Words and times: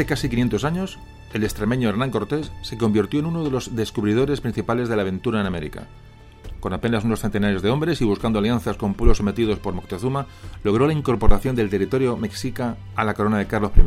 Hace 0.00 0.06
casi 0.06 0.30
500 0.30 0.64
años, 0.64 0.98
el 1.34 1.44
extremeño 1.44 1.90
Hernán 1.90 2.10
Cortés 2.10 2.50
se 2.62 2.78
convirtió 2.78 3.20
en 3.20 3.26
uno 3.26 3.44
de 3.44 3.50
los 3.50 3.76
descubridores 3.76 4.40
principales 4.40 4.88
de 4.88 4.96
la 4.96 5.02
aventura 5.02 5.42
en 5.42 5.46
América. 5.46 5.88
Con 6.58 6.72
apenas 6.72 7.04
unos 7.04 7.20
centenares 7.20 7.60
de 7.60 7.68
hombres 7.68 8.00
y 8.00 8.06
buscando 8.06 8.38
alianzas 8.38 8.78
con 8.78 8.94
pueblos 8.94 9.18
sometidos 9.18 9.58
por 9.58 9.74
Moctezuma, 9.74 10.24
logró 10.64 10.86
la 10.86 10.94
incorporación 10.94 11.54
del 11.54 11.68
territorio 11.68 12.16
mexica 12.16 12.78
a 12.96 13.04
la 13.04 13.12
corona 13.12 13.36
de 13.36 13.46
Carlos 13.46 13.72
I. 13.76 13.82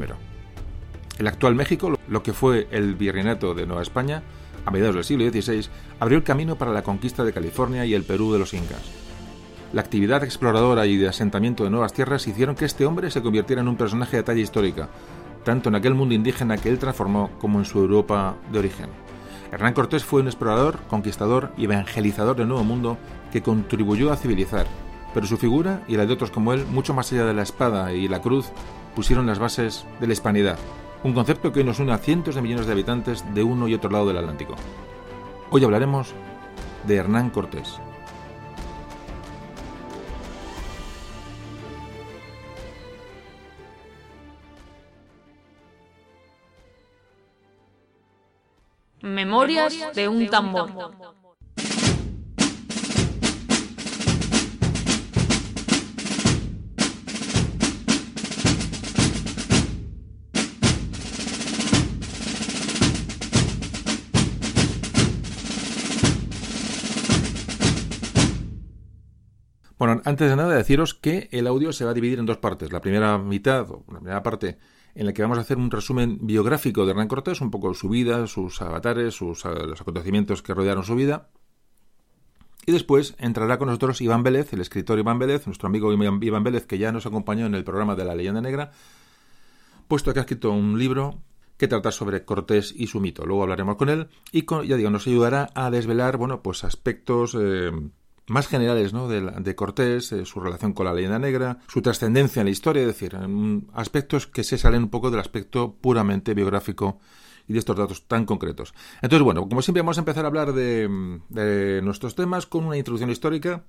El 1.18 1.28
actual 1.28 1.56
México, 1.56 1.92
lo 2.08 2.22
que 2.22 2.34
fue 2.34 2.68
el 2.70 2.94
virreinato 2.94 3.56
de 3.56 3.66
Nueva 3.66 3.82
España, 3.82 4.22
a 4.66 4.70
mediados 4.70 4.94
del 4.94 5.06
siglo 5.06 5.28
XVI, 5.28 5.68
abrió 6.00 6.20
el 6.20 6.24
camino 6.24 6.60
para 6.60 6.74
la 6.74 6.84
conquista 6.84 7.24
de 7.24 7.34
California 7.34 7.88
y 7.88 7.96
el 7.96 8.04
Perú 8.04 8.32
de 8.34 8.38
los 8.38 8.54
incas. 8.54 8.84
La 9.74 9.82
actividad 9.82 10.24
exploradora 10.24 10.86
y 10.86 10.98
de 10.98 11.08
asentamiento 11.08 11.64
de 11.64 11.72
nuevas 11.72 11.94
tierras 11.94 12.28
hicieron 12.28 12.54
que 12.54 12.66
este 12.66 12.86
hombre 12.86 13.10
se 13.10 13.24
convirtiera 13.24 13.64
en 13.64 13.68
un 13.68 13.78
personaje 13.78 14.18
de 14.18 14.22
talla 14.22 14.42
histórica, 14.42 14.90
tanto 15.44 15.70
en 15.70 15.76
aquel 15.76 15.94
mundo 15.94 16.16
indígena 16.16 16.58
que 16.58 16.70
él 16.70 16.80
transformó 16.80 17.30
como 17.40 17.60
en 17.60 17.66
su 17.66 17.80
Europa 17.80 18.36
de 18.52 18.60
origen. 18.60 18.90
Hernán 19.52 19.74
Cortés 19.74 20.04
fue 20.04 20.22
un 20.22 20.28
explorador, 20.28 20.80
conquistador 20.90 21.52
y 21.58 21.66
evangelizador 21.66 22.36
del 22.36 22.48
Nuevo 22.48 22.64
Mundo 22.64 22.98
que 23.32 23.44
contribuyó 23.44 24.12
a 24.12 24.18
civilizar, 24.18 24.66
pero 25.14 25.28
su 25.28 25.38
figura 25.38 25.84
y 25.88 25.96
la 25.96 26.06
de 26.06 26.14
otros 26.14 26.32
como 26.32 26.54
él, 26.54 26.66
mucho 26.66 26.94
más 26.94 27.12
allá 27.12 27.26
de 27.26 27.34
la 27.34 27.44
espada 27.44 27.94
y 27.94 28.08
la 28.08 28.22
cruz, 28.22 28.48
pusieron 28.96 29.28
las 29.28 29.40
bases 29.40 29.86
de 30.00 30.08
la 30.08 30.14
hispanidad, 30.14 30.58
un 31.04 31.14
concepto 31.14 31.52
que 31.52 31.60
hoy 31.60 31.66
nos 31.66 31.80
une 31.80 31.92
a 31.92 31.98
cientos 31.98 32.36
de 32.36 32.42
millones 32.42 32.66
de 32.66 32.72
habitantes 32.72 33.24
de 33.34 33.44
uno 33.44 33.68
y 33.68 33.74
otro 33.74 33.90
lado 33.92 34.08
del 34.08 34.18
Atlántico. 34.18 34.56
Hoy 35.52 35.64
hablaremos 35.64 36.14
de 36.88 36.96
Hernán 36.96 37.30
Cortés. 37.30 37.80
Memorias 49.04 49.94
de 49.94 50.08
un 50.08 50.30
tambor. 50.30 50.72
Bueno, 69.78 70.02
antes 70.06 70.30
de 70.30 70.36
nada 70.38 70.56
deciros 70.56 70.94
que 70.94 71.28
el 71.34 71.46
audio 71.48 71.74
se 71.74 71.84
va 71.84 71.92
a 71.92 71.94
dividir 71.94 72.20
en 72.20 72.26
dos 72.26 72.38
partes. 72.38 72.72
La 72.72 72.80
primera 72.80 73.18
mitad, 73.18 73.70
o 73.70 73.84
la 73.92 74.00
primera 74.00 74.24
parte, 74.24 74.58
en 74.96 75.06
la 75.06 75.14
que 75.14 75.22
vamos 75.22 75.38
a 75.38 75.42
hacer 75.42 75.58
un 75.58 75.72
resumen 75.72 76.20
biográfico 76.22 76.86
de 76.86 76.92
Hernán 76.92 77.08
Cortés, 77.08 77.42
un 77.42 77.52
poco 77.52 77.74
su 77.74 77.90
vida, 77.90 78.28
sus 78.28 78.62
avatares, 78.62 79.16
sus, 79.16 79.46
eh, 79.46 79.50
los 79.68 79.82
acontecimientos 79.82 80.42
que 80.42 80.54
rodearon 80.54 80.84
su 80.84 80.96
vida. 80.96 81.30
Y 82.66 82.72
después 82.72 83.16
entrará 83.18 83.58
con 83.58 83.68
nosotros 83.68 84.00
Iván 84.02 84.24
Vélez, 84.24 84.54
el 84.54 84.62
escritor 84.62 84.98
Iván 85.00 85.20
Vélez, 85.20 85.48
nuestro 85.48 85.68
amigo 85.68 85.92
Iván 85.92 86.44
Vélez, 86.44 86.66
que 86.66 86.78
ya 86.78 86.92
nos 86.92 87.06
acompañó 87.06 87.46
en 87.46 87.56
el 87.56 87.64
programa 87.64 87.96
de 87.96 88.06
la 88.06 88.16
leyenda 88.16 88.40
negra, 88.40 88.72
puesto 89.88 90.14
que 90.14 90.20
ha 90.20 90.22
escrito 90.22 90.52
un 90.52 90.80
libro 90.80 91.22
que 91.58 91.68
trata 91.68 91.92
sobre 91.92 92.24
Cortés 92.24 92.74
y 92.76 92.88
su 92.88 93.02
mito. 93.02 93.26
Luego 93.26 93.44
hablaremos 93.44 93.76
con 93.76 93.90
él 93.90 94.08
y 94.32 94.46
ya 94.66 94.78
digo, 94.78 94.90
nos 94.90 95.08
ayudará 95.08 95.50
a 95.56 95.72
desvelar, 95.72 96.18
bueno, 96.18 96.42
pues 96.42 96.64
aspectos 96.64 97.36
eh, 97.40 97.72
más 98.28 98.48
generales 98.48 98.94
¿no? 98.94 99.08
de, 99.08 99.56
Cortés, 99.56 100.12
eh, 100.12 100.26
su 100.26 100.40
relación 100.40 100.74
con 100.74 100.86
la 100.86 100.94
leyenda 100.94 101.20
negra, 101.20 101.60
su 101.68 101.82
trascendencia 101.82 102.42
en 102.42 102.46
la 102.46 102.52
historia, 102.52 102.82
es 102.82 102.88
decir, 102.88 103.18
aspectos 103.74 104.28
que 104.28 104.44
se 104.44 104.58
salen 104.58 104.84
un 104.84 104.90
poco 104.90 105.12
del 105.12 105.20
aspecto 105.20 105.76
puramente 105.76 106.34
biográfico 106.34 107.00
y 107.48 107.54
de 107.54 107.60
estos 107.60 107.76
datos 107.76 108.08
tan 108.08 108.26
concretos. 108.26 108.74
Entonces, 109.02 109.24
bueno, 109.24 109.48
como 109.48 109.62
siempre 109.62 109.82
vamos 109.82 109.98
a 109.98 110.02
empezar 110.02 110.26
a 110.26 110.28
hablar 110.30 110.54
de, 110.54 111.20
de 111.30 111.82
nuestros 111.82 112.16
temas 112.16 112.46
con 112.46 112.66
una 112.66 112.78
introducción 112.78 113.10
histórica. 113.10 113.64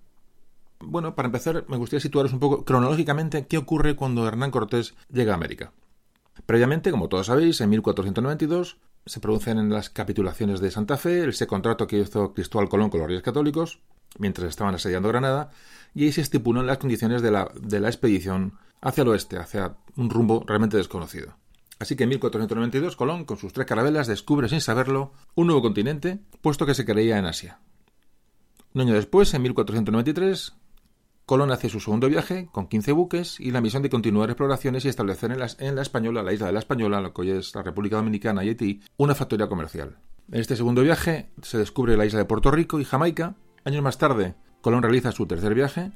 Bueno, 0.81 1.15
para 1.15 1.27
empezar, 1.27 1.65
me 1.69 1.77
gustaría 1.77 2.01
situaros 2.01 2.33
un 2.33 2.41
poco 2.41 2.65
cronológicamente 2.65 3.47
qué 3.47 3.59
ocurre 3.59 3.97
cuando 3.97 4.27
Hernán 4.27 4.51
Cortés 4.51 4.95
llega 5.11 5.33
a 5.33 5.37
América. 5.37 5.73
Previamente, 6.47 6.91
como 6.91 7.09
todos 7.09 7.27
sabéis, 7.27 7.61
en 7.61 7.71
1492 7.71 8.79
se 9.07 9.21
producen 9.21 9.59
en 9.59 9.71
las 9.71 9.91
capitulaciones 9.91 10.61
de 10.61 10.71
Santa 10.71 10.97
Fe, 10.97 11.29
ese 11.29 11.47
contrato 11.47 11.87
que 11.87 11.99
hizo 11.99 12.33
Cristóbal 12.33 12.69
Colón 12.69 12.91
con 12.91 13.01
los 13.01 13.09
reyes 13.09 13.23
católicos, 13.23 13.81
mientras 14.19 14.49
estaban 14.49 14.75
asediando 14.75 15.09
Granada, 15.09 15.51
y 15.95 16.05
ahí 16.05 16.13
se 16.13 16.21
estipulan 16.21 16.67
las 16.67 16.79
condiciones 16.79 17.23
de 17.23 17.31
la, 17.31 17.51
de 17.61 17.81
la 17.81 17.89
expedición 17.89 18.59
hacia 18.81 19.03
el 19.03 19.09
oeste, 19.09 19.39
hacia 19.39 19.77
un 19.97 20.11
rumbo 20.11 20.45
realmente 20.47 20.77
desconocido. 20.77 21.37
Así 21.79 21.97
que 21.97 22.05
en 22.05 22.11
1492 22.11 22.97
Colón, 22.97 23.25
con 23.25 23.37
sus 23.37 23.53
tres 23.53 23.67
carabelas, 23.67 24.07
descubre 24.07 24.49
sin 24.49 24.61
saberlo 24.61 25.13
un 25.35 25.47
nuevo 25.47 25.63
continente, 25.63 26.21
puesto 26.41 26.67
que 26.67 26.75
se 26.75 26.85
creía 26.85 27.19
en 27.19 27.27
Asia. 27.27 27.59
Un 28.75 28.83
año 28.83 28.95
después, 28.95 29.33
en 29.35 29.43
1493, 29.43 30.55
Colón 31.27 31.51
hace 31.53 31.69
su 31.69 31.81
segundo 31.81 32.09
viaje 32.09 32.49
con 32.53 32.69
15 32.69 32.93
buques 32.93 33.41
y 33.41 33.51
la 33.51 33.61
misión 33.61 33.83
de 33.83 33.89
continuar 33.89 34.29
exploraciones 34.29 34.85
y 34.85 34.89
establecer 34.89 35.33
en 35.33 35.39
la, 35.39 35.49
en 35.59 35.75
la 35.75 35.83
Española, 35.83 36.23
la 36.23 36.33
isla 36.33 36.49
de 36.49 36.53
la 36.53 36.59
Española, 36.59 37.01
lo 37.01 37.15
que 37.15 37.23
hoy 37.23 37.31
es 37.31 37.55
la 37.55 37.63
República 37.63 37.97
Dominicana 37.97 38.45
y 38.45 38.49
Haití, 38.49 38.83
una 38.97 39.15
factoría 39.15 39.49
comercial. 39.49 39.97
En 40.31 40.41
este 40.41 40.57
segundo 40.57 40.83
viaje 40.83 41.31
se 41.43 41.59
descubre 41.59 41.97
la 41.97 42.05
isla 42.05 42.19
de 42.19 42.25
Puerto 42.27 42.51
Rico 42.51 42.79
y 42.79 42.85
Jamaica, 42.85 43.37
Años 43.65 43.83
más 43.83 43.99
tarde, 43.99 44.35
Colón 44.61 44.83
realiza 44.83 45.13
su 45.13 45.27
tercer 45.27 45.55
viaje, 45.55 45.93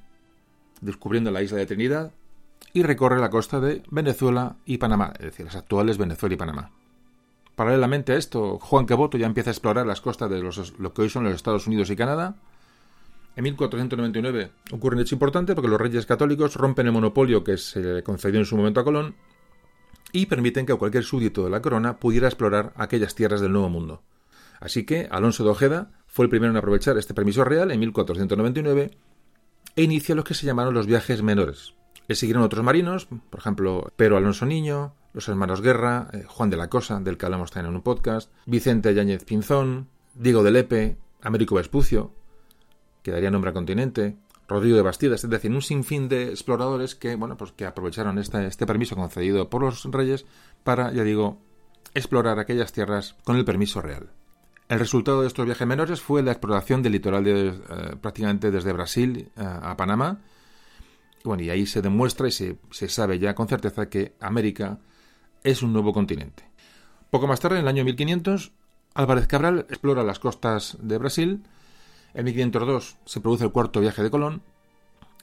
descubriendo 0.81 1.31
la 1.31 1.43
isla 1.43 1.59
de 1.59 1.67
Trinidad, 1.67 2.13
y 2.73 2.83
recorre 2.83 3.21
la 3.21 3.31
costa 3.31 3.61
de 3.61 3.83
Venezuela 3.91 4.57
y 4.65 4.79
Panamá, 4.79 5.13
es 5.19 5.27
decir, 5.27 5.47
las 5.47 5.57
actuales 5.57 5.99
Venezuela 5.99 6.35
y 6.35 6.39
Panamá. 6.39 6.71
Paralelamente 7.55 8.13
a 8.13 8.17
esto, 8.17 8.59
Juan 8.59 8.87
Caboto 8.87 9.19
ya 9.19 9.27
empieza 9.27 9.51
a 9.51 9.53
explorar 9.53 9.87
las 9.87 10.01
costas 10.01 10.31
de 10.31 10.41
los, 10.41 10.79
lo 10.79 10.93
que 10.95 11.03
hoy 11.03 11.11
son 11.11 11.25
los 11.25 11.35
Estados 11.35 11.67
Unidos 11.67 11.91
y 11.91 11.97
Canadá. 11.97 12.37
En 13.37 13.45
1499 13.45 14.51
ocurre 14.73 14.97
un 14.97 15.03
hecho 15.03 15.15
importante 15.15 15.55
porque 15.55 15.69
los 15.69 15.81
reyes 15.81 16.07
católicos 16.07 16.55
rompen 16.57 16.87
el 16.87 16.93
monopolio 16.93 17.45
que 17.45 17.57
se 17.57 18.03
concedió 18.03 18.39
en 18.39 18.47
su 18.47 18.57
momento 18.57 18.81
a 18.81 18.85
Colón 18.85 19.15
y 20.13 20.27
permiten 20.27 20.67
que 20.67 20.75
cualquier 20.75 21.05
súbdito 21.05 21.45
de 21.45 21.51
la 21.51 21.61
corona 21.61 21.99
pudiera 21.99 22.29
explorar 22.29 22.73
aquellas 22.77 23.15
tierras 23.15 23.41
del 23.41 23.53
Nuevo 23.53 23.69
Mundo. 23.69 24.03
Así 24.61 24.85
que 24.85 25.09
Alonso 25.11 25.45
de 25.45 25.51
Ojeda 25.51 25.91
fue 26.09 26.25
el 26.25 26.31
primero 26.31 26.51
en 26.51 26.57
aprovechar 26.57 26.99
este 26.99 27.15
permiso 27.15 27.45
real 27.45 27.71
en 27.71 27.79
1499 27.79 28.91
e 29.77 29.83
inicia 29.83 30.15
los 30.15 30.25
que 30.25 30.35
se 30.35 30.47
llamaron 30.47 30.75
los 30.75 30.87
viajes 30.87 31.23
menores. 31.23 31.75
Le 32.09 32.17
siguieron 32.17 32.43
otros 32.43 32.65
marinos, 32.65 33.07
por 33.07 33.39
ejemplo, 33.39 33.93
Pedro 33.97 34.17
Alonso 34.17 34.47
Niño, 34.47 34.95
los 35.13 35.29
hermanos 35.29 35.61
Guerra, 35.61 36.09
eh, 36.13 36.25
Juan 36.27 36.51
de 36.51 36.57
la 36.57 36.69
Cosa, 36.69 36.99
del 37.01 37.19
que 37.19 37.27
hablamos 37.27 37.51
también 37.51 37.71
en 37.71 37.77
un 37.77 37.83
podcast, 37.83 38.33
Vicente 38.47 38.95
Yáñez 38.95 39.25
Pinzón, 39.25 39.89
Diego 40.15 40.43
de 40.43 40.51
Lepe, 40.51 40.97
Américo 41.21 41.55
Vespucio, 41.57 42.13
que 43.03 43.11
daría 43.11 43.31
nombre 43.31 43.51
al 43.51 43.55
continente, 43.55 44.17
Rodrigo 44.49 44.77
de 44.77 44.83
Bastidas, 44.83 45.23
es 45.23 45.31
decir, 45.31 45.51
un 45.51 45.61
sinfín 45.61 46.09
de 46.09 46.31
exploradores 46.31 46.95
que, 46.95 47.15
bueno, 47.17 47.37
pues 47.37 47.53
que 47.53 47.67
aprovecharon 47.67 48.19
este 48.19 48.67
permiso 48.67 48.97
concedido 48.97 49.51
por 49.51 49.63
los 49.63 49.85
reyes 49.85 50.25
para, 50.65 50.91
ya 50.91 51.05
digo, 51.05 51.39
explorar 51.95 52.39
aquellas 52.39 52.73
tierras 52.73 53.15
con 53.25 53.37
el 53.37 53.45
permiso 53.45 53.83
real. 53.83 54.11
El 54.69 54.79
resultado 54.79 55.23
de 55.23 55.29
estos 55.29 55.47
viajes 55.47 55.67
menores 55.67 56.03
fue 56.03 56.23
la 56.23 56.33
exploración 56.33 56.83
del 56.83 56.93
litoral 56.93 57.25
de, 57.25 57.49
eh, 57.49 57.97
prácticamente 58.03 58.51
desde 58.51 58.75
Brasil 58.75 59.31
eh, 59.35 59.43
a 59.43 59.75
Panamá. 59.79 60.21
Bueno, 61.25 61.43
y 61.43 61.49
ahí 61.49 61.65
se 61.65 61.81
demuestra 61.81 62.29
y 62.29 62.33
se, 62.33 62.59
sabe 62.71 63.19
ya 63.19 63.35
con 63.35 63.49
certeza 63.49 63.89
que 63.89 64.15
América 64.21 64.79
es 65.43 65.63
un 65.63 65.73
nuevo 65.73 65.95
continente. 65.95 66.45
Poco 67.11 67.27
más 67.27 67.41
tarde, 67.41 67.57
en 67.57 67.63
el 67.63 67.69
año 67.69 67.83
1500, 67.85 68.53
Álvarez 68.93 69.27
Cabral 69.27 69.67
explora 69.71 70.03
las 70.03 70.19
costas 70.19 70.77
de 70.83 70.99
Brasil. 70.99 71.45
En 72.13 72.27
1502 72.27 72.99
se 73.07 73.21
produce 73.23 73.45
el 73.45 73.53
cuarto 73.53 73.81
viaje 73.81 74.03
de 74.03 74.11
Colón, 74.11 74.43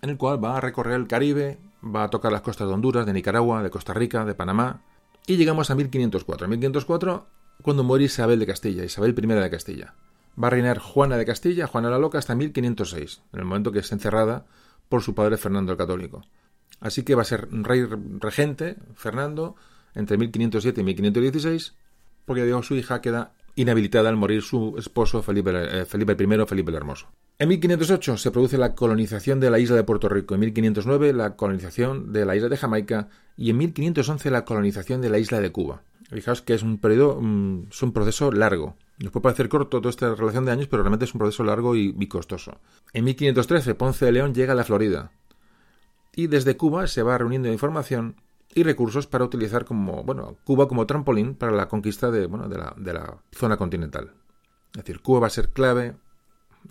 en 0.01 0.09
el 0.09 0.17
cual 0.17 0.43
va 0.43 0.57
a 0.57 0.61
recorrer 0.61 0.95
el 0.95 1.07
Caribe, 1.07 1.59
va 1.83 2.05
a 2.05 2.09
tocar 2.09 2.31
las 2.31 2.41
costas 2.41 2.67
de 2.67 2.73
Honduras, 2.73 3.05
de 3.05 3.13
Nicaragua, 3.13 3.61
de 3.61 3.69
Costa 3.69 3.93
Rica, 3.93 4.25
de 4.25 4.33
Panamá, 4.33 4.81
y 5.27 5.37
llegamos 5.37 5.69
a 5.69 5.75
1504. 5.75 6.45
En 6.45 6.49
1504 6.49 7.27
cuando 7.65 7.83
muere 7.83 8.05
Isabel 8.05 8.37
de 8.37 8.45
Castilla, 8.45 8.83
Isabel 8.83 9.15
I 9.17 9.25
de 9.25 9.49
Castilla. 9.49 9.95
Va 10.41 10.49
a 10.49 10.51
reinar 10.51 10.77
Juana 10.77 11.17
de 11.17 11.25
Castilla, 11.25 11.65
Juana 11.65 11.89
la 11.89 11.97
Loca, 11.97 12.19
hasta 12.19 12.35
1506, 12.35 13.23
en 13.33 13.39
el 13.39 13.45
momento 13.45 13.71
que 13.71 13.79
es 13.79 13.91
encerrada 13.91 14.45
por 14.87 15.01
su 15.01 15.15
padre 15.15 15.37
Fernando 15.37 15.71
el 15.71 15.77
Católico. 15.79 16.21
Así 16.79 17.01
que 17.01 17.15
va 17.15 17.23
a 17.23 17.25
ser 17.25 17.47
rey 17.49 17.83
regente, 18.19 18.75
Fernando, 18.93 19.55
entre 19.95 20.15
1507 20.15 20.79
y 20.79 20.83
1516, 20.83 21.73
porque 22.25 22.45
digo, 22.45 22.61
su 22.61 22.75
hija 22.75 23.01
queda 23.01 23.33
inhabilitada 23.55 24.09
al 24.09 24.15
morir 24.15 24.43
su 24.43 24.75
esposo 24.77 25.23
Felipe, 25.23 25.51
eh, 25.55 25.85
Felipe 25.85 26.13
I, 26.13 26.45
Felipe 26.45 26.69
el 26.69 26.77
Hermoso. 26.77 27.07
En 27.39 27.49
1508 27.49 28.17
se 28.17 28.29
produce 28.29 28.59
la 28.59 28.75
colonización 28.75 29.39
de 29.39 29.49
la 29.49 29.57
isla 29.57 29.75
de 29.75 29.83
Puerto 29.83 30.07
Rico, 30.07 30.35
en 30.35 30.41
1509 30.41 31.13
la 31.13 31.35
colonización 31.35 32.13
de 32.13 32.25
la 32.25 32.35
isla 32.35 32.49
de 32.49 32.57
Jamaica 32.57 33.09
y 33.35 33.49
en 33.49 33.57
1511 33.57 34.29
la 34.29 34.45
colonización 34.45 35.01
de 35.01 35.09
la 35.09 35.17
isla 35.17 35.41
de 35.41 35.51
Cuba. 35.51 35.81
Fijaos 36.09 36.41
que 36.41 36.53
es 36.53 36.63
un 36.63 36.77
periodo, 36.77 37.19
mm, 37.21 37.67
es 37.71 37.83
un 37.83 37.91
proceso 37.91 38.31
largo. 38.31 38.75
Nos 38.99 39.11
puede 39.11 39.23
parecer 39.23 39.49
corto 39.49 39.81
toda 39.81 39.89
esta 39.89 40.13
relación 40.15 40.45
de 40.45 40.51
años, 40.51 40.67
pero 40.67 40.83
realmente 40.83 41.05
es 41.05 41.13
un 41.13 41.19
proceso 41.19 41.43
largo 41.43 41.75
y, 41.75 42.07
costoso. 42.07 42.59
En 42.93 43.03
1513, 43.05 43.75
Ponce 43.75 44.05
de 44.05 44.11
León 44.11 44.33
llega 44.33 44.53
a 44.53 44.55
la 44.55 44.63
Florida. 44.63 45.11
Y 46.15 46.27
desde 46.27 46.55
Cuba 46.55 46.87
se 46.87 47.03
va 47.03 47.17
reuniendo 47.17 47.51
información 47.51 48.15
y 48.53 48.63
recursos 48.63 49.05
para 49.05 49.25
utilizar 49.25 49.65
como, 49.65 50.03
bueno, 50.03 50.37
Cuba 50.45 50.67
como 50.67 50.85
trampolín 50.85 51.35
para 51.35 51.51
la 51.51 51.67
conquista 51.67 52.09
de, 52.09 52.27
bueno, 52.27 52.47
de, 52.47 52.57
la, 52.57 52.73
de 52.77 52.93
la 52.93 53.17
zona 53.33 53.57
continental. 53.57 54.13
Es 54.73 54.83
decir, 54.83 55.01
Cuba 55.01 55.21
va 55.21 55.27
a 55.27 55.31
ser 55.31 55.49
clave 55.49 55.95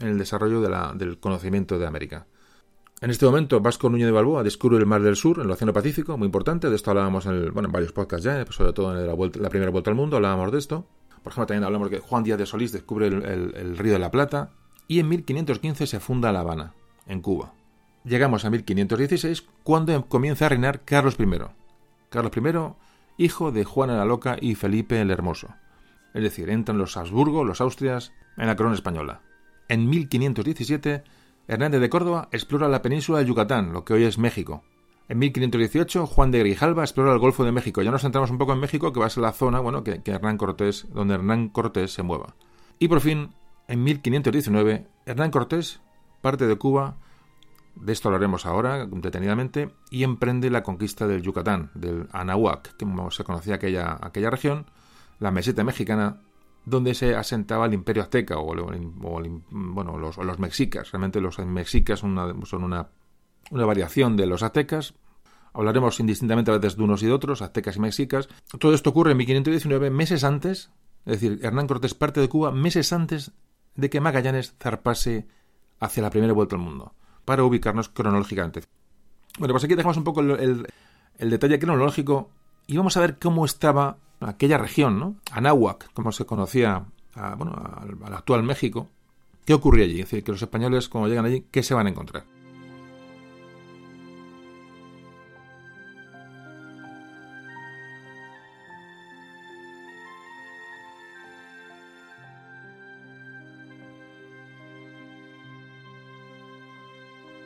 en 0.00 0.08
el 0.08 0.18
desarrollo 0.18 0.62
de 0.62 0.70
la, 0.70 0.92
del 0.94 1.18
conocimiento 1.18 1.78
de 1.78 1.86
América. 1.86 2.26
En 3.04 3.10
este 3.10 3.26
momento, 3.26 3.60
Vasco 3.60 3.90
Núñez 3.90 4.06
de 4.06 4.12
Balboa 4.12 4.42
descubre 4.42 4.78
el 4.78 4.86
Mar 4.86 5.02
del 5.02 5.14
Sur 5.14 5.36
en 5.36 5.44
el 5.44 5.50
Océano 5.50 5.74
Pacífico, 5.74 6.16
muy 6.16 6.24
importante. 6.24 6.70
De 6.70 6.76
esto 6.76 6.90
hablábamos 6.90 7.26
en, 7.26 7.52
varios 7.70 7.92
podcasts 7.92 8.24
ya, 8.24 8.46
sobre 8.46 8.72
todo 8.72 8.98
en 8.98 9.06
la, 9.06 9.14
la, 9.42 9.50
primera 9.50 9.70
vuelta 9.70 9.90
al 9.90 9.94
mundo, 9.94 10.16
hablábamos 10.16 10.50
de 10.52 10.58
esto. 10.58 10.86
Por 11.22 11.30
ejemplo, 11.30 11.46
también 11.48 11.64
hablamos 11.64 11.90
que 11.90 11.98
Juan 11.98 12.24
Díaz 12.24 12.38
de 12.38 12.46
Solís 12.46 12.72
descubre 12.72 13.08
el, 13.08 13.22
el 13.22 13.76
Río 13.76 13.92
de 13.92 13.98
la 13.98 14.10
Plata. 14.10 14.52
Y 14.88 15.00
en 15.00 15.10
1515 15.10 15.86
se 15.86 16.00
funda 16.00 16.32
La 16.32 16.40
Habana, 16.40 16.72
en 17.06 17.20
Cuba. 17.20 17.52
Llegamos 18.04 18.46
a 18.46 18.50
1516, 18.50 19.44
cuando 19.64 20.06
comienza 20.06 20.46
a 20.46 20.48
reinar 20.48 20.86
Carlos 20.86 21.16
I. 21.18 21.26
Carlos 22.08 22.32
I, 22.34 23.22
hijo 23.22 23.52
de 23.52 23.64
Juana 23.64 23.98
la 23.98 24.06
Loca 24.06 24.38
y 24.40 24.54
Felipe 24.54 24.98
el 24.98 25.10
Hermoso. 25.10 25.48
Es 26.14 26.22
decir, 26.22 26.48
entran 26.48 26.78
los 26.78 26.96
Habsburgo, 26.96 27.44
los 27.44 27.60
Austrias, 27.60 28.14
en 28.38 28.46
la 28.46 28.56
corona 28.56 28.76
española. 28.76 29.20
En 29.68 29.90
1517, 29.90 31.04
Hernández 31.48 31.80
de 31.80 31.90
Córdoba 31.90 32.28
explora 32.32 32.68
la 32.68 32.82
península 32.82 33.18
de 33.18 33.26
Yucatán, 33.26 33.72
lo 33.72 33.84
que 33.84 33.94
hoy 33.94 34.04
es 34.04 34.18
México. 34.18 34.62
En 35.08 35.18
1518, 35.18 36.06
Juan 36.06 36.30
de 36.30 36.38
Grijalva 36.38 36.82
explora 36.82 37.12
el 37.12 37.18
Golfo 37.18 37.44
de 37.44 37.52
México. 37.52 37.82
Ya 37.82 37.90
nos 37.90 38.02
centramos 38.02 38.30
un 38.30 38.38
poco 38.38 38.54
en 38.54 38.60
México, 38.60 38.92
que 38.92 39.00
va 39.00 39.06
a 39.06 39.10
ser 39.10 39.22
la 39.22 39.32
zona, 39.32 39.60
bueno, 39.60 39.84
que, 39.84 40.00
Hernán 40.04 40.38
Cortés, 40.38 40.86
donde 40.92 41.14
Hernán 41.14 41.50
Cortés 41.50 41.92
se 41.92 42.02
mueva. 42.02 42.34
Y 42.78 42.88
por 42.88 43.00
fin, 43.00 43.34
en 43.68 43.82
1519, 43.84 44.86
Hernán 45.04 45.30
Cortés 45.30 45.80
parte 46.22 46.46
de 46.46 46.56
Cuba 46.56 46.96
de 47.76 47.92
esto 47.92 48.08
hablaremos 48.08 48.46
ahora 48.46 48.86
detenidamente, 48.86 49.74
y 49.90 50.04
emprende 50.04 50.50
la 50.50 50.62
conquista 50.62 51.06
del 51.06 51.22
Yucatán, 51.22 51.70
del 51.74 52.08
Anahuac, 52.12 52.76
como 52.78 53.10
se 53.10 53.24
conocía 53.24 53.56
aquella, 53.56 53.98
aquella 54.00 54.30
región, 54.30 54.66
la 55.18 55.30
meseta 55.30 55.64
mexicana, 55.64 56.20
donde 56.64 56.94
se 56.94 57.14
asentaba 57.14 57.66
el 57.66 57.74
imperio 57.74 58.02
azteca 58.02 58.38
o, 58.38 58.44
bueno, 58.44 59.98
los, 59.98 60.16
los, 60.16 60.38
mexicas. 60.38 60.90
Realmente 60.92 61.20
los 61.20 61.38
mexicas 61.38 62.00
son, 62.00 62.18
una, 62.18 62.46
son 62.46 62.64
una, 62.64 62.88
una, 63.50 63.66
variación 63.66 64.16
de 64.16 64.26
los 64.26 64.42
aztecas. 64.42 64.94
Hablaremos 65.52 66.00
indistintamente 66.00 66.50
a 66.50 66.58
veces 66.58 66.76
de 66.76 66.82
unos 66.82 67.02
y 67.02 67.06
de 67.06 67.12
otros, 67.12 67.42
aztecas 67.42 67.76
y 67.76 67.80
mexicas. 67.80 68.28
Todo 68.58 68.74
esto 68.74 68.90
ocurre 68.90 69.12
en 69.12 69.18
1519, 69.18 69.90
meses 69.90 70.24
antes, 70.24 70.70
es 71.04 71.20
decir, 71.20 71.40
Hernán 71.42 71.66
Cortés 71.66 71.94
parte 71.94 72.20
de 72.20 72.28
Cuba 72.28 72.50
meses 72.50 72.92
antes 72.92 73.32
de 73.76 73.90
que 73.90 74.00
Magallanes 74.00 74.54
zarpase 74.60 75.26
hacia 75.80 76.02
la 76.02 76.10
primera 76.10 76.32
vuelta 76.32 76.56
al 76.56 76.62
mundo 76.62 76.94
para 77.24 77.44
ubicarnos 77.44 77.88
cronológicamente. 77.88 78.62
Bueno, 79.38 79.54
pues 79.54 79.64
aquí 79.64 79.74
dejamos 79.74 79.96
un 79.96 80.04
poco 80.04 80.20
el, 80.20 80.66
detalle 81.18 81.58
cronológico 81.58 82.30
y 82.66 82.76
vamos 82.76 82.96
a 82.96 83.00
ver 83.00 83.18
cómo 83.18 83.44
estaba 83.44 83.98
aquella 84.24 84.58
región, 84.58 84.98
¿no? 84.98 85.16
Anáhuac, 85.32 85.92
como 85.92 86.12
se 86.12 86.24
conocía 86.24 86.84
bueno, 87.36 87.54
al, 88.04 88.14
actual 88.14 88.42
México. 88.42 88.88
¿Qué 89.44 89.54
ocurría 89.54 89.84
allí? 89.84 90.00
Es 90.00 90.10
decir, 90.10 90.24
que 90.24 90.32
los 90.32 90.42
españoles, 90.42 90.88
cuando 90.88 91.08
llegan 91.08 91.26
allí, 91.26 91.44
¿qué 91.50 91.62
se 91.62 91.74
van 91.74 91.86
a 91.86 91.90
encontrar? 91.90 92.24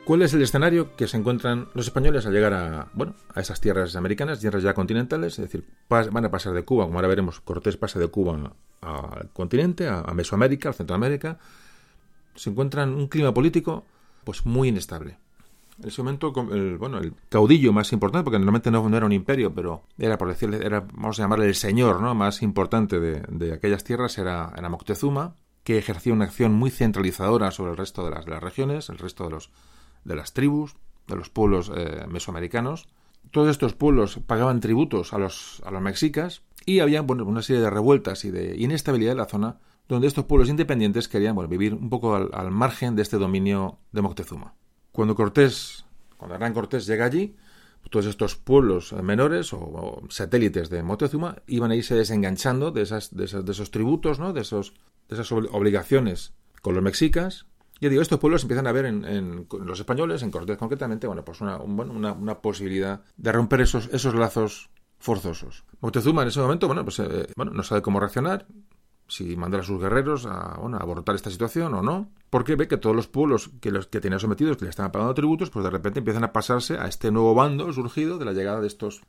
¿Cuál 0.09 0.23
es 0.23 0.33
el 0.33 0.41
escenario 0.41 0.95
que 0.95 1.07
se 1.07 1.17
encuentran 1.17 1.67
los 1.75 1.85
españoles 1.85 2.25
al 2.25 2.33
llegar 2.33 2.51
a, 2.51 2.87
bueno, 2.93 3.13
a 3.35 3.41
esas 3.41 3.61
tierras 3.61 3.95
americanas, 3.95 4.39
tierras 4.39 4.63
ya 4.63 4.73
continentales? 4.73 5.33
Es 5.33 5.43
decir, 5.45 5.67
van 5.87 6.25
a 6.25 6.31
pasar 6.31 6.53
de 6.53 6.65
Cuba, 6.65 6.85
como 6.85 6.97
ahora 6.97 7.09
veremos, 7.09 7.39
Cortés 7.41 7.77
pasa 7.77 7.99
de 7.99 8.07
Cuba 8.07 8.55
al 8.81 9.29
continente, 9.33 9.87
a, 9.87 10.01
Mesoamérica, 10.15 10.71
a 10.71 10.73
Centroamérica. 10.73 11.37
Se 12.33 12.49
encuentran 12.49 12.95
un 12.95 13.07
clima 13.07 13.31
político 13.35 13.85
pues 14.23 14.47
muy 14.47 14.69
inestable. 14.69 15.19
En 15.79 15.89
ese 15.89 16.01
momento, 16.01 16.33
el, 16.53 16.79
bueno, 16.79 16.97
el 16.97 17.13
caudillo 17.29 17.71
más 17.71 17.93
importante, 17.93 18.23
porque 18.23 18.39
normalmente 18.39 18.71
no, 18.71 18.97
era 18.97 19.05
un 19.05 19.13
imperio, 19.13 19.53
pero 19.53 19.83
era, 19.99 20.17
por 20.17 20.29
decirle, 20.29 20.65
era, 20.65 20.87
vamos 20.91 21.19
a 21.19 21.21
llamarle 21.21 21.45
el 21.45 21.53
señor 21.53 22.01
¿no? 22.01 22.15
más 22.15 22.41
importante 22.41 22.99
de, 22.99 23.53
aquellas 23.53 23.83
tierras, 23.83 24.17
era, 24.17 24.53
era, 24.57 24.69
Moctezuma, 24.69 25.35
que 25.63 25.77
ejercía 25.77 26.13
una 26.13 26.25
acción 26.25 26.53
muy 26.53 26.71
centralizadora 26.71 27.51
sobre 27.51 27.73
el 27.73 27.77
resto 27.77 28.03
de 28.05 28.09
las, 28.09 28.25
de 28.25 28.31
las 28.31 28.41
regiones, 28.41 28.89
el 28.89 28.97
resto 28.97 29.25
de 29.25 29.29
los 29.29 29.51
de 30.03 30.15
las 30.15 30.33
tribus, 30.33 30.75
de 31.07 31.15
los 31.15 31.29
pueblos 31.29 31.71
eh, 31.75 32.05
mesoamericanos. 32.07 32.87
Todos 33.31 33.49
estos 33.49 33.73
pueblos 33.73 34.19
pagaban 34.25 34.59
tributos 34.59 35.13
a 35.13 35.17
los, 35.17 35.61
a 35.65 35.71
los 35.71 35.81
mexicas 35.81 36.41
y 36.65 36.79
había 36.79 37.01
bueno, 37.01 37.25
una 37.25 37.41
serie 37.41 37.61
de 37.61 37.69
revueltas 37.69 38.25
y 38.25 38.31
de 38.31 38.55
inestabilidad 38.57 39.13
en 39.13 39.17
la 39.17 39.25
zona 39.25 39.57
donde 39.89 40.07
estos 40.07 40.25
pueblos 40.25 40.49
independientes 40.49 41.07
querían 41.07 41.35
bueno, 41.35 41.49
vivir 41.49 41.73
un 41.73 41.89
poco 41.89 42.15
al, 42.15 42.51
margen 42.51 42.95
de 42.95 43.01
este 43.01 43.17
dominio 43.17 43.79
de 43.91 44.03
Moctezuma. 44.03 44.53
Cuando 44.91 45.15
Cortés, 45.15 45.83
cuando 46.15 46.35
Hernán 46.35 46.53
Cortés 46.53 46.85
llega 46.85 47.05
allí, 47.05 47.35
todos 47.89 48.05
estos 48.05 48.35
pueblos 48.35 48.93
menores 48.93 49.51
o, 49.51 50.03
satélites 50.09 50.69
de 50.69 50.83
Moctezuma 50.83 51.37
iban 51.47 51.71
a 51.71 51.75
irse 51.75 51.95
desenganchando 51.95 52.69
de, 52.69 52.83
esas, 52.83 53.15
de, 53.15 53.25
esos, 53.25 53.43
de 53.43 53.51
esos 53.51 53.71
tributos, 53.71 54.19
¿no? 54.19 54.31
de, 54.31 54.41
esos, 54.41 54.75
de 55.07 55.15
esas 55.15 55.31
obligaciones 55.31 56.33
con 56.61 56.75
los 56.75 56.83
mexicas 56.83 57.47
yo 57.81 57.89
digo, 57.89 58.01
estos 58.01 58.19
pueblos 58.19 58.41
empiezan 58.43 58.67
a 58.67 58.71
ver 58.71 58.85
en, 58.85 59.47
los 59.63 59.79
españoles, 59.79 60.21
en 60.21 60.31
Cortés 60.31 60.57
concretamente, 60.57 61.07
bueno, 61.07 61.23
pues 61.23 61.39
una, 61.41 61.57
una, 61.57 62.41
posibilidad 62.41 63.01
de 63.15 63.31
romper 63.31 63.61
esos, 63.61 64.13
lazos 64.13 64.69
forzosos. 64.97 65.63
Moctezuma 65.79 66.23
en 66.23 66.27
ese 66.27 66.41
momento, 66.41 66.67
bueno, 66.67 66.83
pues 66.83 66.99
eh, 66.99 67.27
bueno, 67.35 67.51
no 67.53 67.63
sabe 67.63 67.81
cómo 67.81 67.99
reaccionar, 67.99 68.47
si 69.07 69.35
mandar 69.37 69.61
a 69.61 69.63
sus 69.63 69.81
guerreros 69.81 70.25
a, 70.25 70.55
abortar 70.55 71.15
esta 71.15 71.31
situación 71.31 71.73
o 71.73 71.81
no, 71.81 72.11
porque 72.29 72.55
ve 72.55 72.67
que 72.67 72.77
todos 72.77 72.95
los 72.95 73.07
pueblos 73.07 73.49
que 73.61 73.71
los 73.71 73.87
que 73.87 74.01
tenía 74.01 74.19
sometidos, 74.19 74.57
que 74.57 74.65
le 74.65 74.69
estaban 74.69 74.91
pagando 74.91 75.13
tributos, 75.13 75.49
pues 75.49 75.63
de 75.63 75.71
repente 75.71 75.99
empiezan 75.99 76.25
a 76.25 76.33
pasarse 76.33 76.77
a 76.77 76.87
este 76.87 77.11
nuevo 77.11 77.33
bando 77.33 77.71
surgido 77.71 78.17
de 78.17 78.25
la 78.25 78.33
llegada 78.33 78.59
de 78.59 78.67
estos, 78.67 79.01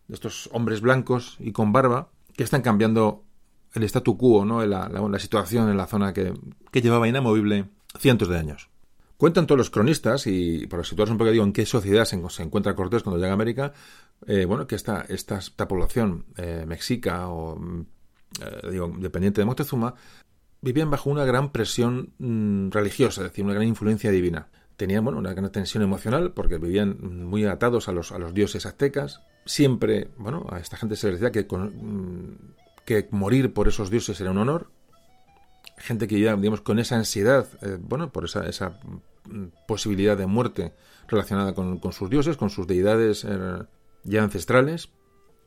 hombres 0.53 0.81
blancos 0.81 1.37
y 1.41 1.53
con 1.53 1.73
barba 1.73 2.09
que 2.37 2.45
están 2.45 2.63
cambiando 2.63 3.25
el 3.75 3.83
statu 3.83 4.17
quo, 4.17 4.45
¿no? 4.45 4.65
la, 4.65 4.89
la 4.89 5.19
situación 5.19 5.69
en 5.69 5.77
la 5.77 5.87
zona 5.87 6.13
que 6.15 6.33
llevaba 6.73 7.09
inamovible 7.09 7.69
cientos 7.99 8.29
de 8.29 8.39
años. 8.39 8.71
Cuentan 9.17 9.47
todos 9.47 9.59
los 9.59 9.71
cronistas, 9.71 10.27
y 10.27 10.67
por 10.67 10.87
situarse 10.87 11.13
un 11.13 11.19
poco, 11.19 11.31
digo, 11.31 11.45
en 11.45 11.53
qué 11.53 11.67
sociedad 11.67 12.07
se, 12.07 12.17
encuentra 12.43 12.75
Cortés 12.75 13.03
cuando 13.03 13.19
llega 13.19 13.33
a 13.33 13.35
América, 13.35 13.75
eh, 14.27 14.47
bueno, 14.47 14.67
que 14.67 14.77
esta, 14.77 15.05
esta, 15.09 15.37
esta 15.37 15.69
población 15.69 16.25
eh, 16.39 16.65
mexica 16.67 17.29
o, 17.29 17.61
eh, 18.41 18.69
digo, 18.71 18.91
dependiente 18.99 19.43
de 19.43 19.45
Moctezuma, 19.45 19.95
vivían 20.63 20.91
bajo 20.91 21.11
una 21.11 21.27
gran 21.27 21.53
presión 21.53 22.15
mm, 22.19 22.71
religiosa, 22.71 23.23
es 23.23 23.31
decir, 23.31 23.45
una 23.45 23.53
gran 23.53 23.67
influencia 23.67 24.11
divina. 24.11 24.49
Tenían, 24.77 25.05
bueno, 25.05 25.19
una 25.19 25.35
gran 25.35 25.53
tensión 25.53 25.83
emocional 25.83 26.33
porque 26.33 26.57
vivían 26.57 26.97
muy 27.27 27.45
atados 27.45 27.89
a 27.89 27.93
los, 27.93 28.13
a 28.13 28.19
los 28.19 28.33
dioses 28.33 28.65
aztecas. 28.65 29.21
Siempre, 29.45 30.09
bueno, 30.17 30.47
a 30.51 30.61
esta 30.61 30.79
gente 30.79 30.97
se 30.97 31.11
les 31.11 31.21
decía 31.21 31.31
que, 31.31 31.47
mm, 31.55 32.55
que 32.87 33.07
morir 33.11 33.53
por 33.53 33.69
esos 33.69 33.91
dioses 33.91 34.19
era 34.21 34.31
un 34.31 34.39
honor, 34.39 34.71
gente 35.81 36.07
que 36.07 36.21
ya, 36.21 36.37
digamos, 36.37 36.61
con 36.61 36.79
esa 36.79 36.97
ansiedad, 36.97 37.47
eh, 37.63 37.79
bueno, 37.81 38.13
por 38.13 38.25
esa, 38.25 38.47
esa 38.47 38.79
mm, 39.25 39.47
posibilidad 39.67 40.17
de 40.17 40.27
muerte 40.27 40.73
relacionada 41.09 41.55
con, 41.55 41.81
sus 41.93 42.09
dioses, 42.09 42.37
con 42.37 42.51
sus 42.51 42.67
deidades 42.67 43.25
eh, 43.25 43.65
ya 44.05 44.23
ancestrales. 44.23 44.91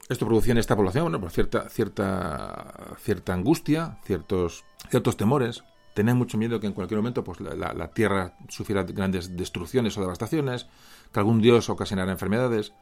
Esto 0.09 0.25
producía 0.25 0.51
en 0.51 0.57
esta 0.57 0.75
población, 0.75 1.05
bueno, 1.05 1.21
pues 1.21 1.33
cierta, 1.33 1.69
cierta, 1.69 2.95
cierta 2.99 3.33
angustia, 3.33 3.99
ciertos, 4.03 4.65
ciertos 4.89 5.15
temores. 5.15 5.63
Tenían 5.93 6.17
mucho 6.17 6.37
miedo 6.37 6.59
que 6.59 6.67
en 6.67 6.73
cualquier 6.73 6.99
momento 6.99 7.23
pues, 7.23 7.39
la, 7.39 7.73
la 7.73 7.87
tierra 7.91 8.35
sufriera 8.49 8.83
grandes 8.83 9.37
destrucciones 9.37 9.97
o 9.97 10.01
devastaciones, 10.01 10.67
que 11.13 11.19
algún 11.19 11.41
dios 11.41 11.69
ocasionara 11.69 12.11
enfermedades 12.11 12.73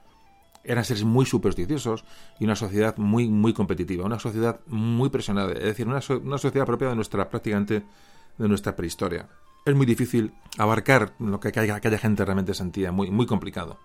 eran 0.63 0.85
seres 0.85 1.03
muy 1.03 1.25
supersticiosos 1.25 2.05
y 2.39 2.45
una 2.45 2.55
sociedad 2.55 2.97
muy, 2.97 3.29
muy 3.29 3.53
competitiva, 3.53 4.05
una 4.05 4.19
sociedad 4.19 4.59
muy 4.67 5.09
presionada, 5.09 5.53
es 5.53 5.63
decir, 5.63 5.87
una, 5.87 6.01
sociedad 6.01 6.65
propia 6.65 6.89
de 6.89 6.95
nuestra, 6.95 7.29
prácticamente, 7.29 7.83
de 8.37 8.47
nuestra 8.47 8.75
prehistoria. 8.75 9.29
Es 9.65 9.75
muy 9.75 9.85
difícil 9.85 10.33
abarcar 10.57 11.13
lo 11.19 11.39
que 11.39 11.49
aquella, 11.49 11.97
gente 11.97 12.25
realmente 12.25 12.53
sentía, 12.53 12.91
muy, 12.91 13.11
muy 13.11 13.25
complicado. 13.25 13.79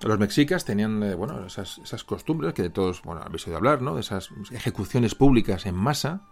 Los 0.00 0.18
mexicas 0.18 0.64
tenían, 0.64 1.02
eh, 1.02 1.14
bueno, 1.14 1.44
esas, 1.46 1.78
esas, 1.78 2.04
costumbres 2.04 2.54
que 2.54 2.70
todos, 2.70 3.02
bueno, 3.02 3.22
habéis 3.24 3.46
oído 3.48 3.56
hablar, 3.56 3.82
¿no? 3.82 3.96
De 3.96 4.00
esas 4.00 4.30
ejecuciones 4.52 5.16
públicas 5.16 5.66
en 5.66 5.74
masa, 5.74 6.22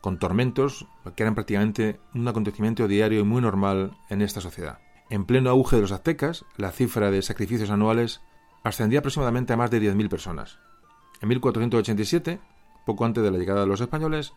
con 0.00 0.20
tormentos, 0.20 0.86
que 1.16 1.24
eran 1.24 1.34
prácticamente 1.34 1.98
un 2.14 2.28
acontecimiento 2.28 2.86
diario 2.86 3.20
y 3.20 3.24
muy 3.24 3.42
normal 3.42 3.96
en 4.08 4.22
esta 4.22 4.40
sociedad. 4.40 4.78
En 5.10 5.24
pleno 5.24 5.50
auge 5.50 5.76
de 5.76 5.82
los 5.82 5.92
aztecas, 5.92 6.44
la 6.56 6.70
cifra 6.70 7.10
de 7.10 7.22
sacrificios 7.22 7.70
anuales 7.70 8.20
ascendía 8.66 8.98
aproximadamente 8.98 9.52
a 9.52 9.56
más 9.56 9.70
de 9.70 9.80
10.000 9.80 10.08
personas. 10.08 10.58
En 11.20 11.28
1487, 11.28 12.40
poco 12.84 13.04
antes 13.04 13.22
de 13.22 13.30
la 13.30 13.38
llegada 13.38 13.60
de 13.60 13.66
los 13.66 13.80
españoles, 13.80 14.32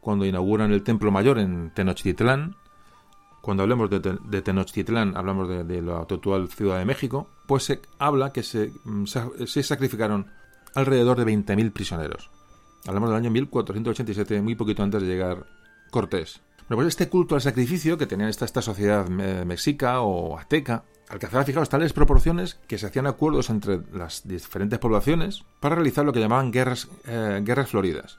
cuando 0.00 0.24
inauguran 0.24 0.72
el 0.72 0.82
Templo 0.82 1.10
Mayor 1.10 1.38
en 1.38 1.70
Tenochtitlán, 1.70 2.56
cuando 3.40 3.64
hablemos 3.64 3.90
de, 3.90 4.42
Tenochtitlán, 4.42 5.16
hablamos 5.16 5.48
de, 5.66 5.82
la 5.82 5.98
actual 5.98 6.48
Ciudad 6.48 6.78
de 6.78 6.84
México, 6.84 7.28
pues 7.46 7.64
se 7.64 7.82
habla 7.98 8.32
que 8.32 8.44
se, 8.44 8.72
mm, 8.84 9.04
sacrificaron 9.04 10.26
alrededor 10.74 11.18
de 11.18 11.24
20.000 11.24 11.72
prisioneros. 11.72 12.30
Hablamos 12.86 13.10
del 13.10 13.18
año 13.18 13.30
1487, 13.30 14.42
muy 14.42 14.54
poquito 14.54 14.82
antes 14.82 15.02
de 15.02 15.08
llegar 15.08 15.46
Cortés. 15.90 16.40
Bueno, 16.68 16.76
pues 16.76 16.88
este 16.88 17.08
culto 17.08 17.34
al 17.34 17.40
sacrificio 17.40 17.98
que 17.98 18.06
tenía 18.06 18.28
esta, 18.28 18.44
esta 18.44 18.62
sociedad 18.62 19.08
mexica 19.08 20.00
o 20.00 20.38
azteca 20.38 20.84
alcanzaba, 21.08 21.44
fijaos, 21.44 21.68
tales 21.68 21.92
proporciones 21.92 22.58
que 22.66 22.78
se 22.78 22.86
hacían 22.86 23.06
acuerdos 23.06 23.50
entre 23.50 23.80
las 23.92 24.26
diferentes 24.26 24.78
poblaciones 24.78 25.44
para 25.60 25.74
realizar 25.74 26.04
lo 26.04 26.12
que 26.12 26.20
llamaban 26.20 26.50
guerras, 26.50 26.88
eh, 27.06 27.40
guerras 27.44 27.70
floridas. 27.70 28.18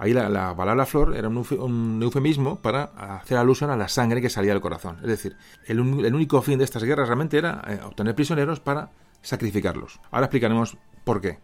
Ahí 0.00 0.14
la, 0.14 0.56
palabra 0.56 0.86
flor 0.86 1.14
era 1.14 1.28
un, 1.28 2.00
eufemismo 2.02 2.56
para 2.56 2.84
hacer 2.84 3.36
alusión 3.36 3.70
a 3.70 3.76
la 3.76 3.86
sangre 3.86 4.22
que 4.22 4.30
salía 4.30 4.52
del 4.52 4.62
corazón. 4.62 4.96
Es 5.02 5.08
decir, 5.08 5.36
el, 5.66 5.78
único 5.78 6.40
fin 6.40 6.56
de 6.56 6.64
estas 6.64 6.84
guerras 6.84 7.06
realmente 7.06 7.36
era 7.36 7.62
eh, 7.68 7.80
obtener 7.84 8.14
prisioneros 8.14 8.60
para 8.60 8.90
sacrificarlos. 9.20 10.00
Ahora 10.10 10.26
explicaremos 10.26 10.78
por 11.04 11.20
qué. 11.20 11.38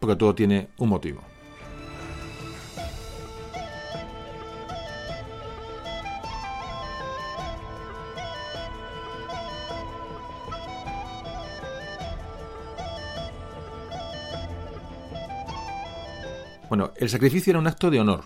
Porque 0.00 0.16
todo 0.16 0.34
tiene 0.34 0.70
un 0.78 0.88
motivo. 0.88 1.22
Bueno, 16.72 16.90
el 16.96 17.10
sacrificio 17.10 17.50
era 17.50 17.58
un 17.58 17.66
acto 17.66 17.90
de 17.90 18.00
honor 18.00 18.24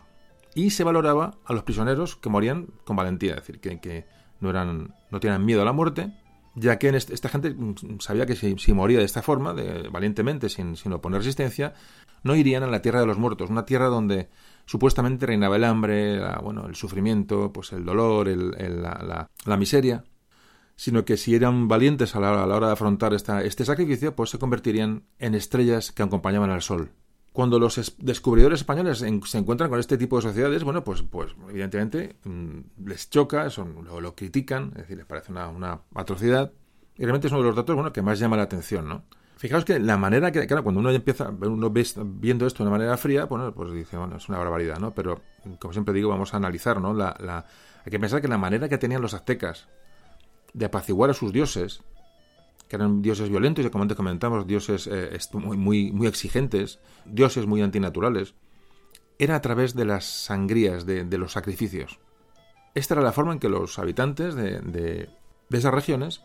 y 0.55 0.71
se 0.71 0.85
valoraba 0.85 1.37
a 1.45 1.53
los 1.53 1.65
prisioneros 1.65 2.15
que 2.15 2.29
morían 2.29 2.69
con 2.85 2.95
valentía, 2.95 3.33
es 3.33 3.38
decir, 3.38 3.59
que, 3.59 4.07
no, 4.38 4.50
eran, 4.50 4.95
no 5.11 5.19
tenían 5.19 5.45
miedo 5.45 5.62
a 5.62 5.65
la 5.65 5.73
muerte, 5.73 6.12
ya 6.55 6.79
que 6.79 6.91
esta 6.91 7.29
gente 7.29 7.57
sabía 7.99 8.25
que 8.25 8.37
si, 8.37 8.73
moría 8.73 9.00
de 9.00 9.05
esta 9.05 9.21
forma, 9.21 9.53
de, 9.53 9.88
valientemente, 9.88 10.49
sin, 10.49 10.76
sin 10.76 10.93
oponer 10.93 11.23
resistencia, 11.23 11.75
no 12.23 12.37
irían 12.37 12.62
a 12.62 12.69
la 12.69 12.83
tierra 12.83 13.00
de 13.00 13.07
los 13.07 13.19
muertos, 13.19 13.50
una 13.50 13.67
tierra 13.67 13.87
donde 13.87 14.29
supuestamente 14.65 15.26
reinaba 15.26 15.57
el 15.57 15.65
hambre, 15.65 16.21
bueno, 16.41 16.69
el 16.69 16.76
sufrimiento, 16.76 17.53
pues 17.53 17.73
el 17.73 17.85
dolor, 17.85 18.29
la, 18.29 19.57
miseria, 19.57 20.05
sino 20.76 21.05
que 21.05 21.17
si 21.17 21.35
eran 21.35 21.67
valientes 21.67 22.15
a 22.15 22.21
la, 22.21 22.47
hora 22.47 22.69
de 22.69 22.75
afrontar 22.75 23.12
este 23.12 23.65
sacrificio, 23.65 24.15
pues 24.15 24.31
se 24.31 24.38
convertirían 24.38 25.03
en 25.19 25.35
estrellas 25.35 25.91
que 25.91 26.05
acompañaban 26.05 26.50
al 26.50 26.62
sol 26.62 26.93
cuando 27.37 27.59
los 27.59 27.95
descubridores 27.99 28.61
españoles 28.61 29.05
se 29.26 29.37
encuentran 29.38 29.69
con 29.69 29.78
este 29.78 29.99
tipo 29.99 30.16
de 30.16 30.23
sociedades, 30.23 30.64
bueno, 30.64 30.83
pues, 30.83 31.02
pues 31.02 31.37
evidentemente 31.50 32.16
mm, 32.25 32.87
les 32.87 33.11
choca, 33.11 33.50
son, 33.50 33.85
lo, 33.85 34.14
critican, 34.14 34.69
es 34.69 34.78
decir, 34.78 34.97
les 34.97 35.05
parece 35.05 35.33
una, 35.33 35.83
atrocidad. 35.95 36.50
Y 36.97 37.02
realmente 37.02 37.26
es 37.26 37.35
uno 37.35 37.43
de 37.43 37.49
los 37.49 37.57
datos 37.57 37.75
bueno, 37.76 37.93
que 37.93 38.00
más 38.00 38.19
llama 38.19 38.38
la 38.38 38.45
atención, 38.45 38.88
¿no? 38.88 39.05
Fijaos 39.37 39.66
que 39.66 39.78
la 39.78 39.99
manera 39.99 40.33
que, 40.33 40.47
claro, 40.47 40.62
cuando 40.62 40.81
uno 40.81 40.90
empieza, 40.90 41.28
uno 41.28 41.69
ve 41.69 41.87
viendo 42.07 42.47
esto 42.47 42.64
de 42.64 42.71
una 42.71 42.78
manera 42.78 42.97
fría, 42.97 43.26
bueno, 43.26 43.52
pues 43.52 43.71
dice, 43.71 43.99
bueno, 43.99 44.16
es 44.16 44.31
una 44.31 44.38
barbaridad, 44.38 44.78
¿no? 44.78 44.95
Pero, 44.95 45.21
como 45.59 45.75
siempre 45.75 45.93
digo, 45.93 46.09
vamos 46.09 46.33
a 46.33 46.38
analizar, 46.38 46.81
¿no? 46.81 46.95
La, 46.95 47.45
hay 47.85 47.90
que 47.90 48.00
pensar 48.00 48.23
que 48.23 48.28
la 48.28 48.38
manera 48.38 48.71
que 48.71 48.78
tenían 48.78 49.02
los 49.02 49.12
aztecas 49.12 49.69
de 50.55 50.64
apaciguar 50.64 51.11
a 51.11 51.12
sus 51.12 51.35
dioses, 51.35 51.83
que 52.68 52.76
eran 52.76 53.02
dioses 53.02 53.28
violentos, 53.28 53.64
y 53.64 53.70
como 53.70 53.82
antes 53.82 53.96
comentamos, 53.96 54.46
dioses 54.46 54.88
eh, 54.90 55.16
muy, 55.35 55.56
muy, 55.92 56.06
exigentes, 56.06 56.80
dioses 57.04 57.46
muy 57.46 57.62
antinaturales, 57.62 58.35
era 59.18 59.37
a 59.37 59.40
través 59.40 59.75
de 59.75 59.85
las 59.85 60.04
sangrías, 60.04 60.85
de, 60.85 61.04
los 61.18 61.32
sacrificios. 61.32 61.99
Esta 62.75 62.94
era 62.94 63.02
la 63.02 63.12
forma 63.12 63.32
en 63.32 63.38
que 63.38 63.49
los 63.49 63.78
habitantes 63.78 64.35
de, 64.35 65.08
esas 65.50 65.73
regiones 65.73 66.23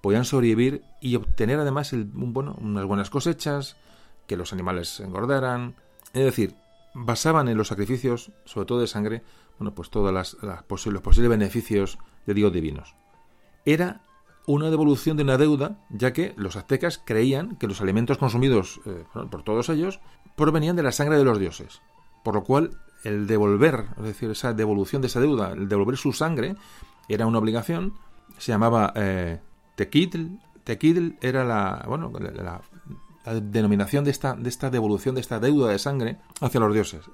podían 0.00 0.24
sobrevivir 0.24 0.82
y 1.00 1.16
obtener 1.16 1.58
además 1.58 1.92
bueno, 2.12 2.56
unas 2.60 2.84
buenas 2.84 3.10
cosechas, 3.10 3.76
que 4.26 4.36
los 4.36 4.52
animales 4.52 5.00
engordaran. 5.00 5.74
Es 6.12 6.24
decir, 6.24 6.54
basaban 6.94 7.48
en 7.48 7.56
los 7.56 7.68
sacrificios, 7.68 8.30
sobre 8.44 8.66
todo 8.66 8.80
de 8.80 8.86
sangre, 8.86 9.22
bueno, 9.58 9.74
pues 9.74 9.90
todos 9.90 10.36
los 10.38 11.02
posibles 11.02 11.30
beneficios 11.30 11.98
de 12.26 12.34
Dios 12.34 12.52
divinos. 12.52 12.94
Era 13.64 14.02
una 14.46 14.70
devolución 14.70 15.16
de 15.16 15.22
una 15.22 15.38
deuda, 15.38 15.78
ya 15.90 16.12
que 16.12 16.34
los 16.36 16.56
aztecas 16.56 17.00
creían 17.04 17.56
que 17.56 17.68
los 17.68 17.80
alimentos 17.80 18.18
consumidos 18.18 18.80
eh, 18.86 19.04
por 19.30 19.42
todos 19.42 19.68
ellos 19.68 20.00
provenían 20.36 20.76
de 20.76 20.82
la 20.82 20.92
sangre 20.92 21.16
de 21.16 21.24
los 21.24 21.38
dioses. 21.38 21.80
Por 22.24 22.34
lo 22.34 22.44
cual, 22.44 22.78
el 23.04 23.26
devolver, 23.26 23.86
es 23.98 24.04
decir, 24.04 24.30
esa 24.30 24.52
devolución 24.52 25.02
de 25.02 25.08
esa 25.08 25.20
deuda, 25.20 25.52
el 25.52 25.68
devolver 25.68 25.96
su 25.96 26.12
sangre, 26.12 26.56
era 27.08 27.26
una 27.26 27.38
obligación. 27.38 27.94
Se 28.38 28.52
llamaba 28.52 28.92
eh, 28.96 29.40
tequitl. 29.76 30.26
Tequitl 30.64 31.16
era 31.20 31.44
la, 31.44 31.84
bueno, 31.86 32.12
la, 32.18 32.60
denominación 33.40 34.04
de 34.04 34.10
esta, 34.10 34.34
de 34.34 34.48
esta 34.48 34.70
devolución, 34.70 35.14
de 35.14 35.20
esta 35.20 35.40
deuda 35.40 35.70
de 35.70 35.78
sangre 35.78 36.18
hacia 36.40 36.60
los 36.60 36.72
dioses. 36.72 37.04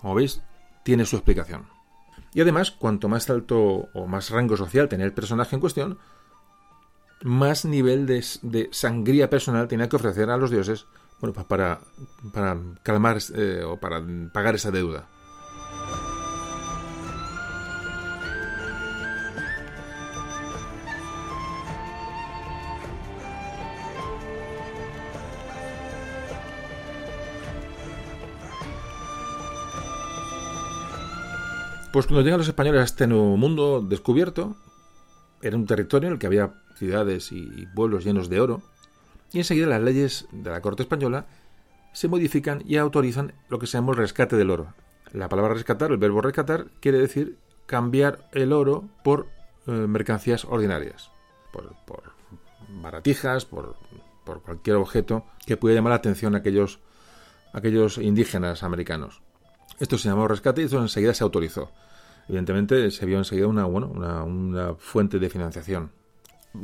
Como 0.00 0.14
veis, 0.14 0.42
tiene 0.82 1.04
su 1.04 1.16
explicación. 1.16 1.66
Y 2.32 2.40
además, 2.40 2.70
cuanto 2.72 3.08
más 3.08 3.30
alto 3.30 3.88
o 3.94 4.06
más 4.06 4.30
rango 4.30 4.56
social 4.56 4.88
tenía 4.88 5.06
el 5.06 5.12
personaje 5.12 5.54
en 5.54 5.60
cuestión, 5.60 5.98
más 7.24 7.64
nivel 7.64 8.06
de, 8.06 8.68
sangría 8.70 9.30
personal 9.30 9.66
tenía 9.66 9.88
que 9.88 9.96
ofrecer 9.96 10.28
a 10.28 10.36
los 10.36 10.50
dioses 10.50 10.86
para 11.48 11.80
calmar 12.82 13.16
eh, 13.34 13.62
o 13.64 13.78
para 13.78 14.04
pagar 14.30 14.56
esa 14.56 14.70
deuda. 14.70 15.08
Pues 31.90 32.06
cuando 32.06 32.20
llegan 32.20 32.38
los 32.38 32.48
españoles 32.48 32.82
a 32.82 32.84
este 32.84 33.06
nuevo 33.06 33.38
mundo 33.38 33.80
descubierto, 33.80 34.56
era 35.40 35.56
un 35.56 35.64
territorio 35.64 36.08
en 36.08 36.12
el 36.14 36.18
que 36.18 36.26
había 36.26 36.63
ciudades 36.74 37.32
y 37.32 37.66
pueblos 37.74 38.04
llenos 38.04 38.28
de 38.28 38.40
oro, 38.40 38.62
y 39.34 39.38
enseguida 39.38 39.66
las 39.66 39.82
leyes 39.82 40.28
de 40.30 40.50
la 40.50 40.60
Corte 40.60 40.84
Española 40.84 41.26
se 41.92 42.06
modifican 42.06 42.62
y 42.66 42.76
autorizan 42.76 43.32
lo 43.48 43.58
que 43.58 43.66
se 43.66 43.76
llama 43.76 43.90
el 43.90 43.98
rescate 43.98 44.36
del 44.36 44.50
oro. 44.50 44.74
La 45.12 45.28
palabra 45.28 45.54
rescatar, 45.54 45.90
el 45.90 45.96
verbo 45.96 46.20
rescatar, 46.20 46.66
quiere 46.80 46.98
decir 46.98 47.36
cambiar 47.66 48.28
el 48.32 48.52
oro 48.52 48.88
por 49.02 49.26
eh, 49.66 49.72
mercancías 49.72 50.44
ordinarias, 50.44 51.10
por, 51.52 51.74
baratijas, 52.80 53.44
por, 53.44 53.76
cualquier 54.44 54.76
objeto 54.76 55.24
que 55.46 55.56
pudiera 55.56 55.80
llamar 55.80 55.90
la 55.90 55.96
atención 55.96 56.34
a 56.34 56.38
aquellos, 56.38 56.78
aquellos 57.52 57.98
indígenas 57.98 58.62
americanos. 58.62 59.20
Esto 59.80 59.98
se 59.98 60.08
llamó 60.08 60.28
rescate 60.28 60.62
y 60.62 60.66
eso 60.66 60.80
enseguida 60.80 61.12
se 61.12 61.24
autorizó. 61.24 61.70
Evidentemente 62.28 62.90
se 62.92 63.04
vio 63.04 63.18
enseguida 63.18 63.48
una, 63.48 63.64
bueno, 63.64 63.88
una 63.88 64.74
fuente 64.78 65.18
de 65.18 65.28
financiación 65.28 65.90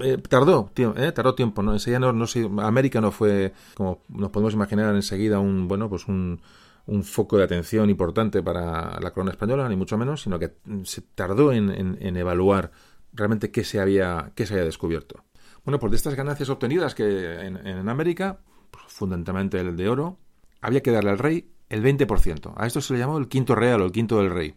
eh, 0.03 0.19
tardó, 0.19 0.71
eh, 0.77 1.13
tardó 1.13 1.35
tiempo, 1.35 1.63
¿no? 1.63 1.75
No, 1.75 2.13
no 2.13 2.63
América 2.63 3.01
no 3.01 3.11
fue, 3.11 3.53
como 3.75 4.03
nos 4.09 4.31
podemos 4.31 4.55
imaginar 4.55 4.95
enseguida, 4.95 5.41
un, 5.41 5.67
bueno, 5.67 5.89
pues 5.89 6.07
un, 6.07 6.41
un 6.87 7.03
foco 7.03 7.39
de 7.39 7.45
atención 7.45 7.91
importante 7.91 8.43
para 8.43 9.01
la 9.01 9.11
corona 9.11 9.33
española, 9.33 9.69
ni 9.69 9.77
mucho 9.77 9.99
menos, 9.99 10.23
sino 10.23 10.39
que 10.39 10.53
se 10.85 11.03
tardó 11.03 11.53
en, 11.53 11.71
en, 11.71 12.17
evaluar 12.17 12.71
realmente 13.13 13.51
qué 13.51 13.65
se 13.65 13.81
había, 13.81 14.33
qué 14.35 14.47
se 14.47 14.55
había 14.55 14.65
descubierto. 14.65 15.25
Bueno, 15.65 15.79
pues 15.79 15.91
de 15.91 15.97
estas 15.97 16.15
ganancias 16.15 16.49
obtenidas 16.49 16.95
que 16.95 17.41
en, 17.41 17.57
en 17.67 17.89
América, 17.89 18.41
pues 18.71 18.85
fundamentalmente 18.89 19.61
el 19.61 19.77
de 19.77 19.89
oro, 19.89 20.19
había 20.61 20.83
que 20.83 20.93
darle 20.93 21.11
al 21.11 21.19
rey 21.19 21.51
el 21.69 21.83
20%. 21.83 22.55
A 22.57 22.67
esto 22.67 22.81
se 22.81 22.95
le 22.95 23.01
llamó 23.01 23.19
el 23.19 23.29
quinto 23.29 23.55
real 23.55 23.83
o 23.83 23.87
el 23.87 23.93
quinto 23.93 24.19
del 24.19 24.31
rey. 24.31 24.55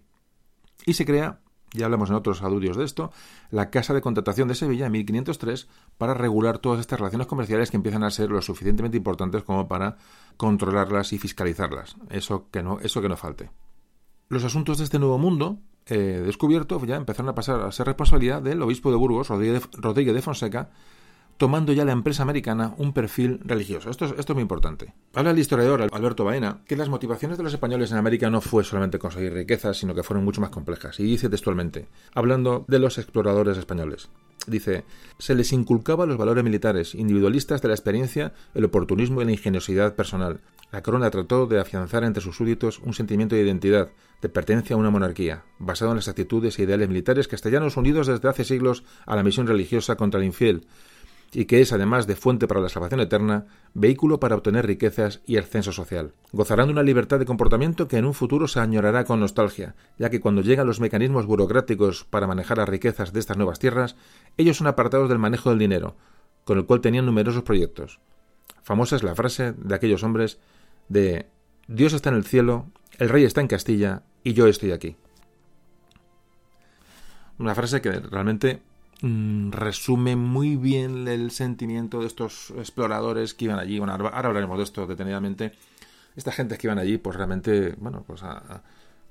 Y 0.85 0.93
se 0.93 1.05
crea 1.05 1.39
ya 1.73 1.85
hablamos 1.85 2.09
en 2.09 2.15
otros 2.15 2.41
audios 2.41 2.77
de 2.77 2.85
esto, 2.85 3.11
la 3.51 3.69
Casa 3.69 3.93
de 3.93 4.01
Contratación 4.01 4.47
de 4.47 4.55
Sevilla 4.55 4.85
en 4.85 4.91
1503 4.91 5.67
para 5.97 6.13
regular 6.13 6.59
todas 6.59 6.79
estas 6.79 6.99
relaciones 6.99 7.27
comerciales 7.27 7.71
que 7.71 7.77
empiezan 7.77 8.03
a 8.03 8.11
ser 8.11 8.29
lo 8.29 8.41
suficientemente 8.41 8.97
importantes 8.97 9.43
como 9.43 9.67
para 9.67 9.97
controlarlas 10.37 11.13
y 11.13 11.19
fiscalizarlas. 11.19 11.95
Eso 12.09 12.49
que 12.51 12.63
no, 12.63 12.79
eso 12.79 13.01
que 13.01 13.09
no 13.09 13.17
falte. 13.17 13.51
Los 14.29 14.43
asuntos 14.43 14.77
de 14.77 14.85
este 14.85 14.99
nuevo 14.99 15.17
mundo 15.17 15.59
eh, 15.85 16.21
descubierto 16.25 16.83
ya 16.85 16.95
empezaron 16.95 17.29
a 17.29 17.35
pasar 17.35 17.61
a 17.61 17.71
ser 17.71 17.87
responsabilidad 17.87 18.41
del 18.41 18.61
obispo 18.61 18.89
de 18.89 18.97
Burgos, 18.97 19.29
Rodríguez 19.29 20.15
de 20.15 20.21
Fonseca, 20.21 20.71
tomando 21.37 21.73
ya 21.73 21.85
la 21.85 21.91
empresa 21.91 22.23
americana 22.23 22.73
un 22.77 22.93
perfil 22.93 23.39
religioso. 23.43 23.89
Esto 23.89 24.05
es, 24.05 24.29
muy 24.33 24.41
importante. 24.41 24.93
Habla 25.13 25.31
el 25.31 25.39
historiador 25.39 25.87
Alberto 25.91 26.23
Baena 26.23 26.61
que 26.65 26.75
las 26.75 26.89
motivaciones 26.89 27.37
de 27.37 27.43
los 27.43 27.53
españoles 27.53 27.91
en 27.91 27.97
América 27.97 28.29
no 28.29 28.41
fue 28.41 28.63
solamente 28.63 28.99
conseguir 28.99 29.33
riquezas, 29.33 29.77
sino 29.77 29.93
que 29.93 30.03
fueron 30.03 30.23
mucho 30.23 30.41
más 30.41 30.49
complejas. 30.49 30.99
Y 30.99 31.03
dice 31.03 31.29
textualmente, 31.29 31.87
hablando 32.13 32.65
de 32.67 32.79
los 32.79 32.97
exploradores 32.97 33.57
españoles, 33.57 34.09
dice, 34.47 34.83
se 35.19 35.35
les 35.35 35.53
inculcaba 35.53 36.05
los 36.05 36.17
valores 36.17 36.43
militares, 36.43 36.95
individualistas 36.95 37.61
de 37.61 37.67
la 37.67 37.73
experiencia, 37.73 38.33
el 38.53 38.65
oportunismo 38.65 39.21
y 39.21 39.25
la 39.25 39.31
ingeniosidad 39.31 39.95
personal. 39.95 40.41
La 40.71 40.81
corona 40.81 41.11
trató 41.11 41.45
de 41.45 41.59
afianzar 41.59 42.03
entre 42.03 42.23
sus 42.23 42.35
súbditos 42.35 42.79
un 42.79 42.93
sentimiento 42.93 43.35
de 43.35 43.43
identidad, 43.43 43.91
de 44.21 44.29
pertenencia 44.29 44.75
a 44.75 44.79
una 44.79 44.89
monarquía, 44.89 45.43
basado 45.59 45.91
en 45.91 45.97
las 45.97 46.07
actitudes 46.07 46.57
e 46.57 46.63
ideales 46.63 46.87
militares 46.87 47.27
castellanos 47.27 47.77
unidos 47.77 48.07
desde 48.07 48.27
hace 48.27 48.43
siglos 48.43 48.83
a 49.05 49.15
la 49.15 49.23
misión 49.23 49.45
religiosa 49.45 49.95
contra 49.97 50.19
el 50.19 50.25
infiel, 50.25 50.65
y 51.33 51.45
que 51.45 51.61
es, 51.61 51.73
además 51.73 52.07
de 52.07 52.15
fuente 52.15 52.47
para 52.47 52.61
la 52.61 52.69
salvación 52.69 52.99
eterna, 52.99 53.45
vehículo 53.73 54.19
para 54.19 54.35
obtener 54.35 54.67
riquezas 54.67 55.21
y 55.25 55.37
ascenso 55.37 55.71
social. 55.71 56.13
Gozarán 56.31 56.67
de 56.67 56.73
una 56.73 56.83
libertad 56.83 57.19
de 57.19 57.25
comportamiento 57.25 57.87
que 57.87 57.97
en 57.97 58.05
un 58.05 58.13
futuro 58.13 58.47
se 58.47 58.59
añorará 58.59 59.03
con 59.03 59.19
nostalgia, 59.19 59.75
ya 59.97 60.09
que 60.09 60.19
cuando 60.19 60.41
llegan 60.41 60.67
los 60.67 60.79
mecanismos 60.79 61.25
burocráticos 61.25 62.05
para 62.05 62.27
manejar 62.27 62.57
las 62.57 62.69
riquezas 62.69 63.13
de 63.13 63.19
estas 63.19 63.37
nuevas 63.37 63.59
tierras, 63.59 63.95
ellos 64.37 64.57
son 64.57 64.67
apartados 64.67 65.09
del 65.09 65.19
manejo 65.19 65.49
del 65.49 65.59
dinero, 65.59 65.95
con 66.43 66.57
el 66.57 66.65
cual 66.65 66.81
tenían 66.81 67.05
numerosos 67.05 67.43
proyectos. 67.43 67.99
Famosa 68.61 68.95
es 68.95 69.03
la 69.03 69.15
frase 69.15 69.53
de 69.53 69.75
aquellos 69.75 70.03
hombres 70.03 70.39
de 70.87 71.27
Dios 71.67 71.93
está 71.93 72.09
en 72.09 72.15
el 72.15 72.25
cielo, 72.25 72.67
el 72.99 73.09
rey 73.09 73.23
está 73.23 73.41
en 73.41 73.47
Castilla 73.47 74.03
y 74.23 74.33
yo 74.33 74.47
estoy 74.47 74.71
aquí. 74.71 74.97
Una 77.39 77.55
frase 77.55 77.81
que 77.81 77.91
realmente 77.91 78.61
mm, 79.03 79.51
resume 79.51 80.15
muy 80.15 80.55
bien 80.55 81.07
el 81.07 81.31
sentimiento 81.31 81.99
de 82.01 82.07
estos 82.07 82.51
exploradores 82.57 83.33
que 83.33 83.45
iban 83.45 83.59
allí. 83.59 83.77
Bueno, 83.77 83.93
ahora 83.93 84.27
hablaremos 84.27 84.57
de 84.57 84.63
esto 84.63 84.87
detenidamente. 84.87 85.53
Esta 86.15 86.31
gente 86.31 86.57
que 86.57 86.67
iban 86.67 86.79
allí, 86.79 86.97
pues 86.97 87.15
realmente, 87.15 87.75
bueno, 87.77 88.03
pues 88.05 88.21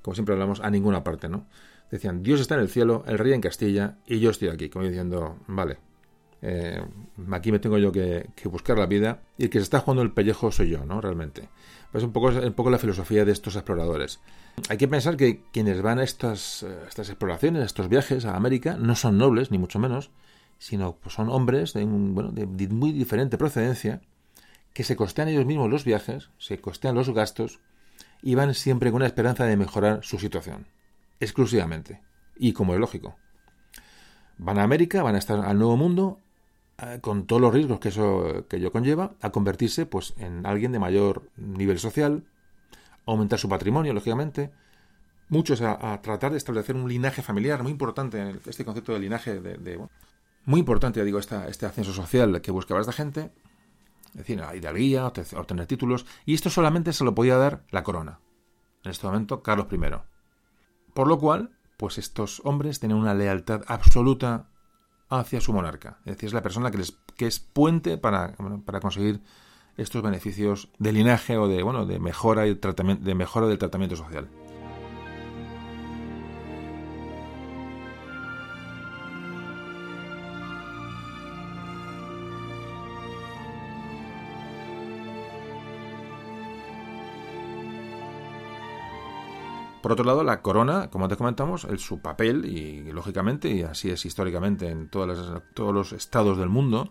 como 0.01 0.15
siempre 0.15 0.33
hablamos, 0.33 0.59
a 0.59 0.69
ninguna 0.69 1.03
parte, 1.03 1.29
¿no? 1.29 1.45
Decían, 1.89 2.23
Dios 2.23 2.41
está 2.41 2.55
en 2.55 2.61
el 2.61 2.69
cielo, 2.69 3.03
el 3.07 3.17
rey 3.17 3.33
en 3.33 3.41
Castilla 3.41 3.97
y 4.05 4.19
yo 4.19 4.31
estoy 4.31 4.49
aquí, 4.49 4.69
como 4.69 4.85
diciendo, 4.85 5.37
vale, 5.47 5.77
eh, 6.41 6.83
aquí 7.31 7.51
me 7.53 7.59
tengo 7.59 7.77
yo 7.77 7.91
que, 7.91 8.29
buscar 8.45 8.77
la 8.77 8.85
vida 8.85 9.21
y 9.37 9.45
el 9.45 9.49
que 9.49 9.59
se 9.59 9.63
está 9.63 9.79
jugando 9.79 10.01
el 10.01 10.11
pellejo 10.11 10.51
soy 10.51 10.69
yo, 10.69 10.85
¿no? 10.85 10.99
Realmente. 10.99 11.47
Es 11.93 12.01
un 12.01 12.11
poco, 12.11 12.69
la 12.71 12.79
filosofía 12.79 13.23
de 13.23 13.31
estos 13.31 13.55
exploradores. 13.55 14.19
Hay 14.67 14.77
que 14.77 14.87
pensar 14.87 15.15
que 15.15 15.43
quienes 15.51 15.81
van 15.83 15.99
a 15.99 16.03
estas, 16.03 16.63
eh, 16.63 16.77
exploraciones, 16.97 17.61
a 17.61 17.65
estos 17.65 17.87
viajes 17.87 18.25
a 18.25 18.35
América, 18.35 18.77
no 18.79 18.95
son 18.95 19.19
nobles, 19.19 19.51
ni 19.51 19.59
mucho 19.59 19.77
menos, 19.77 20.09
sino 20.57 20.95
pues 20.95 21.13
son 21.13 21.29
hombres 21.29 21.73
de, 21.73 21.81
de, 21.81 22.67
muy 22.69 22.91
diferente 22.93 23.37
procedencia, 23.37 24.01
que 24.73 24.83
se 24.83 24.95
costean 24.95 25.27
ellos 25.27 25.45
mismos 25.45 25.69
los 25.69 25.83
viajes, 25.83 26.29
se 26.39 26.59
costean 26.59 26.95
los 26.95 27.11
gastos 27.11 27.59
y 28.23 28.33
van 28.33 28.55
siempre 28.55 28.89
con 28.89 28.97
una 28.97 29.05
esperanza 29.05 29.45
de 29.45 29.55
mejorar 29.55 29.99
su 30.03 30.17
situación, 30.17 30.65
exclusivamente, 31.19 32.01
y 32.35 32.53
como 32.53 32.73
es 32.73 32.79
lógico. 32.79 33.17
Van 34.39 34.57
a 34.57 34.63
América, 34.63 35.03
van 35.03 35.13
a 35.13 35.19
estar 35.19 35.39
al 35.39 35.59
Nuevo 35.59 35.77
Mundo 35.77 36.17
eh, 36.17 36.22
con 37.01 37.25
todos 37.27 37.41
los 37.41 37.53
riesgos 37.53 37.79
que 37.79 37.89
eso 37.89 38.45
que 38.49 38.57
ello 38.57 38.71
conlleva, 38.71 39.13
a 39.21 39.31
convertirse 39.31 39.85
pues 39.85 40.13
en 40.17 40.45
alguien 40.45 40.71
de 40.71 40.79
mayor 40.79 41.29
nivel 41.37 41.79
social, 41.79 42.25
aumentar 43.05 43.39
su 43.39 43.49
patrimonio, 43.49 43.93
lógicamente, 43.93 44.51
muchos 45.29 45.61
a, 45.61 46.01
tratar 46.01 46.31
de 46.31 46.37
establecer 46.37 46.75
un 46.75 46.87
linaje 46.87 47.21
familiar, 47.21 47.61
muy 47.63 47.71
importante, 47.71 48.39
este 48.45 48.65
concepto 48.65 48.93
de 48.93 48.99
linaje, 48.99 49.39
de, 49.39 49.87
muy 50.45 50.59
importante, 50.59 51.03
digo, 51.03 51.19
esta, 51.19 51.47
este 51.47 51.65
ascenso 51.65 51.93
social 51.93 52.41
que 52.41 52.51
buscaba 52.51 52.81
esta 52.81 52.91
gente, 52.91 53.31
es 54.07 54.17
decir, 54.17 54.39
la 54.39 54.55
hidalguía, 54.55 55.05
obtener 55.05 55.65
títulos, 55.65 56.05
y 56.25 56.33
esto 56.33 56.49
solamente 56.49 56.93
se 56.93 57.03
lo 57.03 57.15
podía 57.15 57.37
dar 57.37 57.63
la 57.71 57.83
corona, 57.83 58.19
en 58.83 58.91
este 58.91 59.07
momento 59.07 59.41
Carlos 59.41 59.67
I. 59.71 59.79
Por 60.93 61.07
lo 61.07 61.17
cual, 61.17 61.57
pues 61.77 61.97
estos 61.97 62.41
hombres 62.45 62.79
tenían 62.79 62.99
una 62.99 63.13
lealtad 63.13 63.63
absoluta 63.67 64.49
hacia 65.09 65.41
su 65.41 65.53
monarca. 65.53 65.99
Es 66.05 66.15
decir, 66.15 66.27
es 66.27 66.33
la 66.33 66.41
persona 66.41 66.71
que, 66.71 66.79
les, 66.79 66.97
que 67.15 67.27
es 67.27 67.39
puente 67.39 67.97
para, 67.97 68.35
para 68.65 68.79
conseguir 68.79 69.21
estos 69.77 70.01
beneficios 70.03 70.69
de 70.79 70.91
linaje 70.91 71.37
o 71.37 71.47
de, 71.47 71.63
bueno, 71.63 71.85
de, 71.85 71.99
mejora, 71.99 72.47
y 72.47 72.55
tratamiento, 72.55 73.03
de 73.03 73.15
mejora 73.15 73.47
del 73.47 73.57
tratamiento 73.57 73.95
social. 73.95 74.29
Por 89.83 89.91
otro 89.91 90.05
lado, 90.05 90.23
la 90.23 90.41
corona, 90.41 90.89
como 90.89 91.09
te 91.09 91.17
comentamos, 91.17 91.67
su 91.75 91.99
papel, 91.99 92.45
y 92.45 92.89
lógicamente, 92.93 93.49
y 93.49 93.63
así 93.63 93.89
es 93.89 94.05
históricamente 94.05 94.69
en 94.69 94.87
todos 94.87 95.43
los 95.57 95.91
estados 95.91 96.37
del 96.37 96.47
mundo, 96.47 96.89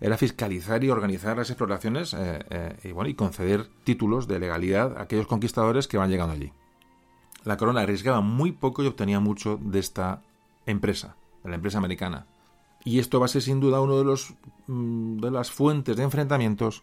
era 0.00 0.18
fiscalizar 0.18 0.82
y 0.82 0.90
organizar 0.90 1.36
las 1.36 1.50
exploraciones 1.50 2.14
eh, 2.14 2.44
eh, 2.50 2.76
y, 2.82 2.90
bueno, 2.90 3.10
y 3.10 3.14
conceder 3.14 3.68
títulos 3.84 4.26
de 4.26 4.40
legalidad 4.40 4.98
a 4.98 5.02
aquellos 5.02 5.28
conquistadores 5.28 5.86
que 5.86 5.98
van 5.98 6.10
llegando 6.10 6.34
allí. 6.34 6.52
La 7.44 7.56
corona 7.56 7.82
arriesgaba 7.82 8.22
muy 8.22 8.50
poco 8.50 8.82
y 8.82 8.88
obtenía 8.88 9.20
mucho 9.20 9.60
de 9.62 9.78
esta 9.78 10.24
empresa, 10.66 11.14
de 11.44 11.50
la 11.50 11.54
empresa 11.54 11.78
americana. 11.78 12.26
Y 12.84 12.98
esto 12.98 13.20
va 13.20 13.26
a 13.26 13.28
ser 13.28 13.42
sin 13.42 13.60
duda 13.60 13.80
uno 13.80 14.02
de, 14.02 14.18
mm, 14.66 15.18
de 15.18 15.30
las 15.30 15.52
fuentes 15.52 15.96
de 15.96 16.02
enfrentamientos 16.02 16.82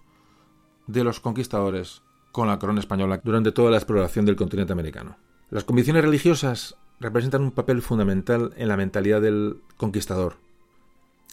de 0.88 1.04
los 1.04 1.19
conquistadores 1.19 2.02
con 2.32 2.48
la 2.48 2.60
corona 2.60 2.80
española 2.80 3.19
durante 3.22 3.52
toda 3.52 3.72
la 3.72 3.78
exploración 3.78 4.26
del 4.26 4.38
continente 4.38 4.72
americano. 4.72 5.17
Las 5.52 5.64
convicciones 5.64 6.04
religiosas 6.04 6.76
representan 7.00 7.42
un 7.42 7.52
papel 7.52 7.82
fundamental 7.82 8.54
en 8.56 8.68
la 8.68 8.78
mentalidad 8.78 9.20
del 9.20 9.62
conquistador. 9.78 10.36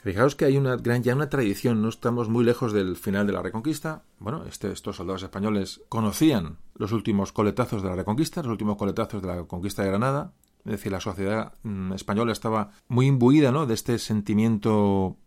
Fijaos 0.02 0.36
que 0.36 0.46
hay 0.46 0.56
una 0.56 0.76
gran 0.76 1.02
ya 1.02 1.14
una 1.14 1.28
tradición, 1.28 1.82
no 1.82 1.90
estamos 1.90 2.30
muy 2.30 2.42
lejos 2.42 2.72
del 2.72 2.96
final 2.96 3.26
de 3.26 3.34
la 3.34 3.42
Reconquista. 3.42 4.04
Bueno, 4.18 4.44
este, 4.46 4.72
estos 4.72 4.96
soldados 4.96 5.22
españoles 5.22 5.82
conocían 5.90 6.58
los 6.76 6.92
últimos 6.92 7.32
coletazos 7.32 7.82
de 7.82 7.90
la 7.90 7.96
Reconquista, 7.96 8.42
los 8.42 8.52
últimos 8.52 8.76
coletazos 8.76 9.20
de 9.20 9.28
la 9.28 9.44
conquista 9.44 9.82
de 9.82 9.88
Granada. 9.88 10.32
Es 10.64 10.72
decir, 10.72 10.92
la 10.92 11.00
sociedad 11.00 11.52
mm, 11.62 11.92
española 11.92 12.32
estaba 12.32 12.70
muy 12.88 13.06
imbuida 13.06 13.52
¿no? 13.52 13.66
de 13.66 13.74
este 13.74 13.98
sentimiento 13.98 15.18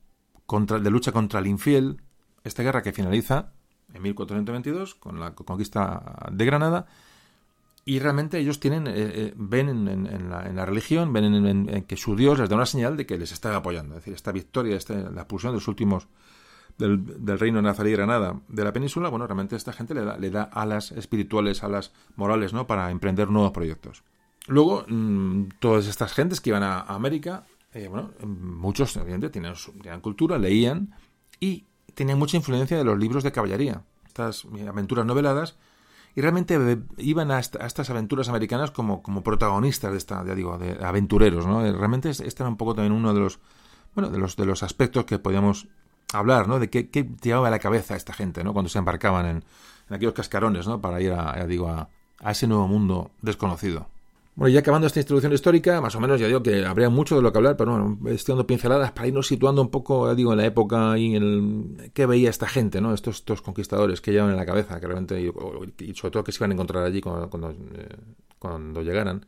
contra, 0.47 0.79
de 0.79 0.89
lucha 0.89 1.11
contra 1.11 1.41
el 1.41 1.47
infiel. 1.47 2.01
Esta 2.43 2.63
guerra 2.63 2.81
que 2.81 2.93
finaliza 2.93 3.51
en 3.93 4.01
1422 4.01 4.95
con 4.95 5.19
la 5.19 5.35
conquista 5.35 6.29
de 6.31 6.45
Granada 6.45 6.87
y 7.89 7.97
realmente 7.97 8.37
ellos 8.37 8.59
tienen 8.59 8.85
eh, 8.85 8.93
eh, 8.95 9.33
ven 9.35 9.67
en, 9.67 10.29
la, 10.29 10.63
religión, 10.63 11.11
ven 11.11 11.25
en, 11.25 11.83
que 11.85 11.97
su 11.97 12.15
Dios 12.15 12.37
les 12.37 12.47
da 12.47 12.55
una 12.55 12.67
señal 12.67 12.95
de 12.95 13.07
que 13.07 13.17
les 13.17 13.31
está 13.31 13.55
apoyando. 13.55 13.95
Es 13.95 14.01
decir, 14.01 14.13
esta 14.13 14.31
victoria, 14.31 14.75
esta, 14.75 14.93
la 14.93 15.21
expulsión 15.21 15.53
de 15.53 15.55
los 15.55 15.67
últimos 15.67 16.07
del, 16.77 17.39
reino 17.39 17.63
nazarí 17.63 17.89
y 17.89 17.93
Granada 17.93 18.39
de 18.47 18.63
la 18.63 18.71
península, 18.71 19.09
bueno, 19.09 19.25
realmente 19.25 19.55
esta 19.55 19.73
gente 19.73 19.95
le 19.95 20.05
da, 20.05 20.19
le 20.19 20.29
da 20.29 20.43
alas 20.43 20.91
espirituales, 20.91 21.63
alas 21.63 21.91
morales, 22.15 22.53
¿no? 22.53 22.67
Para 22.67 22.91
emprender 22.91 23.31
nuevos 23.31 23.53
proyectos. 23.53 24.03
Luego, 24.45 24.85
mm, 24.87 25.45
todas 25.59 25.87
estas 25.87 26.13
gentes 26.13 26.41
que 26.41 26.51
iban 26.51 26.61
a, 26.61 26.81
América, 26.81 27.47
eh, 27.73 27.87
bueno, 27.87 28.11
muchos, 28.23 28.95
evidentemente, 28.97 29.31
tenían, 29.31 29.55
tenían 29.81 30.01
cultura, 30.01 30.37
leían 30.37 30.93
y 31.39 31.65
tenían 31.95 32.19
mucha 32.19 32.37
influencia 32.37 32.77
de 32.77 32.83
los 32.83 32.99
libros 32.99 33.23
de 33.23 33.31
caballería. 33.31 33.81
Estas 34.05 34.45
aventuras 34.45 35.07
noveladas 35.07 35.57
y 36.19 36.21
realmente 36.21 36.77
iban 36.97 37.31
a, 37.31 37.39
estas 37.39 37.89
aventuras 37.89 38.27
americanas 38.27 38.71
como, 38.71 39.01
como 39.01 39.23
protagonistas 39.23 39.93
de 39.93 39.97
esta, 39.97 40.21
ya 40.25 40.35
digo, 40.35 40.57
de 40.57 40.77
aventureros, 40.85 41.45
¿no? 41.45 41.65
Eh, 41.65 41.71
realmente 41.71 42.09
este 42.09 42.43
era 42.43 42.49
un 42.49 42.57
poco 42.57 42.75
también 42.75 42.91
uno 42.91 43.13
de 43.13 43.21
los, 43.21 43.39
bueno, 43.95 44.09
de 44.09 44.17
los, 44.17 44.35
de 44.35 44.45
los 44.45 44.61
aspectos 44.61 45.05
que 45.05 45.17
podíamos 45.17 45.69
hablar, 46.11 46.49
¿no? 46.49 46.59
De 46.59 46.69
qué, 46.69 46.89
qué 46.89 47.33
a 47.33 47.49
la 47.49 47.59
cabeza 47.59 47.93
a 47.93 47.97
esta 47.97 48.11
gente, 48.11 48.43
¿no? 48.43 48.51
Cuando 48.51 48.67
se 48.67 48.79
embarcaban 48.79 49.27
en, 49.27 49.45
aquellos 49.87 50.13
cascarones, 50.13 50.67
¿no? 50.67 50.81
Para 50.81 50.99
ir 50.99 51.13
a, 51.13 51.45
digo, 51.47 51.69
a, 51.69 51.87
a 52.19 52.31
ese 52.31 52.47
nuevo 52.47 52.67
mundo 52.67 53.11
desconocido. 53.21 53.87
Bueno, 54.39 54.53
ya 54.53 54.61
acabando 54.61 54.87
esta 54.87 55.01
introducción 55.01 55.33
histórica, 55.33 55.81
más 55.81 55.95
o 55.95 55.99
menos 55.99 56.17
ya 56.17 56.27
digo 56.27 56.41
que 56.41 56.63
habría 56.65 56.89
mucho 56.89 57.17
de 57.17 57.21
lo 57.21 57.33
que 57.33 57.39
hablar, 57.39 57.57
pero 57.57 57.71
bueno, 57.71 57.99
estoy 58.09 58.31
dando 58.31 58.47
pinceladas 58.47 58.93
para 58.93 59.05
irnos 59.05 59.27
situando 59.27 59.61
un 59.61 59.69
poco, 59.69 60.15
digo, 60.15 60.31
en 60.31 60.37
la 60.37 60.45
época 60.45 60.97
y 60.97 61.13
en 61.13 61.23
el 61.23 61.91
que 61.91 62.05
veía 62.05 62.29
esta 62.29 62.47
gente, 62.47 62.79
¿no? 62.79 62.93
Estos, 62.93 63.17
estos 63.17 63.41
conquistadores 63.41 63.99
que 63.99 64.13
llevan 64.13 64.29
en 64.29 64.37
la 64.37 64.45
cabeza, 64.45 64.79
que 64.79 64.87
realmente, 64.87 65.19
y, 65.19 65.93
sobre 65.93 66.11
todo 66.11 66.23
que 66.23 66.31
se 66.31 66.37
iban 66.37 66.51
a 66.51 66.53
encontrar 66.53 66.85
allí 66.85 67.01
cuando, 67.01 67.51
eh, 67.51 68.83
llegaran. 68.85 69.25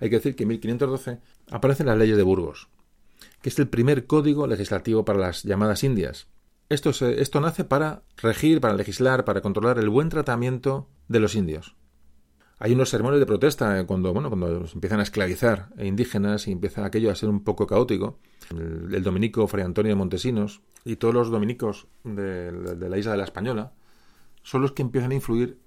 Hay 0.00 0.08
que 0.08 0.16
decir 0.16 0.34
que 0.34 0.44
en 0.44 0.48
1512 0.48 1.18
aparecen 1.50 1.84
las 1.84 1.98
leyes 1.98 2.16
de 2.16 2.22
Burgos, 2.22 2.68
que 3.42 3.50
es 3.50 3.58
el 3.58 3.68
primer 3.68 4.06
código 4.06 4.46
legislativo 4.46 5.04
para 5.04 5.18
las 5.18 5.42
llamadas 5.42 5.84
Indias. 5.84 6.28
Esto, 6.70 6.88
esto 6.88 7.40
nace 7.42 7.64
para 7.64 8.04
regir, 8.16 8.62
para 8.62 8.72
legislar, 8.72 9.26
para 9.26 9.42
controlar 9.42 9.78
el 9.78 9.90
buen 9.90 10.08
tratamiento 10.08 10.88
de 11.08 11.20
los 11.20 11.34
indios 11.34 11.76
hay 12.62 12.72
unos 12.72 12.90
sermones 12.90 13.18
de 13.18 13.26
protesta 13.26 13.80
eh, 13.80 13.86
cuando, 13.86 14.12
bueno, 14.12 14.28
cuando 14.28 14.66
empiezan 14.72 15.00
a 15.00 15.02
esclavizar 15.02 15.70
indígenas 15.78 16.46
y 16.46 16.52
empieza 16.52 16.84
aquello 16.84 17.10
a 17.10 17.14
ser 17.14 17.30
un 17.30 17.42
poco 17.42 17.66
caótico. 17.66 18.18
El, 18.50 19.02
dominico 19.02 19.46
Fray 19.46 19.64
Antonio 19.64 19.90
de 19.90 19.96
Montesinos 19.96 20.60
y 20.84 20.96
todos 20.96 21.14
los 21.14 21.30
dominicos 21.30 21.88
de, 22.04 22.52
la 22.52 22.98
isla 22.98 23.12
de 23.12 23.18
la 23.18 23.24
Española 23.24 23.72
son 24.42 24.60
los 24.60 24.72
que 24.72 24.82
empiezan 24.82 25.10
a 25.10 25.14
influir 25.14 25.58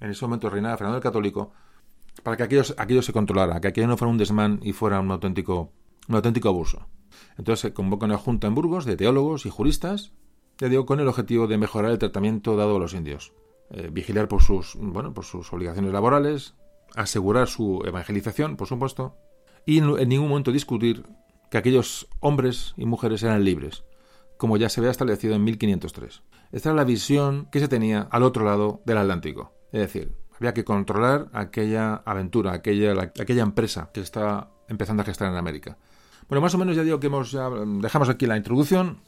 en 0.00 0.10
ese 0.10 0.24
momento 0.24 0.50
reinaba 0.50 0.76
Fernando 0.76 0.98
el 0.98 1.02
Católico 1.02 1.52
para 2.22 2.36
que 2.36 2.42
aquello, 2.42 2.62
aquello 2.76 3.00
se 3.00 3.12
controlara, 3.12 3.60
que 3.60 3.68
aquello 3.68 3.86
no 3.86 3.96
fuera 3.96 4.10
un 4.10 4.18
desmán 4.18 4.60
y 4.62 4.72
fuera 4.72 5.00
un 5.00 5.10
auténtico, 5.10 5.72
un 6.08 6.14
auténtico 6.14 6.50
abuso. 6.50 6.86
Entonces 7.38 7.60
se 7.60 7.72
convoca 7.72 8.04
una 8.04 8.18
junta 8.18 8.46
en 8.48 8.54
Burgos 8.54 8.84
de 8.84 8.96
teólogos 8.96 9.46
y 9.46 9.50
juristas, 9.50 10.12
ya 10.58 10.68
digo, 10.68 10.84
con 10.84 11.00
el 11.00 11.08
objetivo 11.08 11.46
de 11.46 11.56
mejorar 11.56 11.92
el 11.92 11.98
tratamiento 11.98 12.54
dado 12.56 12.76
a 12.76 12.78
los 12.78 12.92
indios. 12.92 13.32
Eh, 13.76 13.88
vigilar 13.90 14.28
por 14.28 14.40
sus, 14.40 14.76
bueno, 14.76 15.12
por 15.12 15.24
sus 15.24 15.52
obligaciones 15.52 15.92
laborales, 15.92 16.54
asegurar 16.94 17.48
su 17.48 17.82
evangelización, 17.84 18.56
por 18.56 18.68
supuesto, 18.68 19.16
y 19.66 19.78
en, 19.78 20.08
ningún 20.08 20.28
momento 20.28 20.52
discutir 20.52 21.04
que 21.50 21.58
aquellos 21.58 22.06
hombres 22.20 22.74
y 22.76 22.86
mujeres 22.86 23.24
eran 23.24 23.44
libres. 23.44 23.84
como 24.36 24.56
ya 24.56 24.68
se 24.68 24.80
había 24.80 24.90
establecido 24.90 25.34
en 25.34 25.44
1503. 25.44 26.22
Esta 26.50 26.68
era 26.68 26.76
la 26.76 26.84
visión 26.84 27.46
que 27.50 27.60
se 27.60 27.68
tenía 27.68 28.02
al 28.10 28.24
otro 28.24 28.44
lado 28.44 28.82
del 28.84 28.98
Atlántico. 28.98 29.52
Es 29.72 29.80
decir, 29.80 30.12
había 30.38 30.52
que 30.52 30.64
controlar 30.64 31.30
aquella 31.32 32.02
aventura, 32.04 32.52
aquella, 32.52 32.92
aquella 33.00 33.42
empresa 33.42 33.90
que 33.94 34.00
estaba 34.00 34.50
empezando 34.68 35.02
a 35.02 35.06
gestar 35.06 35.30
en 35.30 35.36
América. 35.36 35.78
Bueno, 36.28 36.42
más 36.42 36.54
o 36.54 36.58
menos 36.58 36.74
ya 36.76 36.82
digo 36.82 36.98
que 36.98 37.06
hemos, 37.06 37.30
ya 37.30 37.48
dejamos 37.48 38.08
aquí 38.08 38.26
la 38.26 38.36
introducción 38.36 39.02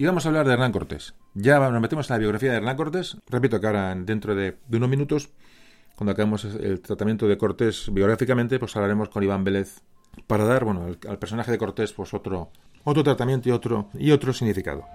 y 0.00 0.06
vamos 0.06 0.24
a 0.24 0.30
hablar 0.30 0.46
de 0.46 0.54
Hernán 0.54 0.72
Cortés. 0.72 1.12
Ya 1.34 1.58
nos 1.58 1.78
metemos 1.78 2.08
en 2.08 2.14
la 2.14 2.18
biografía 2.18 2.52
de 2.52 2.56
Hernán 2.56 2.74
Cortés. 2.74 3.18
Repito 3.28 3.60
que 3.60 3.66
ahora, 3.66 3.94
dentro 3.94 4.34
de, 4.34 4.56
unos 4.72 4.88
minutos, 4.88 5.28
cuando 5.94 6.12
acabemos 6.12 6.46
el 6.46 6.80
tratamiento 6.80 7.28
de 7.28 7.36
Cortés 7.36 7.90
biográficamente, 7.92 8.58
pues 8.58 8.74
hablaremos 8.76 9.10
con 9.10 9.22
Iván 9.22 9.44
Vélez 9.44 9.82
para 10.26 10.44
dar, 10.44 10.64
bueno, 10.64 10.86
al, 10.86 10.98
al 11.06 11.18
personaje 11.18 11.50
de 11.50 11.58
Cortés, 11.58 11.92
pues 11.92 12.14
otro, 12.14 12.50
otro 12.84 13.04
tratamiento 13.04 13.50
y 13.50 13.52
otro, 13.52 13.90
y 13.92 14.10
otro 14.10 14.32
significado. 14.32 14.86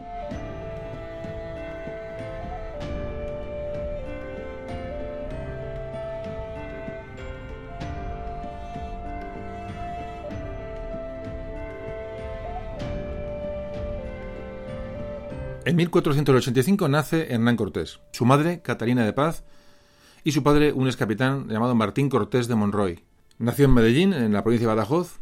En 15.66 15.78
1485 15.78 16.88
nace 16.90 17.34
Hernán 17.34 17.56
Cortés, 17.56 18.00
su 18.12 18.24
madre, 18.24 18.62
Catalina 18.62 19.04
de 19.04 19.14
Paz, 19.14 19.44
y 20.24 20.32
su 20.32 20.44
padre, 20.44 20.72
un 20.72 20.86
ex 20.86 20.96
capitán 20.96 21.48
llamado 21.48 21.74
Martín 21.74 22.08
Cortés 22.08 22.48
de 22.48 22.54
Monroy. 22.54 23.04
Nació 23.40 23.66
en 23.66 23.74
Medellín, 23.74 24.14
en 24.14 24.32
la 24.32 24.44
provincia 24.44 24.68
de 24.68 24.76
Badajoz, 24.76 25.18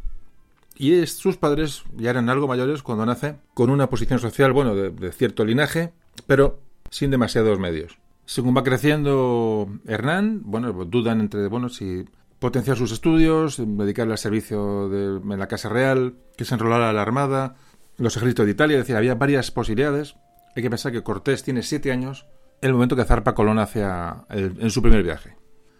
y 0.76 1.06
sus 1.06 1.38
padres 1.38 1.84
ya 1.96 2.10
eran 2.10 2.28
algo 2.28 2.46
mayores 2.46 2.82
cuando 2.82 3.06
nace, 3.06 3.36
con 3.54 3.70
una 3.70 3.88
posición 3.88 4.18
social, 4.18 4.52
bueno, 4.52 4.74
de, 4.74 5.12
cierto 5.12 5.46
linaje, 5.46 5.94
pero 6.26 6.60
sin 6.90 7.10
demasiados 7.10 7.58
medios. 7.58 7.96
Según 8.26 8.54
va 8.54 8.64
creciendo 8.64 9.66
Hernán, 9.86 10.42
bueno, 10.44 10.72
dudan 10.84 11.22
entre, 11.22 11.48
bueno, 11.48 11.70
si 11.70 12.04
potenciar 12.38 12.76
sus 12.76 12.92
estudios, 12.92 13.56
dedicarle 13.56 14.12
al 14.12 14.18
servicio 14.18 14.90
de, 14.90 15.22
en 15.22 15.38
la 15.38 15.48
Casa 15.48 15.70
Real, 15.70 16.16
que 16.36 16.44
se 16.44 16.52
enrolara 16.52 16.90
a 16.90 16.92
la 16.92 17.00
Armada, 17.00 17.56
los 17.96 18.14
ejércitos 18.18 18.44
de 18.44 18.52
Italia, 18.52 18.76
es 18.76 18.82
decir, 18.82 18.96
había 18.96 19.14
varias 19.14 19.50
posibilidades. 19.50 20.16
Hay 20.56 20.62
que 20.62 20.70
pensar 20.70 20.92
que 20.92 21.02
Cortés 21.02 21.42
tiene 21.42 21.62
siete 21.62 21.90
años 21.90 22.26
en 22.60 22.68
el 22.68 22.74
momento 22.74 22.96
que 22.96 23.04
zarpa 23.04 23.34
Colón 23.34 23.58
hacia 23.58 24.24
en 24.30 24.70
su 24.70 24.80
primer 24.80 25.02
viaje. 25.02 25.36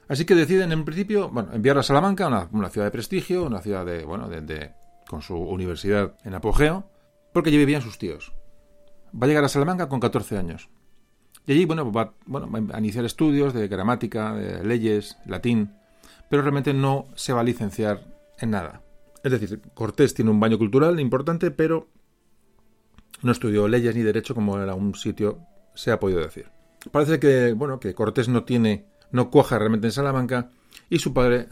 Así 0.09 0.25
que 0.25 0.35
deciden 0.35 0.73
en 0.73 0.85
principio, 0.85 1.31
bueno, 1.31 1.51
enviarlo 1.53 1.81
a 1.81 1.85
Salamanca, 1.85 2.49
una, 2.53 2.69
ciudad 2.69 2.87
de 2.87 2.91
prestigio, 2.91 3.45
una 3.45 3.61
ciudad 3.61 3.87
de, 3.87 4.05
bueno, 4.05 4.29
de, 4.29 4.73
con 5.09 5.23
su 5.23 5.37
universidad 5.37 6.17
en 6.25 6.35
apogeo, 6.35 6.85
porque 7.33 7.49
allí 7.49 7.59
vivían 7.59 7.83
sus 7.83 7.99
tíos. 7.99 8.33
Va 9.15 9.25
a 9.25 9.29
llegar 9.29 9.45
a 9.45 9.49
Salamanca 9.49 9.89
con 9.89 10.01
14 10.01 10.37
años. 10.37 10.69
Y 11.47 11.53
allí, 11.53 11.65
bueno, 11.65 11.91
va, 11.91 12.15
bueno, 12.27 12.51
va 12.51 12.77
a 12.77 12.79
iniciar 12.79 13.05
estudios 13.05 13.55
de 13.55 13.69
gramática, 13.69 14.35
de 14.35 14.65
leyes, 14.65 15.17
latín, 15.27 15.73
pero 16.29 16.43
realmente 16.43 16.75
no 16.75 17.07
se 17.15 17.33
va 17.33 17.41
a 17.41 17.45
licenciar 17.45 18.05
en 18.39 18.51
nada. 18.51 18.83
Es 19.23 19.33
decir, 19.33 19.61
Cortés 19.73 20.15
tiene 20.15 20.31
un 20.31 20.41
baño 20.41 20.59
cultural 20.59 21.01
importante, 21.01 21.51
pero 21.51 21.89
no 23.25 23.33
estudió 23.33 23.67
leyes 23.67 23.97
ni 23.97 24.03
derecho 24.03 24.35
como 24.35 24.61
en 24.63 24.69
algún 24.69 24.95
sitio 24.95 25.41
se 25.75 25.91
ha 25.91 25.99
podido 25.99 26.21
decir. 26.21 26.47
Parece 26.91 27.19
que, 27.19 27.53
bueno, 27.55 27.81
que 27.81 27.95
Cortés 27.95 28.29
no 28.29 28.45
tiene, 28.45 28.87
no 29.11 29.31
cuaja 29.31 29.59
realmente 29.59 29.87
en 29.87 29.93
Salamanca 29.93 30.51
y 30.91 30.99
su 30.99 31.13
padre 31.13 31.49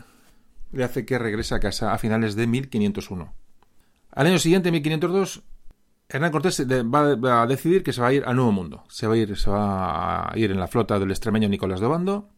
le 0.72 0.84
hace 0.84 1.04
que 1.04 1.18
regrese 1.18 1.54
a 1.54 1.60
casa 1.60 1.92
a 1.92 1.98
finales 1.98 2.36
de 2.36 2.46
1501. 2.46 3.34
Al 4.10 4.26
año 4.26 4.38
siguiente, 4.38 4.70
1502, 4.70 5.42
Hernán 6.08 6.30
Cortés 6.30 6.66
va 6.66 7.42
a 7.42 7.46
decidir 7.46 7.82
que 7.82 7.94
se 7.94 8.02
va 8.02 8.08
a 8.08 8.12
ir 8.12 8.24
al 8.26 8.36
Nuevo 8.36 8.52
Mundo. 8.52 8.84
Se 8.88 9.06
va 9.06 9.14
a 9.14 9.16
ir, 9.16 9.36
se 9.36 9.50
va 9.50 10.30
a 10.30 10.38
ir 10.38 10.50
en 10.50 10.60
la 10.60 10.68
flota 10.68 10.98
del 10.98 11.10
extremeño 11.10 11.48
Nicolás 11.48 11.80
de 11.80 11.86
Obando, 11.86 12.28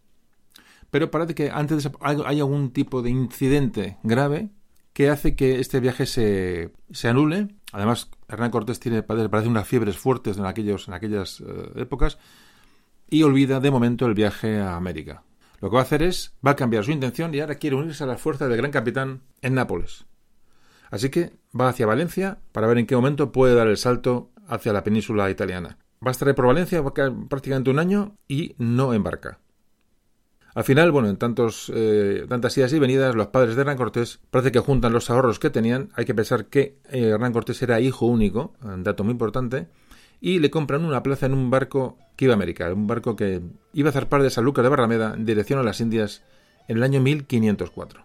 pero 0.92 1.10
parece 1.10 1.34
que 1.34 1.50
antes 1.50 1.82
de 1.82 1.90
hay 2.00 2.38
algún 2.38 2.72
tipo 2.72 3.02
de 3.02 3.10
incidente 3.10 3.98
grave 4.04 4.50
que 4.92 5.10
hace 5.10 5.34
que 5.34 5.58
este 5.58 5.80
viaje 5.80 6.06
se, 6.06 6.70
se 6.92 7.08
anule. 7.08 7.48
Además, 7.72 8.10
Hernán 8.34 8.50
Cortés 8.50 8.80
tiene, 8.80 9.02
parece 9.02 9.48
unas 9.48 9.66
fiebres 9.66 9.96
fuertes 9.96 10.36
en, 10.38 10.44
aquellos, 10.44 10.88
en 10.88 10.94
aquellas 10.94 11.40
eh, 11.40 11.70
épocas 11.76 12.18
y 13.08 13.22
olvida 13.22 13.60
de 13.60 13.70
momento 13.70 14.06
el 14.06 14.14
viaje 14.14 14.58
a 14.58 14.76
América. 14.76 15.22
Lo 15.60 15.70
que 15.70 15.74
va 15.74 15.80
a 15.80 15.84
hacer 15.84 16.02
es, 16.02 16.34
va 16.44 16.50
a 16.50 16.56
cambiar 16.56 16.84
su 16.84 16.90
intención 16.90 17.32
y 17.32 17.40
ahora 17.40 17.54
quiere 17.54 17.76
unirse 17.76 18.04
a 18.04 18.08
las 18.08 18.20
fuerzas 18.20 18.48
del 18.48 18.58
gran 18.58 18.72
capitán 18.72 19.22
en 19.40 19.54
Nápoles. 19.54 20.04
Así 20.90 21.10
que 21.10 21.32
va 21.58 21.68
hacia 21.68 21.86
Valencia 21.86 22.38
para 22.52 22.66
ver 22.66 22.78
en 22.78 22.86
qué 22.86 22.96
momento 22.96 23.32
puede 23.32 23.54
dar 23.54 23.68
el 23.68 23.76
salto 23.76 24.30
hacia 24.48 24.72
la 24.72 24.84
península 24.84 25.30
italiana. 25.30 25.78
Va 26.04 26.10
a 26.10 26.12
estar 26.12 26.34
por 26.34 26.46
Valencia 26.46 26.82
prácticamente 27.28 27.70
un 27.70 27.78
año 27.78 28.16
y 28.28 28.54
no 28.58 28.92
embarca. 28.92 29.38
Al 30.54 30.62
final, 30.62 30.92
bueno, 30.92 31.08
en 31.08 31.16
tantos, 31.16 31.70
eh, 31.74 32.26
tantas 32.28 32.56
idas 32.56 32.72
y 32.72 32.78
venidas, 32.78 33.14
los 33.16 33.26
padres 33.28 33.56
de 33.56 33.62
Hernán 33.62 33.76
Cortés 33.76 34.20
parece 34.30 34.52
que 34.52 34.60
juntan 34.60 34.92
los 34.92 35.10
ahorros 35.10 35.40
que 35.40 35.50
tenían. 35.50 35.90
Hay 35.94 36.04
que 36.04 36.14
pensar 36.14 36.46
que 36.46 36.76
eh, 36.90 37.08
Hernán 37.08 37.32
Cortés 37.32 37.60
era 37.62 37.80
hijo 37.80 38.06
único, 38.06 38.54
un 38.62 38.84
dato 38.84 39.02
muy 39.02 39.12
importante, 39.12 39.66
y 40.20 40.38
le 40.38 40.50
compran 40.50 40.84
una 40.84 41.02
plaza 41.02 41.26
en 41.26 41.34
un 41.34 41.50
barco 41.50 41.98
que 42.16 42.26
iba 42.26 42.34
a 42.34 42.36
América, 42.36 42.72
un 42.72 42.86
barco 42.86 43.16
que 43.16 43.42
iba 43.72 43.88
a 43.90 43.92
zarpar 43.92 44.22
de 44.22 44.30
San 44.30 44.44
Lucas 44.44 44.62
de 44.62 44.68
Barrameda 44.68 45.14
en 45.14 45.26
dirección 45.26 45.58
a 45.58 45.64
las 45.64 45.80
Indias 45.80 46.22
en 46.68 46.76
el 46.76 46.84
año 46.84 47.00
1504. 47.00 48.04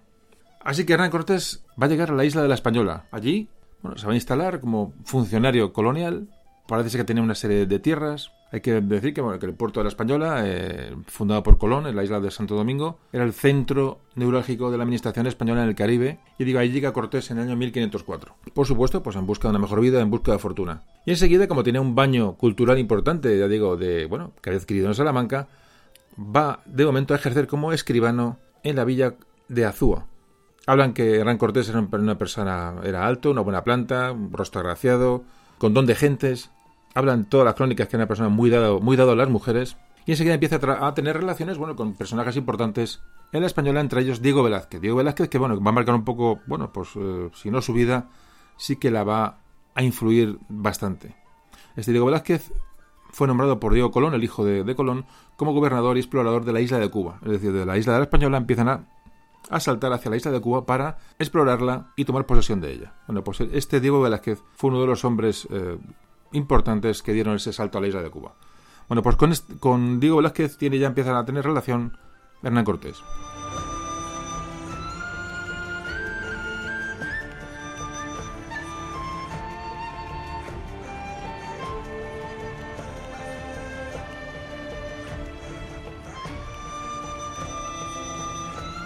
Así 0.61 0.85
que 0.85 0.93
Hernán 0.93 1.11
Cortés 1.11 1.63
va 1.81 1.85
a 1.85 1.89
llegar 1.89 2.09
a 2.09 2.15
la 2.15 2.25
isla 2.25 2.41
de 2.41 2.47
la 2.47 2.55
Española. 2.55 3.05
Allí, 3.11 3.47
bueno, 3.83 3.97
se 3.97 4.07
va 4.07 4.13
a 4.13 4.15
instalar 4.15 4.59
como 4.59 4.93
funcionario 5.03 5.71
colonial. 5.71 6.27
Parece 6.67 6.97
que 6.97 7.03
tenía 7.03 7.23
una 7.23 7.35
serie 7.35 7.67
de 7.67 7.79
tierras, 7.79 8.31
hay 8.51 8.61
que 8.61 8.81
decir 8.81 9.13
que, 9.13 9.21
el 9.21 9.53
puerto 9.53 9.79
de 9.79 9.83
la 9.83 9.89
Española, 9.89 10.41
eh, 10.43 10.95
fundado 11.05 11.43
por 11.43 11.57
Colón 11.57 11.85
en 11.85 11.95
la 11.95 12.03
isla 12.03 12.19
de 12.19 12.31
Santo 12.31 12.55
Domingo, 12.55 12.97
era 13.13 13.23
el 13.23 13.33
centro 13.33 13.99
neurálgico 14.15 14.71
de 14.71 14.77
la 14.77 14.83
administración 14.83 15.27
española 15.27 15.63
en 15.63 15.69
el 15.69 15.75
Caribe, 15.75 16.19
y 16.39 16.45
digo, 16.45 16.59
ahí 16.59 16.71
llega 16.71 16.91
Cortés 16.91 17.29
en 17.29 17.37
el 17.37 17.47
año 17.47 17.55
1504. 17.55 18.35
Por 18.53 18.65
supuesto, 18.65 19.03
pues 19.03 19.15
en 19.15 19.27
busca 19.27 19.47
de 19.47 19.51
una 19.51 19.59
mejor 19.59 19.81
vida, 19.81 20.01
en 20.01 20.09
busca 20.09 20.31
de 20.31 20.39
fortuna. 20.39 20.81
Y 21.05 21.11
enseguida, 21.11 21.47
como 21.47 21.63
tenía 21.63 21.81
un 21.81 21.93
baño 21.93 22.33
cultural 22.33 22.79
importante, 22.79 23.37
ya 23.37 23.47
digo, 23.47 23.77
de, 23.77 24.05
bueno, 24.05 24.31
que 24.41 24.49
había 24.49 24.59
adquirido 24.59 24.87
en 24.87 24.95
Salamanca, 24.95 25.47
va 26.17 26.61
de 26.65 26.85
momento 26.85 27.13
a 27.13 27.17
ejercer 27.17 27.47
como 27.47 27.71
escribano 27.71 28.37
en 28.63 28.75
la 28.75 28.83
villa 28.85 29.13
de 29.47 29.65
Azúa. 29.65 30.05
Hablan 30.65 30.93
que 30.93 31.17
Hernán 31.17 31.37
Cortés 31.37 31.69
era 31.69 31.79
una 31.79 32.17
persona, 32.17 32.75
era 32.83 33.07
alto, 33.07 33.31
una 33.31 33.41
buena 33.41 33.63
planta, 33.63 34.11
un 34.11 34.31
rostro 34.33 34.61
agraciado, 34.61 35.23
con 35.57 35.73
don 35.73 35.85
de 35.85 35.95
gentes, 35.95 36.51
hablan 36.99 37.25
todas 37.25 37.45
las 37.45 37.55
crónicas 37.55 37.87
que 37.87 37.95
era 37.95 38.03
una 38.03 38.07
persona 38.07 38.29
muy 38.29 38.49
dado, 38.49 38.79
muy 38.79 38.95
dado 38.95 39.11
a 39.11 39.15
las 39.15 39.29
mujeres, 39.29 39.77
y 40.05 40.11
enseguida 40.11 40.33
empieza 40.35 40.59
a, 40.85 40.93
tener 40.93 41.17
relaciones 41.17 41.57
bueno, 41.57 41.75
con 41.75 41.93
personajes 41.93 42.35
importantes 42.35 43.01
en 43.31 43.41
la 43.41 43.47
española, 43.47 43.79
entre 43.79 44.01
ellos 44.01 44.21
Diego 44.21 44.43
Velázquez. 44.43 44.81
Diego 44.81 44.97
Velázquez, 44.97 45.29
que 45.29 45.37
bueno, 45.37 45.61
va 45.61 45.69
a 45.69 45.73
marcar 45.73 45.95
un 45.95 46.03
poco, 46.03 46.39
bueno, 46.47 46.71
pues 46.71 46.89
eh, 46.95 47.29
si 47.33 47.51
no 47.51 47.61
su 47.61 47.73
vida, 47.73 48.09
sí 48.57 48.77
que 48.77 48.91
la 48.91 49.03
va 49.03 49.39
a 49.75 49.83
influir 49.83 50.39
bastante. 50.49 51.15
Este 51.75 51.91
Diego 51.91 52.07
Velázquez 52.07 52.51
fue 53.11 53.27
nombrado 53.27 53.59
por 53.59 53.73
Diego 53.73 53.91
Colón, 53.91 54.13
el 54.13 54.23
hijo 54.23 54.43
de, 54.45 54.75
Colón, 54.75 55.05
como 55.35 55.53
gobernador 55.53 55.97
y 55.97 55.99
explorador 55.99 56.45
de 56.45 56.53
la 56.53 56.61
isla 56.61 56.79
de 56.79 56.89
Cuba. 56.89 57.19
Es 57.23 57.31
decir, 57.31 57.51
de 57.51 57.65
la 57.65 57.77
isla 57.77 57.93
de 57.93 57.99
la 57.99 58.05
Española 58.05 58.37
empiezan 58.37 58.69
a, 58.69 59.59
saltar 59.59 59.93
hacia 59.93 60.11
la 60.11 60.17
isla 60.17 60.31
de 60.31 60.41
Cuba 60.41 60.65
para 60.65 60.97
explorarla 61.17 61.91
y 61.95 62.05
tomar 62.05 62.25
posesión 62.25 62.61
de 62.61 62.73
ella. 62.73 62.93
Bueno, 63.07 63.23
pues 63.23 63.41
este 63.41 63.79
Diego 63.79 64.01
Velázquez 64.01 64.41
fue 64.55 64.69
uno 64.69 64.81
de 64.81 64.87
los 64.87 65.05
hombres 65.05 65.47
eh, 65.49 65.77
importantes 66.31 67.01
que 67.01 67.13
dieron 67.13 67.35
ese 67.35 67.53
salto 67.53 67.77
a 67.77 67.81
la 67.81 67.87
isla 67.87 68.01
de 68.01 68.09
Cuba. 68.09 68.33
Bueno, 68.87 69.03
pues 69.03 69.15
con, 69.59 69.99
Diego 69.99 70.17
Velázquez 70.17 70.57
tiene, 70.57 70.79
ya 70.79 70.87
empiezan 70.87 71.15
a 71.15 71.25
tener 71.25 71.45
relación 71.45 71.97
Hernán 72.41 72.65
Cortés. 72.65 73.01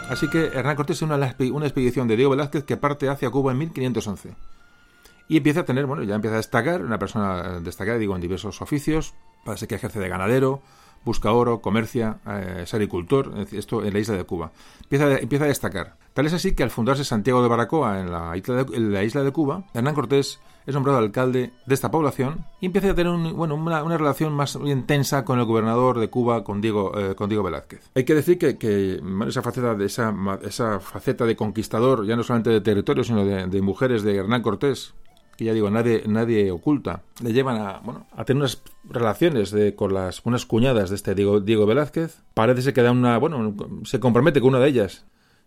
Así 0.10 0.30
que 0.30 0.48
Hernán 0.48 0.76
Cortés 0.76 0.98
es 0.98 1.02
una, 1.02 1.16
una 1.16 1.66
expedición 1.66 2.08
de 2.08 2.18
Diego 2.18 2.32
Velázquez 2.32 2.66
que 2.66 2.78
parte 2.78 3.10
hacia 3.10 3.30
Cuba 3.30 3.54
en 3.54 3.58
1511 3.60 4.36
y 5.28 5.38
empieza 5.38 5.62
a 5.62 5.66
tener, 5.66 5.86
bueno, 5.86 6.04
ya 6.04 6.16
empieza 6.16 6.36
a 6.36 6.38
destacar, 6.38 6.84
una 6.84 7.00
persona 7.00 7.60
destacada, 7.60 7.98
digo, 7.98 8.16
en 8.16 8.22
diversos 8.22 8.62
oficios, 8.62 9.14
parece 9.44 9.68
que 9.68 9.76
ejerce 9.76 10.00
de 10.00 10.10
ganadero, 10.10 10.62
busca 11.06 11.32
oro, 11.32 11.62
comercia, 11.62 12.18
eh, 12.28 12.62
es 12.64 12.74
agricultor, 12.74 13.34
esto 13.52 13.84
en 13.84 13.94
la 13.94 14.00
isla 14.00 14.16
de 14.16 14.24
Cuba. 14.24 14.52
Empieza, 14.84 15.18
empieza 15.18 15.46
a 15.46 15.48
destacar. 15.48 15.96
Tal 16.14 16.26
es 16.26 16.34
así 16.34 16.54
que 16.54 16.64
al 16.64 16.70
fundarse 16.70 17.04
Santiago 17.04 17.42
de 17.42 17.50
Baracoa 17.50 18.00
en 18.00 18.12
la 18.12 18.38
isla 18.38 18.64
de, 18.64 18.80
la 18.80 19.04
isla 19.04 19.24
de 19.24 19.32
Cuba, 19.32 19.64
Hernán 19.74 19.96
Cortés 19.96 20.40
es 20.66 20.74
nombrado 20.74 21.00
alcalde 21.00 21.52
de 21.66 21.74
esta 21.74 21.92
población 21.92 22.46
y 22.62 22.68
empieza 22.68 22.92
a 22.92 22.96
tener 22.96 23.12
bueno, 23.34 23.56
una, 23.56 23.98
relación 23.98 24.34
más 24.34 24.56
intensa 24.64 25.26
con 25.26 25.40
el 25.40 25.46
gobernador 25.46 26.00
de 26.00 26.10
Cuba, 26.10 26.44
con 26.44 26.62
Diego, 26.62 26.98
eh, 26.98 27.16
con 27.16 27.30
Diego 27.30 27.44
Velázquez. 27.44 27.90
Hay 27.96 28.06
que 28.06 28.16
decir 28.16 28.38
que, 28.38 28.58
que 28.58 29.02
esa, 29.28 29.42
faceta 29.42 29.76
de 29.76 29.86
esa, 29.86 30.14
esa 30.44 30.80
faceta 30.80 31.26
de 31.26 31.36
conquistador, 31.36 32.06
ya 32.06 32.16
no 32.16 32.24
solamente 32.24 32.52
de 32.52 32.62
territorio, 32.62 33.04
sino 33.04 33.26
de, 33.26 33.48
de 33.48 33.62
mujeres 33.62 34.04
de 34.04 34.16
Hernán 34.16 34.42
Cortés, 34.42 34.94
ya 35.44 35.54
digo, 35.54 35.70
nadie, 35.70 36.04
nadie 36.08 36.52
oculta, 36.52 37.04
le 37.22 37.34
llevan 37.34 37.58
a, 37.58 37.80
bueno, 37.80 38.08
a 38.12 38.26
tener 38.26 38.42
unas 38.42 38.62
relaciones 38.90 39.56
con 39.76 39.94
las, 39.94 40.22
unas 40.26 40.46
cuñadas 40.46 40.90
de 40.90 40.96
este 40.96 41.16
Diego, 41.16 41.40
Diego 41.40 41.66
Velázquez. 41.66 42.22
Parece 42.34 42.74
que 42.74 42.82
da 42.82 42.92
una, 42.92 43.18
bueno, 43.18 43.56
se 43.84 44.00
compromete 44.00 44.42
con 44.42 44.50
una 44.50 44.60
de 44.60 44.70
ellas. 44.70 45.06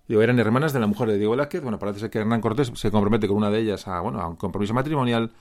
Digo, 0.09 0.23
eran 0.23 0.39
hermanas 0.39 0.73
de 0.73 0.81
la 0.81 0.87
mujer 0.87 1.09
de 1.09 1.19
Diego 1.19 1.33
Velázquez. 1.33 1.63
Bueno, 1.63 1.79
parece 1.79 2.11
que 2.11 2.19
Hernán 2.19 2.41
Cortés 2.41 2.71
se 2.75 2.91
compromete 2.91 3.27
con 3.27 3.37
una 3.37 3.51
de 3.51 3.61
ellas 3.61 3.89
a, 3.89 4.01
bueno, 4.01 4.21
a 4.21 4.29
un 4.29 4.37
compromiso 4.37 4.73
matrimonial 4.73 5.33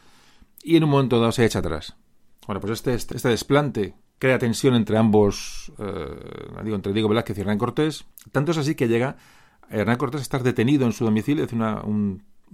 y 0.64 0.78
en 0.78 0.84
un 0.84 0.90
momento 0.90 1.20
dado 1.20 1.32
se 1.32 1.46
echa 1.46 1.60
atrás. 1.60 1.96
Bueno, 2.48 2.60
pues 2.60 2.74
este, 2.74 2.94
este, 2.94 3.16
este 3.16 3.30
desplante 3.30 3.94
crea 4.18 4.40
tensión 4.40 4.76
entre 4.76 4.98
ambos, 4.98 5.72
eh, 5.78 6.64
digo, 6.64 6.76
entre 6.76 6.94
Diego 6.94 7.10
Velázquez 7.10 7.38
y 7.38 7.42
Hernán 7.42 7.58
Cortés. 7.58 8.06
Tanto 8.32 8.52
es 8.52 8.58
así 8.58 8.76
que 8.76 8.88
llega 8.88 9.18
Hernán 9.70 9.98
Cortés 9.98 10.22
a 10.22 10.24
estar 10.24 10.44
detenido 10.44 10.86
en 10.86 10.94
su 10.94 11.06
domicilio, 11.06 11.44
es 11.44 11.54
una, 11.54 11.82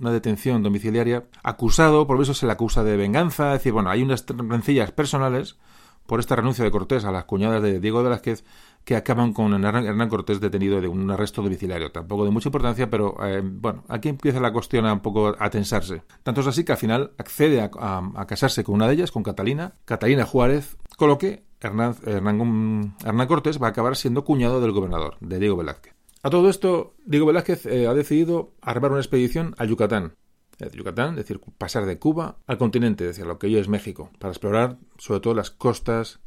una 0.02 0.12
detención 0.12 0.64
domiciliaria, 0.64 1.26
acusado, 1.44 2.08
por 2.08 2.22
eso 2.22 2.34
se 2.34 2.46
le 2.46 2.52
acusa 2.52 2.84
de 2.84 2.98
venganza, 2.98 3.54
es 3.54 3.60
decir, 3.60 3.72
bueno, 3.72 3.90
hay 3.90 4.02
unas 4.02 4.26
rencillas 4.28 4.92
personales 4.92 5.58
por 6.06 6.20
esta 6.20 6.36
renuncia 6.36 6.66
de 6.66 6.72
Cortés 6.72 7.06
a 7.06 7.12
las 7.12 7.24
cuñadas 7.24 7.62
de 7.62 7.80
Diego 7.80 8.04
Velázquez 8.04 8.44
que 8.84 8.96
acaban 8.96 9.32
con 9.32 9.54
Hernán 9.64 10.10
Cortés 10.10 10.42
detenido 10.42 10.82
de 10.82 10.88
un 10.88 11.10
arresto 11.12 11.42
domiciliario. 11.42 11.92
Tampoco 11.92 12.26
de 12.26 12.32
mucha 12.32 12.50
importancia, 12.50 12.90
pero 12.90 13.16
eh, 13.24 13.42
bueno, 13.44 13.84
aquí 13.88 14.10
empieza 14.10 14.40
la 14.40 14.52
cuestión 14.52 14.86
a 14.86 14.94
un 14.94 15.02
poco 15.02 15.36
a 15.38 15.50
tensarse. 15.50 16.02
Tanto 16.24 16.42
es 16.42 16.48
así 16.48 16.64
que 16.64 16.72
al 16.72 16.78
final 16.78 17.12
accede 17.18 17.62
a, 17.62 18.26
casarse 18.28 18.64
con 18.64 18.76
una 18.76 18.88
de 18.88 18.96
ellas, 18.96 19.12
con 19.12 19.24
Catalina, 19.24 19.74
Catalina 19.86 20.26
Juárez, 20.26 20.76
con 20.98 21.10
lo 21.10 21.18
que 21.18 21.44
Hernán, 21.60 21.96
Hernán, 22.06 23.28
Cortés 23.28 23.62
va 23.62 23.68
a 23.68 23.70
acabar 23.70 23.96
siendo 23.96 24.26
cuñado 24.26 24.62
del 24.62 24.72
gobernador, 24.72 25.16
de 25.20 25.40
Diego 25.40 25.58
Velázquez. 25.58 25.94
A 26.24 26.30
todo 26.30 26.50
esto, 26.50 26.94
Diego 27.06 27.26
Velázquez 27.26 27.66
eh, 27.66 27.88
ha 27.88 27.94
decidido 27.94 28.54
armar 28.62 28.92
una 28.92 29.02
expedición 29.02 29.56
a 29.58 29.66
Yucatán. 29.66 30.14
Eh, 30.60 30.70
Yucatán, 30.72 31.12
es 31.12 31.16
decir, 31.18 31.42
pasar 31.58 31.86
de 31.86 31.98
Cuba 31.98 32.38
al 32.46 32.58
continente, 32.58 33.06
es 33.06 33.16
decir, 33.16 33.26
lo 33.26 33.40
que 33.40 33.48
hoy 33.48 33.58
es 33.58 33.68
México, 33.68 34.12
para 34.20 34.32
explorar 34.32 34.78
sobre 34.98 35.20
todo 35.20 35.34
las 35.34 35.50
costas 35.50 36.20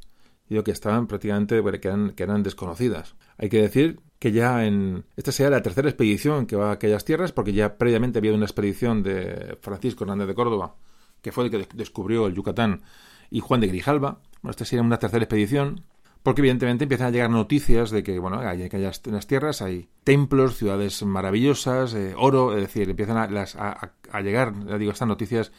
que 0.63 0.71
estaban 0.71 1.07
prácticamente 1.07 1.63
que 1.81 2.23
eran, 2.23 2.43
desconocidas. 2.43 3.17
Hay 3.39 3.49
que 3.49 3.63
decir 3.63 4.01
que 4.19 4.31
ya 4.31 4.65
en 4.65 5.05
esta 5.17 5.33
sería 5.33 5.51
la 5.51 5.63
tercera 5.63 5.89
expedición 5.89 6.47
que 6.47 6.57
va 6.57 6.69
a 6.69 6.73
aquellas 6.73 7.05
tierras, 7.05 7.33
porque 7.33 7.53
ya 7.53 7.77
previamente 7.77 8.19
había 8.19 8.35
una 8.35 8.45
expedición 8.45 9.03
de 9.03 9.59
Francisco 9.61 10.05
Hernández 10.05 10.29
de 10.29 10.35
Córdoba, 10.35 10.77
que 11.23 11.33
fue 11.33 11.45
el 11.45 11.51
que 11.51 11.67
descubrió 11.75 12.27
el 12.27 12.35
Yucatán, 12.35 12.83
y 13.31 13.41
Juan 13.41 13.61
de 13.61 13.69
Grijalba. 13.69 14.21
Bueno, 14.43 14.51
esta 14.51 14.65
sería 14.65 14.83
una 14.83 14.99
tercera 14.99 15.25
expedición, 15.25 15.85
porque 16.25 16.41
evidentemente 16.41 16.85
empiezan 16.85 17.09
a 17.09 17.11
llegar 17.11 17.29
noticias 17.29 17.91
de 17.91 18.03
que, 18.03 18.19
bueno, 18.19 18.39
hay 18.41 18.63
aquellas 18.63 19.03
en 19.05 19.13
las 19.13 19.27
tierras 19.27 19.61
hay 19.61 19.91
templos, 20.05 20.57
ciudades 20.57 21.03
maravillosas, 21.05 21.93
eh, 21.93 22.15
oro, 22.17 22.57
es 22.57 22.63
decir, 22.63 22.89
empiezan 22.89 23.19
a, 23.19 23.29
las, 23.29 23.57
a, 23.57 23.93
a 24.11 24.21
llegar, 24.23 24.55
ya 24.67 24.79
digo, 24.79 24.91
estas 24.91 25.07
noticias, 25.07 25.53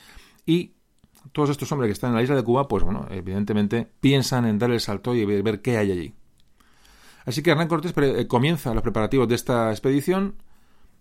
y 0.43 0.73
todos 1.31 1.51
estos 1.51 1.71
hombres 1.71 1.89
que 1.89 1.93
están 1.93 2.09
en 2.09 2.15
la 2.15 2.23
isla 2.23 2.35
de 2.35 2.43
Cuba, 2.43 2.67
pues 2.67 2.83
bueno, 2.83 3.05
evidentemente 3.11 3.87
piensan 3.99 4.45
en 4.45 4.57
dar 4.57 4.71
el 4.71 4.79
salto 4.79 5.13
y 5.13 5.23
ver, 5.23 5.61
qué 5.61 5.77
hay 5.77 5.91
allí. 5.91 6.15
Así 7.25 7.43
que 7.43 7.51
Hernán 7.51 7.67
Cortés 7.67 7.93
eh, 7.95 8.27
comienza 8.27 8.73
los 8.73 8.81
preparativos 8.81 9.27
de 9.27 9.35
esta 9.35 9.69
expedición. 9.69 10.35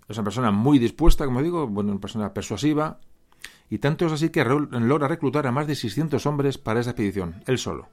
Es 0.09 0.19
una 0.19 0.25
persona 0.25 0.51
muy 0.51 0.79
dispuesta, 0.79 1.25
como 1.25 1.43
digo, 1.43 1.67
bueno, 1.67 1.93
una 1.93 2.01
persona 2.01 2.35
persuasiva. 2.35 3.01
Y 3.71 3.79
tanto 3.79 4.05
es 4.05 4.13
así 4.13 4.29
que 4.29 4.45
logra 4.45 5.09
reclutar 5.09 5.47
a 5.47 5.53
más 5.53 5.67
de 5.67 5.75
600 5.75 6.27
hombres 6.27 6.59
para 6.59 6.81
esa 6.81 6.91
expedición, 6.91 7.43
él 7.47 7.57
solo. 7.57 7.89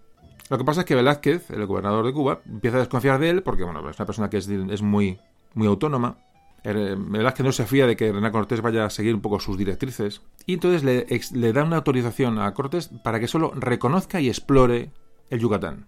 Lo 0.51 0.57
que 0.57 0.65
pasa 0.65 0.81
es 0.81 0.85
que 0.85 0.95
Velázquez, 0.95 1.49
el 1.51 1.65
gobernador 1.65 2.05
de 2.05 2.11
Cuba, 2.11 2.41
empieza 2.45 2.75
a 2.75 2.81
desconfiar 2.81 3.17
de 3.21 3.29
él 3.29 3.41
porque, 3.41 3.63
bueno, 3.63 3.89
es 3.89 3.97
una 3.97 4.05
persona 4.05 4.29
que 4.29 4.35
es, 4.35 4.81
muy, 4.81 5.17
muy 5.53 5.65
autónoma 5.65 6.17
que 6.61 7.43
no 7.43 7.53
se 7.53 7.65
fía 7.65 7.87
de 7.87 7.95
que 7.95 8.11
René 8.11 8.31
Cortés 8.33 8.59
vaya 8.59 8.83
a 8.83 8.89
seguir 8.89 9.15
un 9.15 9.21
poco 9.21 9.39
sus 9.39 9.57
directrices. 9.57 10.21
Y 10.45 10.55
entonces 10.55 10.83
le, 10.83 11.53
da 11.53 11.63
una 11.63 11.77
autorización 11.77 12.37
a 12.37 12.53
Cortés 12.53 12.89
para 13.01 13.21
que 13.21 13.29
solo 13.29 13.53
reconozca 13.55 14.19
y 14.19 14.27
explore 14.27 14.91
el 15.29 15.39
Yucatán. 15.39 15.87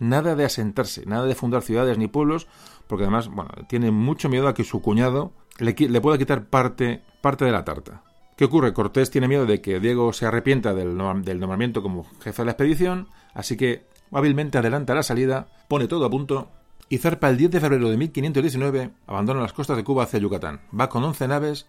Nada 0.00 0.34
de 0.34 0.44
asentarse, 0.44 1.06
nada 1.06 1.26
de 1.26 1.36
fundar 1.36 1.62
ciudades 1.62 1.96
ni 1.96 2.08
pueblos, 2.08 2.48
porque 2.88 3.04
además, 3.04 3.28
bueno, 3.28 3.52
tiene 3.68 3.92
mucho 3.92 4.28
miedo 4.28 4.48
a 4.48 4.54
que 4.54 4.64
su 4.64 4.82
cuñado 4.82 5.30
le, 5.60 6.00
pueda 6.00 6.18
quitar 6.18 6.46
parte, 6.46 7.00
parte 7.20 7.44
de 7.44 7.52
la 7.52 7.64
tarta. 7.64 8.02
¿Qué 8.36 8.46
ocurre? 8.46 8.72
Cortés 8.72 9.12
tiene 9.12 9.28
miedo 9.28 9.46
de 9.46 9.60
que 9.60 9.78
Diego 9.78 10.12
se 10.12 10.26
arrepienta 10.26 10.74
del 10.74 10.96
nombramiento 10.96 11.80
como 11.80 12.06
jefe 12.20 12.42
de 12.42 12.46
la 12.46 12.52
expedición, 12.52 13.06
así 13.34 13.56
que 13.56 13.89
hábilmente 14.12 14.58
adelanta 14.58 14.94
la 14.94 15.02
salida, 15.02 15.48
pone 15.68 15.88
todo 15.88 16.04
a 16.04 16.10
punto 16.10 16.50
y 16.88 16.98
zarpa 16.98 17.28
el 17.28 17.36
10 17.36 17.52
de 17.52 17.60
febrero 17.60 17.88
de 17.88 17.96
1519, 17.96 18.90
abandona 19.06 19.40
las 19.40 19.52
costas 19.52 19.76
de 19.76 19.84
Cuba 19.84 20.04
hacia 20.04 20.18
Yucatán. 20.18 20.60
Va 20.78 20.88
con 20.88 21.04
11 21.04 21.28
naves, 21.28 21.68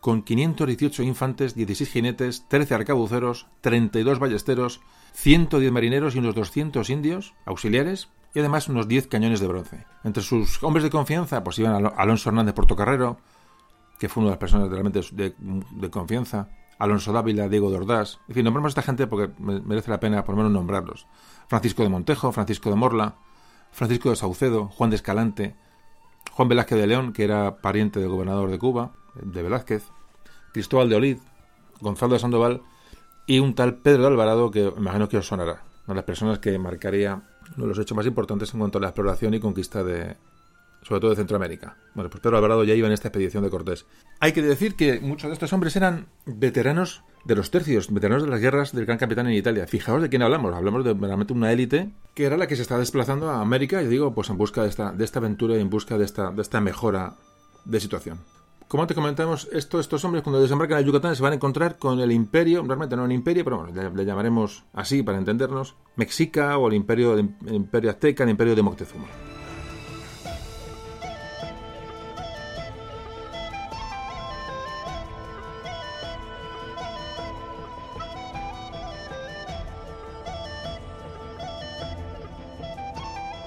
con 0.00 0.22
518 0.22 1.02
infantes, 1.02 1.54
16 1.54 1.90
jinetes, 1.90 2.46
13 2.48 2.74
arcabuceros, 2.74 3.48
32 3.62 4.18
ballesteros, 4.18 4.80
110 5.14 5.72
marineros 5.72 6.14
y 6.14 6.18
unos 6.18 6.34
200 6.34 6.88
indios 6.90 7.34
auxiliares 7.46 8.08
y 8.34 8.40
además 8.40 8.68
unos 8.68 8.86
10 8.86 9.08
cañones 9.08 9.40
de 9.40 9.46
bronce. 9.48 9.86
Entre 10.04 10.22
sus 10.22 10.62
hombres 10.62 10.84
de 10.84 10.90
confianza 10.90 11.42
pues 11.42 11.58
iban 11.58 11.90
Alonso 11.96 12.28
Hernández 12.28 12.54
Portocarrero, 12.54 13.18
que 13.98 14.08
fue 14.08 14.22
una 14.22 14.30
de 14.30 14.32
las 14.34 14.40
personas 14.40 14.68
realmente 14.68 15.00
de, 15.12 15.34
de 15.38 15.90
confianza, 15.90 16.48
Alonso 16.78 17.12
Dávila, 17.12 17.48
Diego 17.48 17.70
Dordás, 17.70 18.20
en 18.28 18.34
fin, 18.34 18.44
nombramos 18.44 18.70
a 18.70 18.72
esta 18.72 18.82
gente 18.82 19.06
porque 19.06 19.32
merece 19.40 19.90
la 19.90 20.00
pena 20.00 20.24
por 20.24 20.34
lo 20.34 20.42
menos 20.42 20.52
nombrarlos. 20.52 21.06
Francisco 21.48 21.82
de 21.82 21.88
Montejo, 21.88 22.32
Francisco 22.32 22.70
de 22.70 22.76
Morla, 22.76 23.16
Francisco 23.72 24.10
de 24.10 24.16
Saucedo, 24.16 24.68
Juan 24.68 24.90
de 24.90 24.96
Escalante, 24.96 25.56
Juan 26.32 26.48
Velázquez 26.48 26.78
de 26.78 26.86
León, 26.86 27.12
que 27.12 27.24
era 27.24 27.56
pariente 27.56 28.00
del 28.00 28.08
gobernador 28.08 28.50
de 28.50 28.58
Cuba, 28.58 28.92
de 29.14 29.42
Velázquez, 29.42 29.84
Cristóbal 30.52 30.88
de 30.88 30.96
Olid, 30.96 31.18
Gonzalo 31.80 32.14
de 32.14 32.20
Sandoval 32.20 32.62
y 33.26 33.38
un 33.40 33.54
tal 33.54 33.76
Pedro 33.76 34.02
de 34.02 34.08
Alvarado 34.08 34.50
que 34.50 34.72
imagino 34.76 35.08
que 35.08 35.18
os 35.18 35.26
sonará, 35.26 35.62
una 35.86 35.88
de 35.88 35.94
las 35.94 36.04
personas 36.04 36.38
que 36.38 36.58
marcaría 36.58 37.22
uno 37.56 37.64
de 37.64 37.68
los 37.68 37.78
hechos 37.78 37.96
más 37.96 38.06
importantes 38.06 38.52
en 38.54 38.60
cuanto 38.60 38.78
a 38.78 38.80
la 38.80 38.88
exploración 38.88 39.34
y 39.34 39.40
conquista 39.40 39.82
de, 39.84 40.16
sobre 40.84 41.00
todo 41.00 41.10
de 41.10 41.16
Centroamérica. 41.16 41.76
Bueno, 41.94 42.10
pues 42.10 42.22
Pedro 42.22 42.36
Alvarado 42.36 42.62
ya 42.62 42.74
iba 42.74 42.86
en 42.86 42.92
esta 42.92 43.08
expedición 43.08 43.42
de 43.42 43.50
Cortés. 43.50 43.86
Hay 44.20 44.32
que 44.32 44.42
decir 44.42 44.76
que 44.76 45.00
muchos 45.00 45.28
de 45.28 45.34
estos 45.34 45.52
hombres 45.52 45.74
eran 45.76 46.06
veteranos 46.26 47.02
de 47.24 47.34
los 47.34 47.50
tercios, 47.50 47.92
veteranos 47.92 48.22
de 48.22 48.28
las 48.28 48.40
guerras 48.40 48.72
del 48.72 48.84
Gran 48.84 48.98
Capitán 48.98 49.26
en 49.26 49.32
Italia. 49.32 49.66
Fijaos 49.66 50.02
de 50.02 50.10
quién 50.10 50.22
hablamos. 50.22 50.54
Hablamos 50.54 50.84
de 50.84 50.94
realmente 50.94 51.32
una 51.32 51.52
élite 51.52 51.90
que 52.14 52.26
era 52.26 52.36
la 52.36 52.46
que 52.46 52.56
se 52.56 52.62
está 52.62 52.78
desplazando 52.78 53.30
a 53.30 53.40
América, 53.40 53.82
y 53.82 53.86
digo, 53.86 54.14
pues 54.14 54.30
en 54.30 54.36
busca 54.36 54.62
de 54.62 54.68
esta, 54.68 54.92
de 54.92 55.04
esta 55.04 55.18
aventura 55.18 55.56
y 55.56 55.60
en 55.60 55.70
busca 55.70 55.98
de 55.98 56.04
esta, 56.04 56.30
de 56.30 56.42
esta 56.42 56.60
mejora 56.60 57.16
de 57.64 57.80
situación. 57.80 58.20
Como 58.68 58.86
te 58.86 58.94
comentamos, 58.94 59.48
esto, 59.52 59.78
estos 59.78 60.04
hombres 60.04 60.22
cuando 60.22 60.40
desembarcan 60.40 60.80
en 60.80 60.86
Yucatán 60.86 61.14
se 61.16 61.22
van 61.22 61.32
a 61.32 61.36
encontrar 61.36 61.76
con 61.76 62.00
el 62.00 62.10
imperio, 62.12 62.62
realmente 62.62 62.96
no 62.96 63.04
un 63.04 63.12
imperio, 63.12 63.44
pero 63.44 63.58
bueno, 63.58 63.92
le, 63.94 64.04
llamaremos 64.04 64.64
así 64.72 65.02
para 65.02 65.18
entendernos, 65.18 65.76
Mexica 65.96 66.56
o 66.58 66.68
el 66.68 66.74
imperio, 66.74 67.14
el 67.14 67.30
imperio 67.46 67.90
azteca, 67.90 68.24
el 68.24 68.30
imperio 68.30 68.56
de 68.56 68.62
Moctezuma. 68.62 69.06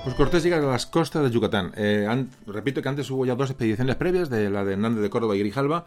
Pues 0.08 0.16
Cortés 0.16 0.42
llega 0.42 0.56
a 0.56 0.62
las 0.62 0.86
costas 0.86 1.22
de 1.22 1.32
Yucatán. 1.32 1.74
Eh, 1.76 2.08
repito 2.46 2.82
que 2.82 2.88
antes 2.88 3.12
hubo 3.12 3.26
ya 3.26 3.36
dos 3.36 3.50
expediciones 3.50 3.98
previas, 3.98 4.30
de 4.30 4.50
la 4.50 4.64
de 4.64 4.72
Hernández 4.72 5.02
de 5.02 5.10
Córdoba 5.10 5.36
y 5.36 5.40
Grijalva. 5.40 5.86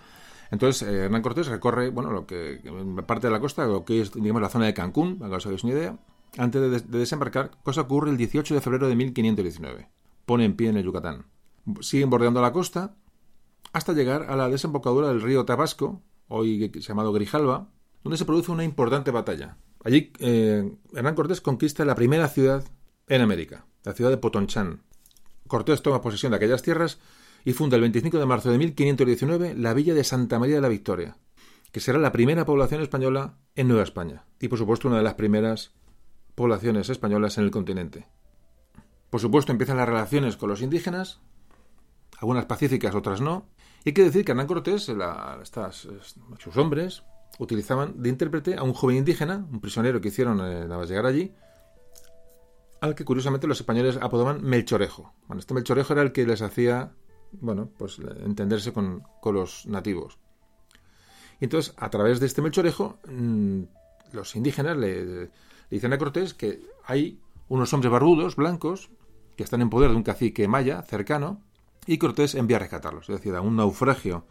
Entonces, 0.50 0.86
eh, 0.86 1.04
Hernán 1.06 1.22
Cortés 1.22 1.46
recorre, 1.46 1.88
bueno, 1.88 2.10
lo 2.10 2.26
que 2.26 2.60
parte 3.06 3.28
de 3.28 3.32
la 3.32 3.40
costa, 3.40 3.64
lo 3.64 3.86
que 3.86 4.02
es, 4.02 4.12
digamos, 4.12 4.42
la 4.42 4.50
zona 4.50 4.66
de 4.66 4.74
Cancún, 4.74 5.18
para 5.18 5.30
que 5.30 5.36
os 5.36 5.46
hagáis 5.46 5.64
una 5.64 5.72
idea, 5.72 5.98
antes 6.36 6.86
de, 6.90 6.98
desembarcar, 6.98 7.52
cosa 7.62 7.80
ocurre 7.80 8.10
el 8.10 8.18
18 8.18 8.54
de 8.54 8.60
febrero 8.60 8.88
de 8.88 8.94
1519. 8.94 9.88
Pone 10.26 10.44
en 10.44 10.54
pie 10.54 10.68
en 10.68 10.76
el 10.76 10.84
Yucatán. 10.84 11.24
Siguen 11.80 12.10
bordeando 12.10 12.42
la 12.42 12.52
costa 12.52 12.96
hasta 13.72 13.94
llegar 13.94 14.26
a 14.28 14.36
la 14.36 14.50
desembocadura 14.50 15.08
del 15.08 15.22
río 15.22 15.46
Tabasco, 15.46 16.02
hoy 16.28 16.70
llamado 16.74 17.14
Grijalva, 17.14 17.70
donde 18.04 18.18
se 18.18 18.26
produce 18.26 18.52
una 18.52 18.64
importante 18.64 19.12
batalla. 19.12 19.56
Allí, 19.82 20.12
eh, 20.18 20.70
Hernán 20.92 21.14
Cortés 21.14 21.40
conquista 21.40 21.86
la 21.86 21.94
primera 21.94 22.28
ciudad 22.28 22.64
en 23.06 23.22
América, 23.22 23.64
la 23.84 23.92
ciudad 23.92 24.10
de 24.10 24.16
Potonchán. 24.16 24.82
Cortés 25.46 25.82
toma 25.82 26.02
posesión 26.02 26.30
de 26.30 26.36
aquellas 26.36 26.62
tierras 26.62 26.98
y 27.44 27.52
funda 27.52 27.76
el 27.76 27.82
25 27.82 28.18
de 28.18 28.26
marzo 28.26 28.50
de 28.50 28.58
1519 28.58 29.54
la 29.54 29.74
villa 29.74 29.94
de 29.94 30.04
Santa 30.04 30.38
María 30.38 30.56
de 30.56 30.60
la 30.60 30.68
Victoria, 30.68 31.16
que 31.72 31.80
será 31.80 31.98
la 31.98 32.12
primera 32.12 32.44
población 32.44 32.82
española 32.82 33.38
en 33.56 33.68
Nueva 33.68 33.82
España 33.82 34.24
y 34.38 34.48
por 34.48 34.58
supuesto 34.58 34.88
una 34.88 34.98
de 34.98 35.04
las 35.04 35.14
primeras 35.14 35.72
poblaciones 36.34 36.88
españolas 36.88 37.38
en 37.38 37.44
el 37.44 37.50
continente. 37.50 38.06
Por 39.10 39.20
supuesto 39.20 39.52
empiezan 39.52 39.76
las 39.76 39.88
relaciones 39.88 40.36
con 40.36 40.48
los 40.48 40.62
indígenas, 40.62 41.20
algunas 42.18 42.46
pacíficas, 42.46 42.94
otras 42.94 43.20
no, 43.20 43.48
y 43.84 43.90
hay 43.90 43.94
que 43.94 44.04
decir 44.04 44.24
que 44.24 44.32
Hernán 44.32 44.46
Cortés, 44.46 44.82
sus 46.38 46.56
hombres, 46.56 47.02
utilizaban 47.38 48.00
de 48.02 48.08
intérprete 48.10 48.54
a 48.56 48.62
un 48.62 48.74
joven 48.74 48.98
indígena, 48.98 49.46
un 49.50 49.60
prisionero 49.60 50.00
que 50.00 50.08
hicieron 50.08 50.38
eh, 50.40 50.60
nada 50.64 50.78
más 50.78 50.88
llegar 50.88 51.06
allí, 51.06 51.32
al 52.80 52.94
que 52.94 53.04
curiosamente 53.04 53.46
los 53.46 53.60
españoles 53.60 53.98
apodaban 54.00 54.42
Melchorejo. 54.42 55.12
Bueno, 55.26 55.40
este 55.40 55.54
Melchorejo 55.54 55.92
era 55.92 56.02
el 56.02 56.12
que 56.12 56.26
les 56.26 56.42
hacía, 56.42 56.92
bueno, 57.32 57.70
pues 57.78 57.98
entenderse 58.24 58.72
con, 58.72 59.02
los 59.24 59.66
nativos. 59.66 60.18
Y 61.40 61.44
entonces, 61.44 61.74
a 61.76 61.90
través 61.90 62.20
de 62.20 62.26
este 62.26 62.42
melchorejo, 62.42 62.98
mm, 63.08 63.62
los 64.12 64.36
indígenas 64.36 64.76
le, 64.76 65.04
le 65.04 65.30
dicen 65.70 65.92
a 65.92 65.98
Cortés 65.98 66.34
que 66.34 66.60
hay 66.84 67.18
unos 67.48 67.72
hombres 67.72 67.90
barbudos, 67.90 68.36
blancos, 68.36 68.90
que 69.36 69.44
están 69.44 69.62
en 69.62 69.70
poder 69.70 69.90
de 69.90 69.96
un 69.96 70.02
cacique 70.02 70.48
maya 70.48 70.82
cercano, 70.82 71.40
y 71.86 71.96
Cortés 71.96 72.34
envía 72.34 72.58
a 72.58 72.60
rescatarlos. 72.60 73.08
Es 73.08 73.16
decir, 73.16 73.34
a 73.34 73.40
un 73.40 73.56
naufragio 73.56 74.26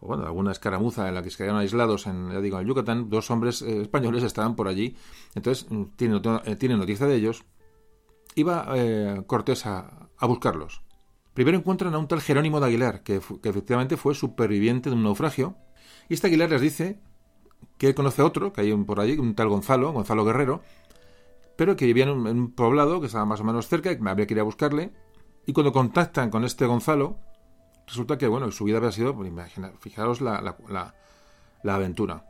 o 0.00 0.06
bueno, 0.06 0.24
alguna 0.24 0.52
escaramuza 0.52 1.08
en 1.08 1.14
la 1.14 1.22
que 1.22 1.30
se 1.30 1.38
quedaron 1.38 1.60
aislados 1.60 2.06
en, 2.06 2.30
ya 2.30 2.40
digo, 2.40 2.60
en 2.60 2.66
Yucatán, 2.66 3.10
dos 3.10 3.30
hombres 3.30 3.62
eh, 3.62 3.82
españoles 3.82 4.22
estaban 4.22 4.54
por 4.54 4.68
allí. 4.68 4.96
Entonces, 5.34 5.66
mm, 5.68 5.84
tiene, 5.96 6.20
eh, 6.44 6.56
tiene 6.56 6.76
noticia 6.76 7.06
de 7.06 7.16
ellos. 7.16 7.44
Iba 8.34 8.66
eh, 8.76 9.22
Cortés 9.26 9.66
a, 9.66 10.08
buscarlos. 10.22 10.82
Primero 11.34 11.58
encuentran 11.58 11.94
a 11.94 11.98
un 11.98 12.08
tal 12.08 12.20
Jerónimo 12.20 12.60
de 12.60 12.66
Aguilar, 12.66 13.02
que, 13.02 13.16
efectivamente 13.16 13.96
fue 13.96 14.14
superviviente 14.14 14.90
de 14.90 14.96
un 14.96 15.02
naufragio. 15.02 15.56
Y 16.08 16.14
este 16.14 16.26
Aguilar 16.26 16.50
les 16.50 16.60
dice 16.60 17.00
que 17.76 17.88
él 17.88 17.94
conoce 17.94 18.22
a 18.22 18.24
otro, 18.24 18.52
que 18.52 18.60
hay 18.60 18.72
un, 18.72 18.84
por 18.84 19.00
allí, 19.00 19.18
un 19.18 19.34
tal 19.34 19.48
Gonzalo, 19.48 19.92
Gonzalo 19.92 20.24
Guerrero, 20.24 20.62
pero 21.56 21.76
que 21.76 21.86
vivía 21.86 22.04
en 22.04 22.10
un, 22.10 22.52
poblado 22.52 23.00
que 23.00 23.06
estaba 23.06 23.24
más 23.24 23.40
o 23.40 23.44
menos 23.44 23.68
cerca, 23.68 23.90
y 23.90 23.96
que 23.96 24.02
me 24.02 24.10
habría 24.10 24.26
que 24.26 24.34
ir 24.34 24.40
a 24.40 24.44
buscarle. 24.44 24.92
Y 25.46 25.52
cuando 25.52 25.72
contactan 25.72 26.30
con 26.30 26.44
este 26.44 26.66
Gonzalo, 26.66 27.18
resulta 27.86 28.18
que, 28.18 28.26
bueno, 28.28 28.50
su 28.50 28.64
vida 28.64 28.78
había 28.78 28.92
sido, 28.92 29.14
pues, 29.14 29.32
fijaros 29.80 30.20
la, 30.20 30.94
aventura. 31.64 32.24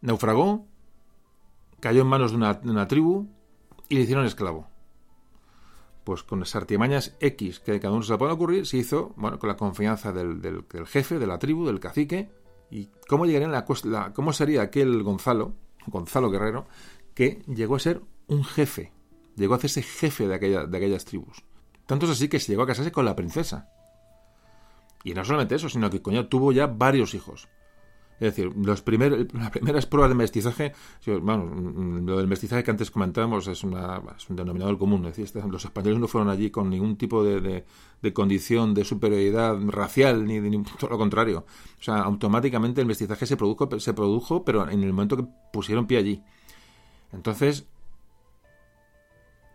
Naufragó, 0.00 0.66
cayó 1.80 2.02
en 2.02 2.06
manos 2.06 2.30
de 2.30 2.36
una, 2.36 2.88
tribu 2.88 3.28
y 3.88 3.96
le 3.96 4.02
hicieron 4.02 4.26
esclavo. 4.26 4.68
Pues 6.04 6.22
con 6.22 6.40
las 6.40 6.54
artimañas 6.54 7.16
X 7.20 7.60
que 7.60 7.80
cada 7.80 7.92
uno 7.92 8.02
se 8.02 8.12
le 8.12 8.18
puede 8.18 8.32
ocurrir, 8.32 8.66
se 8.66 8.76
hizo, 8.76 9.12
bueno, 9.16 9.38
con 9.38 9.48
la 9.48 9.56
confianza 9.56 10.12
del, 10.12 10.40
del, 10.40 10.64
jefe, 10.86 11.18
de 11.18 11.26
la 11.26 11.38
tribu, 11.38 11.66
del 11.66 11.80
cacique. 11.80 12.30
¿Y 12.70 12.90
cómo 13.08 13.26
llegaría 13.26 13.48
la, 13.48 13.64
la, 13.84 14.12
cómo 14.12 14.32
sería 14.32 14.62
aquel 14.62 15.02
Gonzalo, 15.02 15.54
Gonzalo 15.86 16.30
Guerrero, 16.30 16.66
que 17.14 17.42
llegó 17.46 17.76
a 17.76 17.80
ser 17.80 18.02
un 18.28 18.44
jefe? 18.44 18.92
Llegó 19.36 19.54
a 19.54 19.56
hacerse 19.56 19.82
jefe 19.82 20.28
de, 20.28 20.34
aquella, 20.34 20.66
de 20.66 20.76
aquellas 20.76 21.04
tribus. 21.04 21.44
Tanto 21.86 22.06
es 22.06 22.12
así 22.12 22.28
que 22.28 22.40
se 22.40 22.52
llegó 22.52 22.62
a 22.62 22.66
casarse 22.66 22.92
con 22.92 23.04
la 23.04 23.16
princesa. 23.16 23.68
Y 25.04 25.14
no 25.14 25.24
solamente 25.24 25.54
eso, 25.54 25.68
sino 25.68 25.90
que 25.90 26.02
coño 26.02 26.26
tuvo 26.26 26.52
ya 26.52 26.66
varios 26.66 27.14
hijos. 27.14 27.48
Es 28.18 28.34
decir, 28.34 28.50
los 28.56 28.66
las 28.66 29.50
primeras 29.50 29.86
pruebas 29.86 30.08
de 30.08 30.14
mestizaje, 30.14 30.72
bueno, 31.20 32.00
lo 32.00 32.16
del 32.16 32.26
mestizaje 32.26 32.64
que 32.64 32.70
antes 32.70 32.90
comentábamos 32.90 33.46
es, 33.46 33.62
una, 33.62 34.00
es 34.16 34.30
un 34.30 34.36
denominador 34.36 34.78
común. 34.78 35.04
Es 35.04 35.16
decir, 35.16 35.44
los 35.44 35.64
españoles 35.64 36.00
no 36.00 36.08
fueron 36.08 36.30
allí 36.30 36.50
con 36.50 36.70
ningún 36.70 36.96
tipo 36.96 37.22
de 37.22 37.64
condición 38.14 38.72
de 38.72 38.84
superioridad 38.84 39.58
racial, 39.68 40.24
ni, 40.24 40.40
ni 40.40 40.62
todo 40.62 40.90
lo 40.90 40.98
contrario. 40.98 41.44
O 41.78 41.82
sea, 41.82 41.96
automáticamente 41.98 42.80
el 42.80 42.86
mestizaje 42.86 43.26
se 43.26 43.36
produjo, 43.36 43.68
se 43.78 43.92
produjo, 43.92 44.44
pero 44.44 44.68
en 44.68 44.82
el 44.82 44.92
momento 44.92 45.18
que 45.18 45.26
pusieron 45.52 45.86
pie 45.86 45.98
allí. 45.98 46.22
Entonces, 47.12 47.66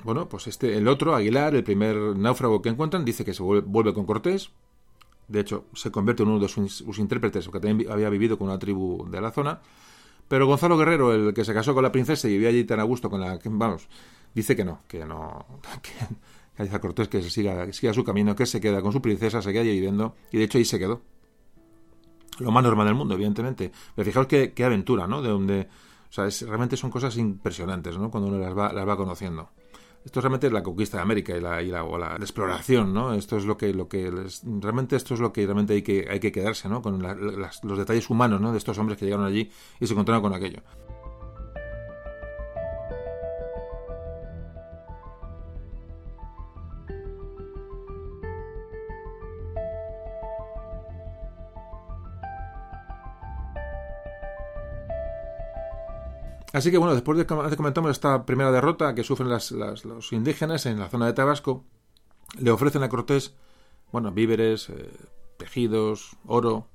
bueno, 0.04 0.30
pues 0.30 0.48
este, 0.48 0.78
el 0.78 0.88
otro, 0.88 1.16
Aguilar, 1.16 1.56
el 1.56 1.64
primer 1.64 1.96
náufrago 1.96 2.62
que 2.62 2.70
encuentran, 2.70 3.06
dice 3.06 3.26
que 3.26 3.34
se 3.34 3.42
vuelve, 3.42 3.68
vuelve 3.68 3.94
con 3.94 4.06
Cortés, 4.06 4.52
de 5.32 5.40
hecho, 5.40 5.66
se 5.74 5.92
convierte 5.92 6.24
en 6.24 6.30
uno 6.30 6.40
de 6.40 6.50
sus, 6.50 6.78
sus 6.78 7.00
intérpretes, 7.00 7.46
porque 7.46 7.66
también 7.66 7.90
había 7.90 8.10
vivido 8.10 8.38
con 8.38 8.48
una 8.50 8.60
tribu 8.60 9.10
de 9.10 9.22
la 9.22 9.32
zona. 9.32 9.62
Pero 10.28 10.46
Gonzalo 10.46 10.78
Guerrero, 10.78 11.14
el 11.14 11.34
que 11.34 11.46
se 11.46 11.54
casó 11.54 11.74
con 11.74 11.84
la 11.84 11.92
princesa 11.92 12.28
y 12.28 12.32
vivía 12.32 12.50
allí 12.50 12.64
tan 12.66 12.80
a 12.80 12.84
gusto 12.84 13.10
con 13.10 13.22
la... 13.22 13.40
Vamos, 13.46 13.88
dice 14.34 14.56
que 14.56 14.66
no, 14.66 14.82
que 14.88 15.06
no... 15.06 15.46
Que, 16.54 16.68
que 16.68 16.80
Cortés 16.80 17.08
que 17.08 17.24
siga, 17.24 17.66
que 17.66 17.74
siga 17.74 17.94
su 17.94 18.04
camino, 18.04 18.36
que 18.36 18.46
se 18.46 18.60
queda 18.60 18.82
con 18.82 18.92
su 18.92 19.02
princesa, 19.02 19.42
se 19.42 19.52
queda 19.52 19.62
allí 19.62 19.72
viviendo, 19.72 20.16
y 20.32 20.38
de 20.38 20.44
hecho 20.44 20.58
ahí 20.58 20.66
se 20.66 20.78
quedó. 20.78 21.02
Lo 22.40 22.52
más 22.52 22.64
normal 22.64 22.86
del 22.86 22.96
mundo, 22.96 23.16
evidentemente. 23.16 23.72
Pero 23.96 24.06
fijaos 24.06 24.28
qué, 24.28 24.52
qué 24.54 24.66
aventura, 24.66 25.08
¿no? 25.08 25.22
De 25.22 25.30
donde... 25.30 25.62
O 26.10 26.14
sea, 26.14 26.28
es, 26.28 26.42
realmente 26.42 26.76
son 26.76 26.92
cosas 26.92 27.16
impresionantes, 27.18 27.98
¿no? 27.98 28.12
Cuando 28.12 28.30
uno 28.30 28.38
las 28.38 28.56
va, 28.56 28.74
las 28.74 28.88
va 28.88 28.98
conociendo 28.98 29.50
esto 30.04 30.20
realmente 30.20 30.48
es 30.48 30.54
la 30.54 30.64
conquista 30.64 30.98
de 30.98 31.04
América 31.04 31.38
y 31.38 31.42
la, 31.42 31.62
y 31.62 31.68
la, 31.68 31.84
o 31.84 31.98
la, 31.98 32.16
exploración, 32.16 32.94
¿no? 32.94 33.14
Esto 33.14 33.38
es 33.38 33.46
lo 33.46 33.58
que, 33.58 33.74
lo 33.74 33.88
que 33.88 34.12
les, 34.12 34.42
realmente 34.46 34.96
esto 34.96 35.14
es 35.14 35.20
lo 35.20 35.32
que 35.32 35.46
realmente 35.46 35.74
hay 35.74 35.84
que, 35.84 36.08
hay 36.10 36.20
que 36.20 36.32
quedarse, 36.32 36.68
¿no? 36.70 36.82
Con 36.82 37.02
la, 37.02 37.14
las, 37.14 37.64
los 37.64 37.78
detalles 37.78 38.10
humanos, 38.10 38.42
¿no? 38.42 38.52
De 38.52 38.58
estos 38.58 38.78
hombres 38.80 38.98
que 38.98 39.06
llegaron 39.06 39.26
allí 39.26 39.52
y 39.80 39.86
se 39.88 39.94
encontraron 39.94 40.24
con 40.24 40.34
aquello. 40.34 40.62
Así 56.54 56.70
que 56.70 56.78
bueno, 56.78 56.94
después 56.94 57.18
de 57.18 57.26
que 57.26 57.56
comentamos 57.56 57.92
esta 57.92 58.26
primera 58.26 58.52
derrota 58.52 58.94
que 58.94 59.04
sufren 59.04 59.30
las, 59.30 59.52
las, 59.52 59.86
los 59.86 60.12
indígenas 60.12 60.66
en 60.66 60.80
la 60.80 60.90
zona 60.90 61.06
de 61.06 61.14
Tabasco, 61.14 61.64
le 62.38 62.52
ofrecen 62.52 62.84
a 62.84 62.90
Cortés, 62.90 63.34
bueno, 63.92 64.12
víveres, 64.12 64.70
eh, 64.70 64.90
tejidos, 65.38 66.18
oro, 66.26 66.68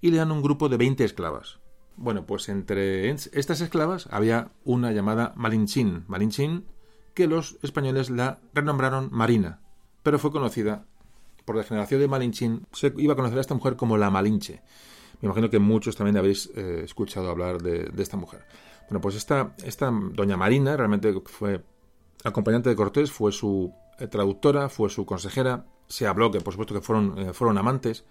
y 0.00 0.10
le 0.10 0.18
dan 0.18 0.32
un 0.32 0.42
grupo 0.42 0.68
de 0.68 0.76
20 0.76 1.04
esclavas. 1.04 1.58
Bueno, 1.96 2.24
pues 2.24 2.48
entre 2.48 3.10
estas 3.10 3.60
esclavas 3.60 4.08
había 4.10 4.52
una 4.64 4.92
llamada 4.92 5.32
Malinchín, 5.36 6.04
Malinchín, 6.06 6.64
que 7.14 7.26
los 7.26 7.58
españoles 7.62 8.08
la 8.08 8.38
renombraron 8.54 9.08
Marina, 9.10 9.60
pero 10.02 10.18
fue 10.18 10.30
conocida 10.30 10.86
por 11.44 11.56
la 11.56 11.64
generación 11.64 12.00
de 12.00 12.08
Malinchín, 12.08 12.66
se 12.72 12.92
iba 12.96 13.14
a 13.14 13.16
conocer 13.16 13.38
a 13.38 13.40
esta 13.40 13.54
mujer 13.54 13.76
como 13.76 13.96
la 13.96 14.10
Malinche. 14.10 14.62
Me 15.20 15.26
imagino 15.26 15.50
que 15.50 15.58
muchos 15.58 15.96
también 15.96 16.16
habéis 16.16 16.50
eh, 16.54 16.82
escuchado 16.84 17.28
hablar 17.28 17.60
de, 17.60 17.84
de 17.84 18.02
esta 18.02 18.16
mujer. 18.16 18.44
Bueno, 18.88 19.00
pues 19.00 19.16
esta, 19.16 19.54
esta 19.64 19.90
doña 19.92 20.36
Marina 20.36 20.76
realmente 20.76 21.12
fue 21.26 21.62
acompañante 22.24 22.70
de 22.70 22.76
Cortés, 22.76 23.10
fue 23.12 23.32
su 23.32 23.72
eh, 23.98 24.06
traductora, 24.06 24.68
fue 24.68 24.88
su 24.88 25.04
consejera, 25.04 25.66
se 25.88 26.06
habló 26.06 26.30
que 26.30 26.40
por 26.40 26.54
supuesto 26.54 26.74
que 26.74 26.80
fueron, 26.80 27.18
eh, 27.18 27.32
fueron 27.32 27.58
amantes. 27.58 28.04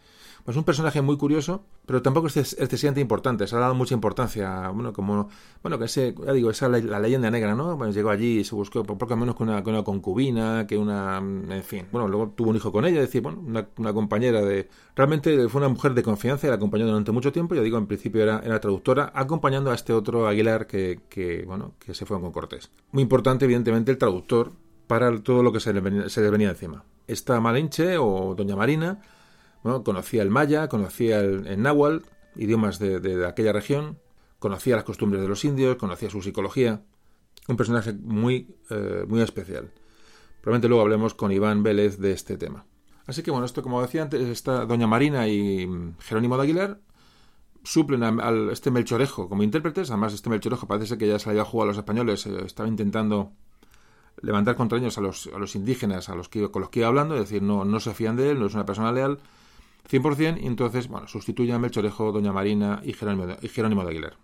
Pues 0.47 0.55
un 0.55 0.63
personaje 0.63 1.01
muy 1.01 1.17
curioso, 1.17 1.65
pero 1.85 2.01
tampoco 2.01 2.27
es 2.27 2.37
excesivamente 2.37 3.01
importante. 3.01 3.45
Se 3.47 3.55
ha 3.57 3.59
dado 3.59 3.75
mucha 3.75 3.93
importancia, 3.93 4.69
bueno, 4.69 4.93
como, 4.93 5.27
bueno, 5.61 5.77
que 5.77 5.83
ese, 5.83 6.15
ya 6.25 6.31
digo, 6.31 6.49
esa 6.49 6.69
la, 6.69 7.01
leyenda 7.01 7.29
negra, 7.29 7.53
¿no? 7.53 7.75
Bueno, 7.75 7.91
llegó 7.91 8.11
allí 8.11 8.39
y 8.39 8.43
se 8.45 8.55
buscó, 8.55 8.81
por 8.81 9.09
lo 9.09 9.17
menos 9.17 9.35
con 9.35 9.49
una, 9.49 9.59
una 9.59 9.83
concubina, 9.83 10.65
que 10.65 10.77
una, 10.77 11.17
en 11.17 11.63
fin, 11.63 11.87
bueno, 11.91 12.07
luego 12.07 12.29
tuvo 12.29 12.51
un 12.51 12.55
hijo 12.55 12.71
con 12.71 12.85
ella, 12.85 13.01
es 13.01 13.07
decir, 13.07 13.21
bueno, 13.21 13.43
una, 13.45 13.67
una, 13.77 13.91
compañera 13.91 14.41
de, 14.41 14.69
realmente 14.95 15.49
fue 15.49 15.59
una 15.59 15.67
mujer 15.67 15.93
de 15.93 16.01
confianza 16.01 16.47
y 16.47 16.49
la 16.49 16.55
acompañó 16.55 16.85
durante 16.87 17.11
mucho 17.11 17.33
tiempo, 17.33 17.53
ya 17.53 17.61
digo, 17.61 17.77
en 17.77 17.87
principio 17.87 18.23
era, 18.23 18.39
era 18.41 18.61
traductora, 18.61 19.11
acompañando 19.13 19.71
a 19.71 19.75
este 19.75 19.91
otro 19.91 20.29
Aguilar 20.29 20.65
que, 20.65 21.01
que, 21.09 21.43
bueno, 21.45 21.73
que 21.77 21.93
se 21.93 22.05
fue 22.05 22.21
con 22.21 22.31
Cortés. 22.31 22.71
Muy 22.93 23.03
importante, 23.03 23.43
evidentemente, 23.43 23.91
el 23.91 23.97
traductor 23.97 24.53
para 24.87 25.21
todo 25.21 25.43
lo 25.43 25.51
que 25.51 25.59
se 25.59 25.73
le 25.73 25.81
venía, 25.81 26.07
se 26.07 26.21
le 26.21 26.29
venía 26.29 26.51
encima. 26.51 26.85
Esta 27.05 27.41
Malinche 27.41 27.97
o 27.97 28.33
Doña 28.33 28.55
Marina, 28.55 29.01
bueno, 29.63 29.83
conocía 29.83 30.21
el 30.21 30.29
maya, 30.29 30.67
conocía 30.67 31.19
el, 31.19 31.61
náhuatl, 31.61 32.05
idiomas 32.35 32.79
de, 32.79 32.99
de, 32.99 33.25
aquella 33.25 33.53
región, 33.53 33.99
conocía 34.39 34.75
las 34.75 34.83
costumbres 34.83 35.21
de 35.21 35.27
los 35.27 35.43
indios, 35.45 35.77
conocía 35.77 36.09
su 36.09 36.21
psicología. 36.21 36.81
Un 37.47 37.57
personaje 37.57 37.93
muy, 37.93 38.55
eh, 38.69 39.05
muy 39.07 39.21
especial. 39.21 39.71
Probablemente 40.41 40.67
luego 40.67 40.83
hablemos 40.83 41.13
con 41.13 41.31
Iván 41.31 41.63
Vélez 41.63 41.97
de 41.97 42.11
este 42.11 42.37
tema. 42.37 42.65
Así 43.05 43.23
que 43.23 43.31
bueno, 43.31 43.45
esto 43.45 43.63
como 43.63 43.81
decía 43.81 44.03
antes, 44.03 44.21
esta 44.21 44.65
Doña 44.65 44.85
Marina 44.85 45.27
y 45.27 45.67
Jerónimo 45.99 46.35
de 46.37 46.43
Aguilar 46.43 46.79
suplen 47.63 48.03
a, 48.03 48.51
este 48.51 48.69
Melchorejo 48.71 49.29
como 49.29 49.43
intérpretes. 49.43 49.89
Además, 49.91 50.13
este 50.13 50.29
Melchorejo 50.29 50.67
parece 50.67 50.97
que 50.97 51.07
ya 51.07 51.19
se 51.19 51.29
había 51.29 51.45
jugado 51.45 51.69
a 51.69 51.71
los 51.71 51.77
españoles, 51.77 52.25
eh, 52.25 52.43
estaba 52.45 52.67
intentando 52.69 53.31
levantar 54.21 54.55
contra 54.55 54.77
ellos 54.77 54.97
a 54.97 55.01
los, 55.01 55.29
a 55.33 55.37
los 55.37 55.55
indígenas 55.55 56.09
a 56.09 56.15
los 56.15 56.27
que, 56.27 56.49
con 56.49 56.61
los 56.61 56.69
que 56.69 56.79
iba 56.79 56.87
hablando, 56.87 57.15
es 57.15 57.21
decir, 57.21 57.41
no, 57.41 57.65
no 57.65 57.79
se 57.79 57.93
fían 57.93 58.15
de 58.15 58.31
él, 58.31 58.39
no 58.39 58.47
es 58.47 58.53
una 58.53 58.65
persona 58.65 58.91
leal, 58.91 59.19
100%, 59.89 60.41
y 60.41 60.47
entonces, 60.47 60.87
bueno, 60.87 61.07
sustituyen 61.07 61.55
a 61.55 61.59
Melchorejo, 61.59 62.11
Doña 62.11 62.33
Marina 62.33 62.81
y 62.83 62.93
Jerónimo 62.93 63.25
de, 63.25 63.37
y 63.41 63.87
Aguilar. 63.87 64.17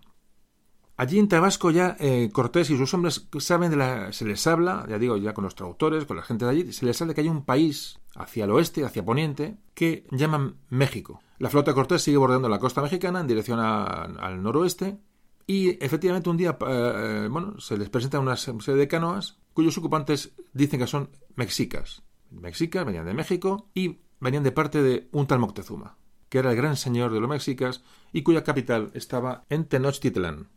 Allí 0.96 1.18
en 1.18 1.26
Tabasco 1.26 1.72
ya 1.72 1.96
eh, 1.98 2.30
Cortés 2.32 2.70
y 2.70 2.76
sus 2.76 2.94
hombres 2.94 3.26
saben 3.40 3.70
de 3.70 3.76
la, 3.76 4.12
se 4.12 4.24
les 4.24 4.46
habla, 4.46 4.86
ya 4.88 4.98
digo, 4.98 5.16
ya 5.16 5.34
con 5.34 5.42
los 5.42 5.56
traductores, 5.56 6.04
con 6.04 6.16
la 6.16 6.22
gente 6.22 6.44
de 6.44 6.50
allí, 6.52 6.72
se 6.72 6.86
les 6.86 7.00
habla 7.02 7.14
que 7.14 7.22
hay 7.22 7.28
un 7.28 7.44
país 7.44 7.98
hacia 8.14 8.44
el 8.44 8.52
oeste, 8.52 8.84
hacia 8.84 9.04
poniente, 9.04 9.56
que 9.74 10.06
llaman 10.12 10.56
México. 10.68 11.20
La 11.38 11.50
flota 11.50 11.72
de 11.72 11.74
Cortés 11.74 12.02
sigue 12.02 12.16
bordeando 12.16 12.48
la 12.48 12.60
costa 12.60 12.80
mexicana 12.80 13.20
en 13.20 13.26
dirección 13.26 13.58
al 13.58 14.42
noroeste, 14.42 14.98
y 15.46 15.84
efectivamente 15.84 16.30
un 16.30 16.36
día, 16.36 16.56
eh, 16.66 17.28
bueno, 17.30 17.58
se 17.58 17.76
les 17.76 17.90
presenta 17.90 18.20
una 18.20 18.36
serie 18.36 18.74
de 18.74 18.88
canoas 18.88 19.38
cuyos 19.52 19.76
ocupantes 19.78 20.32
dicen 20.52 20.80
que 20.80 20.86
son 20.86 21.10
mexicas. 21.34 22.02
Mexicas 22.30 22.84
venían 22.84 23.04
de 23.04 23.14
México 23.14 23.68
y 23.74 23.98
venían 24.24 24.42
de 24.42 24.52
parte 24.52 24.82
de 24.82 25.08
un 25.12 25.26
tal 25.26 25.38
Moctezuma, 25.38 25.96
que 26.30 26.38
era 26.38 26.50
el 26.50 26.56
gran 26.56 26.76
señor 26.76 27.12
de 27.12 27.20
los 27.20 27.28
mexicas 27.28 27.84
y 28.12 28.22
cuya 28.22 28.42
capital 28.42 28.90
estaba 28.94 29.44
en 29.50 29.66
Tenochtitlán. 29.66 30.48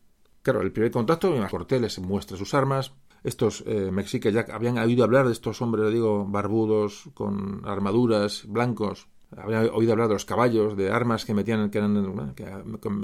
Claro, 0.42 0.62
el 0.62 0.72
primer 0.72 0.92
contacto, 0.92 1.36
Cortés 1.52 1.82
les 1.82 2.00
muestra 2.00 2.38
sus 2.38 2.54
armas. 2.54 2.94
Estos 3.24 3.64
eh, 3.68 3.92
mexicas 3.92 4.34
ya 4.34 4.46
habían 4.54 4.78
oído 4.78 5.04
hablar 5.04 5.26
de 5.26 5.34
estos 5.34 5.62
hombres, 5.62 5.92
digo, 5.92 6.26
barbudos, 6.26 7.10
con 7.14 7.62
armaduras, 7.66 8.46
blancos, 8.48 9.08
Había 9.36 9.64
oído 9.74 9.92
hablar 9.92 10.08
de 10.08 10.14
los 10.14 10.24
caballos, 10.24 10.78
de 10.78 10.90
armas 10.90 11.26
que 11.26 11.34
metían, 11.34 11.70
que, 11.70 11.78
eran, 11.80 12.34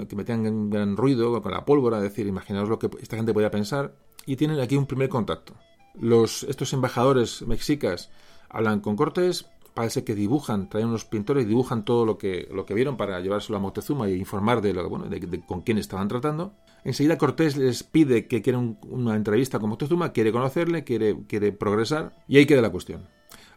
que, 0.07 0.15
metían 0.15 0.69
gran 0.69 0.95
ruido 0.95 1.41
con 1.41 1.51
la 1.51 1.65
pólvora. 1.65 1.97
Es 1.97 2.03
decir, 2.03 2.25
imaginaos 2.27 2.69
lo 2.69 2.79
que 2.79 2.89
esta 3.01 3.17
gente 3.17 3.33
podía 3.33 3.51
pensar. 3.51 3.95
Y 4.25 4.37
tienen 4.37 4.61
aquí 4.61 4.77
un 4.77 4.85
primer 4.85 5.09
contacto. 5.09 5.53
Los, 5.95 6.43
estos 6.43 6.71
embajadores 6.71 7.41
mexicas 7.41 8.09
hablan 8.47 8.79
con 8.79 8.95
Cortés, 8.95 9.47
parece 9.73 10.03
que 10.03 10.15
dibujan, 10.15 10.69
traen 10.69 10.87
unos 10.87 11.05
pintores 11.05 11.45
y 11.45 11.47
dibujan 11.47 11.83
todo 11.83 12.05
lo 12.05 12.17
que, 12.17 12.47
lo 12.51 12.65
que 12.65 12.73
vieron 12.73 12.97
para 12.97 13.19
llevárselo 13.19 13.57
a 13.57 13.61
Moctezuma 13.61 14.09
y 14.09 14.13
informar 14.13 14.61
de, 14.61 14.73
lo, 14.73 14.87
bueno, 14.89 15.05
de, 15.05 15.41
con 15.45 15.61
quién 15.61 15.77
estaban 15.77 16.07
tratando. 16.07 16.53
Enseguida 16.83 17.17
Cortés 17.17 17.57
les 17.57 17.83
pide 17.83 18.27
que 18.27 18.41
quieren 18.41 18.77
una 18.89 19.15
entrevista 19.15 19.59
con 19.59 19.69
Moctezuma, 19.69 20.11
quiere 20.11 20.31
conocerle, 20.31 20.83
quiere, 20.83 21.17
quiere 21.27 21.51
progresar 21.51 22.13
y 22.27 22.37
ahí 22.37 22.45
queda 22.45 22.61
la 22.61 22.71
cuestión. 22.71 23.07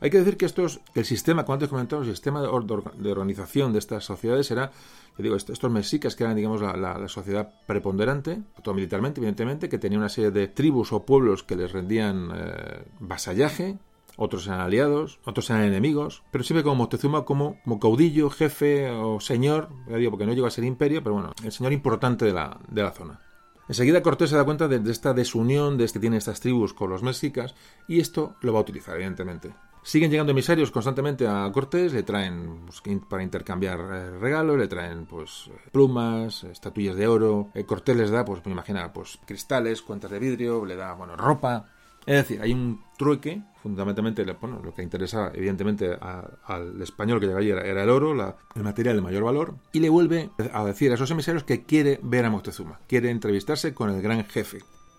Hay 0.01 0.11
que 0.11 0.19
decir 0.19 0.37
que 0.37 0.45
estos, 0.45 0.81
el 0.95 1.05
sistema, 1.05 1.45
como 1.45 1.55
antes 1.55 1.69
comentamos, 1.69 2.07
el 2.07 2.15
sistema 2.15 2.43
de, 2.43 2.49
organización 2.49 3.73
de 3.73 3.79
estas 3.79 4.05
sociedades 4.05 4.51
era, 4.51 4.71
digo, 5.17 5.37
estos 5.37 5.71
mexicas 5.71 6.15
que 6.15 6.25
eran, 6.25 6.37
digamos, 6.37 6.61
la, 6.61 7.09
sociedad 7.09 7.51
preponderante, 7.67 8.43
todo 8.63 8.75
militarmente, 8.75 9.21
evidentemente, 9.21 9.69
que 9.69 9.79
tenía 9.79 9.99
una 9.99 10.11
serie 10.11 10.31
de 10.31 10.49
tribus 10.49 10.93
o 10.93 11.05
pueblos 11.05 11.43
que 11.43 11.57
les 11.57 11.73
rendían 11.73 12.31
eh, 12.35 12.85
vasallaje, 13.01 13.79
otros 14.17 14.47
eran 14.47 14.61
aliados, 14.61 15.21
otros 15.25 15.49
eran 15.51 15.63
enemigos, 15.63 16.23
pero 16.31 16.45
siempre 16.45 16.65
como 16.65 16.77
Moctezuma 16.77 17.25
como, 17.25 17.61
como 17.63 17.79
caudillo, 17.79 18.31
jefe 18.31 18.91
o 18.91 19.21
señor, 19.21 19.69
ya 19.89 19.97
digo, 19.97 20.11
porque 20.11 20.27
no 20.27 20.33
llegó 20.33 20.47
a 20.47 20.51
ser 20.51 20.65
imperio, 20.65 21.03
pero 21.03 21.15
bueno, 21.15 21.33
el 21.45 21.53
señor 21.53 21.73
importante 21.73 22.25
de 22.25 22.33
la, 22.33 22.59
de 22.69 22.83
la 22.83 22.93
zona. 22.93 23.21
Enseguida 23.69 24.03
Cortés 24.03 24.31
se 24.31 24.37
da 24.37 24.45
cuenta 24.45 24.69
de, 24.69 24.91
esta 24.91 25.13
desunión 25.13 25.77
de 25.77 25.87
que 25.89 25.99
tiene 25.99 26.19
estas 26.19 26.41
tribus 26.41 26.73
con 26.73 26.91
los 26.91 27.03
mexicas 27.03 27.55
y 27.89 27.99
esto 28.01 28.37
lo 28.41 28.53
va 28.53 28.61
a 28.61 28.63
utilizar, 28.63 28.95
evidentemente. 28.95 29.55
Siguen 29.83 30.11
llegando 30.11 30.33
emisarios 30.33 30.71
constantemente 30.71 31.27
a 31.29 31.51
Cortés, 31.53 31.93
le 31.93 32.03
traen 32.03 32.67
pues, 32.67 32.83
para 33.09 33.23
intercambiar 33.23 33.79
eh, 33.81 34.19
regalos, 34.19 34.59
le 34.59 34.67
traen 34.67 35.07
pues 35.07 35.51
plumas, 35.71 36.45
estatuillas 36.45 36.97
de 36.97 37.07
oro. 37.07 37.51
Eh, 37.55 37.65
Cortés 37.65 37.97
les 37.97 38.11
da, 38.11 38.25
pues 38.25 38.45
me 38.45 38.53
imagina, 38.53 38.93
pues 38.93 39.19
cristales, 39.25 39.83
cuentas 39.83 40.11
de 40.11 40.19
vidrio, 40.19 40.65
le 40.65 40.75
da, 40.75 40.95
bueno, 40.95 41.17
ropa. 41.17 41.67
Es 42.07 42.15
decir, 42.15 42.41
hay 42.41 42.53
un 42.53 42.85
trueque, 42.97 43.43
fundamentalmente 43.63 44.25
lo 44.25 44.73
que 44.75 44.83
interesa 44.83 45.33
evidentemente 45.35 45.99
al 46.01 46.81
español 46.81 47.19
que 47.19 47.27
llega 47.27 47.41
allí 47.41 47.51
era, 47.51 47.83
el 47.83 47.91
oro, 47.91 48.13
el 48.55 48.63
material 48.63 48.95
de 48.97 49.03
mayor 49.03 49.25
valor, 49.25 49.57
y 49.73 49.81
le 49.81 49.89
vuelve 49.89 50.31
a 50.53 50.65
decir 50.65 50.93
a 50.93 50.95
esos 50.95 51.11
emisarios 51.11 51.43
que 51.43 51.65
quiere 51.65 51.99
ver 52.03 52.25
a 52.25 52.31
Moctezuma, 52.31 52.81
quiere 52.87 53.11
entrevistarse 53.11 53.75
con 53.75 53.91
el 53.91 54.01
gran 54.01 54.25
jefe. 54.25 54.59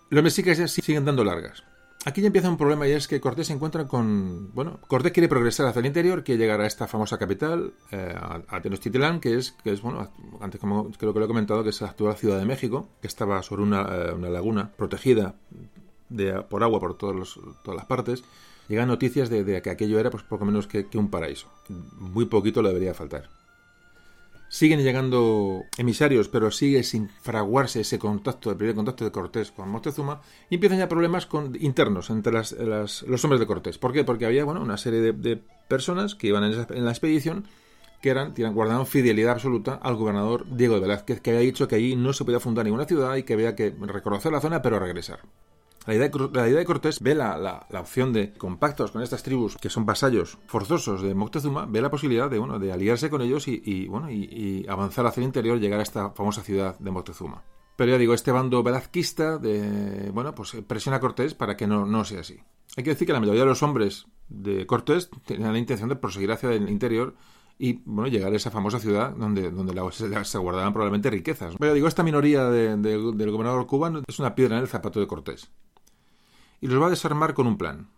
Los 0.09 0.21
mexicas 0.21 0.69
siguen 0.69 1.05
dando 1.05 1.23
largas. 1.23 1.63
Aquí 2.05 2.21
ya 2.21 2.27
empieza 2.27 2.49
un 2.49 2.57
problema 2.57 2.87
y 2.87 2.91
es 2.91 3.07
que 3.07 3.19
Cortés 3.19 3.47
se 3.47 3.53
encuentra 3.53 3.87
con... 3.87 4.53
Bueno, 4.53 4.79
Cortés 4.87 5.11
quiere 5.11 5.27
progresar 5.27 5.65
hacia 5.65 5.79
el 5.79 5.87
interior, 5.87 6.23
quiere 6.23 6.39
llegar 6.39 6.61
a 6.61 6.65
esta 6.65 6.87
famosa 6.87 7.17
capital, 7.17 7.73
eh, 7.91 8.15
a 8.15 8.61
Tenochtitlán, 8.61 9.19
que 9.19 9.35
es, 9.35 9.51
que 9.63 9.73
es, 9.73 9.81
bueno, 9.81 10.09
antes 10.39 10.59
como 10.61 10.91
creo 10.91 11.11
que 11.11 11.19
lo 11.19 11.25
he 11.25 11.27
comentado, 11.27 11.63
que 11.63 11.71
es 11.71 11.81
la 11.81 11.89
actual 11.89 12.15
Ciudad 12.15 12.39
de 12.39 12.45
México, 12.45 12.87
que 13.01 13.07
estaba 13.07 13.41
sobre 13.43 13.63
una, 13.63 13.81
eh, 13.81 14.13
una 14.13 14.29
laguna 14.29 14.71
protegida 14.77 15.35
de, 16.09 16.41
por 16.43 16.63
agua 16.63 16.79
por 16.79 16.97
todos 16.97 17.39
todas 17.63 17.77
las 17.77 17.85
partes. 17.85 18.23
Llegan 18.67 18.89
noticias 18.89 19.29
de, 19.29 19.61
que 19.61 19.69
aquello 19.69 19.99
era 19.99 20.09
pues 20.09 20.23
poco 20.23 20.45
menos 20.45 20.67
que, 20.67 20.87
que 20.87 20.97
un 20.97 21.09
paraíso. 21.09 21.47
Muy 21.97 22.25
poquito 22.25 22.61
le 22.61 22.69
debería 22.69 22.93
faltar. 22.93 23.29
Siguen 24.49 24.81
llegando 24.81 25.65
emisarios, 25.77 26.29
pero 26.29 26.51
sigue 26.51 26.83
sin 26.83 27.09
fraguarse 27.09 27.81
ese 27.81 27.99
contacto, 27.99 28.49
el 28.49 28.55
primer 28.55 28.75
contacto 28.75 29.03
de 29.03 29.11
Cortés 29.11 29.51
con 29.51 29.67
Moctezuma, 29.67 30.21
y 30.49 30.55
empiezan 30.55 30.79
ya 30.79 30.87
problemas 30.87 31.25
con, 31.25 31.57
internos 31.59 32.09
entre 32.09 32.31
las, 32.31 32.53
los 32.53 33.23
hombres 33.25 33.41
de 33.41 33.45
Cortés. 33.47 33.77
¿Por 33.77 33.91
qué? 33.91 34.05
Porque 34.05 34.25
había 34.25 34.45
bueno, 34.45 34.61
una 34.61 34.77
serie 34.77 35.11
de, 35.11 35.41
personas 35.67 36.15
que 36.15 36.27
iban 36.27 36.45
en, 36.45 36.85
la 36.85 36.91
expedición 36.91 37.45
que 38.01 38.09
eran, 38.09 38.33
guardaban 38.53 38.85
fidelidad 38.85 39.33
absoluta 39.33 39.73
al 39.73 39.95
gobernador 39.95 40.45
Diego 40.49 40.75
de 40.75 40.81
Velázquez, 40.81 41.19
que 41.19 41.31
había 41.31 41.41
dicho 41.41 41.67
que 41.67 41.75
allí 41.75 41.97
no 41.97 42.13
se 42.13 42.23
podía 42.23 42.39
fundar 42.39 42.63
ninguna 42.63 42.85
ciudad 42.85 43.17
y 43.17 43.23
que 43.23 43.33
había 43.33 43.53
que 43.53 43.75
reconocer 43.81 44.31
la 44.31 44.39
zona, 44.39 44.61
pero 44.61 44.79
regresar. 44.79 45.19
La 45.87 45.95
idea, 45.95 46.09
de, 46.09 46.65
Cortés 46.65 46.99
ve 46.99 47.15
la, 47.15 47.65
opción 47.79 48.11
de 48.11 48.33
compactos 48.33 48.91
con 48.91 49.01
estas 49.01 49.23
tribus 49.23 49.55
que 49.55 49.69
son 49.69 49.85
vasallos 49.85 50.37
forzosos 50.45 51.01
de 51.01 51.15
Moctezuma, 51.15 51.65
ve 51.65 51.79
la 51.79 51.89
posibilidad 51.89 52.29
de, 52.29 52.39
bueno, 52.39 52.59
de 52.59 52.73
aliarse 52.73 53.09
con 53.09 53.21
ellos 53.21 53.47
y, 53.47 53.87
bueno, 53.87 54.11
y, 54.11 54.65
avanzar 54.67 55.05
hacia 55.05 55.21
el 55.21 55.27
interior, 55.27 55.57
llegar 55.61 55.79
a 55.79 55.83
esta 55.83 56.09
famosa 56.09 56.43
ciudad 56.43 56.77
de 56.77 56.91
Moctezuma. 56.91 57.41
Pero 57.77 57.91
ya 57.91 57.97
digo, 57.97 58.13
este 58.13 58.33
bando 58.33 58.63
velazquista 58.63 59.37
de, 59.37 60.11
bueno, 60.13 60.35
pues 60.35 60.57
presiona 60.67 60.97
a 60.97 60.99
Cortés 60.99 61.33
para 61.33 61.55
que 61.55 61.67
no, 61.67 61.85
no 61.85 62.03
sea 62.03 62.19
así. 62.19 62.37
Hay 62.75 62.83
que 62.83 62.89
decir 62.89 63.07
que 63.07 63.13
la 63.13 63.21
mayoría 63.21 63.43
de 63.43 63.47
los 63.47 63.63
hombres 63.63 64.07
de 64.27 64.67
Cortés 64.67 65.09
tenían 65.25 65.53
la 65.53 65.59
intención 65.59 65.87
de 65.87 65.95
proseguir 65.95 66.33
hacia 66.33 66.51
el 66.51 66.69
interior 66.69 67.15
y 67.57 67.81
bueno, 67.85 68.09
llegar 68.09 68.33
a 68.33 68.35
esa 68.35 68.51
famosa 68.51 68.79
ciudad 68.79 69.11
donde, 69.15 69.51
donde 69.51 69.73
se, 69.93 70.37
guardaban 70.37 70.73
probablemente 70.73 71.09
riquezas. 71.09 71.55
Pero 71.57 71.73
digo, 71.73 71.87
esta 71.87 72.03
minoría 72.03 72.49
del 72.49 73.31
gobernador 73.31 73.65
cubano 73.67 74.01
es 74.05 74.19
una 74.19 74.35
piedra 74.35 74.57
en 74.57 74.63
el 74.63 74.67
zapato 74.67 74.99
de 74.99 75.07
Cortés 75.07 75.49
y 76.61 76.67
los 76.67 76.81
va 76.81 76.87
a 76.87 76.91
desarmar 76.91 77.33
con 77.33 77.47
un 77.47 77.57
plan. 77.57 77.89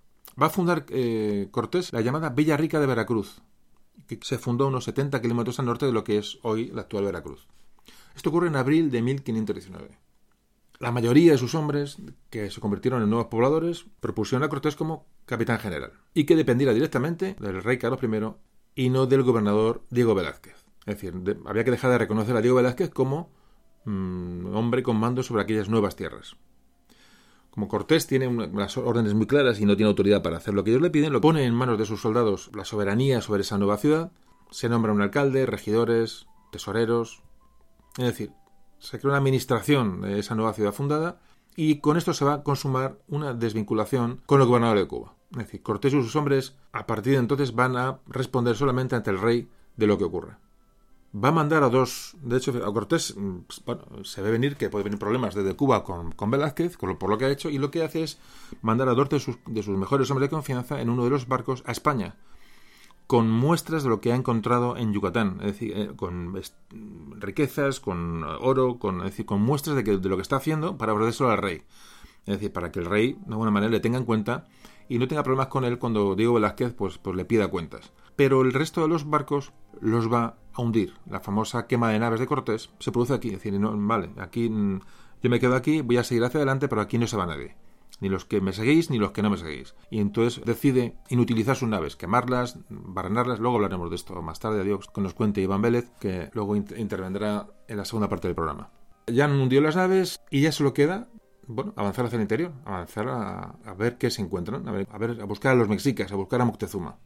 Va 0.41 0.47
a 0.47 0.51
fundar 0.51 0.86
eh, 0.89 1.47
Cortés 1.51 1.91
la 1.93 2.01
llamada 2.01 2.30
Villa 2.30 2.57
Rica 2.57 2.80
de 2.80 2.86
Veracruz, 2.86 3.41
que 4.07 4.20
se 4.22 4.38
fundó 4.38 4.68
unos 4.68 4.86
70 4.86 5.22
kilómetros 5.22 5.60
al 5.60 5.66
norte 5.66 5.86
de 5.86 5.91
lo 5.91 6.03
que 6.03 6.18
es 6.18 6.39
hoy 6.43 6.68
la 6.68 6.82
actual 6.82 7.05
Veracruz. 7.05 7.47
Esto 8.16 8.30
ocurre 8.30 8.47
en 8.47 8.55
abril 8.55 8.91
de 8.91 9.01
1519. 9.01 9.97
La 10.80 10.91
mayoría 10.91 11.34
de 11.34 11.38
sus 11.38 11.55
hombres, 11.55 11.97
que 12.30 12.49
se 12.49 12.62
convirtieron 12.62 13.03
en 13.03 13.10
nuevos 13.10 13.28
pobladores, 13.28 13.86
propusieron 13.99 14.43
a 14.43 14.49
Cortés 14.49 14.78
como 14.78 15.05
capitán 15.26 15.60
general, 15.60 15.91
y 16.14 16.24
que 16.24 16.38
dependiera 16.38 16.74
directamente 16.74 17.36
del 17.39 17.62
rey 17.62 17.78
Carlos 17.78 17.99
I 18.01 18.86
y 18.86 18.89
no 18.89 19.05
del 19.05 19.24
gobernador 19.24 19.84
Diego 19.89 20.16
Velázquez. 20.16 20.55
Es 20.86 20.95
decir, 20.95 21.14
había 21.45 21.66
que 21.66 21.72
dejar 21.72 21.91
de 21.91 21.97
reconocer 21.97 22.36
a 22.36 22.41
Diego 22.41 22.55
Velázquez 22.55 22.89
como 22.89 23.30
mm, 23.84 24.55
hombre 24.55 24.82
con 24.82 24.95
mando 24.95 25.22
sobre 25.22 25.43
aquellas 25.43 25.68
nuevas 25.68 25.97
tierras. 25.97 26.38
Como 27.60 27.68
Cortés 27.68 28.07
tiene 28.07 28.26
unas 28.26 28.78
órdenes 28.78 29.14
muy 29.16 29.28
claras 29.28 29.60
y 29.60 29.66
no 29.66 29.76
tiene 29.76 29.89
autoridad 29.89 30.24
para 30.24 30.38
hacer 30.38 30.53
lo 30.53 30.64
que 30.64 30.70
ellos 30.70 30.82
le 30.82 30.91
piden, 30.91 31.12
lo 31.12 31.20
pone 31.20 31.43
en 31.43 31.53
manos 31.53 31.78
de 31.78 31.86
sus 31.86 31.99
soldados 31.99 32.49
la 32.55 32.64
soberanía 32.64 33.20
sobre 33.20 33.41
esa 33.41 33.57
nueva 33.57 33.76
ciudad, 33.76 34.14
se 34.49 34.70
nombra 34.70 34.93
un 34.93 35.01
alcalde, 35.01 35.45
regidores, 35.45 36.28
tesoreros, 36.53 37.22
es 37.97 38.05
decir, 38.05 38.32
se 38.78 38.97
crea 38.97 39.10
una 39.10 39.18
administración 39.18 39.99
de 39.99 40.20
esa 40.20 40.36
nueva 40.36 40.53
ciudad 40.53 40.72
fundada 40.72 41.20
y 41.57 41.82
con 41.82 41.97
esto 41.97 42.14
se 42.14 42.24
va 42.24 42.36
a 42.36 42.43
consumar 42.43 42.97
una 43.10 43.34
desvinculación 43.34 44.22
con 44.26 44.39
el 44.39 44.47
gobernador 44.47 44.78
de 44.78 44.88
Cuba. 44.88 45.16
Es 45.32 45.39
decir, 45.39 45.62
Cortés 45.62 45.93
y 45.93 46.01
sus 46.01 46.16
hombres 46.16 46.55
a 46.72 46.88
partir 46.88 47.12
de 47.12 47.20
entonces 47.20 47.53
van 47.53 47.76
a 47.76 47.99
responder 48.07 48.55
solamente 48.55 48.95
ante 48.95 49.10
el 49.10 49.20
rey 49.20 49.49
de 49.76 49.86
lo 49.86 49.97
que 49.97 50.05
ocurre 50.05 50.38
va 51.14 51.30
a 51.30 51.32
mandar 51.32 51.64
a 51.64 51.70
dos. 51.70 52.16
De 52.22 52.38
hecho, 52.38 52.51
a 52.66 52.74
Cortés 52.74 53.16
mm, 53.16 53.39
bueno, 53.66 53.84
se 54.03 54.22
ve 54.22 54.32
venir 54.32 54.55
que 54.57 54.70
puede 54.70 54.84
venir 54.84 54.99
problemas 54.99 55.36
desde 55.36 55.55
Cuba 55.55 55.84
con, 55.84 56.12
con 56.12 56.32
Velázquez, 56.32 56.78
con 56.78 56.89
lo, 56.89 56.99
por 56.99 57.10
lo 57.10 57.18
que 57.18 57.26
ha 57.26 57.30
hecho, 57.30 57.49
y 57.49 57.57
lo 57.57 57.72
que 57.72 57.84
hace 57.84 58.03
es 58.03 58.20
mandar 58.62 58.89
a 58.89 58.93
dos 58.93 59.10
de 59.10 59.20
sus, 59.20 59.38
de 59.47 59.64
sus 59.64 59.78
mejores 59.78 60.10
hombres 60.12 60.30
de 60.30 60.36
confianza 60.36 60.82
en 60.82 60.89
uno 60.89 61.03
de 61.03 61.10
los 61.10 61.28
barcos 61.28 61.64
a 61.66 61.72
España, 61.72 62.16
con 63.07 63.30
muestras 63.30 63.84
de 63.84 63.89
lo 63.89 64.01
que 64.01 64.12
ha 64.12 64.16
encontrado 64.16 64.78
en 64.78 64.93
Yucatán, 64.93 65.38
es 65.41 65.53
decir, 65.53 65.74
eh, 65.76 65.91
con 65.95 66.39
riquezas, 67.20 67.80
con 67.80 68.24
oro, 68.24 68.78
con, 68.78 68.99
decir, 68.99 69.26
con 69.26 69.41
muestras 69.41 69.76
de, 69.76 69.84
que, 69.84 69.97
de 69.97 70.10
lo 70.10 70.16
que 70.16 70.22
está 70.22 70.36
haciendo 70.36 70.78
para 70.78 70.93
ofrecérselo 70.93 71.32
al 71.32 71.39
rey. 71.39 71.64
Es 72.26 72.36
decir, 72.36 72.53
para 72.53 72.72
que 72.72 72.80
el 72.80 72.86
rey, 72.86 73.14
de 73.14 73.32
alguna 73.32 73.49
manera, 73.49 73.72
le 73.72 73.80
tenga 73.80 73.97
en 73.97 74.05
cuenta 74.05 74.47
y 74.88 74.99
no 74.99 75.07
tenga 75.07 75.24
problemas 75.24 75.47
con 75.47 75.66
él 75.66 75.80
cuando 75.80 76.16
Diego 76.16 76.34
Velázquez 76.36 76.74
pues, 76.74 76.99
pues 76.99 77.16
le 77.16 77.26
pida 77.26 77.47
cuentas. 77.47 77.91
Pero 78.20 78.41
el 78.41 78.51
resto 78.51 78.82
de 78.82 78.89
los 78.89 79.09
barcos 79.09 79.53
los 79.80 80.11
va 80.11 80.36
a 80.51 80.61
hundir. 80.61 80.93
La 81.09 81.22
famosa 81.22 81.67
quema 81.67 81.91
de 81.91 81.99
naves 81.99 82.20
de 82.20 82.28
Cortés 82.28 82.70
se 82.78 82.91
produce 82.91 83.13
aquí. 83.13 83.30
Es 83.30 83.36
decir, 83.36 83.57
no, 83.57 83.72
vale, 83.78 84.09
aquí 84.17 84.49
mm, 84.49 84.82
yo 85.24 85.30
me 85.30 85.39
quedo 85.39 85.55
aquí, 85.55 85.80
voy 85.80 85.95
a 85.95 86.03
seguir 86.03 86.26
hacia 86.26 86.39
adelante, 86.39 86.67
pero 86.67 86.82
aquí 86.82 86.97
no 86.97 87.07
se 87.07 87.15
va 87.15 87.26
nadie. 87.26 87.55
Ni 88.01 88.09
los 88.09 88.26
que 88.26 88.41
me 88.41 88.51
seguís, 88.51 88.89
ni 88.89 88.97
los 88.97 89.11
que 89.11 89.22
no 89.22 89.30
me 89.30 89.38
seguís. 89.38 89.74
Y 89.89 90.01
entonces 90.01 90.43
decide 90.43 90.97
inutilizar 91.07 91.55
sus 91.55 91.70
naves, 91.70 91.95
quemarlas, 91.95 92.59
barrenarlas. 92.67 93.39
Luego 93.39 93.55
hablaremos 93.55 93.89
de 93.89 93.95
esto 93.95 94.22
más 94.22 94.41
tarde. 94.41 94.59
Adiós, 94.59 94.89
que 94.93 94.99
nos 94.99 95.13
cuente 95.13 95.39
Iván 95.39 95.61
Vélez, 95.61 95.89
que 96.01 96.30
luego 96.34 96.57
intervendrá 96.57 97.47
en 97.70 97.78
la 97.78 97.86
segunda 97.86 98.09
parte 98.09 98.28
del 98.28 98.36
programa. 98.36 98.70
Ya 99.07 99.24
han 99.24 99.39
hundido 99.39 99.61
las 99.61 99.78
naves 99.78 100.20
y 100.30 100.41
ya 100.41 100.51
solo 100.51 100.74
queda 100.74 101.07
bueno, 101.47 101.74
avanzar 101.78 102.05
hacia 102.05 102.17
el 102.17 102.24
interior, 102.24 102.51
avanzar 102.65 103.07
a, 103.07 103.74
ver 103.76 103.97
qué 103.97 104.11
se 104.11 104.22
encuentran, 104.22 104.67
a 104.67 104.72
a 104.72 104.97
ver, 104.97 105.22
a 105.22 105.26
buscar 105.26 105.53
a 105.53 105.55
los 105.55 105.70
mexicas, 105.70 106.11
a 106.11 106.15
buscar 106.17 106.41
a 106.41 106.45
Moctezuma. 106.45 106.97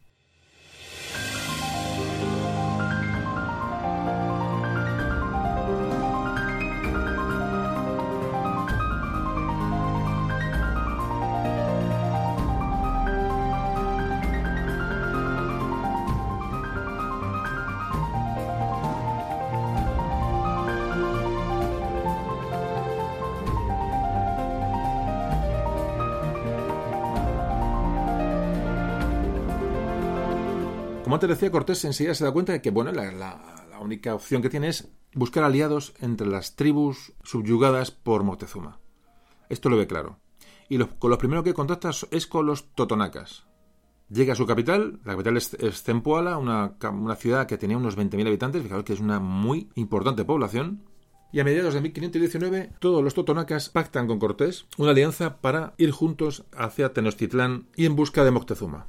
Decía, 31.26 31.50
Cortés 31.50 31.84
enseguida 31.84 32.14
se 32.14 32.24
da 32.24 32.32
cuenta 32.32 32.52
de 32.52 32.62
que 32.62 32.70
bueno, 32.70 32.92
la, 32.92 33.78
única 33.80 34.14
opción 34.14 34.40
que 34.40 34.48
tiene 34.48 34.68
es 34.68 34.88
buscar 35.14 35.44
aliados 35.44 35.94
entre 36.00 36.26
las 36.26 36.56
tribus 36.56 37.12
subyugadas 37.22 37.90
por 37.90 38.22
Moctezuma. 38.22 38.80
Esto 39.48 39.68
lo 39.68 39.76
ve 39.76 39.86
claro. 39.86 40.18
Y 40.68 40.78
con 40.78 41.10
los 41.10 41.18
primeros 41.18 41.44
que 41.44 41.54
contacta 41.54 41.90
es 42.10 42.26
con 42.26 42.46
los 42.46 42.72
totonacas. 42.74 43.44
Llega 44.08 44.34
a 44.34 44.36
su 44.36 44.46
capital, 44.46 45.00
la 45.04 45.12
capital 45.12 45.36
es, 45.36 45.56
Zempoala, 45.82 46.38
una, 46.38 46.76
ciudad 47.16 47.46
que 47.46 47.58
tenía 47.58 47.76
unos 47.76 47.96
20.000 47.96 48.26
habitantes, 48.26 48.62
fijaos 48.62 48.84
que 48.84 48.92
es 48.92 49.00
una 49.00 49.18
muy 49.18 49.70
importante 49.74 50.24
población. 50.24 50.84
Y 51.32 51.40
a 51.40 51.44
mediados 51.44 51.74
de 51.74 51.80
1519, 51.80 52.70
todos 52.78 53.02
los 53.02 53.14
totonacas 53.14 53.70
pactan 53.70 54.06
con 54.06 54.20
Cortés 54.20 54.66
una 54.78 54.92
alianza 54.92 55.38
para 55.38 55.74
ir 55.78 55.90
juntos 55.90 56.44
hacia 56.56 56.92
Tenochtitlán 56.92 57.66
y 57.74 57.86
en 57.86 57.96
busca 57.96 58.24
de 58.24 58.30
Moctezuma. 58.30 58.86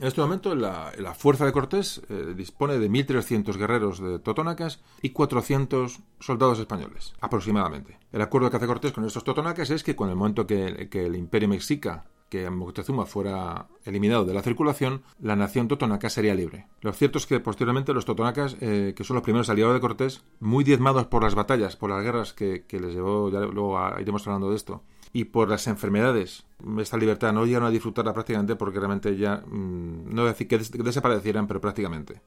En 0.00 0.06
este 0.06 0.20
momento, 0.20 0.54
la, 0.54 0.92
fuerza 1.16 1.44
de 1.44 1.50
Cortés 1.50 2.00
eh, 2.08 2.32
dispone 2.36 2.78
de 2.78 2.88
1.300 2.88 3.56
guerreros 3.56 4.00
de 4.00 4.20
totonacas 4.20 4.80
y 5.02 5.10
400 5.10 5.98
soldados 6.20 6.60
españoles, 6.60 7.14
aproximadamente. 7.20 7.98
El 8.12 8.22
acuerdo 8.22 8.48
que 8.48 8.58
hace 8.58 8.68
Cortés 8.68 8.92
con 8.92 9.04
estos 9.04 9.24
totonacas 9.24 9.70
es 9.70 9.82
que, 9.82 9.96
con 9.96 10.08
el 10.08 10.14
momento 10.14 10.46
que, 10.46 10.88
el 10.92 11.16
imperio 11.16 11.48
mexica 11.48 12.04
que 12.28 12.48
Moctezuma 12.48 13.06
fuera 13.06 13.66
eliminado 13.84 14.24
de 14.24 14.34
la 14.34 14.42
circulación, 14.42 15.02
la 15.18 15.34
nación 15.34 15.66
totonaca 15.66 16.10
sería 16.10 16.34
libre. 16.34 16.66
Lo 16.80 16.92
cierto 16.92 17.18
es 17.18 17.26
que 17.26 17.40
posteriormente 17.40 17.92
los 17.92 18.04
totonacas, 18.04 18.56
eh, 18.60 18.92
que 18.94 19.02
son 19.02 19.14
los 19.14 19.24
primeros 19.24 19.48
aliados 19.48 19.74
de 19.74 19.80
Cortés, 19.80 20.22
muy 20.38 20.62
diezmados 20.62 21.06
por 21.06 21.24
las 21.24 21.34
batallas, 21.34 21.74
por 21.74 21.90
las 21.90 22.04
guerras 22.04 22.34
que, 22.34 22.64
les 22.70 22.94
llevó, 22.94 23.30
ya 23.30 23.40
luego 23.40 23.80
iremos 23.98 24.24
hablando 24.28 24.50
de 24.50 24.56
esto, 24.56 24.84
y 25.18 25.24
por 25.24 25.48
las 25.48 25.66
enfermedades, 25.66 26.44
esta 26.78 26.96
libertad 26.96 27.32
no 27.32 27.44
llegaron 27.44 27.66
a 27.66 27.72
disfrutarla 27.72 28.14
prácticamente 28.14 28.54
porque 28.54 28.78
realmente 28.78 29.16
ya, 29.16 29.38
mm, 29.44 30.14
no 30.14 30.22
voy 30.22 30.26
a 30.26 30.32
decir 30.32 30.46
que, 30.46 30.58
desaparecieran, 30.58 31.48
pero 31.48 31.60
prácticamente. 31.60 32.20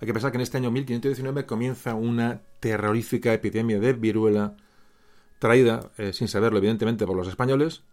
Hay 0.00 0.06
que 0.06 0.12
pensar 0.12 0.32
que 0.32 0.38
en 0.38 0.42
este 0.42 0.56
año 0.56 0.72
1519 0.72 1.46
comienza 1.46 1.94
una 1.94 2.40
terrorífica 2.58 3.32
epidemia 3.32 3.78
de 3.78 3.92
viruela 3.92 4.56
traída, 5.38 5.92
eh, 5.96 6.12
sin 6.12 6.26
saberlo 6.26 6.58
evidentemente, 6.58 7.06
por 7.06 7.16
los 7.16 7.28
españoles, 7.28 7.84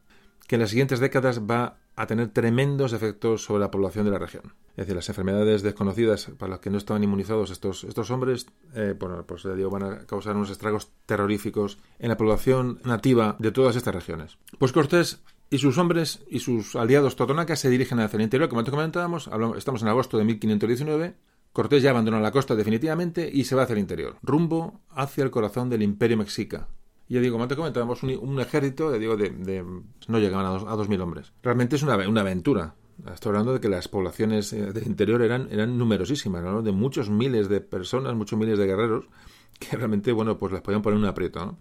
que 0.47 0.55
en 0.55 0.61
las 0.61 0.71
siguientes 0.71 0.99
décadas 0.99 1.41
va 1.41 1.77
a 1.95 2.07
tener 2.07 2.29
tremendos 2.29 2.93
efectos 2.93 3.43
sobre 3.43 3.61
la 3.61 3.71
población 3.71 4.05
de 4.05 4.11
la 4.11 4.19
región. 4.19 4.53
Es 4.71 4.85
decir, 4.85 4.95
las 4.95 5.07
enfermedades 5.07 5.61
desconocidas 5.61 6.31
para 6.37 6.51
las 6.51 6.59
que 6.59 6.69
no 6.69 6.77
estaban 6.77 7.03
inmunizados 7.03 7.51
estos, 7.51 7.85
estos 7.85 8.11
hombres, 8.11 8.47
eh, 8.73 8.93
bueno, 8.99 9.25
pues 9.25 9.43
digo, 9.55 9.69
van 9.69 9.83
a 9.83 9.99
causar 10.05 10.35
unos 10.35 10.49
estragos 10.49 10.91
terroríficos 11.05 11.77
en 11.99 12.09
la 12.09 12.17
población 12.17 12.79
nativa 12.83 13.37
de 13.39 13.51
todas 13.51 13.75
estas 13.77 13.95
regiones. 13.95 14.37
Pues 14.59 14.73
Cortés 14.73 15.21
y 15.49 15.59
sus 15.59 15.77
hombres 15.77 16.23
y 16.29 16.39
sus 16.39 16.75
aliados 16.75 17.15
totonacas 17.15 17.59
se 17.59 17.69
dirigen 17.69 17.99
hacia 17.99 18.17
el 18.17 18.23
interior, 18.23 18.49
como 18.49 18.59
antes 18.59 18.71
comentábamos, 18.71 19.29
estamos 19.57 19.81
en 19.81 19.87
agosto 19.87 20.17
de 20.17 20.25
1519, 20.25 21.15
Cortés 21.53 21.81
ya 21.81 21.91
abandona 21.91 22.19
la 22.19 22.31
costa 22.31 22.55
definitivamente 22.55 23.29
y 23.31 23.45
se 23.45 23.55
va 23.55 23.63
hacia 23.63 23.73
el 23.73 23.79
interior, 23.79 24.17
rumbo 24.21 24.81
hacia 24.89 25.23
el 25.23 25.31
corazón 25.31 25.69
del 25.69 25.83
imperio 25.83 26.17
mexica, 26.17 26.67
ya 27.07 27.19
digo, 27.21 27.33
como 27.33 27.43
antes 27.43 27.57
comentábamos, 27.57 28.01
un, 28.03 28.17
un 28.17 28.39
ejército, 28.39 28.91
digo, 28.93 29.15
de, 29.15 29.63
no 30.07 30.19
llegaban 30.19 30.45
a 30.45 30.49
dos, 30.49 30.87
a 30.87 30.89
mil 30.89 31.01
hombres. 31.01 31.33
Realmente 31.43 31.75
es 31.75 31.83
una, 31.83 31.95
una 32.07 32.21
aventura. 32.21 32.75
Estoy 33.13 33.29
hablando 33.29 33.53
de 33.53 33.59
que 33.59 33.69
las 33.69 33.87
poblaciones 33.87 34.53
eh, 34.53 34.71
del 34.71 34.87
interior 34.87 35.21
eran, 35.21 35.47
eran 35.51 35.77
numerosísimas, 35.77 36.63
de 36.63 36.71
muchos 36.71 37.09
miles 37.09 37.49
de 37.49 37.61
personas, 37.61 38.15
muchos 38.15 38.39
miles 38.39 38.57
de 38.57 38.65
guerreros, 38.65 39.05
que 39.59 39.77
realmente, 39.77 40.11
bueno, 40.11 40.37
pues 40.37 40.51
las 40.51 40.61
podían 40.61 40.81
poner 40.81 40.97
en 40.97 41.03
un 41.03 41.09
aprieto. 41.09 41.57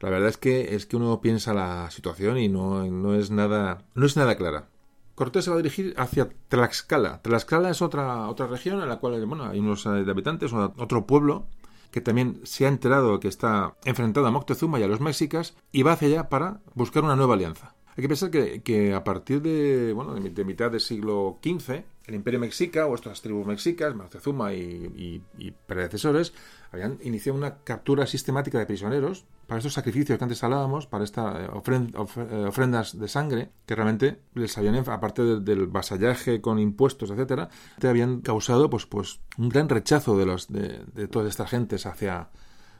La 0.00 0.10
verdad 0.10 0.28
es 0.28 0.36
que 0.38 0.74
es 0.74 0.86
que 0.86 0.96
uno 0.96 1.20
piensa 1.20 1.52
la 1.52 1.90
situación 1.90 2.38
y 2.38 2.48
no, 2.48 2.84
no 2.90 3.14
es 3.14 3.30
nada, 3.30 3.84
no 3.94 4.06
es 4.06 4.16
nada 4.16 4.36
clara. 4.36 4.68
Cortés 5.14 5.44
se 5.44 5.50
va 5.50 5.56
a 5.56 5.58
dirigir 5.58 5.94
hacia 5.96 6.28
Tlaxcala. 6.48 7.22
Tlaxcala 7.22 7.70
es 7.70 7.80
otra, 7.80 8.28
otra 8.28 8.46
región 8.46 8.82
en 8.82 8.88
la 8.88 8.98
cual 8.98 9.24
bueno, 9.24 9.44
hay 9.44 9.58
unos 9.58 9.86
eh, 9.86 10.04
habitantes, 10.06 10.52
otro 10.52 11.06
pueblo 11.06 11.46
que 11.90 12.00
también 12.00 12.40
se 12.44 12.66
ha 12.66 12.68
enterado 12.68 13.20
que 13.20 13.28
está 13.28 13.76
enfrentado 13.84 14.26
a 14.26 14.30
Moctezuma 14.30 14.80
y 14.80 14.82
a 14.82 14.88
los 14.88 15.00
mexicas 15.00 15.56
y 15.72 15.82
va 15.82 15.92
hacia 15.92 16.08
allá 16.08 16.28
para 16.28 16.60
buscar 16.74 17.04
una 17.04 17.16
nueva 17.16 17.34
alianza. 17.34 17.74
Hay 17.96 18.02
que 18.02 18.08
pensar 18.08 18.30
que, 18.30 18.94
a 18.94 19.04
partir 19.04 19.40
de, 19.40 19.94
bueno, 19.94 20.14
de, 20.14 20.44
mitad 20.44 20.70
del 20.70 20.80
siglo 20.80 21.38
XV, 21.42 21.82
el 22.06 22.14
imperio 22.14 22.38
mexica 22.38 22.86
o 22.86 22.94
estas 22.94 23.20
tribus 23.20 23.46
mexicas, 23.46 23.94
Moctezuma 23.94 24.52
y, 24.52 25.22
predecesores, 25.66 26.32
habían 26.70 26.98
iniciado 27.02 27.36
una 27.36 27.58
captura 27.64 28.06
sistemática 28.06 28.58
de 28.58 28.66
prisioneros 28.66 29.24
para 29.46 29.58
estos 29.58 29.74
sacrificios 29.74 30.18
que 30.18 30.24
antes 30.24 30.42
hablábamos, 30.42 30.86
para 30.86 31.04
estas 31.04 31.36
eh, 31.36 31.48
eh, 31.48 32.44
ofrendas 32.46 32.98
de 32.98 33.08
sangre, 33.08 33.50
que 33.64 33.74
realmente 33.74 34.20
les 34.34 34.56
habían, 34.58 34.76
aparte 34.76 35.40
del 35.40 35.66
vasallaje 35.66 36.40
con 36.40 36.58
impuestos, 36.58 37.10
etcétera, 37.10 37.48
te 37.78 37.88
habían 37.88 38.20
causado 38.20 38.70
pues, 38.70 38.86
pues 38.86 39.20
un 39.38 39.48
gran 39.48 39.68
rechazo 39.68 40.16
de, 40.16 40.26
los, 40.26 40.48
de, 40.48 41.08
todas 41.08 41.28
estas 41.28 41.50
gentes 41.50 41.86
hacia, 41.86 42.28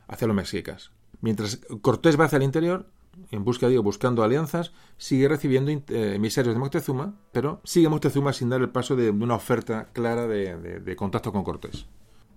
hacia 0.09 0.27
los 0.27 0.37
mexicas. 0.37 0.91
Mientras 1.20 1.61
Cortés 1.81 2.18
va 2.18 2.27
hacia 2.27 2.37
el 2.37 2.43
interior, 2.43 2.87
en 3.31 3.45
busca, 3.45 3.69
digo, 3.69 3.83
buscando 3.83 4.23
alianzas, 4.23 4.73
sigue 4.97 5.29
recibiendo 5.29 5.71
eh, 5.71 6.14
emisarios 6.14 6.55
de 6.55 6.61
Moctezuma, 6.61 7.14
pero 7.33 7.61
sigue 7.64 7.89
Moctezuma 7.89 8.33
sin 8.33 8.49
dar 8.49 8.61
el 8.61 8.71
paso 8.71 8.97
de 8.97 9.11
una 9.11 9.35
oferta 9.35 9.89
clara 9.93 10.27
de, 10.27 10.97
contacto 10.97 11.33
con 11.33 11.45
Cortés. 11.45 11.87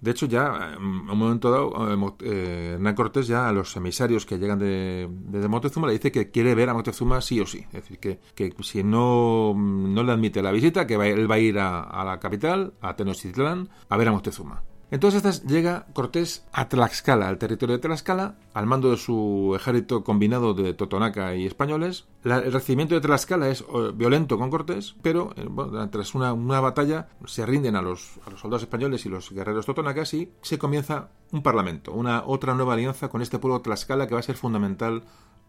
De 0.02 0.12
hecho, 0.12 0.28
ya 0.28 0.76
en 0.78 0.82
un 0.82 1.18
momento 1.18 1.52
dado, 1.52 2.18
eh, 2.22 2.78
eh, 2.80 2.94
Cortés 2.96 3.28
ya 3.28 3.50
a 3.50 3.52
los 3.52 3.76
emisarios 3.76 4.26
que 4.26 4.38
llegan 4.38 4.58
de, 4.58 5.10
Moctezuma 5.50 5.88
le 5.88 5.94
dice 5.94 6.12
que 6.12 6.32
quiere 6.32 6.56
ver 6.56 6.70
a 6.70 6.74
Moctezuma 6.74 7.20
sí 7.20 7.40
o 7.42 7.46
sí. 7.46 7.66
Es 7.68 7.84
decir, 7.84 8.00
que, 8.00 8.20
que 8.34 8.54
si 8.64 8.84
no, 8.84 9.54
no 9.54 10.04
le 10.04 10.12
admite 10.12 10.42
la 10.42 10.52
visita, 10.52 10.88
que 10.88 10.96
él 10.96 11.30
va 11.30 11.36
a 11.36 11.40
ir 11.40 11.60
a, 11.60 11.82
a 11.82 12.06
la 12.06 12.20
capital, 12.20 12.74
a 12.82 12.96
Tenochtitlán, 12.96 13.70
a 13.90 13.98
ver 13.98 14.08
a 14.08 14.12
Moctezuma. 14.14 14.64
Entonces 14.92 15.44
llega 15.44 15.86
Cortés 15.94 16.46
a 16.52 16.68
Tlaxcala, 16.68 17.28
al 17.28 17.38
territorio 17.38 17.76
de 17.76 17.82
Tlaxcala, 17.82 18.36
al 18.54 18.66
mando 18.66 18.90
de 18.90 18.98
su 18.98 19.54
ejército 19.56 20.04
combinado 20.04 20.56
de 20.56 20.74
Totonaca 20.74 21.36
y 21.36 21.46
españoles. 21.46 22.06
el 22.24 22.52
recibimiento 22.52 22.96
de 22.96 23.02
Tlaxcala 23.02 23.50
es 23.50 23.62
eh, 23.62 23.92
violento 23.94 24.40
con 24.40 24.50
Cortés, 24.50 24.96
pero 25.04 25.32
eh, 25.36 25.48
tras 25.92 26.16
una, 26.16 26.34
batalla 26.60 27.08
se 27.26 27.46
rinden 27.46 27.76
a 27.76 27.84
los, 27.84 28.20
soldados 28.42 28.64
españoles 28.64 29.06
y 29.06 29.10
los 29.10 29.32
guerreros 29.32 29.68
totonacas 29.68 30.14
y 30.16 30.32
se 30.42 30.58
comienza 30.58 31.10
un 31.32 31.44
parlamento, 31.44 31.94
una 31.94 32.24
otra 32.26 32.56
nueva 32.56 32.74
alianza 32.74 33.10
con 33.10 33.22
este 33.22 33.38
pueblo 33.38 33.62
Tlaxcala 33.62 34.08
que 34.08 34.16
va 34.16 34.22
a 34.22 34.24
ser 34.24 34.38
fundamental 34.38 35.04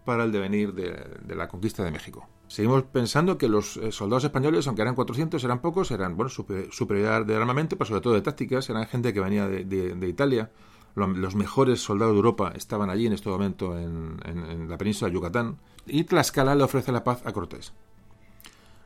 para 0.05 0.25
el 0.25 0.33
devenir 0.33 0.73
de, 0.75 1.35
la 1.35 1.49
conquista 1.49 1.85
de 1.85 1.91
México. 1.91 2.29
Seguimos 2.49 2.83
pensando 2.85 3.39
que 3.39 3.49
los 3.49 3.77
eh, 3.77 3.93
soldados 3.93 4.25
españoles, 4.25 4.67
aunque 4.67 4.83
eran 4.83 4.95
400, 4.95 5.43
eran 5.45 5.61
pocos, 5.61 5.91
eran 5.91 6.17
bueno, 6.17 6.31
superioridad 6.31 7.25
de 7.25 7.37
armamento, 7.37 7.77
pero 7.77 7.89
sobre 7.89 8.01
todo 8.01 8.15
de 8.15 8.23
tácticas, 8.23 8.69
eran 8.71 8.87
gente 8.87 9.13
que 9.13 9.21
venía 9.21 9.47
de, 9.47 10.09
Italia. 10.09 10.51
Los 10.97 11.37
mejores 11.37 11.81
soldados 11.81 12.15
de 12.15 12.19
Europa 12.19 12.53
estaban 12.57 12.91
allí 12.91 13.07
en 13.07 13.13
este 13.13 13.29
momento 13.29 13.79
en, 13.79 14.69
la 14.69 14.77
península 14.77 15.09
de 15.09 15.15
Yucatán. 15.15 15.59
Y 15.87 16.05
Tlaxcala 16.05 16.57
le 16.57 16.65
ofrece 16.65 16.91
la 16.91 17.05
paz 17.05 17.23
a 17.25 17.33
Cortés. 17.33 17.73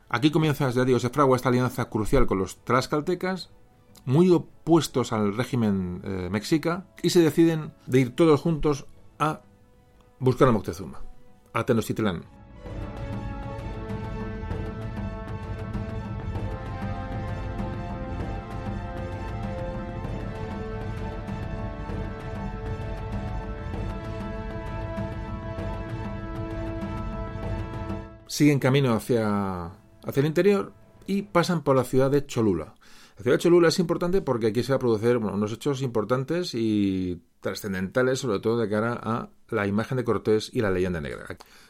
Aquí 0.07 0.29
comienza, 0.29 0.69
ya 0.69 0.85
digo, 0.85 0.99
se 0.99 1.09
fragua 1.09 1.35
esta 1.35 1.49
alianza 1.49 1.89
crucial 1.89 2.27
con 2.27 2.37
los 2.37 2.63
tlaxcaltecas, 2.63 3.49
muy 4.05 4.29
opuestos 4.29 5.11
al 5.11 5.35
régimen 5.35 6.01
eh, 6.03 6.29
mexica, 6.31 6.85
y 7.01 7.09
se 7.09 7.21
deciden 7.21 7.73
de 7.87 8.01
ir 8.01 8.15
todos 8.15 8.39
juntos 8.39 8.85
a 9.17 9.41
buscar 10.19 10.47
a 10.47 10.51
Moctezuma, 10.51 11.01
a 11.55 11.65
Tenochtitlán. 11.65 12.23
Siguen 28.27 28.59
camino 28.59 28.93
hacia, 28.93 29.67
hacia 30.03 30.19
el 30.19 30.25
interior 30.25 30.73
y 31.07 31.21
pasan 31.21 31.63
por 31.63 31.77
la 31.77 31.85
ciudad 31.85 32.11
de 32.11 32.25
Cholula. 32.25 32.75
La 33.17 33.23
ciudad 33.23 33.37
de 33.37 33.43
Cholula 33.43 33.67
es 33.69 33.79
importante 33.79 34.21
porque 34.21 34.47
aquí 34.47 34.61
se 34.61 34.73
va 34.73 34.75
a 34.75 34.79
producir 34.79 35.15
unos 35.15 35.53
hechos 35.53 35.81
importantes 35.81 36.53
y 36.53 37.21
trascendentales, 37.39 38.19
sobre 38.19 38.39
todo 38.39 38.57
de 38.57 38.69
cara 38.69 38.99
a 39.01 39.29
la 39.49 39.67
imagen 39.67 39.97
de 39.97 40.03
Cortés 40.03 40.49
y 40.51 40.59
la 40.59 40.69
leyenda 40.69 40.99
negra. 40.99 41.25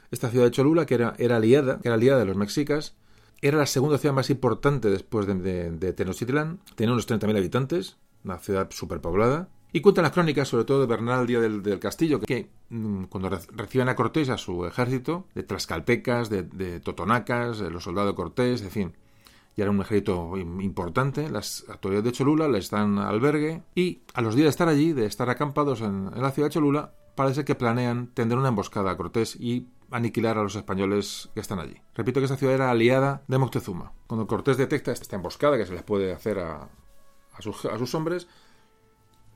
Esta 0.10 0.30
ciudad 0.32 0.46
de 0.46 0.52
Cholula, 0.52 0.88
que 0.88 0.96
era, 0.96 1.10
aliada, 1.10 1.80
que 1.80 1.88
era 1.88 1.96
aliada 1.96 2.20
de 2.20 2.26
los 2.26 2.36
mexicas, 2.36 2.96
era 3.42 3.60
la 3.60 3.68
segunda 3.68 4.00
ciudad 4.00 4.16
más 4.16 4.32
importante 4.32 4.90
después 4.90 5.28
de, 5.28 5.94
Tenochtitlán, 5.94 6.62
tenía 6.74 6.94
unos 6.94 7.08
30.000 7.08 7.38
habitantes, 7.38 7.98
una 8.24 8.40
ciudad 8.40 8.72
superpoblada, 8.72 9.50
y 9.72 9.82
cuentan 9.82 10.04
las 10.04 10.14
crónicas, 10.14 10.48
sobre 10.48 10.64
todo 10.64 10.82
de 10.82 10.88
Bernal 10.88 11.28
Díaz 11.28 11.44
del, 11.44 11.62
del 11.62 11.80
Castillo, 11.80 12.22
que 12.22 12.50
mm, 12.70 13.04
cuando 13.04 13.30
reciben 13.30 13.90
a 13.90 13.96
Cortés, 13.96 14.30
a 14.30 14.38
su 14.38 14.66
ejército, 14.66 15.28
de 15.36 15.44
tlaxcaltecas, 15.44 16.30
de, 16.30 16.44
de 16.44 16.80
totonacas, 16.80 17.60
de 17.60 17.70
los 17.70 17.84
soldados 17.84 18.14
de 18.14 18.16
Cortés, 18.16 18.62
en 18.62 18.72
fin, 18.72 18.94
y 19.56 19.62
era 19.62 19.72
un 19.72 19.80
ejército 19.80 20.38
importante. 20.38 21.30
Las 21.30 21.66
autoridades 21.70 22.06
de 22.06 22.12
Cholula 22.12 22.48
les 22.48 22.70
dan 22.70 23.00
albergue 23.00 23.64
y 23.74 24.02
a 24.14 24.22
los 24.22 24.36
días 24.36 24.46
de 24.46 24.50
estar 24.50 24.68
allí, 24.68 24.94
de 24.94 25.06
estar 25.06 25.30
acampados 25.30 25.82
en, 25.82 26.12
la 26.12 26.32
ciudad 26.32 26.50
de 26.50 26.54
Cholula, 26.54 26.94
parece 27.16 27.46
que 27.46 27.56
planean 27.56 28.08
tender 28.14 28.38
una 28.38 28.50
emboscada 28.50 28.92
a 28.92 28.98
Cortés 28.98 29.36
y 29.40 29.68
aniquilar 29.92 30.38
a 30.38 30.44
los 30.44 30.56
españoles 30.56 31.30
que 31.34 31.40
están 31.40 31.60
allí. 31.60 31.76
Repito 31.94 32.20
que 32.20 32.26
esta 32.26 32.38
ciudad 32.38 32.56
era 32.56 32.72
aliada 32.72 33.24
de 33.28 33.38
Moctezuma. 33.38 33.94
Cuando 34.08 34.28
Cortés 34.28 34.58
detecta 34.58 34.92
esta 34.92 35.16
emboscada 35.16 35.58
que 35.58 35.66
se 35.66 35.74
les 35.74 35.84
puede 35.84 36.12
hacer 36.12 36.40
a, 36.40 36.70
sus, 37.40 37.96
hombres, 37.96 38.28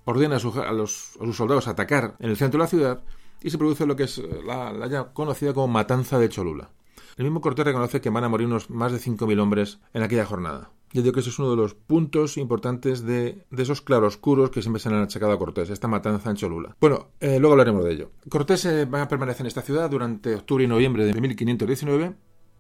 ordena 0.03 0.36
a, 0.38 0.74
los, 0.74 1.13
sus 1.17 1.38
soldados 1.38 1.67
atacar 1.67 2.15
en 2.20 2.30
el 2.30 2.38
centro 2.38 2.57
de 2.57 2.63
la 2.63 2.70
ciudad 2.70 3.03
y 3.41 3.51
se 3.51 3.57
produce 3.57 3.86
lo 3.86 3.95
que 3.95 4.03
es 4.03 4.17
la, 4.17 4.74
la 4.74 4.88
ya 4.88 5.13
conocida 5.13 5.53
como 5.53 5.70
matanza 5.70 6.20
de 6.20 6.28
Cholula. 6.28 6.72
El 7.20 7.26
mismo 7.26 7.41
Cortés 7.41 7.65
reconoce 7.65 7.99
que 7.99 8.09
van 8.09 8.24
a 8.24 8.30
morir 8.30 8.47
unos 8.47 8.70
más 8.70 8.93
de 8.93 8.97
5.000 8.97 9.41
hombres 9.41 9.82
en 9.93 10.03
aquella 10.03 10.26
jornada. 10.26 10.72
Yo 10.93 11.01
digo 11.01 11.13
que 11.13 11.20
ese 11.20 11.32
es 11.32 11.38
uno 11.38 11.49
de 11.49 11.57
los 11.57 11.74
puntos 11.74 12.38
importantes 12.38 13.03
de, 13.03 13.45
esos 13.51 13.82
claroscuros 13.82 14.51
que 14.51 14.61
siempre 14.61 14.80
se 14.80 14.88
han 14.88 14.95
achacado 14.95 15.34
a 15.34 15.38
Cortés, 15.38 15.70
esta 15.70 15.89
matanza 15.89 16.30
en 16.30 16.38
Cholula. 16.38 16.78
Bueno, 16.80 17.07
eh, 17.20 17.38
luego 17.38 17.55
hablaremos 17.55 17.84
de 17.84 17.91
ello. 17.91 18.11
Cortés 18.30 18.63
eh, 18.63 18.86
va 18.86 19.01
a 19.01 19.09
permanecer 19.09 19.41
en 19.41 19.47
esta 19.47 19.61
ciudad 19.61 19.89
durante 19.89 20.34
octubre 20.34 20.63
y 20.63 20.67
noviembre 20.67 21.03
de 21.03 21.20
1519. 21.20 22.15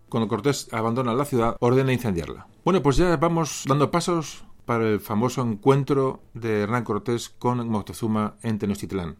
Cuando 0.09 0.27
Cortés 0.27 0.67
abandona 0.73 1.13
la 1.13 1.23
ciudad, 1.23 1.55
ordena 1.61 1.93
incendiarla. 1.93 2.47
Bueno, 2.65 2.83
pues 2.83 2.97
ya 2.97 3.15
vamos 3.15 3.63
dando 3.65 3.91
pasos 3.91 4.43
para 4.65 4.89
el 4.89 4.99
famoso 4.99 5.41
encuentro 5.41 6.19
de 6.33 6.63
Hernán 6.63 6.83
Cortés 6.83 7.29
con 7.29 7.65
Moctezuma 7.69 8.35
en 8.43 8.59
Tenochtitlán 8.59 9.15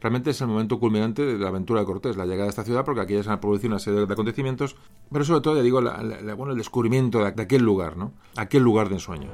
realmente 0.00 0.30
es 0.30 0.40
el 0.40 0.48
momento 0.48 0.78
culminante 0.78 1.24
de 1.24 1.38
la 1.38 1.48
aventura 1.48 1.80
de 1.80 1.86
Cortés, 1.86 2.16
la 2.16 2.26
llegada 2.26 2.46
a 2.46 2.50
esta 2.50 2.64
ciudad, 2.64 2.84
porque 2.84 3.00
aquí 3.00 3.14
ya 3.14 3.22
se 3.22 3.30
han 3.30 3.40
producido 3.40 3.70
una 3.70 3.78
serie 3.78 4.06
de 4.06 4.12
acontecimientos, 4.12 4.76
pero 5.10 5.24
sobre 5.24 5.40
todo, 5.40 5.56
ya 5.56 5.62
digo, 5.62 5.80
bueno, 5.80 6.52
el 6.52 6.58
descubrimiento 6.58 7.18
de, 7.18 7.42
aquel 7.42 7.62
lugar, 7.62 7.96
¿no? 7.96 8.12
Aquel 8.36 8.62
lugar 8.62 8.88
de 8.88 8.94
ensueño. 8.94 9.28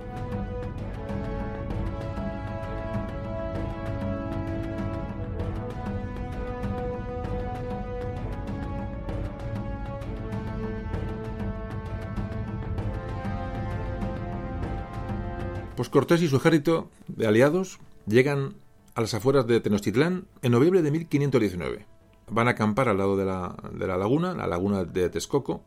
Pues 15.76 15.88
Cortés 15.88 16.22
y 16.22 16.28
su 16.28 16.36
ejército 16.36 16.88
de 17.08 17.26
aliados 17.26 17.80
llegan 18.06 18.54
a 18.94 19.00
las 19.00 19.14
afueras 19.14 19.46
de 19.46 19.60
Tenochtitlán 19.60 20.26
en 20.42 20.52
noviembre 20.52 20.82
de 20.82 20.90
1519. 20.90 21.86
Van 22.30 22.48
a 22.48 22.52
acampar 22.52 22.88
al 22.88 22.98
lado 22.98 23.16
de 23.16 23.24
la, 23.24 23.56
de 23.72 23.86
la 23.86 23.96
laguna, 23.96 24.34
la 24.34 24.46
laguna 24.46 24.84
de 24.84 25.10
Texcoco. 25.10 25.62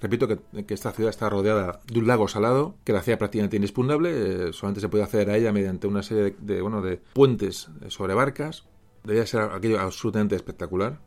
Repito 0.00 0.28
que, 0.28 0.74
esta 0.74 0.92
ciudad 0.92 1.08
está 1.08 1.30
rodeada 1.30 1.80
de 1.90 1.98
un 1.98 2.06
lago 2.06 2.28
salado 2.28 2.74
que 2.84 2.92
la 2.92 2.98
hacía 2.98 3.18
prácticamente 3.18 3.56
inexpugnable. 3.56 4.48
Eh, 4.48 4.52
solamente 4.52 4.80
se 4.80 4.88
puede 4.88 5.04
acceder 5.04 5.30
a 5.30 5.36
ella 5.36 5.52
mediante 5.52 5.86
una 5.86 6.02
serie 6.02 6.36
de, 6.38 6.60
bueno, 6.60 6.82
de 6.82 7.00
puentes 7.14 7.68
sobre 7.88 8.14
barcas. 8.14 8.66
Debía 9.04 9.26
ser 9.26 9.42
aquello 9.42 9.80
absolutamente 9.80 10.34
espectacular. 10.34 11.00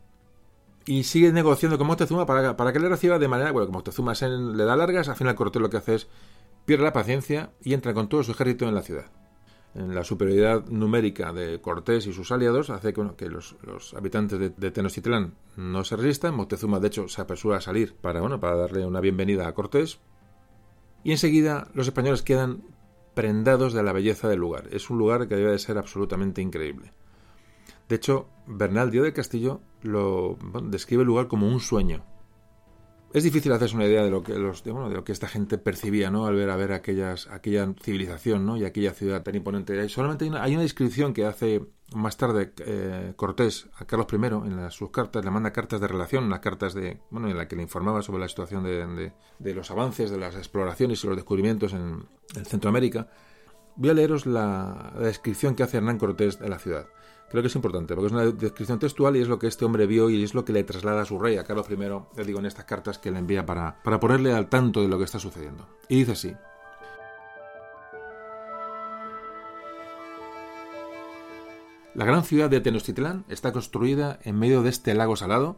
Y 0.86 1.04
sigue 1.04 1.30
negociando 1.30 1.78
con 1.78 1.86
Moctezuma 1.86 2.26
para, 2.26 2.56
para 2.56 2.72
que 2.72 2.80
le 2.80 2.88
reciba 2.88 3.18
de 3.18 3.28
manera. 3.28 3.52
Bueno, 3.52 3.66
que 3.66 3.72
Moctezuma 3.72 4.14
le 4.14 4.64
da 4.64 4.74
largas. 4.74 5.08
Al 5.08 5.16
final, 5.16 5.36
Cortés 5.36 5.62
lo 5.62 5.70
que 5.70 5.76
hace 5.76 5.94
es 5.94 6.08
pierde 6.64 6.82
la 6.82 6.92
paciencia 6.92 7.52
y 7.62 7.74
entra 7.74 7.94
con 7.94 8.08
todo 8.08 8.24
su 8.24 8.32
ejército 8.32 8.66
en 8.66 8.74
la 8.74 8.82
ciudad 8.82 9.19
la 9.74 10.02
superioridad 10.02 10.66
numérica 10.66 11.32
de 11.32 11.60
Cortés 11.60 12.06
y 12.06 12.12
sus 12.12 12.32
aliados 12.32 12.70
hace 12.70 12.92
que, 12.92 13.28
los, 13.28 13.56
habitantes 13.94 14.38
de, 14.56 14.70
Tenochtitlán 14.70 15.34
no 15.56 15.84
se 15.84 15.96
resistan. 15.96 16.34
Moctezuma, 16.34 16.80
de 16.80 16.88
hecho, 16.88 17.08
se 17.08 17.22
apresura 17.22 17.58
a 17.58 17.60
salir 17.60 17.94
para, 17.94 18.20
bueno, 18.20 18.40
para 18.40 18.56
darle 18.56 18.84
una 18.84 19.00
bienvenida 19.00 19.46
a 19.46 19.54
Cortés. 19.54 20.00
Y 21.04 21.12
enseguida 21.12 21.68
los 21.72 21.86
españoles 21.86 22.22
quedan 22.22 22.64
prendados 23.14 23.72
de 23.72 23.82
la 23.82 23.92
belleza 23.92 24.28
del 24.28 24.40
lugar. 24.40 24.68
Es 24.72 24.90
un 24.90 24.98
lugar 24.98 25.28
que 25.28 25.36
debe 25.36 25.52
de 25.52 25.58
ser 25.58 25.78
absolutamente 25.78 26.42
increíble. 26.42 26.92
De 27.88 27.96
hecho, 27.96 28.28
Bernal 28.46 28.90
Díaz 28.90 29.04
del 29.04 29.12
Castillo 29.12 29.60
lo 29.82 30.36
describe 30.64 31.02
el 31.02 31.08
lugar 31.08 31.28
como 31.28 31.48
un 31.48 31.60
sueño. 31.60 32.04
Es 33.12 33.24
difícil 33.24 33.50
hacerse 33.52 33.74
una 33.74 33.86
idea 33.86 34.04
de 34.04 34.10
lo 34.10 34.22
que 34.22 34.38
los 34.38 34.62
de, 34.62 34.72
lo 34.72 35.02
que 35.02 35.10
esta 35.10 35.26
gente 35.26 35.58
percibía, 35.58 36.10
¿no? 36.10 36.26
Al 36.26 36.36
ver 36.36 36.48
a 36.48 36.56
ver 36.56 36.72
aquellas 36.72 37.26
aquella 37.28 37.72
civilización, 37.82 38.46
¿no? 38.46 38.56
Y 38.56 38.64
aquella 38.64 38.92
ciudad 38.92 39.24
tan 39.24 39.34
imponente. 39.34 39.88
Solamente 39.88 40.24
hay 40.24 40.30
una, 40.30 40.42
hay 40.44 40.52
una 40.52 40.62
descripción 40.62 41.12
que 41.12 41.26
hace 41.26 41.66
más 41.92 42.16
tarde 42.16 42.52
eh, 42.64 43.12
Cortés 43.16 43.68
a 43.74 43.84
Carlos 43.84 44.06
I 44.12 44.48
en 44.48 44.70
sus 44.70 44.90
cartas, 44.90 45.24
le 45.24 45.30
manda 45.32 45.52
cartas 45.52 45.80
de 45.80 45.88
relación, 45.88 46.30
las 46.30 46.38
cartas 46.38 46.72
de 46.72 47.00
bueno, 47.10 47.28
en 47.28 47.36
la 47.36 47.48
que 47.48 47.56
le 47.56 47.62
informaba 47.62 48.00
sobre 48.02 48.20
la 48.20 48.28
situación 48.28 48.62
de, 48.62 49.12
de, 49.40 49.54
los 49.54 49.72
avances, 49.72 50.12
de 50.12 50.18
las 50.18 50.36
exploraciones 50.36 51.02
y 51.02 51.08
los 51.08 51.16
descubrimientos 51.16 51.72
en, 51.72 52.06
en 52.36 52.44
Centroamérica. 52.44 53.08
Voy 53.74 53.90
a 53.90 53.94
leeros 53.94 54.24
la 54.26 54.92
descripción 55.00 55.56
que 55.56 55.64
hace 55.64 55.78
Hernán 55.78 55.98
Cortés 55.98 56.38
de 56.38 56.48
la 56.48 56.60
ciudad. 56.60 56.86
Creo 57.30 57.42
que 57.44 57.46
es 57.46 57.54
importante, 57.54 57.94
porque 57.94 58.08
es 58.08 58.12
una 58.12 58.26
descripción 58.26 58.80
textual 58.80 59.16
y 59.16 59.20
es 59.20 59.28
lo 59.28 59.38
que 59.38 59.46
este 59.46 59.64
hombre 59.64 59.86
vio 59.86 60.10
y 60.10 60.22
es 60.22 60.34
lo 60.34 60.44
que 60.44 60.52
le 60.52 60.64
traslada 60.64 61.02
a 61.02 61.04
su 61.04 61.16
rey, 61.16 61.36
a 61.36 61.44
Carlos 61.44 61.66
I, 61.70 61.76
le 61.76 62.24
digo 62.24 62.40
en 62.40 62.46
estas 62.46 62.64
cartas 62.64 62.98
que 62.98 63.12
le 63.12 63.20
envía 63.20 63.46
para, 63.46 63.80
para 63.84 64.00
ponerle 64.00 64.32
al 64.32 64.48
tanto 64.48 64.82
de 64.82 64.88
lo 64.88 64.98
que 64.98 65.04
está 65.04 65.20
sucediendo. 65.20 65.64
Y 65.88 65.98
dice 65.98 66.12
así. 66.12 66.34
La 71.94 72.04
gran 72.04 72.24
ciudad 72.24 72.50
de 72.50 72.60
Tenochtitlán 72.60 73.24
está 73.28 73.52
construida 73.52 74.18
en 74.24 74.36
medio 74.36 74.62
de 74.62 74.70
este 74.70 74.94
lago 74.94 75.14
salado 75.14 75.56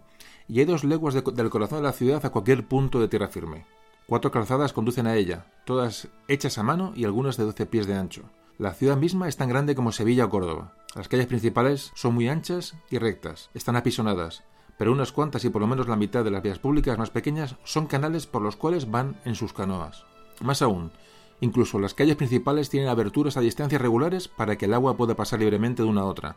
y 0.48 0.60
hay 0.60 0.66
dos 0.66 0.84
leguas 0.84 1.14
del 1.14 1.50
corazón 1.50 1.78
de 1.78 1.84
la 1.84 1.92
ciudad 1.92 2.24
a 2.26 2.30
cualquier 2.30 2.66
punto 2.66 3.00
de 3.00 3.08
tierra 3.08 3.28
firme. 3.28 3.64
Cuatro 4.06 4.30
calzadas 4.30 4.74
conducen 4.74 5.06
a 5.06 5.16
ella, 5.16 5.46
todas 5.64 6.08
hechas 6.28 6.58
a 6.58 6.62
mano 6.62 6.92
y 6.94 7.04
algunas 7.04 7.38
de 7.38 7.44
doce 7.44 7.64
pies 7.64 7.86
de 7.86 7.94
ancho. 7.94 8.24
La 8.62 8.74
ciudad 8.74 8.96
misma 8.96 9.26
es 9.26 9.36
tan 9.36 9.48
grande 9.48 9.74
como 9.74 9.90
Sevilla 9.90 10.26
o 10.26 10.30
Córdoba. 10.30 10.76
Las 10.94 11.08
calles 11.08 11.26
principales 11.26 11.90
son 11.96 12.14
muy 12.14 12.28
anchas 12.28 12.76
y 12.92 12.98
rectas, 12.98 13.50
están 13.54 13.74
apisonadas, 13.74 14.44
pero 14.78 14.92
unas 14.92 15.10
cuantas 15.10 15.44
y 15.44 15.50
por 15.50 15.60
lo 15.60 15.66
menos 15.66 15.88
la 15.88 15.96
mitad 15.96 16.22
de 16.22 16.30
las 16.30 16.44
vías 16.44 16.60
públicas 16.60 16.96
más 16.96 17.10
pequeñas 17.10 17.56
son 17.64 17.88
canales 17.88 18.28
por 18.28 18.40
los 18.40 18.54
cuales 18.54 18.88
van 18.88 19.20
en 19.24 19.34
sus 19.34 19.52
canoas. 19.52 20.04
Más 20.40 20.62
aún, 20.62 20.92
incluso 21.40 21.80
las 21.80 21.94
calles 21.94 22.14
principales 22.14 22.70
tienen 22.70 22.88
aberturas 22.88 23.36
a 23.36 23.40
distancias 23.40 23.82
regulares 23.82 24.28
para 24.28 24.56
que 24.56 24.66
el 24.66 24.74
agua 24.74 24.96
pueda 24.96 25.16
pasar 25.16 25.40
libremente 25.40 25.82
de 25.82 25.88
una 25.88 26.02
a 26.02 26.06
otra. 26.06 26.36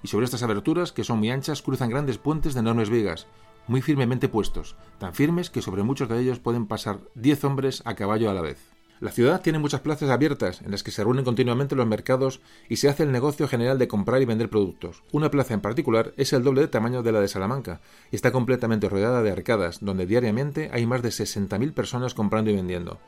Y 0.00 0.06
sobre 0.06 0.26
estas 0.26 0.44
aberturas, 0.44 0.92
que 0.92 1.02
son 1.02 1.18
muy 1.18 1.30
anchas, 1.30 1.60
cruzan 1.60 1.90
grandes 1.90 2.18
puentes 2.18 2.54
de 2.54 2.60
enormes 2.60 2.88
vigas, 2.88 3.26
muy 3.66 3.82
firmemente 3.82 4.28
puestos, 4.28 4.76
tan 4.98 5.12
firmes 5.12 5.50
que 5.50 5.60
sobre 5.60 5.82
muchos 5.82 6.08
de 6.08 6.20
ellos 6.20 6.38
pueden 6.38 6.68
pasar 6.68 7.00
diez 7.16 7.42
hombres 7.42 7.82
a 7.84 7.96
caballo 7.96 8.30
a 8.30 8.34
la 8.34 8.42
vez. 8.42 8.73
La 9.04 9.10
ciudad 9.10 9.42
tiene 9.42 9.58
muchas 9.58 9.82
plazas 9.82 10.08
abiertas 10.08 10.62
en 10.62 10.70
las 10.70 10.82
que 10.82 10.90
se 10.90 11.04
reúnen 11.04 11.26
continuamente 11.26 11.76
los 11.76 11.86
mercados 11.86 12.40
y 12.70 12.76
se 12.76 12.88
hace 12.88 13.02
el 13.02 13.12
negocio 13.12 13.46
general 13.46 13.78
de 13.78 13.86
comprar 13.86 14.22
y 14.22 14.24
vender 14.24 14.48
productos. 14.48 15.02
Una 15.12 15.30
plaza 15.30 15.52
en 15.52 15.60
particular 15.60 16.14
es 16.16 16.32
el 16.32 16.42
doble 16.42 16.62
de 16.62 16.68
tamaño 16.68 17.02
de 17.02 17.12
la 17.12 17.20
de 17.20 17.28
Salamanca 17.28 17.82
y 18.10 18.16
está 18.16 18.32
completamente 18.32 18.88
rodeada 18.88 19.22
de 19.22 19.30
arcadas, 19.30 19.80
donde 19.82 20.06
diariamente 20.06 20.70
hay 20.72 20.86
más 20.86 21.02
de 21.02 21.10
60.000 21.10 21.74
personas 21.74 22.14
comprando 22.14 22.50
y 22.50 22.56
vendiendo. 22.56 22.98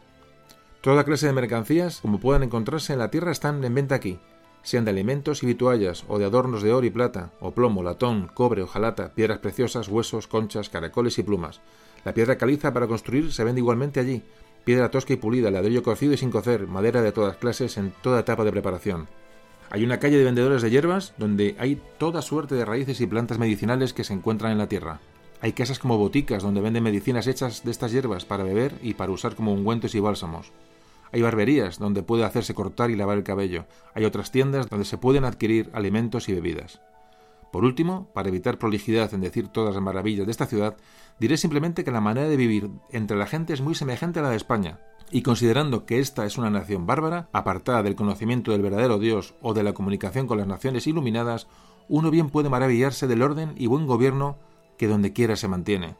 Toda 0.82 1.05
clase 1.05 1.28
de 1.28 1.32
mercancías, 1.32 2.03
como 2.03 2.20
puedan 2.20 2.42
encontrarse 2.42 2.92
en 2.92 2.99
la 2.99 3.11
tierra, 3.11 3.32
están 3.32 3.64
en 3.64 3.74
venta 3.74 3.94
aquí, 3.94 4.18
sean 4.64 4.84
de 4.84 4.90
alimentos 4.90 5.42
y 5.42 5.47
vituallas, 5.47 6.05
o 6.09 6.18
de 6.18 6.26
adornos 6.26 6.62
de 6.62 6.74
oro 6.74 6.84
y 6.84 6.90
plata, 6.90 7.30
o 7.40 7.53
plomo, 7.53 7.82
latón, 7.82 8.28
cobre, 8.34 8.61
hojalata, 8.61 9.14
piedras 9.14 9.38
preciosas, 9.38 9.88
huesos, 9.88 10.26
conchas, 10.26 10.68
caracoles 10.68 11.18
y 11.18 11.22
plumas. 11.22 11.62
La 12.05 12.12
piedra 12.12 12.36
caliza 12.36 12.74
para 12.74 12.86
construir 12.86 13.32
se 13.32 13.44
vende 13.44 13.61
igualmente 13.62 13.99
allí, 13.99 14.22
piedra 14.67 14.91
tosca 14.91 15.12
y 15.12 15.17
pulida, 15.17 15.53
ladrillo 15.53 15.85
cocido 15.85 16.12
y 16.12 16.17
sin 16.17 16.33
cocer, 16.33 16.67
madera 16.67 17.01
de 17.01 17.12
todas 17.12 17.37
clases 17.37 17.77
en 17.77 17.93
toda 18.03 18.19
etapa 18.19 18.43
de 18.43 18.51
preparación. 18.51 19.07
Hay 19.71 19.85
una 19.85 20.01
calle 20.01 20.19
de 20.19 20.25
vendedores 20.25 20.61
de 20.61 20.71
hierbas 20.71 21.14
donde 21.19 21.55
hay 21.61 21.81
toda 21.99 22.21
suerte 22.21 22.57
de 22.57 22.64
raíces 22.64 23.01
y 23.01 23.07
plantas 23.07 23.39
medicinales 23.39 23.93
que 23.93 24.03
se 24.03 24.12
encuentran 24.12 24.51
en 24.51 24.59
la 24.59 24.69
tierra. 24.69 24.99
Hay 25.41 25.53
casas 25.53 25.79
como 25.79 25.99
boticas 25.99 26.43
donde 26.43 26.61
venden 26.61 26.83
medicinas 26.83 27.29
hechas 27.29 27.62
de 27.62 27.71
estas 27.71 27.93
hierbas 27.93 28.25
para 28.25 28.43
beber 28.43 28.75
y 28.83 28.95
para 28.95 29.12
usar 29.12 29.37
como 29.37 29.53
ungüentos 29.53 29.95
y 29.95 30.01
bálsamos. 30.01 30.51
Hay 31.12 31.23
barberías 31.23 31.79
donde 31.79 32.03
puede 32.03 32.25
hacerse 32.25 32.53
cortar 32.53 32.91
y 32.91 32.97
lavar 32.97 33.19
el 33.19 33.25
cabello. 33.25 33.67
Hay 33.95 34.05
otras 34.05 34.33
tiendas 34.33 34.69
donde 34.69 34.85
se 34.85 34.99
pueden 34.99 35.25
adquirir 35.25 35.71
alimentos 35.75 36.29
y 36.29 36.35
bebidas. 36.35 36.81
Por 37.53 37.64
último, 37.64 38.09
para 38.12 38.28
evitar 38.28 38.59
prolijidad 38.59 39.12
en 39.14 39.20
decir 39.20 39.49
todas 39.49 39.74
las 39.74 39.82
maravillas 39.82 40.26
de 40.26 40.32
esta 40.32 40.47
ciudad, 40.47 40.76
diré 41.18 41.36
simplemente 41.36 41.84
que 41.84 41.90
la 41.90 42.01
manera 42.01 42.28
de 42.28 42.36
vivir 42.36 42.70
entre 42.90 43.16
la 43.16 43.26
gente 43.26 43.53
es 43.53 43.61
muy 43.61 43.74
semejante 43.74 44.20
a 44.20 44.22
la 44.22 44.30
de 44.30 44.36
España, 44.36 44.80
y 45.11 45.22
considerando 45.22 45.86
que 45.86 46.01
esta 46.01 46.26
es 46.26 46.36
una 46.36 46.51
nación 46.51 46.86
bárbara, 46.86 47.28
apartada 47.32 47.82
del 47.82 47.94
conocimiento 47.94 48.53
del 48.53 48.62
verdadero 48.62 48.99
Dios 48.99 49.34
o 49.40 49.55
de 49.55 49.62
la 49.62 49.72
comunicación 49.72 50.26
con 50.26 50.38
las 50.38 50.47
naciones 50.47 50.86
iluminadas, 50.86 51.47
uno 51.88 52.11
bien 52.11 52.30
puede 52.30 52.49
maravillarse 52.49 53.07
del 53.07 53.22
orden 53.22 53.55
y 53.57 53.66
buen 53.68 53.86
gobierno 53.86 54.36
que 54.76 54.88
donde 54.88 55.12
quiera 55.12 55.36
se 55.36 55.49
mantiene. 55.49 55.94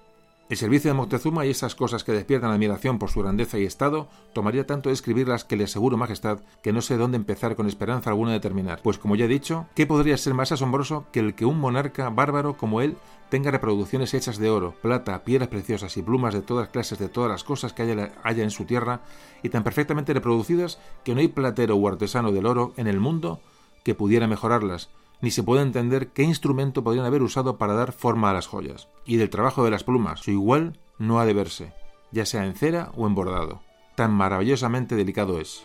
El 0.49 0.57
servicio 0.57 0.91
de 0.91 0.95
Moctezuma 0.95 1.45
y 1.45 1.51
esas 1.51 1.75
cosas 1.75 2.05
que 2.05 2.13
despiertan 2.13 2.53
admiración 2.53 3.01
por 3.01 3.11
su 3.11 3.21
grandeza 3.21 3.59
y 3.59 3.65
estado, 3.65 4.09
tomaría 4.33 4.65
tanto 4.65 4.91
de 4.91 4.93
escribirlas 4.93 5.45
que 5.45 5.57
le 5.57 5.65
aseguro, 5.65 5.97
Majestad, 5.97 6.39
que 6.63 6.73
no 6.73 6.83
sé 6.83 6.97
dónde 6.97 7.17
empezar 7.17 7.57
con 7.57 7.67
esperanza 7.67 8.11
alguna 8.11 8.31
de 8.31 8.39
terminar. 8.39 8.79
Pues 8.81 8.97
como 8.97 9.17
ya 9.17 9.25
he 9.25 9.29
dicho, 9.29 9.67
¿qué 9.75 9.89
podría 9.89 10.17
ser 10.17 10.35
más 10.35 10.53
asombroso 10.53 11.07
que 11.11 11.19
el 11.19 11.35
que 11.35 11.47
un 11.47 11.59
monarca 11.59 12.11
bárbaro 12.11 12.57
como 12.57 12.81
él 12.81 12.97
tenga 13.29 13.51
reproducciones 13.51 14.15
hechas 14.15 14.39
de 14.39 14.49
oro, 14.49 14.77
plata, 14.83 15.25
piedras 15.25 15.49
preciosas 15.49 15.97
y 15.97 16.03
plumas 16.03 16.33
de 16.33 16.43
todas 16.43 16.69
clases 16.69 17.01
de 17.01 17.09
todas 17.09 17.29
las 17.29 17.43
cosas 17.43 17.73
que 17.73 17.83
haya, 17.83 18.13
haya 18.23 18.45
en 18.45 18.53
su 18.53 18.67
tierra, 18.67 19.01
y 19.43 19.49
tan 19.49 19.65
perfectamente 19.65 20.15
reproducidas 20.15 20.79
que 21.03 21.13
no 21.13 21.21
hay 21.23 21.27
platero 21.27 21.75
o 21.75 21.89
artesano 21.89 22.31
del 22.31 22.47
oro 22.47 22.73
en 22.77 22.87
el 22.87 23.01
mundo 23.01 23.41
que 23.83 23.97
pudiera 23.97 24.29
mejorarlas, 24.29 24.91
ni 25.21 25.31
se 25.31 25.43
puede 25.43 25.63
entender 25.63 26.09
qué 26.09 26.23
instrumento 26.23 26.85
podrían 26.85 27.07
haber 27.07 27.23
usado 27.23 27.59
para 27.59 27.75
dar 27.75 27.93
forma 27.93 28.31
a 28.31 28.35
las 28.35 28.47
joyas. 28.47 28.89
Y 29.05 29.17
del 29.17 29.31
trabajo 29.31 29.65
de 29.65 29.71
las 29.71 29.85
plumas, 29.85 30.21
su 30.21 30.31
igual 30.31 30.79
no 30.99 31.21
ha 31.21 31.27
de 31.27 31.35
verse, 31.35 31.73
ya 32.13 32.27
sea 32.27 32.45
en 32.45 32.55
cera 32.55 32.91
o 32.97 33.07
en 33.07 33.15
bordado. 33.15 33.63
Tan 33.95 34.13
maravillosamente 34.13 34.95
delicado 34.95 35.41
es. 35.41 35.65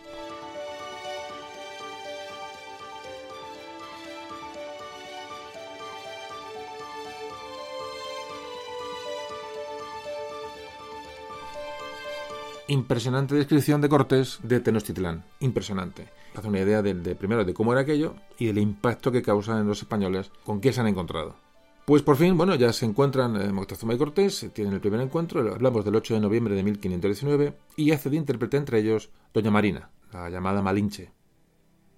Impresionante 12.72 13.34
descripción 13.34 13.82
de 13.82 13.88
Cortés 13.90 14.40
de 14.42 14.58
Tenochtitlán. 14.58 15.24
Impresionante. 15.40 16.08
Hace 16.34 16.48
una 16.48 16.60
idea 16.60 16.80
de, 16.80 16.94
primero 17.14 17.44
de 17.44 17.52
cómo 17.52 17.72
era 17.72 17.82
aquello 17.82 18.14
y 18.38 18.46
del 18.46 18.58
impacto 18.58 19.12
que 19.12 19.20
causa 19.20 19.60
en 19.60 19.66
los 19.66 19.82
españoles 19.82 20.30
con 20.42 20.60
qué 20.60 20.72
se 20.72 20.80
han 20.80 20.86
encontrado. 20.86 21.36
Pues 21.84 22.00
por 22.00 22.16
fin, 22.16 22.38
bueno, 22.38 22.54
ya 22.54 22.72
se 22.72 22.86
encuentran 22.86 23.36
eh, 23.36 23.52
Moctezuma 23.52 23.92
y 23.92 23.98
Cortés, 23.98 24.48
tienen 24.54 24.72
el 24.72 24.80
primer 24.80 25.00
encuentro, 25.00 25.40
hablamos 25.52 25.84
del 25.84 25.96
8 25.96 26.14
de 26.14 26.20
noviembre 26.20 26.54
de 26.54 26.62
1519, 26.62 27.54
y 27.76 27.90
hace 27.90 28.08
de 28.08 28.16
intérprete 28.16 28.56
entre 28.56 28.78
ellos 28.78 29.10
Doña 29.34 29.50
Marina, 29.50 29.90
la 30.12 30.30
llamada 30.30 30.62
Malinche. 30.62 31.10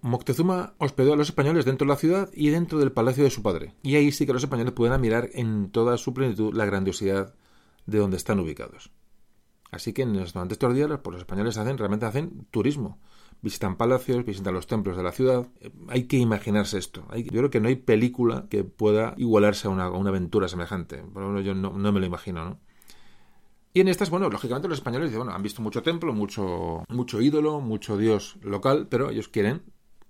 Moctezuma 0.01 0.75
hospedó 0.79 1.12
a 1.12 1.16
los 1.16 1.29
españoles 1.29 1.66
dentro 1.66 1.87
de 1.87 1.93
la 1.93 1.99
ciudad 1.99 2.31
y 2.33 2.49
dentro 2.49 2.79
del 2.79 2.93
palacio 2.93 3.25
de 3.25 3.31
su 3.31 3.43
padre, 3.43 3.75
y 3.83 3.95
ahí 3.95 4.11
sí 4.11 4.27
que 4.27 4.33
los 4.33 4.43
españoles 4.43 4.72
pueden 4.72 5.01
mirar 5.01 5.29
en 5.35 5.70
toda 5.70 5.99
su 5.99 6.14
plenitud 6.14 6.55
la 6.55 6.64
grandiosidad 6.64 7.35
de 7.87 7.99
donde 7.99 8.16
están 8.16 8.41
ubicados. 8.41 8.91
Así 9.75 9.93
que 9.93 10.05
durante 10.05 10.55
estos 10.55 10.75
días 10.75 10.89
pues, 11.03 11.12
los 11.12 11.20
españoles 11.22 11.57
hacen, 11.59 11.79
realmente 11.79 12.07
hacen 12.07 12.47
turismo 12.51 12.99
visitan 13.45 13.77
palacios, 13.77 14.25
visitan 14.25 14.55
los 14.55 14.66
templos 14.66 14.97
de 14.97 15.03
la 15.03 15.12
ciudad. 15.12 15.47
Hay 15.89 16.05
que 16.05 16.16
imaginarse 16.16 16.79
esto. 16.79 17.07
yo 17.14 17.31
creo 17.31 17.51
que 17.51 17.61
no 17.61 17.68
hay 17.68 17.77
película 17.77 18.47
que 18.49 18.64
pueda 18.64 19.12
igualarse 19.18 19.68
a 19.68 19.70
una, 19.70 19.85
aventura 19.85 20.49
semejante. 20.49 20.99
Por 20.99 21.22
lo 21.22 21.29
menos 21.29 21.45
yo 21.45 21.55
no, 21.55 21.70
me 21.70 22.01
lo 22.01 22.07
imagino, 22.07 22.45
¿no? 22.45 22.59
Y 23.75 23.81
en 23.81 23.89
estas, 23.89 24.09
bueno, 24.09 24.31
lógicamente 24.31 24.68
los 24.68 24.79
españoles 24.79 25.14
bueno, 25.14 25.33
han 25.33 25.43
visto 25.43 25.61
mucho 25.61 25.83
templo, 25.83 26.14
mucho, 26.14 26.85
mucho 26.89 27.20
ídolo, 27.20 27.61
mucho 27.61 27.99
dios 27.99 28.39
local, 28.41 28.87
pero 28.89 29.11
ellos 29.11 29.29
quieren 29.29 29.62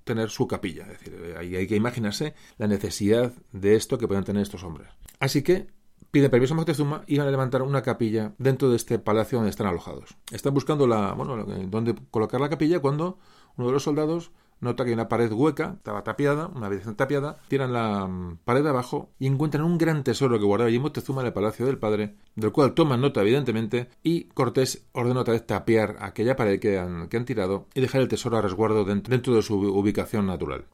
tener 0.04 0.30
su 0.30 0.46
capilla. 0.46 0.82
Es 0.84 1.00
decir, 1.00 1.34
hay, 1.36 1.56
hay 1.56 1.66
que 1.66 1.74
imaginarse 1.74 2.34
la 2.58 2.68
necesidad 2.68 3.32
de 3.52 3.74
esto 3.74 3.98
que 3.98 4.06
pueden 4.06 4.22
tener 4.22 4.42
estos 4.42 4.62
hombres. 4.62 4.90
Así 5.18 5.42
que 5.42 5.66
piden 6.14 6.30
permiso 6.30 6.54
a 6.54 6.56
Moctezuma 6.56 7.02
y 7.08 7.18
van 7.18 7.26
a 7.26 7.30
levantar 7.32 7.62
una 7.62 7.82
capilla 7.82 8.34
dentro 8.38 8.70
de 8.70 8.76
este 8.76 9.00
palacio 9.00 9.38
donde 9.38 9.50
están 9.50 9.66
alojados. 9.66 10.16
Están 10.30 10.54
buscando 10.54 10.86
la, 10.86 11.12
bueno, 11.12 11.44
dónde 11.66 11.96
colocar 12.12 12.40
la 12.40 12.48
capilla 12.48 12.78
cuando 12.78 13.18
uno 13.56 13.66
de 13.66 13.72
los 13.72 13.82
soldados 13.82 14.30
nota 14.60 14.84
que 14.84 14.90
hay 14.90 14.94
una 14.94 15.08
pared 15.08 15.32
hueca, 15.32 15.74
estaba 15.76 16.04
tapiada, 16.04 16.46
una 16.54 16.66
habitación 16.66 16.94
tapiada, 16.94 17.40
tiran 17.48 17.72
la 17.72 18.06
mm, 18.06 18.38
pared 18.44 18.64
abajo 18.64 19.10
y 19.18 19.26
encuentran 19.26 19.64
un 19.64 19.76
gran 19.76 20.04
tesoro 20.04 20.38
que 20.38 20.44
guardaba 20.44 20.68
allí 20.68 20.78
Moctezuma 20.78 21.22
en 21.22 21.26
el 21.26 21.32
palacio 21.32 21.66
del 21.66 21.78
padre, 21.78 22.14
del 22.36 22.52
cual 22.52 22.74
toman 22.74 23.00
nota 23.00 23.20
evidentemente, 23.20 23.88
y 24.04 24.26
Cortés 24.28 24.86
ordena 24.92 25.22
otra 25.22 25.32
vez 25.32 25.44
tapiar 25.44 25.96
aquella 25.98 26.36
pared 26.36 26.60
que 26.60 26.78
han, 26.78 27.08
que 27.08 27.16
han 27.16 27.24
tirado 27.24 27.66
y 27.74 27.80
dejar 27.80 28.02
el 28.02 28.08
tesoro 28.08 28.36
a 28.36 28.42
resguardo 28.42 28.84
dentro 28.84 29.34
de 29.34 29.42
su 29.42 29.56
ubicación 29.56 30.28
natural. 30.28 30.66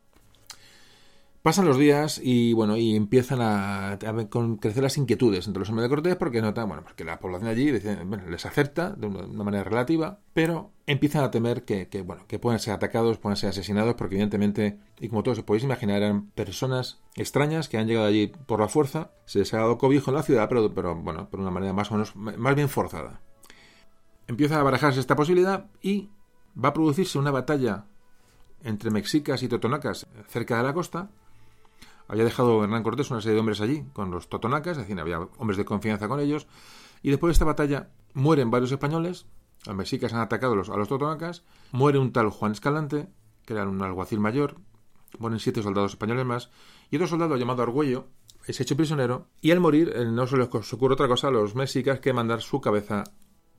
Pasan 1.42 1.64
los 1.64 1.78
días 1.78 2.20
y 2.22 2.52
bueno, 2.52 2.76
y 2.76 2.94
empiezan 2.94 3.38
a, 3.40 3.98
crecer 4.60 4.82
las 4.82 4.98
inquietudes 4.98 5.46
entre 5.46 5.60
los 5.60 5.70
hombres 5.70 5.84
de 5.84 5.88
Cortés 5.88 6.16
porque 6.16 6.42
notan, 6.42 6.68
bueno, 6.68 6.82
porque 6.82 7.02
la 7.02 7.18
población 7.18 7.48
allí 7.48 7.72
les 7.72 8.44
acepta 8.44 8.90
de 8.90 9.06
una, 9.06 9.42
manera 9.42 9.64
relativa, 9.64 10.20
pero 10.34 10.70
empiezan 10.86 11.24
a 11.24 11.30
temer 11.30 11.64
que, 11.64 11.88
bueno, 12.02 12.26
que 12.26 12.38
puedan 12.38 12.60
ser 12.60 12.74
atacados, 12.74 13.16
puedan 13.16 13.38
ser 13.38 13.48
asesinados, 13.48 13.94
porque 13.94 14.16
evidentemente, 14.16 14.80
y 14.98 15.08
como 15.08 15.22
todos 15.22 15.38
os 15.38 15.44
podéis 15.44 15.64
imaginar, 15.64 16.02
eran 16.02 16.26
personas 16.32 17.00
extrañas 17.16 17.70
que 17.70 17.78
han 17.78 17.86
llegado 17.86 18.06
allí 18.06 18.26
por 18.26 18.60
la 18.60 18.68
fuerza, 18.68 19.12
se 19.24 19.38
les 19.38 19.54
ha 19.54 19.60
dado 19.60 19.78
cobijo 19.78 20.10
en 20.10 20.16
la 20.16 20.22
ciudad, 20.22 20.46
pero, 20.46 20.74
pero 20.74 20.94
bueno, 20.94 21.30
por 21.30 21.40
una 21.40 21.50
manera 21.50 21.72
más 21.72 21.90
o 21.90 21.94
menos, 21.94 22.14
más 22.16 22.54
bien 22.54 22.68
forzada. 22.68 23.22
Empieza 24.26 24.60
a 24.60 24.62
barajarse 24.62 25.00
esta 25.00 25.16
posibilidad 25.16 25.70
y 25.80 26.10
va 26.62 26.68
a 26.68 26.74
producirse 26.74 27.18
una 27.18 27.30
batalla 27.30 27.86
entre 28.62 28.90
mexicas 28.90 29.42
y 29.42 29.48
totonacas 29.48 30.06
cerca 30.28 30.58
de 30.58 30.64
la 30.64 30.74
costa, 30.74 31.10
había 32.10 32.24
dejado 32.24 32.64
Hernán 32.64 32.82
Cortés 32.82 33.08
una 33.12 33.20
serie 33.20 33.34
de 33.34 33.40
hombres 33.40 33.60
allí, 33.60 33.84
con 33.92 34.10
los 34.10 34.28
totonacas, 34.28 34.72
es 34.72 34.78
decir, 34.78 34.98
había 34.98 35.20
hombres 35.38 35.56
de 35.56 35.64
confianza 35.64 36.08
con 36.08 36.18
ellos, 36.18 36.48
y 37.02 37.10
después 37.10 37.28
de 37.28 37.32
esta 37.34 37.44
batalla 37.44 37.90
mueren 38.14 38.50
varios 38.50 38.72
españoles, 38.72 39.26
los 39.64 39.76
mexicas 39.76 40.12
han 40.12 40.20
atacado 40.20 40.54
a 40.54 40.76
los 40.76 40.88
totonacas, 40.88 41.44
muere 41.70 42.00
un 42.00 42.12
tal 42.12 42.30
Juan 42.30 42.50
Escalante, 42.50 43.08
que 43.46 43.52
era 43.52 43.68
un 43.68 43.80
alguacil 43.80 44.18
mayor, 44.18 44.56
mueren 45.20 45.38
siete 45.38 45.62
soldados 45.62 45.92
españoles 45.92 46.26
más, 46.26 46.50
y 46.90 46.96
otro 46.96 47.06
soldado 47.06 47.36
llamado 47.36 47.62
Argüello 47.62 48.08
es 48.44 48.60
hecho 48.60 48.76
prisionero, 48.76 49.28
y 49.40 49.52
al 49.52 49.60
morir 49.60 49.92
eh, 49.94 50.04
no 50.04 50.26
se 50.26 50.36
les 50.36 50.48
ocurre 50.48 50.94
otra 50.94 51.06
cosa 51.06 51.28
a 51.28 51.30
los 51.30 51.54
mexicas 51.54 52.00
que 52.00 52.12
mandar 52.12 52.42
su 52.42 52.60
cabeza 52.60 53.04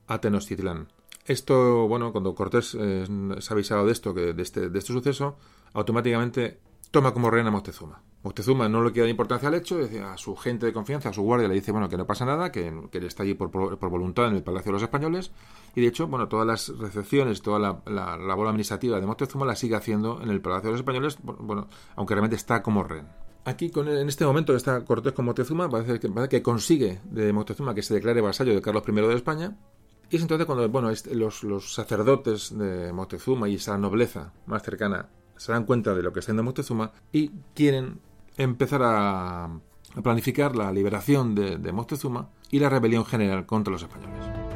a 0.08 0.18
Tenochtitlán. 0.18 0.88
Esto, 1.24 1.88
bueno, 1.88 2.12
cuando 2.12 2.34
Cortés 2.34 2.76
eh, 2.78 3.06
se 3.38 3.54
avisado 3.54 3.86
de 3.86 3.92
esto, 3.92 4.12
que 4.12 4.34
de 4.34 4.42
este, 4.42 4.68
de 4.68 4.78
este 4.78 4.92
suceso, 4.92 5.38
automáticamente 5.72 6.60
toma 6.92 7.12
como 7.12 7.30
reina 7.30 7.50
Moctezuma. 7.50 8.02
Moctezuma 8.22 8.68
no 8.68 8.84
le 8.84 8.92
queda 8.92 9.08
importancia 9.08 9.48
al 9.48 9.54
hecho, 9.54 9.80
a 10.04 10.16
su 10.16 10.36
gente 10.36 10.66
de 10.66 10.72
confianza, 10.72 11.08
a 11.08 11.12
su 11.12 11.22
guardia, 11.22 11.48
le 11.48 11.54
dice 11.54 11.72
bueno 11.72 11.88
que 11.88 11.96
no 11.96 12.06
pasa 12.06 12.24
nada, 12.24 12.52
que, 12.52 12.68
él 12.68 13.04
está 13.04 13.24
allí 13.24 13.34
por, 13.34 13.50
voluntad 13.50 14.28
en 14.28 14.36
el 14.36 14.42
Palacio 14.44 14.68
de 14.68 14.74
los 14.74 14.82
Españoles, 14.82 15.32
y 15.74 15.80
de 15.80 15.88
hecho, 15.88 16.06
bueno, 16.06 16.28
todas 16.28 16.46
las 16.46 16.68
recepciones, 16.78 17.42
toda 17.42 17.58
la, 17.58 17.82
la 17.86 18.16
labor 18.16 18.46
administrativa 18.46 19.00
de 19.00 19.06
Moctezuma 19.06 19.46
la 19.46 19.56
sigue 19.56 19.74
haciendo 19.74 20.20
en 20.22 20.28
el 20.28 20.40
Palacio 20.40 20.68
de 20.68 20.72
los 20.72 20.80
Españoles, 20.80 21.18
bueno, 21.22 21.66
aunque 21.96 22.14
realmente 22.14 22.36
está 22.36 22.62
como 22.62 22.84
rey. 22.84 23.02
Aquí, 23.46 23.70
con, 23.70 23.88
en 23.88 24.08
este 24.08 24.24
momento, 24.24 24.54
está 24.54 24.84
Cortés 24.84 25.14
con 25.14 25.24
Moctezuma, 25.24 25.68
parece 25.68 25.98
que, 25.98 26.28
que 26.28 26.42
consigue 26.42 27.00
de 27.04 27.32
Moctezuma 27.32 27.74
que 27.74 27.82
se 27.82 27.94
declare 27.94 28.20
vasallo 28.20 28.54
de 28.54 28.60
Carlos 28.60 28.84
I 28.86 28.92
de 28.92 29.14
España, 29.14 29.56
y 30.10 30.16
es 30.16 30.22
entonces 30.22 30.46
cuando, 30.46 30.68
bueno, 30.68 30.92
los, 31.12 31.42
los 31.42 31.74
sacerdotes 31.74 32.56
de 32.56 32.92
Moctezuma 32.92 33.48
y 33.48 33.54
esa 33.54 33.78
nobleza 33.78 34.34
más 34.46 34.62
cercana 34.62 35.08
se 35.42 35.50
dan 35.50 35.64
cuenta 35.64 35.92
de 35.92 36.04
lo 36.04 36.12
que 36.12 36.20
está 36.20 36.30
haciendo 36.30 36.44
Moctezuma 36.44 36.92
y 37.10 37.32
quieren 37.52 37.98
empezar 38.36 38.80
a, 38.84 39.58
planificar 40.00 40.54
la 40.54 40.70
liberación 40.70 41.34
de, 41.34 41.58
de 41.58 41.72
Moctezuma 41.72 42.28
y 42.48 42.60
la 42.60 42.68
rebelión 42.68 43.04
general 43.04 43.44
contra 43.44 43.72
los 43.72 43.82
españoles. 43.82 44.51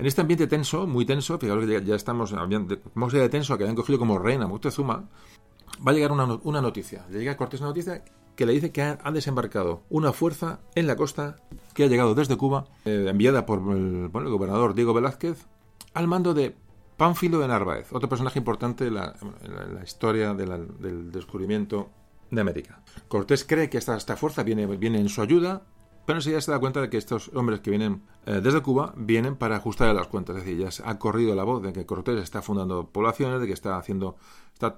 En 0.00 0.06
este 0.06 0.22
ambiente 0.22 0.46
tenso, 0.46 0.86
muy 0.86 1.04
tenso, 1.04 1.38
fijaros 1.38 1.66
que 1.66 1.84
ya, 1.84 1.94
estamos, 1.94 2.32
vamos 2.32 3.14
a 3.14 3.18
de 3.18 3.28
tenso, 3.28 3.58
que 3.58 3.64
habían 3.64 3.76
cogido 3.76 3.98
como 3.98 4.18
reina 4.18 4.46
Moctezuma, 4.46 5.10
va 5.86 5.90
a 5.90 5.94
llegar 5.94 6.10
una, 6.10 6.62
noticia. 6.62 7.04
Le 7.10 7.18
llega 7.18 7.32
a 7.32 7.36
Cortés 7.36 7.60
una 7.60 7.68
noticia 7.68 8.02
que 8.34 8.46
le 8.46 8.54
dice 8.54 8.72
que 8.72 8.80
han 8.80 9.12
desembarcado 9.12 9.82
una 9.90 10.14
fuerza 10.14 10.60
en 10.74 10.86
la 10.86 10.96
costa 10.96 11.36
que 11.74 11.84
ha 11.84 11.86
llegado 11.86 12.14
desde 12.14 12.38
Cuba, 12.38 12.64
eh, 12.86 13.08
enviada 13.10 13.44
por 13.44 13.58
el, 13.58 14.08
gobernador 14.08 14.72
Diego 14.72 14.94
Velázquez, 14.94 15.46
al 15.92 16.08
mando 16.08 16.32
de 16.32 16.56
Pánfilo 16.96 17.38
de 17.38 17.48
Narváez, 17.48 17.92
otro 17.92 18.08
personaje 18.08 18.38
importante 18.38 18.86
en 18.86 18.94
la, 18.94 19.14
historia 19.84 20.32
del 20.32 21.12
descubrimiento 21.12 21.90
de 22.30 22.40
América. 22.40 22.80
Cortés 23.08 23.44
cree 23.44 23.68
que 23.68 23.76
esta, 23.76 23.98
esta 23.98 24.16
fuerza 24.16 24.44
viene 24.44 24.62
en 24.62 25.08
su 25.10 25.20
ayuda, 25.20 25.60
pero 26.10 26.18
enseguida 26.18 26.40
se 26.40 26.50
da 26.50 26.58
cuenta 26.58 26.80
de 26.80 26.90
que 26.90 26.96
estos 26.96 27.30
hombres 27.34 27.60
que 27.60 27.70
vienen 27.70 28.02
eh, 28.26 28.40
desde 28.42 28.60
Cuba 28.62 28.92
vienen 28.96 29.36
para 29.36 29.54
ajustar 29.54 29.94
las 29.94 30.08
cuentas. 30.08 30.38
Es 30.38 30.44
decir, 30.44 30.58
ya 30.58 30.68
ha 30.84 30.98
corrido 30.98 31.36
la 31.36 31.44
voz 31.44 31.62
de 31.62 31.72
que 31.72 31.86
Cortés 31.86 32.20
está 32.20 32.42
fundando 32.42 32.88
poblaciones, 32.88 33.40
de 33.40 33.46
que 33.46 33.52
está 33.52 33.76
haciendo, 33.76 34.16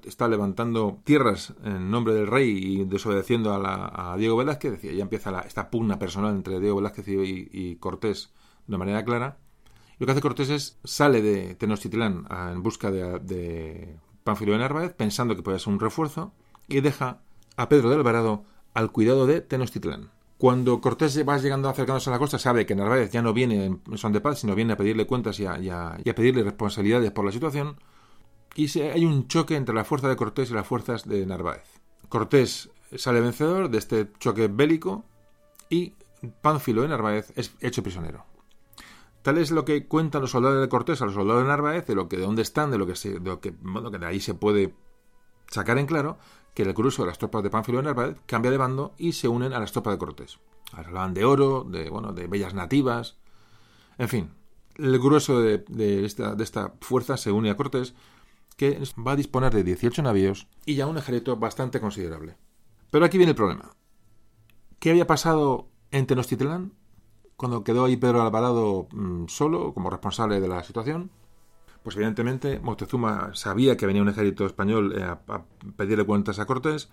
está, 0.04 0.28
levantando 0.28 1.00
tierras 1.04 1.54
en 1.64 1.90
nombre 1.90 2.12
del 2.12 2.26
rey 2.26 2.50
y 2.50 2.84
desobedeciendo 2.84 3.50
a, 3.50 4.14
Diego 4.18 4.36
Velázquez. 4.36 4.72
Decir, 4.72 4.92
ya 4.92 5.00
empieza 5.00 5.40
esta 5.40 5.70
pugna 5.70 5.98
personal 5.98 6.34
entre 6.34 6.60
Diego 6.60 6.76
Velázquez 6.76 7.06
y, 7.08 7.76
Cortés 7.76 8.30
de 8.66 8.76
manera 8.76 9.02
clara. 9.02 9.38
lo 9.98 10.04
que 10.04 10.12
hace 10.12 10.20
Cortés 10.20 10.50
es 10.50 10.78
sale 10.84 11.22
de 11.22 11.54
Tenochtitlán 11.54 12.26
en 12.30 12.62
busca 12.62 12.90
de, 12.90 13.20
de 13.20 13.96
Pánfilo 14.22 14.52
de 14.52 14.58
Narváez, 14.58 14.92
pensando 14.92 15.34
que 15.34 15.42
puede 15.42 15.58
ser 15.58 15.72
un 15.72 15.80
refuerzo, 15.80 16.34
y 16.68 16.82
deja 16.82 17.22
a 17.56 17.70
Pedro 17.70 17.88
de 17.88 17.94
Alvarado 17.94 18.44
al 18.74 18.92
cuidado 18.92 19.26
de 19.26 19.40
Tenochtitlán. 19.40 20.11
Cuando 20.42 20.80
Cortés 20.80 21.24
va 21.24 21.38
llegando 21.38 21.68
acercándose 21.68 22.10
a 22.10 22.14
la 22.14 22.18
costa, 22.18 22.36
sabe 22.36 22.66
que 22.66 22.74
Narváez 22.74 23.12
ya 23.12 23.22
no 23.22 23.32
viene 23.32 23.64
en 23.66 23.96
son 23.96 24.12
de 24.12 24.20
paz, 24.20 24.40
sino 24.40 24.56
viene 24.56 24.72
a 24.72 24.76
pedirle 24.76 25.06
cuentas 25.06 25.38
y 25.38 25.46
a, 25.46 25.96
pedirle 26.16 26.42
responsabilidades 26.42 27.12
por 27.12 27.24
la 27.24 27.30
situación. 27.30 27.76
Y 28.56 28.76
hay 28.80 29.04
un 29.04 29.28
choque 29.28 29.54
entre 29.54 29.72
la 29.72 29.84
fuerza 29.84 30.08
de 30.08 30.16
Cortés 30.16 30.50
y 30.50 30.54
las 30.54 30.66
fuerzas 30.66 31.06
de 31.06 31.24
Narváez. 31.26 31.62
Cortés 32.08 32.70
sale 32.96 33.20
vencedor 33.20 33.70
de 33.70 33.78
este 33.78 34.10
choque 34.18 34.48
bélico 34.48 35.04
y 35.70 35.94
Pánfilo 36.40 36.82
de 36.82 36.88
Narváez 36.88 37.32
es 37.36 37.54
hecho 37.60 37.84
prisionero. 37.84 38.26
Tal 39.22 39.38
es 39.38 39.52
lo 39.52 39.64
que 39.64 39.86
cuentan 39.86 40.22
los 40.22 40.32
soldados 40.32 40.60
de 40.60 40.68
Cortés 40.68 41.00
a 41.02 41.04
los 41.04 41.14
soldados 41.14 41.44
de 41.44 41.50
Narváez, 41.50 41.86
de 41.86 41.94
lo 41.94 42.08
que 42.08 42.16
de 42.16 42.24
dónde 42.24 42.42
están, 42.42 42.72
de 42.72 42.78
lo 42.78 42.86
que 42.88 42.94
de 42.94 43.20
lo 43.20 43.40
que 43.40 43.52
de 43.52 44.06
ahí 44.06 44.18
se 44.18 44.34
puede 44.34 44.74
sacar 45.46 45.78
en 45.78 45.86
claro, 45.86 46.18
que 46.54 46.62
el 46.62 46.72
grueso 46.72 47.02
de 47.02 47.08
las 47.08 47.18
tropas 47.18 47.42
de 47.42 47.50
Pánfilo 47.50 47.78
de 47.78 47.84
Narváez 47.84 48.16
cambia 48.26 48.50
de 48.50 48.58
bando 48.58 48.94
y 48.98 49.12
se 49.12 49.28
unen 49.28 49.52
a 49.52 49.60
las 49.60 49.72
tropas 49.72 49.94
de 49.94 49.98
Cortés. 49.98 50.38
Hablaban 50.72 51.14
de 51.14 51.24
oro, 51.24 51.64
de, 51.64 51.90
bueno, 51.90 52.12
de 52.12 52.26
bellas 52.26 52.54
nativas, 52.54 53.18
en 53.98 54.08
fin. 54.08 54.30
El 54.76 54.98
grueso 54.98 55.40
de, 55.40 55.64
esta, 56.04 56.34
de 56.34 56.44
esta 56.44 56.74
fuerza 56.80 57.16
se 57.16 57.30
une 57.30 57.50
a 57.50 57.56
Cortés, 57.56 57.94
que 58.56 58.82
va 59.06 59.12
a 59.12 59.16
disponer 59.16 59.52
de 59.52 59.64
18 59.64 60.02
navíos 60.02 60.46
y 60.64 60.74
ya 60.74 60.86
un 60.86 60.98
ejército 60.98 61.36
bastante 61.36 61.80
considerable. 61.80 62.36
Pero 62.90 63.04
aquí 63.04 63.18
viene 63.18 63.30
el 63.30 63.36
problema. 63.36 63.74
¿Qué 64.78 64.90
había 64.90 65.06
pasado 65.06 65.68
en 65.90 66.06
Tenochtitlán 66.06 66.72
cuando 67.36 67.64
quedó 67.64 67.84
ahí 67.84 67.96
Pedro 67.96 68.22
Alvarado 68.22 68.88
mm, 68.92 69.26
solo 69.28 69.72
como 69.74 69.90
responsable 69.90 70.40
de 70.40 70.48
la 70.48 70.62
situación? 70.62 71.10
Pues 71.82 71.96
evidentemente 71.96 72.60
Moctezuma 72.60 73.30
sabía 73.34 73.76
que 73.76 73.86
venía 73.86 74.02
un 74.02 74.08
ejército 74.08 74.46
español 74.46 74.94
eh, 74.96 75.02
a, 75.02 75.42
pedirle 75.76 76.04
cuentas 76.04 76.38
a 76.38 76.46
Cortés. 76.46 76.90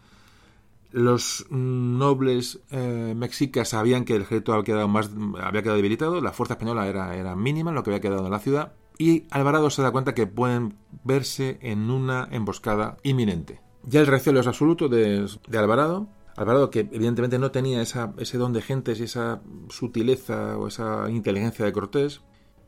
Los 0.91 1.45
nobles 1.51 2.61
eh, 2.71 3.13
mexicas 3.15 3.69
sabían 3.69 4.05
que 4.05 4.15
el 4.15 4.23
ejército 4.23 4.53
había 4.53 4.63
quedado, 4.63 4.87
más, 4.87 5.11
había 5.39 5.61
quedado 5.61 5.75
debilitado, 5.75 6.19
la 6.19 6.31
fuerza 6.31 6.55
española 6.55 6.87
era, 6.87 7.35
mínima 7.35 7.71
lo 7.71 7.83
que 7.83 7.91
había 7.91 8.01
quedado 8.01 8.25
en 8.25 8.31
la 8.31 8.39
ciudad, 8.39 8.73
y 8.97 9.27
Alvarado 9.29 9.69
se 9.69 9.83
da 9.83 9.91
cuenta 9.91 10.15
que 10.15 10.25
pueden 10.25 10.77
verse 11.03 11.59
en 11.61 11.91
una 11.91 12.27
emboscada 12.31 12.97
inminente. 13.03 13.61
Ya 13.83 13.99
el 13.99 14.07
recelo 14.07 14.39
es 14.39 14.47
absoluto 14.47 14.89
de, 14.89 15.29
de 15.47 15.57
Alvarado, 15.59 16.09
Alvarado, 16.35 16.71
que 16.71 16.79
evidentemente 16.79 17.37
no 17.37 17.51
tenía 17.51 17.81
ese 17.81 18.37
don 18.37 18.53
de 18.53 18.61
gentes 18.61 18.99
y 18.99 19.03
esa 19.03 19.41
sutileza 19.69 20.57
o 20.57 20.67
esa 20.67 21.09
inteligencia 21.09 21.65
de 21.65 21.73
Cortés, 21.73 22.21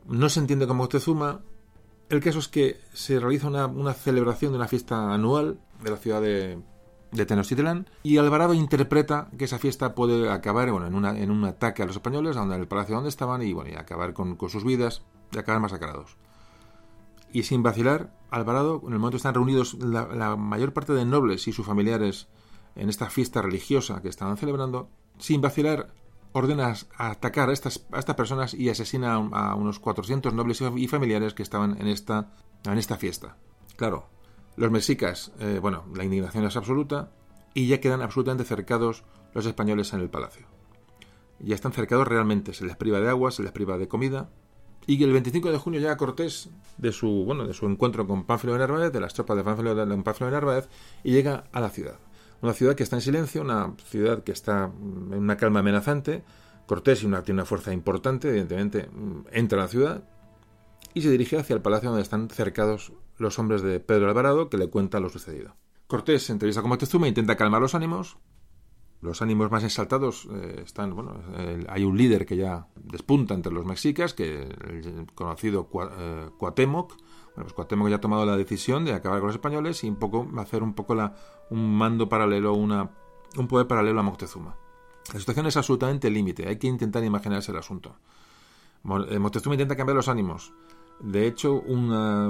no 0.06 0.28
se 0.28 0.40
entiende 0.40 0.66
como 0.66 0.82
Moctezuma. 0.82 1.40
El 2.12 2.20
caso 2.20 2.40
es 2.40 2.48
que 2.48 2.78
se 2.92 3.18
realiza 3.18 3.48
una, 3.48 3.94
celebración 3.94 4.52
de 4.52 4.58
una 4.58 4.68
fiesta 4.68 5.14
anual 5.14 5.58
de 5.82 5.90
la 5.90 5.96
ciudad 5.96 6.20
de, 6.20 6.58
de 7.10 7.24
Tenochtitlán 7.24 7.88
y 8.02 8.18
Alvarado 8.18 8.52
interpreta 8.52 9.30
que 9.38 9.46
esa 9.46 9.58
fiesta 9.58 9.94
puede 9.94 10.30
acabar 10.30 10.70
bueno, 10.70 10.88
en, 10.88 11.30
un 11.30 11.44
ataque 11.46 11.82
a 11.82 11.86
los 11.86 11.96
españoles, 11.96 12.36
donde 12.36 12.56
el 12.56 12.68
palacio 12.68 12.96
donde 12.96 13.08
estaban 13.08 13.40
y, 13.40 13.54
bueno, 13.54 13.70
y 13.70 13.76
acabar 13.76 14.12
con, 14.12 14.36
sus 14.50 14.62
vidas 14.62 15.00
y 15.32 15.38
acabar 15.38 15.62
masacrados. 15.62 16.18
Y 17.32 17.44
sin 17.44 17.62
vacilar, 17.62 18.12
Alvarado, 18.28 18.82
en 18.86 18.92
el 18.92 18.98
momento 18.98 19.16
están 19.16 19.32
reunidos 19.32 19.72
la, 19.80 20.04
la 20.08 20.36
mayor 20.36 20.74
parte 20.74 20.92
de 20.92 21.06
nobles 21.06 21.48
y 21.48 21.52
sus 21.52 21.64
familiares 21.64 22.28
en 22.76 22.90
esta 22.90 23.08
fiesta 23.08 23.40
religiosa 23.40 24.02
que 24.02 24.10
estaban 24.10 24.36
celebrando, 24.36 24.90
sin 25.16 25.40
vacilar, 25.40 25.94
ordena 26.32 26.74
atacar 26.96 27.50
a 27.50 27.52
estas, 27.52 27.86
a 27.92 27.98
estas 27.98 28.16
personas 28.16 28.54
y 28.54 28.68
asesina 28.68 29.14
a, 29.14 29.54
unos 29.54 29.78
400 29.78 30.32
nobles 30.32 30.62
y 30.76 30.88
familiares 30.88 31.34
que 31.34 31.42
estaban 31.42 31.80
en 31.80 31.88
esta, 31.88 32.32
en 32.64 32.78
esta 32.78 32.96
fiesta. 32.96 33.36
Claro, 33.76 34.08
los 34.56 34.70
mexicas, 34.70 35.32
eh, 35.40 35.58
bueno, 35.60 35.84
la 35.94 36.04
indignación 36.04 36.44
es 36.44 36.56
absoluta 36.56 37.10
y 37.54 37.66
ya 37.66 37.80
quedan 37.80 38.02
absolutamente 38.02 38.44
cercados 38.44 39.04
los 39.34 39.46
españoles 39.46 39.92
en 39.92 40.00
el 40.00 40.10
palacio. 40.10 40.46
Ya 41.38 41.54
están 41.54 41.72
cercados 41.72 42.06
realmente, 42.06 42.52
se 42.54 42.64
les 42.64 42.76
priva 42.76 43.00
de 43.00 43.08
agua, 43.08 43.30
se 43.30 43.42
les 43.42 43.52
priva 43.52 43.78
de 43.78 43.88
comida. 43.88 44.30
Y 44.86 45.02
el 45.02 45.12
25 45.12 45.50
de 45.50 45.58
junio 45.58 45.80
llega 45.80 45.96
Cortés 45.96 46.50
de 46.76 46.92
su, 46.92 47.24
bueno, 47.24 47.46
de 47.46 47.54
su 47.54 47.66
encuentro 47.66 48.06
con 48.06 48.24
Pánfilo 48.24 48.52
de 48.52 48.60
Narváez, 48.60 48.92
de 48.92 49.00
las 49.00 49.14
tropas 49.14 49.36
de 49.36 49.44
Pánfilo 49.44 49.74
de, 49.74 49.86
de 49.86 50.30
Narváez, 50.30 50.68
y 51.04 51.12
llega 51.12 51.44
a 51.52 51.60
la 51.60 51.70
ciudad. 51.70 51.98
Una 52.42 52.52
ciudad 52.52 52.74
que 52.74 52.82
está 52.82 52.96
en 52.96 53.02
silencio, 53.02 53.40
una 53.40 53.74
ciudad 53.84 54.24
que 54.24 54.32
está 54.32 54.64
en 54.64 55.14
una 55.14 55.36
calma 55.36 55.60
amenazante. 55.60 56.24
Cortés 56.66 57.04
una, 57.04 57.22
tiene 57.22 57.40
una 57.40 57.46
fuerza 57.46 57.72
importante, 57.72 58.28
evidentemente, 58.30 58.88
mm, 58.88 59.26
entra 59.30 59.60
a 59.60 59.62
la 59.62 59.68
ciudad 59.68 60.04
y 60.92 61.02
se 61.02 61.10
dirige 61.10 61.38
hacia 61.38 61.54
el 61.54 61.62
palacio 61.62 61.90
donde 61.90 62.02
están 62.02 62.28
cercados 62.28 62.92
los 63.16 63.38
hombres 63.38 63.62
de 63.62 63.78
Pedro 63.78 64.08
Alvarado, 64.08 64.50
que 64.50 64.58
le 64.58 64.68
cuenta 64.68 64.98
lo 64.98 65.08
sucedido. 65.08 65.54
Cortés 65.86 66.24
se 66.24 66.32
entrevista 66.32 66.62
con 66.62 66.70
Moctezuma 66.70 67.06
intenta 67.06 67.36
calmar 67.36 67.60
los 67.60 67.76
ánimos. 67.76 68.16
Los 69.00 69.22
ánimos 69.22 69.50
más 69.50 69.62
exaltados 69.62 70.28
eh, 70.32 70.62
están, 70.64 70.94
bueno, 70.94 71.20
hay 71.68 71.84
un 71.84 71.96
líder 71.96 72.24
que 72.24 72.36
ya 72.36 72.66
despunta 72.76 73.34
entre 73.34 73.52
los 73.52 73.64
mexicas, 73.64 74.14
que 74.14 74.42
el 74.42 75.06
conocido 75.14 75.68
eh, 75.98 76.30
Cuatemoc, 76.38 76.94
bueno, 77.34 77.44
pues 77.44 77.52
Cuauhtémoc 77.54 77.88
ya 77.88 77.96
ha 77.96 78.00
tomado 78.00 78.26
la 78.26 78.36
decisión 78.36 78.84
de 78.84 78.92
acabar 78.92 79.20
con 79.20 79.28
los 79.28 79.36
españoles 79.36 79.82
y 79.84 79.88
un 79.88 79.96
poco 79.96 80.28
hacer 80.38 80.62
un 80.62 80.74
poco 80.74 80.94
la, 80.94 81.14
un 81.50 81.76
mando 81.76 82.08
paralelo, 82.08 82.52
una, 82.54 82.90
un 83.36 83.48
poder 83.48 83.66
paralelo 83.66 84.00
a 84.00 84.02
Moctezuma. 84.02 84.56
La 85.12 85.18
situación 85.18 85.46
es 85.46 85.56
absolutamente 85.56 86.10
límite, 86.10 86.48
hay 86.48 86.58
que 86.58 86.66
intentar 86.66 87.02
imaginarse 87.02 87.52
el 87.52 87.58
asunto. 87.58 87.96
Eh, 89.08 89.18
Moctezuma 89.18 89.54
intenta 89.54 89.76
cambiar 89.76 89.96
los 89.96 90.08
ánimos. 90.08 90.52
De 91.00 91.26
hecho, 91.26 91.54
una, 91.54 92.26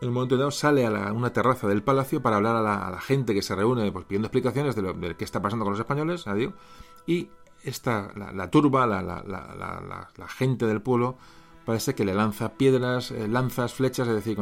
en 0.00 0.08
un 0.08 0.14
momento 0.14 0.36
dado 0.36 0.50
sale 0.50 0.86
a 0.86 1.12
una 1.12 1.32
terraza 1.32 1.66
del 1.66 1.82
palacio 1.82 2.22
para 2.22 2.36
hablar 2.36 2.56
a 2.56 2.90
la, 2.90 3.00
gente 3.00 3.34
que 3.34 3.42
se 3.42 3.54
reúne 3.54 3.90
pues, 3.92 4.04
pidiendo 4.04 4.26
explicaciones 4.26 4.74
de, 4.76 4.82
lo, 4.82 4.92
de 4.94 5.16
qué 5.16 5.24
está 5.24 5.40
pasando 5.40 5.64
con 5.64 5.72
los 5.72 5.80
españoles, 5.80 6.24
y 7.06 7.30
esta, 7.62 8.12
la, 8.14 8.50
turba, 8.50 8.86
la, 8.86 9.02
la, 9.02 10.28
gente 10.28 10.66
del 10.66 10.82
pueblo, 10.82 11.16
parece 11.68 11.94
que 11.94 12.06
le 12.06 12.14
lanza 12.14 12.54
piedras, 12.54 13.10
eh, 13.10 13.28
lanzas, 13.28 13.74
flechas, 13.74 14.08
es 14.08 14.14
decir, 14.14 14.38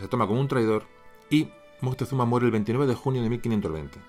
se 0.00 0.08
toma 0.08 0.26
como 0.26 0.40
un 0.40 0.48
traidor 0.48 0.84
y 1.28 1.50
Moctezuma 1.82 2.24
muere 2.24 2.46
el 2.46 2.52
29 2.52 2.86
de 2.86 2.94
junio 2.94 3.22
de 3.22 3.28
1520. 3.28 4.00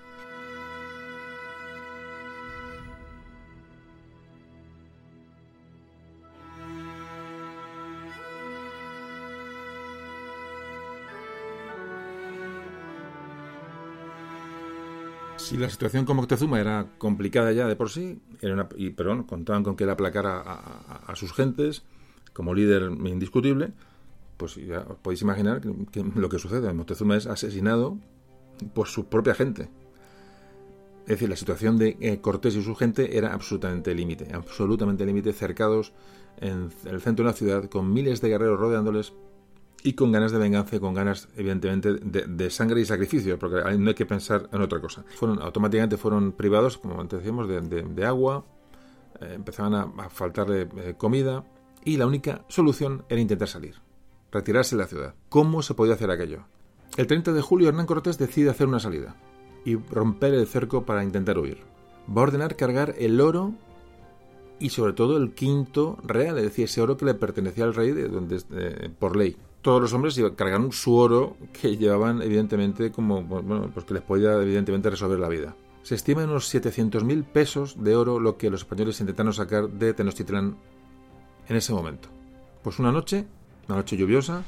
Si 15.36 15.58
la 15.58 15.68
situación 15.68 16.06
con 16.06 16.16
Moctezuma 16.16 16.58
era 16.58 16.86
complicada 16.96 17.52
ya 17.52 17.66
de 17.66 17.76
por 17.76 17.90
sí, 17.90 18.18
era 18.40 18.66
y, 18.76 18.88
pero 18.90 19.26
contaban 19.26 19.62
con 19.62 19.76
que 19.76 19.84
él 19.84 19.90
aplacara 19.90 20.40
a 20.40 21.14
sus 21.16 21.34
gentes, 21.34 21.84
como 22.36 22.52
líder 22.52 22.90
indiscutible, 23.06 23.72
pues 24.36 24.56
ya 24.56 24.80
os 24.80 24.98
podéis 24.98 25.22
imaginar 25.22 25.62
que, 25.62 26.04
lo 26.04 26.28
que 26.28 26.38
sucede. 26.38 26.70
Moctezuma 26.74 27.16
es 27.16 27.26
asesinado 27.26 27.96
por 28.74 28.88
su 28.88 29.06
propia 29.06 29.34
gente. 29.34 29.70
Es 31.04 31.12
decir, 31.12 31.30
la 31.30 31.36
situación 31.36 31.78
de 31.78 31.96
eh, 32.00 32.20
Cortés 32.20 32.54
y 32.56 32.62
su 32.62 32.74
gente 32.74 33.16
era 33.16 33.32
absolutamente 33.32 33.94
límite, 33.94 34.28
absolutamente 34.34 35.06
límite, 35.06 35.32
cercados 35.32 35.94
en 36.38 36.68
el 36.84 37.00
centro 37.00 37.24
de 37.24 37.30
la 37.30 37.36
ciudad, 37.36 37.70
con 37.70 37.90
miles 37.90 38.20
de 38.20 38.28
guerreros 38.28 38.60
rodeándoles 38.60 39.14
y 39.82 39.94
con 39.94 40.12
ganas 40.12 40.32
de 40.32 40.38
venganza 40.38 40.76
y 40.76 40.80
con 40.80 40.92
ganas, 40.92 41.28
evidentemente, 41.36 41.94
de, 41.94 42.50
sangre 42.50 42.82
y 42.82 42.84
sacrificio, 42.84 43.38
porque 43.38 43.62
no 43.78 43.88
hay 43.88 43.94
que 43.94 44.04
pensar 44.04 44.50
en 44.52 44.60
otra 44.60 44.80
cosa. 44.80 45.04
Fueron, 45.14 45.40
automáticamente 45.40 45.96
fueron 45.96 46.32
privados, 46.32 46.76
como 46.76 47.00
antes 47.00 47.20
decíamos, 47.20 47.48
de, 47.48 48.04
agua, 48.04 48.44
eh, 49.20 49.32
empezaban 49.36 49.74
a, 49.74 50.10
faltarle 50.10 50.68
eh, 50.76 50.94
comida, 50.98 51.44
y 51.86 51.96
la 51.96 52.06
única 52.06 52.44
solución 52.48 53.04
era 53.08 53.20
intentar 53.20 53.48
salir, 53.48 53.76
retirarse 54.32 54.76
de 54.76 54.82
la 54.82 54.88
ciudad. 54.88 55.14
¿Cómo 55.30 55.62
se 55.62 55.72
podía 55.72 55.94
hacer 55.94 56.10
aquello? 56.10 56.40
El 56.96 57.06
30 57.06 57.32
de 57.32 57.40
julio 57.40 57.68
Hernán 57.68 57.86
Cortés 57.86 58.18
decide 58.18 58.50
hacer 58.50 58.66
una 58.66 58.80
salida 58.80 59.14
y 59.64 59.76
romper 59.76 60.34
el 60.34 60.48
cerco 60.48 60.84
para 60.84 61.04
intentar 61.04 61.38
huir. 61.38 61.58
Va 62.08 62.22
a 62.22 62.24
ordenar 62.24 62.56
cargar 62.56 62.96
el 62.98 63.20
oro 63.20 63.54
y 64.58 64.70
sobre 64.70 64.94
todo 64.94 65.16
el 65.16 65.32
quinto 65.32 65.96
real, 66.02 66.36
es 66.38 66.44
decir, 66.44 66.64
ese 66.64 66.82
oro 66.82 66.96
que 66.96 67.04
le 67.04 67.14
pertenecía 67.14 67.64
al 67.64 67.74
rey 67.74 67.92
de 67.92 68.08
donde, 68.08 68.42
eh, 68.50 68.90
por 68.98 69.16
ley. 69.16 69.36
Todos 69.62 69.80
los 69.80 69.92
hombres 69.92 70.20
cargaron 70.34 70.72
su 70.72 70.96
oro 70.96 71.36
que 71.52 71.76
llevaban 71.76 72.20
evidentemente 72.20 72.90
como, 72.90 73.22
bueno, 73.22 73.70
pues 73.72 73.86
que 73.86 73.94
les 73.94 74.02
podía 74.02 74.34
evidentemente 74.42 74.90
resolver 74.90 75.20
la 75.20 75.28
vida. 75.28 75.54
Se 75.84 75.94
estima 75.94 76.24
en 76.24 76.30
unos 76.30 76.52
700.000 76.52 77.24
pesos 77.24 77.76
de 77.80 77.94
oro 77.94 78.18
lo 78.18 78.36
que 78.36 78.50
los 78.50 78.62
españoles 78.62 78.98
intentaron 78.98 79.32
sacar 79.32 79.68
de 79.68 79.94
Tenochtitlán 79.94 80.56
en 81.48 81.56
ese 81.56 81.72
momento. 81.72 82.08
Pues 82.62 82.78
una 82.78 82.92
noche, 82.92 83.26
una 83.68 83.78
noche 83.78 83.96
lluviosa, 83.96 84.42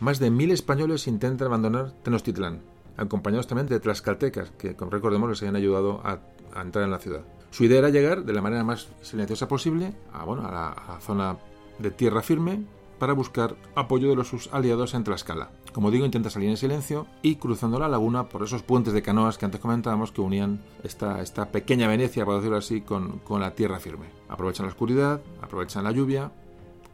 más 0.00 0.18
de 0.18 0.30
mil 0.30 0.50
españoles 0.50 1.06
intentan 1.06 1.46
abandonar 1.46 1.92
Tenochtitlán, 2.02 2.60
acompañados 2.96 3.46
también 3.46 3.68
de 3.68 3.80
tlaxcaltecas, 3.80 4.50
que 4.52 4.76
recordemos 4.90 5.28
les 5.30 5.40
habían 5.42 5.56
ayudado 5.56 6.00
a, 6.04 6.20
entrar 6.60 6.84
en 6.84 6.90
la 6.90 6.98
ciudad. 6.98 7.22
Su 7.50 7.64
idea 7.64 7.78
era 7.78 7.90
llegar 7.90 8.24
de 8.24 8.32
la 8.32 8.42
manera 8.42 8.64
más 8.64 8.88
silenciosa 9.02 9.48
posible 9.48 9.94
a, 10.12 10.24
bueno, 10.24 10.46
a, 10.46 10.52
la, 10.52 11.00
zona 11.00 11.36
de 11.78 11.90
tierra 11.90 12.22
firme 12.22 12.64
para 12.98 13.12
buscar 13.12 13.56
apoyo 13.74 14.08
de 14.08 14.16
los 14.16 14.28
sus 14.28 14.48
aliados 14.52 14.94
en 14.94 15.04
Tlaxcala. 15.04 15.50
Como 15.72 15.90
digo, 15.90 16.04
intenta 16.04 16.30
salir 16.30 16.48
en 16.48 16.56
silencio 16.56 17.06
y 17.20 17.36
cruzando 17.36 17.78
la 17.78 17.88
laguna 17.88 18.28
por 18.28 18.42
esos 18.42 18.62
puentes 18.62 18.92
de 18.92 19.02
canoas 19.02 19.38
que 19.38 19.44
antes 19.44 19.60
comentábamos 19.60 20.12
que 20.12 20.20
unían 20.20 20.62
esta, 20.82 21.20
esta 21.20 21.50
pequeña 21.50 21.88
Venecia, 21.88 22.24
por 22.24 22.36
decirlo 22.36 22.56
así, 22.56 22.80
con, 22.80 23.20
la 23.28 23.54
tierra 23.54 23.80
firme. 23.80 24.06
Aprovechan 24.28 24.66
la 24.66 24.72
oscuridad, 24.72 25.20
aprovechan 25.42 25.84
la 25.84 25.90
lluvia, 25.90 26.30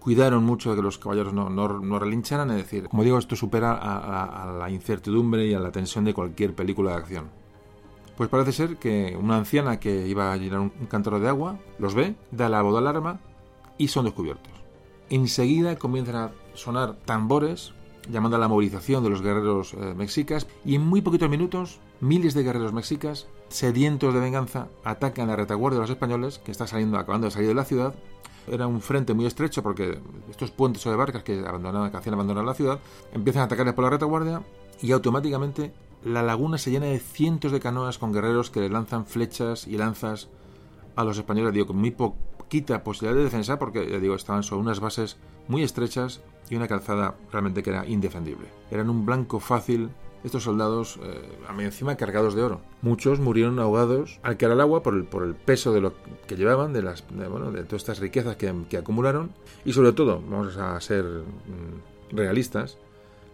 cuidaron 0.01 0.44
mucho 0.44 0.70
de 0.70 0.76
que 0.76 0.82
los 0.82 0.98
caballeros 0.98 1.34
no, 1.34 1.51
no, 1.51 1.98
relincharan, 1.98 2.51
es 2.53 2.57
decir, 2.57 2.88
como 2.88 3.05
digo, 3.05 3.18
esto 3.18 3.36
supera 3.36 3.72
a, 3.74 4.51
la 4.51 4.70
incertidumbre 4.70 5.46
y 5.46 5.55
a 5.55 5.61
la 5.61 5.70
tensión 5.70 6.05
de 6.05 6.14
cualquier 6.14 6.55
película 6.55 6.92
de 6.92 6.96
acción. 6.96 7.30
Pues 8.16 8.28
parece 8.28 8.53
ser 8.53 8.76
que 8.76 9.16
una 9.18 9.36
anciana 9.36 9.78
que 9.80 10.07
iba 10.07 10.32
a 10.32 10.36
llenar 10.36 10.61
un, 10.61 10.70
cántaro 10.88 11.20
de 11.20 11.28
agua 11.28 11.59
los 11.78 11.94
ve, 11.94 12.16
da 12.30 12.48
la 12.48 12.62
voz 12.62 12.76
alarma 12.76 13.20
y 13.78 13.88
son 13.88 14.07
descubiertos. 14.07 14.59
Enseguida 15.11 15.76
comienzan 15.76 16.14
a 16.16 16.30
sonar 16.54 16.94
tambores 17.04 17.72
llamando 18.08 18.36
a 18.36 18.40
la 18.40 18.48
movilización 18.48 19.02
de 19.02 19.11
los 19.11 19.22
guerreros 19.22 19.74
eh, 19.74 19.94
mexicas 19.96 20.46
y 20.64 20.76
en 20.76 20.82
muy 20.82 21.02
poquitos 21.02 21.28
minutos 21.28 21.80
miles 22.00 22.32
de 22.32 22.44
guerreros 22.44 22.72
mexicas 22.72 23.26
sedientos 23.48 24.14
de 24.14 24.20
venganza 24.20 24.68
atacan 24.84 25.28
la 25.28 25.36
retaguardia 25.36 25.78
de 25.78 25.82
los 25.82 25.90
españoles 25.90 26.38
que 26.38 26.52
está 26.52 26.66
saliendo 26.66 26.96
acabando 26.96 27.26
de 27.26 27.32
salir 27.32 27.48
de 27.48 27.54
la 27.54 27.64
ciudad. 27.64 27.94
Era 28.46 28.68
un 28.68 28.80
frente 28.80 29.12
muy 29.12 29.26
estrecho 29.26 29.62
porque 29.62 29.98
estos 30.30 30.52
puentes 30.52 30.86
o 30.86 30.90
de 30.90 30.96
barcas 30.96 31.24
que, 31.24 31.36
que 31.36 31.96
hacían 31.96 32.14
abandonar 32.14 32.44
la 32.44 32.54
ciudad 32.54 32.78
empiezan 33.12 33.42
a 33.42 33.44
atacarles 33.46 33.74
por 33.74 33.84
la 33.84 33.90
retaguardia 33.90 34.42
y 34.80 34.92
automáticamente 34.92 35.72
la 36.04 36.22
laguna 36.22 36.56
se 36.56 36.70
llena 36.70 36.86
de 36.86 37.00
cientos 37.00 37.52
de 37.52 37.61
canoas 37.61 37.98
con 37.98 38.12
guerreros 38.12 38.50
que 38.50 38.61
le 38.61 38.70
lanzan 38.70 39.06
flechas 39.06 39.66
y 39.66 39.76
lanzas 39.76 40.28
a 40.96 41.04
los 41.04 41.18
españoles, 41.18 41.52
digo, 41.52 41.66
con 41.66 41.76
muy 41.76 41.90
quita 42.51 42.84
posibilidad 42.84 43.16
de 43.16 43.24
defensa 43.24 43.59
porque, 43.59 43.88
ya 43.88 43.98
digo, 43.98 44.14
estaban 44.14 44.42
sobre 44.42 44.62
unas 44.62 44.80
bases 44.80 45.16
muy 45.48 45.62
estrechas 45.62 46.20
y 46.51 46.57
una 46.57 46.68
calzada 46.68 47.14
realmente 47.32 47.62
que 47.62 47.70
era 47.70 47.86
indefendible. 47.86 48.48
Eran 48.70 48.90
un 48.90 49.07
blanco 49.07 49.40
fácil 49.40 49.88
estos 50.24 50.42
soldados, 50.42 50.98
eh, 51.03 51.62
encima 51.62 51.96
cargados 51.96 52.34
de 52.34 52.42
oro. 52.42 52.61
Muchos 52.82 53.20
murieron 53.20 53.59
ahogados 53.59 54.20
al 54.22 54.36
caer 54.36 54.53
al 54.53 54.61
agua 54.61 54.82
por 54.82 54.94
el, 54.94 55.05
por 55.05 55.22
el 55.22 55.34
peso 55.34 55.72
de 55.72 55.80
lo 55.80 55.94
que 56.26 56.36
llevaban, 56.36 56.72
de, 56.72 56.82
las, 56.82 57.05
de, 57.09 57.26
bueno, 57.28 57.51
de 57.53 57.62
todas 57.62 57.82
estas 57.82 58.01
riquezas 58.01 58.36
que, 58.36 58.53
que, 58.68 58.76
acumularon. 58.76 59.30
Y 59.64 59.72
sobre 59.72 59.92
todo, 59.92 60.20
vamos 60.28 60.57
a 60.57 60.78
ser 60.80 61.05
mm, 61.05 62.16
realistas, 62.16 62.76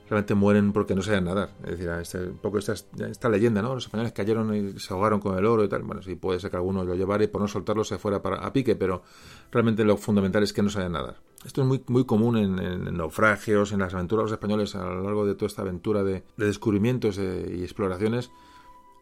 realmente 0.08 0.34
mueren 0.34 0.72
porque 0.72 0.94
no 0.94 1.02
saben 1.02 1.24
nadar. 1.24 1.50
Es 1.64 1.70
decir, 1.70 1.88
este, 1.88 2.18
un 2.18 2.38
poco 2.38 2.58
esta, 2.58 2.72
esta, 2.72 3.28
leyenda, 3.28 3.62
¿no? 3.62 3.74
Los 3.74 3.84
españoles 3.84 4.12
cayeron 4.12 4.54
y 4.54 4.78
se 4.78 4.92
ahogaron 4.92 5.20
con 5.20 5.36
el 5.36 5.44
oro 5.44 5.64
y 5.64 5.68
tal. 5.68 5.82
Bueno, 5.82 6.02
sí 6.02 6.14
puede 6.14 6.40
ser 6.40 6.50
que 6.50 6.56
alguno 6.56 6.84
lo 6.84 6.94
llevara 6.94 7.24
y 7.24 7.26
por 7.26 7.40
no 7.40 7.48
soltarlo 7.48 7.84
se 7.84 7.98
fuera 7.98 8.22
para, 8.22 8.36
a 8.36 8.52
pique, 8.52 8.76
pero 8.76 9.02
realmente 9.50 9.84
lo 9.84 9.96
fundamental 9.96 10.42
es 10.42 10.52
que 10.52 10.62
no 10.62 10.70
saben 10.70 10.92
nadar. 10.92 11.20
Esto 11.44 11.62
es 11.62 11.66
muy, 11.66 11.82
muy 11.88 12.04
común 12.04 12.36
en, 12.36 12.96
naufragios, 12.96 13.72
en 13.72 13.80
las 13.80 13.94
aventuras 13.94 14.22
de 14.22 14.24
los 14.24 14.32
españoles 14.32 14.74
a 14.74 14.84
lo 14.84 15.02
largo 15.02 15.26
de 15.26 15.34
toda 15.34 15.46
esta 15.46 15.62
aventura 15.62 16.02
de, 16.02 16.24
de 16.36 16.46
descubrimientos 16.46 17.18
y 17.18 17.62
exploraciones. 17.62 18.30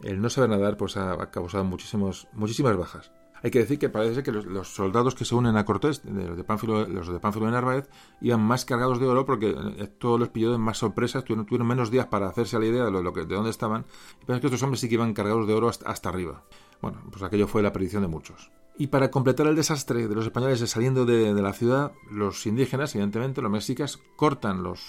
El 0.02 0.20
no 0.20 0.28
saber 0.28 0.50
nadar 0.50 0.76
pues 0.76 0.96
ha, 0.96 1.30
causado 1.30 1.64
muchísimos, 1.64 2.28
muchísimas 2.32 2.76
bajas. 2.76 3.11
Hay 3.45 3.51
que 3.51 3.59
decir 3.59 3.78
que 3.78 3.90
parece 3.90 4.22
que 4.22 4.32
los, 4.32 4.68
soldados 4.68 5.14
que 5.14 5.26
se 5.26 5.34
unen 5.34 5.59
a 5.59 5.66
Cortés, 5.66 6.03
de 6.03 6.28
los 6.28 6.34
de 6.34 6.45
Pánfilo, 6.45 6.88
los 6.88 7.09
de 7.09 7.20
Pánfilo 7.20 7.45
de 7.45 7.53
Narváez, 7.53 7.90
iban 8.22 8.40
más 8.40 8.64
cargados 8.64 8.99
de 8.99 9.07
oro 9.07 9.26
porque 9.26 9.53
todos 9.99 10.18
los 10.18 10.30
pilló 10.30 10.55
en 10.55 10.62
más 10.62 10.78
sorpresas, 10.78 11.24
tuvieron, 11.24 11.66
menos 11.66 11.90
días 11.90 12.07
para 12.07 12.26
hacerse 12.26 12.59
la 12.59 12.64
idea 12.64 12.86
de, 12.86 12.90
lo, 12.90 13.12
que, 13.12 13.26
de 13.26 13.34
dónde 13.34 13.51
estaban. 13.51 13.84
Y 14.22 14.24
parece 14.24 14.40
que 14.40 14.47
estos 14.47 14.62
hombres 14.62 14.80
sí 14.80 14.88
que 14.88 14.95
iban 14.95 15.12
cargados 15.12 15.47
de 15.47 15.53
oro 15.53 15.68
hasta, 15.68 15.90
hasta 15.90 16.09
arriba. 16.09 16.42
Bueno, 16.80 17.03
pues 17.11 17.22
aquello 17.22 17.47
fue 17.47 17.62
la 17.62 17.70
perdición 17.70 18.01
de 18.01 18.09
muchos. 18.09 18.51
Y 18.78 18.86
para 18.86 19.11
completar 19.11 19.47
el 19.47 19.57
desastre 19.57 20.09
de 20.09 20.14
los 20.14 20.24
españoles 20.24 20.61
saliendo 20.61 21.05
de, 21.05 21.34
de 21.34 21.42
la 21.42 21.53
ciudad, 21.53 21.92
los 22.11 22.47
indígenas, 22.47 22.95
evidentemente, 22.95 23.42
los 23.42 23.53
mexicas, 23.53 24.01
cortan 24.16 24.62
los. 24.62 24.80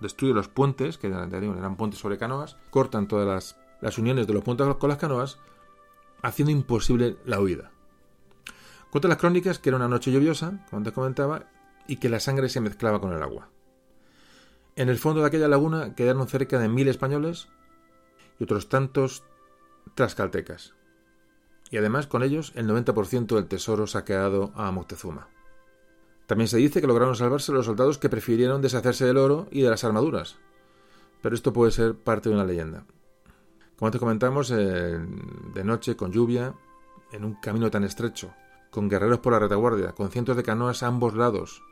destruyen 0.00 0.34
los 0.34 0.48
puentes, 0.48 0.98
que 0.98 1.06
eran, 1.06 1.32
eran 1.32 1.76
puentes 1.76 2.00
sobre 2.00 2.18
canoas, 2.18 2.56
cortan 2.70 3.06
todas 3.06 3.28
las, 3.28 3.56
las 3.80 3.96
uniones 3.96 4.26
de 4.26 4.34
los 4.34 4.42
puentes 4.42 4.66
con 4.74 4.88
las 4.88 4.98
canoas, 4.98 5.38
haciendo 6.22 6.52
imposible 6.52 7.16
la 7.24 7.40
huida. 7.40 7.70
Cuenta 8.90 9.08
las 9.08 9.18
crónicas 9.18 9.58
que 9.58 9.70
era 9.70 9.76
una 9.76 9.88
noche 9.88 10.10
lluviosa, 10.10 10.64
como 10.68 10.78
antes 10.78 10.92
comentaba, 10.92 11.46
y 11.86 11.96
que 11.96 12.08
la 12.08 12.20
sangre 12.20 12.48
se 12.48 12.60
mezclaba 12.60 13.00
con 13.00 13.12
el 13.12 13.22
agua. 13.22 13.48
En 14.76 14.88
el 14.88 14.98
fondo 14.98 15.20
de 15.20 15.26
aquella 15.26 15.48
laguna 15.48 15.94
quedaron 15.94 16.26
cerca 16.28 16.58
de 16.58 16.68
mil 16.68 16.88
españoles 16.88 17.48
y 18.38 18.44
otros 18.44 18.68
tantos 18.68 19.24
tlaxcaltecas, 19.94 20.74
y 21.70 21.76
además 21.76 22.06
con 22.06 22.22
ellos 22.22 22.52
el 22.56 22.68
90% 22.68 23.34
del 23.34 23.46
tesoro 23.46 23.86
saqueado 23.86 24.52
a 24.54 24.70
Moctezuma. 24.70 25.28
También 26.26 26.48
se 26.48 26.58
dice 26.58 26.80
que 26.80 26.86
lograron 26.86 27.16
salvarse 27.16 27.52
los 27.52 27.66
soldados 27.66 27.98
que 27.98 28.08
prefirieron 28.08 28.62
deshacerse 28.62 29.04
del 29.04 29.16
oro 29.16 29.48
y 29.50 29.62
de 29.62 29.70
las 29.70 29.84
armaduras, 29.84 30.38
pero 31.22 31.34
esto 31.34 31.52
puede 31.52 31.72
ser 31.72 31.96
parte 31.96 32.28
de 32.28 32.36
una 32.36 32.44
leyenda. 32.44 32.84
Como 33.80 33.86
antes 33.86 33.98
comentamos, 33.98 34.50
eh, 34.50 34.98
de 35.54 35.64
noche, 35.64 35.96
con 35.96 36.12
lluvia, 36.12 36.52
en 37.12 37.24
un 37.24 37.32
camino 37.36 37.70
tan 37.70 37.82
estrecho, 37.82 38.30
con 38.70 38.90
guerreros 38.90 39.20
por 39.20 39.32
la 39.32 39.38
retaguardia, 39.38 39.92
con 39.92 40.10
cientos 40.10 40.36
de 40.36 40.42
canoas 40.42 40.82
a 40.82 40.86
ambos 40.86 41.14
lados. 41.14 41.62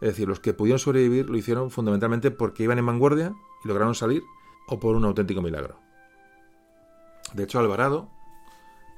Es 0.00 0.08
decir, 0.08 0.26
los 0.26 0.40
que 0.40 0.52
pudieron 0.52 0.80
sobrevivir 0.80 1.30
lo 1.30 1.36
hicieron 1.36 1.70
fundamentalmente 1.70 2.32
porque 2.32 2.64
iban 2.64 2.80
en 2.80 2.86
vanguardia 2.86 3.36
y 3.64 3.68
lograron 3.68 3.94
salir, 3.94 4.24
o 4.66 4.80
por 4.80 4.96
un 4.96 5.04
auténtico 5.04 5.42
milagro. 5.42 5.76
De 7.34 7.44
hecho, 7.44 7.60
Alvarado, 7.60 8.10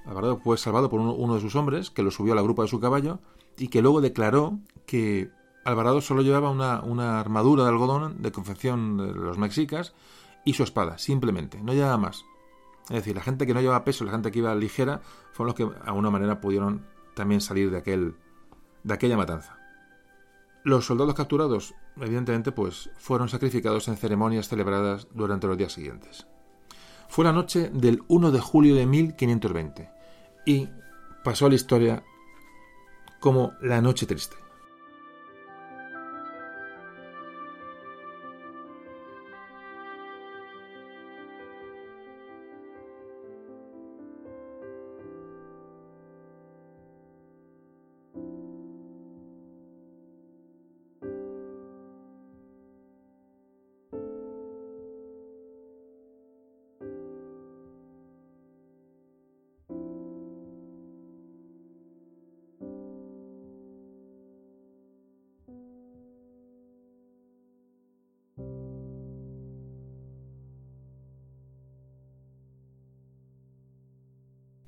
Alvarado 0.06 0.38
fue 0.38 0.56
salvado 0.56 0.88
por 0.88 1.00
uno, 1.00 1.12
uno 1.12 1.34
de 1.34 1.42
sus 1.42 1.56
hombres, 1.56 1.90
que 1.90 2.02
lo 2.02 2.10
subió 2.10 2.32
a 2.32 2.36
la 2.36 2.42
grupa 2.42 2.62
de 2.62 2.68
su 2.68 2.80
caballo, 2.80 3.18
y 3.58 3.68
que 3.68 3.82
luego 3.82 4.00
declaró 4.00 4.60
que 4.86 5.30
Alvarado 5.66 6.00
solo 6.00 6.22
llevaba 6.22 6.48
una, 6.48 6.80
una 6.80 7.20
armadura 7.20 7.64
de 7.64 7.68
algodón 7.68 8.22
de 8.22 8.32
confección 8.32 8.96
de 8.96 9.12
los 9.12 9.36
mexicas 9.36 9.92
y 10.42 10.54
su 10.54 10.62
espada, 10.62 10.96
simplemente, 10.96 11.60
no 11.62 11.74
llevaba 11.74 11.98
más. 11.98 12.24
Es 12.88 12.96
decir, 12.96 13.16
la 13.16 13.22
gente 13.22 13.46
que 13.46 13.54
no 13.54 13.60
llevaba 13.60 13.84
peso, 13.84 14.04
la 14.04 14.12
gente 14.12 14.30
que 14.30 14.38
iba 14.38 14.54
ligera, 14.54 15.00
fueron 15.32 15.48
los 15.48 15.54
que 15.54 15.80
a 15.80 15.88
alguna 15.88 16.10
manera 16.10 16.40
pudieron 16.40 16.86
también 17.14 17.40
salir 17.40 17.70
de 17.70 17.78
aquel 17.78 18.14
de 18.84 18.94
aquella 18.94 19.16
matanza. 19.16 19.58
Los 20.62 20.86
soldados 20.86 21.14
capturados, 21.14 21.74
evidentemente, 21.96 22.52
pues 22.52 22.90
fueron 22.98 23.28
sacrificados 23.28 23.88
en 23.88 23.96
ceremonias 23.96 24.48
celebradas 24.48 25.08
durante 25.12 25.46
los 25.46 25.58
días 25.58 25.72
siguientes. 25.72 26.26
Fue 27.08 27.24
la 27.24 27.32
noche 27.32 27.70
del 27.72 28.02
1 28.08 28.30
de 28.30 28.40
julio 28.40 28.74
de 28.74 28.86
1520 28.86 29.90
y 30.44 30.68
pasó 31.24 31.46
a 31.46 31.48
la 31.48 31.54
historia 31.54 32.04
como 33.20 33.54
la 33.60 33.80
noche 33.80 34.06
triste. 34.06 34.36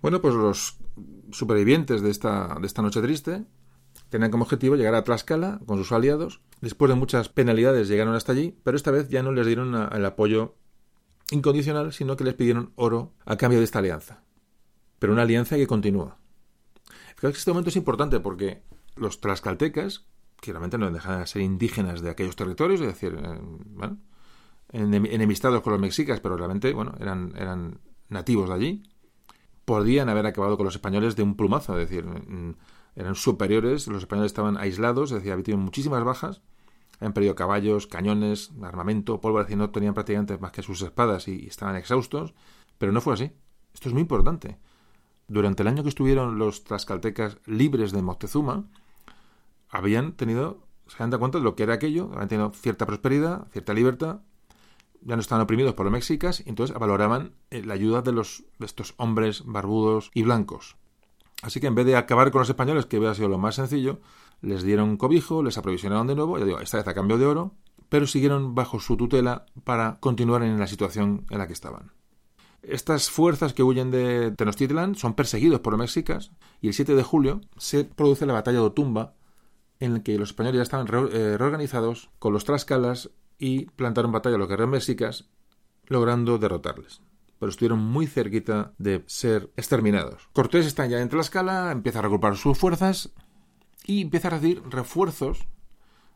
Bueno, 0.00 0.20
pues 0.20 0.34
los 0.34 0.78
supervivientes 1.32 2.02
de 2.02 2.10
esta, 2.10 2.56
de 2.60 2.66
esta 2.66 2.82
noche 2.82 3.02
triste 3.02 3.44
tenían 4.08 4.30
como 4.30 4.44
objetivo 4.44 4.76
llegar 4.76 4.94
a 4.94 5.04
Tlaxcala 5.04 5.60
con 5.66 5.78
sus 5.78 5.92
aliados. 5.92 6.40
Después 6.60 6.88
de 6.88 6.94
muchas 6.94 7.28
penalidades 7.28 7.88
llegaron 7.88 8.14
hasta 8.14 8.32
allí, 8.32 8.56
pero 8.64 8.76
esta 8.76 8.90
vez 8.90 9.08
ya 9.08 9.22
no 9.22 9.32
les 9.32 9.46
dieron 9.46 9.74
el 9.74 10.04
apoyo 10.04 10.56
incondicional, 11.30 11.92
sino 11.92 12.16
que 12.16 12.24
les 12.24 12.34
pidieron 12.34 12.72
oro 12.76 13.12
a 13.26 13.36
cambio 13.36 13.58
de 13.58 13.64
esta 13.64 13.80
alianza. 13.80 14.22
Pero 14.98 15.12
una 15.12 15.22
alianza 15.22 15.56
que 15.56 15.66
continúa. 15.66 16.18
Creo 17.16 17.32
que 17.32 17.38
este 17.38 17.50
momento 17.50 17.70
es 17.70 17.76
importante 17.76 18.20
porque 18.20 18.62
los 18.96 19.20
tlaxcaltecas, 19.20 20.06
que 20.40 20.52
realmente 20.52 20.78
no 20.78 20.90
dejan 20.90 21.20
de 21.20 21.26
ser 21.26 21.42
indígenas 21.42 22.00
de 22.00 22.10
aquellos 22.10 22.36
territorios, 22.36 22.80
es 22.80 22.86
decir, 22.86 23.18
eh, 23.20 23.40
bueno, 23.40 23.98
enemistados 24.72 25.62
con 25.62 25.72
los 25.72 25.80
mexicas, 25.80 26.20
pero 26.20 26.36
realmente, 26.36 26.72
bueno, 26.72 26.94
eran, 27.00 27.34
eran 27.36 27.80
nativos 28.08 28.48
de 28.48 28.54
allí, 28.54 28.82
podrían 29.68 30.08
haber 30.08 30.24
acabado 30.24 30.56
con 30.56 30.64
los 30.64 30.76
españoles 30.76 31.14
de 31.14 31.22
un 31.22 31.36
plumazo, 31.36 31.78
es 31.78 31.90
decir, 31.90 32.06
mm, 32.06 32.54
eran 32.96 33.14
superiores, 33.14 33.86
los 33.86 33.98
españoles 34.04 34.32
estaban 34.32 34.56
aislados, 34.56 35.10
es 35.10 35.16
decir, 35.16 35.30
habían 35.30 35.44
tenido 35.44 35.62
muchísimas 35.62 36.02
bajas, 36.04 36.40
habían 36.98 37.12
perdido 37.12 37.34
caballos, 37.34 37.86
cañones, 37.86 38.50
armamento, 38.62 39.20
pólvora, 39.20 39.46
y 39.50 39.56
no 39.56 39.68
tenían 39.68 39.92
prácticamente 39.92 40.38
más 40.38 40.52
que 40.52 40.62
sus 40.62 40.80
espadas 40.80 41.28
y, 41.28 41.46
estaban 41.48 41.76
exhaustos, 41.76 42.32
pero 42.78 42.92
no 42.92 43.02
fue 43.02 43.12
así. 43.12 43.30
Esto 43.74 43.90
es 43.90 43.92
muy 43.92 44.00
importante. 44.00 44.56
Durante 45.26 45.62
el 45.62 45.68
año 45.68 45.82
que 45.82 45.90
estuvieron 45.90 46.38
los 46.38 46.64
tlaxcaltecas 46.64 47.36
libres 47.44 47.92
de 47.92 48.00
Moctezuma, 48.00 48.64
habían 49.68 50.12
tenido, 50.12 50.66
se 50.86 51.02
han 51.02 51.10
dado 51.10 51.20
cuenta 51.20 51.36
de 51.36 51.44
lo 51.44 51.56
que 51.56 51.64
era 51.64 51.74
aquello, 51.74 52.08
habían 52.14 52.28
tenido 52.28 52.52
cierta 52.54 52.86
prosperidad, 52.86 53.48
cierta 53.52 53.74
libertad, 53.74 54.22
ya 55.02 55.16
no 55.16 55.20
estaban 55.20 55.42
oprimidos 55.42 55.74
por 55.74 55.86
los 55.86 55.92
mexicas 55.92 56.42
y 56.44 56.48
entonces 56.48 56.76
valoraban 56.78 57.34
eh, 57.50 57.62
la 57.64 57.74
ayuda 57.74 58.02
de, 58.02 58.12
los, 58.12 58.44
estos 58.60 58.94
hombres 58.96 59.42
barbudos 59.44 60.10
y 60.14 60.22
blancos. 60.22 60.76
Así 61.42 61.60
que 61.60 61.68
en 61.68 61.74
vez 61.74 61.86
de 61.86 61.96
acabar 61.96 62.30
con 62.30 62.40
los 62.40 62.48
españoles, 62.48 62.86
que 62.86 62.98
hubiera 62.98 63.14
sido 63.14 63.28
lo 63.28 63.38
más 63.38 63.54
sencillo, 63.54 64.00
les 64.40 64.62
dieron 64.62 64.96
cobijo, 64.96 65.42
les 65.42 65.56
aprovisionaron 65.56 66.06
de 66.06 66.16
nuevo, 66.16 66.38
ya 66.38 66.44
digo, 66.44 66.60
esta 66.60 66.78
vez 66.78 66.88
a 66.88 66.94
cambio 66.94 67.18
de 67.18 67.26
oro, 67.26 67.54
pero 67.88 68.06
siguieron 68.06 68.54
bajo 68.54 68.80
su 68.80 68.96
tutela 68.96 69.46
para 69.64 69.98
continuar 70.00 70.42
en 70.42 70.58
la 70.58 70.66
situación 70.66 71.26
en 71.30 71.38
la 71.38 71.46
que 71.46 71.52
estaban. 71.52 71.92
Estas 72.62 73.08
fuerzas 73.08 73.54
que 73.54 73.62
huyen 73.62 73.90
de 73.90 74.32
Tenochtitlan 74.32 74.96
son 74.96 75.14
perseguidos 75.14 75.60
por 75.60 75.72
los 75.72 75.80
mexicas 75.80 76.32
y 76.60 76.68
el 76.68 76.74
7 76.74 76.96
de 76.96 77.02
julio 77.04 77.40
se 77.56 77.84
produce 77.84 78.26
la 78.26 78.32
batalla 78.32 78.58
de 78.58 78.64
Otumba 78.64 79.14
en 79.78 79.94
la 79.94 80.02
que 80.02 80.18
los 80.18 80.30
españoles 80.30 80.58
ya 80.58 80.62
estaban 80.64 80.88
eh, 81.12 81.36
reorganizados 81.38 82.10
con 82.18 82.32
los 82.32 82.44
Tlaxcalas 82.44 83.10
y 83.38 83.66
plantaron 83.66 84.12
batalla 84.12 84.36
a 84.36 84.38
los 84.38 84.48
guerreros 84.48 84.72
mexicas, 84.72 85.28
logrando 85.86 86.38
derrotarles. 86.38 87.00
Pero 87.38 87.50
estuvieron 87.50 87.78
muy 87.78 88.06
cerquita 88.06 88.72
de 88.78 89.04
ser 89.06 89.50
exterminados. 89.56 90.28
Cortés 90.32 90.66
está 90.66 90.86
ya 90.86 91.00
en 91.00 91.08
Tlaxcala, 91.08 91.70
empieza 91.70 92.00
a 92.00 92.02
recuperar 92.02 92.36
sus 92.36 92.58
fuerzas 92.58 93.12
y 93.86 94.02
empieza 94.02 94.28
a 94.28 94.32
recibir 94.32 94.62
refuerzos 94.68 95.46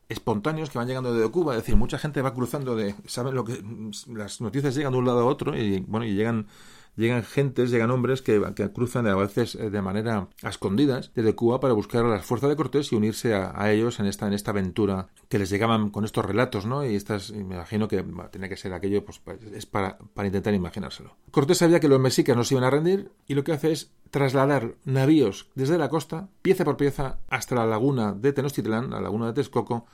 espontáneos 0.09 0.71
que 0.71 0.79
van 0.79 0.89
llegando 0.89 1.15
de 1.15 1.31
Cuba, 1.31 1.55
es 1.55 1.63
decir, 1.63 1.77
mucha 1.77 1.99
gente 1.99 2.23
va 2.23 2.35
cruzando 2.35 2.77
de, 2.77 2.95
saben 3.07 3.35
lo 3.35 3.45
que 3.45 3.63
las 4.09 4.41
noticias 4.41 4.75
llegan 4.75 4.93
de 4.93 4.99
un 4.99 5.07
lado 5.07 5.21
a 5.21 5.25
otro 5.25 5.57
y 5.57 5.81
bueno, 5.81 6.05
y 6.05 6.15
llegan 6.15 6.49
llegan 6.97 7.23
gentes, 7.23 7.71
llegan 7.71 7.91
hombres 7.91 8.23
que, 8.23 8.41
cruzan 8.73 9.07
a 9.07 9.15
veces 9.15 9.55
eh, 9.55 9.71
de 9.71 9.83
manera 9.83 10.29
a 10.43 10.49
escondidas 10.49 11.13
desde 11.15 11.35
Cuba 11.35 11.61
para 11.61 11.73
buscar 11.73 12.05
a 12.05 12.09
las 12.09 12.25
fuerzas 12.25 12.51
de 12.51 12.57
Cortés 12.57 12.93
y 12.93 12.97
unirse 12.97 13.35
a, 13.35 13.73
ellos 13.73 14.01
en 14.01 14.07
esta, 14.07 14.27
en 14.27 14.33
esta 14.33 14.51
aventura 14.51 15.09
que 15.29 15.39
les 15.39 15.51
llegaban 15.51 15.91
con 15.91 16.05
estos 16.05 16.25
relatos, 16.25 16.67
¿no? 16.67 16.85
Y 16.85 16.95
estas, 16.95 17.31
me 17.33 17.55
imagino 17.55 17.89
que 17.89 18.05
tenía 18.31 18.49
que 18.49 18.57
ser 18.57 18.73
aquello, 18.73 19.05
pues 19.05 19.21
es 19.55 19.67
para, 19.67 19.99
para 20.15 20.27
intentar 20.27 20.55
imaginárselo. 20.55 21.17
Cortés 21.31 21.59
sabía 21.59 21.81
que 21.81 21.89
los 21.89 22.01
mexicas 22.01 22.37
no 22.37 22.45
se 22.45 22.55
iban 22.55 22.65
a 22.65 22.71
rendir 22.71 23.11
y 23.27 23.35
lo 23.35 23.45
que 23.45 23.53
hace 23.53 23.73
es 23.73 23.93
trasladar 24.11 24.75
navíos 24.85 25.49
desde 25.55 25.79
la 25.79 25.89
costa, 25.89 26.29
pieza 26.43 26.65
por 26.65 26.77
pieza, 26.77 27.19
hasta 27.29 27.55
la 27.55 27.67
laguna 27.67 28.13
de 28.13 28.33
Tenochtitlán, 28.33 28.91
la 28.91 29.01
laguna 29.01 29.27
de 29.27 29.33
Texcoco, 29.33 29.87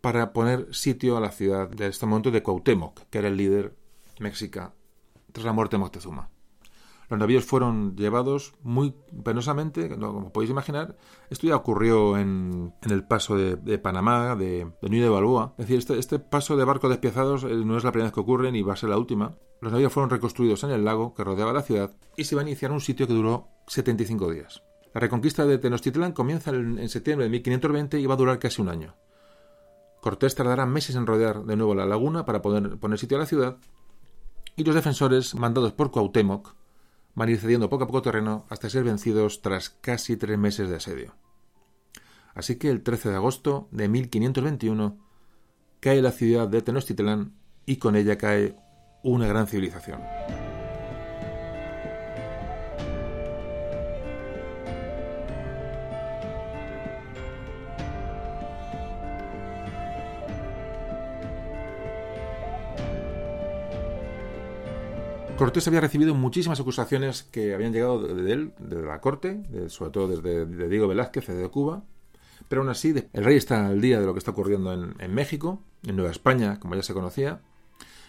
para 0.00 0.32
poner 0.32 0.66
sitio 0.74 1.16
a 1.16 1.20
la 1.20 1.30
ciudad 1.30 1.68
de 1.68 1.86
este 1.86 2.06
momento 2.06 2.30
de 2.30 2.42
Cuauhtémoc, 2.42 3.00
que 3.08 3.18
era 3.18 3.28
el 3.28 3.36
líder 3.36 3.76
mexica 4.18 4.74
tras 5.32 5.44
la 5.44 5.52
muerte 5.52 5.76
de 5.76 5.80
Moctezuma. 5.80 6.30
Los 7.12 7.18
navíos 7.18 7.44
fueron 7.44 7.94
llevados 7.94 8.54
muy 8.62 8.94
penosamente, 9.22 9.90
como 9.98 10.32
podéis 10.32 10.50
imaginar. 10.50 10.96
Esto 11.28 11.46
ya 11.46 11.56
ocurrió 11.56 12.16
en, 12.16 12.72
el 12.88 13.04
paso 13.04 13.36
de, 13.36 13.78
Panamá, 13.78 14.34
de, 14.34 14.72
de 14.80 14.88
de 14.88 15.08
Balboa. 15.10 15.52
Es 15.58 15.66
decir, 15.66 15.78
este, 15.78 15.98
este, 15.98 16.18
paso 16.18 16.56
de 16.56 16.64
barcos 16.64 16.88
despiezados 16.88 17.44
eh, 17.44 17.48
no 17.48 17.76
es 17.76 17.84
la 17.84 17.92
primera 17.92 18.06
vez 18.06 18.14
que 18.14 18.20
ocurre 18.20 18.50
ni 18.50 18.62
va 18.62 18.72
a 18.72 18.76
ser 18.76 18.88
la 18.88 18.96
última. 18.96 19.36
Los 19.60 19.72
navíos 19.72 19.92
fueron 19.92 20.08
reconstruidos 20.08 20.64
en 20.64 20.70
el 20.70 20.86
lago 20.86 21.12
que 21.12 21.22
rodeaba 21.22 21.52
la 21.52 21.60
ciudad 21.60 21.94
y 22.16 22.24
se 22.24 22.34
va 22.34 22.40
a 22.40 22.44
iniciar 22.44 22.72
un 22.72 22.80
sitio 22.80 23.06
que 23.06 23.12
duró 23.12 23.48
75 23.66 24.30
días. 24.30 24.62
La 24.94 25.00
reconquista 25.02 25.44
de 25.44 25.58
Tenochtitlán 25.58 26.12
comienza 26.12 26.50
en, 26.50 26.88
septiembre 26.88 27.26
de 27.26 27.30
1520 27.30 28.00
y 28.00 28.06
va 28.06 28.14
a 28.14 28.16
durar 28.16 28.38
casi 28.38 28.62
un 28.62 28.70
año. 28.70 28.94
Cortés 30.00 30.34
tardará 30.34 30.64
meses 30.64 30.96
en 30.96 31.06
rodear 31.06 31.44
de 31.44 31.56
nuevo 31.56 31.74
la 31.74 31.84
laguna 31.84 32.24
para 32.24 32.40
poder 32.40 32.78
poner 32.78 32.98
sitio 32.98 33.18
a 33.18 33.20
la 33.20 33.26
ciudad 33.26 33.58
y 34.56 34.64
los 34.64 34.74
defensores, 34.74 35.34
mandados 35.34 35.72
por 35.72 35.90
Cuauhtémoc, 35.90 36.54
van 37.14 37.28
a 37.28 37.32
ir 37.32 37.38
cediendo 37.38 37.68
poco 37.68 37.84
a 37.84 37.86
poco 37.86 38.02
terreno 38.02 38.46
hasta 38.48 38.70
ser 38.70 38.84
vencidos 38.84 39.42
tras 39.42 39.70
casi 39.70 40.16
tres 40.16 40.38
meses 40.38 40.68
de 40.68 40.76
asedio. 40.76 41.14
Así 42.34 42.56
que 42.56 42.70
el 42.70 42.82
13 42.82 43.10
de 43.10 43.16
agosto 43.16 43.68
de 43.70 43.88
1521 43.88 44.98
cae 45.80 46.00
la 46.00 46.12
ciudad 46.12 46.48
de 46.48 46.62
Tenochtitlán 46.62 47.34
y 47.66 47.76
con 47.76 47.96
ella 47.96 48.16
cae 48.16 48.56
una 49.02 49.26
gran 49.26 49.46
civilización. 49.46 50.00
Cortés 65.42 65.66
había 65.66 65.80
recibido 65.80 66.14
muchísimas 66.14 66.60
acusaciones 66.60 67.24
que 67.24 67.52
habían 67.52 67.72
llegado 67.72 68.00
de 68.00 68.32
él, 68.32 68.52
de 68.60 68.80
la 68.80 69.00
corte, 69.00 69.42
sobre 69.66 69.90
todo 69.90 70.06
desde 70.06 70.46
de 70.46 70.68
Diego 70.68 70.86
Velázquez, 70.86 71.26
de 71.26 71.48
Cuba, 71.48 71.82
pero 72.46 72.62
aún 72.62 72.70
así 72.70 72.94
el 73.12 73.24
rey 73.24 73.38
está 73.38 73.66
al 73.66 73.80
día 73.80 73.98
de 73.98 74.06
lo 74.06 74.12
que 74.12 74.18
está 74.18 74.30
ocurriendo 74.30 74.72
en, 74.72 75.12
México, 75.12 75.60
en 75.84 75.96
Nueva 75.96 76.12
España, 76.12 76.60
como 76.60 76.76
ya 76.76 76.84
se 76.84 76.94
conocía, 76.94 77.40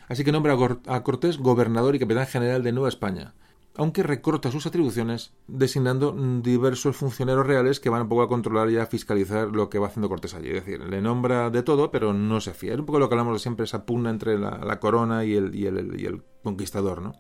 así 0.07 0.23
que 0.23 0.31
nombra 0.31 0.55
a 0.85 1.01
Cortés 1.01 1.39
gobernador 1.39 1.95
y 1.95 1.99
capitán 1.99 2.27
general 2.27 2.61
de 2.61 2.71
Nueva 2.71 2.89
España, 2.89 3.33
aunque 3.75 4.03
recorta 4.03 4.51
sus 4.51 4.65
atribuciones 4.65 5.33
designando 5.47 6.15
diversos 6.41 6.95
funcionarios 6.95 7.45
reales 7.45 7.79
que 7.79 7.89
van 7.89 8.03
un 8.03 8.09
poco 8.09 8.21
a 8.21 8.27
controlar 8.27 8.69
y 8.69 8.77
a 8.77 8.85
fiscalizar 8.85 9.47
lo 9.47 9.69
que 9.69 9.79
va 9.79 9.87
haciendo 9.87 10.09
Cortés 10.09 10.35
allí. 10.35 10.49
Es 10.49 10.65
decir, 10.65 10.79
le 10.79 11.01
nombra 11.01 11.49
de 11.49 11.63
todo, 11.63 11.89
pero 11.89 12.13
no 12.13 12.39
se 12.39 12.53
fía. 12.53 12.73
Es 12.73 12.79
un 12.79 12.85
poco 12.85 12.99
lo 12.99 13.09
que 13.09 13.15
hablamos 13.15 13.33
de 13.33 13.39
siempre, 13.39 13.65
esa 13.65 13.85
pugna 13.85 14.11
entre 14.11 14.37
la, 14.37 14.79
corona 14.79 15.25
y 15.25 15.35
el, 15.35 16.23
conquistador, 16.43 17.01
¿no? 17.01 17.13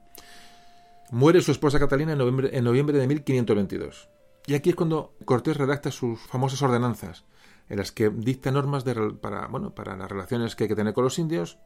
Muere 1.11 1.41
su 1.41 1.51
esposa 1.51 1.79
Catalina 1.79 2.13
en 2.13 2.17
noviembre, 2.17 2.49
en 2.53 2.63
noviembre 2.63 2.97
de 2.97 3.07
1522. 3.07 4.09
Y 4.45 4.55
aquí 4.55 4.71
es 4.71 4.75
cuando 4.75 5.15
Cortés 5.25 5.57
redacta 5.57 5.91
sus 5.91 6.19
famosas 6.19 6.61
ordenanzas, 6.61 7.25
en 7.69 7.77
las 7.77 7.91
que 7.91 8.09
dicta 8.09 8.51
normas 8.51 8.83
de, 8.83 8.93
para, 9.21 9.47
bueno, 9.47 9.73
para 9.73 9.95
las 9.95 10.09
relaciones 10.09 10.55
que 10.55 10.65
hay 10.65 10.67
que 10.67 10.75
tener 10.75 10.93
con 10.93 11.03
los 11.03 11.17
indios, 11.19 11.59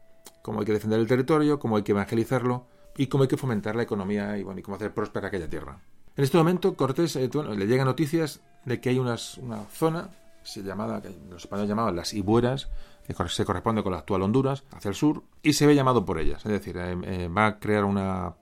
cómo 0.44 0.60
hay 0.60 0.66
que 0.66 0.74
defender 0.74 1.00
el 1.00 1.08
territorio, 1.08 1.60
cómo 1.60 1.78
hay 1.78 1.84
que 1.84 1.94
evangelizarlo, 1.94 2.68
y 2.98 3.08
cómo 3.08 3.24
hay 3.24 3.30
que 3.30 3.38
fomentar 3.38 3.76
la 3.76 3.84
economía 3.84 4.38
y, 4.38 4.44
bueno, 4.44 4.60
y 4.60 4.64
cómo 4.64 4.76
hacer 4.76 4.94
próspera 4.94 5.28
aquella 5.28 5.50
tierra. 5.50 5.80
En 6.16 6.24
este 6.24 6.38
momento, 6.38 6.76
Cortés 6.76 7.16
eh, 7.16 7.30
le 7.56 7.68
llegan 7.68 7.86
noticias 7.86 8.42
de 8.66 8.82
que 8.82 8.90
hay 8.90 9.00
una 9.00 9.18
zona 9.18 10.10
se 10.48 10.64
llamada, 10.64 11.02
que 11.02 11.10
los 11.30 11.44
españoles 11.44 11.70
llamaban 11.70 11.96
las 11.96 12.14
Ibueras, 12.14 12.70
que 13.06 13.14
se 13.28 13.46
corresponde 13.46 13.84
con 13.84 13.92
la 13.92 14.00
actual 14.00 14.22
Honduras, 14.22 14.64
hacia 14.72 14.90
el 14.90 14.96
sur, 14.96 15.24
y 15.44 15.54
se 15.54 15.68
ve 15.68 15.76
llamado 15.76 16.06
por 16.06 16.20
ellas. 16.20 16.46
Es 16.46 16.52
decir, 16.52 16.78
eh, 16.78 16.98
eh, 17.04 17.28
va 17.28 17.48
a 17.48 17.60
crear 17.60 17.84
una, 17.84 18.36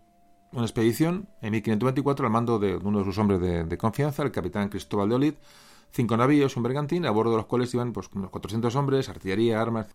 una, 0.51 0.63
expedición 0.63 1.27
en 1.41 1.51
1524 1.51 2.25
al 2.25 2.31
mando 2.31 2.59
de 2.59 2.75
uno 2.77 2.99
de 2.99 3.05
sus 3.05 3.17
hombres 3.17 3.39
de, 3.41 3.77
confianza, 3.77 4.23
el 4.23 4.31
capitán 4.31 4.69
Cristóbal 4.69 5.09
de 5.09 5.15
Olid, 5.15 5.33
cinco 5.91 6.15
navíos, 6.15 6.55
un 6.57 6.63
bergantín, 6.63 7.05
a 7.05 7.11
bordo 7.11 7.31
de 7.31 7.37
los 7.37 7.45
cuales 7.47 7.73
iban 7.73 7.91
pues, 7.91 8.07
unos 8.13 8.29
400 8.29 8.75
hombres, 8.75 9.09
artillería, 9.09 9.59
armas, 9.59 9.87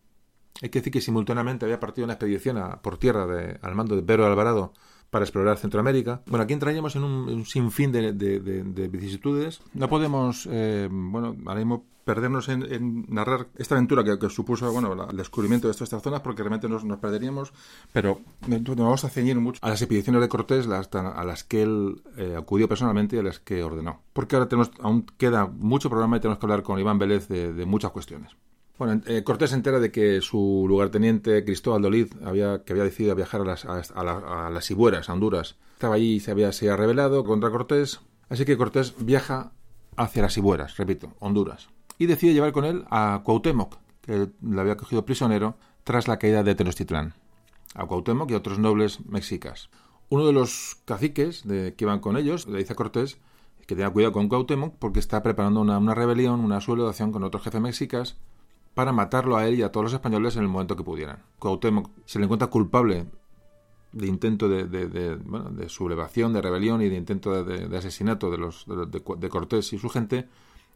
hay 0.62 0.68
que 0.68 0.80
decir 0.80 0.92
que 0.92 1.00
simultáneamente 1.00 1.64
había 1.64 1.80
partido 1.80 2.04
una 2.04 2.14
expedición 2.14 2.58
por 2.82 2.98
tierra 2.98 3.26
de, 3.26 3.58
al 3.62 3.74
mando 3.74 3.96
de 3.96 4.02
Pedro 4.02 4.26
Alvarado 4.26 4.72
para 5.10 5.24
explorar 5.24 5.58
Centroamérica. 5.58 6.22
Bueno, 6.26 6.44
aquí 6.44 6.54
entraríamos 6.54 6.94
en 6.96 7.04
un, 7.04 7.44
sinfín 7.44 7.92
de, 7.92 8.88
vicisitudes. 8.90 9.60
No 9.74 9.88
podemos, 9.88 10.48
eh, 10.50 10.88
bueno, 10.90 11.36
ahora 11.46 11.58
mismo 11.58 11.84
perdernos 12.04 12.48
en, 12.48 13.06
narrar 13.08 13.48
esta 13.56 13.74
aventura 13.74 14.02
que, 14.18 14.30
supuso 14.30 14.72
bueno, 14.72 15.08
el 15.08 15.16
descubrimiento 15.16 15.68
de 15.68 15.72
estas 15.72 16.02
zonas 16.02 16.20
porque 16.20 16.42
realmente 16.42 16.68
nos, 16.68 16.84
perderíamos, 16.98 17.52
pero 17.92 18.20
nos 18.48 18.76
vamos 18.76 19.04
a 19.04 19.10
ceñir 19.10 19.38
mucho 19.38 19.60
a 19.62 19.68
las 19.68 19.82
expediciones 19.82 20.20
de 20.20 20.28
Cortés 20.28 20.66
a 20.66 21.24
las 21.24 21.44
que 21.44 21.62
él 21.62 22.02
eh, 22.16 22.34
acudió 22.38 22.68
personalmente 22.68 23.16
y 23.16 23.18
a 23.18 23.22
las 23.22 23.38
que 23.38 23.62
ordenó. 23.62 24.02
Porque 24.12 24.36
ahora 24.36 24.48
tenemos, 24.48 24.70
aún 24.80 25.06
queda 25.18 25.46
mucho 25.46 25.90
programa 25.90 26.16
y 26.16 26.20
tenemos 26.20 26.38
que 26.38 26.46
hablar 26.46 26.62
con 26.62 26.78
Iván 26.78 26.98
Vélez 26.98 27.28
de 27.28 27.64
muchas 27.66 27.90
cuestiones. 27.90 28.36
Bueno, 28.80 29.02
eh, 29.04 29.22
Cortés 29.24 29.50
se 29.50 29.56
entera 29.56 29.78
de 29.78 29.92
que 29.92 30.22
su 30.22 30.64
lugarteniente 30.66 31.44
Cristóbal 31.44 31.82
Dolid 31.82 32.14
había, 32.24 32.64
que 32.64 32.72
había 32.72 32.84
decidido 32.84 33.14
viajar 33.14 33.42
a 33.42 33.44
las, 33.44 33.66
a, 33.66 34.48
las 34.50 34.70
Ibueras, 34.70 35.10
a 35.10 35.12
Honduras. 35.12 35.56
Estaba 35.74 35.96
allí 35.96 36.14
y 36.14 36.20
se 36.20 36.30
había, 36.30 36.50
se 36.50 36.74
rebelado 36.74 37.22
contra 37.22 37.50
Cortés. 37.50 38.00
Así 38.30 38.46
que 38.46 38.56
Cortés 38.56 38.94
viaja 38.98 39.52
hacia 39.96 40.22
las 40.22 40.34
Ibueras, 40.38 40.78
repito, 40.78 41.12
Honduras. 41.18 41.68
Y 41.98 42.06
decide 42.06 42.32
llevar 42.32 42.52
con 42.52 42.64
él 42.64 42.86
a 42.88 43.20
Cuauhtémoc, 43.22 43.76
que 44.00 44.30
le 44.40 44.60
había 44.62 44.78
cogido 44.78 45.04
prisionero 45.04 45.58
tras 45.84 46.08
la 46.08 46.18
caída 46.18 46.42
de 46.42 46.54
Tenochtitlán. 46.54 47.12
A 47.74 47.84
Cuauhtémoc 47.84 48.30
y 48.30 48.34
a 48.34 48.38
otros 48.38 48.58
nobles 48.58 49.04
mexicas. 49.04 49.68
Uno 50.08 50.26
de 50.26 50.32
los 50.32 50.78
caciques 50.86 51.46
de, 51.46 51.74
que 51.74 51.84
iban 51.84 52.00
con 52.00 52.16
ellos 52.16 52.46
le 52.46 52.56
dice 52.56 52.72
a 52.72 52.76
Cortés 52.76 53.18
que 53.66 53.76
tenga 53.76 53.90
cuidado 53.90 54.14
con 54.14 54.30
Cuauhtémoc 54.30 54.76
porque 54.78 55.00
está 55.00 55.22
preparando 55.22 55.60
una, 55.60 55.76
una 55.76 55.94
rebelión, 55.94 56.40
una 56.40 56.62
sublevación 56.62 57.12
con 57.12 57.24
otros 57.24 57.42
jefes 57.42 57.60
mexicas 57.60 58.16
para 58.74 58.92
matarlo 58.92 59.36
a 59.36 59.46
él 59.46 59.56
y 59.56 59.62
a 59.62 59.72
todos 59.72 59.84
los 59.84 59.92
españoles 59.92 60.36
en 60.36 60.42
el 60.42 60.48
momento 60.48 60.76
que 60.76 60.84
pudieran. 60.84 61.22
Cuauhtémoc 61.38 61.90
se 62.04 62.18
le 62.18 62.24
encuentra 62.24 62.48
culpable 62.48 63.06
de 63.92 64.06
intento 64.06 64.48
de, 64.48 65.68
sublevación, 65.68 66.32
de 66.32 66.40
rebelión 66.40 66.80
y 66.82 66.88
de 66.88 66.96
intento 66.96 67.42
de, 67.42 67.76
asesinato 67.76 68.30
de, 68.30 68.38
los, 68.38 68.66
de, 68.66 69.28
Cortés 69.28 69.72
y 69.72 69.78
su 69.78 69.88
gente 69.88 70.28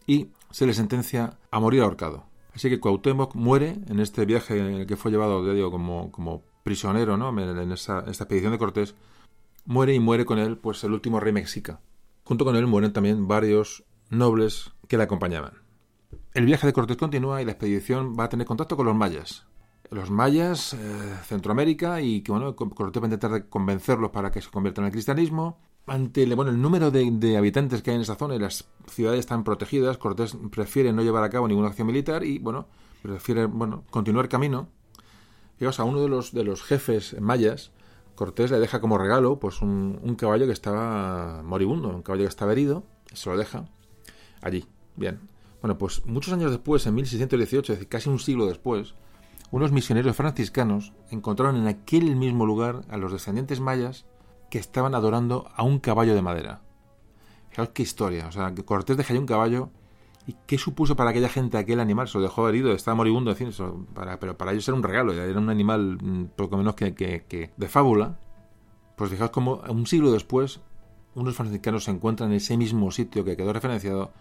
y 0.07 0.29
se 0.51 0.67
le 0.67 0.75
sentencia 0.75 1.39
a 1.51 1.61
morir 1.61 1.83
ahorcado. 1.83 2.25
Así 2.55 2.69
que 2.69 2.81
Cuauhtémoc 2.81 3.35
muere 3.35 3.79
en 3.89 4.01
este 4.01 4.25
viaje 4.27 4.59
en 4.59 4.67
el 4.67 4.87
que 4.87 4.97
fue 4.97 5.11
llevado, 5.11 5.43
como, 5.71 6.11
como 6.13 6.43
prisionero 6.63 7.17
¿no? 7.17 7.29
en, 7.41 7.73
esa, 7.73 8.01
esta 8.01 8.25
expedición 8.25 8.53
de 8.53 8.59
Cortés. 8.59 8.95
Muere 9.67 9.95
y 9.95 10.01
muere 10.01 10.25
con 10.25 10.39
él 10.39 10.59
pues 10.59 10.85
el 10.85 10.93
último 10.93 11.21
rey 11.21 11.33
mexica. 11.33 11.81
Junto 12.25 12.45
con 12.45 12.57
él 12.57 12.67
mueren 12.67 12.93
también 12.93 13.29
varios 13.29 13.85
nobles 14.11 14.73
que 14.89 14.97
le 14.97 15.05
acompañaban. 15.05 15.64
El 16.35 16.47
viaje 16.47 16.67
de 16.67 16.73
Cortés 16.73 16.97
continúa 16.97 17.41
y 17.41 17.45
la 17.45 17.53
expedición 17.53 18.17
va 18.19 18.25
a 18.25 18.29
tener 18.29 18.45
contacto 18.45 18.77
con 18.77 18.87
los 18.87 18.97
mayas. 18.97 19.45
Los 19.91 20.11
mayas, 20.11 20.75
eh, 20.75 20.79
Centroamérica, 21.23 22.01
y 22.01 22.23
que 22.23 22.33
bueno, 22.33 22.57
Cortés 22.57 23.01
va 23.01 23.07
a 23.07 23.09
intentar 23.09 23.49
convencerlos 23.49 24.11
para 24.11 24.33
que 24.33 24.41
se 24.41 24.51
conviertan 24.51 24.85
al 24.85 24.91
cristianismo. 24.91 25.61
Ante 25.87 26.27
bueno, 26.35 26.51
el 26.51 26.61
número 26.61 26.91
de, 26.91 27.37
habitantes 27.37 27.83
que 27.83 27.93
hay 27.93 27.97
en 27.97 28.03
esa 28.03 28.17
zona 28.17 28.35
y 28.35 28.41
las 28.41 28.65
ciudades 28.89 29.21
están 29.21 29.45
protegidas, 29.45 29.97
Cortés 29.97 30.37
prefiere 30.51 30.93
no 30.93 31.03
llevar 31.03 31.23
a 31.23 31.31
cabo 31.31 31.47
ninguna 31.47 31.69
acción 31.69 31.87
militar 31.87 32.25
y 32.25 32.41
bueno, 32.41 32.67
prefiere 33.03 33.47
bueno, 33.47 33.85
continuar 33.91 34.29
camino. 34.29 34.67
Y, 35.61 35.67
a 35.67 35.85
uno 35.85 36.01
de 36.01 36.09
los, 36.09 36.33
de 36.33 36.43
los 36.43 36.65
jefes 36.65 37.15
mayas, 37.21 37.71
Cortés 38.17 38.51
le 38.51 38.59
deja 38.59 38.81
como 38.81 38.99
regalo 38.99 39.39
pues 39.39 39.63
un, 39.63 40.01
un 40.03 40.17
caballo 40.17 40.47
que 40.47 40.53
estaba 40.53 41.45
moribundo, 41.45 41.91
un 41.91 42.03
caballo 42.03 42.25
que 42.25 42.29
estaba 42.29 42.51
herido, 42.51 42.83
se 43.13 43.31
lo 43.31 43.37
deja 43.37 43.69
allí. 44.43 44.67
Bien, 44.97 45.21
bueno, 45.65 45.79
pues 45.79 46.05
muchos 46.05 46.35
años 46.35 46.51
después, 46.51 46.87
en 46.87 46.95
1618, 46.95 47.73
es 47.73 47.79
decir, 47.79 47.89
casi 47.89 48.11
un 48.11 48.19
siglo 48.19 48.45
después, 48.45 48.95
unos 49.51 49.73
misioneros 49.73 50.15
franciscanos 50.15 50.93
encontraron 51.11 51.57
en 51.57 51.67
aquel 51.67 52.17
mismo 52.17 52.45
lugar 52.45 52.83
a 52.91 52.99
los 52.99 53.13
descendientes 53.13 53.61
mayas 53.61 54.05
que 54.51 54.59
estaban 54.59 54.95
adorando 54.95 55.49
a 55.57 55.63
un 55.63 55.79
caballo 55.79 56.15
de 56.15 56.21
madera. 56.21 56.61
Fijaos 57.49 57.71
qué 57.71 57.83
historia, 57.83 58.27
o 58.29 58.33
sea, 58.33 58.53
que 58.53 58.63
Cortés 58.63 58.99
dejaría 58.99 59.21
un 59.21 59.27
caballo 59.27 59.71
y 60.27 60.37
qué 60.47 60.59
supuso 60.59 60.97
para 60.97 61.09
aquella 61.09 61.31
gente 61.31 61.57
aquel 61.57 61.81
animal, 61.81 62.09
se 62.09 62.19
lo 62.19 62.25
dejó 62.25 62.47
herido, 62.47 62.73
estaba 62.73 62.97
moribundo, 62.97 63.35
en 63.35 63.87
para, 63.95 64.21
pero 64.21 64.37
para 64.37 64.53
ellos 64.53 64.69
era 64.69 64.77
un 64.77 64.83
regalo, 64.83 65.15
era 65.15 65.41
un 65.41 65.49
animal 65.49 65.97
mm, 65.99 66.25
poco 66.37 66.59
menos 66.59 66.75
que, 66.75 66.95
que 66.95 67.53
de 67.57 67.69
fábula, 67.69 68.19
Pues 68.99 69.11
fijaos 69.11 69.31
cómo 69.31 69.63
un 69.71 69.87
siglo 69.87 70.13
después 70.13 70.61
unos 71.15 71.37
franciscanos 71.37 71.85
se 71.85 71.91
encuentran 71.91 72.31
en 72.31 72.37
ese 72.37 72.57
mismo 72.59 72.91
sitio 72.91 73.25
que 73.25 73.35
quedó 73.35 73.53
referenciado 73.53 74.13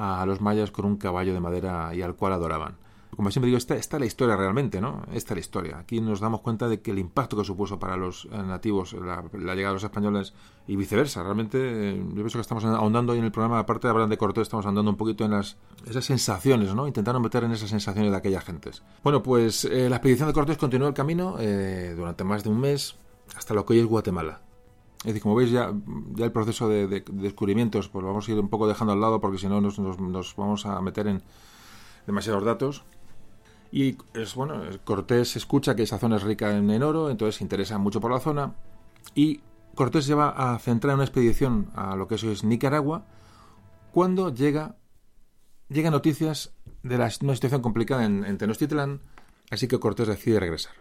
a 0.00 0.24
los 0.26 0.40
mayas 0.40 0.70
con 0.70 0.86
un 0.86 0.96
caballo 0.96 1.34
de 1.34 1.40
madera 1.40 1.94
y 1.94 2.02
al 2.02 2.16
cual 2.16 2.32
adoraban. 2.32 2.76
Como 3.14 3.30
siempre 3.30 3.48
digo, 3.48 3.58
esta, 3.58 3.76
es 3.76 3.92
la 3.92 4.06
historia 4.06 4.34
realmente, 4.34 4.80
¿no? 4.80 5.02
Esta 5.12 5.34
es 5.34 5.36
la 5.36 5.40
historia. 5.40 5.78
Aquí 5.78 6.00
nos 6.00 6.20
damos 6.20 6.40
cuenta 6.40 6.68
de 6.68 6.80
que 6.80 6.92
el 6.92 6.98
impacto 6.98 7.36
que 7.36 7.44
supuso 7.44 7.78
para 7.78 7.96
los 7.96 8.26
eh, 8.26 8.28
nativos 8.30 8.94
la, 8.94 9.22
llegada 9.32 9.54
de 9.54 9.74
los 9.74 9.84
españoles 9.84 10.32
y 10.66 10.76
viceversa. 10.76 11.22
Realmente, 11.22 11.58
eh, 11.60 11.96
yo 11.98 12.14
pienso 12.14 12.38
que 12.38 12.42
estamos 12.42 12.64
ahondando 12.64 13.12
en 13.14 13.24
el 13.24 13.32
programa, 13.32 13.58
aparte 13.58 13.88
de 13.88 13.90
hablar 13.90 14.08
de 14.08 14.16
Cortés, 14.16 14.42
estamos 14.42 14.64
ahondando 14.64 14.90
un 14.90 14.96
poquito 14.96 15.24
en 15.24 15.32
las, 15.32 15.58
esas 15.86 16.04
sensaciones, 16.04 16.74
¿no? 16.74 16.86
Intentando 16.86 17.20
meter 17.20 17.44
en 17.44 17.52
esas 17.52 17.68
sensaciones 17.68 18.10
de 18.10 18.16
aquellas 18.16 18.44
gentes. 18.44 18.82
Bueno, 19.02 19.22
pues 19.22 19.66
eh, 19.66 19.90
la 19.90 19.96
expedición 19.96 20.28
de 20.28 20.32
Cortés 20.32 20.56
continuó 20.56 20.88
el 20.88 20.94
camino 20.94 21.36
durante 21.96 22.24
más 22.24 22.42
de 22.42 22.48
un 22.48 22.60
mes 22.60 22.94
hasta 23.36 23.52
lo 23.52 23.66
que 23.66 23.74
hoy 23.74 23.80
es 23.80 23.86
Guatemala. 23.86 24.40
Es 25.00 25.06
decir, 25.06 25.22
como 25.22 25.34
veis 25.34 25.50
ya, 25.50 25.72
el 26.18 26.32
proceso 26.32 26.68
de, 26.68 27.02
descubrimientos, 27.12 27.88
pues 27.88 28.02
lo 28.02 28.08
vamos 28.08 28.28
a 28.28 28.32
ir 28.32 28.38
un 28.38 28.48
poco 28.50 28.68
dejando 28.68 28.92
al 28.92 29.00
lado 29.00 29.20
porque 29.20 29.38
si 29.38 29.48
no 29.48 29.60
nos, 29.60 30.36
vamos 30.36 30.66
a 30.66 30.80
meter 30.82 31.06
en 31.06 31.22
demasiados 32.06 32.44
datos. 32.44 32.84
Y 33.72 33.96
es 34.14 34.34
bueno, 34.34 34.62
Cortés 34.84 35.36
escucha 35.36 35.74
que 35.74 35.84
esa 35.84 35.98
zona 35.98 36.16
es 36.16 36.22
rica 36.22 36.54
en, 36.54 36.82
oro, 36.82 37.08
entonces 37.08 37.36
se 37.36 37.44
interesa 37.44 37.78
mucho 37.78 38.00
por 38.00 38.10
la 38.10 38.20
zona. 38.20 38.54
Y 39.14 39.40
Cortés 39.74 40.06
lleva 40.06 40.28
a 40.28 40.58
centrar 40.58 40.96
una 40.96 41.04
expedición 41.04 41.70
a 41.74 41.96
lo 41.96 42.06
que 42.06 42.16
es 42.16 42.44
Nicaragua 42.44 43.06
cuando 43.92 44.32
llega, 44.32 44.76
llega 45.68 45.90
noticias 45.90 46.54
de 46.82 46.96
una 46.96 47.10
situación 47.10 47.62
complicada 47.62 48.04
en, 48.04 48.38
Tenochtitlán, 48.38 49.00
así 49.50 49.66
que 49.66 49.78
Cortés 49.78 50.08
decide 50.08 50.40
regresar. 50.40 50.74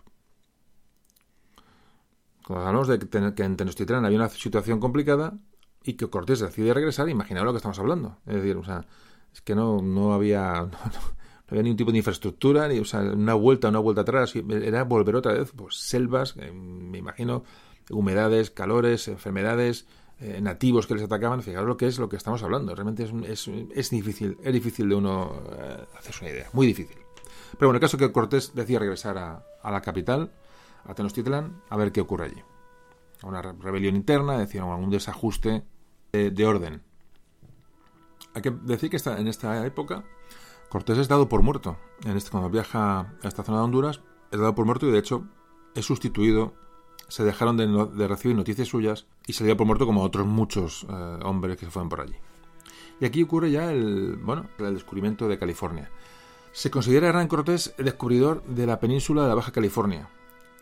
Hablamos 2.49 2.87
de 2.87 2.99
que, 2.99 3.43
en 3.43 3.57
Tenochtitlán 3.57 4.05
había 4.05 4.17
una 4.17 4.29
situación 4.29 4.79
complicada 4.79 5.37
y 5.83 5.93
que 5.93 6.09
Cortés 6.09 6.39
decide 6.39 6.73
regresar, 6.73 7.07
imaginaos 7.09 7.45
lo 7.45 7.51
que 7.53 7.57
estamos 7.57 7.79
hablando. 7.79 8.17
Es 8.25 8.35
decir, 8.35 8.57
o 8.57 8.63
sea, 8.63 8.85
es 9.33 9.41
que 9.41 9.55
no, 9.55 9.81
no 9.81 10.13
había 10.13 10.63
no 10.63 10.69
había 11.49 11.63
ningún 11.63 11.77
tipo 11.77 11.91
de 11.91 11.97
infraestructura, 11.97 12.67
ni 12.67 12.79
o 12.79 12.85
sea, 12.85 13.01
una 13.01 13.33
vuelta, 13.33 13.69
una 13.69 13.79
vuelta 13.79 14.01
atrás, 14.01 14.33
era 14.35 14.83
volver 14.83 15.15
otra 15.15 15.33
vez, 15.33 15.51
pues 15.55 15.75
selvas, 15.75 16.35
eh, 16.37 16.51
me 16.51 16.99
imagino, 16.99 17.43
humedades, 17.89 18.51
calores, 18.51 19.07
enfermedades, 19.07 19.87
eh, 20.19 20.41
nativos 20.41 20.85
que 20.85 20.95
les 20.95 21.03
atacaban, 21.03 21.41
fijaros 21.41 21.67
lo 21.67 21.77
que 21.77 21.87
es 21.87 21.97
lo 21.97 22.09
que 22.09 22.17
estamos 22.17 22.43
hablando, 22.43 22.75
realmente 22.75 23.03
es, 23.03 23.47
es, 23.73 23.89
difícil, 23.89 24.37
es 24.43 24.53
difícil 24.53 24.89
de 24.89 24.95
uno 24.95 25.41
eh, 25.57 25.85
hacerse 25.97 26.25
una 26.25 26.33
idea, 26.33 26.49
muy 26.53 26.67
difícil. 26.67 26.97
Pero 27.57 27.67
bueno, 27.67 27.77
el 27.77 27.81
caso 27.81 27.97
es 27.97 28.03
que 28.03 28.11
Cortés 28.11 28.53
decía 28.53 28.79
regresar 28.79 29.17
a, 29.17 29.71
la 29.71 29.81
capital, 29.81 30.31
a 30.85 30.93
Tenochtitlán, 30.93 31.61
a 31.69 31.77
ver 31.77 31.91
qué 31.91 32.01
ocurre 32.01 32.25
allí. 32.25 32.43
Una 33.23 33.41
rebelión 33.41 33.95
interna, 33.95 34.37
decir, 34.37 34.61
un 34.61 34.89
desajuste 34.89 35.63
de, 36.11 36.45
orden. 36.45 36.81
Hay 38.33 38.41
que 38.41 38.51
decir 38.51 38.89
que 38.89 38.97
en 39.09 39.27
esta 39.27 39.65
época 39.65 40.03
Cortés 40.69 40.97
es 40.97 41.07
dado 41.07 41.27
por 41.27 41.41
muerto. 41.41 41.77
En 42.05 42.15
este, 42.15 42.29
cuando 42.29 42.49
viaja 42.49 42.99
a 42.99 43.27
esta 43.27 43.43
zona 43.43 43.57
de 43.57 43.63
Honduras, 43.65 44.01
es 44.31 44.39
dado 44.39 44.55
por 44.55 44.65
muerto 44.65 44.87
y 44.87 44.91
de 44.91 44.99
hecho 44.99 45.25
es 45.75 45.85
sustituido. 45.85 46.53
Se 47.07 47.23
dejaron 47.23 47.57
de, 47.57 48.07
recibir 48.07 48.37
noticias 48.37 48.67
suyas 48.67 49.07
y 49.25 49.33
se 49.33 49.43
dio 49.43 49.57
por 49.57 49.65
muerto 49.65 49.85
como 49.85 50.03
otros 50.03 50.27
muchos 50.27 50.85
eh, 50.87 51.19
hombres 51.23 51.57
que 51.57 51.65
se 51.65 51.71
fueron 51.71 51.89
por 51.89 52.01
allí. 52.01 52.15
Y 52.99 53.05
aquí 53.05 53.23
ocurre 53.23 53.49
ya 53.49 53.71
el, 53.71 54.17
bueno, 54.17 54.47
el 54.59 54.75
descubrimiento 54.75 55.27
de 55.27 55.39
California. 55.39 55.89
Se 56.51 56.69
considera 56.69 57.07
Hernán 57.07 57.27
Cortés 57.27 57.73
el 57.77 57.85
descubridor 57.85 58.43
de 58.43 58.67
la 58.67 58.79
península 58.79 59.23
de 59.23 59.29
la 59.29 59.35
Baja 59.35 59.51
California. 59.51 60.09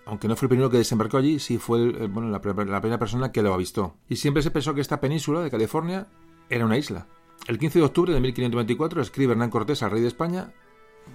Aunque 0.08 0.28
no 0.28 0.36
fue 0.36 0.46
el 0.46 0.50
primero 0.50 0.70
que 0.70 0.78
desembarcó 0.78 1.18
allí, 1.18 1.40
sí 1.40 1.58
fue 1.58 2.08
bueno, 2.08 2.30
la, 2.30 2.40
la 2.66 2.82
primera 2.82 2.98
persona 2.98 3.32
que 3.32 3.42
lo 3.42 3.54
avistó. 3.54 3.96
Y 4.10 4.16
siempre 4.16 4.42
se 4.42 4.52
pensó 4.52 4.74
que 4.74 4.82
esta 4.82 5.00
península 5.00 5.42
de 5.42 5.52
California 5.52 6.08
era 6.50 6.66
una 6.66 6.78
isla. 6.78 7.08
El 7.48 7.60
15 7.60 7.80
de 7.80 7.86
octubre 7.86 8.14
de 8.14 8.20
1524 8.20 9.02
escribe 9.02 9.34
Hernán 9.34 9.50
Cortés 9.50 9.84
al 9.84 9.92
rey 9.92 10.02
de 10.02 10.08
España 10.08 10.54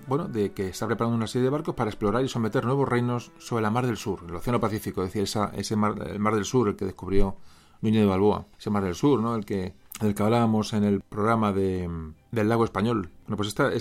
bueno, 0.07 0.29
de 0.29 0.53
que 0.53 0.69
está 0.69 0.87
preparando 0.87 1.17
una 1.17 1.27
serie 1.27 1.45
de 1.45 1.51
barcos 1.51 1.75
para 1.75 1.91
explorar 1.91 2.25
y 2.25 2.29
someter 2.29 2.65
nuevos 2.65 2.89
reinos 2.89 3.31
sobre 3.39 3.63
la 3.63 3.71
Mar 3.71 3.87
del 3.87 3.97
Sur, 3.97 4.21
el 4.27 4.35
Océano 4.35 4.61
Pacífico, 4.61 5.03
es 5.03 5.13
decir, 5.13 5.23
ese 5.55 5.77
mar, 5.77 5.95
el 6.07 6.19
Mar 6.19 6.35
del 6.35 6.45
Sur, 6.45 6.69
el 6.69 6.77
que 6.77 6.85
descubrió 6.85 7.37
Núñez 7.81 8.03
de 8.03 8.07
Balboa, 8.07 8.47
ese 8.59 8.71
Mar 8.71 8.85
del 8.85 8.95
Sur, 8.95 9.21
¿no? 9.21 9.35
El 9.35 9.45
que, 9.45 9.75
del 10.01 10.15
que 10.15 10.23
hablábamos 10.23 10.73
en 10.73 10.85
el 10.85 11.01
programa 11.01 11.53
de, 11.53 11.89
del 12.31 12.49
lago 12.49 12.65
español. 12.65 13.11
Bueno, 13.25 13.37
pues 13.37 13.49
esta, 13.49 13.73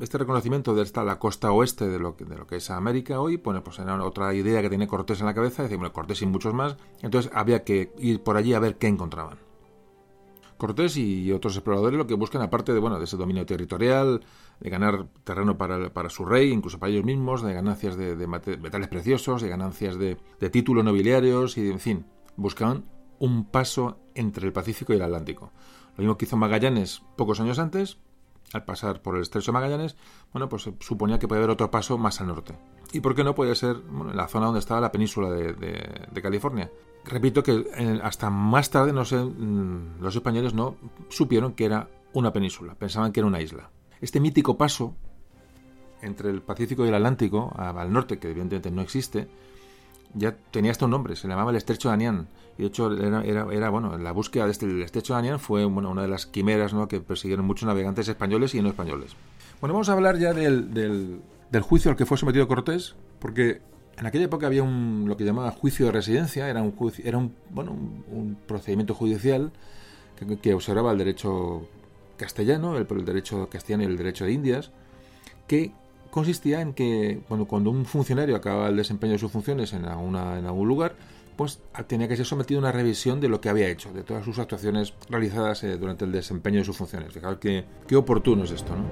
este 0.00 0.18
reconocimiento 0.18 0.74
de 0.74 0.82
esta, 0.82 1.04
la 1.04 1.18
costa 1.18 1.52
oeste 1.52 1.88
de 1.88 1.98
lo, 1.98 2.16
que, 2.16 2.24
de 2.24 2.36
lo 2.36 2.46
que 2.46 2.56
es 2.56 2.70
América 2.70 3.20
hoy, 3.20 3.36
bueno, 3.36 3.62
pues 3.62 3.78
era 3.78 4.02
otra 4.04 4.34
idea 4.34 4.60
que 4.62 4.68
tiene 4.68 4.88
Cortés 4.88 5.20
en 5.20 5.26
la 5.26 5.34
cabeza, 5.34 5.62
decir, 5.62 5.78
bueno, 5.78 5.92
Cortés 5.92 6.22
y 6.22 6.26
muchos 6.26 6.52
más, 6.52 6.76
entonces 7.02 7.30
había 7.34 7.64
que 7.64 7.92
ir 7.98 8.22
por 8.22 8.36
allí 8.36 8.52
a 8.52 8.58
ver 8.58 8.76
qué 8.76 8.88
encontraban. 8.88 9.38
Cortés 10.60 10.98
y 10.98 11.32
otros 11.32 11.56
exploradores 11.56 11.96
lo 11.96 12.06
que 12.06 12.12
buscan, 12.12 12.42
aparte 12.42 12.74
de, 12.74 12.80
bueno, 12.80 12.98
de 12.98 13.04
ese 13.04 13.16
dominio 13.16 13.46
territorial, 13.46 14.20
de 14.60 14.68
ganar 14.68 15.06
terreno 15.24 15.56
para, 15.56 16.10
su 16.10 16.26
rey, 16.26 16.52
incluso 16.52 16.78
para 16.78 16.92
ellos 16.92 17.04
mismos, 17.04 17.42
de 17.42 17.54
ganancias 17.54 17.96
de, 17.96 18.14
metales 18.26 18.88
preciosos, 18.88 19.40
de 19.40 19.48
ganancias 19.48 19.98
de, 19.98 20.16
títulos 20.50 20.84
nobiliarios 20.84 21.56
y, 21.56 21.70
en 21.70 21.80
fin, 21.80 22.04
buscaban 22.36 22.84
un 23.20 23.44
paso 23.44 24.00
entre 24.14 24.46
el 24.46 24.52
Pacífico 24.52 24.92
y 24.92 24.96
el 24.96 25.02
Atlántico. 25.02 25.52
Lo 25.96 26.02
mismo 26.02 26.18
que 26.18 26.24
hizo 26.24 26.36
Magallanes 26.36 27.02
pocos 27.16 27.38
años 27.38 27.60
antes, 27.60 27.98
al 28.52 28.64
pasar 28.64 29.00
por 29.00 29.14
el 29.14 29.22
estrecho 29.22 29.52
de 29.52 29.54
Magallanes, 29.54 29.96
bueno, 30.32 30.48
pues 30.48 30.68
suponía 30.80 31.20
que 31.20 31.28
podía 31.28 31.38
haber 31.38 31.50
otro 31.50 31.70
paso 31.70 31.96
más 31.96 32.20
al 32.20 32.26
norte. 32.26 32.54
¿Y 32.92 32.98
por 32.98 33.14
qué 33.14 33.22
no 33.22 33.36
podía 33.36 33.54
ser 33.54 33.76
la 34.12 34.26
zona 34.26 34.46
donde 34.46 34.58
estaba 34.58 34.80
la 34.80 34.90
península 34.90 35.30
de 35.30 36.22
California? 36.22 36.68
repito 37.04 37.42
que 37.42 37.66
eh, 37.76 38.00
hasta 38.02 38.30
más 38.30 38.70
tarde 38.70 38.92
no 38.92 39.04
sé, 39.04 39.16
mm, 39.16 40.00
los 40.00 40.14
españoles 40.14 40.54
no 40.54 40.76
supieron 41.08 41.52
que 41.54 41.64
era 41.64 41.88
una 42.12 42.32
península, 42.32 42.74
pensaban 42.74 43.12
que 43.12 43.20
era 43.20 43.26
una 43.26 43.40
isla. 43.40 43.70
Este 44.00 44.20
mítico 44.20 44.56
paso 44.56 44.94
entre 46.02 46.30
el 46.30 46.42
Pacífico 46.42 46.84
y 46.84 46.88
el 46.88 46.94
Atlántico, 46.94 47.52
al 47.56 47.92
norte, 47.92 48.18
que 48.18 48.30
evidentemente 48.30 48.70
no 48.70 48.80
existe, 48.80 49.28
ya 50.14 50.34
tenía 50.50 50.70
hasta 50.70 50.86
un 50.86 50.92
nombre, 50.92 51.14
se 51.14 51.28
llamaba 51.28 51.50
el 51.50 51.56
Estrecho 51.56 51.88
de 51.88 51.94
Anián. 51.94 52.28
Y 52.58 52.62
de 52.62 52.68
hecho, 52.68 52.92
era, 52.92 53.22
era, 53.52 53.70
bueno, 53.70 53.96
la 53.96 54.12
búsqueda 54.12 54.44
de 54.44 54.52
este, 54.52 54.82
Estrecho 54.82 55.14
de 55.14 55.18
Anián 55.20 55.40
fue 55.40 55.64
bueno, 55.64 55.90
una 55.90 56.02
de 56.02 56.08
las 56.08 56.26
quimeras 56.26 56.74
¿no? 56.74 56.88
que 56.88 57.00
persiguieron 57.00 57.46
muchos 57.46 57.66
navegantes 57.66 58.08
españoles 58.08 58.54
y 58.54 58.62
no 58.62 58.68
españoles. 58.68 59.12
Bueno, 59.60 59.74
vamos 59.74 59.88
a 59.88 59.92
hablar 59.92 60.18
ya 60.18 60.32
del, 60.32 60.72
del, 60.72 61.20
del 61.50 61.62
juicio 61.62 61.90
al 61.90 61.96
que 61.96 62.06
fue 62.06 62.16
sometido 62.16 62.46
Cortés, 62.48 62.94
porque 63.18 63.60
en 64.00 64.06
aquella 64.06 64.24
época 64.24 64.46
había 64.46 64.62
un, 64.62 65.04
lo 65.06 65.16
que 65.16 65.24
llamaba 65.24 65.50
juicio 65.50 65.86
de 65.86 65.92
residencia, 65.92 66.48
era 66.48 66.62
un, 66.62 66.74
era 67.04 67.18
un, 67.18 67.34
bueno, 67.50 67.72
un, 67.72 68.36
procedimiento 68.46 68.94
judicial 68.94 69.52
que, 70.42 70.54
observaba 70.54 70.92
el 70.92 70.98
derecho 70.98 71.68
castellano, 72.16 72.78
el, 72.78 72.86
el, 72.90 73.04
derecho 73.04 73.48
castellano 73.50 73.82
y 73.82 73.86
el 73.86 73.96
derecho 73.98 74.24
de 74.24 74.32
Indias, 74.32 74.70
que 75.46 75.72
consistía 76.10 76.60
en 76.60 76.72
que 76.72 77.20
bueno, 77.28 77.46
cuando 77.46 77.70
un 77.70 77.84
funcionario 77.84 78.36
acababa 78.36 78.68
el 78.68 78.76
desempeño 78.76 79.12
de 79.12 79.18
sus 79.18 79.30
funciones 79.30 79.72
en, 79.74 79.84
alguna, 79.84 80.38
en 80.38 80.46
algún 80.46 80.68
lugar, 80.68 80.94
pues 81.36 81.60
tenía 81.86 82.08
que 82.08 82.16
ser 82.16 82.26
sometido 82.26 82.58
a 82.60 82.62
una 82.62 82.72
revisión 82.72 83.20
de 83.20 83.28
lo 83.28 83.40
que 83.40 83.48
había 83.48 83.68
hecho, 83.68 83.92
de 83.92 84.02
todas 84.02 84.24
sus 84.24 84.38
actuaciones 84.38 84.94
realizadas 85.08 85.64
eh, 85.64 85.76
durante 85.76 86.04
el 86.04 86.12
desempeño 86.12 86.58
de 86.58 86.64
sus 86.64 86.76
funciones. 86.76 87.12
Fijaos 87.12 87.38
qué, 87.38 87.64
qué 87.86 87.96
oportuno 87.96 88.44
es 88.44 88.50
esto, 88.50 88.76
¿no? 88.76 88.84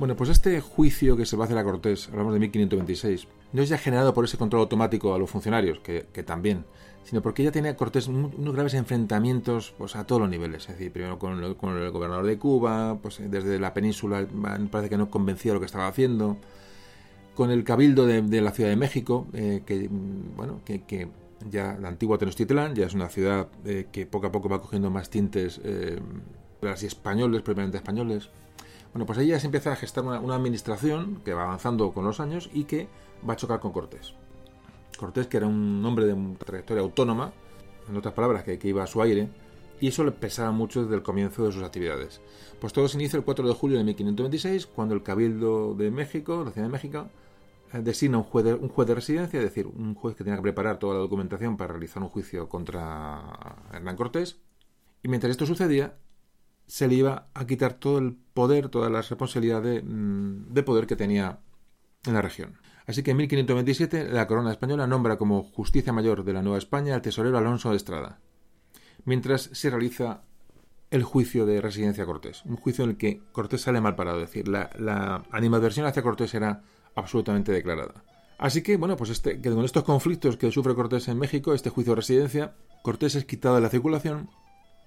Bueno, 0.00 0.16
pues 0.16 0.30
este 0.30 0.62
juicio 0.62 1.14
que 1.14 1.26
se 1.26 1.36
va 1.36 1.44
a 1.44 1.46
hacer 1.46 1.58
a 1.58 1.62
Cortés, 1.62 2.08
hablamos 2.08 2.32
de 2.32 2.40
1526, 2.40 3.28
no 3.52 3.60
es 3.60 3.68
ya 3.68 3.76
generado 3.76 4.14
por 4.14 4.24
ese 4.24 4.38
control 4.38 4.62
automático 4.62 5.14
a 5.14 5.18
los 5.18 5.28
funcionarios, 5.28 5.80
que, 5.80 6.22
también, 6.22 6.64
sino 7.04 7.22
porque 7.22 7.42
ya 7.42 7.50
tenía 7.50 7.76
Cortés 7.76 8.08
unos 8.08 8.54
graves 8.54 8.74
enfrentamientos 8.74 9.74
pues, 9.76 9.96
a 9.96 10.06
todos 10.06 10.20
los 10.20 10.30
niveles. 10.30 10.62
Es 10.68 10.76
decir, 10.76 10.92
primero 10.92 11.18
con 11.18 11.42
el, 11.42 11.54
gobernador 11.54 12.26
de 12.26 12.38
Cuba, 12.38 12.98
pues 13.02 13.20
desde 13.30 13.58
la 13.58 13.74
península 13.74 14.26
parece 14.70 14.90
que 14.90 14.96
no 14.96 15.10
convencía 15.10 15.52
lo 15.52 15.60
que 15.60 15.66
estaba 15.66 15.88
haciendo, 15.88 16.36
con 17.34 17.50
el 17.50 17.64
cabildo 17.64 18.06
de, 18.06 18.40
la 18.40 18.50
Ciudad 18.52 18.70
de 18.70 18.76
México, 18.76 19.26
eh, 19.32 19.62
que, 19.64 19.88
bueno, 19.90 20.60
que, 20.64 21.08
ya 21.48 21.78
la 21.80 21.88
antigua 21.88 22.18
Tenochtitlán 22.18 22.74
ya 22.74 22.84
es 22.84 22.92
una 22.92 23.08
ciudad 23.08 23.48
eh, 23.64 23.86
que 23.90 24.04
poco 24.04 24.26
a 24.26 24.32
poco 24.32 24.50
va 24.50 24.60
cogiendo 24.60 24.90
más 24.90 25.08
tintes 25.08 25.58
eh, 25.64 25.98
españoles, 26.82 27.40
previamente 27.40 27.78
españoles. 27.78 28.28
Bueno, 28.92 29.06
pues 29.06 29.18
ahí 29.18 29.28
ya 29.28 29.40
se 29.40 29.46
empieza 29.46 29.72
a 29.72 29.76
gestar 29.76 30.04
una, 30.04 30.34
administración 30.34 31.22
que 31.24 31.32
va 31.32 31.44
avanzando 31.44 31.92
con 31.92 32.04
los 32.04 32.20
años 32.20 32.50
y 32.52 32.64
que 32.64 32.88
va 33.26 33.34
a 33.34 33.36
chocar 33.36 33.60
con 33.60 33.72
Cortés. 33.72 34.14
Cortés, 35.00 35.26
que 35.26 35.38
era 35.38 35.46
un 35.46 35.82
hombre 35.84 36.04
de 36.04 36.36
trayectoria 36.36 36.82
autónoma, 36.82 37.32
en 37.88 37.96
otras 37.96 38.12
palabras, 38.12 38.44
que, 38.44 38.58
iba 38.64 38.84
a 38.84 38.86
su 38.86 39.00
aire, 39.00 39.30
y 39.80 39.88
eso 39.88 40.04
le 40.04 40.12
pesaba 40.12 40.50
mucho 40.52 40.82
desde 40.82 40.94
el 40.94 41.02
comienzo 41.02 41.46
de 41.46 41.52
sus 41.52 41.62
actividades. 41.62 42.20
Pues 42.60 42.74
todo 42.74 42.86
se 42.86 42.98
inicia 42.98 43.16
el 43.16 43.24
4 43.24 43.48
de 43.48 43.54
julio 43.54 43.78
de 43.78 43.84
1526, 43.84 44.66
cuando 44.66 44.94
el 44.94 45.02
Cabildo 45.02 45.74
de 45.74 45.90
México, 45.90 46.44
la 46.44 46.50
Ciudad 46.50 46.68
de 46.68 46.72
México, 46.72 47.08
eh, 47.72 47.80
designa 47.82 48.18
un 48.18 48.24
juez, 48.24 48.44
de, 48.44 48.54
un 48.54 48.68
juez 48.68 48.86
de 48.86 48.94
residencia, 48.94 49.38
es 49.38 49.44
decir, 49.44 49.66
un 49.66 49.94
juez 49.94 50.14
que 50.16 50.22
tiene 50.22 50.36
que 50.36 50.42
preparar 50.42 50.78
toda 50.78 50.94
la 50.94 51.00
documentación 51.00 51.56
para 51.56 51.72
realizar 51.72 52.02
un 52.02 52.10
juicio 52.10 52.48
contra 52.48 53.56
Hernán 53.72 53.96
Cortés. 53.96 54.38
Y 55.02 55.08
mientras 55.08 55.30
esto 55.30 55.46
sucedía, 55.46 55.96
se 56.66 56.88
le 56.88 56.96
iba 56.96 57.30
a 57.32 57.46
quitar 57.46 57.74
todo 57.74 57.98
el 57.98 58.16
poder, 58.34 58.68
toda 58.68 58.90
la 58.90 59.00
responsabilidad 59.00 59.62
de, 59.62 59.82
mm, 59.82 60.52
de 60.52 60.62
poder 60.62 60.86
que 60.86 60.96
tenía 60.96 61.40
en 62.04 62.14
la 62.14 62.22
región. 62.22 62.59
Así 62.90 63.04
que 63.04 63.12
en 63.12 63.18
1527 63.18 64.08
la 64.08 64.26
corona 64.26 64.50
española 64.50 64.84
nombra 64.84 65.16
como 65.16 65.44
justicia 65.44 65.92
mayor 65.92 66.24
de 66.24 66.32
la 66.32 66.42
Nueva 66.42 66.58
España 66.58 66.92
al 66.92 67.02
tesorero 67.02 67.38
Alonso 67.38 67.70
de 67.70 67.76
Estrada, 67.76 68.18
mientras 69.04 69.42
se 69.52 69.70
realiza 69.70 70.24
el 70.90 71.04
juicio 71.04 71.46
de 71.46 71.60
residencia 71.60 72.04
Cortés, 72.04 72.44
un 72.46 72.56
juicio 72.56 72.82
en 72.82 72.90
el 72.90 72.96
que 72.96 73.20
Cortés 73.30 73.60
sale 73.60 73.80
mal 73.80 73.94
parado, 73.94 74.18
es 74.18 74.28
decir, 74.28 74.48
la, 74.48 75.22
animadversión 75.30 75.86
hacia 75.86 76.02
Cortés 76.02 76.34
era 76.34 76.64
absolutamente 76.96 77.52
declarada. 77.52 78.02
Así 78.38 78.60
que, 78.60 78.76
bueno, 78.76 78.96
pues 78.96 79.10
este, 79.10 79.40
que 79.40 79.50
con 79.52 79.64
estos 79.64 79.84
conflictos 79.84 80.36
que 80.36 80.50
sufre 80.50 80.74
Cortés 80.74 81.06
en 81.06 81.18
México, 81.20 81.54
este 81.54 81.70
juicio 81.70 81.92
de 81.92 82.00
residencia, 82.00 82.56
Cortés 82.82 83.14
es 83.14 83.24
quitado 83.24 83.54
de 83.54 83.60
la 83.60 83.68
circulación 83.68 84.30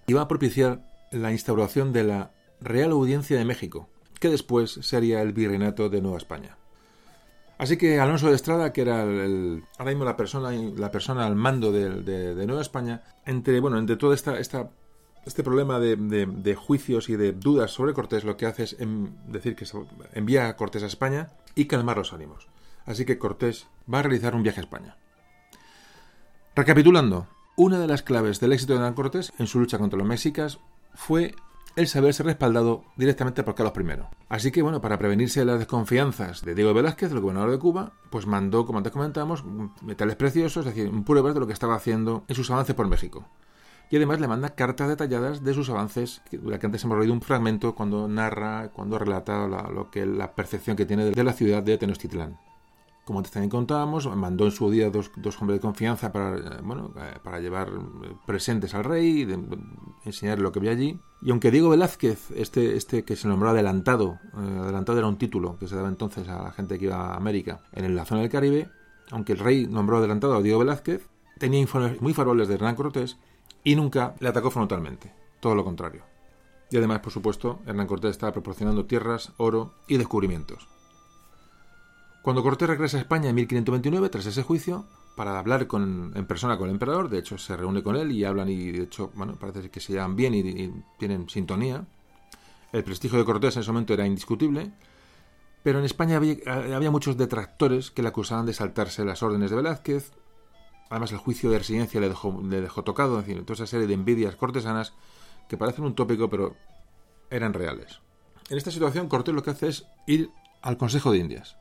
y 0.07 0.11
va 0.11 0.23
a 0.23 0.27
propiciar 0.27 0.83
la 1.13 1.31
instauración 1.31 1.93
de 1.93 2.03
la 2.03 2.33
Real 2.59 2.91
Audiencia 2.91 3.37
de 3.37 3.45
México, 3.45 3.87
que 4.19 4.27
después 4.27 4.71
sería 4.81 5.21
el 5.21 5.31
virreinato 5.31 5.87
de 5.87 6.01
Nueva 6.01 6.17
España. 6.17 6.57
Así 7.57 7.77
que 7.77 7.99
Alonso 7.99 8.29
de 8.29 8.35
Estrada, 8.35 8.73
que 8.73 8.81
era 8.81 9.03
el, 9.03 9.63
ahora 9.77 9.91
mismo 9.91 10.05
la 10.05 10.17
persona, 10.17 11.25
al 11.25 11.35
mando 11.35 11.71
de, 11.71 12.45
Nueva 12.45 12.61
España, 12.61 13.03
entre, 13.25 13.59
bueno, 13.59 13.77
entre 13.77 13.95
todo 13.95 14.13
este 14.13 15.43
problema 15.43 15.79
de, 15.79 16.55
juicios 16.55 17.09
y 17.09 17.15
de 17.15 17.31
dudas 17.31 17.71
sobre 17.71 17.93
Cortés, 17.93 18.23
lo 18.23 18.37
que 18.37 18.47
hace 18.47 18.63
es 18.63 18.77
decir 19.27 19.55
que 19.55 19.65
envía 20.13 20.47
a 20.47 20.55
Cortés 20.55 20.83
a 20.83 20.87
España 20.87 21.31
y 21.55 21.65
calmar 21.65 21.97
los 21.97 22.13
ánimos. 22.13 22.47
Así 22.85 23.05
que 23.05 23.17
Cortés 23.17 23.67
va 23.91 23.99
a 23.99 24.03
realizar 24.03 24.35
un 24.35 24.43
viaje 24.43 24.59
a 24.59 24.63
España. 24.63 24.97
Recapitulando, 26.55 27.27
una 27.55 27.79
de 27.79 27.87
las 27.87 28.03
claves 28.03 28.39
del 28.39 28.53
éxito 28.53 28.73
de 28.73 28.79
Hernán 28.79 28.95
Cortés 28.95 29.31
en 29.37 29.47
su 29.47 29.59
lucha 29.59 29.77
contra 29.77 29.97
los 29.97 30.07
mexicas 30.07 30.59
fue 30.95 31.35
el 31.75 31.87
saberse 31.87 32.23
respaldado 32.23 32.83
directamente 32.97 33.43
por 33.43 33.55
Carlos 33.55 33.73
I. 33.77 34.03
Así 34.29 34.51
que, 34.51 34.61
bueno, 34.61 34.81
para 34.81 34.97
prevenirse 34.97 35.39
de 35.39 35.45
las 35.45 35.59
desconfianzas 35.59 36.43
de 36.43 36.55
Diego 36.55 36.73
Velázquez, 36.73 37.11
el 37.11 37.19
gobernador 37.19 37.51
de 37.51 37.59
Cuba, 37.59 37.93
pues 38.09 38.27
mandó, 38.27 38.65
como 38.65 38.77
antes 38.77 38.93
comentamos, 38.93 39.43
metales 39.81 40.15
preciosos, 40.15 40.65
es 40.65 40.75
decir, 40.75 40.91
pruebas 41.03 41.33
de 41.33 41.39
lo 41.39 41.47
que 41.47 41.53
estaba 41.53 41.75
haciendo 41.75 42.23
en 42.27 42.35
sus 42.35 42.49
avances 42.51 42.75
por 42.75 42.87
México. 42.87 43.25
Y 43.89 43.97
además 43.97 44.19
le 44.19 44.27
manda 44.27 44.55
cartas 44.55 44.87
detalladas 44.87 45.43
de 45.43 45.53
sus 45.53 45.69
avances, 45.69 46.21
de 46.31 46.49
la 46.49 46.57
que 46.57 46.65
antes 46.65 46.83
hemos 46.83 46.97
leído 46.97 47.13
un 47.13 47.21
fragmento 47.21 47.75
cuando 47.75 48.07
narra, 48.07 48.69
cuando 48.69 48.97
relata 48.97 49.47
la, 49.47 49.69
lo 49.69 49.91
que, 49.91 50.05
la 50.05 50.33
percepción 50.33 50.75
que 50.75 50.85
tiene 50.85 51.11
de 51.11 51.23
la 51.23 51.33
ciudad 51.33 51.61
de 51.61 51.77
Tenochtitlán 51.77 52.37
como 53.05 53.19
antes 53.19 53.33
también 53.33 53.49
contábamos, 53.49 54.07
mandó 54.15 54.45
en 54.45 54.51
su 54.51 54.69
día 54.71 54.89
dos, 54.89 55.11
dos 55.17 55.39
hombres 55.41 55.57
de 55.59 55.61
confianza 55.61 56.11
para, 56.11 56.37
eh, 56.37 56.61
bueno, 56.63 56.93
eh, 56.97 57.19
para 57.21 57.39
llevar 57.39 57.69
eh, 57.69 58.15
presentes 58.25 58.73
al 58.73 58.85
rey, 58.85 59.25
de, 59.25 59.39
enseñar 60.05 60.39
lo 60.39 60.51
que 60.51 60.59
había 60.59 60.71
allí. 60.71 60.99
Y 61.21 61.31
aunque 61.31 61.51
Diego 61.51 61.69
Velázquez, 61.69 62.31
este, 62.31 62.75
este 62.75 63.03
que 63.03 63.15
se 63.15 63.27
nombró 63.27 63.49
adelantado, 63.49 64.19
adelantado 64.33 64.97
era 64.97 65.07
un 65.07 65.17
título 65.17 65.57
que 65.57 65.67
se 65.67 65.75
daba 65.75 65.89
entonces 65.89 66.27
a 66.29 66.43
la 66.43 66.51
gente 66.51 66.79
que 66.79 66.85
iba 66.85 67.13
a 67.13 67.15
América 67.15 67.61
en 67.73 67.95
la 67.95 68.05
zona 68.05 68.21
del 68.21 68.29
Caribe, 68.29 68.69
aunque 69.11 69.33
el 69.33 69.39
rey 69.39 69.67
nombró 69.67 69.97
adelantado 69.97 70.35
a 70.35 70.41
Diego 70.41 70.59
Velázquez, 70.59 71.07
tenía 71.39 71.59
informes 71.59 72.01
muy 72.01 72.13
favorables 72.13 72.47
de 72.47 72.55
Hernán 72.55 72.75
Cortés 72.75 73.17
y 73.63 73.75
nunca 73.75 74.15
le 74.19 74.29
atacó 74.29 74.49
frontalmente, 74.49 75.11
todo 75.39 75.55
lo 75.55 75.63
contrario. 75.63 76.03
Y 76.69 76.77
además, 76.77 76.99
por 76.99 77.11
supuesto, 77.11 77.59
Hernán 77.65 77.87
Cortés 77.87 78.11
estaba 78.11 78.31
proporcionando 78.31 78.85
tierras, 78.85 79.33
oro 79.37 79.73
y 79.87 79.97
descubrimientos. 79.97 80.72
Cuando 82.23 82.41
Cortés 82.41 82.69
regresa 82.69 82.95
a 82.95 83.01
España 83.01 83.27
en 83.27 83.35
1529, 83.35 84.07
tras 84.07 84.25
ese 84.25 84.43
juicio, 84.43 84.85
para 85.17 85.37
hablar 85.37 85.67
con, 85.67 86.13
en 86.15 86.25
persona 86.25 86.57
con 86.57 86.69
el 86.69 86.75
emperador, 86.75 87.09
de 87.09 87.19
hecho 87.19 87.37
se 87.37 87.57
reúne 87.57 87.83
con 87.83 87.97
él 87.97 88.13
y 88.13 88.23
hablan 88.23 88.47
y 88.47 88.71
de 88.71 88.83
hecho, 88.83 89.11
bueno, 89.15 89.35
parece 89.35 89.69
que 89.69 89.81
se 89.81 89.91
llevan 89.91 90.15
bien 90.15 90.33
y, 90.33 90.71
tienen 90.97 91.27
sintonía. 91.27 91.85
El 92.71 92.85
prestigio 92.85 93.17
de 93.17 93.25
Cortés 93.25 93.57
en 93.57 93.63
ese 93.63 93.71
momento 93.73 93.93
era 93.93 94.07
indiscutible, 94.07 94.71
pero 95.63 95.79
en 95.79 95.85
España 95.85 96.15
había, 96.15 96.91
muchos 96.91 97.17
detractores 97.17 97.91
que 97.91 98.01
le 98.01 98.07
acusaban 98.07 98.45
de 98.45 98.53
saltarse 98.53 99.03
las 99.03 99.21
órdenes 99.21 99.49
de 99.49 99.57
Velázquez. 99.57 100.13
Además, 100.89 101.11
el 101.11 101.17
juicio 101.17 101.51
de 101.51 101.57
residencia 101.57 101.99
le 101.99 102.07
dejó, 102.07 102.41
le 102.41 102.61
dejó 102.61 102.85
tocado, 102.85 103.19
en 103.19 103.25
fin, 103.25 103.43
toda 103.43 103.55
esa 103.55 103.67
serie 103.67 103.85
de 103.85 103.95
envidias 103.95 104.37
cortesanas 104.37 104.93
que 105.49 105.57
parecen 105.57 105.83
un 105.83 105.93
tópico, 105.93 106.29
pero 106.29 106.55
eran 107.29 107.53
reales. 107.53 107.99
En 108.49 108.57
esta 108.57 108.71
situación, 108.71 109.09
Cortés 109.09 109.35
lo 109.35 109.43
que 109.43 109.49
hace 109.49 109.67
es 109.67 109.85
ir 110.07 110.29
al 110.61 110.77
Consejo 110.77 111.11
de 111.11 111.17
Indias 111.17 111.57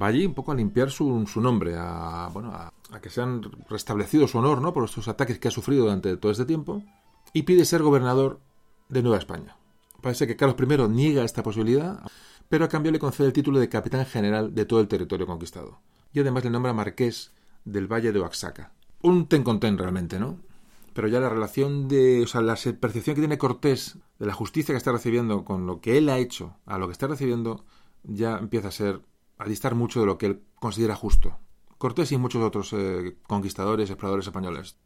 va 0.00 0.08
allí 0.08 0.26
un 0.26 0.34
poco 0.34 0.52
a 0.52 0.54
limpiar 0.54 0.90
su, 0.90 1.26
su 1.26 1.40
nombre, 1.40 1.74
a, 1.76 2.28
bueno, 2.32 2.52
a, 2.52 2.72
que 3.00 3.10
se 3.10 3.22
han 3.22 3.42
restablecido 3.68 4.26
su 4.26 4.38
honor 4.38 4.60
¿no? 4.60 4.72
por 4.72 4.84
estos 4.84 5.08
ataques 5.08 5.38
que 5.38 5.48
ha 5.48 5.52
sufrido 5.52 5.84
durante 5.84 6.16
todo 6.16 6.32
este 6.32 6.44
tiempo, 6.44 6.82
y 7.32 7.42
pide 7.42 7.64
ser 7.64 7.82
gobernador 7.82 8.40
de 8.88 9.02
Nueva 9.02 9.18
España. 9.18 9.56
Parece 10.00 10.26
que 10.26 10.36
Carlos 10.36 10.56
I 10.58 10.88
niega 10.88 11.24
esta 11.24 11.42
posibilidad, 11.42 12.00
pero 12.48 12.64
a 12.64 12.68
cambio 12.68 12.90
le 12.90 12.98
concede 12.98 13.28
el 13.28 13.32
título 13.32 13.58
de 13.58 13.68
capitán 13.68 14.06
general 14.06 14.54
de 14.54 14.64
todo 14.64 14.80
el 14.80 14.88
territorio 14.88 15.26
conquistado. 15.26 15.80
Y 16.12 16.20
además 16.20 16.44
le 16.44 16.50
nombra 16.50 16.72
marqués 16.72 17.32
del 17.64 17.86
Valle 17.86 18.12
de 18.12 18.20
Oaxaca. 18.20 18.72
Un 19.02 19.28
ten 19.28 19.44
con 19.44 19.60
ten 19.60 19.78
realmente, 19.78 20.18
¿no? 20.18 20.40
Pero 20.92 21.06
ya 21.06 21.20
la 21.20 21.28
relación 21.28 21.86
de, 21.86 22.22
o 22.22 22.26
sea, 22.26 22.40
la 22.40 22.56
percepción 22.80 23.14
que 23.14 23.22
tiene 23.22 23.38
Cortés 23.38 23.98
de 24.18 24.26
la 24.26 24.32
justicia 24.32 24.72
que 24.72 24.78
está 24.78 24.90
recibiendo 24.90 25.44
con 25.44 25.66
lo 25.66 25.80
que 25.80 25.98
él 25.98 26.08
ha 26.08 26.18
hecho 26.18 26.56
a 26.66 26.78
lo 26.78 26.86
que 26.88 26.92
está 26.92 27.06
recibiendo, 27.06 27.64
ya 28.02 28.38
empieza 28.38 28.68
a 28.68 28.72
ser 28.72 29.00
a 29.40 29.48
distar 29.48 29.74
mucho 29.74 30.00
de 30.00 30.06
lo 30.06 30.18
que 30.18 30.26
él 30.26 30.42
considera 30.56 30.94
justo. 30.94 31.38
Cortés 31.78 32.12
y 32.12 32.18
muchos 32.18 32.42
otros 32.42 32.74
eh, 32.74 33.16
conquistadores, 33.26 33.88
exploradores 33.88 34.26
españoles. 34.26 34.76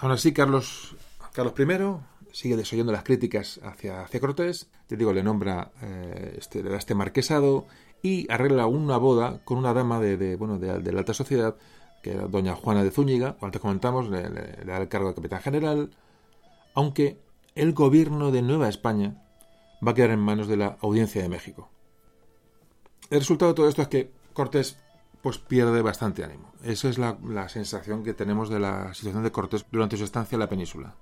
Aún 0.00 0.12
así, 0.12 0.32
Carlos, 0.32 0.96
Carlos 1.32 1.52
I 1.58 2.34
sigue 2.34 2.56
desoyendo 2.56 2.92
las 2.92 3.02
críticas 3.02 3.60
hacia, 3.62 4.02
hacia 4.02 4.20
Cortés. 4.20 4.70
Te 4.86 4.96
digo, 4.96 5.12
le 5.12 5.22
nombra, 5.22 5.70
eh, 5.82 6.36
este, 6.38 6.62
le 6.62 6.70
da 6.70 6.78
este 6.78 6.94
marquesado 6.94 7.66
y 8.02 8.30
arregla 8.32 8.66
una 8.66 8.96
boda 8.96 9.44
con 9.44 9.58
una 9.58 9.74
dama 9.74 10.00
de, 10.00 10.36
bueno, 10.36 10.58
de, 10.58 10.92
la 10.92 10.98
alta 10.98 11.12
sociedad, 11.12 11.56
que 12.02 12.12
era 12.12 12.26
doña 12.28 12.54
Juana 12.54 12.82
de 12.82 12.90
Zúñiga, 12.90 13.34
como 13.34 13.46
antes 13.46 13.60
comentamos, 13.60 14.08
le, 14.08 14.30
le 14.30 14.64
da 14.64 14.78
el 14.78 14.88
cargo 14.88 15.08
de 15.08 15.14
capitán 15.14 15.42
general, 15.42 15.90
aunque 16.74 17.20
el 17.54 17.74
gobierno 17.74 18.30
de 18.30 18.40
Nueva 18.40 18.68
España 18.68 19.22
va 19.86 19.90
a 19.90 19.94
quedar 19.94 20.10
en 20.10 20.20
manos 20.20 20.48
de 20.48 20.56
la 20.56 20.78
Audiencia 20.80 21.20
de 21.20 21.28
México. 21.28 21.70
El 23.10 23.20
resultado 23.20 23.52
de 23.52 23.56
todo 23.56 23.68
esto 23.68 23.82
es 23.82 23.88
que 23.88 24.10
Cortés 24.32 24.76
pues 25.22 25.38
pierde 25.38 25.82
bastante 25.82 26.24
ánimo. 26.24 26.52
Esa 26.62 26.88
es 26.88 26.98
la, 26.98 27.48
sensación 27.48 28.04
que 28.04 28.14
tenemos 28.14 28.48
de 28.48 28.60
la 28.60 28.94
situación 28.94 29.22
de 29.22 29.32
Cortés 29.32 29.64
durante 29.70 29.96
su 29.96 30.04
estancia 30.04 30.36
en 30.36 30.40
la 30.40 30.48
península. 30.48 30.94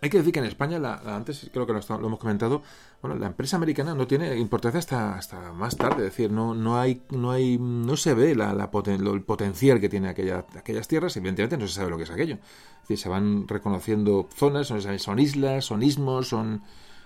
Hay 0.00 0.10
que 0.10 0.18
decir 0.18 0.34
que 0.34 0.40
en 0.40 0.44
España, 0.44 0.78
la, 0.78 0.96
antes 1.16 1.48
creo 1.50 1.66
que 1.66 1.72
lo, 1.72 1.80
hemos 1.80 2.18
comentado, 2.18 2.62
bueno, 3.00 3.16
la 3.16 3.26
empresa 3.26 3.56
americana 3.56 3.94
no 3.94 4.06
tiene 4.06 4.36
importancia 4.36 4.78
hasta, 4.78 5.14
hasta 5.16 5.52
más 5.52 5.76
tarde, 5.76 6.06
es 6.06 6.10
decir, 6.10 6.30
no, 6.30 6.54
no 6.54 6.78
hay, 6.78 7.02
no 7.10 7.30
hay, 7.30 7.56
no 7.58 7.96
se 7.96 8.12
ve 8.12 8.34
la, 8.34 8.50
el 8.52 9.22
potencial 9.22 9.80
que 9.80 9.88
tiene 9.88 10.08
aquella, 10.08 10.44
aquellas 10.56 10.88
tierras, 10.88 11.16
evidentemente 11.16 11.56
no 11.56 11.66
se 11.66 11.74
sabe 11.74 11.90
lo 11.90 11.96
que 11.96 12.02
es 12.02 12.10
aquello. 12.10 12.34
Es 12.34 12.80
decir, 12.82 12.98
se 12.98 13.08
van 13.08 13.48
reconociendo 13.48 14.28
zonas, 14.34 14.68
son 14.98 15.18
islas, 15.18 15.64
son 15.64 15.82
ismos, 15.82 16.28
son 16.28 16.62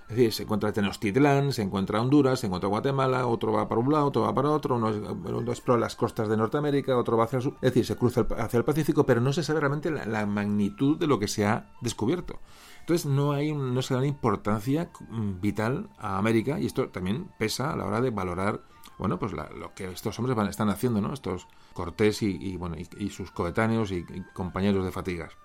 es 0.08 0.16
decir, 0.16 0.32
se 0.32 0.42
encuentra 0.44 0.72
Tenochtitlán, 0.72 1.52
se 1.52 1.60
encuentra 1.60 2.00
Honduras, 2.00 2.40
se 2.40 2.46
encuentra 2.46 2.70
Guatemala, 2.70 3.26
otro 3.26 3.52
va 3.52 3.68
para 3.68 3.82
un 3.82 3.92
lado, 3.92 4.06
otro 4.06 4.22
va 4.22 4.34
para 4.34 4.50
otro, 4.50 4.76
uno, 4.76 5.52
explora 5.52 5.78
las 5.78 5.96
costas 5.96 6.30
de 6.30 6.36
Norteamérica, 6.38 6.96
otro 6.96 7.18
va 7.18 7.24
hacia 7.24 7.36
el 7.36 7.42
sur. 7.42 7.54
Es 7.56 7.74
decir, 7.74 7.84
se 7.84 7.96
cruza 7.96 8.26
hacia 8.38 8.56
el 8.56 8.64
Pacífico, 8.64 9.04
pero 9.04 9.20
no 9.20 9.34
se 9.34 9.42
sabe 9.42 9.60
realmente 9.60 9.90
la, 9.90 10.24
magnitud 10.24 10.96
de 10.96 11.06
lo 11.06 11.18
que 11.18 11.28
se 11.28 11.44
ha 11.44 11.74
descubierto. 11.82 12.40
Entonces 12.80 13.04
no 13.04 13.32
hay 13.32 13.52
no 13.52 13.82
se 13.82 13.92
da 13.92 14.06
importancia 14.06 14.90
vital 15.10 15.90
a 15.98 16.16
América 16.16 16.58
y 16.58 16.64
esto 16.64 16.88
también 16.88 17.30
pesa 17.38 17.70
a 17.70 17.76
la 17.76 17.84
hora 17.84 18.00
de 18.00 18.08
valorar 18.08 18.62
bueno 18.98 19.18
pues 19.18 19.32
lo 19.32 19.74
que 19.74 19.90
estos 19.90 20.18
hombres 20.18 20.34
van, 20.34 20.48
están 20.48 20.70
haciendo, 20.70 21.02
¿no? 21.02 21.12
Estos 21.12 21.48
Cortés 21.74 22.22
y, 22.22 22.56
bueno 22.56 22.76
y, 22.78 23.10
sus 23.10 23.30
coetáneos 23.30 23.92
y 23.92 24.06
compañeros 24.32 24.86
de 24.86 24.90
fatigas. 24.90 25.36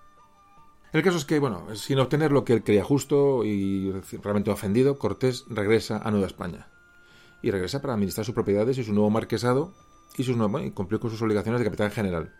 El 0.93 1.01
caso 1.01 1.17
es 1.17 1.25
que, 1.25 1.39
bueno, 1.39 1.75
sin 1.75 1.97
obtener 1.97 2.31
lo 2.31 2.45
que 2.45 2.53
él 2.53 2.63
creía 2.63 2.83
justo 2.83 3.43
y 3.43 3.91
realmente 4.21 4.51
ofendido, 4.51 4.99
Cortés 4.99 5.43
regresa 5.49 5.97
a 5.97 6.11
Nueva 6.11 6.27
España. 6.27 6.67
Y 7.41 7.49
regresa 7.49 7.81
para 7.81 7.95
administrar 7.95 8.25
sus 8.25 8.35
propiedades 8.35 8.77
y 8.77 8.83
su 8.83 8.93
nuevo 8.93 9.09
marquesado 9.09 9.73
y, 10.17 10.23
sus 10.23 10.37
y 10.37 10.71
cumplir 10.71 10.99
con 10.99 11.09
sus 11.09 11.21
obligaciones 11.23 11.59
de 11.59 11.65
capitán 11.65 11.89
general. 11.89 12.31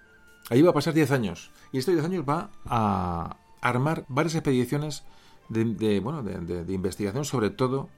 Allí 0.52 0.62
va 0.62 0.70
a 0.70 0.74
pasar 0.74 0.94
10 0.94 1.12
años. 1.12 1.50
Y 1.72 1.80
estos 1.80 1.96
10 1.96 2.06
años 2.06 2.26
va 2.30 2.52
a 2.66 3.38
armar 3.60 4.06
varias 4.08 4.36
expediciones 4.36 5.04
de, 5.50 6.00
bueno, 6.00 6.22
de, 6.22 6.74
investigación, 6.74 7.26
sobre 7.26 7.50
todo 7.50 7.90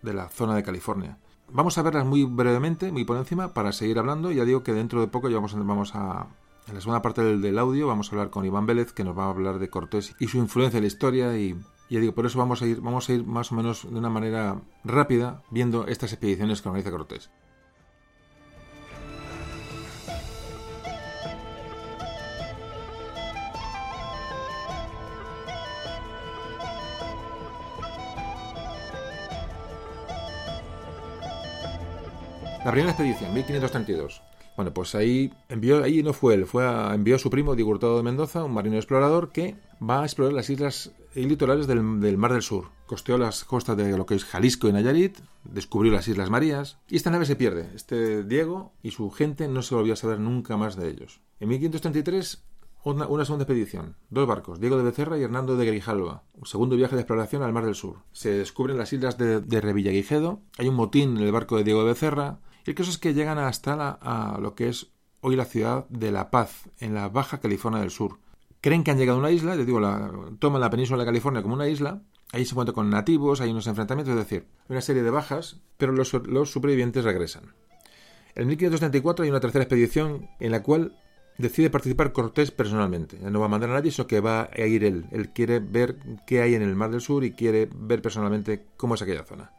de 0.00 0.14
la 0.14 0.30
zona 0.30 0.54
de 0.54 0.62
California. 0.62 1.18
Vamos 1.50 1.76
a 1.76 1.82
verlas 1.82 2.06
muy 2.06 2.24
brevemente, 2.24 2.92
muy 2.92 3.04
por 3.04 3.18
encima, 3.18 3.52
para 3.52 3.72
seguir 3.72 3.98
hablando. 3.98 4.32
Ya 4.32 4.46
digo 4.46 4.62
que 4.62 4.72
dentro 4.72 5.02
de 5.02 5.08
poco 5.08 5.28
ya 5.28 5.38
vamos 5.38 5.94
a, 5.94 6.28
en 6.68 6.74
la 6.74 6.82
segunda 6.82 7.00
parte 7.00 7.22
del, 7.22 7.58
audio 7.58 7.86
vamos 7.86 8.08
a 8.08 8.10
hablar 8.10 8.28
con 8.28 8.44
Iván 8.44 8.66
Vélez, 8.66 8.92
que 8.92 9.02
nos 9.02 9.16
va 9.16 9.24
a 9.24 9.30
hablar 9.30 9.58
de 9.58 9.70
Cortés 9.70 10.14
y 10.20 10.28
su 10.28 10.36
influencia 10.36 10.76
en 10.76 10.82
la 10.84 10.88
historia 10.88 11.38
y 11.38 11.56
ya 11.88 11.98
digo, 11.98 12.14
por 12.14 12.26
eso 12.26 12.38
vamos 12.38 12.60
a 12.60 12.66
ir, 12.66 12.82
vamos 12.82 13.08
a 13.08 13.14
ir 13.14 13.24
más 13.24 13.50
o 13.50 13.54
menos 13.54 13.90
de 13.90 13.98
una 13.98 14.10
manera 14.10 14.60
rápida 14.84 15.42
viendo 15.50 15.86
estas 15.86 16.12
expediciones 16.12 16.60
que 16.60 16.68
organiza 16.68 16.90
Cortés. 16.90 17.30
La 32.62 32.72
primera 32.72 32.90
expedición, 32.90 33.32
1532. 33.32 34.27
Bueno, 34.58 34.74
pues 34.74 34.96
ahí 34.96 35.32
envió, 35.48 35.84
ahí 35.84 36.02
no 36.02 36.12
fue 36.12 36.34
él, 36.34 36.44
fue 36.44 36.66
a, 36.66 36.92
envió 36.92 37.16
su 37.20 37.30
primo 37.30 37.54
Diego 37.54 37.70
Hurtado 37.70 37.96
de 37.96 38.02
Mendoza, 38.02 38.42
un 38.42 38.54
marino 38.54 38.74
explorador, 38.74 39.30
que 39.30 39.54
va 39.80 40.02
a 40.02 40.04
explorar 40.04 40.32
las 40.32 40.50
islas 40.50 40.90
y 41.14 41.26
litorales 41.26 41.68
del, 41.68 42.00
del, 42.00 42.18
Mar 42.18 42.32
del 42.32 42.42
Sur. 42.42 42.70
Costeó 42.86 43.18
las 43.18 43.44
costas 43.44 43.76
de 43.76 43.96
lo 43.96 44.04
que 44.04 44.16
es 44.16 44.24
Jalisco 44.24 44.66
y 44.66 44.72
Nayarit, 44.72 45.16
descubrió 45.44 45.92
las 45.92 46.08
Islas 46.08 46.28
Marías, 46.28 46.80
y 46.88 46.96
esta 46.96 47.12
nave 47.12 47.24
se 47.24 47.36
pierde. 47.36 47.70
Este 47.76 48.24
Diego 48.24 48.72
y 48.82 48.90
su 48.90 49.12
gente 49.12 49.46
no 49.46 49.62
se 49.62 49.76
volvió 49.76 49.92
a 49.92 49.96
saber 49.96 50.18
nunca 50.18 50.56
más 50.56 50.74
de 50.74 50.88
ellos. 50.88 51.20
En 51.38 51.50
1533 51.50 52.42
una, 52.82 53.24
segunda 53.24 53.44
expedición. 53.44 53.94
Dos 54.10 54.26
barcos, 54.26 54.58
Diego 54.58 54.76
de 54.76 54.82
Becerra 54.82 55.18
y 55.18 55.22
Hernando 55.22 55.56
de 55.56 55.66
Grijalva. 55.66 56.24
Un 56.34 56.46
segundo 56.46 56.74
viaje 56.74 56.96
de 56.96 57.02
exploración 57.02 57.42
al 57.42 57.52
Mar 57.52 57.64
del 57.64 57.76
Sur. 57.76 57.98
Se 58.10 58.30
descubren 58.30 58.76
las 58.76 58.92
islas 58.92 59.18
de, 59.18 59.40
de 59.40 59.60
Revillagigedo. 59.60 60.40
Hay 60.58 60.66
un 60.66 60.74
motín 60.74 61.16
en 61.16 61.22
el 61.22 61.30
barco 61.30 61.56
de 61.56 61.64
Diego 61.64 61.82
de 61.82 61.90
Becerra. 61.90 62.40
Y 62.68 62.74
caso 62.74 62.90
es 62.90 62.98
que 62.98 63.14
llegan 63.14 63.38
hasta 63.38 63.76
la, 63.76 63.98
a 64.02 64.38
lo 64.38 64.54
que 64.54 64.68
es 64.68 64.88
hoy 65.22 65.36
la 65.36 65.46
ciudad 65.46 65.88
de 65.88 66.12
La 66.12 66.30
Paz, 66.30 66.68
en 66.80 66.92
la 66.92 67.08
Baja 67.08 67.40
California 67.40 67.80
del 67.80 67.90
Sur. 67.90 68.18
Creen 68.60 68.84
que 68.84 68.90
han 68.90 68.98
llegado 68.98 69.16
a 69.16 69.20
una 69.20 69.30
isla, 69.30 69.56
les 69.56 69.64
digo, 69.64 69.80
la, 69.80 70.12
toman 70.38 70.60
la 70.60 70.68
península 70.68 70.98
de 70.98 71.06
California 71.06 71.40
como 71.40 71.54
una 71.54 71.66
isla. 71.66 72.02
Ahí 72.30 72.44
se 72.44 72.50
encuentran 72.50 72.74
con 72.74 72.90
nativos, 72.90 73.40
hay 73.40 73.52
unos 73.52 73.68
enfrentamientos, 73.68 74.12
es 74.12 74.18
decir, 74.18 74.48
una 74.68 74.82
serie 74.82 75.02
de 75.02 75.10
bajas, 75.10 75.62
pero 75.78 75.92
los, 75.92 76.10
supervivientes 76.50 77.04
regresan. 77.04 77.54
En 78.34 78.46
1534 78.48 79.24
hay 79.24 79.30
una 79.30 79.40
tercera 79.40 79.64
expedición 79.64 80.28
en 80.38 80.50
la 80.50 80.62
cual 80.62 80.94
decide 81.38 81.70
participar 81.70 82.12
Cortés 82.12 82.50
personalmente. 82.50 83.18
no 83.18 83.40
va 83.40 83.46
a 83.46 83.48
mandar 83.48 83.70
a 83.70 83.74
nadie, 83.74 83.92
sino 83.92 84.06
que 84.06 84.20
va 84.20 84.50
a 84.52 84.66
ir 84.66 84.84
él. 84.84 85.06
Él 85.10 85.30
quiere 85.30 85.60
ver 85.60 85.96
qué 86.26 86.42
hay 86.42 86.54
en 86.54 86.60
el 86.60 86.76
Mar 86.76 86.90
del 86.90 87.00
Sur 87.00 87.24
y 87.24 87.32
quiere 87.32 87.66
ver 87.74 88.02
personalmente 88.02 88.66
cómo 88.76 88.94
es 88.94 89.00
aquella 89.00 89.24
zona. 89.24 89.52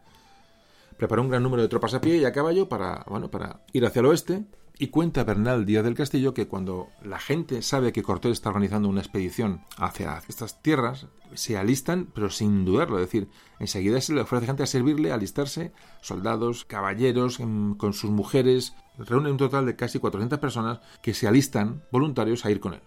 Preparó 0.99 1.21
un 1.21 1.29
gran 1.29 1.43
número 1.43 1.61
de 1.61 1.69
tropas 1.69 1.93
a 1.93 2.01
pie 2.01 2.17
y 2.17 2.25
a 2.25 2.33
caballo 2.33 2.67
para, 2.67 3.05
bueno, 3.07 3.31
para 3.31 3.63
ir 3.71 3.85
hacia 3.85 4.01
el 4.01 4.07
oeste. 4.07 4.43
Y 4.77 4.87
cuenta 4.87 5.23
Bernal 5.23 5.65
Díaz 5.65 5.85
del 5.85 5.95
Castillo 5.95 6.33
que 6.33 6.47
cuando 6.47 6.89
la 7.03 7.19
gente 7.19 7.61
sabe 7.61 7.93
que 7.93 8.03
Cortés 8.03 8.33
está 8.33 8.49
organizando 8.49 8.89
una 8.89 8.99
expedición 8.99 9.63
hacia 9.77 10.21
estas 10.27 10.61
tierras, 10.61 11.07
se 11.35 11.57
alistan, 11.57 12.09
pero 12.13 12.29
sin 12.29 12.65
dudarlo. 12.65 12.97
Es 12.97 13.05
decir, 13.05 13.29
enseguida 13.59 14.01
se 14.01 14.13
le 14.13 14.21
ofrece 14.21 14.45
gente 14.45 14.63
a 14.63 14.67
servirle, 14.67 15.13
alistarse, 15.13 15.71
soldados, 16.01 16.65
caballeros, 16.65 17.37
con 17.37 17.93
sus 17.93 18.11
mujeres. 18.11 18.73
Reúne 18.97 19.31
un 19.31 19.37
total 19.37 19.65
de 19.65 19.77
casi 19.77 19.99
400 19.99 20.37
personas 20.39 20.81
que 21.01 21.13
se 21.13 21.29
alistan 21.29 21.81
voluntarios 21.93 22.43
a 22.43 22.51
ir 22.51 22.59
con 22.59 22.73
él. 22.73 22.81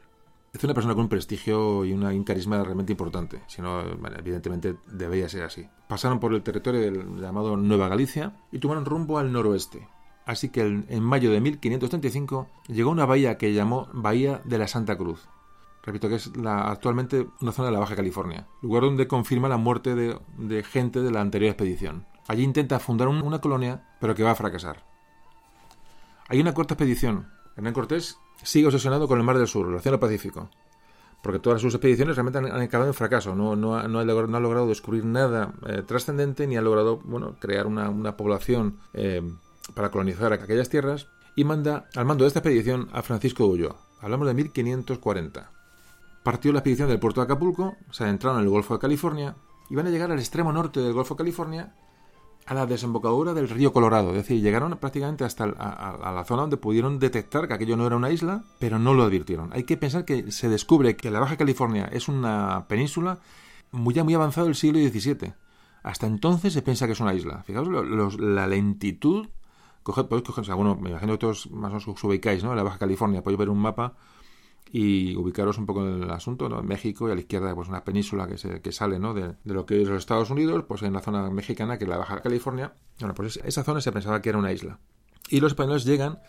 Es 0.52 0.62
una 0.62 0.74
persona 0.74 0.94
con 0.94 1.04
un 1.04 1.08
prestigio 1.08 1.82
y 1.86 1.94
un 1.94 2.24
carisma 2.24 2.62
realmente 2.62 2.92
importante. 2.92 3.40
Si 3.46 3.62
no, 3.62 3.82
bueno, 3.96 4.18
evidentemente 4.18 4.76
debería 4.86 5.26
ser 5.28 5.44
así. 5.44 5.66
Pasaron 5.88 6.20
por 6.20 6.34
el 6.34 6.42
territorio 6.42 6.80
del 6.80 7.20
llamado 7.20 7.56
Nueva 7.56 7.88
Galicia 7.88 8.36
y 8.52 8.58
tomaron 8.58 8.84
rumbo 8.84 9.18
al 9.18 9.32
noroeste. 9.32 9.88
Así 10.26 10.50
que 10.50 10.60
en 10.60 11.02
mayo 11.02 11.32
de 11.32 11.40
1535 11.40 12.48
llegó 12.68 12.90
a 12.90 12.92
una 12.92 13.06
bahía 13.06 13.38
que 13.38 13.54
llamó 13.54 13.88
Bahía 13.94 14.42
de 14.44 14.58
la 14.58 14.68
Santa 14.68 14.96
Cruz. 14.96 15.26
Repito 15.84 16.10
que 16.10 16.16
es 16.16 16.36
la, 16.36 16.70
actualmente 16.70 17.26
una 17.40 17.52
zona 17.52 17.68
de 17.68 17.72
la 17.72 17.80
Baja 17.80 17.96
California, 17.96 18.46
lugar 18.60 18.84
donde 18.84 19.08
confirma 19.08 19.48
la 19.48 19.56
muerte 19.56 19.94
de, 19.94 20.62
gente 20.64 21.00
de 21.00 21.10
la 21.10 21.22
anterior 21.22 21.50
expedición. 21.50 22.06
Allí 22.28 22.44
intenta 22.44 22.78
fundar 22.78 23.08
un, 23.08 23.22
una 23.22 23.40
colonia, 23.40 23.88
pero 24.00 24.14
que 24.14 24.22
va 24.22 24.32
a 24.32 24.36
fracasar. 24.36 24.84
Hay 26.28 26.40
una 26.40 26.54
corta 26.54 26.74
expedición. 26.74 27.28
Hernán 27.56 27.74
Cortés 27.74 28.16
sigue 28.43 28.66
obsesionado 28.66 29.09
con 29.09 29.19
el 29.19 29.24
Mar 29.24 29.39
del 29.39 29.48
Sur, 29.48 29.69
el 29.69 29.74
Océano 29.74 30.01
Pacífico. 30.01 30.51
Porque 31.23 31.39
todas 31.39 31.60
sus 31.60 31.74
expediciones 31.74 32.16
realmente 32.16 32.39
han, 32.39 32.47
han 32.47 32.60
acabado 32.60 32.90
en 32.90 32.94
fracaso. 32.94 33.35
No, 33.35 33.52
ha, 33.52 33.56
no, 33.86 33.98
ha, 33.98 34.05
logrado, 34.05 34.66
descubrir 34.66 35.05
nada 35.05 35.55
eh, 35.66 35.82
trascendente 35.86 36.47
ni 36.48 36.56
ha 36.56 36.62
logrado 36.62 36.98
bueno, 37.05 37.36
crear 37.39 37.66
una, 37.66 37.90
una 37.90 38.16
población 38.16 38.78
eh, 38.93 39.23
para 39.74 39.90
colonizar 39.90 40.32
aquellas 40.32 40.69
tierras. 40.69 41.09
Y 41.36 41.44
manda 41.44 41.89
al 41.94 42.05
mando 42.05 42.24
de 42.24 42.28
esta 42.28 42.40
expedición 42.40 42.89
a 42.93 43.02
Francisco 43.02 43.44
de 43.44 43.51
Ulloa. 43.51 43.77
Hablamos 44.01 44.27
de 44.27 44.35
1540. 44.35 45.51
Partió 46.23 46.52
la 46.52 46.59
expedición 46.59 46.89
del 46.89 46.98
puerto 46.98 47.20
de 47.20 47.24
Acapulco, 47.24 47.77
se 47.90 48.05
adentraron 48.05 48.40
en 48.40 48.44
el 48.44 48.51
Golfo 48.51 48.74
de 48.74 48.81
California 48.81 49.36
y 49.70 49.77
van 49.77 49.86
a 49.86 49.90
llegar 49.90 50.10
al 50.10 50.19
extremo 50.19 50.52
norte 50.52 50.81
del 50.81 50.93
Golfo 50.93 51.14
de 51.14 51.19
California 51.19 51.74
a 52.47 52.55
la 52.55 52.66
desembocadura 52.66 53.35
del 53.35 53.48
río 53.48 53.73
Colorado. 53.73 54.10
Es 54.10 54.16
decir, 54.16 54.43
llegaron 54.43 54.77
prácticamente 54.78 55.24
hasta 55.24 55.44
a, 55.44 56.12
la 56.12 56.24
zona 56.24 56.43
donde 56.43 56.56
pudieron 56.56 56.98
detectar 56.98 57.47
que 57.47 57.55
aquello 57.55 57.77
no 57.77 57.86
era 57.86 57.97
una 57.97 58.10
isla, 58.10 58.43
pero 58.59 58.78
no 58.78 58.94
lo 58.94 59.05
advirtieron. 59.05 59.52
Hay 59.52 59.64
que 59.64 59.77
pensar 59.77 60.05
que 60.05 60.31
se 60.32 60.48
descubre 60.48 60.97
que 60.97 61.10
la 61.10 61.20
Baja 61.20 61.36
California 61.36 61.89
es 61.93 62.09
una 62.09 62.66
península 62.69 63.19
muy, 63.70 63.94
ya 63.94 64.05
muy 64.05 64.14
avanzado 64.14 64.47
del 64.47 64.56
siglo 64.56 64.78
XVII. 64.78 65.35
Hasta 65.82 66.06
entonces 66.06 66.52
se 66.52 66.62
piensa 66.62 66.86
que 66.86 66.93
es 66.93 67.01
una 67.01 67.14
isla. 67.14 67.43
Fijaos 67.43 67.69
lo, 67.69 67.82
lo, 67.82 68.10
la 68.10 68.47
lentitud. 68.47 69.28
Coged, 69.82 70.06
podéis 70.06 70.27
coger, 70.27 70.43
o 70.43 70.44
sea, 70.44 70.55
bueno, 70.55 70.77
me 70.77 70.90
imagino 70.90 71.12
que 71.12 71.19
todos 71.19 71.51
más 71.51 71.70
o 71.70 71.74
menos 71.74 71.89
os 71.89 72.05
ubicáis, 72.05 72.44
¿no? 72.44 72.55
La 72.55 72.62
Baja 72.62 72.78
California. 72.78 73.23
Podéis 73.23 73.39
ver 73.39 73.51
un 73.51 73.59
mapa 73.59 73.94
y 74.74 75.15
ubicaros 75.16 75.59
un 75.59 75.66
poco 75.66 75.86
en 75.86 76.03
el 76.03 76.11
asunto, 76.11 76.49
¿no? 76.49 76.62
México 76.62 77.07
y 77.07 77.12
a 77.12 77.15
la 77.15 77.20
izquierda 77.20 77.55
pues 77.55 77.69
una 77.69 77.85
península 77.85 78.27
que, 78.27 78.39
se, 78.39 78.62
que 78.62 78.73
sale 78.73 78.99
¿no? 78.99 79.12
de, 79.12 79.35
de, 79.44 79.55
lo 79.55 79.66
que 79.66 79.82
es 79.82 79.86
los 79.86 79.99
Estados 79.99 80.31
Unidos, 80.31 80.65
pues 80.66 80.82
en 80.82 80.94
la 80.94 81.01
zona 81.01 81.28
mexicana 81.31 81.77
que 81.77 81.85
es 81.85 81.90
la 81.90 81.99
Baja 81.99 82.23
California. 82.23 82.73
Bueno, 82.99 83.15
pues 83.15 83.39
esa 83.44 83.65
zona 83.65 83.82
se 83.82 83.93
pensaba 83.93 84.23
que 84.23 84.31
era 84.31 84.39
una 84.39 84.51
isla. 84.51 84.78
Y 85.28 85.40
los 85.40 85.53
españoles 85.53 85.85
llegan, 85.85 86.20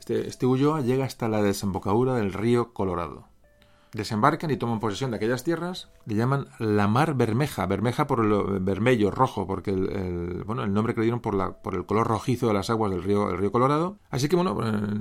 este, 0.00 0.26
este 0.26 0.46
Ulloa 0.46 0.80
llega 0.80 1.04
hasta 1.04 1.28
la 1.28 1.42
desembocadura 1.42 2.16
del 2.16 2.32
río 2.32 2.72
Colorado. 2.72 3.28
Desembarcan 3.92 4.50
y 4.50 4.56
toman 4.56 4.80
posesión 4.80 5.10
de 5.10 5.18
aquellas 5.18 5.44
tierras, 5.44 5.90
le 6.06 6.14
llaman 6.14 6.46
la 6.58 6.88
Mar 6.88 7.14
Bermeja, 7.14 7.66
Bermeja 7.66 8.06
por 8.06 8.20
el 8.20 8.60
vermelho, 8.60 9.10
rojo, 9.10 9.46
porque 9.46 9.70
el, 9.70 10.44
bueno, 10.46 10.64
el 10.64 10.72
nombre 10.72 10.94
que 10.94 11.00
le 11.00 11.04
dieron 11.04 11.20
por, 11.20 11.34
la, 11.34 11.60
por 11.62 11.74
el 11.74 11.84
color 11.84 12.06
rojizo 12.06 12.48
de 12.48 12.54
las 12.54 12.70
aguas 12.70 12.90
del 12.90 13.02
río, 13.02 13.28
el 13.28 13.36
río 13.36 13.52
Colorado. 13.52 13.98
Así 14.08 14.30
que 14.30 14.36
bueno, 14.36 14.58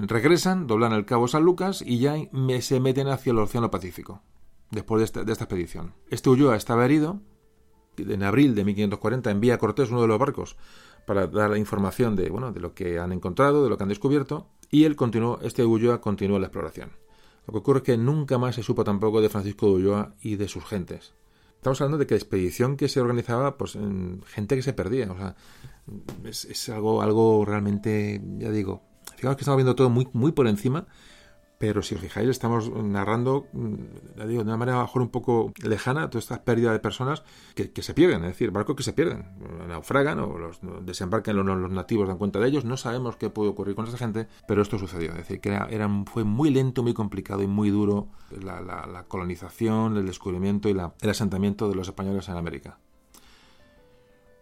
regresan, 0.07 0.67
doblan 0.67 0.91
el 0.91 1.05
cabo 1.05 1.29
San 1.29 1.43
Lucas 1.43 1.81
y 1.85 1.99
ya 1.99 2.15
se 2.59 2.79
meten 2.81 3.07
hacia 3.07 3.31
el 3.31 3.39
Océano 3.39 3.71
Pacífico, 3.71 4.21
después 4.71 4.99
de 4.99 5.05
esta, 5.05 5.23
de 5.23 5.31
esta 5.31 5.45
expedición. 5.45 5.93
Este 6.09 6.29
Ulloa 6.29 6.57
estaba 6.57 6.83
herido, 6.83 7.21
en 7.97 8.23
abril 8.23 8.55
de 8.55 8.65
1540 8.65 9.31
envía 9.31 9.55
a 9.55 9.57
Cortés 9.57 9.89
uno 9.89 10.01
de 10.01 10.07
los 10.07 10.19
barcos 10.19 10.57
para 11.05 11.27
dar 11.27 11.49
la 11.49 11.57
información 11.57 12.17
de, 12.17 12.29
bueno, 12.29 12.51
de 12.51 12.59
lo 12.59 12.73
que 12.73 12.99
han 12.99 13.13
encontrado, 13.13 13.63
de 13.63 13.69
lo 13.69 13.77
que 13.77 13.83
han 13.83 13.89
descubierto, 13.89 14.47
y 14.69 14.83
él 14.83 14.97
continuó, 14.97 15.39
este 15.41 15.65
Ulloa 15.65 16.01
continuó 16.01 16.39
la 16.39 16.47
exploración. 16.47 16.91
Lo 17.47 17.53
que 17.53 17.59
ocurre 17.59 17.79
es 17.79 17.83
que 17.83 17.97
nunca 17.97 18.37
más 18.37 18.55
se 18.55 18.63
supo 18.63 18.83
tampoco 18.83 19.21
de 19.21 19.29
Francisco 19.29 19.67
de 19.67 19.73
Ulloa 19.73 20.15
y 20.21 20.35
de 20.35 20.47
sus 20.47 20.65
gentes. 20.65 21.13
Estamos 21.55 21.79
hablando 21.81 21.97
de 21.99 22.07
que 22.07 22.15
la 22.15 22.19
expedición 22.19 22.75
que 22.75 22.87
se 22.87 22.99
organizaba, 22.99 23.57
pues 23.57 23.75
en 23.75 24.23
gente 24.25 24.55
que 24.55 24.63
se 24.63 24.73
perdía. 24.73 25.11
O 25.11 25.15
sea, 25.15 25.35
es, 26.23 26.45
es 26.45 26.69
algo, 26.69 27.01
algo 27.01 27.45
realmente, 27.45 28.21
ya 28.39 28.49
digo, 28.49 28.81
fijaos 29.15 29.35
que 29.35 29.41
estamos 29.41 29.57
viendo 29.57 29.75
todo 29.75 29.89
muy, 29.89 30.07
muy 30.13 30.31
por 30.31 30.47
encima, 30.47 30.87
pero 31.61 31.83
si 31.83 31.93
os 31.93 32.01
fijáis, 32.01 32.27
estamos 32.27 32.71
narrando, 32.71 33.45
ya 34.17 34.25
digo, 34.25 34.43
de 34.43 34.49
una 34.49 34.57
manera 34.57 34.81
mejor 34.81 35.03
un 35.03 35.09
poco 35.09 35.53
lejana, 35.61 36.09
toda 36.09 36.17
esta 36.17 36.43
pérdida 36.43 36.73
de 36.73 36.79
personas 36.79 37.21
que, 37.53 37.69
se 37.83 37.93
pierden, 37.93 38.23
es 38.23 38.29
decir, 38.29 38.49
barcos 38.49 38.75
que 38.75 38.81
se 38.81 38.93
pierden, 38.93 39.25
naufragan 39.67 40.19
o 40.21 40.39
desembarcan 40.81 41.35
los, 41.35 41.71
nativos, 41.71 42.07
dan 42.07 42.17
cuenta 42.17 42.39
de 42.39 42.47
ellos, 42.47 42.65
no 42.65 42.77
sabemos 42.77 43.15
qué 43.15 43.29
puede 43.29 43.51
ocurrir 43.51 43.75
con 43.75 43.85
esa 43.85 43.99
gente, 43.99 44.27
pero 44.47 44.63
esto 44.63 44.79
sucedió, 44.79 45.11
es 45.11 45.17
decir, 45.17 45.39
que 45.39 45.49
era, 45.49 45.87
fue 46.11 46.23
muy 46.23 46.49
lento, 46.49 46.81
muy 46.81 46.95
complicado 46.95 47.43
y 47.43 47.47
muy 47.47 47.69
duro 47.69 48.07
la, 48.31 49.05
colonización, 49.07 49.97
el 49.97 50.07
descubrimiento 50.07 50.67
y 50.67 50.71
el 50.71 51.09
asentamiento 51.11 51.69
de 51.69 51.75
los 51.75 51.87
españoles 51.87 52.27
en 52.27 52.37
América. 52.37 52.79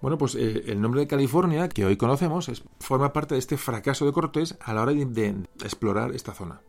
Bueno, 0.02 0.18
pues 0.18 0.36
eh, 0.36 0.64
el 0.68 0.80
nombre 0.80 1.02
de 1.02 1.08
California, 1.08 1.68
que 1.68 1.84
hoy 1.84 1.98
conocemos, 1.98 2.48
es, 2.48 2.64
forma 2.80 3.12
parte 3.12 3.36
de 3.36 3.40
este 3.40 3.58
fracaso 3.58 4.06
de 4.06 4.14
Cortés 4.14 4.58
a 4.62 4.74
la 4.74 4.84
hora 4.84 4.94
de 4.94 5.36
explorar 5.62 6.16
esta 6.16 6.34
zona 6.34 6.62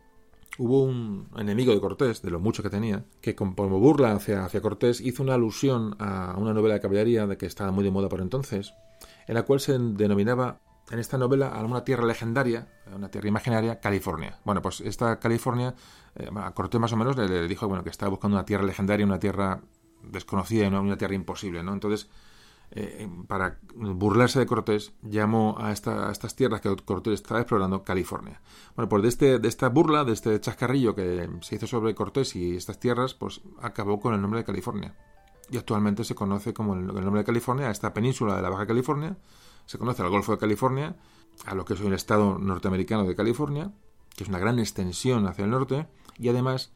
hubo 0.57 0.83
un 0.83 1.29
enemigo 1.37 1.73
de 1.73 1.79
Cortés, 1.79 2.21
de 2.21 2.29
lo 2.29 2.39
mucho 2.39 2.63
que 2.63 2.69
tenía, 2.69 3.05
que 3.21 3.35
como 3.35 3.79
burla 3.79 4.13
hacia, 4.13 4.45
hacia 4.45 4.61
Cortés 4.61 5.01
hizo 5.01 5.23
una 5.23 5.35
alusión 5.35 5.95
a 5.99 6.35
una 6.37 6.53
novela 6.53 6.75
de 6.75 6.81
caballería 6.81 7.27
de 7.27 7.37
que 7.37 7.45
estaba 7.45 7.71
muy 7.71 7.83
de 7.83 7.91
moda 7.91 8.09
por 8.09 8.21
entonces, 8.21 8.73
en 9.27 9.35
la 9.35 9.43
cual 9.43 9.59
se 9.59 9.77
denominaba 9.77 10.59
en 10.91 10.99
esta 10.99 11.17
novela 11.17 11.47
a 11.47 11.63
una 11.63 11.83
tierra 11.83 12.05
legendaria, 12.05 12.67
una 12.93 13.09
tierra 13.09 13.29
imaginaria, 13.29 13.79
California. 13.79 14.39
Bueno, 14.43 14.61
pues 14.61 14.81
esta 14.81 15.19
California, 15.19 15.73
eh, 16.15 16.29
a 16.35 16.51
Cortés 16.51 16.81
más 16.81 16.91
o 16.91 16.97
menos 16.97 17.15
le, 17.15 17.47
dijo 17.47 17.67
bueno, 17.67 17.83
que 17.83 17.89
estaba 17.89 18.09
buscando 18.09 18.35
una 18.35 18.45
tierra 18.45 18.65
legendaria, 18.65 19.05
una 19.05 19.19
tierra 19.19 19.61
desconocida 20.03 20.67
una, 20.67 20.81
una 20.81 20.97
tierra 20.97 21.15
imposible, 21.15 21.63
¿no? 21.63 21.73
Entonces, 21.73 22.09
eh, 22.71 23.09
para 23.27 23.59
burlarse 23.75 24.39
de 24.39 24.45
Cortés, 24.45 24.93
llamó 25.01 25.55
a, 25.59 25.71
esta, 25.71 26.07
a, 26.07 26.11
estas 26.11 26.35
tierras 26.35 26.61
que 26.61 26.73
Cortés 26.85 27.15
estaba 27.15 27.41
explorando 27.41 27.83
California. 27.83 28.41
Bueno, 28.75 28.87
pues 28.87 29.03
de, 29.03 29.09
este, 29.09 29.39
de 29.39 29.47
esta 29.47 29.69
burla, 29.69 30.05
de 30.05 30.13
este 30.13 30.39
chascarrillo 30.39 30.95
que 30.95 31.29
se 31.41 31.55
hizo 31.55 31.67
sobre 31.67 31.93
Cortés 31.95 32.35
y 32.35 32.55
estas 32.55 32.79
tierras, 32.79 33.13
pues 33.13 33.41
acabó 33.61 33.99
con 33.99 34.13
el 34.13 34.21
nombre 34.21 34.39
de 34.39 34.45
California. 34.45 34.95
Y 35.49 35.57
actualmente 35.57 36.05
se 36.05 36.15
conoce 36.15 36.53
como 36.53 36.75
el, 36.75 36.81
el 36.81 37.03
nombre 37.03 37.19
de 37.19 37.25
California 37.25 37.67
a 37.67 37.71
esta 37.71 37.93
península 37.93 38.35
de 38.37 38.41
la 38.41 38.49
Baja 38.49 38.65
California, 38.65 39.17
se 39.65 39.77
conoce 39.77 40.01
al 40.01 40.09
Golfo 40.09 40.31
de 40.31 40.37
California, 40.37 40.95
a 41.45 41.55
lo 41.55 41.65
que 41.65 41.73
es 41.73 41.81
un 41.81 41.93
estado 41.93 42.37
norteamericano 42.37 43.03
de 43.03 43.15
California, 43.15 43.71
que 44.15 44.23
es 44.23 44.29
una 44.29 44.39
gran 44.39 44.59
extensión 44.59 45.27
hacia 45.27 45.45
el 45.45 45.51
norte, 45.51 45.87
y 46.17 46.29
además 46.29 46.71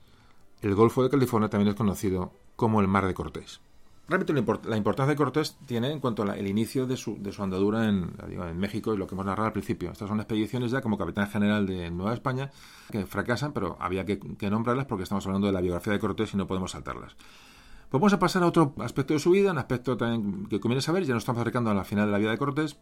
el 0.61 0.76
Golfo 0.76 1.03
de 1.03 1.09
California 1.09 1.49
también 1.49 1.69
es 1.69 1.76
conocido 1.76 2.34
como 2.55 2.81
el 2.81 2.88
Mar 2.88 3.05
de 3.05 3.13
Cortés. 3.13 3.61
Realmente 4.07 4.34
la 4.69 4.77
importancia 4.77 5.14
de 5.14 5.15
Cortés 5.15 5.57
tiene 5.65 5.91
en 5.91 5.99
cuanto 5.99 6.22
al 6.22 6.48
inicio 6.48 6.86
de 6.86 6.95
su, 6.95 7.18
de 7.19 7.32
su 7.32 7.41
andadura 7.41 7.90
en, 7.90 8.14
México 8.56 8.94
y 8.94 8.98
lo 8.98 9.07
que 9.07 9.15
hemos 9.15 9.26
narrado 9.26 9.48
al 9.48 9.53
principio. 9.53 9.91
Estas 9.91 10.07
son 10.07 10.19
expediciones 10.19 10.69
ya 10.69 10.82
como 10.82 10.98
capitán 10.98 11.27
general 11.27 11.65
de 11.65 11.90
Nueva 11.90 12.14
España 12.14 12.52
que 12.91 13.06
fracasan, 13.07 13.52
pero 13.52 13.77
había 13.80 14.06
que, 14.06 14.19
nombrarlas 14.49 14.86
porque 14.86 15.03
estamos 15.03 15.26
hablando 15.26 15.48
de 15.48 15.53
la 15.53 15.61
biografía 15.61 15.94
de 15.94 15.99
Cortés 15.99 16.34
y 16.36 16.38
no 16.38 16.45
podemos 16.45 16.72
saltarlas. 16.72 17.15
Pues 17.15 17.99
vamos 17.99 18.14
a 18.14 18.19
pasar 18.19 18.44
a 18.44 18.48
otro 18.48 18.76
aspecto 18.80 19.14
de 19.14 19.19
su 19.19 19.32
vida, 19.32 19.52
un 19.52 19.57
aspecto 19.57 19.98
también 19.98 20.45
que 20.48 20.60
conviene 20.60 20.82
saber, 20.82 21.03
ya 21.03 21.15
nos 21.15 21.23
estamos 21.23 21.41
acercando 21.41 21.72
a 21.72 21.73
la 21.73 21.84
final 21.84 22.06
de 22.06 22.11
la 22.11 22.18
vida 22.19 22.30
de 22.30 22.38
Cortés, 22.38 22.77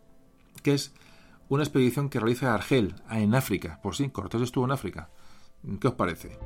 que 0.61 0.73
es 0.73 0.93
una 1.47 1.63
expedición 1.63 2.09
que 2.09 2.19
realiza 2.19 2.51
a 2.51 2.55
Argel, 2.55 2.95
en 3.09 3.33
África. 3.33 3.79
Pues 3.81 3.97
sí, 3.97 4.09
Cortés 4.09 4.41
estuvo 4.41 4.65
en 4.65 4.71
África. 4.71 5.09
¿Qué 5.79 5.87
os 5.87 5.93
parece? 5.93 6.37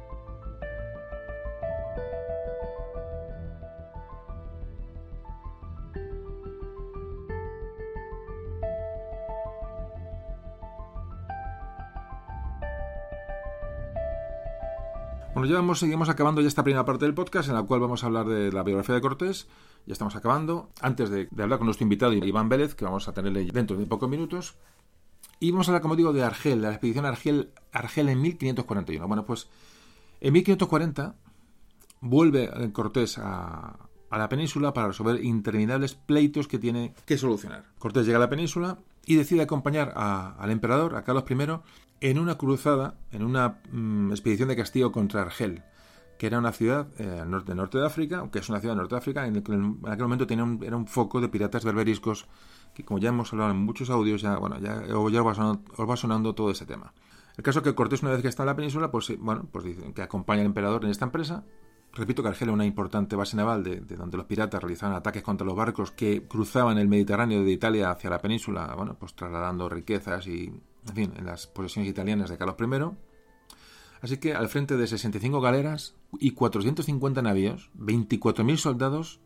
Bueno, 15.37 15.51
ya 15.51 15.57
vamos, 15.57 15.77
seguimos 15.77 16.09
acabando 16.09 16.41
ya 16.41 16.47
esta 16.47 16.63
primera 16.63 16.83
parte 16.83 17.05
del 17.05 17.13
podcast 17.13 17.47
en 17.47 17.53
la 17.53 17.61
cual 17.61 17.79
vamos 17.79 18.01
a 18.01 18.07
hablar 18.07 18.25
de 18.25 18.51
la 18.51 18.63
biografía 18.63 18.95
de 18.95 19.01
Cortés. 19.01 19.47
Ya 19.85 19.93
estamos 19.93 20.15
acabando. 20.15 20.71
Antes 20.81 21.11
de, 21.11 21.29
hablar 21.39 21.59
con 21.59 21.67
nuestro 21.67 21.83
invitado 21.83 22.11
Iván 22.11 22.49
Vélez, 22.49 22.73
que 22.73 22.85
vamos 22.85 23.07
a 23.07 23.13
tenerle 23.13 23.45
dentro 23.45 23.77
de 23.77 23.85
pocos 23.85 24.09
minutos. 24.09 24.55
Y 25.39 25.51
vamos 25.51 25.67
a 25.67 25.71
hablar, 25.71 25.83
como 25.83 25.95
digo, 25.95 26.11
de 26.11 26.23
Argel, 26.23 26.61
de 26.61 26.67
la 26.69 26.73
expedición 26.73 27.05
Argel, 27.05 27.51
Argel 27.71 28.09
en 28.09 28.19
1541. 28.19 29.07
Bueno, 29.07 29.27
pues 29.27 29.47
en 30.21 30.33
1540 30.33 31.13
vuelve 32.01 32.71
Cortés 32.71 33.19
a, 33.19 33.77
a 34.09 34.17
la 34.17 34.29
península 34.29 34.73
para 34.73 34.87
resolver 34.87 35.23
interminables 35.23 35.93
pleitos 35.93 36.47
que 36.47 36.57
tiene 36.57 36.95
que 37.05 37.15
solucionar. 37.15 37.65
Cortés 37.77 38.07
llega 38.07 38.17
a 38.17 38.21
la 38.21 38.29
península 38.29 38.79
y 39.05 39.15
decide 39.15 39.43
acompañar 39.43 39.93
al 39.95 40.49
emperador, 40.49 40.95
a 40.95 41.03
Carlos 41.03 41.25
I, 41.29 41.35
en 42.01 42.19
una 42.19 42.37
cruzada, 42.37 42.95
en 43.11 43.23
una 43.23 43.59
mm, 43.71 44.11
expedición 44.11 44.49
de 44.49 44.55
castigo 44.55 44.91
contra 44.91 45.21
Argel, 45.21 45.63
que 46.17 46.27
era 46.27 46.39
una 46.39 46.51
ciudad 46.51 46.87
eh, 46.97 47.23
norte, 47.27 47.53
norte 47.55 47.77
de 47.77 47.85
África, 47.85 48.27
que 48.31 48.39
es 48.39 48.49
una 48.49 48.59
ciudad 48.59 48.75
norte 48.75 48.95
de 48.95 48.99
África, 48.99 49.27
en, 49.27 49.35
el 49.35 49.43
que 49.43 49.53
en 49.53 49.79
aquel 49.85 50.03
momento 50.03 50.27
tenía 50.27 50.43
un, 50.43 50.63
era 50.63 50.75
un 50.75 50.87
foco 50.87 51.21
de 51.21 51.29
piratas 51.29 51.63
berberiscos, 51.63 52.27
que 52.73 52.83
como 52.83 52.99
ya 52.99 53.09
hemos 53.09 53.31
hablado 53.33 53.51
en 53.51 53.57
muchos 53.57 53.89
audios, 53.89 54.21
ya, 54.21 54.37
bueno, 54.37 54.59
ya, 54.59 54.83
os, 54.97 55.13
va 55.13 55.33
sonando, 55.33 55.61
os 55.75 55.89
va 55.89 55.95
sonando 55.95 56.35
todo 56.35 56.51
ese 56.51 56.65
tema. 56.65 56.93
El 57.35 57.43
caso 57.43 57.59
es 57.59 57.63
que 57.63 57.75
Cortés, 57.75 58.01
una 58.01 58.11
vez 58.11 58.21
que 58.21 58.27
está 58.27 58.43
en 58.43 58.47
la 58.47 58.55
península, 58.55 58.89
pues 58.89 59.15
bueno, 59.19 59.47
pues 59.51 59.65
que 59.93 60.01
acompaña 60.01 60.41
al 60.41 60.47
emperador 60.47 60.85
en 60.85 60.91
esta 60.91 61.05
empresa. 61.05 61.43
Repito 61.93 62.21
que 62.21 62.29
Argel 62.29 62.49
era 62.49 62.53
una 62.53 62.65
importante 62.65 63.15
base 63.15 63.37
naval 63.37 63.63
de, 63.63 63.79
de, 63.81 63.95
donde 63.95 64.17
los 64.17 64.25
piratas 64.25 64.61
realizaban 64.61 64.95
ataques 64.95 65.23
contra 65.23 65.45
los 65.45 65.55
barcos 65.55 65.91
que 65.91 66.27
cruzaban 66.27 66.77
el 66.77 66.87
Mediterráneo 66.87 67.43
de 67.43 67.51
Italia 67.51 67.91
hacia 67.91 68.09
la 68.09 68.19
península, 68.19 68.73
bueno, 68.75 68.95
pues 68.99 69.15
trasladando 69.15 69.69
riquezas 69.69 70.27
y 70.27 70.51
en 70.89 70.95
fin, 70.95 71.13
en 71.17 71.25
las 71.25 71.47
posesiones 71.47 71.89
italianas 71.89 72.29
de 72.29 72.37
Carlos 72.37 72.55
I. 72.59 72.97
Así 74.01 74.17
que 74.17 74.33
al 74.33 74.47
frente 74.47 74.77
de 74.77 74.87
65 74.87 75.41
galeras 75.41 75.95
y 76.19 76.31
450 76.31 77.21
navíos, 77.21 77.71
24.000 77.77 78.57
soldados 78.57 79.19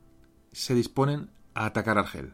se 0.51 0.75
disponen 0.75 1.29
a 1.53 1.65
atacar 1.65 1.97
Argel. 1.97 2.33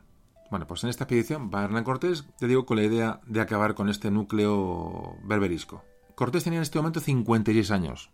Bueno, 0.49 0.67
pues 0.67 0.83
en 0.83 0.89
esta 0.89 1.03
expedición 1.03 1.51
va 1.53 1.63
Hernán 1.63 1.83
Cortés, 1.83 2.25
te 2.39 2.47
digo, 2.47 2.65
con 2.65 2.77
la 2.77 2.83
idea 2.83 3.21
de 3.25 3.41
acabar 3.41 3.75
con 3.75 3.89
este 3.89 4.11
núcleo 4.11 5.17
berberisco. 5.23 5.83
Cortés 6.15 6.43
tenía 6.43 6.59
en 6.59 6.63
este 6.63 6.79
momento 6.79 6.99
56 6.99 7.71
años. 7.71 8.11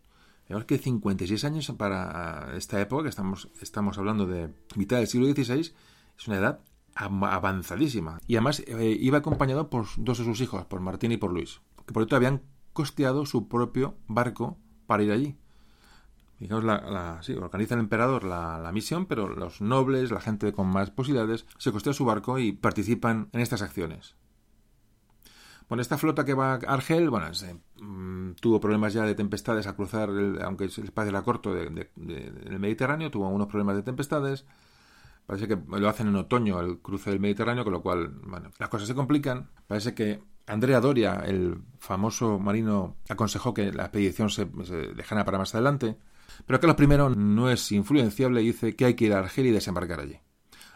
Veamos 0.49 0.65
que 0.65 0.77
56 0.77 1.44
años 1.45 1.72
para 1.77 2.56
esta 2.57 2.81
época, 2.81 3.03
que 3.03 3.10
estamos, 3.10 3.49
estamos 3.61 3.98
hablando 3.98 4.26
de 4.26 4.53
mitad 4.76 4.98
del 4.98 5.07
siglo 5.07 5.27
XVI, 5.27 5.73
es 6.18 6.27
una 6.27 6.38
edad 6.38 6.60
avanzadísima. 6.95 8.19
Y 8.27 8.35
además 8.35 8.61
eh, 8.67 8.97
iba 8.99 9.17
acompañado 9.17 9.69
por 9.69 9.85
dos 9.97 10.17
de 10.19 10.23
sus 10.25 10.41
hijos, 10.41 10.65
por 10.65 10.79
Martín 10.79 11.11
y 11.11 11.17
por 11.17 11.31
Luis, 11.31 11.61
que 11.85 11.93
por 11.93 12.03
otro 12.03 12.17
habían 12.17 12.41
costeado 12.73 13.25
su 13.25 13.47
propio 13.47 13.95
barco 14.07 14.57
para 14.87 15.03
ir 15.03 15.11
allí. 15.11 15.37
Digamos, 16.39 16.65
la, 16.65 17.19
sí, 17.21 17.33
organiza 17.33 17.75
el 17.75 17.79
emperador 17.79 18.25
la, 18.25 18.69
misión, 18.73 19.05
pero 19.05 19.29
los 19.29 19.61
nobles, 19.61 20.11
la 20.11 20.19
gente 20.19 20.51
con 20.51 20.67
más 20.67 20.91
posibilidades, 20.91 21.45
se 21.57 21.71
costea 21.71 21.93
su 21.93 22.03
barco 22.03 22.37
y 22.37 22.51
participan 22.51 23.29
en 23.31 23.39
estas 23.39 23.61
acciones. 23.61 24.15
Bueno, 25.69 25.81
esta 25.81 25.97
flota 25.97 26.25
que 26.25 26.33
va 26.33 26.55
a 26.55 26.55
Argel, 26.55 27.09
bueno, 27.09 27.27
mm, 27.79 28.33
tuvo 28.41 28.59
problemas 28.59 28.93
ya 28.93 29.05
de 29.05 29.15
tempestades 29.15 29.67
a 29.67 29.75
cruzar, 29.75 30.09
aunque 30.43 30.65
el 30.65 30.69
espacio 30.69 31.09
era 31.09 31.21
corto, 31.21 31.53
del 31.53 32.59
Mediterráneo, 32.59 33.09
tuvo 33.09 33.29
unos 33.29 33.47
problemas 33.47 33.77
de 33.77 33.83
tempestades. 33.83 34.45
Parece 35.25 35.47
que 35.47 35.57
lo 35.67 35.89
hacen 35.89 36.07
en 36.07 36.15
otoño 36.15 36.59
el 36.59 36.79
cruce 36.79 37.09
del 37.09 37.19
Mediterráneo, 37.19 37.63
con 37.63 37.73
lo 37.73 37.81
cual, 37.81 38.09
bueno, 38.25 38.51
las 38.59 38.69
cosas 38.69 38.87
se 38.87 38.95
complican. 38.95 39.49
Parece 39.67 39.93
que 39.93 40.21
Andrea 40.47 40.81
Doria, 40.81 41.23
el 41.25 41.57
famoso 41.79 42.39
marino, 42.39 42.97
aconsejó 43.09 43.53
que 43.53 43.71
la 43.71 43.83
expedición 43.83 44.29
se, 44.29 44.45
dejara 44.95 45.23
para 45.23 45.37
más 45.37 45.55
adelante. 45.55 45.97
Pero 46.45 46.59
Carlos 46.59 46.77
I 46.79 47.15
no 47.15 47.49
es 47.49 47.71
influenciable 47.71 48.41
y 48.41 48.47
dice 48.47 48.75
que 48.75 48.85
hay 48.85 48.95
que 48.95 49.05
ir 49.05 49.13
a 49.13 49.19
Argel 49.19 49.45
y 49.45 49.51
desembarcar 49.51 50.01
allí. 50.01 50.19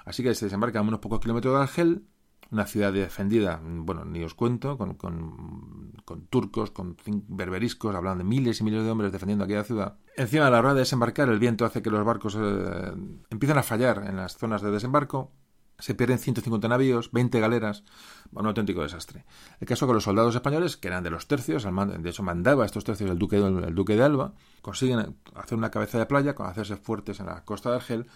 Así 0.05 0.23
que 0.23 0.33
se 0.33 0.45
desembarca 0.45 0.79
a 0.79 0.83
unos 0.83 0.99
pocos 0.99 1.19
kilómetros 1.19 1.53
de 1.53 1.61
Argel, 1.61 2.03
una 2.51 2.65
ciudad 2.65 2.93
defendida, 2.93 3.61
bueno, 3.63 4.05
ni 4.05 4.23
os 4.23 4.33
cuento, 4.33 4.77
con, 4.77 4.93
con, 4.95 6.27
turcos, 6.29 6.71
con 6.71 6.95
berberiscos, 7.27 7.95
hablando 7.95 8.23
de 8.23 8.29
miles 8.29 8.61
y 8.61 8.63
miles 8.63 8.83
de 8.83 8.89
hombres 8.89 9.11
defendiendo 9.11 9.43
aquella 9.43 9.63
ciudad. 9.63 9.97
Encima, 10.15 10.47
a 10.47 10.49
la 10.49 10.59
hora 10.59 10.73
de 10.73 10.79
desembarcar, 10.81 11.29
el 11.29 11.39
viento 11.39 11.65
hace 11.65 11.81
que 11.81 11.89
los 11.89 12.05
barcos 12.05 12.37
eh, 12.39 12.93
empiezan 13.29 13.57
a 13.57 13.63
fallar 13.63 14.05
en 14.07 14.15
las 14.15 14.37
zonas 14.37 14.61
de 14.61 14.71
desembarco. 14.71 15.31
Se 15.79 15.93
pierden 15.93 16.17
150 16.17 16.67
navíos, 16.69 17.11
20 17.11 17.39
galeras. 17.39 17.83
un 18.31 18.47
auténtico 18.47 18.81
desastre. 18.81 19.25
El 19.59 19.67
caso 19.67 19.85
que 19.85 19.93
los 19.93 20.05
soldados 20.05 20.33
españoles, 20.33 20.75
que 20.75 20.87
eran 20.87 21.03
de 21.03 21.11
los 21.11 21.27
tercios, 21.27 21.63
de 21.65 22.09
hecho 22.09 22.23
mandaba 22.23 22.63
a 22.63 22.65
estos 22.65 22.83
tercios 22.83 23.11
el 23.11 23.19
duque, 23.19 23.37
el 23.37 23.75
duque 23.75 23.95
de 23.95 24.03
Alba, 24.03 24.33
consiguen 24.63 25.17
hacer 25.35 25.55
una 25.55 25.69
cabeza 25.69 25.99
de 25.99 26.07
playa, 26.07 26.33
hacerse 26.39 26.77
fuertes 26.77 27.19
en 27.19 27.27
la 27.27 27.45
costa 27.45 27.69
de 27.69 27.75
Argel, 27.75 28.07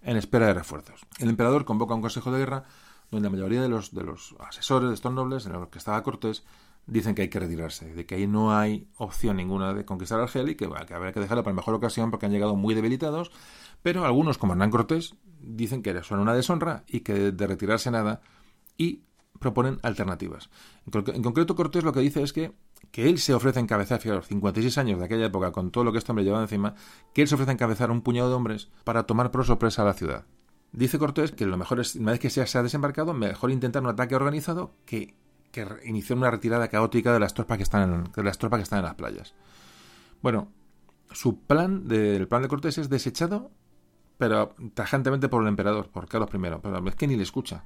en 0.00 0.16
espera 0.16 0.46
de 0.46 0.54
refuerzos. 0.54 1.02
El 1.18 1.28
emperador 1.28 1.66
convoca 1.66 1.94
un 1.94 2.00
consejo 2.00 2.32
de 2.32 2.38
guerra 2.38 2.64
donde 3.10 3.28
la 3.28 3.32
mayoría 3.32 3.62
de 3.62 3.68
los, 3.68 3.94
de 3.94 4.04
los 4.04 4.34
asesores 4.38 4.88
de 4.88 4.94
estos 4.94 5.12
nobles, 5.12 5.46
en 5.46 5.52
los 5.52 5.68
que 5.68 5.78
estaba 5.78 6.02
Cortés, 6.02 6.44
dicen 6.86 7.14
que 7.14 7.22
hay 7.22 7.28
que 7.28 7.40
retirarse, 7.40 7.92
de 7.94 8.06
que 8.06 8.16
ahí 8.16 8.26
no 8.26 8.56
hay 8.56 8.88
opción 8.96 9.36
ninguna 9.36 9.74
de 9.74 9.84
conquistar 9.84 10.20
Argel 10.20 10.48
y 10.48 10.54
que, 10.54 10.68
que 10.86 10.94
habrá 10.94 11.12
que 11.12 11.20
dejarlo 11.20 11.44
para 11.44 11.54
mejor 11.54 11.74
ocasión 11.74 12.10
porque 12.10 12.26
han 12.26 12.32
llegado 12.32 12.56
muy 12.56 12.74
debilitados, 12.74 13.30
pero 13.82 14.04
algunos, 14.04 14.38
como 14.38 14.52
Hernán 14.52 14.70
Cortés, 14.70 15.14
dicen 15.40 15.82
que 15.82 16.02
son 16.02 16.20
una 16.20 16.34
deshonra 16.34 16.84
y 16.86 17.00
que 17.00 17.32
de 17.32 17.46
retirarse 17.46 17.90
nada 17.90 18.20
y 18.76 19.02
proponen 19.38 19.78
alternativas. 19.82 20.50
En, 20.86 21.22
concreto, 21.22 21.56
Cortés 21.56 21.84
lo 21.84 21.92
que 21.92 22.00
dice 22.00 22.22
es 22.22 22.32
que, 22.32 22.52
que 22.90 23.08
él 23.08 23.18
se 23.18 23.34
ofrece 23.34 23.58
a 23.58 23.62
encabezar, 23.62 24.04
los 24.04 24.26
56 24.26 24.78
años 24.78 24.98
de 24.98 25.06
aquella 25.06 25.26
época, 25.26 25.52
con 25.52 25.70
todo 25.70 25.84
lo 25.84 25.92
que 25.92 25.98
este 25.98 26.12
hombre 26.12 26.24
llevaba 26.24 26.42
encima, 26.42 26.74
que 27.14 27.22
él 27.22 27.28
se 27.28 27.34
ofrece 27.34 27.50
a 27.50 27.54
encabezar 27.54 27.90
un 27.90 28.02
puñado 28.02 28.28
de 28.28 28.34
hombres 28.34 28.68
para 28.84 29.04
tomar 29.04 29.30
por 29.30 29.44
sorpresa 29.44 29.82
a 29.82 29.86
la 29.86 29.94
ciudad. 29.94 30.26
Dice 30.72 30.98
Cortés 30.98 31.32
que 31.32 31.46
lo 31.46 31.56
mejor 31.56 31.80
es, 31.80 31.96
una 31.96 32.12
vez 32.12 32.20
que 32.20 32.30
se 32.30 32.40
ha 32.40 32.62
desembarcado, 32.62 33.12
mejor 33.12 33.50
intentar 33.50 33.82
un 33.82 33.88
ataque 33.88 34.14
organizado 34.14 34.74
que, 34.84 35.16
que 35.50 35.66
iniciar 35.84 36.16
una 36.18 36.30
retirada 36.30 36.68
caótica 36.68 37.12
de 37.12 37.20
las 37.20 37.34
tropas 37.34 37.56
que 37.56 37.64
están 37.64 37.92
en, 37.92 38.12
de 38.12 38.22
las 38.22 38.38
tropas 38.38 38.58
que 38.58 38.64
están 38.64 38.78
en 38.80 38.84
las 38.84 38.94
playas. 38.94 39.34
Bueno, 40.22 40.52
su 41.10 41.40
plan 41.40 41.88
del 41.88 42.28
plan 42.28 42.42
de 42.42 42.48
Cortés 42.48 42.78
es 42.78 42.88
desechado, 42.88 43.50
pero 44.16 44.54
tajantemente 44.74 45.28
por 45.28 45.42
el 45.42 45.48
emperador, 45.48 45.88
por 45.88 46.06
Carlos 46.06 46.30
I, 46.32 46.38
pero 46.62 46.88
es 46.88 46.94
que 46.94 47.06
ni 47.06 47.16
le 47.16 47.22
escucha. 47.22 47.64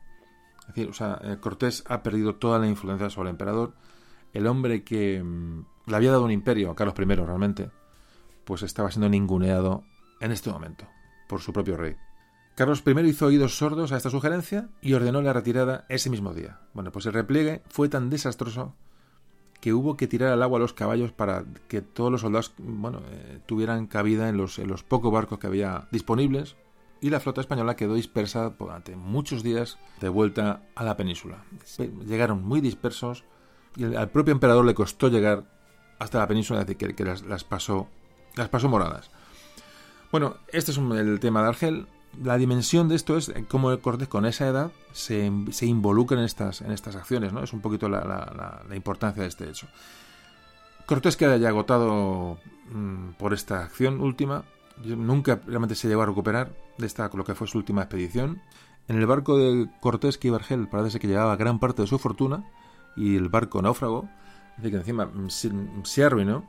Es 0.60 0.68
decir, 0.68 0.89
o 0.89 0.94
sea, 0.94 1.20
eh, 1.22 1.36
Cortés 1.40 1.85
ha 1.89 2.02
perdido 2.02 2.36
toda 2.36 2.59
la 2.59 2.66
influencia 2.66 3.10
sobre 3.10 3.28
el 3.28 3.35
emperador. 3.35 3.74
El 4.32 4.47
hombre 4.47 4.82
que 4.82 5.22
mm, 5.22 5.66
le 5.86 5.97
había 5.97 6.10
dado 6.10 6.24
un 6.24 6.31
imperio, 6.31 6.74
Carlos 6.74 6.94
I 6.98 7.05
realmente, 7.05 7.70
pues 8.44 8.62
estaba 8.62 8.90
siendo 8.90 9.09
ninguneado 9.09 9.85
en 10.20 10.32
este 10.32 10.51
momento 10.51 10.86
por 11.28 11.40
su 11.40 11.52
propio 11.52 11.76
rey. 11.76 11.97
Carlos 12.55 12.85
I 12.86 13.01
hizo 13.09 13.26
oídos 13.26 13.59
sordos 13.59 13.90
a 13.90 13.97
esta 13.97 14.10
sugerencia 14.10 14.68
y 14.81 14.93
ordenó 14.93 15.20
la 15.22 15.32
retirada 15.32 15.86
ese 15.89 16.09
mismo 16.09 16.32
día. 16.32 16.60
Bueno, 16.72 16.93
pues 16.93 17.05
el 17.06 17.12
repliegue 17.12 17.62
fue 17.68 17.89
tan 17.89 18.10
desastroso 18.10 18.74
que 19.60 19.72
hubo 19.72 19.97
que 19.97 20.06
tirar 20.06 20.31
al 20.31 20.43
agua 20.43 20.59
a 20.59 20.60
los 20.60 20.72
caballos 20.72 21.10
para 21.10 21.44
que 21.68 21.81
todos 21.82 22.12
los 22.12 22.20
soldados 22.20 22.52
bueno, 22.59 23.01
eh, 23.10 23.40
tuvieran 23.47 23.86
cabida 23.86 24.28
en 24.28 24.36
los, 24.36 24.59
en 24.60 24.68
los 24.68 24.85
pocos 24.85 25.12
barcos 25.12 25.39
que 25.40 25.48
había 25.48 25.89
disponibles 25.90 26.55
y 27.01 27.10
la 27.10 27.18
flota 27.18 27.40
española 27.40 27.74
quedó 27.74 27.94
dispersa 27.94 28.51
durante 28.51 28.94
muchos 28.94 29.43
días 29.43 29.78
de 30.01 30.09
vuelta 30.09 30.62
a 30.76 30.85
la 30.85 30.97
península. 30.97 31.44
Llegaron 32.06 32.44
muy 32.44 32.60
dispersos 32.60 33.24
y 33.74 33.94
al 33.94 34.10
propio 34.10 34.32
emperador 34.32 34.64
le 34.64 34.74
costó 34.74 35.09
llegar 35.09 35.44
hasta 35.98 36.18
la 36.18 36.28
península, 36.28 36.64
que, 36.64 36.76
que 36.76 37.05
las, 37.05 37.22
las, 37.22 37.43
pasó, 37.43 37.89
las 38.36 38.48
pasó 38.48 38.68
moradas. 38.68 39.10
Bueno, 40.12 40.36
este 40.52 40.70
es 40.70 40.78
el 40.78 41.18
tema 41.18 41.43
de 41.43 41.48
Argel 41.48 41.86
la 42.23 42.36
dimensión 42.36 42.89
de 42.89 42.97
esto 42.97 43.16
es 43.16 43.32
cómo 43.49 43.77
Cortés 43.81 44.09
con 44.09 44.27
esa 44.27 44.47
edad 44.47 44.73
se, 44.93 45.31
se 45.51 45.66
involucra 45.66 46.19
en 46.19 46.24
estas, 46.24 46.61
en 46.61 46.73
estas 46.73 46.97
acciones, 46.97 47.32
¿no? 47.32 47.43
Es 47.43 47.53
un 47.53 47.61
poquito 47.61 47.89
la, 47.89 48.62
importancia 48.74 49.23
de 49.23 49.28
este 49.28 49.49
hecho. 49.49 49.66
Cortés 50.86 51.16
queda 51.16 51.36
ya 51.36 51.49
agotado 51.49 52.39
mm, 52.70 53.12
por 53.19 53.32
esta 53.32 53.65
acción 53.65 54.01
última, 54.01 54.45
nunca 54.85 55.41
realmente 55.47 55.74
se 55.74 55.89
llegó 55.89 56.03
a 56.03 56.07
recuperar 56.07 56.53
de 56.78 56.86
esta, 56.86 57.11
lo 57.15 57.24
que 57.24 57.35
fue 57.35 57.47
su 57.47 57.59
última 57.59 57.82
expedición. 57.82 58.43
En 58.89 58.97
el 58.97 59.07
barco 59.07 59.39
de 59.39 59.70
Cortés 59.81 60.19
que 60.19 60.28
Argel 60.28 60.69
parece 60.69 60.99
que 60.99 61.09
llevaba 61.09 61.36
gran 61.36 61.59
parte 61.59 61.82
de 61.82 61.89
su 61.89 61.99
fortuna 61.99 62.45
y 62.97 63.16
el 63.16 63.28
barco 63.28 63.62
náufrago, 63.62 64.09
así 64.59 64.70
que 64.70 64.77
encima 64.77 65.07
mm, 65.07 65.27
mm, 65.27 65.85
se, 65.85 66.05
arruinó. 66.05 66.45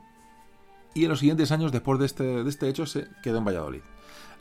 Y 0.94 1.04
en 1.04 1.10
los 1.10 1.20
siguientes 1.20 1.50
años, 1.52 1.72
después 1.72 1.98
de 1.98 2.06
este, 2.06 2.24
de 2.44 2.48
este 2.48 2.68
hecho, 2.68 2.86
se 2.86 3.08
quedó 3.22 3.38
en 3.38 3.44
Valladolid. 3.44 3.82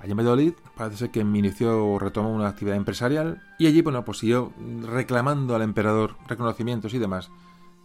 Allí 0.05 0.11
en 0.11 0.17
Valladolid 0.17 0.53
parece 0.77 1.09
que 1.09 1.21
inició 1.21 1.83
o 1.83 1.97
retomó 1.97 2.31
una 2.31 2.47
actividad 2.47 2.77
empresarial 2.77 3.41
y 3.57 3.65
allí, 3.65 3.81
bueno, 3.81 4.05
pues 4.05 4.19
siguió 4.19 4.53
reclamando 4.83 5.55
al 5.55 5.63
emperador 5.63 6.15
reconocimientos 6.27 6.93
y 6.93 6.99
demás 6.99 7.31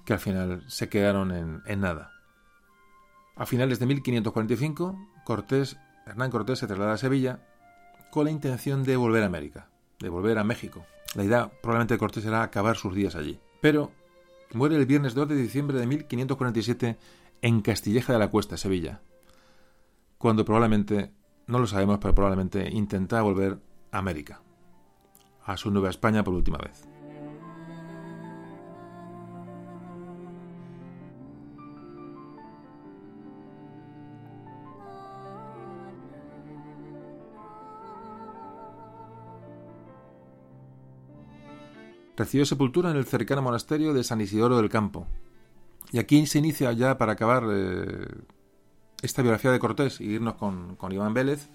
que 0.05 0.13
al 0.13 0.19
final 0.19 0.63
se 0.67 0.91
quedaron 0.91 1.33
en, 1.33 1.63
en 1.65 1.81
nada. 1.81 2.13
A 3.37 3.47
finales 3.47 3.79
de 3.79 3.87
1545, 3.87 4.99
Cortés, 5.25 5.79
Hernán 6.07 6.31
Cortés 6.31 6.59
se 6.59 6.67
traslada 6.67 6.93
a 6.93 6.99
Sevilla 6.99 7.41
con 8.11 8.27
la 8.27 8.31
intención 8.31 8.85
de 8.85 8.99
volver 8.99 9.23
a 9.23 9.27
América, 9.27 9.71
de 9.99 10.11
volver 10.11 10.37
a 10.37 10.45
México. 10.45 10.85
La 11.15 11.25
idea 11.25 11.51
probablemente 11.63 11.95
de 11.95 11.99
Cortés 11.99 12.27
era 12.27 12.43
acabar 12.43 12.77
sus 12.77 12.95
días 12.95 13.15
allí. 13.15 13.41
Pero 13.63 13.93
muere 14.53 14.77
el 14.77 14.85
viernes 14.85 15.15
2 15.15 15.27
de 15.27 15.37
diciembre 15.37 15.79
de 15.79 15.87
1547 15.87 16.99
en 17.41 17.63
Castilleja 17.63 18.13
de 18.13 18.19
la 18.19 18.29
Cuesta, 18.29 18.59
Sevilla, 18.59 19.01
cuando 20.19 20.45
probablemente, 20.45 21.15
no 21.51 21.59
lo 21.59 21.67
sabemos, 21.67 21.99
pero 21.99 22.15
probablemente 22.15 22.71
intenta 22.71 23.21
volver 23.23 23.59
a 23.91 23.99
América, 23.99 24.41
a 25.45 25.57
su 25.57 25.71
Nueva 25.71 25.91
España 25.91 26.23
por 26.23 26.35
última 26.35 26.59
vez. 26.59 26.87
Recibió 42.17 42.45
sepultura 42.45 42.91
en 42.91 42.99
el 42.99 43.07
cercano 43.07 43.41
monasterio 43.41 43.95
de 43.95 44.05
San 44.05 44.21
Isidoro 44.21 44.59
del 44.59 44.69
Campo. 44.69 45.07
Y 45.91 45.99
aquí 45.99 46.27
se 46.27 46.39
inicia 46.39 46.71
ya 46.73 46.99
para 46.99 47.13
acabar 47.13 47.45
eh, 47.51 48.07
esta 49.03 49.23
biografía 49.23 49.51
de 49.51 49.59
Cortés 49.59 50.01
y 50.01 50.05
irnos 50.05 50.35
con, 50.35 50.77
Iván 50.91 51.15
Vélez. 51.15 51.49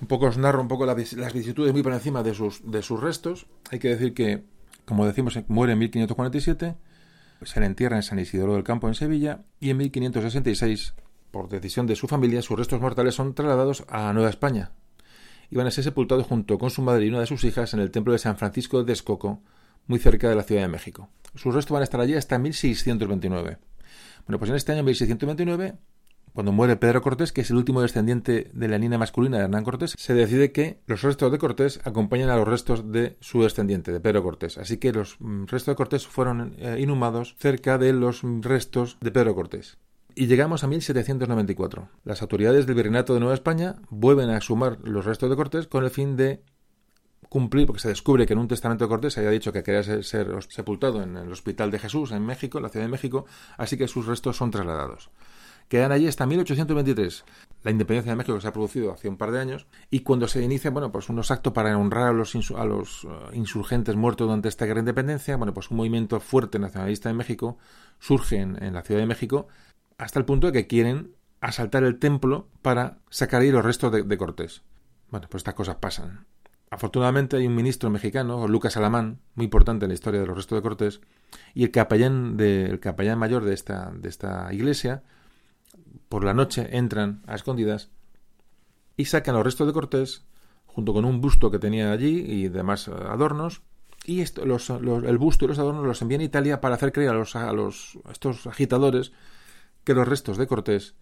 Un 0.00 0.08
poco 0.08 0.26
os 0.26 0.36
narro 0.36 0.60
un 0.60 0.68
poco 0.68 0.84
las 0.84 0.96
vicisitudes 0.96 1.72
muy 1.72 1.82
por 1.82 1.92
encima 1.92 2.22
de 2.22 2.34
sus, 2.34 2.60
de 2.70 2.82
sus 2.82 3.00
restos. 3.00 3.46
Hay 3.70 3.78
que 3.78 3.88
decir 3.88 4.14
que, 4.14 4.42
como 4.84 5.06
decimos, 5.06 5.38
muere 5.48 5.74
en 5.74 5.78
1547, 5.78 6.74
se 7.44 7.60
le 7.60 7.66
entierra 7.66 7.96
en 7.96 8.02
San 8.02 8.18
Isidoro 8.18 8.54
del 8.54 8.64
Campo 8.64 8.88
en 8.88 8.94
Sevilla 8.94 9.42
y 9.60 9.70
en 9.70 9.76
1566, 9.78 10.94
por 11.30 11.48
decisión 11.48 11.86
de 11.86 11.96
su 11.96 12.08
familia, 12.08 12.42
sus 12.42 12.58
restos 12.58 12.80
mortales 12.80 13.14
son 13.14 13.34
trasladados 13.34 13.84
a 13.88 14.12
Nueva 14.12 14.30
España, 14.30 14.72
iban 15.50 15.66
a 15.66 15.70
ser 15.70 15.84
sepultados 15.84 16.26
junto 16.26 16.58
con 16.58 16.70
su 16.70 16.82
madre 16.82 17.06
y 17.06 17.08
una 17.08 17.20
de 17.20 17.26
sus 17.26 17.44
hijas 17.44 17.74
en 17.74 17.80
el 17.80 17.90
templo 17.90 18.12
de 18.12 18.18
San 18.18 18.36
Francisco 18.36 18.84
de 18.84 18.92
Escoco, 18.92 19.42
muy 19.86 19.98
cerca 19.98 20.28
de 20.28 20.36
la 20.36 20.44
Ciudad 20.44 20.62
de 20.62 20.68
México. 20.68 21.08
Sus 21.34 21.54
restos 21.54 21.72
van 21.72 21.82
a 21.82 21.84
estar 21.84 22.00
allí 22.00 22.14
hasta 22.14 22.38
1629. 22.38 23.58
Bueno, 24.26 24.38
pues 24.38 24.50
en 24.50 24.56
este 24.56 24.72
año 24.72 24.82
1629, 24.82 25.74
cuando 26.32 26.52
muere 26.52 26.76
Pedro 26.76 27.02
Cortés, 27.02 27.32
que 27.32 27.42
es 27.42 27.50
el 27.50 27.56
último 27.56 27.82
descendiente 27.82 28.50
de 28.54 28.68
la 28.68 28.78
línea 28.78 28.98
masculina 28.98 29.38
de 29.38 29.44
Hernán 29.44 29.64
Cortés, 29.64 29.94
se 29.98 30.14
decide 30.14 30.50
que 30.50 30.78
los 30.86 31.02
restos 31.02 31.30
de 31.30 31.38
Cortés 31.38 31.80
acompañan 31.84 32.30
a 32.30 32.36
los 32.36 32.48
restos 32.48 32.90
de 32.90 33.16
su 33.20 33.42
descendiente, 33.42 33.92
de 33.92 34.00
Pedro 34.00 34.22
Cortés. 34.22 34.56
Así 34.56 34.78
que 34.78 34.92
los 34.92 35.16
mm, 35.20 35.44
restos 35.44 35.72
de 35.72 35.76
Cortés 35.76 36.06
fueron 36.06 36.54
eh, 36.58 36.78
inhumados 36.80 37.36
cerca 37.38 37.76
de 37.76 37.92
los 37.92 38.22
restos 38.22 38.96
de 39.00 39.10
Pedro 39.10 39.34
Cortés. 39.34 39.78
Y 40.14 40.26
llegamos 40.26 40.62
a 40.62 40.66
1794. 40.66 41.88
Las 42.04 42.22
autoridades 42.22 42.66
del 42.66 42.76
Virreinato 42.76 43.14
de 43.14 43.20
Nueva 43.20 43.34
España 43.34 43.76
vuelven 43.90 44.30
a 44.30 44.40
sumar 44.40 44.78
los 44.82 45.04
restos 45.04 45.28
de 45.30 45.36
Cortés 45.36 45.66
con 45.66 45.84
el 45.84 45.90
fin 45.90 46.16
de 46.16 46.42
cumplir, 47.32 47.66
porque 47.66 47.80
se 47.80 47.88
descubre 47.88 48.26
que 48.26 48.34
en 48.34 48.38
un 48.38 48.46
testamento 48.46 48.84
de 48.84 48.88
Cortés 48.90 49.14
se 49.14 49.20
había 49.20 49.30
dicho 49.30 49.52
que 49.52 49.62
quería 49.62 49.82
ser, 49.82 50.28
sepultado 50.50 51.02
en 51.02 51.16
el 51.16 51.32
Hospital 51.32 51.70
de 51.70 51.78
Jesús, 51.78 52.12
en 52.12 52.26
México, 52.26 52.58
en 52.58 52.64
la 52.64 52.68
Ciudad 52.68 52.84
de 52.84 52.92
México, 52.92 53.24
así 53.56 53.78
que 53.78 53.88
sus 53.88 54.06
restos 54.06 54.36
son 54.36 54.50
trasladados. 54.50 55.10
Quedan 55.68 55.92
allí 55.92 56.06
hasta 56.06 56.26
1823. 56.26 57.24
La 57.62 57.70
independencia 57.70 58.12
de 58.12 58.16
México 58.16 58.38
se 58.38 58.48
ha 58.48 58.52
producido 58.52 58.92
hace 58.92 59.08
un 59.08 59.16
par 59.16 59.30
de 59.30 59.40
años 59.40 59.66
y 59.90 60.00
cuando 60.00 60.28
se 60.28 60.42
inicia, 60.42 60.70
bueno, 60.70 60.92
pues 60.92 61.08
unos 61.08 61.30
actos 61.30 61.54
para 61.54 61.78
honrar 61.78 62.08
a 62.08 62.12
los, 62.12 62.34
uh, 62.34 63.08
insurgentes 63.32 63.96
muertos 63.96 64.26
durante 64.26 64.50
esta 64.50 64.66
guerra 64.66 64.76
de 64.76 64.90
independencia, 64.90 65.36
bueno, 65.36 65.54
pues 65.54 65.70
un 65.70 65.78
movimiento 65.78 66.20
fuerte 66.20 66.58
nacionalista 66.58 67.08
en 67.08 67.16
México 67.16 67.56
surge 67.98 68.36
en 68.36 68.74
la 68.74 68.82
Ciudad 68.82 69.00
de 69.00 69.06
México 69.06 69.48
hasta 69.96 70.18
el 70.18 70.24
punto 70.24 70.48
de 70.48 70.52
que 70.52 70.66
quieren 70.66 71.14
asaltar 71.40 71.84
el 71.84 71.98
templo 71.98 72.48
para 72.62 72.98
sacar 73.10 73.42
ahí 73.42 73.50
los 73.50 73.64
restos 73.64 73.92
de, 73.92 74.18
Cortés. 74.18 74.62
Bueno, 75.10 75.28
pues 75.30 75.40
estas 75.40 75.54
cosas 75.54 75.76
pasan. 75.76 76.26
Afortunadamente 76.72 77.36
hay 77.36 77.46
un 77.46 77.54
ministro 77.54 77.90
mexicano, 77.90 78.48
Lucas 78.48 78.78
Alamán, 78.78 79.20
muy 79.34 79.44
importante 79.44 79.84
en 79.84 79.90
la 79.90 79.94
historia 79.94 80.20
de 80.22 80.26
los 80.26 80.34
restos 80.34 80.56
de 80.56 80.62
Cortés, 80.62 81.02
y 81.52 81.64
el 81.64 81.70
capellán, 81.70 82.38
de, 82.38 82.64
el 82.64 82.80
capellán 82.80 83.18
mayor 83.18 83.44
de 83.44 83.52
esta, 83.52 83.92
de 83.94 84.08
esta 84.08 84.50
iglesia, 84.54 85.02
por 86.08 86.24
la 86.24 86.32
noche 86.32 86.74
entran 86.74 87.22
a 87.26 87.34
escondidas 87.34 87.90
y 88.96 89.04
sacan 89.04 89.34
los 89.34 89.44
restos 89.44 89.66
de 89.66 89.74
Cortés, 89.74 90.24
junto 90.64 90.94
con 90.94 91.04
un 91.04 91.20
busto 91.20 91.50
que 91.50 91.58
tenía 91.58 91.92
allí 91.92 92.20
y 92.20 92.48
demás 92.48 92.88
adornos, 92.88 93.60
y 94.06 94.22
esto, 94.22 94.46
los, 94.46 94.70
el 94.70 95.18
busto 95.18 95.44
y 95.44 95.48
los 95.48 95.58
adornos 95.58 95.84
los 95.84 96.00
envían 96.00 96.22
a 96.22 96.24
Italia 96.24 96.62
para 96.62 96.76
hacer 96.76 96.90
creer 96.90 97.10
a, 97.10 97.12
los, 97.12 97.36
a, 97.36 97.52
los, 97.52 97.98
estos 98.10 98.46
agitadores 98.46 99.12
que 99.84 99.92
los 99.92 100.08
restos 100.08 100.38
de 100.38 100.46
Cortés 100.46 100.94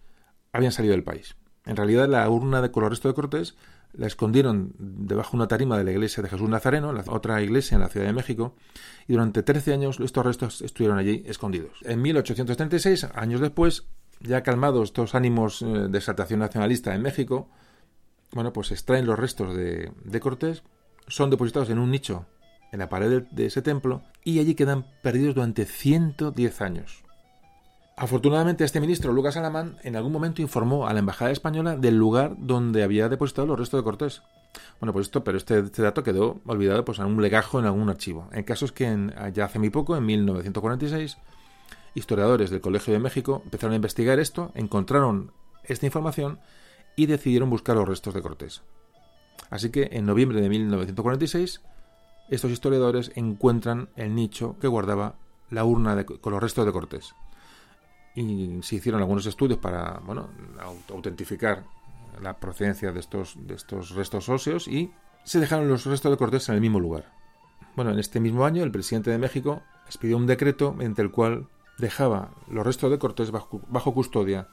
habían 0.51 0.73
salido 0.73 0.91
del 0.91 1.05
país. 1.05 1.37
En 1.65 1.77
realidad, 1.77 2.09
la 2.09 2.29
urna 2.29 2.61
de, 2.61 2.71
con 2.71 2.83
los 2.83 2.89
restos 2.89 3.11
de 3.11 3.15
Cortés 3.15 3.55
la 3.93 4.07
escondieron 4.07 4.73
debajo 4.77 5.31
de 5.31 5.37
una 5.37 5.47
tarima 5.47 5.77
de 5.77 5.83
la 5.83 5.91
iglesia 5.91 6.23
de 6.23 6.29
Jesús 6.29 6.49
Nazareno, 6.49 6.93
otra 7.07 7.41
iglesia 7.41 7.75
en 7.75 7.81
la 7.81 7.89
Ciudad 7.89 8.07
de 8.07 8.13
México, 8.13 8.55
y 9.07 9.13
durante 9.13 9.43
13 9.43 9.73
años 9.73 9.99
estos 9.99 10.25
restos 10.25 10.61
estuvieron 10.61 10.97
allí 10.97 11.23
escondidos. 11.25 11.79
En 11.83 12.01
1836, 12.01 13.07
años 13.15 13.41
después, 13.41 13.87
ya 14.21 14.43
calmados 14.43 14.89
estos 14.89 15.15
ánimos 15.15 15.61
eh, 15.61 15.65
de 15.65 15.97
exaltación 15.97 16.39
nacionalista 16.39 16.95
en 16.95 17.01
México, 17.01 17.49
bueno, 18.33 18.53
pues 18.53 18.71
extraen 18.71 19.05
los 19.05 19.19
restos 19.19 19.55
de, 19.55 19.91
de 20.03 20.19
Cortés, 20.19 20.63
son 21.07 21.29
depositados 21.29 21.69
en 21.69 21.79
un 21.79 21.91
nicho 21.91 22.25
en 22.71 22.79
la 22.79 22.89
pared 22.89 23.23
de 23.31 23.45
ese 23.45 23.61
templo 23.61 24.03
y 24.23 24.39
allí 24.39 24.55
quedan 24.55 24.85
perdidos 25.01 25.35
durante 25.35 25.65
110 25.65 26.61
años. 26.61 27.03
Afortunadamente, 28.01 28.63
este 28.63 28.79
ministro, 28.79 29.13
Lucas 29.13 29.37
Alamán, 29.37 29.77
en 29.83 29.95
algún 29.95 30.11
momento 30.11 30.41
informó 30.41 30.87
a 30.87 30.93
la 30.93 31.01
embajada 31.01 31.29
española 31.29 31.75
del 31.75 31.97
lugar 31.97 32.33
donde 32.35 32.81
había 32.81 33.09
depositado 33.09 33.45
los 33.45 33.59
restos 33.59 33.79
de 33.79 33.83
Cortés. 33.83 34.23
Bueno, 34.79 34.91
pues 34.91 35.05
esto, 35.05 35.23
pero 35.23 35.37
este, 35.37 35.59
este, 35.59 35.83
dato 35.83 36.01
quedó 36.01 36.41
olvidado 36.47 36.83
pues, 36.83 36.97
en 36.97 37.05
un 37.05 37.21
legajo 37.21 37.59
en 37.59 37.65
algún 37.65 37.91
archivo. 37.91 38.27
En 38.31 38.41
casos 38.41 38.71
que 38.71 39.11
ya 39.35 39.45
hace 39.45 39.59
muy 39.59 39.69
poco, 39.69 39.95
en 39.95 40.07
1946, 40.07 41.17
historiadores 41.93 42.49
del 42.49 42.59
Colegio 42.59 42.91
de 42.91 42.97
México 42.97 43.43
empezaron 43.45 43.73
a 43.73 43.75
investigar 43.75 44.17
esto, 44.17 44.51
encontraron 44.55 45.31
esta 45.65 45.85
información 45.85 46.39
y 46.95 47.05
decidieron 47.05 47.51
buscar 47.51 47.75
los 47.75 47.87
restos 47.87 48.15
de 48.15 48.23
Cortés. 48.23 48.63
Así 49.51 49.69
que 49.69 49.89
en 49.91 50.07
noviembre 50.07 50.41
de 50.41 50.49
1946, 50.49 51.61
estos 52.31 52.49
historiadores 52.49 53.11
encuentran 53.13 53.89
el 53.95 54.15
nicho 54.15 54.55
que 54.59 54.67
guardaba 54.67 55.17
la 55.51 55.63
urna 55.65 56.03
con 56.03 56.33
los 56.33 56.41
restos 56.41 56.65
de 56.65 56.71
Cortés 56.71 57.13
y 58.15 58.59
se 58.61 58.75
hicieron 58.75 59.01
algunos 59.01 59.25
estudios 59.25 59.59
para 59.59 59.99
bueno, 60.05 60.29
autentificar 60.89 61.63
la 62.21 62.37
procedencia 62.37 62.91
de 62.91 62.99
estos, 62.99 63.35
de 63.37 63.55
estos 63.55 63.91
restos 63.91 64.29
óseos 64.29 64.67
y 64.67 64.91
se 65.23 65.39
dejaron 65.39 65.67
los 65.67 65.85
restos 65.85 66.11
de 66.11 66.17
Cortés 66.17 66.49
en 66.49 66.55
el 66.55 66.61
mismo 66.61 66.79
lugar. 66.79 67.11
Bueno, 67.75 67.91
en 67.91 67.99
este 67.99 68.19
mismo 68.19 68.45
año 68.45 68.63
el 68.63 68.71
presidente 68.71 69.11
de 69.11 69.17
México 69.17 69.61
expidió 69.85 70.17
un 70.17 70.27
decreto 70.27 70.73
mediante 70.73 71.01
el 71.01 71.11
cual 71.11 71.47
dejaba 71.77 72.31
los 72.49 72.65
restos 72.65 72.91
de 72.91 72.99
Cortés 72.99 73.31
bajo, 73.31 73.93
custodia 73.93 74.47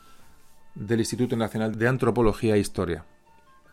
del 0.75 1.01
Instituto 1.01 1.37
Nacional 1.37 1.77
de 1.77 1.89
Antropología 1.89 2.55
e 2.55 2.61
Historia. 2.61 3.05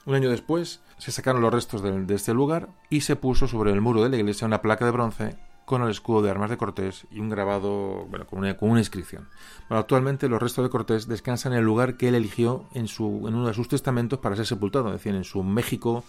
Un 0.05 0.15
año 0.15 0.29
después 0.29 0.81
se 0.97 1.11
sacaron 1.11 1.41
los 1.41 1.53
restos 1.53 1.81
de, 1.81 2.05
de 2.05 2.15
este 2.15 2.33
lugar 2.33 2.69
y 2.89 3.01
se 3.01 3.15
puso 3.15 3.47
sobre 3.47 3.71
el 3.71 3.81
muro 3.81 4.03
de 4.03 4.09
la 4.09 4.17
iglesia 4.17 4.47
una 4.47 4.61
placa 4.61 4.85
de 4.85 4.91
bronce 4.91 5.37
con 5.65 5.81
el 5.81 5.89
escudo 5.89 6.21
de 6.21 6.29
armas 6.29 6.49
de 6.49 6.57
Cortés 6.57 7.07
y 7.11 7.19
un 7.19 7.29
grabado, 7.29 8.05
bueno, 8.09 8.25
con 8.27 8.39
una, 8.39 8.79
inscripción. 8.79 9.27
Bueno, 9.67 9.81
actualmente 9.81 10.29
los 10.29 10.41
restos 10.41 10.63
de 10.63 10.69
Cortés 10.69 11.07
descansan 11.07 11.53
en 11.53 11.59
el 11.59 11.65
lugar 11.65 11.97
que 11.97 12.07
él 12.07 12.15
eligió 12.15 12.65
en, 12.73 12.87
su, 12.87 13.25
en 13.27 13.35
uno 13.35 13.47
de 13.47 13.53
sus 13.53 13.67
testamentos 13.67 14.19
para 14.19 14.35
ser 14.35 14.45
sepultado, 14.45 14.87
es 14.87 14.93
decir, 14.93 15.15
en 15.15 15.23
su 15.23 15.43
México 15.43 16.03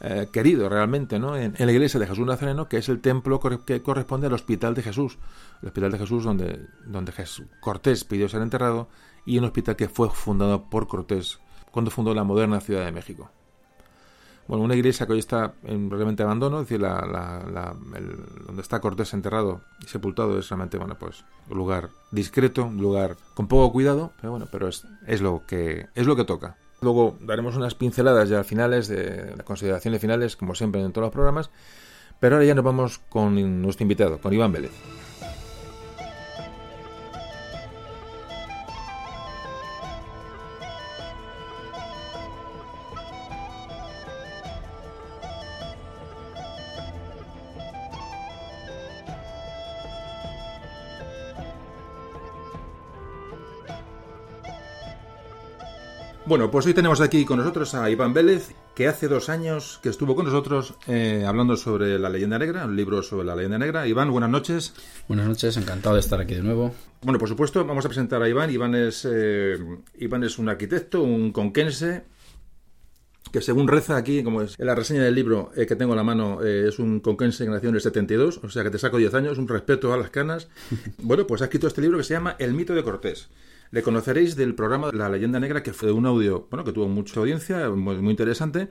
eh, 0.00 0.28
querido 0.32 0.68
realmente, 0.68 1.18
¿no? 1.18 1.36
En, 1.36 1.54
la 1.58 1.72
iglesia 1.72 1.98
de 1.98 2.06
Jesús 2.06 2.26
Nazareno, 2.26 2.68
que 2.68 2.78
es 2.78 2.88
el 2.88 3.00
templo 3.00 3.40
que 3.64 3.82
corresponde 3.82 4.28
al 4.28 4.32
Hospital 4.32 4.74
de 4.74 4.82
Jesús, 4.82 5.18
el 5.62 5.68
Hospital 5.68 5.92
de 5.92 5.98
Jesús 5.98 6.24
donde, 6.24 6.66
donde 6.86 7.12
Cortés 7.60 8.04
pidió 8.04 8.28
ser 8.28 8.42
enterrado 8.42 8.88
y 9.24 9.38
un 9.38 9.44
hospital 9.44 9.76
que 9.76 9.88
fue 9.88 10.10
fundado 10.10 10.68
por 10.70 10.86
Cortés 10.88 11.38
cuando 11.70 11.90
fundó 11.90 12.14
la 12.14 12.24
moderna 12.24 12.60
Ciudad 12.60 12.84
de 12.84 12.92
México 12.92 13.30
bueno, 14.48 14.64
una 14.64 14.74
iglesia 14.74 15.06
que 15.06 15.12
hoy 15.12 15.18
está 15.18 15.54
en 15.64 15.90
realmente 15.90 16.22
abandono, 16.22 16.60
es 16.60 16.68
decir, 16.68 16.80
la, 16.80 17.74
donde 18.46 18.62
está 18.62 18.80
Cortés 18.80 19.14
enterrado 19.14 19.60
y 19.82 19.86
sepultado 19.86 20.38
es 20.38 20.48
realmente, 20.48 20.78
bueno, 20.78 20.96
pues 20.98 21.24
un 21.48 21.58
lugar 21.58 21.90
discreto, 22.10 22.64
un 22.64 22.78
lugar 22.78 23.16
con 23.34 23.46
poco 23.46 23.72
cuidado, 23.72 24.12
pero 24.20 24.32
bueno, 24.32 24.48
pero 24.50 24.68
es, 24.68 24.86
es 25.06 25.20
lo 25.20 25.42
que 25.46 25.86
es 25.94 26.06
lo 26.06 26.16
que 26.16 26.24
toca. 26.24 26.56
Luego 26.80 27.16
daremos 27.20 27.54
unas 27.56 27.74
pinceladas 27.76 28.28
ya 28.28 28.42
finales, 28.42 28.88
de 28.88 29.34
las 29.36 29.46
consideraciones 29.46 30.00
finales, 30.00 30.36
como 30.36 30.54
siempre 30.54 30.82
en 30.82 30.92
todos 30.92 31.06
los 31.06 31.12
programas. 31.12 31.50
Pero 32.18 32.36
ahora 32.36 32.46
ya 32.46 32.54
nos 32.54 32.64
vamos 32.64 32.98
con 33.08 33.62
nuestro 33.62 33.84
invitado, 33.84 34.18
con 34.18 34.32
Iván 34.32 34.52
Vélez. 34.52 34.72
Bueno, 56.32 56.50
pues 56.50 56.64
hoy 56.64 56.72
tenemos 56.72 57.02
aquí 57.02 57.26
con 57.26 57.40
nosotros 57.40 57.74
a 57.74 57.90
Iván 57.90 58.14
Vélez, 58.14 58.54
que 58.74 58.88
hace 58.88 59.06
dos 59.06 59.28
años 59.28 59.78
que 59.82 59.90
estuvo 59.90 60.16
con 60.16 60.24
nosotros 60.24 60.72
eh, 60.86 61.26
hablando 61.28 61.58
sobre 61.58 61.98
la 61.98 62.08
leyenda 62.08 62.38
negra, 62.38 62.64
un 62.64 62.74
libro 62.74 63.02
sobre 63.02 63.26
la 63.26 63.36
leyenda 63.36 63.58
negra. 63.58 63.86
Iván, 63.86 64.10
buenas 64.10 64.30
noches. 64.30 64.72
Buenas 65.08 65.26
noches, 65.26 65.58
encantado 65.58 65.94
de 65.96 66.00
estar 66.00 66.18
aquí 66.22 66.34
de 66.34 66.42
nuevo. 66.42 66.74
Bueno, 67.02 67.18
por 67.18 67.28
supuesto, 67.28 67.62
vamos 67.66 67.84
a 67.84 67.90
presentar 67.90 68.22
a 68.22 68.30
Iván. 68.30 68.50
Iván 68.50 68.74
es, 68.74 69.06
eh, 69.06 69.58
Iván 69.98 70.24
es 70.24 70.38
un 70.38 70.48
arquitecto, 70.48 71.02
un 71.02 71.32
conquense, 71.32 72.04
que 73.30 73.42
según 73.42 73.68
reza 73.68 73.98
aquí, 73.98 74.22
como 74.22 74.40
es 74.40 74.58
en 74.58 74.64
la 74.64 74.74
reseña 74.74 75.02
del 75.02 75.14
libro 75.14 75.52
eh, 75.54 75.66
que 75.66 75.76
tengo 75.76 75.92
en 75.92 75.98
la 75.98 76.02
mano, 76.02 76.42
es 76.42 76.78
un 76.78 77.00
conquense 77.00 77.44
que 77.44 77.50
nació 77.50 77.68
en 77.68 77.74
el 77.74 77.82
72, 77.82 78.40
o 78.42 78.48
sea 78.48 78.62
que 78.62 78.70
te 78.70 78.78
saco 78.78 78.96
10 78.96 79.12
años, 79.12 79.36
un 79.36 79.48
respeto 79.48 79.92
a 79.92 79.98
las 79.98 80.08
canas. 80.08 80.48
bueno, 80.96 81.26
pues 81.26 81.42
ha 81.42 81.44
escrito 81.44 81.66
este 81.66 81.82
libro 81.82 81.98
que 81.98 82.04
se 82.04 82.14
llama 82.14 82.36
El 82.38 82.54
mito 82.54 82.74
de 82.74 82.82
Cortés. 82.82 83.28
Le 83.72 83.82
conoceréis 83.82 84.36
del 84.36 84.54
programa 84.54 84.90
La 84.92 85.08
leyenda 85.08 85.40
negra, 85.40 85.62
que 85.62 85.72
fue 85.72 85.92
un 85.92 86.04
audio 86.04 86.46
bueno, 86.50 86.62
que 86.62 86.72
tuvo 86.72 86.88
mucha 86.88 87.18
audiencia, 87.18 87.70
muy, 87.70 87.96
interesante. 88.10 88.68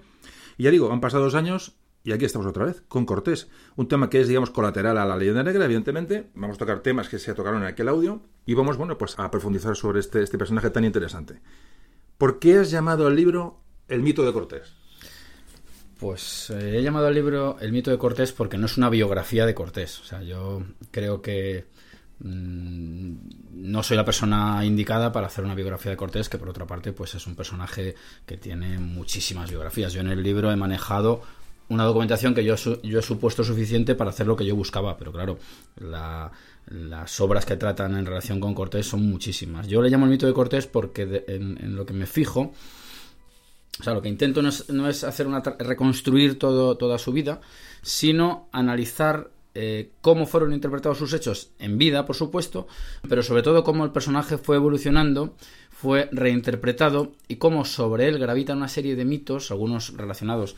Y 0.60 0.64
ya 0.64 0.72
digo, 0.72 0.91
han 0.91 1.02
pasado 1.02 1.23
dos 1.23 1.34
años 1.34 1.76
y 2.03 2.11
aquí 2.11 2.26
estamos 2.26 2.45
otra 2.45 2.65
vez, 2.65 2.84
con 2.88 3.07
Cortés. 3.07 3.49
Un 3.76 3.88
tema 3.88 4.11
que 4.11 4.22
es, 4.22 4.28
digamos, 4.28 4.52
colateral 4.52 4.99
a 4.99 5.06
la 5.06 5.18
leyenda 5.18 5.41
negra, 5.41 5.65
evidentemente. 5.65 6.30
Vamos 6.36 6.57
a 6.57 6.60
tocar 6.60 6.82
temas 6.82 7.10
que 7.10 7.18
se 7.18 7.34
tocaron 7.34 7.64
en 7.64 7.68
aquel 7.68 7.90
audio. 7.90 8.22
Y 8.45 8.53
vamos, 8.53 8.78
bueno, 8.78 8.99
pues 8.99 9.18
a 9.18 9.32
profundizar 9.32 9.76
sobre 9.76 9.99
este, 9.99 10.22
este 10.22 10.38
personaje 10.38 10.69
tan 10.69 10.86
interesante. 10.86 11.41
¿Por 12.19 12.38
qué 12.38 12.60
has 12.60 12.69
llamado 12.69 13.07
al 13.07 13.15
libro 13.15 13.60
El 13.88 14.03
mito 14.03 14.23
de 14.23 14.34
Cortés? 14.34 14.76
Pues 15.99 16.52
eh, 16.52 16.78
he 16.78 16.84
llamado 16.84 17.07
al 17.07 17.15
libro 17.15 17.57
El 17.60 17.72
mito 17.72 17.90
de 17.90 17.98
Cortés 17.98 18.34
porque 18.34 18.60
no 18.60 18.68
es 18.68 18.78
una 18.78 18.91
biografía 18.91 19.48
de 19.48 19.56
Cortés. 19.56 19.99
O 19.99 20.03
sea, 20.03 20.22
yo 20.22 20.61
creo 20.91 21.23
que 21.23 21.65
no 22.23 23.84
soy 23.84 23.98
la 23.98 24.06
persona 24.06 24.64
indicada 24.64 25.11
para 25.11 25.27
hacer 25.27 25.43
una 25.43 25.56
biografía 25.56 25.91
de 25.91 25.98
Cortés, 25.98 26.30
que 26.30 26.38
por 26.38 26.49
otra 26.49 26.68
parte 26.68 26.93
pues 26.93 27.15
es 27.15 27.26
un 27.26 27.35
personaje 27.35 27.95
que 28.26 28.38
tiene 28.38 28.77
muchísimas 28.77 29.49
biografías. 29.49 29.93
Yo 29.93 30.02
en 30.02 30.10
el 30.10 30.22
libro 30.22 30.52
he 30.52 30.56
manejado 30.56 31.22
una 31.69 31.85
documentación 31.85 32.35
que 32.35 32.43
yo, 32.43 32.56
yo 32.84 32.99
he 32.99 33.02
supuesto 33.02 33.43
suficiente 33.43 33.95
para 33.95 34.10
hacer 34.10 34.27
lo 34.27 34.35
que 34.35 34.45
yo 34.45 34.56
buscaba, 34.56 34.98
pero 34.98 35.11
claro, 35.11 35.39
las 35.77 37.22
obras 37.22 37.45
que 37.45 37.56
tratan 37.56 37.95
en 37.95 38.06
relación 38.06 38.39
con 38.39 38.53
Cortés 38.53 38.85
son 38.85 39.10
muchísimas. 39.10 39.68
Yo 39.68 39.81
le 39.81 39.89
llamo 39.89 40.06
el 40.06 40.11
mito 40.11 40.27
de 40.27 40.34
Cortés 40.34 40.68
porque 40.68 41.23
en, 41.27 41.76
lo 41.76 41.85
que 41.85 41.93
me 41.93 42.06
fijo, 42.06 42.53
o 43.80 43.84
sea, 43.84 43.93
lo 43.93 44.02
que 44.02 44.10
intento 44.10 44.41
no 44.41 44.89
es, 44.89 45.03
hacer 45.03 45.27
una 45.27 45.41
reconstruir 45.41 46.38
todo, 46.38 46.77
toda 46.77 46.99
su 46.99 47.14
vida, 47.14 47.41
sino 47.81 48.49
analizar 48.52 49.30
eh, 49.53 49.91
cómo 50.02 50.26
fueron 50.26 50.53
interpretados 50.53 50.98
sus 50.98 51.14
hechos 51.14 51.52
en 51.60 51.78
vida, 51.78 52.06
por 52.06 52.15
supuesto, 52.15 52.68
pero 53.07 53.22
sobre 53.22 53.44
todo 53.44 53.64
cómo 53.64 53.84
el 53.84 53.91
personaje 53.91 54.38
fue 54.38 54.56
evolucionando, 54.56 55.36
fue 55.69 56.10
reinterpretado 56.11 57.14
y 57.28 57.36
cómo 57.36 57.65
sobre 57.65 58.07
él 58.07 58.18
gravitan 58.18 58.57
una 58.57 58.68
serie 58.68 58.95
de 58.95 59.03
mitos, 59.03 59.52
algunos 59.52 59.98
relacionados 59.98 60.56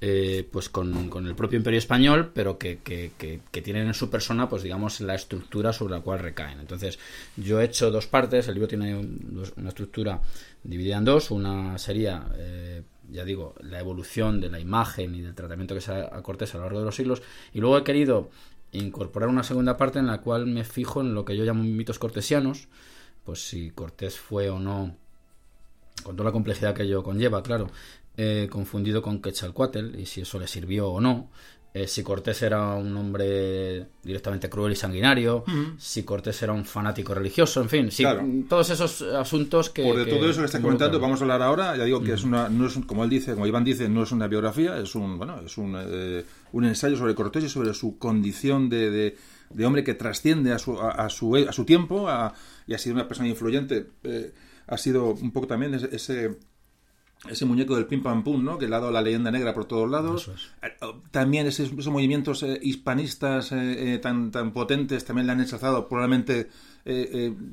eh, 0.00 0.46
pues 0.52 0.68
con, 0.68 1.10
el 1.26 1.34
propio 1.34 1.56
imperio 1.56 1.78
español, 1.78 2.30
pero 2.34 2.58
que, 2.58 2.78
tienen 3.50 3.86
en 3.86 3.94
su 3.94 4.10
persona, 4.10 4.48
pues 4.48 4.62
digamos, 4.62 5.00
la 5.00 5.14
estructura 5.14 5.72
sobre 5.72 5.94
la 5.94 6.00
cual 6.00 6.18
recaen. 6.18 6.60
Entonces, 6.60 6.98
yo 7.36 7.60
he 7.60 7.64
hecho 7.64 7.90
dos 7.90 8.06
partes, 8.06 8.46
el 8.48 8.54
libro 8.54 8.68
tiene 8.68 8.94
una 8.96 9.68
estructura 9.68 10.20
dividida 10.62 10.98
en 10.98 11.04
dos, 11.06 11.30
una 11.30 11.78
sería 11.78 12.26
eh, 12.36 12.82
ya 13.14 13.24
digo, 13.24 13.54
la 13.60 13.78
evolución 13.78 14.40
de 14.40 14.50
la 14.50 14.58
imagen 14.58 15.14
y 15.14 15.20
del 15.20 15.34
tratamiento 15.34 15.74
que 15.74 15.80
se 15.80 15.92
ha 15.92 16.10
a 16.12 16.22
Cortés 16.22 16.52
a 16.54 16.58
lo 16.58 16.64
largo 16.64 16.80
de 16.80 16.86
los 16.86 16.96
siglos. 16.96 17.22
Y 17.52 17.60
luego 17.60 17.78
he 17.78 17.84
querido 17.84 18.28
incorporar 18.72 19.28
una 19.28 19.44
segunda 19.44 19.76
parte 19.76 20.00
en 20.00 20.08
la 20.08 20.20
cual 20.20 20.46
me 20.46 20.64
fijo 20.64 21.00
en 21.00 21.14
lo 21.14 21.24
que 21.24 21.36
yo 21.36 21.44
llamo 21.44 21.62
mitos 21.62 22.00
cortesianos, 22.00 22.66
pues 23.24 23.48
si 23.48 23.70
Cortés 23.70 24.18
fue 24.18 24.50
o 24.50 24.58
no, 24.58 24.96
con 26.02 26.16
toda 26.16 26.30
la 26.30 26.32
complejidad 26.32 26.74
que 26.74 26.82
ello 26.82 27.04
conlleva, 27.04 27.40
claro, 27.44 27.70
eh, 28.16 28.48
confundido 28.50 29.00
con 29.00 29.22
Quetzalcoatl 29.22 29.98
y 29.98 30.06
si 30.06 30.22
eso 30.22 30.40
le 30.40 30.48
sirvió 30.48 30.88
o 30.88 31.00
no, 31.00 31.30
eh, 31.76 31.88
si 31.88 32.04
Cortés 32.04 32.40
era 32.42 32.76
un 32.76 32.96
hombre 32.96 33.84
directamente 34.00 34.48
cruel 34.48 34.74
y 34.74 34.76
sanguinario, 34.76 35.44
si 35.76 36.04
Cortés 36.04 36.40
era 36.40 36.52
un 36.52 36.64
fanático 36.64 37.12
religioso, 37.14 37.60
en 37.60 37.68
fin, 37.68 37.90
sí, 37.90 38.04
todos 38.48 38.70
esos 38.70 39.02
asuntos 39.02 39.70
que... 39.70 39.82
Por 39.82 39.96
de 39.96 40.06
todo 40.06 40.30
eso 40.30 40.38
que 40.38 40.46
está 40.46 40.62
comentando, 40.62 41.00
vamos 41.00 41.20
a 41.20 41.24
hablar 41.24 41.42
ahora, 41.42 41.76
ya 41.76 41.82
digo 41.82 42.00
que 42.00 42.12
es 42.12 42.22
una, 42.22 42.48
no 42.48 42.68
es, 42.68 42.78
como 42.86 43.02
él 43.02 43.10
dice, 43.10 43.32
como 43.32 43.48
Iván 43.48 43.64
dice, 43.64 43.88
no 43.88 44.04
es 44.04 44.12
una 44.12 44.28
biografía, 44.28 44.78
es 44.78 44.94
un, 44.94 45.18
bueno, 45.18 45.40
es 45.44 45.58
un, 45.58 45.74
eh, 45.76 46.24
un 46.52 46.64
ensayo 46.64 46.96
sobre 46.96 47.16
Cortés 47.16 47.42
y 47.42 47.48
sobre 47.48 47.74
su 47.74 47.98
condición 47.98 48.68
de, 48.68 49.16
de, 49.50 49.66
hombre 49.66 49.82
que 49.82 49.94
trasciende 49.94 50.52
a 50.52 50.60
su, 50.60 50.80
a, 50.80 51.10
su, 51.10 51.34
a 51.34 51.52
su 51.52 51.64
tiempo 51.64 52.08
y 52.68 52.74
ha 52.74 52.78
sido 52.78 52.94
una 52.94 53.08
persona 53.08 53.28
influyente. 53.28 53.88
Eh, 54.04 54.32
ha 54.68 54.78
sido 54.78 55.10
un 55.10 55.32
poco 55.32 55.48
también 55.48 55.74
ese 55.74 55.88
ese 55.92 56.38
muñeco 57.46 57.76
del 57.76 57.86
pim 57.86 58.02
pam 58.02 58.22
pum, 58.22 58.44
¿no? 58.44 58.58
Que 58.58 58.68
le 58.68 58.76
ha 58.76 58.80
dado 58.80 58.92
la 58.92 59.02
leyenda 59.02 59.30
negra 59.30 59.54
por 59.54 59.64
todos 59.64 59.90
lados. 59.90 60.30
Eh, 60.62 60.68
oh, 60.82 60.96
también 61.10 61.46
esos, 61.46 61.72
movimientos 61.88 62.42
eh, 62.42 62.58
hispanistas 62.62 63.52
eh, 63.52 63.98
tan, 64.02 64.30
tan 64.30 64.52
potentes 64.52 65.04
también 65.04 65.26
le 65.26 65.32
han 65.32 65.40
ensalzado 65.40 65.88
probablemente 65.88 66.48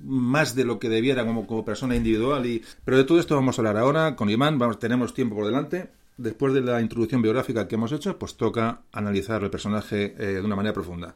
más 0.03 0.55
de 0.55 0.65
lo 0.65 0.77
que 0.77 0.89
debiera 0.89 1.25
como, 1.25 1.47
como 1.47 1.63
persona 1.63 1.95
individual. 1.95 2.45
Y... 2.45 2.61
Pero 2.83 2.97
de 2.97 3.05
todo 3.05 3.19
esto 3.19 3.35
vamos 3.35 3.57
a 3.57 3.61
hablar 3.61 3.77
ahora 3.77 4.15
con 4.15 4.29
Iván. 4.29 4.59
Vamos, 4.59 4.77
tenemos 4.77 5.13
tiempo 5.13 5.35
por 5.35 5.45
delante. 5.45 5.89
Después 6.17 6.53
de 6.53 6.61
la 6.61 6.81
introducción 6.81 7.21
biográfica 7.21 7.67
que 7.67 7.75
hemos 7.75 7.93
hecho, 7.93 8.19
pues 8.19 8.35
toca 8.35 8.81
analizar 8.91 9.41
el 9.43 9.49
personaje 9.49 10.09
de 10.09 10.41
una 10.41 10.57
manera 10.57 10.73
profunda. 10.73 11.15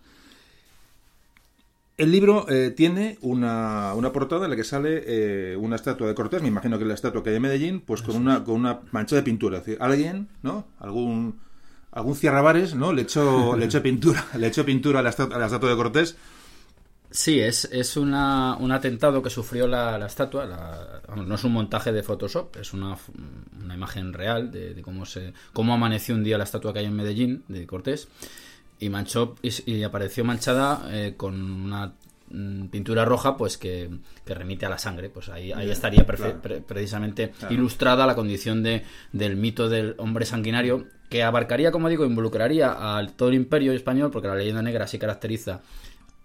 El 1.97 2.11
libro 2.11 2.45
eh, 2.49 2.71
tiene 2.71 3.17
una, 3.21 3.93
una, 3.93 4.11
portada 4.11 4.45
en 4.45 4.49
la 4.49 4.57
que 4.57 4.65
sale 4.65 5.03
eh, 5.05 5.55
una 5.55 5.77
estatua 5.77 6.07
de 6.07 6.13
Cortés, 6.13 6.41
me 6.41 6.49
imagino 6.49 6.77
que 6.77 6.83
es 6.83 6.87
la 6.89 6.93
estatua 6.93 7.23
que 7.23 7.29
hay 7.29 7.37
en 7.37 7.41
Medellín, 7.41 7.79
pues 7.79 8.01
con 8.01 8.17
una, 8.17 8.43
con 8.43 8.55
una 8.55 8.81
mancha 8.91 9.15
de 9.15 9.23
pintura. 9.23 9.59
Es 9.59 9.65
decir, 9.65 9.81
alguien, 9.81 10.27
¿no? 10.41 10.67
Algún, 10.79 11.39
algún 11.91 12.15
cierrabares, 12.15 12.75
¿no? 12.75 12.91
Le 12.91 13.03
echó, 13.03 13.55
le 13.55 13.65
echó 13.65 13.81
pintura, 13.81 14.25
le 14.37 14.47
echó 14.47 14.65
pintura 14.65 14.99
a 14.99 15.03
la, 15.03 15.09
estatua, 15.09 15.37
a 15.37 15.39
la 15.39 15.45
estatua 15.45 15.69
de 15.69 15.75
Cortés. 15.77 16.17
Sí, 17.11 17.39
es, 17.39 17.63
es 17.71 17.95
una, 17.95 18.57
un 18.57 18.73
atentado 18.73 19.23
que 19.23 19.29
sufrió 19.29 19.65
la, 19.65 19.97
la 19.97 20.07
estatua. 20.07 21.01
no 21.15 21.35
es 21.35 21.43
un 21.45 21.53
montaje 21.53 21.93
de 21.93 22.03
Photoshop, 22.03 22.57
es 22.57 22.73
una, 22.73 22.97
una 23.63 23.73
imagen 23.73 24.11
real 24.11 24.51
de, 24.51 24.73
de, 24.73 24.81
cómo, 24.81 25.05
se, 25.05 25.31
cómo 25.53 25.73
amaneció 25.73 26.13
un 26.13 26.25
día 26.25 26.37
la 26.37 26.43
estatua 26.43 26.73
que 26.73 26.79
hay 26.79 26.85
en 26.87 26.95
Medellín 26.95 27.45
de 27.47 27.65
Cortés 27.65 28.09
y 28.79 28.89
manchó 28.89 29.35
y, 29.41 29.83
apareció 29.83 30.23
manchada 30.23 30.87
eh, 30.91 31.13
con 31.15 31.41
una 31.41 31.93
mm, 32.29 32.67
pintura 32.67 33.05
roja 33.05 33.37
pues 33.37 33.57
que, 33.57 33.89
remite 34.25 34.65
a 34.65 34.69
la 34.69 34.77
sangre 34.77 35.09
pues 35.09 35.29
ahí, 35.29 35.51
ahí 35.51 35.69
estaría 35.69 36.05
precisamente 36.05 37.31
ilustrada 37.49 38.05
la 38.05 38.15
condición 38.15 38.63
de, 38.63 38.83
del 39.11 39.35
mito 39.35 39.69
del 39.69 39.95
hombre 39.97 40.25
sanguinario 40.25 40.87
que 41.09 41.23
abarcaría 41.23 41.71
como 41.71 41.89
digo 41.89 42.05
involucraría 42.05 42.97
a 42.97 43.07
todo 43.07 43.29
el 43.29 43.35
imperio 43.35 43.71
español 43.73 44.11
porque 44.11 44.27
la 44.27 44.35
leyenda 44.35 44.61
negra 44.61 44.87
sí 44.87 44.99
caracteriza 44.99 45.61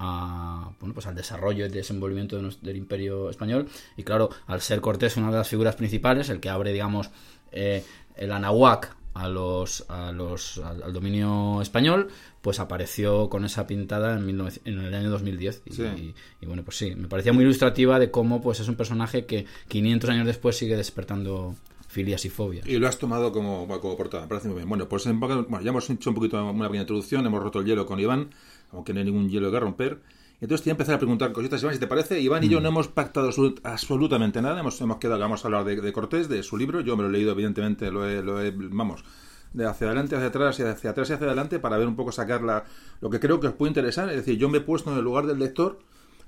a, 0.01 0.73
bueno, 0.81 0.95
pues 0.95 1.07
al 1.07 1.15
desarrollo 1.15 1.67
y 1.67 1.69
desenvolvimiento 1.69 2.41
del 2.41 2.77
imperio 2.77 3.29
español. 3.29 3.69
Y 3.97 4.03
claro 4.03 4.31
al 4.47 4.63
ser 4.63 4.81
Cortés 4.81 5.17
una 5.19 5.31
de 5.31 5.37
las 5.37 5.49
figuras 5.49 5.77
principales 5.77 6.31
el 6.31 6.41
que 6.41 6.49
abre 6.49 6.73
digamos 6.73 7.11
eh, 7.53 7.85
el 8.17 8.33
Anahuac 8.33 8.97
a 9.15 9.28
los, 9.28 9.85
a 9.89 10.12
los, 10.12 10.59
al, 10.59 10.93
dominio 10.93 11.61
español, 11.62 12.09
pues 12.43 12.61
apareció 12.61 13.28
con 13.28 13.45
esa 13.45 13.66
pintada 13.66 14.19
en, 14.19 14.28
en 14.65 14.78
el 14.78 14.95
año 14.95 15.11
2010. 15.11 15.62
Y, 15.66 16.47
bueno, 16.47 16.62
pues 16.65 16.77
sí, 16.77 16.95
me 16.95 17.09
parecía 17.09 17.32
muy 17.32 17.45
ilustrativa 17.45 17.99
de 17.99 18.11
cómo 18.11 18.41
pues 18.41 18.61
es 18.61 18.69
un 18.69 18.77
personaje 18.77 19.27
que 19.27 19.47
500 19.69 20.11
años 20.11 20.27
después 20.27 20.57
sigue 20.57 20.77
despertando 20.77 21.55
filias 21.89 22.24
y 22.24 22.31
fobias. 22.31 22.66
Y 22.66 22.78
lo 22.78 22.87
has 22.87 22.99
tomado 22.99 23.32
como, 23.32 23.66
como 23.81 23.97
portada, 23.97 24.23
me 24.24 24.28
parece 24.28 24.49
muy 24.49 24.59
bien. 24.59 24.69
Bueno, 24.69 24.89
pues 24.89 25.05
bueno, 25.07 25.61
ya 25.61 25.70
hemos 25.70 25.91
hecho 25.91 26.11
un 26.11 26.16
poquito 26.16 26.43
una 26.43 26.65
pequeña 26.65 26.82
introducción, 26.82 27.27
hemos 27.27 27.43
roto 27.43 27.59
el 27.59 27.66
hielo 27.66 27.85
con 27.85 27.99
Iván, 27.99 28.31
aunque 28.70 28.93
no 28.95 29.01
hay 29.01 29.07
ningún 29.07 29.28
hielo 29.28 29.51
que 29.51 29.59
romper. 29.59 29.99
Entonces 30.41 30.65
te 30.65 30.71
voy 30.71 30.73
a 30.73 30.75
empezar 30.75 30.95
a 30.95 30.99
preguntar 30.99 31.33
cositas, 31.33 31.62
Iván, 31.62 31.75
si 31.75 31.81
te 31.81 31.87
parece. 31.87 32.21
Iván 32.21 32.45
y 32.45 32.49
yo 32.49 32.61
mm. 32.61 32.62
no 32.62 32.69
hemos 32.71 32.89
pactado 32.89 33.31
absolutamente 33.62 34.41
nada. 34.41 34.61
Hemos, 34.61 34.81
hemos 34.81 34.97
quedado, 34.99 35.21
vamos 35.21 35.45
a 35.45 35.49
hablar 35.49 35.65
de, 35.65 35.93
Cortés, 35.93 36.29
de 36.29 36.43
su 36.43 36.57
libro. 36.57 36.81
Yo 36.81 36.97
me 36.97 37.03
lo 37.03 37.09
he 37.09 37.12
leído, 37.12 37.33
evidentemente, 37.33 37.91
lo 37.91 38.09
he, 38.09 38.23
lo 38.23 38.41
he, 38.43 38.51
vamos, 38.51 39.05
de 39.53 39.67
hacia 39.67 39.89
adelante, 39.89 40.17
hacia 40.17 40.29
atrás 40.29 40.59
y 40.59 40.62
hacia 40.62 40.91
atrás 40.91 41.11
y 41.11 41.12
hacia 41.12 41.27
adelante 41.27 41.59
para 41.59 41.77
ver 41.77 41.87
un 41.87 41.97
poco 41.97 42.12
sacar 42.12 42.65
lo 43.01 43.11
que 43.11 43.21
creo 43.21 43.39
que 43.41 43.49
os 43.49 43.55
puede 43.55 43.71
interesar. 43.71 44.09
Es 44.09 44.17
decir, 44.17 44.39
yo 44.39 44.49
me 44.49 44.59
he 44.59 44.62
puesto 44.62 44.91
en 44.91 44.99
el 44.99 45.05
lugar 45.05 45.27
del 45.27 45.39
lector 45.39 45.79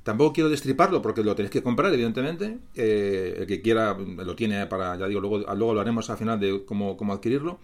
Tampoco 0.02 0.32
quiero 0.32 0.50
destriparlo 0.50 1.00
porque 1.00 1.22
lo 1.22 1.34
tenéis 1.34 1.52
que 1.52 1.62
comprar, 1.62 1.92
evidentemente. 1.92 2.58
Eh, 2.74 3.36
el 3.38 3.46
que 3.46 3.62
quiera 3.62 3.94
lo 3.96 4.34
tiene 4.34 4.66
para, 4.66 4.96
ya 4.96 5.06
digo, 5.06 5.20
luego, 5.20 5.38
luego 5.38 5.74
lo 5.74 5.80
haremos 5.80 6.10
al 6.10 6.16
final 6.16 6.40
de 6.40 6.64
cómo, 6.64 6.96
cómo 6.96 7.12
adquirirlo. 7.12 7.60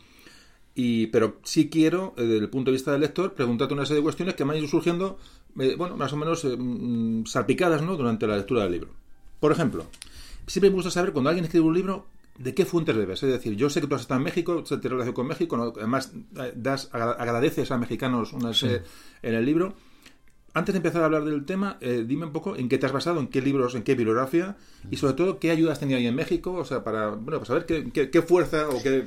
Y, 0.74 1.08
pero 1.08 1.38
sí 1.42 1.68
quiero, 1.68 2.14
eh, 2.16 2.22
desde 2.22 2.44
el 2.44 2.50
punto 2.50 2.70
de 2.70 2.76
vista 2.76 2.92
del 2.92 3.00
lector, 3.00 3.34
preguntarte 3.34 3.74
una 3.74 3.84
serie 3.84 3.96
de 3.96 4.04
cuestiones 4.04 4.36
que 4.36 4.44
me 4.44 4.52
han 4.52 4.58
ido 4.58 4.68
surgiendo, 4.68 5.18
eh, 5.58 5.74
bueno, 5.76 5.96
más 5.96 6.12
o 6.12 6.16
menos 6.16 6.44
mm, 6.44 7.24
salpicadas, 7.24 7.82
¿no? 7.82 7.96
Durante 7.96 8.26
la 8.26 8.36
lectura 8.36 8.62
del 8.62 8.72
libro. 8.72 8.90
Por 9.40 9.52
ejemplo, 9.52 9.86
siempre 10.46 10.70
me 10.70 10.76
gusta 10.76 10.90
saber 10.90 11.12
cuando 11.12 11.30
alguien 11.30 11.44
escribe 11.44 11.66
un 11.66 11.74
libro 11.74 12.06
de 12.38 12.54
qué 12.54 12.64
fuentes 12.64 12.96
debes. 12.96 13.22
Es 13.22 13.30
decir, 13.30 13.54
yo 13.56 13.68
sé 13.68 13.80
que 13.80 13.86
tú 13.86 13.94
has 13.94 14.02
estado 14.02 14.18
en 14.18 14.24
México, 14.24 14.62
te 14.62 14.76
relacionas 14.76 15.14
con 15.14 15.26
México, 15.26 15.74
además 15.76 16.12
das, 16.54 16.88
agradeces 16.92 17.70
a 17.70 17.78
mexicanos 17.78 18.32
una 18.32 18.54
serie 18.54 18.82
en 19.22 19.34
el 19.34 19.44
libro 19.44 19.74
antes 20.58 20.72
de 20.72 20.78
empezar 20.78 21.02
a 21.02 21.06
hablar 21.06 21.24
del 21.24 21.44
tema, 21.44 21.78
eh, 21.80 22.04
dime 22.06 22.26
un 22.26 22.32
poco 22.32 22.56
en 22.56 22.68
qué 22.68 22.78
te 22.78 22.86
has 22.86 22.92
basado, 22.92 23.20
en 23.20 23.28
qué 23.28 23.40
libros, 23.40 23.74
en 23.74 23.82
qué 23.82 23.94
bibliografía 23.94 24.56
y 24.90 24.96
sobre 24.96 25.14
todo 25.14 25.38
qué 25.38 25.50
ayudas 25.50 25.74
has 25.74 25.80
tenido 25.80 25.98
ahí 25.98 26.06
en 26.06 26.14
México, 26.14 26.52
o 26.52 26.64
sea, 26.64 26.84
para, 26.84 27.08
bueno, 27.08 27.38
para 27.38 27.44
saber 27.44 27.66
qué, 27.66 28.22
fuerza 28.22 28.68
o 28.68 28.82
qué, 28.82 29.04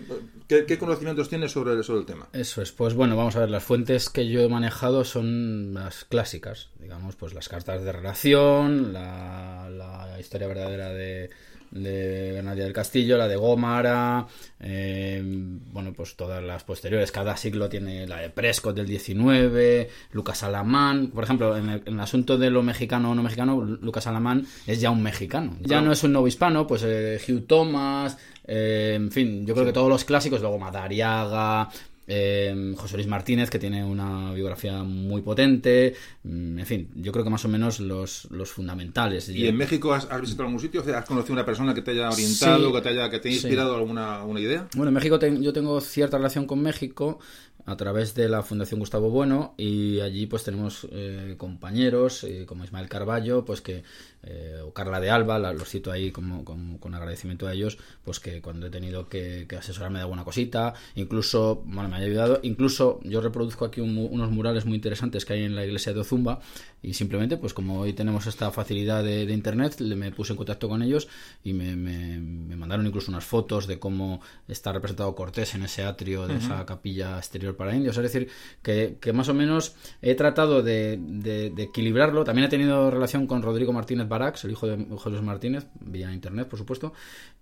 qué, 0.48 0.78
conocimientos 0.78 1.30
tienes 1.30 1.52
sobre, 1.52 1.82
sobre 1.84 2.00
el 2.00 2.06
tema. 2.06 2.28
Eso 2.34 2.62
es, 2.62 2.72
pues 2.72 2.94
bueno, 2.94 3.16
vamos 3.16 3.36
a 3.36 3.42
ver, 3.42 3.50
las 3.50 3.64
fuentes 3.64 4.10
que 4.10 4.28
yo 4.28 4.42
he 4.42 4.50
manejado 4.50 5.04
son 5.04 5.74
las 5.74 6.06
clásicas, 6.06 6.70
digamos, 6.80 7.16
pues 7.16 7.34
las 7.34 7.50
cartas 7.50 7.84
de 7.84 7.92
relación, 7.92 8.94
la 8.94 10.18
historia 10.20 10.48
verdadera 10.48 10.90
de 10.90 11.30
de 11.72 12.42
Nadia 12.44 12.66
del 12.66 12.74
Castillo, 12.74 13.18
la 13.18 13.28
de 13.28 13.36
Gómara, 13.38 14.28
eh, 14.60 15.22
bueno, 15.24 15.94
pues 15.94 16.16
todas 16.16 16.44
las 16.44 16.64
posteriores, 16.64 17.12
cada 17.12 17.38
siglo 17.38 17.70
tiene 17.70 18.06
la 18.08 18.20
de 18.20 18.30
Prescott 18.30 18.76
del 18.76 18.88
19, 18.88 19.90
Lucas 20.12 20.44
Alamán, 20.44 21.08
por 21.08 21.24
ejemplo, 21.24 21.58
en 21.58 21.82
el, 21.86 22.00
asunto 22.00 22.38
de 22.38 22.50
lo 22.50 22.62
mexicano 22.62 23.12
o 23.12 23.16
no 23.16 23.24
mexicano, 23.24 23.62
Lucas 23.62 24.08
Alamán 24.08 24.46
es 24.68 24.82
ya 24.82 24.92
un 24.92 25.02
mexicano, 25.02 25.58
ya 25.62 25.82
no 25.82 25.92
es 25.92 26.04
un 26.04 26.12
nuevo 26.12 26.28
hispano, 26.28 26.68
pues 26.68 26.84
eh, 26.86 27.20
Hugh 27.28 27.48
Thomas, 27.48 28.18
eh, 28.46 28.94
en 28.96 29.12
fin, 29.12 29.46
yo 29.46 29.54
creo 29.54 29.66
que 29.66 29.74
todos 29.74 29.90
los 29.90 30.04
clásicos, 30.04 30.42
luego 30.42 30.60
Madariaga, 30.60 31.70
eh, 32.14 32.74
José 32.76 32.98
Luis 32.98 33.08
Martínez, 33.08 33.50
que 33.50 33.58
tiene 33.58 33.86
una 33.86 34.34
biografía 34.34 34.84
muy 34.84 35.22
potente. 35.22 35.96
Mm, 36.24 36.60
en 36.60 36.66
fin, 36.66 36.90
yo 36.96 37.14
creo 37.14 37.24
que 37.24 37.30
más 37.30 37.46
o 37.46 37.48
menos 37.48 37.80
los, 37.80 38.28
fundamentales. 38.46 39.30
¿Y 39.30 39.48
en 39.48 39.56
México 39.56 39.94
has, 39.94 40.10
visitado 40.20 40.48
algún 40.48 40.60
sitio? 40.60 40.84
¿Has 40.94 41.06
conocido 41.06 41.34
una 41.34 41.46
persona 41.46 41.74
que 41.74 41.82
te 41.82 41.92
haya 41.92 42.10
orientado, 42.10 42.74
que 42.74 42.82
te 42.82 42.90
haya, 42.90 43.10
que 43.10 43.20
te 43.20 43.30
haya 43.30 43.38
inspirado 43.38 43.76
alguna, 43.76 44.24
idea? 44.38 44.68
Bueno, 44.76 44.90
en 44.90 44.96
México 44.96 45.18
yo 45.20 45.54
tengo 45.54 45.80
cierta 45.80 46.18
relación 46.18 46.46
con 46.46 46.62
México 46.62 47.20
a 47.66 47.78
través 47.78 48.16
de 48.16 48.28
la 48.28 48.42
Fundación 48.42 48.80
Gustavo 48.80 49.10
Bueno 49.10 49.54
y 49.58 50.00
allí 50.00 50.26
pues 50.26 50.44
tenemos 50.44 50.88
eh, 50.92 51.36
compañeros 51.38 52.24
eh, 52.24 52.46
como 52.48 52.64
Ismael 52.64 52.90
Carballo 52.90 53.46
pues 53.46 53.62
que 53.62 53.84
eh, 54.24 54.60
o 54.64 54.74
Carla 54.74 55.00
de 55.00 55.10
Alba 55.10 55.40
los 55.40 55.70
cito 55.70 55.92
ahí 55.92 56.12
como, 56.12 56.44
con 56.46 56.96
agradecimiento 56.96 57.48
a 57.48 57.54
ellos 57.54 57.78
pues 58.04 58.20
que 58.20 58.42
cuando 58.42 58.68
he 58.68 58.70
tenido 58.70 59.08
que, 59.08 59.48
asesorarme 59.58 60.00
de 60.00 60.04
alguna 60.04 60.24
cosita 60.24 60.74
incluso 60.96 61.64
bueno 61.66 61.90
me 61.90 61.98
han 61.98 62.04
ayudado 62.04 62.40
incluso 62.44 63.00
yo 63.04 63.22
reproduzco 63.22 63.66
aquí 63.66 63.82
unos 63.82 64.32
murales 64.32 64.66
muy 64.66 64.76
interesantes 64.76 65.26
que 65.26 65.34
hay 65.34 65.44
en 65.44 65.56
la 65.56 65.66
iglesia 65.66 65.94
de 65.94 66.00
Ozumba 66.00 66.40
y 66.82 66.94
simplemente 66.94 67.38
pues 67.38 67.54
como 67.54 67.80
hoy 67.80 67.94
tenemos 67.94 68.28
esta 68.28 68.52
facilidad 68.52 69.04
de, 69.04 69.24
internet 69.24 69.80
me 69.82 70.12
puse 70.12 70.34
en 70.34 70.38
contacto 70.38 70.68
con 70.68 70.82
ellos 70.82 71.08
y 71.44 71.54
me, 71.54 71.76
mandaron 72.56 72.86
incluso 72.88 73.12
unas 73.12 73.26
fotos 73.26 73.68
de 73.68 73.80
cómo 73.80 74.22
está 74.48 74.72
representado 74.72 75.16
Cortés 75.16 75.56
en 75.56 75.64
ese 75.64 75.84
atrio 75.84 76.28
de 76.28 76.38
esa 76.38 76.66
capilla 76.66 77.18
exterior 77.18 77.56
para 77.56 77.76
indios. 77.76 77.98
Es 77.98 78.04
decir, 78.04 78.30
que, 78.62 78.98
más 79.14 79.30
o 79.30 79.34
menos 79.34 79.76
he 80.02 80.16
tratado 80.16 80.62
de, 80.62 81.54
equilibrarlo. 81.58 82.24
También 82.24 82.48
he 82.48 82.50
tenido 82.50 82.90
relación 82.92 83.28
con 83.28 83.42
Rodrigo 83.42 83.74
Martínez 83.74 84.08
Barax, 84.12 84.44
el 84.44 84.52
hijo 84.52 84.68
de 84.68 84.86
José 84.96 85.22
Martínez, 85.22 85.66
vía 85.80 86.14
internet, 86.14 86.48
por 86.48 86.60
supuesto. 86.60 86.94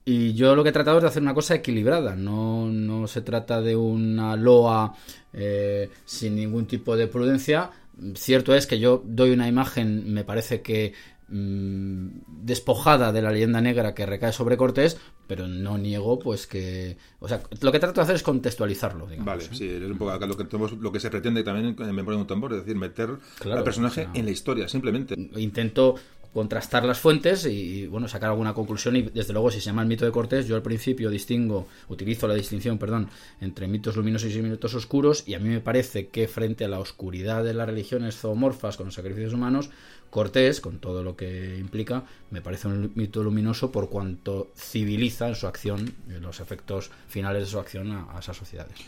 Y 0.05 0.33
yo 0.33 0.55
lo 0.55 0.63
que 0.63 0.69
he 0.69 0.71
tratado 0.71 0.97
es 0.97 1.03
de 1.03 1.09
hacer 1.09 1.21
una 1.21 1.33
cosa 1.33 1.55
equilibrada. 1.55 2.15
No, 2.15 2.67
no 2.67 3.07
se 3.07 3.21
trata 3.21 3.61
de 3.61 3.75
una 3.75 4.35
loa 4.35 4.93
eh, 5.33 5.89
sin 6.05 6.35
ningún 6.35 6.65
tipo 6.67 6.95
de 6.95 7.07
prudencia. 7.07 7.71
Cierto 8.15 8.55
es 8.55 8.65
que 8.65 8.79
yo 8.79 9.03
doy 9.05 9.31
una 9.31 9.47
imagen, 9.47 10.13
me 10.13 10.23
parece 10.23 10.61
que 10.61 10.93
mm, 11.27 12.07
despojada 12.43 13.11
de 13.11 13.21
la 13.21 13.31
leyenda 13.31 13.59
negra 13.59 13.93
que 13.93 14.05
recae 14.05 14.31
sobre 14.31 14.55
Cortés, 14.55 14.97
pero 15.29 15.47
no 15.47 15.77
niego 15.77 16.17
pues 16.17 16.47
que 16.47 16.97
o 17.19 17.27
sea 17.27 17.39
lo 17.61 17.71
que 17.71 17.79
trato 17.79 18.01
de 18.01 18.03
hacer 18.03 18.15
es 18.15 18.23
contextualizarlo 18.23 19.05
digamos, 19.05 19.27
vale 19.27 19.43
¿eh? 19.43 19.49
sí 19.51 19.69
es 19.69 19.83
un 19.83 19.97
poco 19.99 20.17
lo 20.25 20.35
que 20.35 20.75
lo 20.77 20.91
que 20.91 20.99
se 20.99 21.11
pretende 21.11 21.43
también 21.43 21.75
en 21.77 21.95
Memoria 21.95 22.17
de 22.17 22.21
un 22.23 22.27
tambor 22.27 22.53
es 22.53 22.61
decir 22.61 22.75
meter 22.75 23.11
al 23.45 23.63
personaje 23.63 24.09
en 24.15 24.25
la 24.25 24.31
historia 24.31 24.67
simplemente 24.67 25.13
intento 25.35 25.93
contrastar 26.33 26.85
las 26.85 26.99
fuentes 26.99 27.45
y, 27.45 27.87
bueno 27.87 28.07
sacar 28.07 28.29
alguna 28.29 28.53
conclusión 28.53 28.95
y 28.95 29.01
desde 29.01 29.33
luego 29.33 29.51
si 29.51 29.59
se 29.59 29.65
llama 29.67 29.81
el 29.81 29.87
mito 29.87 30.05
de 30.05 30.11
Cortés 30.11 30.47
yo 30.47 30.55
al 30.55 30.61
principio 30.61 31.09
distingo 31.09 31.67
utilizo 31.87 32.27
la 32.27 32.35
distinción 32.35 32.77
perdón 32.77 33.09
entre 33.41 33.67
mitos 33.67 33.95
luminosos 33.95 34.33
y 34.33 34.41
mitos 34.41 34.73
oscuros 34.75 35.23
y 35.27 35.33
a 35.33 35.39
mí 35.39 35.49
me 35.49 35.59
parece 35.59 36.07
que 36.07 36.27
frente 36.27 36.65
a 36.65 36.67
la 36.67 36.79
oscuridad 36.79 37.43
de 37.43 37.53
las 37.53 37.67
religiones 37.67 38.15
zoomorfas 38.17 38.77
con 38.77 38.87
los 38.87 38.95
sacrificios 38.95 39.33
humanos 39.33 39.69
Cortés, 40.09 40.59
con 40.59 40.79
todo 40.79 41.03
lo 41.03 41.15
que 41.15 41.57
implica, 41.57 42.03
me 42.31 42.41
parece 42.41 42.67
un 42.67 42.91
mito 42.95 43.23
luminoso 43.23 43.71
por 43.71 43.89
cuanto 43.89 44.51
civiliza 44.55 45.27
en 45.27 45.35
su 45.35 45.47
acción, 45.47 45.93
los 46.07 46.39
efectos 46.39 46.89
finales 47.07 47.43
de 47.43 47.47
su 47.47 47.59
acción 47.59 47.91
a, 47.91 48.17
esas 48.19 48.35
sociedades. 48.35 48.79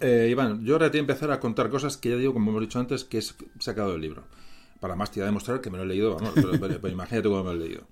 Eh, 0.00 0.28
Iván, 0.30 0.64
yo 0.64 0.74
ahora 0.74 0.90
te 0.90 0.98
voy 0.98 1.00
a 1.00 1.12
empezar 1.12 1.30
a 1.30 1.40
contar 1.40 1.70
cosas 1.70 1.96
que 1.96 2.10
ya 2.10 2.16
digo, 2.16 2.32
como 2.32 2.50
hemos 2.50 2.62
dicho 2.62 2.78
antes, 2.78 3.04
que 3.04 3.18
he 3.18 3.22
sacado 3.60 3.92
del 3.92 4.00
libro 4.00 4.24
para 4.80 4.96
más 4.96 5.10
te 5.10 5.20
voy 5.20 5.24
a 5.24 5.26
demostrar 5.26 5.60
que 5.60 5.70
me 5.70 5.78
lo 5.78 5.84
he 5.84 5.86
leído, 5.86 6.14
vamos, 6.14 6.32
pero, 6.34 6.88
imagínate 6.88 7.28
cómo 7.28 7.44
me 7.44 7.54
lo 7.54 7.64
he 7.64 7.68
leído. 7.68 7.82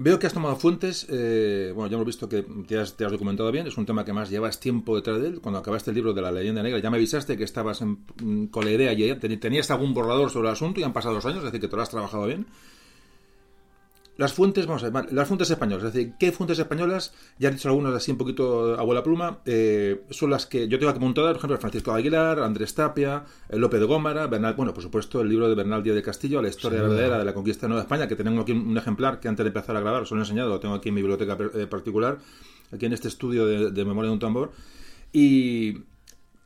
Veo 0.00 0.16
que 0.20 0.28
has 0.28 0.32
tomado 0.32 0.54
fuentes, 0.54 1.08
eh, 1.10 1.72
bueno, 1.74 1.90
ya 1.90 1.96
hemos 1.96 2.06
visto 2.06 2.28
que 2.28 2.42
te 2.42 2.78
has, 2.78 2.96
documentado 2.96 3.50
bien, 3.50 3.66
es 3.66 3.76
un 3.76 3.84
tema 3.84 4.04
que 4.04 4.12
más 4.12 4.30
llevas 4.30 4.60
tiempo 4.60 4.94
detrás 4.94 5.20
de 5.20 5.26
él. 5.26 5.40
Cuando 5.40 5.58
acabaste 5.58 5.90
el 5.90 5.96
libro 5.96 6.12
de 6.12 6.22
la 6.22 6.30
leyenda 6.30 6.62
negra, 6.62 6.78
ya 6.78 6.88
me 6.88 6.98
avisaste 6.98 7.36
que 7.36 7.42
estabas 7.42 7.82
en, 7.82 8.46
con 8.46 8.64
la 8.64 8.70
idea 8.70 8.92
y 8.92 9.16
tenías 9.16 9.72
algún 9.72 9.94
borrador 9.94 10.30
sobre 10.30 10.48
el 10.48 10.52
asunto 10.52 10.78
y 10.78 10.84
han 10.84 10.92
pasado 10.92 11.14
dos 11.14 11.26
años, 11.26 11.38
es 11.38 11.44
decir, 11.46 11.60
que 11.60 11.66
te 11.66 11.74
lo 11.74 11.82
has 11.82 11.90
trabajado 11.90 12.26
bien. 12.26 12.46
Las 14.18 14.32
fuentes, 14.32 14.66
vamos 14.66 14.82
a 14.82 14.90
ver, 14.90 15.12
las 15.12 15.28
fuentes 15.28 15.48
españolas, 15.48 15.84
es 15.84 15.92
decir, 15.92 16.14
¿qué 16.18 16.32
fuentes 16.32 16.58
españolas? 16.58 17.14
Ya 17.38 17.50
he 17.50 17.52
dicho 17.52 17.68
algunas 17.68 17.94
así 17.94 18.10
un 18.10 18.18
poquito 18.18 18.76
abuela 18.76 19.04
pluma, 19.04 19.38
eh, 19.44 20.02
son 20.10 20.30
las 20.30 20.44
que 20.44 20.66
yo 20.66 20.76
tengo 20.80 20.90
aquí 20.90 20.98
montadas, 20.98 21.34
por 21.34 21.38
ejemplo, 21.38 21.58
Francisco 21.58 21.92
Aguilar, 21.92 22.40
Andrés 22.40 22.74
Tapia, 22.74 23.24
López 23.50 23.78
de 23.78 23.86
Gómara, 23.86 24.26
Bernal, 24.26 24.54
bueno, 24.54 24.74
por 24.74 24.82
supuesto, 24.82 25.20
el 25.20 25.28
libro 25.28 25.48
de 25.48 25.54
Bernal 25.54 25.84
Díaz 25.84 25.94
de 25.94 26.02
Castillo, 26.02 26.42
La 26.42 26.48
historia 26.48 26.82
verdadera 26.82 27.20
de 27.20 27.24
la 27.26 27.32
conquista 27.32 27.66
de 27.66 27.68
Nueva 27.68 27.82
España, 27.82 28.08
que 28.08 28.16
tengo 28.16 28.40
aquí 28.40 28.50
un 28.50 28.76
ejemplar 28.76 29.20
que 29.20 29.28
antes 29.28 29.44
de 29.44 29.48
empezar 29.50 29.76
a 29.76 29.80
grabar 29.80 30.02
os 30.02 30.10
lo 30.10 30.16
he 30.16 30.20
enseñado, 30.20 30.48
lo 30.48 30.58
tengo 30.58 30.74
aquí 30.74 30.88
en 30.88 30.96
mi 30.96 31.02
biblioteca 31.02 31.38
eh, 31.54 31.68
particular, 31.68 32.18
aquí 32.72 32.86
en 32.86 32.94
este 32.94 33.06
estudio 33.06 33.46
de, 33.46 33.84
Memoria 33.84 34.08
de 34.08 34.14
un 34.14 34.18
Tambor, 34.18 34.50
y 35.12 35.82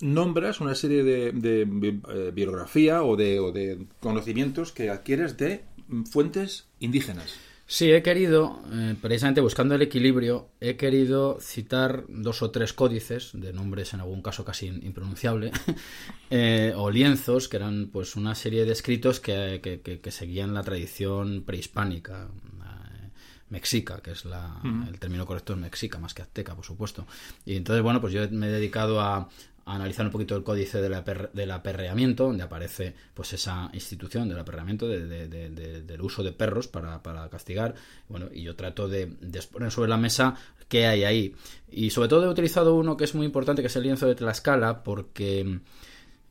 nombras 0.03 0.61
una 0.61 0.75
serie 0.75 1.05
de, 1.05 1.33
eh, 1.43 2.33
biografía 2.35 3.03
o 3.03 3.17
de, 3.17 3.41
o 3.41 3.51
de 3.51 3.87
conocimientos 3.99 4.73
que 4.73 4.91
adquieres 4.91 5.39
de 5.39 5.65
fuentes 6.11 6.67
indígenas. 6.79 7.52
Sí, 7.73 7.91
he 7.91 8.03
querido, 8.03 8.61
eh, 8.71 8.97
precisamente 9.01 9.41
buscando 9.41 9.75
el 9.75 9.81
equilibrio, 9.81 10.51
he 10.61 10.77
querido 10.77 11.39
citar 11.41 12.05
dos 12.07 12.43
o 12.43 12.51
tres 12.51 12.75
códices, 12.75 13.31
de 13.33 13.55
nombres 13.55 13.95
en 13.95 14.01
algún 14.01 14.21
caso 14.21 14.45
casi 14.45 14.67
impronunciable, 14.67 15.53
eh, 16.31 16.75
o 16.77 16.91
lienzos, 16.91 17.49
que 17.49 17.57
eran 17.57 17.89
pues 17.91 18.15
una 18.15 18.35
serie 18.35 18.67
de 18.67 18.73
escritos 18.73 19.21
que, 19.21 19.63
que, 19.63 20.11
seguían 20.11 20.53
la 20.53 20.63
tradición 20.63 21.45
prehispánica, 21.47 22.29
eh, 22.29 23.09
mexica, 23.49 24.03
que 24.03 24.11
es 24.11 24.27
la, 24.27 24.61
el 24.87 24.99
término 24.99 25.25
correcto 25.25 25.55
es 25.55 25.59
mexica, 25.59 25.99
más 25.99 26.13
que 26.13 26.21
azteca, 26.21 26.55
por 26.55 26.67
supuesto. 26.67 27.07
Y 27.47 27.57
entonces, 27.57 27.83
bueno, 27.83 28.03
pues 28.03 28.13
yo 28.13 28.21
me 28.33 28.49
he 28.49 28.53
dedicado 28.53 29.01
a, 29.01 29.31
analizar 29.65 30.07
un 30.07 30.13
poquito 30.13 30.37
el 30.37 30.43
códice 30.43 30.81
del, 30.81 31.51
aperreamiento, 31.51 32.25
donde 32.25 32.43
aparece 32.43 32.95
pues 33.15 33.33
esa 33.33 33.71
institución 33.73 34.29
del 34.29 34.39
aperreamiento, 34.39 34.89
del 34.89 36.01
uso 36.01 36.23
de 36.23 36.33
perros 36.33 36.69
para, 36.69 37.29
castigar. 37.31 37.75
Bueno, 38.09 38.29
y 38.33 38.43
yo 38.43 38.57
trato 38.57 38.89
de, 38.89 39.17
exponer 39.33 39.71
sobre 39.71 39.89
la 39.89 39.97
mesa 39.97 40.35
qué 40.69 40.87
hay 40.87 41.05
ahí. 41.05 41.35
Y 41.71 41.91
sobre 41.91 42.09
todo 42.09 42.27
he 42.27 42.29
utilizado 42.29 42.75
uno 42.75 42.97
que 42.97 43.05
es 43.05 43.15
muy 43.15 43.27
importante, 43.27 43.63
que 43.63 43.69
es 43.69 43.77
el 43.77 43.85
lienzo 43.85 44.07
de 44.07 44.15
Tlaxcala, 44.15 44.83
porque 44.83 45.61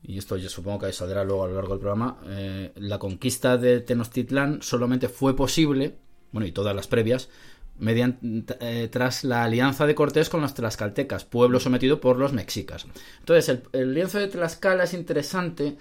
y 0.04 0.18
esto 0.18 0.36
yo 0.36 0.48
supongo 0.48 0.80
que 0.80 0.92
saldrá 0.92 1.22
luego 1.24 1.44
a 1.44 1.48
lo 1.48 1.54
largo 1.54 1.74
del 1.74 1.80
programa, 1.80 2.18
eh, 2.26 2.72
la 2.76 2.98
conquista 2.98 3.56
de 3.56 3.80
Tenochtitlán 3.80 4.60
solamente 4.60 5.08
fue 5.08 5.36
posible, 5.36 5.96
bueno, 6.32 6.46
y 6.46 6.52
todas 6.52 6.74
las 6.74 6.88
previas, 6.88 7.28
mediante, 7.78 8.56
eh, 8.60 8.88
tras 8.88 9.24
la 9.24 9.44
alianza 9.44 9.86
de 9.86 9.94
Cortés 9.94 10.28
con 10.28 10.40
los 10.40 10.54
tlaxcaltecas, 10.54 11.24
pueblo 11.24 11.60
sometido 11.60 12.00
por 12.00 12.18
los 12.18 12.32
mexicas. 12.32 12.86
Entonces, 13.20 13.60
el, 13.72 13.94
lienzo 13.94 14.18
de 14.18 14.28
Tlaxcala 14.28 14.84
es 14.84 14.94
interesante 14.94 15.76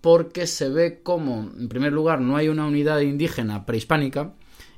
porque 0.00 0.46
se 0.46 0.68
ve 0.68 1.00
como, 1.02 1.50
en 1.58 1.68
primer 1.68 1.92
lugar, 1.92 2.20
no 2.20 2.36
hay 2.36 2.48
una 2.48 2.66
unidad 2.66 3.00
indígena 3.00 3.66
prehispánica 3.66 4.32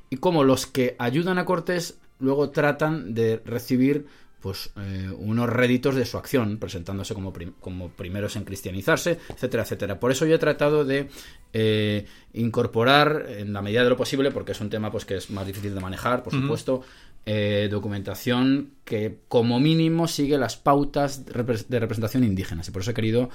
y 0.09 0.17
como 0.17 0.43
los 0.43 0.65
que 0.65 0.95
ayudan 0.99 1.37
a 1.37 1.45
Cortés 1.45 1.97
luego 2.19 2.51
tratan 2.51 3.13
de 3.13 3.41
recibir 3.45 4.07
pues 4.41 4.71
eh, 4.75 5.09
unos 5.17 5.47
réditos 5.49 5.95
de 5.95 6.05
su 6.05 6.17
acción, 6.17 6.57
presentándose 6.57 7.13
como, 7.13 7.31
como, 7.59 7.89
primeros 7.89 8.35
en 8.35 8.43
cristianizarse, 8.43 9.19
etcétera, 9.29 9.63
etcétera. 9.63 9.99
Por 9.99 10.11
eso 10.11 10.25
yo 10.25 10.35
he 10.35 10.39
tratado 10.39 10.83
de 10.83 11.09
eh, 11.53 12.05
incorporar, 12.33 13.27
en 13.29 13.53
la 13.53 13.61
medida 13.61 13.83
de 13.83 13.89
lo 13.89 13.97
posible, 13.97 14.31
porque 14.31 14.53
es 14.53 14.61
un 14.61 14.69
tema 14.69 14.91
pues 14.91 15.05
que 15.05 15.15
es 15.15 15.29
más 15.29 15.45
difícil 15.45 15.73
de 15.75 15.79
manejar, 15.79 16.23
por 16.23 16.33
supuesto, 16.33 16.81
eh, 17.25 17.67
documentación 17.69 18.71
que 18.83 19.19
como 19.27 19.59
mínimo 19.59 20.07
sigue 20.07 20.39
las 20.39 20.57
pautas 20.57 21.25
de 21.25 21.79
representación 21.79 22.23
indígenas. 22.23 22.67
Y 22.67 22.71
por 22.71 22.81
eso 22.81 22.91
he 22.91 22.95
querido 22.95 23.29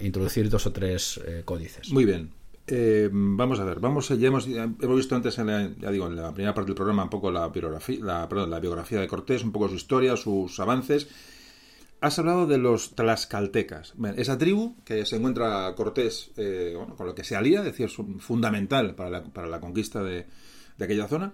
introducir 0.00 0.48
dos 0.48 0.66
o 0.66 0.72
tres 0.72 1.20
códices. 1.44 1.90
Muy 1.90 2.06
bien. 2.06 2.37
Eh, 2.70 3.08
vamos 3.10 3.58
a 3.60 3.64
ver, 3.64 3.80
vamos, 3.80 4.10
ya 4.10 4.28
hemos, 4.28 4.46
hemos 4.46 4.96
visto 4.96 5.16
antes, 5.16 5.38
en 5.38 5.46
la, 5.46 5.70
ya 5.78 5.90
digo, 5.90 6.06
en 6.06 6.16
la 6.16 6.34
primera 6.34 6.52
parte 6.52 6.66
del 6.68 6.74
programa, 6.74 7.04
un 7.04 7.08
poco 7.08 7.30
la 7.30 7.48
biografía, 7.48 7.98
la, 8.02 8.28
perdón, 8.28 8.50
la 8.50 8.60
biografía 8.60 9.00
de 9.00 9.08
Cortés, 9.08 9.42
un 9.42 9.52
poco 9.52 9.68
su 9.68 9.76
historia, 9.76 10.16
sus 10.18 10.60
avances. 10.60 11.08
Has 12.02 12.18
hablado 12.18 12.46
de 12.46 12.58
los 12.58 12.94
tlaxcaltecas. 12.94 13.94
esa 14.16 14.36
tribu 14.36 14.76
que 14.84 15.06
se 15.06 15.16
encuentra 15.16 15.74
Cortés, 15.74 16.30
eh, 16.36 16.76
con 16.96 17.06
lo 17.06 17.14
que 17.14 17.24
se 17.24 17.36
alía, 17.36 17.60
es 17.60 17.64
decir, 17.64 17.86
es 17.86 17.96
fundamental 18.18 18.94
para 18.94 19.10
la, 19.10 19.24
para 19.24 19.48
la 19.48 19.60
conquista 19.60 20.02
de, 20.02 20.26
de 20.76 20.84
aquella 20.84 21.08
zona. 21.08 21.32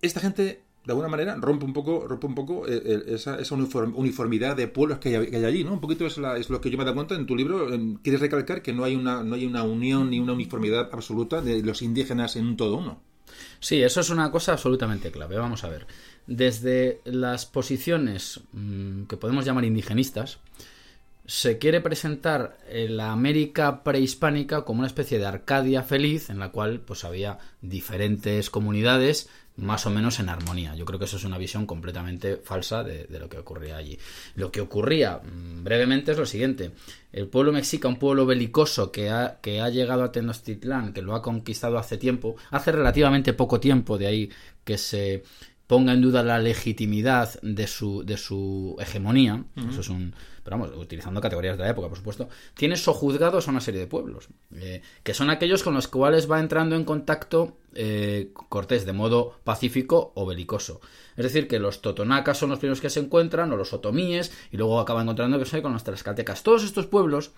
Esta 0.00 0.20
gente 0.20 0.63
de 0.84 0.92
alguna 0.92 1.08
manera 1.08 1.36
rompe 1.36 1.64
un 1.64 1.72
poco, 1.72 2.06
rompe 2.06 2.26
un 2.26 2.34
poco 2.34 2.68
eh, 2.68 3.04
esa, 3.06 3.38
esa, 3.38 3.54
uniformidad 3.54 4.54
de 4.54 4.68
pueblos 4.68 4.98
que 4.98 5.16
hay, 5.16 5.44
allí, 5.44 5.64
¿no? 5.64 5.72
Un 5.72 5.80
poquito 5.80 6.06
es, 6.06 6.18
es, 6.18 6.50
lo 6.50 6.60
que 6.60 6.70
yo 6.70 6.76
me 6.76 6.82
he 6.82 6.84
dado 6.84 6.96
cuenta 6.96 7.14
en 7.14 7.26
tu 7.26 7.34
libro. 7.34 7.68
quieres 8.02 8.20
recalcar 8.20 8.60
que 8.60 8.72
no 8.74 8.84
hay 8.84 8.94
una, 8.94 9.22
no 9.22 9.34
hay 9.34 9.46
una 9.46 9.62
unión 9.62 10.10
ni 10.10 10.20
una 10.20 10.34
uniformidad 10.34 10.90
absoluta 10.92 11.40
de 11.40 11.62
los 11.62 11.80
indígenas 11.80 12.36
en 12.36 12.46
un 12.46 12.56
todo 12.56 12.76
uno. 12.76 13.00
Sí, 13.60 13.82
eso 13.82 14.00
es 14.00 14.10
una 14.10 14.30
cosa 14.30 14.52
absolutamente 14.52 15.10
clave. 15.10 15.38
Vamos 15.38 15.64
a 15.64 15.70
ver. 15.70 15.86
Desde 16.26 17.00
las 17.04 17.46
posiciones 17.46 18.40
mm, 18.52 19.04
que 19.04 19.16
podemos 19.16 19.46
llamar 19.46 19.64
indigenistas, 19.64 20.38
se 21.26 21.56
quiere 21.56 21.80
presentar 21.80 22.58
la 22.70 23.10
América 23.10 23.82
prehispánica 23.82 24.66
como 24.66 24.80
una 24.80 24.88
especie 24.88 25.18
de 25.18 25.24
Arcadia 25.24 25.82
feliz 25.82 26.28
en 26.28 26.38
la 26.38 26.50
cual 26.50 26.80
pues 26.80 27.04
había 27.04 27.38
diferentes 27.62 28.50
comunidades 28.50 29.30
más 29.56 29.86
o 29.86 29.90
menos 29.90 30.18
en 30.18 30.28
armonía. 30.28 30.74
Yo 30.74 30.84
creo 30.84 30.98
que 30.98 31.04
eso 31.04 31.16
es 31.16 31.24
una 31.24 31.38
visión 31.38 31.66
completamente 31.66 32.36
falsa 32.36 32.82
de, 32.82 33.06
lo 33.18 33.28
que 33.28 33.38
ocurría 33.38 33.76
allí. 33.76 33.98
Lo 34.34 34.50
que 34.50 34.60
ocurría 34.60 35.18
mm, 35.18 35.62
brevemente 35.62 36.12
es 36.12 36.18
lo 36.18 36.26
siguiente. 36.26 36.72
El 37.12 37.28
pueblo 37.28 37.52
mexica, 37.52 37.86
un 37.86 37.98
pueblo 37.98 38.26
belicoso 38.26 38.90
que 38.90 39.10
ha, 39.10 39.38
que 39.40 39.60
ha 39.60 39.68
llegado 39.68 40.02
a 40.02 40.10
Tenochtitlán, 40.10 40.92
que 40.92 41.02
lo 41.02 41.14
ha 41.14 41.22
conquistado 41.22 41.78
hace 41.78 41.98
tiempo, 41.98 42.36
hace 42.50 42.72
relativamente 42.72 43.32
poco 43.32 43.60
tiempo, 43.60 43.96
de 43.96 44.06
ahí 44.06 44.30
que 44.64 44.78
se 44.78 45.22
ponga 45.66 45.92
en 45.92 46.02
duda 46.02 46.22
la 46.22 46.38
legitimidad 46.38 47.40
de 47.42 47.66
su, 47.66 48.04
de 48.04 48.16
su 48.16 48.76
hegemonía, 48.78 49.44
eso 49.56 49.80
es 49.80 49.88
un, 49.88 50.14
pero 50.44 50.58
vamos, 50.58 50.76
utilizando 50.76 51.20
categorías 51.20 51.56
de 51.56 51.64
la 51.64 51.70
época, 51.70 51.88
por 51.88 51.96
supuesto, 51.96 52.28
tiene 52.54 52.76
sojuzgados 52.76 53.48
a 53.48 53.50
una 53.50 53.62
serie 53.62 53.80
de 53.80 53.86
pueblos, 53.86 54.28
eh, 54.54 54.82
que 55.02 55.14
son 55.14 55.30
aquellos 55.30 55.62
con 55.62 55.74
los 55.74 55.88
cuales 55.88 56.30
va 56.30 56.38
entrando 56.38 56.76
en 56.76 56.84
contacto 56.84 57.56
eh, 57.74 58.30
Cortés 58.48 58.84
de 58.84 58.92
modo 58.92 59.40
pacífico 59.42 60.12
o 60.14 60.26
belicoso. 60.26 60.80
Es 61.16 61.24
decir, 61.24 61.48
que 61.48 61.58
los 61.58 61.80
totonacas 61.80 62.38
son 62.38 62.50
los 62.50 62.58
primeros 62.58 62.80
que 62.80 62.90
se 62.90 63.00
encuentran, 63.00 63.50
o 63.52 63.56
los 63.56 63.72
otomíes, 63.72 64.32
y 64.52 64.58
luego 64.58 64.78
acaba 64.78 65.02
encontrando 65.02 65.42
que 65.42 65.62
con 65.62 65.72
los 65.72 65.82
tlaxcaltecas. 65.82 66.42
Todos 66.42 66.62
estos 66.62 66.86
pueblos 66.86 67.32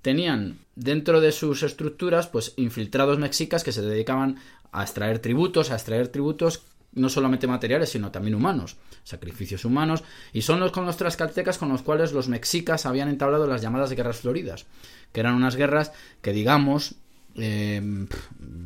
tenían 0.00 0.58
dentro 0.76 1.20
de 1.20 1.32
sus 1.32 1.62
estructuras 1.62 2.28
pues 2.28 2.52
infiltrados 2.56 3.18
mexicas 3.18 3.64
que 3.64 3.72
se 3.72 3.82
dedicaban 3.82 4.36
a 4.70 4.82
extraer 4.82 5.18
tributos, 5.18 5.70
a 5.70 5.74
extraer 5.74 6.08
tributos 6.08 6.62
no 6.94 7.08
solamente 7.08 7.46
materiales, 7.46 7.90
sino 7.90 8.10
también 8.10 8.34
humanos, 8.34 8.76
sacrificios 9.02 9.64
humanos, 9.64 10.04
y 10.32 10.42
son 10.42 10.60
los 10.60 10.72
con 10.72 10.86
los 10.86 10.96
trascaltecas 10.96 11.58
con 11.58 11.68
los 11.68 11.82
cuales 11.82 12.12
los 12.12 12.28
mexicas 12.28 12.86
habían 12.86 13.08
entablado 13.08 13.46
las 13.46 13.62
llamadas 13.62 13.92
guerras 13.92 14.18
floridas, 14.18 14.66
que 15.12 15.20
eran 15.20 15.34
unas 15.34 15.56
guerras 15.56 15.92
que, 16.22 16.32
digamos, 16.32 16.96
eh, 17.36 18.06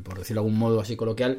por 0.04 0.18
decirlo 0.18 0.42
de 0.42 0.46
algún 0.46 0.58
modo 0.58 0.80
así 0.80 0.96
coloquial, 0.96 1.38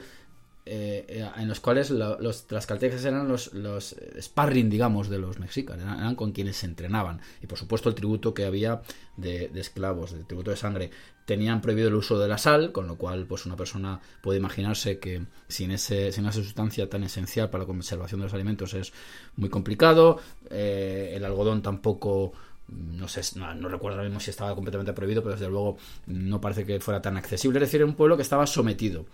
eh, 0.71 1.27
en 1.35 1.47
los 1.47 1.59
cuales 1.59 1.89
los 1.89 2.45
tlaxcaltecas 2.45 3.03
eran 3.03 3.27
los, 3.27 3.55
los 3.55 3.95
sparring, 4.19 4.69
digamos, 4.69 5.09
de 5.09 5.17
los 5.17 5.39
mexicanos, 5.39 5.83
eran, 5.83 6.13
con 6.13 6.31
quienes 6.31 6.57
se 6.57 6.67
entrenaban. 6.67 7.21
Y 7.41 7.47
por 7.47 7.57
supuesto 7.57 7.89
el 7.89 7.95
tributo 7.95 8.35
que 8.35 8.45
había 8.45 8.83
de, 9.17 9.49
esclavos, 9.55 10.11
de 10.11 10.23
tributo 10.25 10.51
de 10.51 10.57
sangre, 10.57 10.91
tenían 11.29 11.61
prohibido 11.61 11.89
el 11.89 11.93
uso 11.93 12.17
de 12.17 12.27
la 12.27 12.39
sal, 12.39 12.71
con 12.71 12.87
lo 12.87 12.95
cual 12.95 13.27
pues 13.27 13.45
una 13.45 13.55
persona 13.55 14.01
puede 14.19 14.39
imaginarse 14.39 14.97
que 14.97 15.27
sin, 15.47 15.69
ese, 15.69 16.11
sin 16.11 16.25
esa 16.25 16.41
sustancia 16.41 16.89
tan 16.89 17.03
esencial 17.03 17.51
para 17.51 17.65
la 17.65 17.67
conservación 17.67 18.19
de 18.19 18.25
los 18.25 18.33
alimentos 18.33 18.73
es 18.73 18.91
muy 19.35 19.47
complicado. 19.47 20.19
Eh, 20.49 21.13
el 21.13 21.23
algodón 21.23 21.61
tampoco 21.61 22.33
no 22.67 23.07
sé, 23.07 23.21
no, 23.37 23.69
recuerdo 23.69 23.97
ahora 23.97 24.09
mismo 24.09 24.19
si 24.19 24.31
estaba 24.31 24.55
completamente 24.55 24.93
prohibido, 24.93 25.21
pero 25.21 25.35
desde 25.35 25.49
luego 25.51 25.77
no 26.07 26.41
parece 26.41 26.65
que 26.65 26.79
fuera 26.79 26.99
tan 26.99 27.15
accesible. 27.15 27.59
Es 27.59 27.67
decir, 27.67 27.81
era 27.81 27.85
un 27.85 27.95
pueblo 27.95 28.15
que 28.15 28.23
estaba 28.23 28.47
sometido 28.47 29.05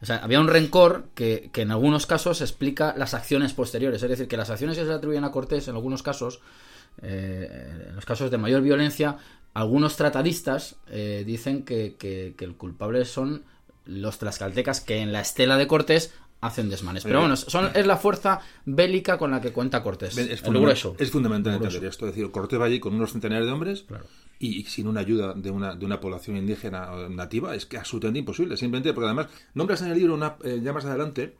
o 0.00 0.06
sea, 0.06 0.18
había 0.18 0.40
un 0.40 0.46
rencor 0.46 1.08
que, 1.14 1.50
en 1.52 1.70
algunos 1.72 2.06
casos 2.06 2.40
explica 2.40 2.94
las 2.96 3.14
acciones 3.14 3.52
posteriores. 3.52 4.00
Es 4.02 4.08
decir, 4.08 4.28
que 4.28 4.36
las 4.36 4.50
acciones 4.50 4.78
que 4.78 4.84
se 4.84 4.92
atribuyen 4.92 5.24
a 5.24 5.32
Cortés, 5.32 5.66
en 5.66 5.74
algunos 5.74 6.04
casos, 6.04 6.40
eh, 7.02 7.86
en 7.88 7.96
los 7.96 8.04
casos 8.04 8.30
de 8.30 8.38
mayor 8.38 8.62
violencia, 8.62 9.16
algunos 9.54 9.96
tratadistas 9.96 10.76
eh, 10.88 11.24
dicen 11.26 11.64
que, 11.64 11.96
que, 11.98 12.34
el 12.38 12.54
culpable 12.56 13.04
son 13.04 13.44
los 13.84 14.18
tlaxcaltecas 14.18 14.80
que 14.80 14.98
en 14.98 15.12
la 15.12 15.20
estela 15.20 15.56
de 15.56 15.66
Cortés 15.66 16.12
hacen 16.40 16.70
desmanes. 16.70 17.02
Pero 17.02 17.20
bueno, 17.20 17.36
son, 17.36 17.70
es 17.74 17.86
la 17.86 17.96
fuerza 17.96 18.40
bélica 18.64 19.18
con 19.18 19.30
la 19.30 19.40
que 19.40 19.52
cuenta 19.52 19.82
Cortés. 19.82 20.16
Es, 20.16 20.40
fundamental, 20.40 20.94
es 20.98 21.10
fundamental 21.10 21.54
entender 21.54 21.84
esto. 21.84 22.06
Es 22.06 22.14
decir, 22.14 22.30
Cortés 22.30 22.60
va 22.60 22.66
allí 22.66 22.78
con 22.78 22.94
unos 22.94 23.12
centenares 23.12 23.46
de 23.46 23.52
hombres 23.52 23.82
claro 23.82 24.06
y 24.38 24.64
sin 24.64 24.86
una 24.86 25.00
ayuda 25.00 25.34
de 25.34 25.50
una, 25.50 25.74
de 25.74 25.84
una 25.84 26.00
población 26.00 26.36
indígena 26.36 27.08
nativa 27.08 27.54
es 27.54 27.66
que 27.66 27.76
absolutamente 27.76 28.20
imposible. 28.20 28.56
Simplemente 28.56 28.92
porque 28.92 29.06
además 29.06 29.28
nombras 29.54 29.82
en 29.82 29.88
el 29.88 29.98
libro 29.98 30.14
una, 30.14 30.36
eh, 30.44 30.60
ya 30.62 30.72
más 30.72 30.84
adelante 30.84 31.36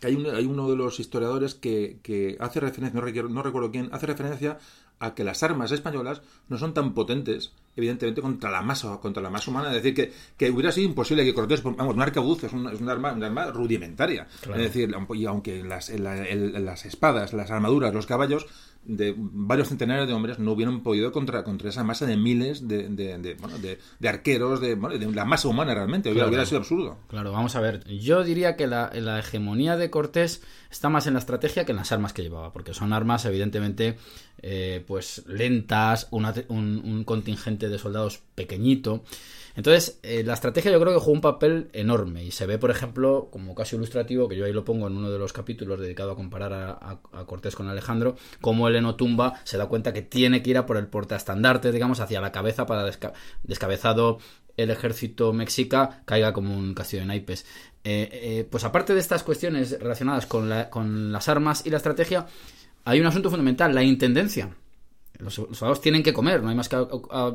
que 0.00 0.06
hay, 0.06 0.26
hay 0.26 0.46
uno 0.46 0.68
de 0.68 0.76
los 0.76 1.00
historiadores 1.00 1.54
que, 1.54 1.98
que 2.02 2.36
hace 2.40 2.60
referencia, 2.60 2.98
no 2.98 3.04
recuerdo, 3.04 3.28
no 3.30 3.42
recuerdo 3.42 3.70
quién, 3.70 3.88
hace 3.92 4.06
referencia 4.06 4.58
a 5.00 5.14
que 5.14 5.24
las 5.24 5.42
armas 5.42 5.72
españolas 5.72 6.20
no 6.48 6.58
son 6.58 6.74
tan 6.74 6.92
potentes, 6.92 7.52
evidentemente, 7.74 8.20
contra 8.20 8.50
la 8.50 8.60
masa, 8.60 8.98
contra 9.00 9.22
la 9.22 9.30
masa 9.30 9.50
humana. 9.50 9.68
Es 9.68 9.82
decir, 9.82 9.94
que, 9.94 10.12
que 10.36 10.50
hubiera 10.50 10.70
sido 10.70 10.88
imposible 10.88 11.24
que 11.24 11.34
Cortés, 11.34 11.62
vamos, 11.62 11.94
un 11.94 12.02
arcabuz 12.02 12.44
es, 12.44 12.52
un, 12.52 12.68
es 12.68 12.80
un, 12.80 12.88
arma, 12.88 13.12
un 13.12 13.24
arma 13.24 13.46
rudimentaria. 13.46 14.28
Es 14.42 14.56
decir, 14.56 14.94
y 15.14 15.24
aunque 15.24 15.64
las, 15.64 15.88
las 15.88 16.84
espadas, 16.84 17.32
las 17.32 17.50
armaduras, 17.50 17.94
los 17.94 18.06
caballos 18.06 18.46
de 18.84 19.14
varios 19.16 19.68
centenares 19.68 20.08
de 20.08 20.14
hombres 20.14 20.38
no 20.38 20.52
hubieran 20.52 20.82
podido 20.82 21.12
contra, 21.12 21.44
contra 21.44 21.68
esa 21.68 21.84
masa 21.84 22.06
de 22.06 22.16
miles 22.16 22.66
de, 22.66 22.88
de, 22.88 23.18
de, 23.18 23.34
bueno, 23.34 23.56
de 23.58 24.08
arqueros, 24.08 24.60
de, 24.60 24.76
la 25.14 25.24
masa 25.24 25.48
humana 25.48 25.74
realmente. 25.74 26.10
Hubiera, 26.10 26.46
sido 26.46 26.58
absurdo. 26.58 26.98
Claro, 27.08 27.32
vamos 27.32 27.54
a 27.56 27.60
ver. 27.60 27.84
Yo 27.86 28.24
diría 28.24 28.56
que 28.56 28.66
la, 28.66 28.90
la, 28.94 29.18
hegemonía 29.18 29.76
de 29.76 29.90
Cortés 29.90 30.42
está 30.70 30.88
más 30.88 31.06
en 31.06 31.14
la 31.14 31.20
estrategia 31.20 31.64
que 31.64 31.72
en 31.72 31.76
las 31.76 31.92
armas 31.92 32.12
que 32.12 32.22
llevaba, 32.22 32.52
porque 32.52 32.74
son 32.74 32.92
armas 32.92 33.24
evidentemente 33.26 33.96
eh, 34.42 34.82
pues 34.86 35.24
lentas, 35.26 36.08
un, 36.10 36.24
un 36.48 37.04
contingente 37.04 37.68
de 37.68 37.78
soldados 37.78 38.22
pequeñito. 38.34 39.04
Entonces, 39.60 40.00
eh, 40.02 40.22
la 40.24 40.32
estrategia 40.32 40.72
yo 40.72 40.80
creo 40.80 40.94
que 40.94 41.00
jugó 41.00 41.12
un 41.12 41.20
papel 41.20 41.68
enorme 41.74 42.24
y 42.24 42.30
se 42.30 42.46
ve, 42.46 42.56
por 42.56 42.70
ejemplo, 42.70 43.28
como 43.30 43.54
caso 43.54 43.76
ilustrativo, 43.76 44.26
que 44.26 44.34
yo 44.34 44.46
ahí 44.46 44.54
lo 44.54 44.64
pongo 44.64 44.86
en 44.86 44.96
uno 44.96 45.10
de 45.10 45.18
los 45.18 45.34
capítulos 45.34 45.78
dedicado 45.78 46.12
a 46.12 46.16
comparar 46.16 46.54
a, 46.54 47.26
Cortés 47.26 47.56
con 47.56 47.68
Alejandro, 47.68 48.16
como 48.40 48.68
el 48.68 48.76
Enotumba 48.76 49.34
se 49.44 49.58
da 49.58 49.66
cuenta 49.66 49.92
que 49.92 50.00
tiene 50.00 50.42
que 50.42 50.48
ir 50.48 50.56
a 50.56 50.64
por 50.64 50.78
el 50.78 50.86
portaestandarte, 50.86 51.72
digamos, 51.72 52.00
hacia 52.00 52.22
la 52.22 52.32
cabeza 52.32 52.64
para 52.64 52.90
descabezado 53.42 54.16
el 54.56 54.70
ejército 54.70 55.34
mexica 55.34 56.04
caiga 56.06 56.32
como 56.32 56.56
un 56.56 56.72
castillo 56.72 57.02
de 57.02 57.08
naipes. 57.08 57.44
Eh, 57.84 58.08
eh, 58.12 58.48
pues 58.50 58.64
aparte 58.64 58.94
de 58.94 59.00
estas 59.00 59.22
cuestiones 59.22 59.78
relacionadas 59.78 60.24
con, 60.24 60.50
con 60.70 61.12
las 61.12 61.28
armas 61.28 61.66
y 61.66 61.70
la 61.70 61.76
estrategia, 61.76 62.26
hay 62.86 62.98
un 62.98 63.06
asunto 63.06 63.28
fundamental, 63.28 63.74
la 63.74 63.82
intendencia. 63.82 64.56
Los 65.22 65.34
soldados 65.34 65.80
tienen 65.80 66.02
que 66.02 66.12
comer, 66.12 66.42
no 66.42 66.50
hay 66.50 66.56
más 66.56 66.68
que 66.68 66.76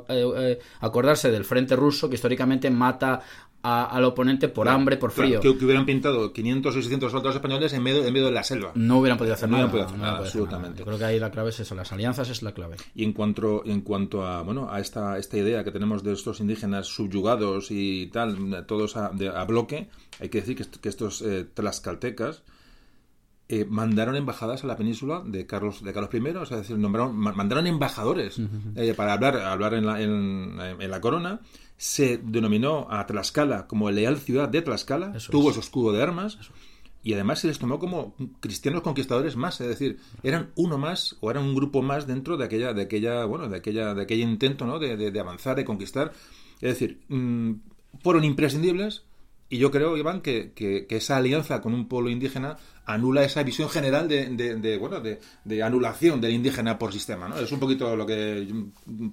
eh, 0.09 0.59
acordarse 0.81 1.31
del 1.31 1.45
frente 1.45 1.75
ruso 1.75 2.09
que 2.09 2.15
históricamente 2.15 2.69
mata 2.69 3.21
al 3.65 4.03
oponente 4.03 4.47
por 4.47 4.69
hambre, 4.69 4.97
por 4.97 5.11
frío. 5.11 5.39
que, 5.39 5.49
hubieran 5.49 5.85
pintado 5.85 6.31
500 6.31 6.75
o 6.75 6.81
600 6.81 7.11
soldados 7.11 7.35
españoles 7.35 7.73
en 7.73 7.81
medio, 7.81 8.05
en 8.05 8.13
medio 8.13 8.27
de 8.27 8.31
la 8.31 8.43
selva. 8.43 8.71
No 8.75 8.99
hubieran 8.99 9.17
podido 9.17 9.33
hacer 9.33 9.49
nada. 9.49 10.17
absolutamente. 10.17 10.83
creo 10.83 10.97
que 10.97 11.05
ahí 11.05 11.19
la 11.19 11.31
clave 11.31 11.49
es 11.49 11.59
eso, 11.59 11.73
las 11.73 11.91
alianzas 11.91 12.29
es 12.29 12.43
la 12.43 12.53
clave. 12.53 12.75
Y 12.93 13.03
en 13.03 13.13
cuanto, 13.13 13.63
en 13.65 13.81
cuanto 13.81 14.25
a, 14.25 14.43
bueno, 14.43 14.69
a 14.69 14.79
esta, 14.79 15.17
esta 15.17 15.37
idea 15.37 15.63
que 15.63 15.71
tenemos 15.71 16.03
de 16.03 16.13
estos 16.13 16.39
indígenas 16.39 16.87
subyugados 16.87 17.71
y 17.71 18.07
tal, 18.07 18.65
todos 18.67 18.97
a, 18.97 19.09
bloque, 19.45 19.89
hay 20.19 20.29
que 20.29 20.41
decir 20.41 20.55
que, 20.55 20.89
estos 20.89 21.21
eh, 21.21 21.45
tlaxcaltecas 21.53 22.43
eh, 23.49 23.65
mandaron 23.65 24.15
embajadas 24.15 24.63
a 24.63 24.67
la 24.67 24.75
península 24.77 25.21
de 25.25 25.45
Carlos 25.45 25.83
de 25.83 25.93
Carlos 25.93 26.09
I, 26.13 26.17
o 26.35 26.45
sea, 26.45 26.57
es 26.57 26.63
decir, 26.63 26.77
nombraron, 26.77 27.15
ma- 27.15 27.33
mandaron 27.33 27.67
embajadores 27.67 28.39
eh, 28.75 28.93
para 28.95 29.13
hablar, 29.13 29.37
hablar 29.37 29.73
en, 29.75 29.85
la, 29.85 30.01
en, 30.01 30.57
en 30.79 30.91
la 30.91 31.01
corona. 31.01 31.39
Se 31.77 32.17
denominó 32.23 32.87
a 32.89 33.05
Tlaxcala 33.05 33.67
como 33.67 33.91
Leal 33.91 34.17
Ciudad 34.17 34.47
de 34.49 34.61
Tlaxcala, 34.61 35.13
Eso 35.15 35.31
tuvo 35.31 35.49
es. 35.49 35.55
su 35.55 35.59
escudo 35.61 35.91
de 35.91 36.01
armas. 36.01 36.37
Y 37.03 37.13
además 37.13 37.37
se 37.39 37.47
les 37.47 37.59
tomó 37.59 37.77
como 37.77 38.15
cristianos 38.39 38.81
conquistadores 38.81 39.35
más, 39.35 39.61
es 39.61 39.67
decir, 39.67 39.99
eran 40.23 40.49
uno 40.55 40.79
más 40.79 41.17
o 41.19 41.29
eran 41.29 41.43
un 41.43 41.53
grupo 41.53 41.83
más 41.83 42.07
dentro 42.07 42.35
de 42.35 42.45
aquella, 42.45 42.73
de 42.73 42.81
aquella, 42.81 43.25
bueno, 43.25 43.47
de 43.47 43.57
aquella, 43.57 43.93
de 43.93 44.01
aquel 44.01 44.21
intento, 44.21 44.65
¿no? 44.65 44.79
De, 44.79 44.97
de- 44.97 45.11
de 45.11 45.19
avanzar, 45.19 45.55
de 45.55 45.65
conquistar. 45.65 46.13
Es 46.61 46.79
decir, 46.79 47.01
mm, 47.09 47.51
fueron 48.01 48.23
imprescindibles 48.23 49.03
y 49.49 49.57
yo 49.59 49.69
creo, 49.71 49.95
Iván, 49.97 50.21
que, 50.21 50.51
que- 50.53 50.87
que 50.87 50.97
esa 50.97 51.17
alianza 51.17 51.61
con 51.61 51.73
un 51.73 51.87
pueblo 51.87 52.09
indígena 52.09 52.57
anula 52.87 53.23
esa 53.23 53.41
visión 53.43 53.69
general 53.69 54.07
de, 54.07 54.25
de- 54.29 54.55
de, 54.55 54.77
bueno, 54.77 54.99
de, 55.01 55.19
de 55.43 55.63
anulación 55.63 56.21
del 56.21 56.31
indígena 56.33 56.77
por 56.79 56.93
sistema, 56.93 57.27
¿no? 57.27 57.37
Es 57.39 57.51
un 57.51 57.59
poquito 57.59 57.95
lo 57.95 58.05
que 58.05 58.47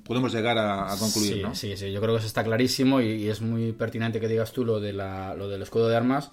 podemos 0.04 0.32
llegar 0.32 0.58
a, 0.58 0.92
a 0.92 0.98
concluir, 0.98 1.34
sí, 1.34 1.42
¿no? 1.42 1.54
sí, 1.54 1.76
sí, 1.76 1.92
yo 1.92 2.00
creo 2.00 2.14
que 2.14 2.18
eso 2.18 2.26
está 2.26 2.44
clarísimo 2.44 3.00
y, 3.00 3.06
y 3.12 3.28
es 3.28 3.40
muy 3.40 3.72
pertinente 3.72 4.20
que 4.20 4.28
digas 4.28 4.52
tú 4.52 4.64
lo, 4.64 4.80
de 4.80 4.92
la, 4.92 5.34
lo 5.34 5.48
del 5.48 5.62
escudo 5.62 5.88
de 5.88 5.96
armas, 5.96 6.30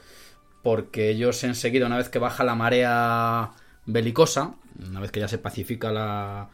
porque 0.64 1.10
ellos 1.10 1.44
enseguida, 1.44 1.86
una 1.86 1.98
vez 1.98 2.10
que 2.10 2.20
baja 2.20 2.44
la 2.44 2.56
marea 2.56 3.52
belicosa, 3.86 4.56
una 4.90 5.00
vez 5.00 5.12
que 5.12 5.20
ya 5.22 5.28
se 5.30 5.38
pacifica 5.38 5.92
la, 5.92 6.50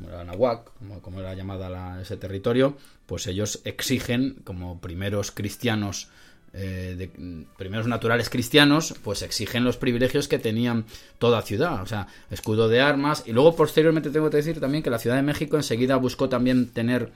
la 0.00 0.24
Nahuac, 0.24 0.72
como, 0.78 1.00
como 1.02 1.20
era 1.20 1.34
llamada 1.34 1.68
la- 1.68 2.00
ese 2.00 2.16
territorio, 2.16 2.76
pues 3.06 3.26
ellos 3.26 3.60
exigen, 3.64 4.36
como 4.44 4.80
primeros 4.80 5.32
cristianos, 5.32 6.08
eh, 6.52 6.94
de- 6.98 7.46
primeros 7.56 7.86
naturales 7.86 8.28
cristianos, 8.28 8.94
pues 9.04 9.22
exigen 9.22 9.62
los 9.64 9.76
privilegios 9.76 10.26
que 10.28 10.38
tenían 10.38 10.84
toda 11.18 11.42
ciudad, 11.42 11.82
o 11.82 11.86
sea, 11.86 12.06
escudo 12.30 12.68
de 12.68 12.80
armas, 12.80 13.22
y 13.26 13.32
luego 13.32 13.54
posteriormente 13.54 14.10
tengo 14.10 14.30
que 14.30 14.38
decir 14.38 14.58
también 14.60 14.82
que 14.82 14.90
la 14.90 14.98
Ciudad 14.98 15.16
de 15.16 15.22
México 15.22 15.56
enseguida 15.56 15.96
buscó 15.96 16.28
también 16.28 16.68
tener 16.70 17.12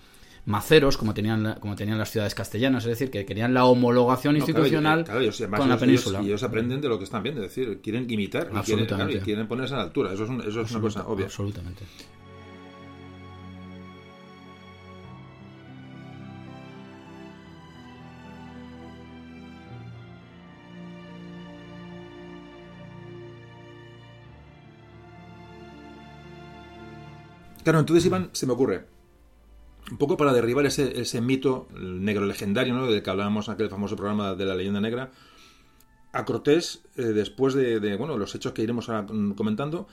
maceros 0.47 0.99
como 0.99 1.15
tenían 1.15 1.43
la- 1.43 1.55
como 1.55 1.75
tenían 1.75 1.97
las 1.99 2.11
ciudades 2.11 2.35
castellanas, 2.35 2.85
es 2.85 2.91
decir, 2.91 3.11
que 3.11 3.25
querían 3.25 3.55
la 3.55 3.65
homologación 3.65 4.35
No, 4.37 4.45
claro, 4.45 4.59
institucional 4.61 5.05
claro, 5.05 5.21
ellos, 5.21 5.41
además, 5.41 5.59
con 5.61 5.69
la 5.71 5.75
ellos- 5.77 5.81
península. 5.87 6.23
Y 6.23 6.27
ellos 6.27 6.43
aprenden 6.43 6.81
de 6.83 6.89
lo 6.89 6.99
que 6.99 7.05
están 7.05 7.23
viendo, 7.23 7.43
es 7.43 7.49
decir, 7.49 7.81
quieren 7.83 8.11
imitar 8.11 8.43
y 8.43 8.45
quieren, 8.49 8.59
Absolutamente. 8.59 9.13
claro, 9.13 9.23
y 9.23 9.25
quieren 9.25 9.49
ponerse 9.49 9.73
a 9.75 9.79
la 9.79 9.83
altura. 9.85 10.13
Eso 10.13 10.25
es, 10.25 10.31
un- 10.31 10.41
eso 10.43 10.61
es 10.61 10.71
una 10.71 10.81
cosa 10.83 11.07
obvia. 11.09 11.25
Absolutamente. 11.27 11.85
Claro, 27.65 27.81
entonces, 27.81 28.05
Iván, 28.07 28.31
se 28.33 28.47
me 28.47 28.53
ocurre, 28.53 28.85
un 29.91 29.97
poco 29.99 30.17
para 30.17 30.33
derribar 30.33 30.65
ese, 30.67 31.01
ese 31.01 31.21
mito 31.21 31.67
negro 31.75 32.25
legendario, 32.27 32.75
¿no? 32.75 32.87
Del 32.87 33.03
que 33.03 33.11
hablábamos 33.11 33.49
en 33.49 33.55
aquel 33.55 33.69
famoso 33.71 33.97
programa 33.97 34.35
de 34.35 34.45
la 34.45 34.55
leyenda 34.55 34.81
negra, 34.81 35.11
a 36.13 36.25
Cortés, 36.25 36.83
eh, 36.97 37.03
después 37.03 37.55
de, 37.55 37.81
de, 37.81 37.97
bueno, 37.97 38.17
los 38.17 38.35
hechos 38.35 38.53
que 38.53 38.63
iremos 38.63 38.89
ahora, 38.89 39.03
mm, 39.11 39.33
comentando, 39.35 39.89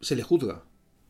se 0.00 0.14
le 0.16 0.22
juzga, 0.22 0.62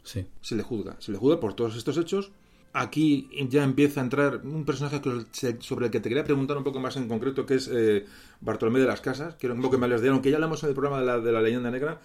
Sí. 0.04 0.26
se 0.40 0.56
le 0.56 0.62
juzga, 0.62 0.96
se 1.00 1.12
le 1.12 1.18
juzga 1.18 1.38
por 1.40 1.52
todos 1.54 1.76
estos 1.76 1.98
hechos. 1.98 2.30
Aquí 2.72 3.28
ya 3.50 3.64
empieza 3.64 4.00
a 4.00 4.04
entrar 4.04 4.40
un 4.44 4.64
personaje 4.64 5.00
que- 5.00 5.56
sobre 5.60 5.86
el 5.86 5.92
que 5.92 6.00
te 6.00 6.08
quería 6.08 6.24
preguntar 6.24 6.56
un 6.56 6.64
poco 6.64 6.80
más 6.80 6.96
en 6.96 7.08
concreto, 7.08 7.44
que 7.44 7.54
es 7.56 7.68
eh, 7.72 8.06
Bartolomé 8.40 8.78
de 8.80 8.86
las 8.86 9.00
Casas. 9.00 9.34
Quiero 9.38 9.54
un 9.54 9.60
poco 9.62 9.72
que 9.72 9.78
me 9.78 9.84
hables 9.86 10.00
de 10.00 10.08
él, 10.08 10.12
aunque 10.14 10.30
ya 10.30 10.36
hablamos 10.36 10.62
en 10.62 10.68
el 10.70 10.74
programa 10.74 11.00
de 11.00 11.06
la, 11.06 11.18
de 11.18 11.32
la 11.32 11.42
leyenda 11.42 11.70
negra. 11.70 12.00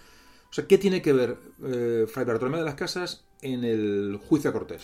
O 0.54 0.56
sea, 0.56 0.68
¿qué 0.68 0.78
tiene 0.78 1.02
que 1.02 1.12
ver 1.12 1.36
eh, 1.64 2.06
Fray 2.06 2.24
Bartolomé 2.24 2.58
de 2.58 2.64
las 2.64 2.76
Casas 2.76 3.24
en 3.42 3.64
el 3.64 4.20
juicio 4.28 4.50
a 4.50 4.52
Cortés? 4.52 4.82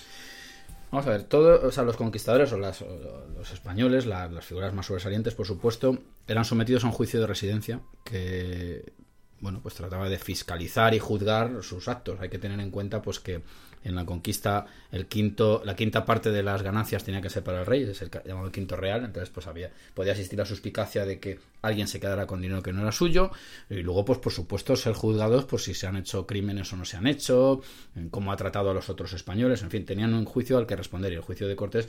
Vamos 0.90 1.06
a 1.06 1.10
ver, 1.10 1.22
todo, 1.22 1.64
o 1.64 1.70
sea, 1.70 1.84
los 1.84 1.97
conquistadores 1.97 2.52
o, 2.52 2.59
los 2.59 3.52
españoles, 3.52 4.05
la- 4.05 4.28
las 4.28 4.44
figuras 4.44 4.74
más 4.74 4.86
sobresalientes, 4.86 5.36
por 5.36 5.47
supuesto, 5.47 5.97
eran 6.26 6.44
sometidos 6.44 6.82
a 6.82 6.88
un 6.88 6.92
juicio 6.92 7.20
de 7.20 7.28
residencia 7.28 7.82
que, 8.02 8.92
bueno, 9.38 9.60
pues 9.62 9.76
trataba 9.76 10.09
de 10.09 10.18
fiscalizar 10.18 10.92
y 10.92 10.98
juzgar 10.98 11.62
sus 11.62 11.86
actos. 11.86 12.18
Hay 12.18 12.30
que 12.30 12.40
tener 12.40 12.59
en 12.59 12.72
cuenta, 12.72 13.01
pues, 13.01 13.20
que 13.20 13.42
en 13.85 13.94
la 13.94 14.05
conquista 14.05 14.66
el 14.93 15.07
quinto, 15.07 15.62
la 15.65 15.74
quinta 15.74 16.05
parte 16.05 16.31
de 16.31 16.43
las 16.43 16.62
ganancias 16.62 17.05
tenía 17.05 17.20
que 17.20 17.31
ser 17.31 17.43
para 17.43 17.61
el 17.61 17.66
rey, 17.66 17.82
es 17.85 18.02
el 18.02 18.11
llamado 18.24 18.52
quinto 18.52 18.77
real. 18.77 19.05
Entonces, 19.05 19.31
pues 19.31 19.47
había, 19.47 19.70
podía 19.94 20.12
existir 20.12 20.39
la 20.39 20.44
suspicacia 20.44 21.07
de 21.07 21.19
que 21.19 21.39
alguien 21.62 21.89
se 21.89 22.01
quedara 22.01 22.27
con 22.27 22.40
dinero 22.40 22.62
que 22.62 22.73
no 22.73 22.82
era 22.82 22.93
suyo 22.93 23.31
y 23.69 23.77
luego, 23.77 24.05
pues, 24.05 24.19
por 24.19 24.32
supuesto, 24.32 24.77
ser 24.77 24.94
juzgados 24.94 25.44
por 25.44 25.61
si 25.61 25.74
se 25.74 25.86
han 25.86 25.97
hecho 25.97 26.27
crímenes 26.27 26.73
o 26.73 26.77
no 26.77 26.85
se 26.85 26.97
han 26.97 27.07
hecho, 27.07 27.62
cómo 28.11 28.32
ha 28.32 28.36
tratado 28.36 28.70
a 28.70 28.74
los 28.74 28.89
otros 28.90 29.12
españoles, 29.12 29.62
en 29.62 29.70
fin, 29.70 29.85
tenían 29.85 30.15
un 30.15 30.24
juicio 30.24 30.59
al 30.59 30.66
que 30.66 30.77
responder 30.77 31.12
y 31.12 31.16
el 31.16 31.23
juicio 31.23 31.48
de 31.48 31.57
Cortés, 31.57 31.89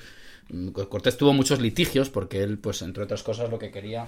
mm, 0.49 0.69
Cortés 0.69 1.17
tuvo 1.17 1.33
muchos 1.33 1.59
litigios 1.59 2.09
porque 2.09 2.43
él, 2.43 2.57
pues, 2.57 2.81
entre 2.81 3.03
otras 3.03 3.23
cosas, 3.23 3.49
lo 3.49 3.59
que 3.59 3.71
quería 3.71 4.05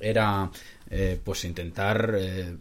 era, 0.00 0.50
eh, 0.90 1.18
pues, 1.22 1.44
intentar 1.44 2.14
eh, 2.16 2.56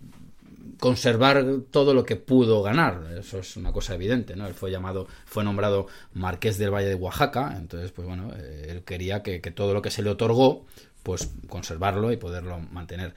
conservar 0.80 1.46
todo 1.72 1.94
lo 1.94 2.06
que 2.06 2.16
pudo 2.16 2.62
ganar. 2.62 3.16
Eso 3.18 3.40
es 3.40 3.58
una 3.58 3.72
cosa 3.72 3.96
evidente, 3.96 4.36
¿no? 4.36 4.48
Él 4.48 4.54
fue 4.54 4.72
llamado, 4.72 5.08
fue 5.26 5.44
nombrado 5.44 5.88
Marqués 6.14 6.58
del 6.58 6.72
Valle 6.74 6.90
de 6.90 6.96
Oaxaca, 6.96 7.56
entonces, 7.58 7.92
pues 7.92 8.08
bueno, 8.08 8.32
eh, 8.36 8.68
él 8.70 8.84
quería 8.84 9.24
que, 9.24 9.40
todo 9.52 9.74
lo 9.74 9.82
que 9.82 9.92
se 9.92 10.02
le 10.02 10.10
otorgó, 10.10 10.66
pues 11.04 11.32
conservarlo 11.48 12.12
y 12.12 12.18
poderlo 12.18 12.60
mantener. 12.60 13.14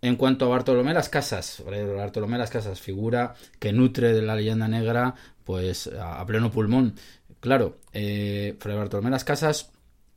En 0.00 0.16
cuanto 0.16 0.46
a 0.46 0.48
Bartolomé 0.48 0.94
Las 0.94 1.08
Casas, 1.08 1.62
Bartolomé 1.64 2.38
Las 2.38 2.50
Casas, 2.50 2.80
figura 2.80 3.34
que 3.58 3.72
nutre 3.72 4.12
de 4.12 4.22
la 4.22 4.34
leyenda 4.34 4.66
negra, 4.66 5.14
pues 5.44 5.88
a, 5.98 6.24
pleno 6.26 6.50
pulmón. 6.50 6.94
Claro, 7.40 7.78
eh, 7.92 8.56
Bartolomé 8.64 9.10
Las 9.10 9.24
Casas 9.24 9.70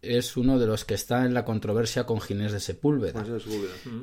es 0.06 0.38
uno 0.38 0.60
de 0.60 0.68
los 0.68 0.86
que 0.86 0.94
está 0.94 1.26
en 1.26 1.34
la 1.34 1.46
controversia 1.46 2.06
con 2.06 2.22
Ginés 2.22 2.52
de 2.52 2.60
Sepúlveda. 2.60 3.24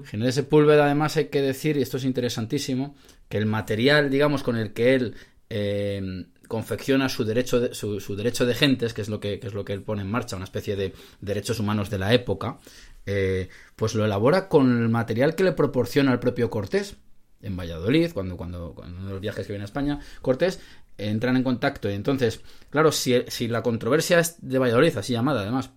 Ginés 0.05 0.27
de 0.27 0.33
Sepúlveda, 0.33 0.87
además, 0.87 1.17
hay 1.17 1.27
que 1.27 1.43
decir, 1.43 1.77
y 1.77 1.83
esto 1.83 1.97
es 1.97 2.05
interesantísimo, 2.05 2.95
que 3.29 3.39
el 3.39 3.47
material, 3.47 4.11
digamos, 4.11 4.43
con 4.43 4.57
el 4.57 4.73
que 4.73 4.95
él 4.95 5.15
eh, 5.49 6.27
confecciona 6.49 7.09
su 7.09 7.25
derecho, 7.25 7.61
de, 7.61 7.75
su, 7.75 7.99
su, 8.01 8.15
derecho 8.15 8.45
de 8.45 8.55
gentes, 8.55 8.93
que 8.93 9.03
es, 9.03 9.09
lo 9.09 9.21
que, 9.21 9.39
que 9.41 9.47
es 9.47 9.55
lo 9.55 9.65
que 9.65 9.73
él 9.73 9.83
pone 9.83 10.03
en 10.03 10.11
marcha, 10.11 10.37
una 10.37 10.45
especie 10.45 10.77
de 10.77 10.93
derechos 11.21 11.61
humanos 11.61 11.89
de 11.89 11.99
la 11.99 12.13
época, 12.13 12.59
eh, 13.07 13.49
pues 13.75 13.95
lo 13.95 14.05
elabora 14.05 14.49
con 14.49 14.83
el 14.83 14.89
material 14.89 15.35
que 15.35 15.45
le 15.45 15.53
proporciona 15.53 16.13
el 16.13 16.19
propio 16.19 16.51
Cortés. 16.51 16.97
En 17.41 17.57
Valladolid, 17.57 18.13
cuando, 18.13 18.37
cuando, 18.37 18.73
cuando 18.73 18.99
uno 18.99 19.07
de 19.07 19.13
los 19.15 19.21
viajes 19.21 19.47
que 19.47 19.53
viene 19.53 19.65
a 19.65 19.67
España, 19.67 19.99
Cortés 20.21 20.61
entran 20.97 21.37
en 21.37 21.43
contacto. 21.43 21.91
Y 21.91 21.95
entonces, 21.95 22.41
claro, 22.71 22.93
si, 22.93 23.25
si 23.29 23.49
la 23.49 23.63
controversia 23.63 24.19
es 24.21 24.37
de 24.41 24.59
Valladolid, 24.59 24.97
así 24.97 25.13
llamada 25.13 25.41
además, 25.41 25.71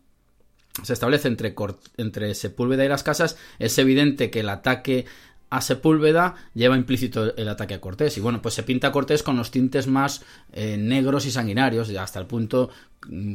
se 0.84 0.94
establece 0.94 1.28
entre, 1.28 1.56
entre 1.98 2.34
Sepúlveda 2.36 2.86
y 2.86 2.90
las 2.90 3.04
casas, 3.04 3.38
es 3.60 3.78
evidente 3.78 4.30
que 4.30 4.42
el 4.42 4.50
ataque 4.50 5.06
a 5.50 5.62
Sepúlveda 5.62 6.36
lleva 6.54 6.76
implícito 6.76 7.36
el 7.38 7.48
ataque 7.48 7.76
a 7.76 7.80
Cortés. 7.82 8.18
Y 8.18 8.20
bueno, 8.20 8.42
pues 8.42 8.56
se 8.56 8.64
pinta 8.64 8.88
a 8.88 8.92
Cortés 8.92 9.24
con 9.24 9.38
los 9.38 9.52
tintes 9.52 9.88
más 9.88 10.24
eh, 10.52 10.76
negros 10.78 11.26
y 11.26 11.32
sanguinarios, 11.32 11.90
hasta 11.92 12.20
el 12.20 12.26
punto 12.26 12.70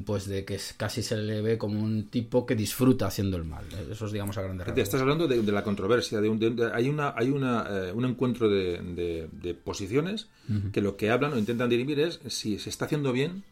pues 0.04 0.26
de 0.26 0.44
que 0.44 0.58
casi 0.76 1.00
se 1.02 1.16
le 1.16 1.40
ve 1.42 1.56
como 1.56 1.80
un 1.80 2.08
tipo 2.08 2.44
que 2.44 2.56
disfruta 2.56 3.06
haciendo 3.06 3.36
el 3.36 3.44
mal. 3.44 3.64
Eso 3.90 4.06
es, 4.06 4.12
digamos, 4.12 4.36
a 4.36 4.42
grandes 4.42 4.66
rasgos. 4.66 4.82
Estás 4.82 5.00
hablando 5.00 5.28
de, 5.28 5.40
de 5.42 5.52
la 5.52 5.62
controversia, 5.62 6.20
de, 6.20 6.28
un, 6.28 6.40
de, 6.40 6.50
de, 6.50 6.72
hay 6.74 6.88
una 6.88 7.14
hay 7.16 7.30
una 7.30 7.66
eh, 7.70 7.92
un 7.92 8.04
encuentro 8.04 8.50
de, 8.50 9.28
de 9.30 9.54
posiciones 9.54 10.26
uh 10.48 10.52
-huh. 10.54 10.70
que 10.72 10.80
lo 10.80 10.96
que 10.96 11.10
hablan 11.10 11.32
o 11.34 11.38
intentan 11.38 11.70
dirimir 11.70 12.00
es 12.00 12.18
si 12.26 12.58
se 12.58 12.68
está 12.68 12.86
haciendo 12.86 13.12
bien 13.12 13.44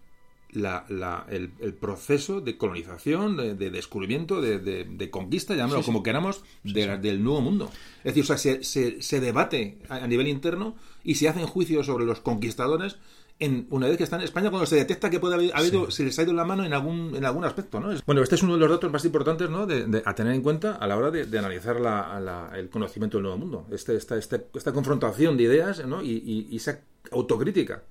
la, 0.52 0.84
la, 0.88 1.26
el, 1.28 1.52
el, 1.60 1.74
proceso 1.74 2.40
de 2.40 2.56
colonización, 2.56 3.36
de, 3.36 3.54
de 3.54 3.70
descubrimiento, 3.70 4.40
de, 4.40 4.58
de, 4.58 4.84
de, 4.84 5.10
conquista, 5.10 5.54
llamémoslo 5.54 5.82
sí, 5.82 5.86
como 5.86 6.02
queramos, 6.02 6.42
sí, 6.64 6.72
del 6.72 7.22
nuevo 7.22 7.40
mundo. 7.40 7.70
Es 7.98 8.14
decir, 8.14 8.22
o 8.22 8.26
sea, 8.26 8.38
se, 8.38 8.64
se, 8.64 9.02
se 9.02 9.20
debate 9.20 9.78
a, 9.88 10.06
nivel 10.06 10.28
interno 10.28 10.76
y 11.04 11.16
se 11.16 11.28
hacen 11.28 11.46
juicios 11.46 11.86
sobre 11.86 12.06
los 12.06 12.20
conquistadores 12.20 12.96
en, 13.40 13.66
una 13.70 13.86
vez 13.86 13.96
que 13.96 14.04
están 14.04 14.20
en 14.20 14.24
España 14.24 14.50
cuando 14.50 14.66
se 14.66 14.74
detecta 14.74 15.10
que 15.10 15.20
puede 15.20 15.34
haber, 15.34 15.50
habido, 15.54 15.90
se 15.92 16.02
les 16.02 16.18
ha 16.18 16.22
ido 16.22 16.32
la 16.32 16.44
mano 16.44 16.64
en 16.64 16.72
algún, 16.72 17.14
en 17.14 17.24
algún 17.24 17.44
aspecto. 17.44 17.78
¿no? 17.78 17.90
Bueno, 18.04 18.22
este 18.22 18.34
es 18.34 18.42
uno 18.42 18.54
de 18.54 18.58
los 18.58 18.70
datos 18.70 18.90
más 18.90 19.04
importantes 19.04 19.48
¿no? 19.48 19.66
de, 19.66 20.02
a 20.04 20.14
tener 20.14 20.34
en 20.34 20.42
cuenta 20.42 20.74
a 20.74 20.86
la 20.88 20.96
hora 20.96 21.10
de, 21.10 21.38
analizar 21.38 21.78
la, 21.78 22.18
la, 22.20 22.50
el 22.58 22.68
conocimiento 22.68 23.18
del 23.18 23.24
nuevo 23.24 23.38
mundo. 23.38 23.66
Este, 23.70 23.94
esta, 23.94 24.16
esta, 24.16 24.40
esta 24.54 24.72
confrontación 24.72 25.36
de 25.36 25.44
ideas 25.44 25.86
¿no? 25.86 26.02
y, 26.02 26.10
y, 26.10 26.48
y 26.50 26.56
esa 26.56 26.80
autocrítica. 27.12 27.82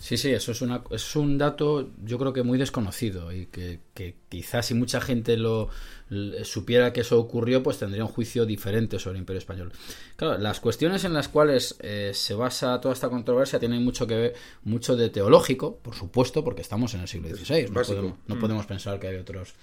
Sí, 0.00 0.16
sí, 0.16 0.30
eso 0.30 0.52
es, 0.52 0.62
una, 0.62 0.82
es 0.90 1.14
un 1.14 1.36
dato 1.36 1.90
yo 2.02 2.18
creo 2.18 2.32
que 2.32 2.42
muy 2.42 2.58
desconocido 2.58 3.32
y 3.32 3.46
que, 3.46 3.80
que 3.92 4.16
quizás 4.28 4.66
si 4.66 4.74
mucha 4.74 5.00
gente 5.00 5.36
lo 5.36 5.68
supiera 6.42 6.92
que 6.92 7.02
eso 7.02 7.20
ocurrió, 7.20 7.62
pues 7.62 7.78
tendría 7.78 8.04
un 8.04 8.10
juicio 8.10 8.46
diferente 8.46 8.98
sobre 8.98 9.16
el 9.16 9.20
Imperio 9.20 9.38
Español. 9.38 9.72
Claro, 10.16 10.38
las 10.38 10.58
cuestiones 10.58 11.04
en 11.04 11.12
las 11.12 11.28
cuales 11.28 11.76
eh, 11.80 12.12
se 12.14 12.34
basa 12.34 12.80
toda 12.80 12.94
esta 12.94 13.10
controversia 13.10 13.60
tienen 13.60 13.84
mucho 13.84 14.06
que 14.06 14.16
ver, 14.16 14.34
mucho 14.64 14.96
de 14.96 15.10
teológico, 15.10 15.76
por 15.76 15.94
supuesto, 15.94 16.42
porque 16.42 16.62
estamos 16.62 16.94
en 16.94 17.02
el 17.02 17.08
siglo 17.08 17.28
XVI. 17.28 17.66
No 17.70 17.82
podemos, 17.82 18.14
no 18.26 18.34
mm. 18.36 18.40
podemos 18.40 18.66
pensar 18.66 18.98
que 18.98 19.08
hay 19.08 19.16
otros 19.16 19.54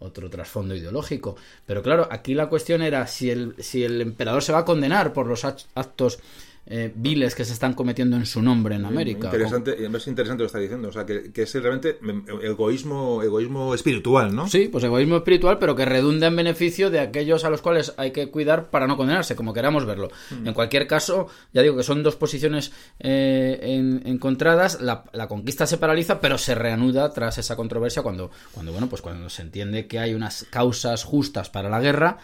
otro 0.00 0.30
trasfondo 0.30 0.76
ideológico. 0.76 1.36
Pero 1.66 1.82
claro, 1.82 2.06
aquí 2.10 2.34
la 2.34 2.48
cuestión 2.48 2.82
era 2.82 3.06
si 3.06 3.30
el, 3.30 3.54
si 3.58 3.82
el 3.82 4.00
emperador 4.00 4.42
se 4.42 4.52
va 4.52 4.58
a 4.58 4.64
condenar 4.64 5.12
por 5.12 5.26
los 5.26 5.44
actos 5.44 6.20
eh, 6.70 6.92
viles 6.94 7.34
que 7.34 7.46
se 7.46 7.54
están 7.54 7.72
cometiendo 7.72 8.16
en 8.16 8.26
su 8.26 8.42
nombre 8.42 8.76
en 8.76 8.84
América. 8.84 9.28
Interesante, 9.28 9.74
y 9.80 9.84
es 9.84 10.06
interesante 10.06 10.42
lo 10.42 10.44
que 10.44 10.46
está 10.46 10.58
diciendo, 10.58 10.88
o 10.88 10.92
sea, 10.92 11.06
que, 11.06 11.32
que 11.32 11.42
es 11.42 11.54
realmente 11.54 11.98
egoísmo, 12.42 13.22
egoísmo 13.22 13.74
espiritual, 13.74 14.36
¿no? 14.36 14.48
Sí, 14.48 14.68
pues 14.70 14.84
egoísmo 14.84 15.16
espiritual, 15.16 15.58
pero 15.58 15.74
que 15.74 15.86
redunda 15.86 16.26
en 16.26 16.36
beneficio 16.36 16.90
de 16.90 17.00
aquellos 17.00 17.44
a 17.44 17.50
los 17.50 17.62
cuales 17.62 17.94
hay 17.96 18.10
que 18.10 18.30
cuidar 18.30 18.68
para 18.68 18.86
no 18.86 18.98
condenarse, 18.98 19.34
como 19.34 19.54
queramos 19.54 19.86
verlo. 19.86 20.10
Mm. 20.30 20.48
En 20.48 20.52
cualquier 20.52 20.86
caso, 20.86 21.28
ya 21.54 21.62
digo 21.62 21.74
que 21.74 21.82
son 21.82 22.02
dos 22.02 22.16
posiciones 22.16 22.70
eh, 22.98 24.00
encontradas, 24.04 24.82
la, 24.82 25.04
la, 25.12 25.26
conquista 25.26 25.66
se 25.66 25.78
paraliza, 25.78 26.20
pero 26.20 26.36
se 26.36 26.54
reanuda 26.54 27.10
tras 27.14 27.38
esa 27.38 27.56
controversia 27.56 28.02
cuando, 28.02 28.30
cuando, 28.52 28.72
bueno, 28.72 28.90
pues 28.90 29.00
cuando 29.00 29.30
se 29.30 29.40
entiende 29.40 29.86
que 29.86 29.98
hay 29.98 30.12
unas 30.12 30.46
causas 30.50 31.04
justas 31.04 31.48
para 31.48 31.70
la 31.70 31.80
guerra, 31.80 32.18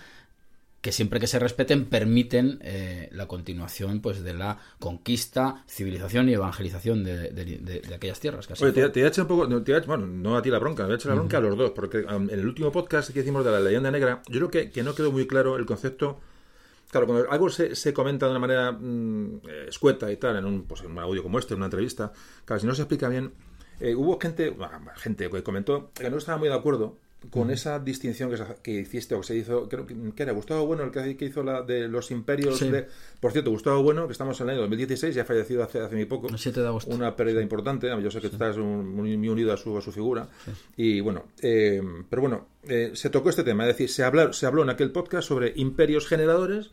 que 0.85 0.93
siempre 0.93 1.19
que 1.19 1.27
se 1.27 1.39
respeten 1.39 1.86
permiten 1.86 2.59
eh, 2.61 3.09
la 3.11 3.27
continuación 3.27 4.02
pues 4.02 4.23
de 4.23 4.35
la 4.35 4.59
conquista, 4.78 5.65
civilización 5.66 6.28
y 6.28 6.35
evangelización 6.35 7.02
de, 7.02 7.82
aquellas 7.94 8.20
tierras. 8.20 8.47
Oye, 8.61 8.73
te, 8.73 8.90
te, 8.90 9.01
he 9.01 9.06
hecho 9.06 9.23
un 9.23 9.28
poco, 9.28 9.48
bueno, 9.86 10.06
no 10.06 10.36
a 10.36 10.43
ti 10.43 10.51
la 10.51 10.59
bronca, 10.59 10.86
me 10.86 10.93
he 10.93 10.97
hecho 10.97 11.09
la 11.09 11.15
bronca 11.15 11.39
a 11.39 11.40
los 11.40 11.56
dos, 11.56 11.70
porque 11.70 12.01
um, 12.01 12.28
en 12.28 12.39
el 12.39 12.47
último 12.47 12.70
podcast 12.70 13.15
que 13.15 13.20
hicimos 13.20 13.47
de 13.47 13.52
la 13.52 13.61
leyenda 13.61 13.90
negra, 13.90 14.20
yo 14.28 14.40
creo 14.40 14.51
que, 14.51 14.70
que 14.70 14.82
no 14.82 14.94
quedó 14.94 15.11
muy 15.11 15.27
claro 15.27 15.56
el 15.56 15.65
concepto. 15.65 16.20
Claro, 16.90 17.06
cuando 17.06 17.31
algo 17.31 17.48
se, 17.48 17.74
se 17.74 17.94
comenta 17.94 18.27
de 18.27 18.32
una 18.32 18.40
manera 18.40 18.70
mm, 18.70 19.40
escueta 19.66 20.12
y 20.12 20.19
tal, 20.19 20.36
en 20.36 20.44
un, 20.44 20.65
pues, 20.65 20.82
en 20.82 20.90
un 20.90 20.98
audio 20.98 21.23
como 21.23 21.39
este, 21.39 21.55
en 21.55 21.61
una 21.61 21.66
entrevista, 21.66 22.12
claro, 22.44 22.61
si 22.61 22.66
no 22.66 22.74
se 22.74 22.82
explica 22.82 23.09
bien, 23.09 23.32
eh, 23.81 23.94
hubo 23.94 24.20
gente, 24.20 24.55
gente 24.97 25.31
que 25.31 25.43
comentó 25.43 25.93
que 25.94 26.11
no 26.11 26.19
estaba 26.19 26.36
muy 26.36 26.48
de 26.48 26.55
acuerdo 26.55 26.98
con 27.30 27.51
esa 27.51 27.78
distinción 27.78 28.30
que, 28.30 28.36
que, 28.62 28.80
hiciste 28.80 29.14
o 29.14 29.20
que 29.20 29.26
se 29.26 29.36
hizo, 29.36 29.68
creo 29.68 29.86
que, 29.86 30.22
era 30.22 30.32
Gustavo 30.32 30.66
Bueno 30.66 30.84
el 30.84 31.16
que, 31.16 31.24
hizo 31.24 31.42
la 31.42 31.62
de 31.62 31.88
los 31.88 32.10
imperios 32.10 32.60
de... 32.60 32.86
Por 33.20 33.32
cierto, 33.32 33.51
Gustavo 33.51 33.82
Bueno, 33.82 34.06
que 34.06 34.12
estamos 34.12 34.40
en 34.40 34.48
el 34.48 34.55
año 34.55 34.60
2016, 34.62 35.14
ya 35.14 35.22
ha 35.22 35.24
fallecido 35.24 35.62
hace, 35.62 35.80
hace 35.80 35.94
muy 35.94 36.05
poco. 36.05 36.28
Una 36.86 37.16
pérdida 37.16 37.40
importante, 37.40 37.88
yo 38.02 38.10
sé 38.10 38.20
que 38.20 38.28
estás 38.28 38.56
muy, 38.59 39.14
unido 39.14 39.52
a 39.52 39.56
su, 39.56 39.76
a 39.76 39.80
su 39.80 39.92
figura. 39.92 40.28
Y 40.76 41.01
bueno, 41.01 41.24
eh, 41.42 41.82
pero 42.09 42.22
bueno, 42.22 42.46
eh, 42.64 42.92
se 42.94 43.10
tocó 43.10 43.30
este 43.30 43.44
tema, 43.44 43.64
es 43.64 43.74
decir, 43.74 43.88
se 43.88 44.05
habló, 44.05 44.32
se 44.32 44.46
habló 44.46 44.62
en 44.62 44.70
aquel 44.70 44.90
podcast 44.90 45.28
sobre 45.28 45.52
imperios 45.56 46.06
generadores 46.06 46.70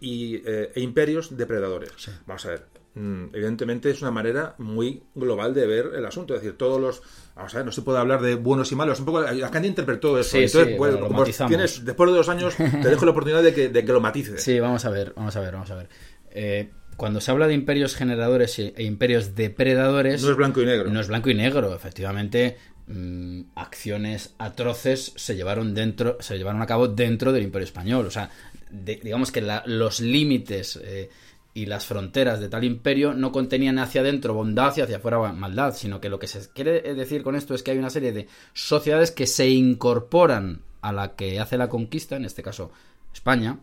y, 0.00 0.36
eh, 0.44 0.72
e 0.74 0.80
imperios 0.80 1.36
depredadores. 1.36 1.92
Vamos 2.26 2.44
a 2.46 2.50
ver, 2.50 2.66
evidentemente 2.96 3.90
es 3.90 4.02
una 4.02 4.12
manera 4.12 4.54
muy 4.58 5.02
global 5.14 5.52
de 5.52 5.66
ver 5.66 5.90
el 5.96 6.06
asunto. 6.06 6.34
Es 6.34 6.42
decir, 6.42 6.56
todos 6.56 6.80
los. 6.80 7.02
Vamos 7.34 7.52
a 7.54 7.58
ver, 7.58 7.66
no 7.66 7.72
se 7.72 7.82
puede 7.82 7.98
hablar 7.98 8.22
de 8.22 8.36
buenos 8.36 8.70
y 8.70 8.76
malos. 8.76 9.00
Un 9.00 9.06
poco. 9.06 9.24
Kant 9.50 9.66
interpretó 9.66 10.18
eso. 10.18 10.36
Entonces, 10.36 10.76
pues, 10.76 11.36
tienes, 11.48 11.84
después 11.84 12.10
de 12.10 12.16
dos 12.16 12.28
años, 12.28 12.54
te 12.56 12.88
dejo 12.88 13.04
la 13.04 13.10
oportunidad 13.12 13.42
de 13.42 13.52
que, 13.52 13.68
de 13.68 13.84
que 13.84 13.92
lo 13.92 14.00
matices. 14.00 14.42
Sí, 14.42 14.60
vamos 14.60 14.84
a 14.84 14.90
ver, 14.90 15.12
vamos 15.16 15.34
a 15.34 15.40
ver, 15.40 15.52
vamos 15.52 15.70
a 15.70 15.74
ver. 15.74 15.88
Eh, 16.30 16.70
cuando 16.96 17.20
se 17.20 17.30
habla 17.32 17.48
de 17.48 17.54
imperios 17.54 17.96
generadores 17.96 18.58
e 18.58 18.82
imperios 18.84 19.34
depredadores. 19.34 20.22
No 20.22 20.30
es 20.30 20.36
blanco 20.36 20.62
y 20.62 20.66
negro. 20.66 20.90
No 20.90 21.00
es 21.00 21.08
blanco 21.08 21.30
y 21.30 21.34
negro. 21.34 21.74
Efectivamente, 21.74 22.56
mm, 22.86 23.40
acciones 23.56 24.34
atroces 24.38 25.12
se 25.16 25.34
llevaron 25.34 25.74
dentro, 25.74 26.16
se 26.20 26.38
llevaron 26.38 26.62
a 26.62 26.66
cabo 26.66 26.86
dentro 26.86 27.32
del 27.32 27.42
Imperio 27.42 27.64
Español. 27.64 28.06
O 28.06 28.10
sea, 28.12 28.30
digamos 28.70 29.32
que 29.32 29.44
los 29.66 29.98
límites. 29.98 30.78
Eh, 30.82 31.10
y 31.54 31.66
las 31.66 31.86
fronteras 31.86 32.40
de 32.40 32.48
tal 32.48 32.64
imperio 32.64 33.14
no 33.14 33.30
contenían 33.30 33.78
hacia 33.78 34.00
adentro 34.00 34.34
bondad 34.34 34.76
y 34.76 34.80
hacia 34.80 34.96
afuera 34.96 35.32
maldad, 35.32 35.74
sino 35.74 36.00
que 36.00 36.08
lo 36.08 36.18
que 36.18 36.26
se 36.26 36.48
quiere 36.52 36.94
decir 36.94 37.22
con 37.22 37.36
esto 37.36 37.54
es 37.54 37.62
que 37.62 37.70
hay 37.70 37.78
una 37.78 37.90
serie 37.90 38.12
de 38.12 38.26
sociedades 38.52 39.12
que 39.12 39.28
se 39.28 39.48
incorporan 39.48 40.62
a 40.82 40.92
la 40.92 41.14
que 41.14 41.38
hace 41.38 41.56
la 41.56 41.68
conquista, 41.68 42.16
en 42.16 42.24
este 42.24 42.42
caso 42.42 42.72
España, 43.12 43.60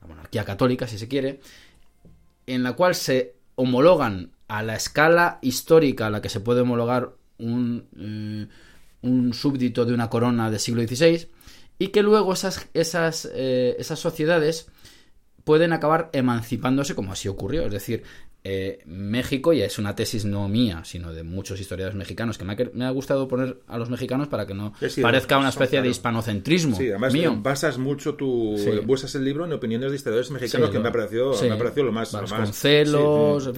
la 0.00 0.06
monarquía 0.06 0.44
católica 0.44 0.86
si 0.86 0.96
se 0.96 1.08
quiere, 1.08 1.40
en 2.46 2.62
la 2.62 2.74
cual 2.74 2.94
se 2.94 3.34
homologan 3.56 4.30
a 4.46 4.62
la 4.62 4.76
escala 4.76 5.40
histórica 5.42 6.06
a 6.06 6.10
la 6.10 6.22
que 6.22 6.28
se 6.28 6.40
puede 6.40 6.60
homologar 6.60 7.14
un, 7.38 7.88
eh, 7.98 8.46
un 9.02 9.34
súbdito 9.34 9.84
de 9.84 9.92
una 9.92 10.08
corona 10.08 10.50
del 10.50 10.60
siglo 10.60 10.82
XVI, 10.82 11.28
y 11.78 11.88
que 11.88 12.02
luego 12.02 12.32
esas, 12.32 12.68
esas, 12.74 13.28
eh, 13.34 13.76
esas 13.78 13.98
sociedades 13.98 14.68
pueden 15.48 15.72
acabar 15.72 16.10
emancipándose 16.12 16.94
como 16.94 17.10
así 17.10 17.26
ocurrió. 17.26 17.64
Es 17.64 17.72
decir, 17.72 18.02
eh, 18.44 18.80
México, 18.84 19.54
ya 19.54 19.64
es 19.64 19.78
una 19.78 19.96
tesis 19.96 20.26
no 20.26 20.46
mía, 20.46 20.82
sino 20.84 21.14
de 21.14 21.22
muchos 21.22 21.58
historiadores 21.58 21.96
mexicanos, 21.96 22.36
que 22.36 22.44
me 22.44 22.84
ha, 22.84 22.90
gustado 22.90 23.26
poner 23.28 23.56
a 23.66 23.78
los 23.78 23.88
mexicanos 23.88 24.28
para 24.28 24.46
que 24.46 24.52
no 24.52 24.74
parezca 25.00 25.38
una 25.38 25.48
especie 25.48 25.80
de 25.80 25.88
hispanocentrismo. 25.88 26.76
Sí, 26.76 26.90
además 26.90 27.14
mío. 27.14 27.34
basas 27.40 27.78
mucho 27.78 28.14
tu. 28.14 28.56
Sí. 28.58 29.16
el 29.16 29.24
libro 29.24 29.46
en 29.46 29.54
opiniones 29.54 29.90
de 29.90 29.96
historiadores 29.96 30.30
mexicanos 30.30 30.68
que 30.68 30.78
me 30.80 30.90
ha, 30.90 30.92
parecido, 30.92 31.32
me 31.40 31.82
lo 31.82 31.92
más. 31.92 32.10
Con 32.10 32.52
celos, 32.52 33.50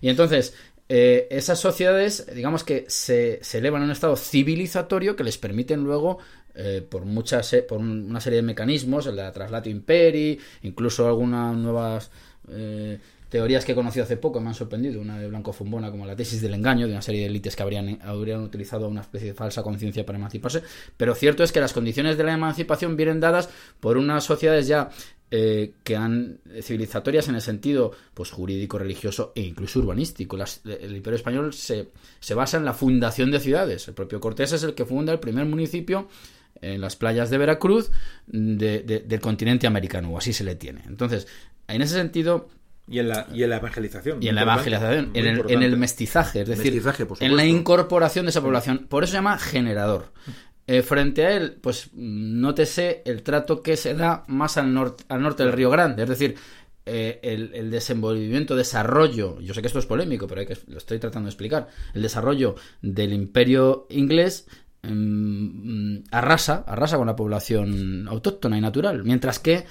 Y 0.00 0.08
entonces, 0.08 0.52
eh, 0.88 1.28
esas 1.30 1.60
sociedades, 1.60 2.26
digamos 2.34 2.64
que 2.64 2.86
se, 2.88 3.38
se, 3.40 3.58
elevan 3.58 3.82
a 3.82 3.84
un 3.84 3.92
estado 3.92 4.16
civilizatorio 4.16 5.14
que 5.14 5.22
les 5.22 5.38
permiten 5.38 5.84
luego 5.84 6.18
eh, 6.56 6.86
por 6.88 7.04
muchas 7.04 7.54
por 7.68 7.78
una 7.78 8.20
serie 8.20 8.38
de 8.38 8.42
mecanismos, 8.42 9.06
el 9.06 9.16
de 9.16 9.22
la 9.22 9.32
traslato 9.32 9.68
imperi, 9.68 10.38
incluso 10.62 11.06
algunas 11.06 11.54
nuevas 11.56 12.10
eh, 12.50 12.98
teorías 13.28 13.64
que 13.64 13.72
he 13.72 13.74
conocido 13.74 14.04
hace 14.04 14.16
poco 14.16 14.40
me 14.40 14.48
han 14.48 14.54
sorprendido, 14.54 15.00
una 15.00 15.18
de 15.18 15.28
Blanco 15.28 15.52
Fumbona 15.52 15.90
como 15.90 16.06
la 16.06 16.16
tesis 16.16 16.40
del 16.40 16.54
engaño, 16.54 16.86
de 16.86 16.92
una 16.92 17.02
serie 17.02 17.22
de 17.22 17.26
élites 17.26 17.56
que 17.56 17.62
habrían, 17.62 17.98
habrían 18.02 18.40
utilizado 18.42 18.88
una 18.88 19.02
especie 19.02 19.28
de 19.28 19.34
falsa 19.34 19.62
conciencia 19.62 20.06
para 20.06 20.18
emanciparse, 20.18 20.62
pero 20.96 21.14
cierto 21.14 21.42
es 21.42 21.52
que 21.52 21.60
las 21.60 21.72
condiciones 21.72 22.16
de 22.16 22.24
la 22.24 22.34
emancipación 22.34 22.96
vienen 22.96 23.20
dadas 23.20 23.50
por 23.80 23.96
unas 23.96 24.24
sociedades 24.24 24.68
ya 24.68 24.90
eh, 25.32 25.72
que 25.82 25.96
han 25.96 26.38
civilizatorias 26.62 27.28
en 27.28 27.34
el 27.34 27.40
sentido 27.40 27.90
pues 28.14 28.30
jurídico, 28.30 28.78
religioso 28.78 29.32
e 29.34 29.42
incluso 29.42 29.80
urbanístico. 29.80 30.36
el 30.36 30.96
Imperio 30.96 31.16
español 31.16 31.52
se, 31.52 31.88
se 32.20 32.34
basa 32.34 32.58
en 32.58 32.64
la 32.64 32.74
fundación 32.74 33.32
de 33.32 33.40
ciudades. 33.40 33.88
El 33.88 33.94
propio 33.94 34.20
Cortés 34.20 34.52
es 34.52 34.62
el 34.62 34.74
que 34.74 34.84
funda 34.84 35.12
el 35.12 35.18
primer 35.18 35.44
municipio 35.44 36.06
en 36.62 36.80
las 36.80 36.96
playas 36.96 37.30
de 37.30 37.38
Veracruz 37.38 37.90
del 38.26 39.20
continente 39.20 39.66
americano, 39.66 40.10
o 40.10 40.18
así 40.18 40.32
se 40.32 40.44
le 40.44 40.54
tiene. 40.54 40.82
Entonces, 40.86 41.26
en 41.68 41.82
ese 41.82 41.94
sentido... 41.94 42.48
Y 42.88 43.00
en 43.00 43.08
la, 43.08 43.26
y 43.34 43.42
en 43.42 43.50
la 43.50 43.56
evangelización. 43.56 44.22
Y 44.22 44.28
en 44.28 44.36
la 44.36 44.42
evangelización, 44.42 45.10
en 45.14 45.26
el, 45.26 45.50
en 45.50 45.62
el, 45.64 45.76
mestizaje, 45.76 46.42
es 46.42 46.48
decir, 46.48 46.80
en 47.18 47.36
la 47.36 47.44
incorporación 47.44 48.26
de 48.26 48.30
esa 48.30 48.40
población. 48.40 48.86
Por 48.88 49.02
eso 49.02 49.10
se 49.10 49.16
llama 49.18 49.38
generador. 49.38 50.12
Eh, 50.68 50.82
frente 50.82 51.24
a 51.24 51.36
él, 51.36 51.58
pues 51.60 51.90
nótese 51.94 53.02
el 53.04 53.22
trato 53.22 53.62
que 53.62 53.76
se 53.76 53.94
da 53.94 54.24
más 54.26 54.56
al, 54.56 54.74
norte 54.74 55.04
al 55.08 55.22
norte 55.22 55.44
del 55.44 55.52
Río 55.52 55.70
Grande, 55.70 56.02
es 56.02 56.08
decir, 56.08 56.34
eh, 56.86 57.20
el, 57.22 57.52
el, 57.54 57.70
desenvolvimiento, 57.70 58.56
desarrollo, 58.56 59.40
yo 59.40 59.54
sé 59.54 59.60
que 59.60 59.68
esto 59.68 59.78
es 59.78 59.86
polémico, 59.86 60.26
pero 60.26 60.40
hay 60.40 60.46
que, 60.46 60.58
lo 60.66 60.78
estoy 60.78 60.98
tratando 60.98 61.26
de 61.26 61.30
explicar, 61.30 61.68
el 61.94 62.02
desarrollo 62.02 62.56
del 62.82 63.12
imperio 63.12 63.86
inglés 63.90 64.48
arrasa, 66.10 66.64
arrasa 66.66 66.96
con 66.96 67.06
la 67.06 67.16
población 67.16 68.06
autóctona 68.08 68.58
y 68.58 68.60
natural, 68.60 69.04
mientras 69.04 69.38
que 69.38 69.64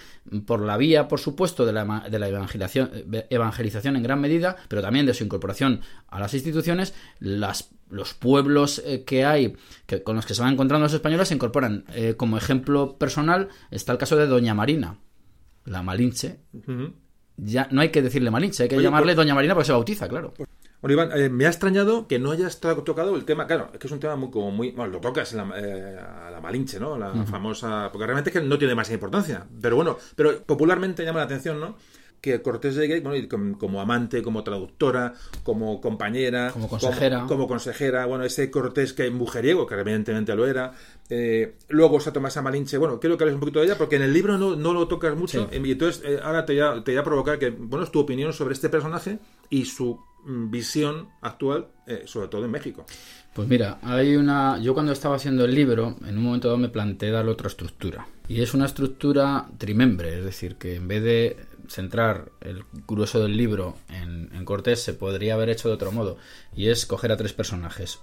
por 0.45 0.61
la 0.61 0.77
vía, 0.77 1.07
por 1.07 1.19
supuesto, 1.19 1.65
de 1.65 1.73
la, 1.73 2.07
de 2.09 2.19
la 2.19 2.27
evangelización, 2.27 2.91
evangelización 3.29 3.95
en 3.95 4.03
gran 4.03 4.19
medida, 4.21 4.55
pero 4.67 4.81
también 4.81 5.05
de 5.05 5.13
su 5.13 5.23
incorporación 5.23 5.81
a 6.07 6.19
las 6.19 6.33
instituciones, 6.33 6.93
las, 7.19 7.71
los 7.89 8.13
pueblos 8.13 8.81
eh, 8.85 9.03
que 9.03 9.25
hay 9.25 9.55
que, 9.85 10.03
con 10.03 10.15
los 10.15 10.25
que 10.25 10.33
se 10.33 10.41
van 10.41 10.53
encontrando 10.53 10.85
los 10.85 10.93
españoles 10.93 11.27
se 11.27 11.35
incorporan. 11.35 11.85
Eh, 11.93 12.15
como 12.15 12.37
ejemplo 12.37 12.97
personal 12.97 13.49
está 13.71 13.91
el 13.91 13.97
caso 13.97 14.15
de 14.15 14.27
Doña 14.27 14.53
Marina, 14.53 14.99
la 15.65 15.83
Malinche. 15.83 16.39
Ya 17.37 17.67
no 17.71 17.81
hay 17.81 17.89
que 17.89 18.01
decirle 18.01 18.31
Malinche, 18.31 18.63
hay 18.63 18.69
que 18.69 18.81
llamarle 18.81 19.07
pues 19.07 19.17
Doña 19.17 19.35
Marina 19.35 19.53
porque 19.53 19.67
se 19.67 19.73
bautiza, 19.73 20.07
claro. 20.07 20.33
Bueno, 20.85 21.01
Iván, 21.01 21.19
eh, 21.19 21.29
me 21.29 21.47
ha 21.47 21.49
extrañado 21.49 22.07
que 22.07 22.19
no 22.19 22.29
hayas 22.29 22.59
tocado 22.59 23.15
el 23.15 23.25
tema, 23.25 23.47
claro, 23.47 23.71
es 23.73 23.79
que 23.79 23.87
es 23.87 23.91
un 23.91 23.99
tema 23.99 24.15
muy, 24.15 24.29
como 24.29 24.51
muy, 24.51 24.69
bueno, 24.69 24.91
lo 24.91 24.99
tocas 24.99 25.33
la, 25.33 25.51
eh, 25.57 25.97
a 25.97 26.29
la 26.29 26.39
Malinche, 26.39 26.79
¿no? 26.79 26.95
La 26.95 27.11
famosa, 27.25 27.89
porque 27.91 28.05
realmente 28.05 28.29
es 28.29 28.35
que 28.35 28.47
no 28.47 28.59
tiene 28.59 28.73
demasiada 28.73 28.93
importancia, 28.93 29.47
pero 29.59 29.77
bueno, 29.77 29.97
pero 30.15 30.43
popularmente 30.43 31.03
llama 31.03 31.17
la 31.17 31.25
atención, 31.25 31.59
¿no? 31.59 31.75
Que 32.21 32.41
Cortés 32.41 32.75
llegue 32.75 32.99
bueno, 33.01 33.27
como, 33.57 33.81
amante, 33.81 34.21
como 34.21 34.43
traductora, 34.43 35.13
como 35.43 35.79
compañera, 35.81 36.51
como 36.51 36.67
consejera, 36.67 37.25
como, 37.27 37.47
consejera, 37.47 38.05
bueno, 38.05 38.23
ese 38.23 38.49
Cortés 38.49 38.93
que 38.93 39.07
es 39.07 39.11
mujeriego, 39.13 39.67
que 39.67 39.75
evidentemente 39.75 40.35
lo 40.35 40.47
era. 40.47 40.73
Eh, 41.09 41.55
luego 41.69 41.97
Tomás 41.97 42.13
Tomasa 42.13 42.41
Malinche, 42.41 42.77
bueno, 42.77 42.99
quiero 42.99 43.17
que 43.17 43.23
hables 43.23 43.35
un 43.35 43.41
poquito 43.41 43.59
de 43.59 43.65
ella, 43.65 43.77
porque 43.77 43.97
en 43.97 44.01
el 44.01 44.13
libro 44.13 44.37
no, 44.37 44.55
no 44.55 44.73
lo 44.73 44.87
tocas 44.87 45.15
mucho, 45.15 45.47
y 45.51 45.71
entonces 45.71 46.01
eh, 46.05 46.19
ahora 46.23 46.45
te 46.45 46.53
voy, 46.53 46.61
a, 46.61 46.83
te 46.83 46.91
voy 46.91 46.99
a 46.99 47.03
provocar 47.03 47.37
que, 47.39 47.51
bueno, 47.51 47.85
es 47.85 47.91
tu 47.91 47.99
opinión 47.99 48.33
sobre 48.33 48.53
este 48.53 48.69
personaje 48.69 49.19
y 49.49 49.65
su 49.65 49.99
Mm, 50.25 50.49
visión 50.49 51.09
actual, 51.21 51.67
eh, 51.85 52.03
sobre 52.05 52.27
todo 52.29 52.45
en 52.45 52.51
México. 52.51 52.85
Pues 53.33 53.47
mira, 53.47 53.77
hay 53.83 54.15
una. 54.15 54.57
Yo 54.59 54.73
cuando 54.73 54.91
estaba 54.91 55.17
haciendo 55.17 55.45
el 55.45 55.53
libro, 55.53 55.95
en 56.03 56.17
un 56.17 56.23
momento 56.23 56.47
dado 56.47 56.57
me 56.57 56.69
planteé 56.69 57.11
darle 57.11 57.31
otra 57.31 57.47
estructura. 57.47 58.07
Y 58.27 58.41
es 58.41 58.55
una 58.55 58.65
estructura 58.65 59.47
trimembre, 59.59 60.17
es 60.17 60.25
decir, 60.25 60.55
que 60.55 60.75
en 60.75 60.87
vez 60.87 61.03
de 61.03 61.37
centrar 61.69 62.31
el 62.41 62.63
grueso 62.87 63.21
del 63.21 63.37
libro 63.37 63.75
en, 63.89 64.29
en 64.33 64.45
Cortés, 64.45 64.83
se 64.83 64.93
podría 64.93 65.33
haber 65.33 65.49
hecho 65.49 65.67
de 65.67 65.75
otro 65.75 65.91
modo. 65.91 66.17
Y 66.55 66.69
es 66.69 66.85
coger 66.85 67.11
a 67.11 67.17
tres 67.17 67.33
personajes. 67.33 67.99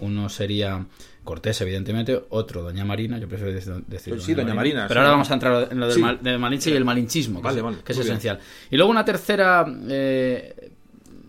Uno 0.00 0.28
sería 0.28 0.86
Cortés, 1.24 1.60
evidentemente, 1.60 2.20
otro 2.30 2.62
Doña 2.62 2.84
Marina, 2.84 3.18
yo 3.18 3.28
prefiero 3.28 3.52
decir, 3.52 3.82
Pues 4.12 4.22
sí, 4.24 4.34
Doña 4.34 4.54
Marina, 4.54 4.86
Pero 4.88 5.00
sí. 5.00 5.02
ahora 5.02 5.10
vamos 5.12 5.30
a 5.30 5.34
entrar 5.34 5.68
en 5.70 5.78
lo 5.80 5.86
del, 5.86 5.94
Sí. 5.96 6.00
mal- 6.00 6.18
del 6.22 6.38
malinche 6.38 6.70
y 6.70 6.74
el 6.74 6.84
malinchismo, 6.84 7.40
que, 7.40 7.44
Vale, 7.44 7.58
es, 7.58 7.64
vale, 7.64 7.76
que 7.84 7.92
es 7.92 7.98
muy 7.98 8.04
bien. 8.04 8.16
esencial. 8.16 8.40
Y 8.70 8.76
luego 8.76 8.90
una 8.90 9.04
tercera, 9.04 9.66
eh, 9.88 10.70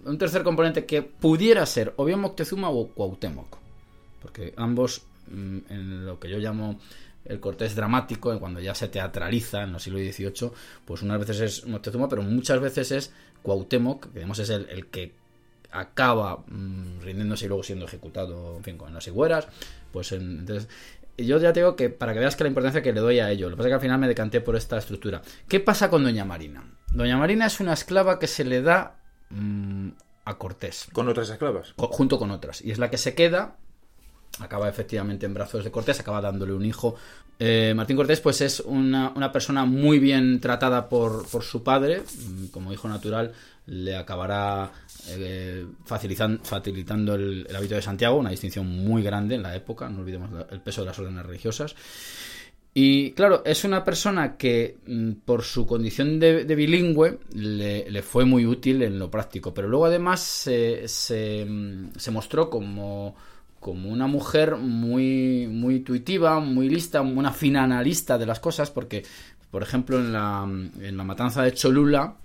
un 0.06 0.18
tercer 0.18 0.44
componente 0.44 0.86
que 0.86 1.02
pudiera 1.02 1.66
ser 1.66 1.94
o 1.98 2.06
bien 2.06 2.20
Moctezuma 2.20 2.70
o 2.70 2.88
Cuauhtémoc, 2.88 3.58
porque 4.22 4.54
ambos, 4.58 5.04
mm, 5.30 5.58
en 5.70 6.06
lo 6.06 6.20
que 6.20 6.30
yo 6.30 6.38
llamo 6.40 6.80
el 7.26 7.40
cortés 7.40 7.76
dramático, 7.76 8.40
cuando 8.40 8.60
ya 8.60 8.74
se 8.74 8.88
teatraliza 8.88 9.64
en 9.64 9.76
el 9.76 9.80
siglo 9.80 10.00
XVIII, 10.00 10.52
pues 10.86 11.02
unas 11.04 11.20
veces 11.20 11.40
es 11.42 11.68
Moctezuma, 11.68 12.10
pero 12.10 12.24
muchas 12.24 12.60
veces 12.60 12.92
es 12.92 13.14
Cuauhtémoc, 13.44 14.06
que 14.12 14.20
digamos 14.20 14.40
es 14.40 14.50
el, 14.50 14.68
el 14.70 14.88
que 14.88 15.12
acaba 15.72 16.44
mm, 16.48 17.00
rindiéndose 17.02 17.46
y 17.46 17.48
luego 17.48 17.64
siendo 17.64 17.86
ejecutado, 17.86 18.58
en 18.58 18.64
fin, 18.64 18.78
con 18.78 18.94
las 18.94 19.08
higueras, 19.08 19.48
pues 19.92 20.12
en- 20.12 20.40
entonces 20.40 20.68
yo 21.18 21.38
ya 21.40 21.54
te 21.54 21.60
digo 21.60 21.76
que 21.76 21.90
para 21.90 22.14
que 22.14 22.20
veas 22.20 22.36
que 22.36 22.44
la 22.44 22.48
importancia 22.50 22.82
que 22.82 22.94
le 22.94 23.00
doy 23.00 23.20
a 23.20 23.30
ello, 23.30 23.50
lo 23.50 23.56
que 23.56 23.58
pasa 23.58 23.68
es 23.68 23.72
que 23.72 23.76
al 23.76 23.82
final 23.82 24.00
me 24.00 24.08
decanté 24.08 24.42
por 24.42 24.56
esta 24.56 24.78
estructura. 24.78 25.22
¿Qué 25.48 25.60
pasa 25.60 25.90
con 25.90 26.04
Doña 26.04 26.26
Marina? 26.26 26.64
Doña 26.94 27.18
Marina 27.18 27.46
es 27.46 27.60
una 27.60 27.74
esclava 27.74 28.18
que 28.20 28.28
se 28.28 28.44
le 28.44 28.62
da 28.62 28.96
mm, 29.30 29.90
a 30.26 30.38
Cortés 30.38 30.88
Con 30.94 31.08
otras 31.10 31.30
esclavas. 31.30 31.74
co- 31.76 31.88
junto 31.88 32.18
con 32.18 32.32
otras. 32.32 32.62
Y 32.62 32.72
es 32.72 32.80
la 32.80 32.90
que 32.90 32.98
se 32.98 33.14
queda, 33.16 33.58
acaba 34.40 34.70
efectivamente 34.70 35.26
en 35.26 35.34
brazos 35.34 35.64
de 35.64 35.72
Cortés, 35.72 36.00
acaba 36.00 36.22
dándole 36.22 36.54
un 36.54 36.66
hijo. 36.66 36.96
Eh, 37.40 37.74
Martín 37.76 37.98
Cortés, 37.98 38.20
pues 38.22 38.42
es 38.42 38.60
una, 38.60 39.12
una 39.16 39.32
persona 39.32 39.66
muy 39.66 40.00
bien 40.00 40.40
tratada 40.40 40.88
por, 40.88 41.28
por 41.28 41.44
su 41.44 41.64
padre, 41.64 42.02
mm, 42.02 42.46
como 42.48 42.72
hijo 42.72 42.88
natural, 42.88 43.34
le 43.66 43.96
acabará 43.96 44.72
eh, 45.10 45.66
facilitan- 45.88 46.40
facilitando 46.44 47.16
el, 47.16 47.48
hábito 47.56 47.76
de 47.76 47.82
Santiago, 47.82 48.18
una 48.18 48.30
distinción 48.30 48.68
muy 48.68 49.02
grande 49.02 49.36
en 49.36 49.44
la 49.44 49.56
época, 49.56 49.90
no 49.90 50.02
olvidemos 50.02 50.30
el 50.52 50.62
peso 50.62 50.82
de 50.82 50.88
las 50.88 51.00
órdenes 51.00 51.26
religiosas. 51.26 51.76
Y 52.74 53.12
claro, 53.12 53.44
es 53.46 53.66
una 53.66 53.84
persona 53.84 54.38
que 54.38 54.78
mm, 54.86 55.12
por 55.26 55.44
su 55.44 55.66
condición 55.68 56.20
de, 56.20 56.44
bilingüe 56.44 57.20
le, 57.34 57.90
le 57.90 58.02
fue 58.02 58.24
muy 58.24 58.46
útil 58.46 58.82
en 58.82 58.98
lo 58.98 59.12
práctico, 59.12 59.54
pero 59.54 59.68
luego 59.68 59.86
además 59.88 60.22
se, 60.22 60.88
se, 60.88 61.46
mm, 61.46 61.92
se 61.98 62.12
mostró 62.12 62.50
como, 62.50 63.16
como 63.62 63.90
una 63.90 64.08
mujer 64.08 64.58
muy, 64.58 65.48
muy 65.50 65.78
intuitiva, 65.78 66.42
muy 66.42 66.68
lista, 66.68 67.00
una 67.00 67.32
fina 67.32 67.64
analista 67.64 68.18
de 68.18 68.26
las 68.26 68.42
cosas, 68.42 68.70
porque, 68.70 69.04
por 69.50 69.64
ejemplo, 69.64 69.98
en 69.98 70.12
la, 70.12 70.44
en 70.44 70.98
la 70.98 71.04
matanza 71.06 71.44
de 71.44 71.54
Cholula, 71.54 72.18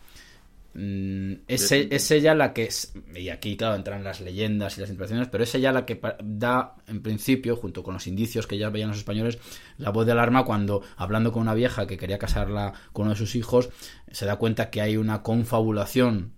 Mm, 0.79 1.33
es, 1.49 1.73
e- 1.73 1.89
es 1.91 2.11
ella 2.11 2.35
la 2.35 2.53
que 2.53 2.65
es, 2.65 2.93
y 3.15 3.31
aquí 3.31 3.57
claro 3.57 3.77
entran 3.77 4.05
las 4.05 4.21
leyendas 4.21 4.77
y 4.77 4.83
las 4.83 4.91
interpretaciones 4.91 5.29
pero 5.29 5.43
es 5.43 5.55
ella 5.55 5.73
la 5.73 5.87
que 5.87 5.99
da 6.23 6.75
en 6.87 7.01
principio 7.01 7.57
junto 7.57 7.83
con 7.83 7.95
los 7.95 8.07
indicios 8.07 8.47
que 8.47 8.59
ya 8.59 8.69
veían 8.69 8.91
los 8.91 8.99
españoles 8.99 9.39
la 9.79 9.89
voz 9.89 10.05
de 10.05 10.13
alarma 10.13 10.45
cuando 10.45 10.83
hablando 10.99 11.33
con 11.33 11.41
una 11.41 11.55
vieja 11.55 11.87
que 11.87 11.97
quería 11.97 12.19
casarla 12.19 12.75
con 12.93 13.05
uno 13.05 13.15
de 13.15 13.19
sus 13.19 13.37
hijos 13.37 13.71
se 14.13 14.27
da 14.27 14.37
cuenta 14.37 14.69
que 14.69 14.83
hay 14.83 14.99
una 14.99 15.23
confabulación 15.23 16.33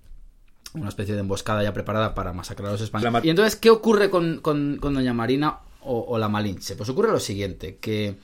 una 0.74 0.88
especie 0.90 1.14
de 1.14 1.20
emboscada 1.20 1.62
ya 1.62 1.72
preparada 1.72 2.14
para 2.14 2.32
masacrar 2.32 2.68
a 2.68 2.72
los 2.72 2.80
españoles 2.80 3.24
y 3.24 3.30
entonces 3.30 3.56
¿qué 3.56 3.70
ocurre 3.70 4.10
con, 4.10 4.40
con- 4.40 4.76
con 4.78 4.94
doña 4.94 5.14
Marina 5.14 5.58
o, 5.82 6.00
o 6.08 6.18
la 6.18 6.28
Malinche? 6.28 6.76
pues 6.76 6.88
ocurre 6.90 7.10
lo 7.10 7.20
siguiente 7.20 7.76
que 7.80 8.16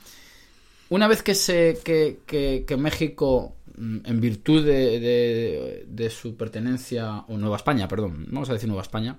una 0.91 1.09
vez 1.09 1.23
que 1.23 1.35
se 1.35 1.79
que, 1.83 2.19
que- 2.27 2.65
que 2.67 2.77
México 2.77 3.57
mm, 3.77 3.99
en 4.05 4.21
virtud 4.21 4.65
de, 4.65 5.01
de- 5.01 5.85
de 5.89 6.11
su 6.11 6.37
pertenencia 6.37 7.25
o 7.29 7.39
Nueva 7.39 7.57
España 7.57 7.89
perdón 7.89 8.27
vamos 8.31 8.51
a 8.51 8.53
decir 8.53 8.69
Nueva 8.69 8.83
España 8.83 9.17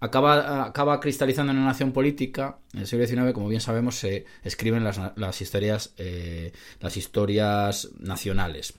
acaba 0.00 0.64
acaba 0.66 1.00
cristalizando 1.00 1.52
en 1.52 1.58
una 1.58 1.68
nación 1.68 1.92
política 1.92 2.58
en 2.74 2.80
el 2.80 2.86
siglo 2.86 3.06
XIX 3.06 3.32
como 3.32 3.48
bien 3.48 3.60
sabemos 3.62 3.94
se 3.96 4.26
escriben 4.44 4.84
las, 4.84 5.00
las 5.16 5.40
historias 5.40 5.94
eh, 5.96 6.52
las 6.80 6.96
historias 6.98 7.88
nacionales 7.98 8.74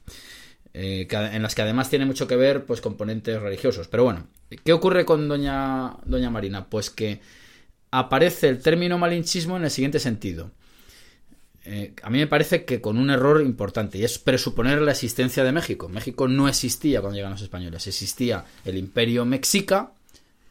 eh, 0.74 1.08
en 1.12 1.42
las 1.42 1.56
que 1.56 1.62
además 1.62 1.90
tiene 1.90 2.06
mucho 2.06 2.28
que 2.28 2.36
ver 2.36 2.66
pues 2.66 2.82
componentes 2.82 3.42
religiosos. 3.42 3.88
Pero 3.88 4.04
bueno 4.04 4.28
qué 4.64 4.74
ocurre 4.74 5.06
con 5.06 5.28
doña 5.28 5.98
doña 6.06 6.30
Marina 6.30 6.70
pues 6.70 6.90
que 6.90 7.20
aparece 7.92 8.50
el 8.50 8.62
término 8.62 8.98
malinchismo 8.98 9.58
en 9.58 9.64
el 9.64 9.72
siguiente 9.72 10.00
sentido. 10.00 10.52
Eh, 11.70 11.94
a 12.02 12.10
mí 12.10 12.20
me 12.20 12.28
parece 12.28 12.64
que 12.64 12.80
con 12.80 12.98
un 12.98 13.10
error 13.10 13.42
importante 13.42 13.98
y 13.98 14.04
es 14.06 14.20
presuponer 14.20 14.82
la 14.82 14.92
existencia 14.92 15.44
de 15.44 15.52
México. 15.52 15.90
México 15.90 16.28
no 16.30 16.48
existía 16.48 17.02
cuando 17.02 17.18
llegan 17.18 17.32
los 17.32 17.42
españoles, 17.42 17.88
existía 17.88 18.46
el 18.64 18.78
imperio 18.78 19.26
mexica, 19.26 19.92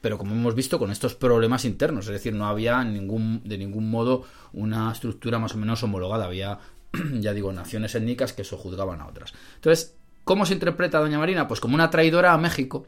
pero 0.03 0.19
como 0.19 0.35
hemos 0.35 0.55
visto 0.55 0.79
con 0.79 0.91
estos 0.91 1.15
problemas 1.15 1.65
internos, 1.65 2.07
es 2.07 2.13
decir, 2.13 2.35
no 2.35 2.47
había 2.47 2.85
ningún, 2.85 3.41
de 3.45 3.57
ningún 3.57 3.91
modo 3.91 4.25
una 4.53 4.93
estructura 4.93 5.39
más 5.39 5.55
o 5.55 5.59
menos 5.59 5.83
homologada, 5.83 6.27
había, 6.27 6.59
ya 7.15 7.33
digo, 7.33 7.51
naciones 7.51 7.95
étnicas 7.95 8.35
que 8.35 8.45
sojuzgaban 8.45 9.01
a 9.01 9.07
otras. 9.07 9.33
Entonces, 9.55 9.95
¿cómo 10.27 10.45
se 10.45 10.53
interpreta 10.53 10.99
a 10.99 11.01
Doña 11.01 11.19
Marina? 11.19 11.49
Pues 11.49 11.61
como 11.61 11.75
una 11.77 11.89
traidora 11.89 12.35
a 12.35 12.37
México. 12.39 12.87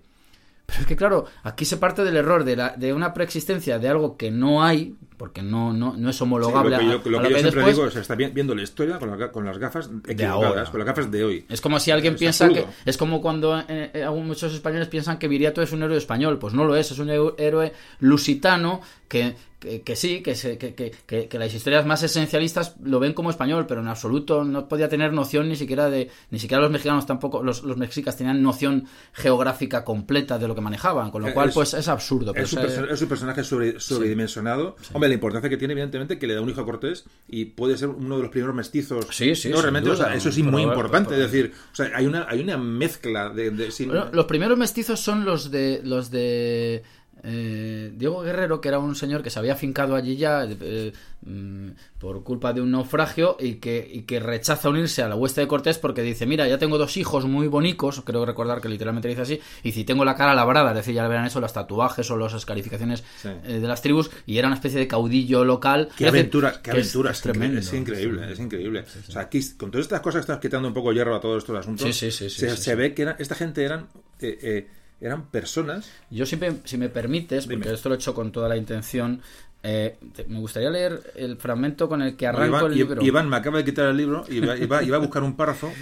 Pero 0.66 0.80
es 0.80 0.86
que 0.86 0.96
claro, 0.96 1.24
aquí 1.44 1.64
se 1.64 1.78
parte 1.78 2.04
del 2.04 2.14
error 2.18 2.44
de, 2.44 2.54
la, 2.54 2.74
de 2.76 2.92
una 2.92 3.14
preexistencia 3.14 3.78
de 3.78 3.88
algo 3.88 4.18
que 4.18 4.30
no 4.30 4.62
hay, 4.62 4.96
porque 5.16 5.40
no, 5.40 5.72
no, 5.72 5.94
no 5.96 6.10
es 6.10 6.16
Sí, 6.16 6.24
homologable 6.24 6.72
lo 6.72 6.78
que 6.78 6.84
yo, 6.84 6.90
lo 6.90 6.98
a 6.98 7.02
que 7.02 7.08
lo 7.10 7.16
yo 7.16 7.22
que 7.22 7.28
siempre 7.40 7.62
después. 7.64 7.76
digo 7.76 7.88
es 7.88 7.96
está 7.96 8.14
bien- 8.16 8.34
viendo 8.34 8.54
la 8.54 8.60
historia 8.62 8.98
con, 8.98 9.18
la- 9.18 9.32
con 9.32 9.46
las 9.46 9.56
gafas 9.56 9.86
ahora. 9.86 10.12
equivocadas, 10.12 10.68
con 10.68 10.80
las 10.80 10.86
gafas 10.86 11.10
de 11.10 11.24
hoy. 11.24 11.46
Es 11.48 11.62
como 11.62 11.80
si 11.80 11.90
alguien 11.90 12.12
Es 12.14 12.18
piensa 12.20 12.50
que. 12.50 12.66
Es 12.84 12.98
como 12.98 13.22
cuando 13.22 13.58
eh, 13.66 13.90
eh, 13.94 14.06
muchos 14.10 14.52
españoles 14.52 14.88
piensan 14.88 15.18
que 15.18 15.26
Viriato 15.26 15.62
es 15.62 15.72
un 15.72 15.82
héroe 15.82 15.96
español. 15.96 16.38
Pues 16.38 16.52
no 16.52 16.66
lo 16.66 16.76
es, 16.76 16.90
es 16.90 16.98
un 16.98 17.08
héroe 17.08 17.72
lusitano 18.00 18.82
que, 19.08 19.36
que, 19.58 19.82
que 19.82 19.96
sí, 19.96 20.22
que, 20.22 20.34
se- 20.34 20.56
que, 20.58 20.74
que- 20.74 21.38
las 21.38 21.52
historias 21.52 21.84
más 21.84 22.02
esencialistas 22.02 22.76
lo 22.82 23.00
ven 23.00 23.12
como 23.12 23.30
español, 23.30 23.66
pero 23.66 23.80
en 23.80 23.88
absoluto 23.88 24.44
no 24.44 24.68
podía 24.68 24.88
tener 24.88 25.12
noción 25.12 25.48
ni 25.48 25.56
siquiera 25.56 25.90
de. 25.90 26.10
Ni 26.30 26.38
siquiera 26.38 26.60
los 26.62 26.70
mexicanos 26.70 27.06
tampoco, 27.06 27.42
los, 27.42 27.62
los 27.64 27.76
mexicas 27.76 28.16
tenían 28.16 28.42
noción 28.42 28.86
geográfica 29.12 29.84
completa 29.84 30.38
de 30.38 30.46
lo 30.48 30.54
que 30.54 30.60
manejaban, 30.60 31.10
con 31.10 31.22
lo 31.22 31.28
Eh, 31.28 31.34
cual, 31.34 31.48
es- 31.48 31.54
pues 31.54 31.74
es 31.74 31.88
absurdo. 31.88 32.32
Es 32.34 32.52
un, 32.52 32.60
perso- 32.60 32.88
es 32.90 33.02
un 33.02 33.08
personaje 33.08 33.42
sobre, 33.44 33.80
sobredimensionado. 33.80 34.76
Hombre, 34.92 35.08
la 35.08 35.14
importancia 35.14 35.50
que 35.50 35.56
tiene, 35.56 35.72
evidentemente, 35.72 36.18
que 36.18 36.26
le 36.26 36.34
da 36.34 36.40
un 36.40 36.50
hijo 36.50 36.60
a 36.60 36.64
Cortés 36.64 37.04
y 37.28 37.46
puede 37.46 37.76
ser 37.76 37.88
uno 37.88 38.16
de 38.16 38.22
los 38.22 38.30
primeros 38.30 38.54
mestizos. 38.54 39.06
Sí, 39.10 39.34
sí, 39.34 39.48
No, 39.50 39.58
o 39.58 39.96
sea, 39.96 40.14
eso 40.14 40.30
sí, 40.32 40.42
muy 40.42 40.62
importante. 40.62 41.10
por- 41.14 41.18
Es 41.18 41.30
decir, 41.32 41.52
o 41.72 41.74
sea, 41.74 41.90
hay 41.94 42.06
una, 42.06 42.26
hay 42.28 42.40
una 42.40 42.56
mezcla 42.58 43.30
de. 43.30 43.50
de- 43.50 43.70
sin- 43.70 43.88
Bueno, 43.88 44.08
los 44.12 44.26
primeros 44.26 44.56
mestizos 44.58 45.00
son 45.00 45.24
los 45.24 45.50
de 45.50 45.80
los 45.84 46.10
de 46.10 46.82
eh, 47.24 47.92
Diego 47.96 48.22
Guerrero, 48.22 48.60
que 48.60 48.68
era 48.68 48.78
un 48.78 48.94
señor 48.94 49.22
que 49.22 49.30
se 49.30 49.38
había 49.38 49.52
afincado 49.54 49.94
allí 49.96 50.16
ya 50.16 50.44
eh, 50.48 50.92
mm, 51.22 51.68
por 51.98 52.22
culpa 52.22 52.52
de 52.52 52.60
un 52.60 52.70
naufragio 52.70 53.36
y 53.40 53.54
que, 53.56 53.88
y 53.92 54.02
que 54.02 54.20
rechaza 54.20 54.68
unirse 54.68 55.02
a 55.02 55.08
la 55.08 55.16
hueste 55.16 55.40
de 55.40 55.48
Cortés 55.48 55.78
porque 55.78 56.02
dice, 56.02 56.26
mira, 56.26 56.46
ya 56.46 56.58
tengo 56.58 56.78
dos 56.78 56.96
hijos 56.96 57.24
muy 57.26 57.48
bonicos, 57.48 58.02
creo 58.02 58.24
recordar 58.24 58.60
que 58.60 58.68
literalmente 58.68 59.08
dice 59.08 59.22
así, 59.22 59.40
y 59.62 59.72
si 59.72 59.84
tengo 59.84 60.04
la 60.04 60.14
cara 60.14 60.34
labrada, 60.34 60.70
es 60.70 60.76
decir, 60.76 60.94
ya 60.94 61.02
le 61.02 61.08
verán 61.08 61.26
eso, 61.26 61.40
los 61.40 61.52
tatuajes 61.52 62.10
o 62.10 62.16
las 62.16 62.34
escarificaciones 62.34 63.02
Sí. 63.20 63.28
eh, 63.44 63.60
de 63.60 63.66
las 63.68 63.82
tribus, 63.82 64.10
y 64.26 64.38
era 64.38 64.46
una 64.48 64.56
especie 64.56 64.78
de 64.78 64.86
caudillo 64.86 65.44
local. 65.44 65.88
Qué 65.96 66.06
Es 66.06 66.12
decir, 66.12 66.20
aventura, 66.20 66.60
qué 66.62 66.70
aventura. 66.70 67.10
es 67.10 67.20
tremendo. 67.20 67.60
es 67.60 67.72
increíble, 67.72 68.32
es 68.32 68.38
increíble. 68.38 68.84
O 69.08 69.12
sea, 69.12 69.22
aquí, 69.22 69.40
con 69.56 69.70
todas 69.70 69.84
estas 69.86 70.00
cosas 70.00 70.20
que 70.20 70.32
estás 70.32 70.38
quitando 70.40 70.68
un 70.68 70.74
poco 70.74 70.92
hierro 70.92 71.14
a 71.16 71.20
todo 71.20 71.36
esto 71.38 71.52
del 71.52 71.60
asunto, 71.60 71.84
Sí, 71.84 71.92
sí, 71.92 72.10
sí, 72.10 72.30
sí, 72.30 72.40
se, 72.40 72.56
se 72.56 72.74
ve 72.74 72.94
que 72.94 73.02
era- 73.02 73.16
esta 73.18 73.34
gente 73.34 73.64
eran, 73.64 73.88
eh, 74.20 74.38
eh, 74.42 74.68
eran 75.00 75.26
personas. 75.26 75.90
Yo 76.10 76.26
siempre, 76.26 76.54
si 76.64 76.76
me 76.76 76.88
permites, 76.88 77.46
porque 77.46 77.60
Dime. 77.64 77.74
esto 77.74 77.88
lo 77.88 77.94
he 77.94 77.98
hecho 77.98 78.14
con 78.14 78.32
toda 78.32 78.48
la 78.48 78.56
intención, 78.56 79.20
eh, 79.62 79.96
te- 80.14 80.24
me 80.24 80.38
gustaría 80.40 80.70
leer 80.70 81.12
el 81.16 81.36
fragmento 81.36 81.88
con 81.88 82.02
el 82.02 82.16
que 82.16 82.26
arranco 82.26 82.58
Iván, 82.58 82.72
el 82.72 82.78
libro. 82.78 83.02
Iván 83.04 83.28
me 83.28 83.36
acaba 83.36 83.58
de 83.58 83.64
quitar 83.64 83.86
el 83.88 83.96
libro 83.96 84.24
y 84.28 84.40
va 84.40 84.78
a 84.78 84.98
buscar 84.98 85.22
un 85.22 85.36
párrafo. 85.36 85.72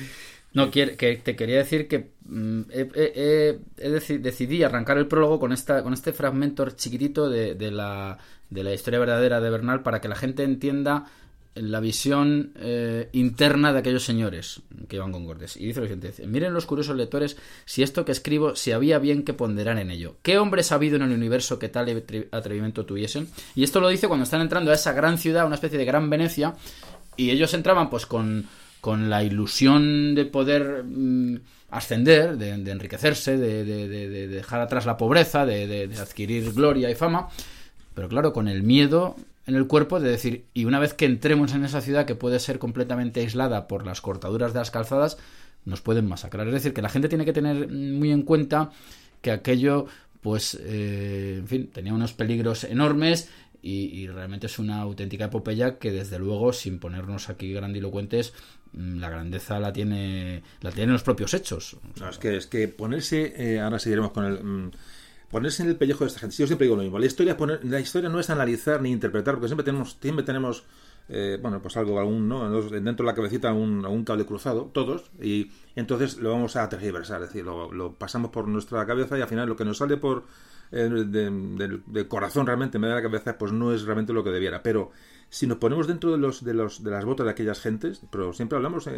No, 0.53 0.71
quiere- 0.71 0.97
que 0.97 1.17
te 1.17 1.37
quería 1.37 1.59
decir 1.59 1.87
que 1.87 2.13
mm, 2.25 2.61
deci- 3.77 4.19
decidí 4.21 4.63
arrancar 4.63 4.97
el 4.99 5.07
prólogo 5.07 5.39
con 5.39 5.53
esta 5.53 5.83
con 5.83 5.93
este 5.93 6.13
fragmento 6.13 6.69
chiquitito 6.71 7.29
de, 7.29 7.55
de 7.55 7.71
la, 7.71 8.19
de 8.51 8.65
la 8.65 8.73
historia 8.73 8.99
verdadera 8.99 9.41
de 9.41 9.51
Bernal 9.51 9.83
para 9.83 10.01
que 10.01 10.09
la 10.09 10.17
gente 10.17 10.43
entienda 10.45 11.07
la 11.57 11.81
visión 11.81 12.53
eh, 12.57 13.09
interna 13.13 13.73
de 13.73 13.79
aquellos 13.79 14.05
señores 14.05 14.61
que 14.89 14.97
iban 14.97 15.11
con 15.13 15.25
Cortés. 15.27 15.57
Y 15.57 15.67
dice 15.67 15.81
lo 15.81 15.87
siguiente, 15.87 16.09
dice, 16.09 16.27
miren 16.27 16.53
los 16.55 16.67
curiosos 16.67 16.97
lectores 16.97 17.37
si 17.65 17.83
esto 17.83 18.05
que 18.05 18.13
escribo, 18.13 18.55
si 18.57 18.73
había 18.73 18.99
bien 18.99 19.23
que 19.25 19.33
ponderar 19.33 19.79
en 19.79 19.91
ello. 19.91 20.17
¿Qué 20.23 20.39
hombre 20.39 20.63
sabido 20.63 20.97
en 20.97 21.03
el 21.03 21.13
universo 21.13 21.59
que 21.59 21.69
tal 21.69 22.05
atrevimiento 22.31 22.85
tuviesen? 22.87 23.29
Y 23.55 23.65
esto 23.65 23.81
lo 23.81 23.89
dice 23.89 24.07
cuando 24.09 24.25
están 24.25 24.41
entrando 24.43 24.71
a 24.71 24.75
esa 24.75 24.93
gran 24.93 25.19
ciudad, 25.19 25.47
una 25.47 25.55
especie 25.57 25.79
de 25.79 25.85
gran 25.85 26.11
Venecia, 26.11 26.55
y 27.17 27.31
ellos 27.31 27.55
entraban 27.55 27.89
pues 27.91 28.07
con, 28.07 28.47
con 28.81 29.09
la 29.11 29.25
ilusión 29.25 30.15
de 30.15 30.27
poder 30.27 30.85
mm, 30.85 31.37
ascender, 31.71 32.37
de, 32.37 32.57
de 32.59 32.71
enriquecerse, 32.71 33.37
de, 33.39 33.65
de- 33.65 33.89
de- 33.89 34.09
de 34.09 34.29
dejar 34.29 34.61
atrás 34.61 34.87
la 34.87 34.97
pobreza, 34.97 35.47
de 35.47 35.91
adquirir 36.01 36.53
gloria 36.53 36.91
y 36.91 36.95
fama, 36.95 37.29
pero 37.95 38.09
claro, 38.09 38.33
con 38.33 38.47
el 38.47 38.63
miedo 38.63 39.17
en 39.47 39.55
el 39.55 39.67
cuerpo 39.67 40.01
de 40.01 40.11
decir, 40.11 40.47
y 40.55 40.65
una 40.65 40.81
vez 40.81 40.95
que 40.95 41.05
entremos 41.05 41.55
en 41.55 41.65
esa 41.65 41.81
ciudad 41.81 42.05
que 42.05 42.15
puede 42.15 42.41
ser 42.41 42.59
completamente 42.59 43.21
aislada 43.21 43.69
por 43.69 43.87
las 43.87 44.01
cortaduras 44.01 44.53
de 44.53 44.59
las 44.59 44.71
calzadas, 44.71 45.19
nos 45.65 45.81
pueden 45.81 46.07
masacrar. 46.07 46.47
Es 46.49 46.55
decir, 46.55 46.73
que 46.73 46.83
la 46.83 46.89
gente 46.89 47.09
tiene 47.09 47.25
que 47.25 47.33
tener 47.33 47.69
muy 47.69 48.11
en 48.11 48.23
cuenta 48.23 48.71
que 49.21 49.31
aquello, 49.31 49.87
pues, 50.21 50.59
eh, 50.61 51.37
en 51.39 51.49
fin, 51.49 51.71
tenía 51.73 51.95
unos 51.95 52.13
peligros 52.13 52.65
enormes 52.65 53.29
y, 53.63 54.07
realmente 54.07 54.47
es 54.47 54.61
una 54.61 54.81
auténtica 54.81 55.25
epopeya 55.25 55.79
que 55.79 55.91
desde 55.91 56.21
luego, 56.21 56.53
sin 56.53 56.79
ponernos 56.79 57.29
aquí 57.29 57.53
grandilocuentes, 57.53 58.33
mm, 58.73 58.99
la 58.99 59.11
grandeza 59.11 59.59
la 59.59 59.73
tiene 59.73 60.43
la 60.61 60.71
tienen 60.71 60.93
los 60.93 61.03
propios 61.03 61.35
hechos. 61.35 61.77
Es 62.09 62.19
que 62.19 62.37
es 62.37 62.47
que 62.47 62.69
ponerse, 62.69 63.35
eh, 63.37 63.61
ahora 63.61 63.81
seguiremos 63.81 64.13
con 64.13 64.25
el 64.25 64.45
mm, 64.45 64.71
ponerse 65.37 65.63
en 65.63 65.69
el 65.69 65.77
pellejo 65.77 66.03
de 66.03 66.09
esta 66.09 66.21
gente. 66.21 66.35
Yo 66.35 66.47
siempre 66.47 66.65
digo 66.65 66.77
lo 66.77 66.83
mismo. 66.83 66.99
La 66.99 67.05
historia, 67.05 67.37
poner, 67.37 67.63
la 67.63 67.79
historia 67.79 68.09
no 68.09 68.19
es 68.19 68.31
analizar 68.31 68.81
ni 68.81 68.91
interpretar, 68.91 69.35
porque 69.35 69.49
siempre 69.49 69.65
tenemos, 69.65 69.99
siempre 70.01 70.25
tenemos 70.25 70.65
eh, 71.11 71.39
bueno, 71.43 71.61
pues 71.61 71.77
algo, 71.77 72.01
algún, 72.01 72.27
¿no? 72.27 72.51
dentro 72.63 73.05
de 73.05 73.13
la 73.13 73.15
cabecita 73.15 73.53
un, 73.53 74.03
cable 74.07 74.25
cruzado, 74.25 74.71
todos, 74.73 75.11
y 75.21 75.51
entonces 75.75 76.17
lo 76.17 76.31
vamos 76.31 76.57
a 76.57 76.67
tergiversar, 76.71 77.23
es 77.23 77.29
decir, 77.29 77.45
lo, 77.45 77.93
pasamos 77.99 78.31
por 78.31 78.49
nuestra 78.49 78.87
cabeza 78.87 79.19
y 79.19 79.21
al 79.21 79.29
final 79.29 79.47
lo 79.47 79.57
que 79.57 79.67
nos 79.67 79.77
sale 79.77 79.99
por 79.99 80.25
eh, 80.73 80.89
de, 80.89 82.09
corazón 82.09 82.47
realmente 82.47 82.79
en 82.79 82.81
medio 82.81 82.95
de 82.95 83.03
la 83.03 83.07
cabeza, 83.07 83.37
pues 83.37 83.53
no 83.53 83.75
es 83.75 83.83
realmente 83.83 84.15
lo 84.15 84.25
que 84.25 84.31
debiera. 84.31 84.63
Pero 84.63 84.91
si 85.29 85.47
nos 85.47 85.59
ponemos 85.59 85.87
dentro 85.87 86.13
de 86.13 86.17
los 86.19 86.43
de 86.43 86.55
los 86.55 86.83
de 86.83 86.91
las 86.91 87.05
botas 87.05 87.27
de 87.27 87.33
aquellas 87.33 87.61
gentes, 87.61 88.01
pero 88.11 88.33
siempre 88.33 88.57
hablamos 88.57 88.89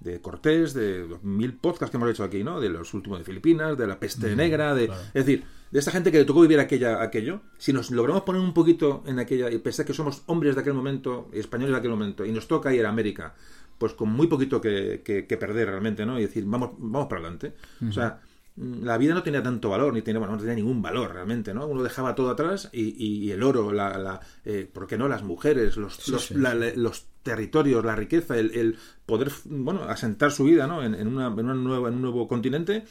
de 0.00 0.20
Cortés, 0.20 0.74
de 0.74 1.08
los 1.08 1.24
mil 1.24 1.54
podcasts 1.54 1.90
que 1.90 1.96
hemos 1.96 2.08
hecho 2.08 2.22
aquí, 2.22 2.44
¿no? 2.44 2.60
De 2.60 2.68
los 2.68 2.94
últimos 2.94 3.18
de 3.18 3.24
Filipinas, 3.24 3.76
de 3.76 3.88
la 3.88 3.98
peste 3.98 4.36
negra, 4.36 4.74
de 4.74 4.84
es 4.84 5.26
decir, 5.26 5.44
de 5.70 5.78
esta 5.78 5.90
gente 5.90 6.10
que 6.10 6.18
le 6.18 6.24
tocó 6.24 6.40
vivir 6.40 6.60
aquella, 6.60 7.02
aquello, 7.02 7.42
si 7.58 7.72
nos 7.72 7.90
logramos 7.90 8.22
poner 8.22 8.40
un 8.40 8.54
poquito 8.54 9.02
en 9.06 9.18
aquella, 9.18 9.50
y 9.50 9.58
pensar 9.58 9.84
que 9.84 9.94
somos 9.94 10.22
hombres 10.26 10.54
de 10.54 10.62
aquel 10.62 10.74
momento, 10.74 11.28
españoles 11.32 11.72
de 11.72 11.78
aquel 11.78 11.90
momento, 11.90 12.24
y 12.24 12.32
nos 12.32 12.48
toca 12.48 12.74
ir 12.74 12.86
a 12.86 12.88
América, 12.88 13.34
pues 13.76 13.92
con 13.92 14.10
muy 14.10 14.26
poquito 14.26 14.60
que, 14.60 15.02
que, 15.04 15.36
perder 15.36 15.68
realmente, 15.68 16.04
¿no? 16.04 16.18
Y 16.18 16.22
decir, 16.22 16.44
vamos, 16.46 16.70
vamos 16.78 17.06
para 17.06 17.20
adelante. 17.20 17.54
O 17.86 17.92
sea, 17.92 18.20
la 18.56 18.98
vida 18.98 19.14
no 19.14 19.22
tenía 19.22 19.42
tanto 19.42 19.70
valor, 19.70 19.92
ni 19.92 20.02
tenía, 20.02 20.18
bueno, 20.18 20.34
no 20.34 20.40
tenía 20.40 20.54
ningún 20.54 20.82
valor 20.82 21.12
realmente, 21.12 21.54
¿no? 21.54 21.66
Uno 21.66 21.82
dejaba 21.82 22.14
todo 22.14 22.30
atrás 22.30 22.68
y, 22.72 23.30
el 23.30 23.42
oro, 23.42 23.72
la, 23.72 23.96
la 23.98 24.20
eh, 24.44 24.68
¿por 24.72 24.86
qué 24.86 24.98
no? 24.98 25.06
Las 25.08 25.22
mujeres, 25.22 25.76
los, 25.76 26.08
los, 26.08 27.06
territorios, 27.22 27.84
la 27.84 27.94
riqueza, 27.94 28.36
el, 28.38 28.76
poder, 29.06 29.30
bueno, 29.44 29.84
asentar 29.84 30.32
su 30.32 30.44
vida, 30.44 30.66
¿no? 30.66 30.82
En, 30.82 30.94
una, 31.06 31.26
en, 31.28 31.38
una 31.38 31.54
nueva, 31.54 31.88
en 31.88 31.94
un 31.94 32.02
nuevo 32.02 32.26
continente, 32.26 32.84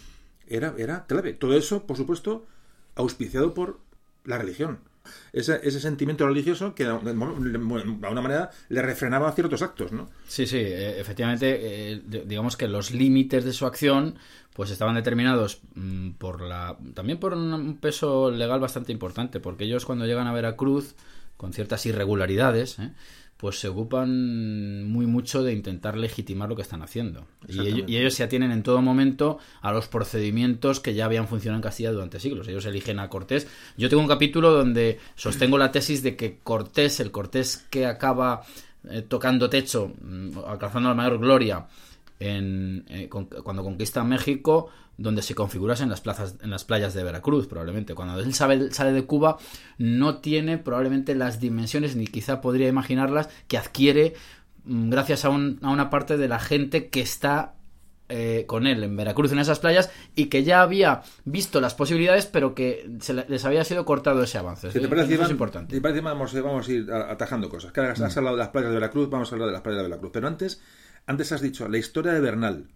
era, 0.48 0.74
era 0.78 1.06
clave. 1.06 1.34
Todo 1.34 1.54
eso, 1.54 1.86
por 1.86 1.98
supuesto, 1.98 2.45
auspiciado 2.98 3.53
por 3.53 3.80
la 4.26 4.38
religión. 4.38 4.80
Ese, 5.32 5.61
ese, 5.64 5.80
sentimiento 5.80 6.28
religioso 6.28 6.76
que 6.76 6.84
de 6.84 6.90
alguna 6.90 8.22
manera 8.22 8.52
le 8.68 8.82
refrenaba 8.82 9.32
ciertos 9.32 9.61
actos, 9.61 9.94
¿no? 9.94 10.10
Sí, 10.28 10.45
sí, 10.45 10.57
eh, 10.57 10.99
efectivamente, 10.99 11.94
eh, 11.94 12.02
digamos 12.26 12.57
que 12.57 12.68
los 12.68 12.91
límites 12.91 13.45
de 13.45 13.53
su 13.53 13.65
acción 13.65 14.15
pues 14.53 14.69
estaban 14.72 14.95
determinados 14.95 15.61
mm, 15.76 16.11
por 16.11 16.41
la 16.41 16.78
también 16.94 17.19
por 17.19 17.34
un 17.34 17.78
peso 17.78 18.32
legal 18.32 18.60
bastante 18.60 18.91
importante, 18.91 19.40
porque 19.40 19.64
ellos 19.64 19.86
cuando 19.86 20.06
llegan 20.06 20.28
a 20.28 20.34
Veracruz 20.34 20.95
con 21.38 21.53
ciertas 21.53 21.86
irregularidades, 21.86 22.80
¿eh? 22.80 22.91
Pues 23.38 23.59
se 23.59 23.68
ocupan 23.68 24.89
muy 24.89 25.05
mucho 25.05 25.43
de 25.43 25.53
intentar 25.53 25.95
legitimar 25.95 26.49
lo 26.49 26.55
que 26.55 26.64
están 26.64 26.81
haciendo. 26.81 27.27
Y 27.47 27.95
ellos, 27.95 28.15
se 28.15 28.23
atienen 28.23 28.51
en 28.51 28.64
todo 28.64 28.81
momento 28.81 29.38
a 29.61 29.72
los 29.72 29.88
procedimientos 29.88 30.80
que 30.80 30.95
ya 30.95 31.05
habían 31.05 31.27
funcionado 31.27 31.57
en 31.57 31.64
Castilla 31.64 31.91
durante 31.91 32.19
siglos. 32.19 32.47
Ellos 32.47 32.65
eligen 32.65 32.99
a 32.99 33.09
Cortés. 33.09 33.47
Yo 33.77 33.89
tengo 33.89 34.01
un 34.01 34.07
capítulo 34.07 34.51
donde 34.51 34.99
sostengo 35.15 35.57
la 35.59 35.72
tesis 35.72 36.01
de 36.01 36.15
que 36.15 36.39
Cortés, 36.43 36.99
el 36.99 37.11
Cortés 37.11 37.68
que 37.69 37.85
acaba 37.85 38.41
eh, 38.89 39.03
tocando 39.07 39.49
techo, 39.49 39.93
mm, 40.01 40.39
alcanzando 40.47 40.89
la 40.89 40.95
mayor 40.95 41.19
gloria, 41.19 41.68
en, 42.19 42.85
eh, 42.88 43.10
cuando 43.10 43.64
conquista 43.64 44.03
México, 44.03 44.69
donde 44.98 45.22
se 45.22 45.35
configurase 45.35 45.84
en 45.84 45.89
las 45.89 46.02
plazas, 46.02 46.35
en 46.41 46.49
las 46.49 46.65
playas 46.65 46.94
de 46.94 47.03
Veracruz, 47.03 47.48
probablemente. 47.48 47.94
Cuando 47.94 48.19
él 48.19 48.34
sale, 48.34 48.72
sale 48.72 48.91
de 48.91 49.06
Cuba, 49.06 49.38
no 49.77 50.18
tiene 50.18 50.57
probablemente 50.57 51.15
las 51.15 51.39
dimensiones, 51.39 51.95
ni 51.95 52.07
quizá 52.07 52.41
podría 52.41 52.68
imaginarlas, 52.68 53.30
que 53.48 53.57
adquiere 53.57 54.15
mm, 54.65 54.89
gracias 54.89 55.26
a, 55.26 55.30
una 55.30 55.89
parte 55.89 56.18
de 56.18 56.27
la 56.27 56.39
gente 56.39 56.89
que 56.89 57.02
está 57.02 57.53
eh, 58.10 58.45
con 58.48 58.65
él 58.65 58.84
en 58.84 58.98
Veracruz, 58.98 59.31
en 59.34 59.39
esas 59.39 59.60
playas, 59.60 59.91
y 60.15 60.26
que 60.26 60.44
ya 60.44 60.64
había 60.64 61.03
visto 61.26 61.61
las 61.61 61.76
posibilidades, 61.76 62.26
pero 62.26 62.56
que 62.56 62.89
se 62.99 63.14
les 63.14 63.45
había 63.45 63.64
sido 63.65 63.85
cortado 63.85 64.23
ese 64.23 64.39
avance. 64.39 64.69
te 64.69 64.88
parece, 64.88 65.14
Eso 65.14 65.26
es 65.26 65.30
importante. 65.30 65.80
parece, 65.80 66.02
vamos, 66.02 66.34
vamos 66.34 66.68
a 66.68 66.72
ir 66.72 66.91
atajando 66.91 67.49
cosas. 67.49 67.72
Que 67.72 67.81
has 67.81 67.99
mm. 67.99 68.18
hablado 68.18 68.35
de 68.35 68.41
las 68.41 68.49
playas 68.49 68.72
de 68.72 68.76
Veracruz, 68.76 69.10
vamos 69.11 69.31
a 69.31 69.35
hablar 69.35 69.49
de 69.49 69.53
las 69.53 69.61
playas 69.61 69.84
de 69.84 69.89
Veracruz. 69.89 70.11
Pero 70.11 70.27
antes 70.27 70.60
antes 71.07 71.31
has 71.31 71.41
dicho 71.41 71.67
la 71.67 71.77
historia 71.77 72.13
de 72.13 72.19
Bernal. 72.19 72.67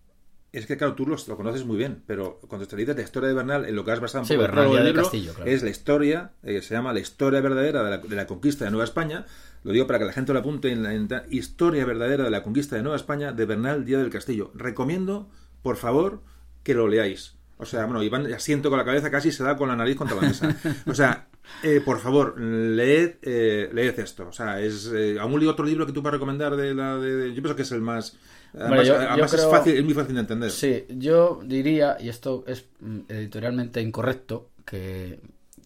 Es 0.51 0.65
que, 0.65 0.75
claro, 0.75 0.95
tú 0.95 1.05
lo, 1.05 1.15
conoces 1.37 1.63
muy 1.63 1.77
bien, 1.77 2.03
pero 2.05 2.41
cuando 2.47 2.67
te 2.67 2.75
dices 2.75 2.95
la 2.95 3.03
historia 3.03 3.29
de 3.29 3.35
Bernal, 3.35 3.65
en 3.65 3.75
lo 3.75 3.85
que 3.85 3.91
has 3.91 4.01
basado 4.01 4.25
sí, 4.25 4.35
Bernal 4.35 4.83
libro, 4.83 5.03
Castillo, 5.03 5.33
es 5.45 5.63
la 5.63 5.69
historia, 5.69 6.31
eh, 6.43 6.61
se 6.61 6.73
llama 6.73 6.91
la 6.91 6.99
historia 6.99 7.39
verdadera 7.39 7.83
de 7.97 8.15
la, 8.15 8.27
conquista 8.27 8.65
de 8.65 8.71
Nueva 8.71 8.83
España. 8.83 9.25
Lo 9.63 9.71
digo 9.71 9.87
para 9.87 9.99
que 9.99 10.05
la 10.05 10.11
gente 10.11 10.33
lo 10.33 10.39
apunte 10.39 10.71
en 10.71 10.83
la 10.83 11.23
historia 11.29 11.85
verdadera 11.85 12.25
de 12.25 12.31
la 12.31 12.43
conquista 12.43 12.75
de 12.75 12.81
Nueva 12.81 12.97
España 12.97 13.31
de 13.31 13.45
Bernal 13.45 13.85
Díaz 13.85 14.01
del 14.01 14.09
Castillo. 14.09 14.51
Recomiendo, 14.53 15.29
por 15.61 15.77
favor, 15.77 16.21
que 16.63 16.73
lo 16.73 16.89
leáis. 16.89 17.35
O 17.57 17.65
sea, 17.65 17.85
bueno, 17.85 18.03
Iván 18.03 18.25
asiento 18.33 18.69
con 18.69 18.79
la 18.79 18.85
cabeza, 18.85 19.09
casi 19.09 19.31
se 19.31 19.43
da 19.43 19.55
con 19.55 19.69
la 19.69 19.75
nariz 19.75 19.95
contra 19.95 20.15
la 20.17 20.23
mesa. 20.23 20.53
O 20.87 20.95
sea, 20.95 21.29
eh, 21.63 21.81
por 21.83 21.99
favor, 21.99 22.39
leed, 22.39 23.15
eh, 23.21 23.69
leed 23.71 23.99
esto. 23.99 24.27
O 24.27 24.31
sea, 24.31 24.59
es 24.59 24.91
eh, 24.93 25.17
algún 25.19 25.45
otro 25.47 25.65
libro 25.65 25.85
que 25.85 25.91
tú 25.91 26.01
vas 26.01 26.11
a 26.11 26.15
recomendar 26.15 26.55
de 26.55 26.73
la 26.73 26.97
de, 26.97 27.29
yo 27.29 27.41
pienso 27.41 27.55
que 27.55 27.61
es 27.61 27.71
el 27.71 27.81
más 27.81 28.15
además, 28.53 29.33
es 29.33 29.45
fácil, 29.45 29.77
es 29.77 29.83
muy 29.83 29.93
fácil 29.93 30.15
de 30.15 30.21
entender. 30.21 30.51
Sí, 30.51 30.85
yo 30.89 31.41
diría 31.43 31.97
y 31.99 32.09
esto 32.09 32.43
es 32.47 32.65
mm, 32.79 32.99
editorialmente 33.07 33.81
incorrecto 33.81 34.49
que, 34.65 35.19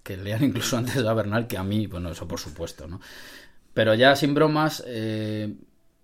que 0.04 0.18
lean 0.18 0.44
incluso 0.44 0.78
antes 0.78 0.98
a 0.98 1.14
Bernal 1.14 1.48
que 1.48 1.58
a 1.58 1.64
mí, 1.64 1.88
bueno, 1.88 2.10
eso 2.12 2.28
por 2.28 2.40
supuesto, 2.40 2.88
¿no? 2.88 3.00
Pero 3.74 3.94
ya 3.94 4.16
sin 4.16 4.34
bromas, 4.34 4.86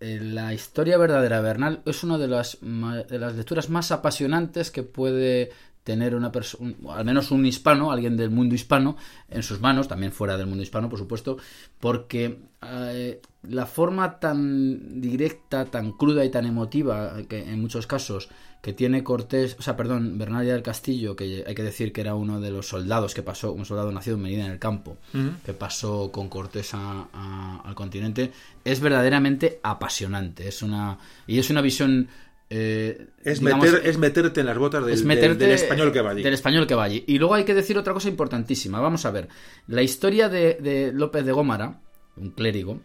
la 0.02 0.54
historia 0.54 0.98
verdadera 0.98 1.38
de 1.38 1.44
Bernal 1.44 1.82
es 1.86 2.04
una 2.04 2.18
de 2.18 2.28
las, 2.28 2.58
de 2.62 3.18
las 3.18 3.36
lecturas 3.36 3.70
más 3.70 3.92
apasionantes 3.92 4.72
que 4.72 4.84
puede 4.84 5.52
tener 5.84 6.16
una 6.16 6.32
persona, 6.32 6.74
al 6.90 7.06
menos 7.06 7.32
un 7.32 7.46
hispano, 7.46 7.92
alguien 7.92 8.16
del 8.16 8.30
mundo 8.30 8.54
hispano, 8.54 8.98
en 9.30 9.44
sus 9.44 9.60
manos, 9.60 9.88
también 9.88 10.12
fuera 10.12 10.38
del 10.38 10.48
mundo 10.48 10.64
hispano, 10.64 10.90
por 10.90 11.00
supuesto, 11.00 11.38
porque 11.80 12.40
eh, 12.62 13.22
la 13.44 13.66
forma 13.66 14.20
tan 14.20 15.02
directa, 15.02 15.66
tan 15.66 15.94
cruda 15.94 16.24
y 16.24 16.30
tan 16.30 16.46
emotiva, 16.46 17.14
que 17.28 17.50
en 17.50 17.60
muchos 17.60 17.88
casos, 17.88 18.30
que 18.62 18.74
tiene 18.74 19.04
Cortés, 19.04 19.56
o 19.58 19.64
sea, 19.64 19.76
perdón, 19.76 20.20
Bernardia 20.20 20.54
del 20.54 20.62
Castillo, 20.62 21.16
que 21.16 21.44
hay 21.48 21.56
que 21.56 21.64
decir 21.64 21.92
que 21.92 22.02
era 22.02 22.14
uno 22.14 22.40
de 22.40 22.52
los 22.52 22.68
soldados 22.68 23.16
que 23.16 23.24
pasó, 23.24 23.52
un 23.52 23.66
soldado 23.66 23.92
nacido 23.92 24.18
en 24.18 24.22
Medina 24.22 24.46
en 24.46 24.52
el 24.52 24.60
campo, 24.60 24.98
que 25.44 25.54
pasó 25.54 26.12
con 26.12 26.30
Cortés 26.30 26.76
al 26.76 27.74
continente, 27.74 28.32
es 28.64 28.80
verdaderamente 28.80 29.60
apasionante. 29.64 30.48
Es 30.48 30.62
una, 30.62 31.00
y 31.26 31.40
es 31.40 31.50
una 31.50 31.62
visión 31.62 32.08
eh, 32.54 33.08
es, 33.24 33.42
meter, 33.42 33.82
es 33.86 33.98
meterte 33.98 34.42
en 34.42 34.46
las 34.46 34.58
botas 34.58 34.86
del, 34.86 34.94
español 34.94 35.94
que 35.94 36.02
va 36.02 36.12
allí. 36.12 36.22
Del 36.22 36.34
español 36.34 36.68
que 36.68 36.76
va 36.76 36.84
allí. 36.84 37.02
Y 37.08 37.18
luego 37.18 37.36
hay 37.36 37.46
que 37.46 37.54
decir 37.54 37.78
otra 37.78 37.94
cosa 37.94 38.10
importantísima. 38.10 38.82
Vamos 38.82 39.06
a 39.06 39.12
ver. 39.12 39.30
La 39.68 39.84
historia 39.84 40.28
de, 40.28 40.92
López 40.94 41.26
de 41.26 41.32
Gómara, 41.32 41.80
un 42.18 42.32
clérigo, 42.32 42.82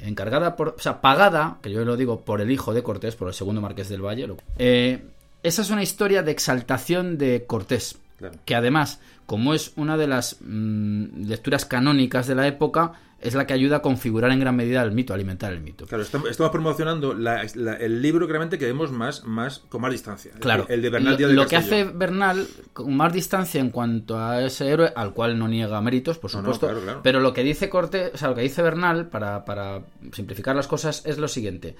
encargada 0.00 0.56
por. 0.56 0.68
O 0.68 0.78
sea, 0.78 1.02
pagada, 1.02 1.58
que 1.62 1.70
yo 1.70 1.84
lo 1.84 1.98
digo 1.98 2.22
por 2.22 2.40
el 2.40 2.50
hijo 2.50 2.72
de 2.72 2.82
Cortés, 2.82 3.14
por 3.14 3.28
el 3.28 3.34
segundo 3.34 3.60
marqués 3.60 3.90
del 3.90 4.00
Valle. 4.00 4.26
Eh, 4.56 5.04
esa 5.42 5.60
es 5.60 5.68
una 5.68 5.82
historia 5.82 6.22
de 6.22 6.32
exaltación 6.32 7.18
de 7.18 7.44
Cortés. 7.46 7.98
Que 8.46 8.54
además, 8.54 9.00
como 9.26 9.52
es 9.52 9.72
una 9.76 9.98
de 9.98 10.06
las 10.06 10.38
mm, 10.40 11.26
lecturas 11.26 11.66
canónicas 11.66 12.26
de 12.26 12.36
la 12.36 12.46
época, 12.46 12.92
es 13.20 13.34
la 13.34 13.46
que 13.46 13.54
ayuda 13.54 13.76
a 13.76 13.82
configurar 13.82 14.30
en 14.30 14.40
gran 14.40 14.54
medida 14.54 14.82
el 14.82 14.92
mito, 14.92 15.12
a 15.12 15.16
alimentar 15.16 15.52
el 15.52 15.60
mito. 15.60 15.86
Claro, 15.86 16.02
estamos, 16.02 16.50
promocionando 16.50 17.12
el 17.12 18.02
libro 18.02 18.26
realmente 18.26 18.58
que 18.58 18.66
vemos 18.66 18.90
más, 18.92 19.24
más 19.24 19.60
con 19.68 19.80
más 19.80 19.92
distancia. 19.92 20.32
Claro, 20.38 20.66
el, 20.68 20.82
de 20.82 20.90
Bernal 20.90 21.16
Lo, 21.18 21.28
lo 21.28 21.46
que 21.46 21.56
hace 21.56 21.84
Bernal 21.84 22.46
con 22.72 22.94
más 22.94 23.12
distancia 23.12 23.60
en 23.60 23.70
cuanto 23.70 24.18
a 24.18 24.42
ese 24.42 24.68
héroe, 24.68 24.92
al 24.94 25.14
cual 25.14 25.38
no 25.38 25.48
niega 25.48 25.80
méritos, 25.80 26.18
por 26.18 26.30
supuesto, 26.30 26.70
pero 27.02 27.20
lo 27.20 27.32
que 27.32 27.42
dice 27.42 27.68
Cortés, 27.68 28.12
o 28.14 28.18
sea, 28.18 28.28
lo 28.28 28.34
que 28.34 28.42
dice 28.42 28.62
Bernal, 28.62 29.08
para, 29.08 29.44
para 29.44 29.82
simplificar 30.12 30.54
las 30.54 30.66
cosas, 30.66 31.02
es 31.06 31.18
lo 31.18 31.28
siguiente. 31.28 31.76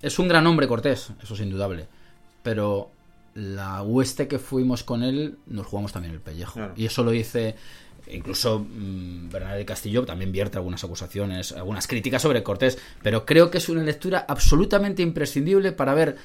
Es 0.00 0.18
un 0.18 0.28
gran 0.28 0.46
hombre 0.46 0.68
Cortés, 0.68 1.10
eso 1.22 1.34
es 1.34 1.40
indudable, 1.40 1.88
pero 2.42 2.90
la 3.36 3.82
hueste 3.82 4.28
que 4.28 4.38
fuimos 4.38 4.82
con 4.82 5.02
él 5.02 5.36
nos 5.46 5.66
jugamos 5.66 5.92
también 5.92 6.14
el 6.14 6.20
pellejo. 6.20 6.58
Y 6.74 6.86
eso 6.86 7.02
lo 7.02 7.10
dice 7.10 7.54
Incluso 8.08 8.60
mmm, 8.60 9.28
Bernal 9.28 9.58
de 9.58 9.64
Castillo 9.64 10.04
también 10.04 10.32
vierte 10.32 10.58
algunas 10.58 10.84
acusaciones, 10.84 11.52
algunas 11.52 11.86
críticas 11.86 12.22
sobre 12.22 12.42
Cortés, 12.42 12.78
pero 13.02 13.26
creo 13.26 13.50
que 13.50 13.58
es 13.58 13.68
una 13.68 13.82
lectura 13.82 14.24
absolutamente 14.28 15.02
imprescindible 15.02 15.72
para 15.72 15.94
ver 15.94 16.16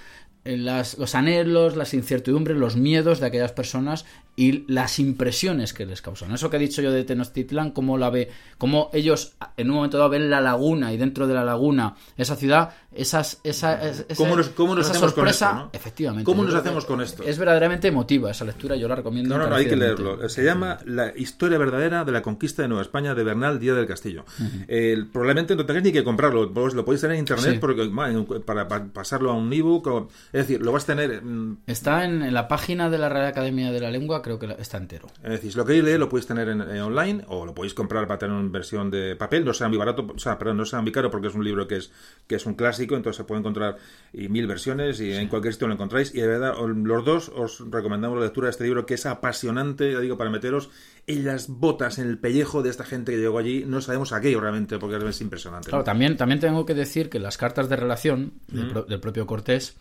eh, 0.43 0.57
los 0.57 1.15
anhelos, 1.15 1.75
las 1.75 1.93
incertidumbres, 1.93 2.57
los 2.57 2.75
miedos 2.75 3.19
de 3.19 3.27
aquellas 3.27 3.51
personas 3.51 4.05
y 4.35 4.65
las 4.71 4.97
impresiones 4.97 5.73
que 5.73 5.85
les 5.85 6.01
causan. 6.01 6.31
Eso 6.33 6.49
que 6.49 6.57
he 6.57 6.59
dicho 6.59 6.81
yo 6.81 6.91
de 6.91 7.03
Tenochtitlan, 7.03 7.71
cómo 7.71 7.97
la 7.97 8.09
ve, 8.09 8.29
cómo 8.57 8.89
ellos 8.93 9.33
en 9.57 9.69
un 9.69 9.75
momento 9.75 9.97
dado 9.97 10.09
ven 10.09 10.31
la 10.31 10.41
laguna 10.41 10.93
y 10.93 10.97
dentro 10.97 11.27
de 11.27 11.35
la 11.35 11.43
laguna 11.43 11.95
esa 12.17 12.35
ciudad, 12.35 12.73
esas, 12.93 13.39
esa, 13.43 13.79
¿Cómo 14.17 14.35
nos, 14.35 14.49
cómo 14.49 14.75
nos 14.75 14.89
hacemos 14.89 15.11
sorpresa, 15.11 15.49
con 15.49 15.57
esto? 15.59 15.69
Efectivamente. 15.73 16.25
¿Cómo 16.25 16.43
nos 16.43 16.53
hacemos 16.53 16.85
con 16.85 17.01
esto? 17.01 17.23
Es 17.23 17.37
verdaderamente 17.37 17.87
emotiva 17.87 18.31
esa 18.31 18.43
lectura, 18.45 18.75
yo 18.75 18.87
la 18.87 18.95
recomiendo. 18.95 19.37
No, 19.37 19.43
no, 19.43 19.49
no 19.49 19.55
hay 19.55 19.65
que 19.67 19.75
leerlo. 19.75 20.27
Se 20.29 20.43
llama 20.43 20.79
La 20.85 21.15
historia 21.17 21.57
verdadera 21.57 22.03
de 22.03 22.11
la 22.11 22.21
conquista 22.21 22.61
de 22.63 22.67
Nueva 22.67 22.81
España 22.81 23.15
de 23.15 23.23
Bernal 23.23 23.59
Díaz 23.59 23.75
del 23.77 23.87
Castillo. 23.87 24.25
El- 24.67 25.07
probablemente 25.07 25.55
no 25.55 25.65
tengáis 25.65 25.85
ni 25.85 25.91
que 25.91 26.03
comprarlo, 26.03 26.45
lo 26.53 26.85
podéis 26.85 27.01
tener 27.01 27.15
en 27.15 27.19
internet 27.21 27.53
Sí. 27.53 27.57
porque, 27.59 27.87
bueno, 27.87 28.25
para, 28.45 28.67
para 28.67 28.85
pasarlo 28.85 29.31
a 29.31 29.33
un 29.35 29.51
ebook. 29.53 30.09
es 30.33 30.47
decir, 30.47 30.61
lo 30.61 30.71
vas 30.71 30.83
a 30.83 30.87
tener. 30.87 31.21
Está 31.67 32.05
en, 32.05 32.21
en 32.21 32.33
la 32.33 32.47
página 32.47 32.89
de 32.89 32.97
la 32.97 33.09
Real 33.09 33.25
Academia 33.27 33.71
de 33.71 33.79
la 33.79 33.89
Lengua, 33.91 34.21
creo 34.21 34.37
que 34.37 34.55
está 34.59 34.77
entero. 34.77 35.07
Es 35.23 35.29
decir, 35.31 35.51
si 35.51 35.57
lo 35.57 35.65
queréis 35.65 35.83
leer, 35.85 35.99
lo 35.99 36.09
podéis 36.09 36.27
tener 36.27 36.49
en, 36.49 36.61
en 36.61 36.81
online 36.81 37.23
o 37.27 37.45
lo 37.45 37.53
podéis 37.53 37.73
comprar 37.73 38.05
para 38.07 38.19
tener 38.19 38.35
en 38.37 38.51
versión 38.51 38.91
de 38.91 39.15
papel. 39.15 39.45
No 39.45 39.53
sea 39.53 39.67
muy 39.69 39.77
barato, 39.77 40.05
o 40.13 40.19
sea, 40.19 40.37
perdón, 40.37 40.57
no 40.57 40.65
sea 40.65 40.81
muy 40.81 40.91
caro 40.91 41.09
porque 41.09 41.27
es 41.27 41.35
un 41.35 41.43
libro 41.43 41.67
que 41.67 41.77
es, 41.77 41.91
que 42.27 42.35
es 42.35 42.45
un 42.45 42.53
clásico, 42.55 42.80
entonces 42.83 43.15
se 43.17 43.23
puede 43.23 43.39
encontrar 43.39 43.77
y 44.13 44.27
mil 44.29 44.47
versiones 44.47 44.99
y 44.99 45.11
en 45.13 45.27
cualquier 45.27 45.53
sitio 45.53 45.67
lo 45.67 45.73
encontráis. 45.73 46.13
Y 46.13 46.21
de 46.21 46.27
verdad, 46.27 46.53
os- 46.59 46.69
los 46.75 47.05
dos 47.05 47.29
os 47.35 47.63
recomendamos 47.71 48.17
la 48.19 48.25
lectura 48.25 48.47
de 48.47 48.51
este 48.51 48.63
libro 48.63 48.85
que 48.85 48.95
es 48.95 49.05
apasionante, 49.05 49.91
ya 49.91 49.99
digo, 49.99 50.17
para 50.17 50.29
meteros 50.29 50.69
en 51.07 51.25
las 51.25 51.47
botas, 51.47 51.97
en 51.99 52.07
el 52.07 52.17
pellejo 52.17 52.61
de 52.63 52.69
esta 52.69 52.83
gente 52.85 53.11
que 53.11 53.17
llegó 53.19 53.37
allí. 53.39 53.63
No 53.65 53.81
sabemos 53.81 54.11
a 54.13 54.21
qué 54.21 54.35
realmente, 54.39 54.77
porque 54.79 54.97
es 55.07 55.21
impresionante. 55.21 55.67
¿no? 55.67 55.71
Claro, 55.71 55.83
también, 55.83 56.17
también 56.17 56.39
tengo 56.39 56.65
que 56.65 56.73
decir 56.73 57.09
que 57.09 57.19
las 57.19 57.37
cartas 57.37 57.69
de 57.69 57.75
relación 57.75 58.33
del, 58.47 58.69
pro- 58.69 58.83
del 58.83 58.99
propio 58.99 59.25
Cortés 59.25 59.75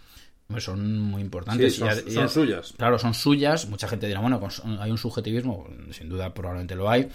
pues, 0.46 0.64
son 0.64 0.98
muy 1.00 1.22
importantes. 1.22 1.74
Sí, 1.74 1.78
son- 1.80 1.88
Y 2.06 2.10
y 2.24 2.28
suyas. 2.28 2.74
Claro, 2.76 2.98
son 2.98 3.14
suyas. 3.14 3.68
Mucha 3.68 3.86
gente 3.86 4.06
dirá, 4.08 4.20
bueno, 4.20 4.40
hay 4.80 4.90
un 4.90 4.98
subjetivismo, 4.98 5.68
sin 5.92 6.08
duda 6.08 6.34
probablemente 6.34 6.74
lo 6.74 6.90
hay. 6.90 7.08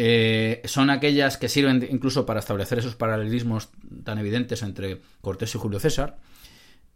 Eh, 0.00 0.62
son 0.64 0.90
aquellas 0.90 1.38
que 1.38 1.48
sirven 1.48 1.84
incluso 1.90 2.24
para 2.24 2.38
establecer 2.38 2.78
esos 2.78 2.94
paralelismos 2.94 3.70
tan 4.04 4.16
evidentes 4.18 4.62
entre 4.62 5.00
Cortés 5.20 5.52
y 5.56 5.58
Julio 5.58 5.80
César. 5.80 6.18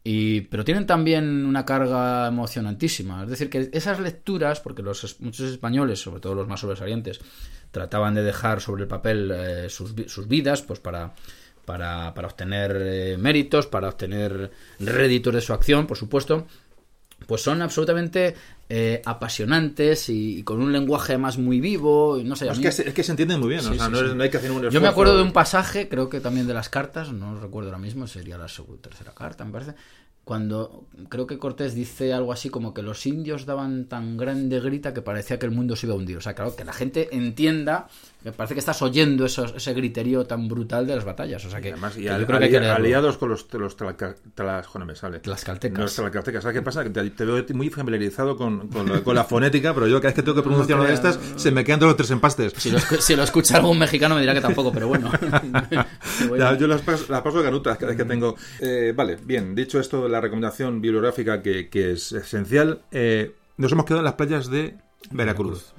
Y, 0.05 0.43
pero 0.43 0.65
tienen 0.65 0.87
también 0.87 1.45
una 1.45 1.65
carga 1.65 2.29
emocionantísima. 2.29 3.25
Es 3.25 3.31
decir, 3.31 3.51
que 3.51 3.71
esas 3.73 3.99
lecturas, 3.99 4.61
porque 4.61 4.83
los, 4.83 5.21
muchos 5.21 5.51
españoles, 5.51 6.01
sobre 6.01 6.21
todo 6.21 6.37
los 6.37 6.47
más 6.47 6.61
sobresalientes, 6.61 7.19
trataban 7.73 8.15
de 8.15 8.23
dejar 8.23 8.61
sobre 8.61 8.83
el 8.83 8.89
papel 8.89 9.33
eh, 9.35 9.69
sus, 9.69 9.97
sus 10.07 10.29
vidas, 10.29 10.63
pues 10.63 10.79
para, 10.79 11.13
para, 11.65 12.15
para 12.15 12.29
obtener 12.29 12.77
eh, 12.81 13.17
méritos, 13.19 13.67
para 13.67 13.89
obtener 13.89 14.53
réditos 14.79 15.35
de 15.35 15.41
su 15.41 15.53
acción, 15.53 15.89
por 15.89 15.97
supuesto, 15.97 16.47
pues 17.33 17.41
son 17.41 17.63
absolutamente 17.63 18.35
eh, 18.69 19.01
apasionantes 19.07 20.11
y, 20.11 20.41
y 20.41 20.43
con 20.43 20.61
un 20.61 20.71
lenguaje 20.71 21.17
más 21.17 21.39
muy 21.39 21.61
vivo. 21.63 22.19
y 22.19 22.25
no 22.25 22.37
sé, 22.37 22.47
a 22.47 22.53
Es 22.53 22.59
mí- 22.59 22.65
que, 22.65 22.73
se- 22.73 22.87
es 22.89 22.93
que 22.93 23.03
se 23.03 23.13
entiende 23.13 23.39
muy 23.39 23.49
bien, 23.49 23.63
Sí, 23.63 23.69
o 23.71 23.75
sea, 23.75 23.87
sí, 23.87 23.91
no, 23.91 23.99
sí. 24.01 24.05
es- 24.05 24.15
no 24.15 24.23
hay 24.23 24.29
que 24.29 24.37
hacer 24.37 24.51
un 24.51 24.57
esfuerzo. 24.59 24.75
yo 24.75 24.83
me 24.83 24.89
acuerdo 24.89 25.17
de 25.17 25.23
un 25.23 25.33
pasaje, 25.33 25.89
creo 25.89 26.11
que 26.11 26.21
también 26.21 26.47
de 26.47 26.53
las 26.53 26.69
cartas, 26.69 27.11
no 27.11 27.41
recuerdo 27.41 27.71
ahora 27.71 27.79
mismo, 27.79 28.07
sería 28.07 28.37
la 28.37 28.49
seg- 28.49 28.81
tercera 28.83 29.13
carta, 29.15 29.47
me 29.47 29.53
parece, 29.53 29.73
cuando 30.25 30.85
creo 31.09 31.27
que 31.27 31.39
Cortés 31.39 31.75
dice 31.75 32.13
algo 32.13 32.33
así 32.35 32.51
como 32.51 32.75
que 32.75 32.83
los 32.83 33.07
indios 33.07 33.47
daban 33.47 33.87
tan 33.87 34.19
grande 34.19 34.61
grita 34.61 34.93
que 34.93 35.01
parecía 35.03 35.39
que 35.39 35.47
el 35.47 35.53
mundo 35.53 35.75
se 35.75 35.87
iba 35.87 35.95
a 35.95 35.99
hundir. 35.99 36.19
O 36.19 36.21
sea, 36.21 36.35
claro, 36.35 36.55
que 36.55 36.65
la 36.65 36.73
gente 36.75 37.09
entienda, 37.13 37.89
que 38.23 38.33
parece 38.33 38.55
que 38.55 38.61
estás 38.61 38.81
oyendo 38.83 39.25
esos- 39.27 39.55
ese 39.57 39.75
griterío 39.75 40.25
tan 40.27 40.49
brutal 40.49 40.87
de 40.87 40.97
las 40.97 41.05
batallas. 41.05 41.45
O 41.45 41.51
sea, 41.51 41.59
Y 41.59 41.63
que, 41.63 41.73
además, 41.73 41.97
y 41.99 42.03
que 42.03 42.11
al- 42.11 42.21
yo 42.21 42.27
creo 42.27 42.73
aliados 42.73 43.19
con 43.19 43.29
los, 43.31 43.47
los 43.55 43.77
tlaca- 43.77 44.15
tlas- 44.37 44.65
joder, 44.67 44.87
me 44.87 44.95
sale. 44.95 45.21
Tlaxcaltecas. 45.21 45.79
Los 45.79 45.95
tlaxcaltecas. 45.95 46.43
¿Sabes 46.43 46.59
qué 46.59 46.63
pasa? 46.63 46.85
Que 46.85 46.91
te, 46.91 47.11
te 47.11 47.25
veo 47.25 47.45
muy 47.55 47.71
familiarizado 47.71 48.37
con, 48.37 48.69
con, 48.69 48.89
la, 48.91 49.01
con 49.03 49.15
la 49.15 49.25
fonética, 49.25 49.75
pero 49.75 49.87
yo 49.89 49.97
cada 50.01 50.09
vez 50.09 50.15
que 50.15 50.23
tengo 50.23 50.37
que 50.37 50.43
pronunciar 50.43 50.79
una 50.79 50.89
de 50.89 50.95
estas, 50.95 51.19
se 51.37 51.51
me 51.51 51.65
quedan 51.65 51.81
todos 51.81 51.91
los 51.91 51.97
tres 51.97 52.11
empastes. 52.11 52.53
Si 52.57 52.71
lo, 52.71 52.79
escu- 52.79 52.99
si 52.99 53.17
lo 53.17 53.23
escucha 53.23 53.57
algún 53.57 53.79
mexicano 53.79 54.15
me 54.15 54.21
dirá 54.21 54.35
que 54.35 54.41
tampoco, 54.41 54.73
pero 54.73 54.89
bueno. 54.89 55.11
Me 56.31 56.59
yo 56.59 56.67
las 56.67 56.83
paso, 56.83 57.07
las 57.09 57.23
paso 57.23 57.39
de 57.39 57.45
canutas 57.45 57.77
cada 57.77 57.89
vez 57.89 57.97
que 57.97 58.05
tengo. 58.05 58.37
Eh, 58.61 58.93
vale, 58.95 59.17
bien, 59.23 59.55
dicho 59.55 59.81
esto, 59.81 60.09
la 60.09 60.21
recomendación 60.21 60.81
bibliográfica 60.81 61.43
que, 61.43 61.69
que 61.69 61.93
es 61.93 62.13
esencial, 62.13 62.83
eh, 62.91 63.35
nos 63.57 63.73
hemos 63.73 63.85
quedado 63.85 64.01
en 64.01 64.05
las 64.05 64.15
playas 64.15 64.51
de 64.51 64.77
Veracruz. 65.11 65.73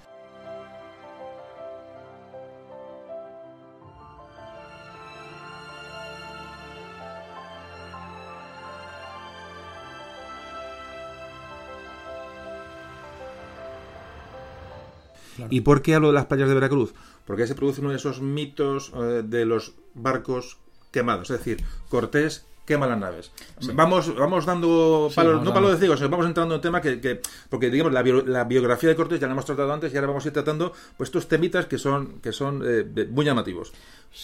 ¿Y 15.50 15.62
por 15.62 15.82
qué 15.82 15.96
hablo 15.96 16.08
de 16.08 16.14
las 16.14 16.26
playas 16.26 16.48
de 16.50 16.56
Veracruz? 16.56 16.94
Porque 17.26 17.44
ahí 17.44 17.48
se 17.48 17.56
produce 17.56 17.82
uno 17.82 17.92
de 17.92 17.98
esos 17.98 18.22
mitos 18.22 18.92
eh, 18.96 19.24
de 19.26 19.46
los 19.46 19.74
barcos 19.94 20.58
quemados. 20.92 21.30
Es 21.30 21.38
decir, 21.40 21.64
Cortés 21.90 22.46
quema 22.66 22.88
las 22.88 22.98
naves. 22.98 23.32
Vamos, 23.74 24.16
vamos 24.16 24.46
dando 24.46 25.08
Sí, 25.10 25.16
palos, 25.18 25.34
vamos 25.34 25.46
no 25.46 25.54
palos 25.54 25.72
dando. 25.82 25.96
de 25.98 26.08
vamos 26.08 26.26
entrando 26.26 26.56
en 26.56 26.62
tema 26.62 26.82
que, 26.82 27.02
que- 27.02 27.20
porque 27.50 27.70
digamos 27.70 27.92
la, 27.92 28.02
bio- 28.02 28.24
la 28.26 28.46
biografía 28.46 28.88
de 28.90 28.96
Cortés 28.96 29.20
ya 29.20 29.28
la 29.28 29.34
hemos 29.34 29.44
tratado 29.46 29.74
antes 29.74 29.92
y 29.94 29.98
ahora 29.98 30.08
vamos 30.08 30.24
a 30.24 30.30
ir 30.30 30.34
tratando 30.34 30.72
pues 30.96 31.10
estos 31.10 31.28
temitas 31.28 31.66
que 31.66 31.78
son 31.78 32.20
que 32.22 32.32
son 32.32 32.62
eh, 32.66 33.08
muy 33.12 33.26
llamativos. 33.26 33.74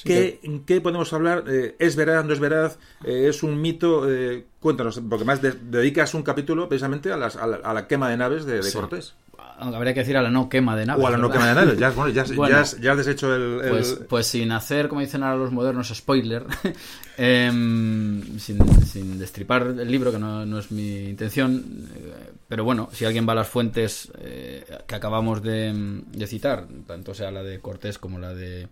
¿Qué, 0.05 0.39
¿Qué 0.65 0.79
podemos 0.79 1.11
hablar? 1.11 1.43
Eh, 1.47 1.75
¿Es 1.79 1.95
verdad? 1.97 2.23
¿No 2.23 2.31
es 2.31 2.39
verdad? 2.39 2.77
Eh, 3.03 3.25
¿Es 3.27 3.43
un 3.43 3.59
mito? 3.59 4.09
Eh, 4.09 4.45
cuéntanos, 4.61 5.01
porque 5.09 5.25
más 5.25 5.41
de- 5.41 5.51
dedicas 5.51 6.13
un 6.13 6.23
capítulo 6.23 6.69
precisamente 6.69 7.11
a, 7.11 7.17
las- 7.17 7.35
a 7.35 7.45
la, 7.45 7.57
a 7.57 7.73
la 7.73 7.87
quema 7.87 8.09
de 8.09 8.15
naves 8.17 8.45
de, 8.45 8.57
de 8.57 8.63
Sí. 8.63 8.77
Cortés. 8.77 9.15
Habría 9.59 9.93
que 9.93 9.99
decir 10.01 10.15
a 10.17 10.21
la 10.21 10.29
no 10.29 10.47
quema 10.49 10.75
de 10.75 10.85
naves. 10.85 11.03
O 11.03 11.07
a 11.07 11.11
la 11.11 11.17
no 11.17 11.29
¿verdad? 11.29 11.41
quema 11.41 11.49
de 11.49 11.65
naves. 11.65 11.79
Ya, 11.79 11.89
bueno, 11.91 12.11
ya, 12.13 12.23
Bueno. 12.35 12.55
ya 12.55 12.61
has, 12.61 12.79
ya 12.79 12.91
has 12.93 12.97
deshecho 12.97 13.35
el... 13.35 13.61
el- 13.63 13.69
Pues, 13.69 13.99
pues 14.07 14.27
sin 14.27 14.51
hacer, 14.51 14.87
como 14.87 15.01
dicen 15.01 15.23
ahora 15.23 15.35
los 15.37 15.51
modernos, 15.51 15.87
spoiler, 15.93 16.45
em, 17.17 18.39
sin, 18.39 18.85
sin 18.85 19.19
destripar 19.19 19.63
el 19.77 19.91
libro, 19.91 20.11
que 20.11 20.19
no, 20.19 20.45
no 20.45 20.59
es 20.59 20.71
mi 20.71 21.09
intención, 21.09 21.87
eh, 21.95 22.31
pero 22.47 22.63
bueno, 22.63 22.89
si 22.93 23.05
alguien 23.05 23.27
va 23.27 23.33
a 23.33 23.35
las 23.35 23.47
fuentes 23.47 24.11
eh, 24.19 24.63
que 24.87 24.95
acabamos 24.95 25.41
de, 25.41 26.01
de 26.11 26.27
citar, 26.27 26.65
tanto 26.87 27.13
sea 27.13 27.31
la 27.31 27.43
de 27.43 27.59
Cortés 27.59 27.97
como 27.97 28.19
la 28.19 28.33
de 28.33 28.67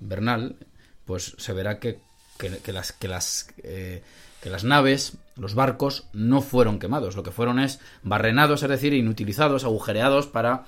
Bernal, 0.00 0.56
pues 1.04 1.34
se 1.38 1.52
verá 1.52 1.78
que, 1.78 1.98
que- 2.38 2.58
que 2.58 2.72
las, 2.72 2.92
que, 2.92 3.08
las, 3.08 3.48
eh, 3.62 4.02
que 4.40 4.50
las 4.50 4.64
naves, 4.64 5.16
los 5.36 5.54
barcos, 5.54 6.06
no 6.12 6.40
fueron 6.40 6.78
quemados, 6.78 7.16
lo 7.16 7.22
que 7.22 7.30
fueron 7.30 7.58
es 7.58 7.80
barrenados, 8.02 8.62
es 8.62 8.68
decir, 8.68 8.94
inutilizados, 8.94 9.64
agujereados 9.64 10.26
para 10.26 10.64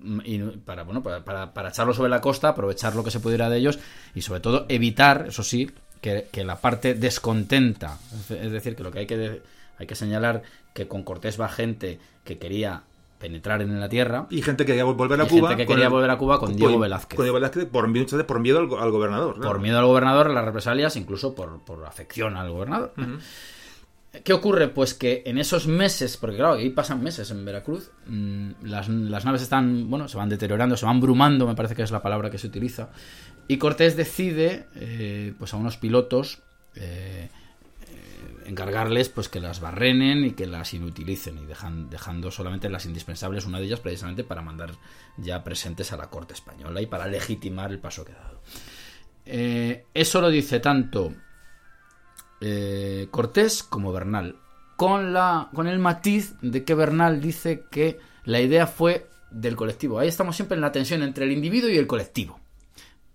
mm, 0.00 0.60
para 0.64 0.84
bueno 0.84 1.02
para, 1.02 1.24
para, 1.24 1.52
para 1.52 1.68
echarlo 1.70 1.94
sobre 1.94 2.10
la 2.10 2.20
costa, 2.20 2.48
aprovechar 2.48 2.94
lo 2.94 3.04
que 3.04 3.10
se 3.10 3.20
pudiera 3.20 3.48
de 3.48 3.58
ellos 3.58 3.78
y 4.14 4.22
sobre 4.22 4.40
todo 4.40 4.66
evitar, 4.68 5.26
eso 5.28 5.42
sí, 5.42 5.70
que, 6.00 6.28
que 6.32 6.44
la 6.44 6.60
parte 6.60 6.94
descontenta, 6.94 7.98
es 8.28 8.52
decir, 8.52 8.74
que 8.74 8.82
lo 8.82 8.90
que 8.90 9.00
hay 9.00 9.06
que 9.06 9.42
hay 9.78 9.86
que 9.86 9.94
señalar 9.94 10.42
que 10.74 10.86
con 10.86 11.02
Cortés 11.02 11.40
va 11.40 11.48
gente 11.48 11.98
que 12.24 12.38
quería 12.38 12.82
penetrar 13.22 13.62
en 13.62 13.80
la 13.80 13.88
tierra 13.88 14.26
Y 14.28 14.42
gente 14.42 14.66
que 14.66 14.72
quería 14.72 14.84
volver 14.84 15.18
a 15.20 15.24
Y 15.24 15.28
Cuba. 15.28 15.48
gente 15.48 15.62
que 15.62 15.66
quería 15.68 15.86
el- 15.86 15.90
volver 15.92 16.10
a 16.10 16.18
Cuba 16.18 16.38
con 16.38 16.54
Diego 16.54 16.78
Velázquez. 16.78 17.16
Con 17.16 17.24
Diego 17.24 17.36
Velázquez 17.36 17.64
por, 17.66 18.26
por 18.26 18.40
miedo 18.40 18.58
al, 18.58 18.66
go- 18.66 18.78
al 18.80 18.90
gobernador. 18.90 19.36
claro. 19.36 19.48
por 19.52 19.60
miedo 19.62 19.78
al 19.78 19.86
gobernador, 19.86 20.28
las 20.30 20.44
represalias, 20.44 20.96
incluso 20.96 21.34
por, 21.34 21.64
por 21.64 21.86
afección 21.86 22.36
al 22.36 22.50
gobernador. 22.50 22.92
¿Qué 24.24 24.34
ocurre? 24.34 24.68
Pues 24.68 24.92
que 24.92 25.22
en 25.24 25.38
esos 25.38 25.66
meses, 25.66 26.18
porque 26.18 26.36
claro, 26.36 26.54
ahí 26.54 26.68
pasan 26.68 27.02
meses 27.02 27.30
en 27.30 27.46
Veracruz, 27.46 27.90
mm, 28.06 28.50
las, 28.64 28.86
las 28.90 29.24
naves 29.24 29.40
están, 29.40 29.88
bueno, 29.88 30.06
se 30.06 30.18
van 30.18 30.28
deteriorando, 30.28 30.76
se 30.76 30.84
van 30.84 31.00
brumando, 31.00 31.46
me 31.46 31.54
parece 31.54 31.74
que 31.74 31.82
es 31.82 31.90
la 31.90 32.02
palabra 32.02 32.28
que 32.28 32.36
se 32.36 32.46
utiliza, 32.48 32.90
y 33.48 33.56
Cortés 33.56 33.96
decide, 33.96 34.66
eh, 34.74 35.32
pues 35.38 35.54
a 35.54 35.56
unos 35.56 35.78
pilotos, 35.78 36.42
eh, 36.74 37.30
encargarles 38.52 39.08
pues 39.08 39.28
que 39.28 39.40
las 39.40 39.60
barrenen 39.60 40.24
y 40.24 40.32
que 40.32 40.46
las 40.46 40.74
inutilicen 40.74 41.38
y 41.38 41.46
dejan, 41.46 41.88
dejando 41.88 42.30
solamente 42.30 42.68
las 42.68 42.84
indispensables, 42.84 43.46
una 43.46 43.58
de 43.58 43.64
ellas 43.64 43.80
precisamente 43.80 44.24
para 44.24 44.42
mandar 44.42 44.72
ya 45.16 45.42
presentes 45.42 45.92
a 45.92 45.96
la 45.96 46.10
corte 46.10 46.34
española 46.34 46.80
y 46.80 46.86
para 46.86 47.06
legitimar 47.06 47.70
el 47.70 47.80
paso 47.80 48.04
que 48.04 48.12
ha 48.12 48.16
dado. 48.16 48.40
Eh, 49.24 49.86
eso 49.94 50.20
lo 50.20 50.28
dice 50.28 50.60
tanto 50.60 51.14
eh, 52.40 53.08
Cortés 53.10 53.62
como 53.62 53.92
Bernal, 53.92 54.36
con, 54.76 55.14
la, 55.14 55.48
con 55.54 55.66
el 55.66 55.78
matiz 55.78 56.34
de 56.42 56.64
que 56.64 56.74
Bernal 56.74 57.20
dice 57.20 57.64
que 57.70 57.98
la 58.24 58.40
idea 58.40 58.66
fue 58.66 59.08
del 59.30 59.56
colectivo. 59.56 59.98
Ahí 59.98 60.08
estamos 60.08 60.36
siempre 60.36 60.56
en 60.56 60.60
la 60.60 60.72
tensión 60.72 61.02
entre 61.02 61.24
el 61.24 61.32
individuo 61.32 61.70
y 61.70 61.78
el 61.78 61.86
colectivo. 61.86 62.38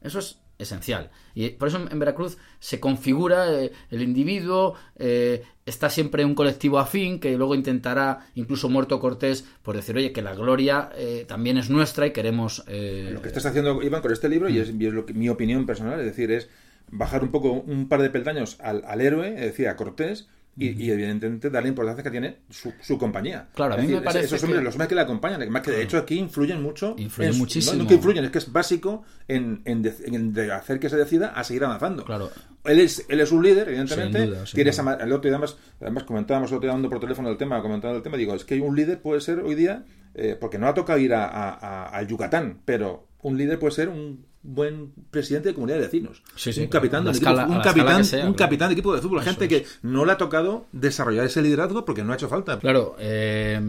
Eso 0.02 0.18
es 0.18 0.40
esencial. 0.60 1.10
Y 1.36 1.50
por 1.50 1.68
eso 1.68 1.86
en 1.90 2.00
Veracruz 2.00 2.38
se 2.60 2.80
configura 2.80 3.54
eh, 3.54 3.72
el 3.92 4.02
individuo, 4.02 4.76
eh, 4.98 5.44
está 5.66 5.90
siempre 5.90 6.26
un 6.26 6.36
colectivo 6.36 6.80
afín 6.80 7.20
que 7.20 7.38
luego 7.38 7.56
intentará, 7.56 8.28
incluso 8.36 8.70
muerto 8.70 9.00
Cortés, 9.00 9.46
por 9.62 9.76
decir, 9.76 9.96
oye, 9.96 10.12
que 10.12 10.22
la 10.22 10.34
gloria 10.34 10.90
eh, 10.96 11.26
también 11.28 11.58
es 11.58 11.70
nuestra 11.70 12.08
y 12.08 12.12
queremos... 12.12 12.60
Lo 12.68 13.22
que 13.22 13.28
estás 13.28 13.46
haciendo, 13.46 13.82
Iván, 13.82 14.02
con 14.02 14.12
este 14.12 14.30
libro, 14.30 14.50
y 14.50 14.60
es, 14.60 14.72
y 14.78 14.86
es 14.86 14.94
lo 14.94 15.06
que, 15.06 15.14
mi 15.14 15.30
opinión 15.30 15.66
personal, 15.66 16.00
es 16.00 16.06
decir, 16.06 16.32
es 16.32 16.50
bajar 16.90 17.24
un 17.24 17.32
poco, 17.32 17.52
un 17.52 17.90
par 17.90 18.02
de 18.02 18.10
peldaños 18.10 18.58
al, 18.62 18.84
al 18.86 19.02
héroe, 19.02 19.34
es 19.36 19.42
decir, 19.42 19.68
a 19.68 19.76
Cortés, 19.76 20.28
y, 20.58 20.86
y, 20.86 20.92
evidentemente 20.92 21.50
darle 21.50 21.70
importancia 21.70 22.04
que 22.04 22.10
tiene 22.12 22.38
su, 22.50 22.74
su 22.82 22.98
compañía. 22.98 23.48
Claro, 23.54 23.76
a 23.76 23.78
Es 23.78 23.84
mí 23.84 23.88
me 23.88 23.94
decir, 23.94 24.04
parece 24.06 24.26
Esos 24.26 24.44
hombres, 24.44 24.60
que- 24.60 24.64
los 24.66 24.74
hombres 24.74 24.90
que 24.90 24.96
le 24.96 25.02
acompañan, 25.02 25.50
más 25.50 25.62
que 25.62 25.72
de 25.72 25.84
hecho 25.84 25.98
aquí 25.98 26.18
influyen 26.18 26.62
mucho. 26.62 26.96
Influyen 26.98 27.32
en 27.34 27.38
muchísimo. 27.38 27.78
No, 27.78 27.84
no 27.84 27.88
que 27.90 27.96
influyen, 27.96 28.26
es 28.26 28.32
que 28.32 28.38
es 28.40 28.52
básico 28.52 29.04
en, 29.28 29.62
en 29.66 29.82
de- 29.84 29.96
en 30.06 30.34
de 30.34 30.52
hacer 30.52 30.80
que 30.80 30.90
se 30.90 30.98
decida 30.98 31.28
a 31.30 31.44
seguir 31.44 31.64
avanzando. 31.64 32.04
Claro. 32.06 32.30
Él 32.64 32.80
es, 32.80 33.06
él 33.08 33.20
es 33.22 33.32
un 33.32 33.44
líder, 33.44 33.70
evidentemente. 33.70 34.20
Sin 34.20 34.30
duda, 34.30 34.46
sin 34.46 34.56
tiene 34.56 34.70
esa 34.72 34.94
el 34.96 35.12
otro 35.14 35.30
día 35.30 35.38
además, 35.38 35.58
además 35.80 36.04
comentábamos 36.04 36.52
el 36.52 36.58
otro 36.58 36.68
día 36.68 36.72
hablando 36.74 36.90
por 36.90 37.00
teléfono 37.00 37.30
del 37.30 37.38
tema, 37.38 37.62
comentando 37.62 37.96
el 37.98 38.04
tema, 38.04 38.18
digo, 38.18 38.34
es 38.36 38.44
que 38.44 38.60
un 38.60 38.76
líder 38.76 39.02
puede 39.02 39.22
ser 39.22 39.40
hoy 39.40 39.56
día, 39.56 39.86
eh, 40.16 40.36
porque 40.40 40.58
no 40.58 40.68
ha 40.68 40.74
tocado 40.74 41.00
ir 41.00 41.14
a, 41.14 41.26
a- 41.26 41.54
a- 41.54 41.86
al 41.90 42.08
Yucatán, 42.08 42.60
pero 42.66 43.08
un 43.22 43.38
líder 43.38 43.58
puede 43.60 43.72
ser 43.74 43.90
un 43.90 44.26
buen 44.44 44.94
presidente 45.12 45.50
de 45.50 45.56
comunidad 45.56 45.78
de 45.78 45.84
vecinos. 45.84 46.22
Sí, 46.36 46.54
sí, 46.54 46.62
un 46.62 46.68
capitán, 46.68 47.04
de, 47.06 47.12
escala- 47.12 47.44
equipo, 47.44 47.58
un 47.58 47.64
capitán, 47.64 48.06
sea, 48.06 48.20
un 48.26 48.34
claro. 48.34 48.48
capitán 48.50 48.70
de 48.70 48.74
equipo 48.74 48.96
de 48.96 49.02
fútbol. 49.02 49.22
Gente 49.24 49.46
es. 49.46 49.50
que 49.50 49.66
no 49.82 50.06
le 50.06 50.12
ha 50.14 50.18
tocado 50.18 50.68
desarrollar 50.72 51.26
ese 51.26 51.42
liderazgo 51.42 51.84
porque 51.86 52.04
no 52.04 52.12
ha 52.14 52.16
hecho 52.16 52.30
falta. 52.30 52.58
Claro, 52.60 52.96
eh, 53.00 53.60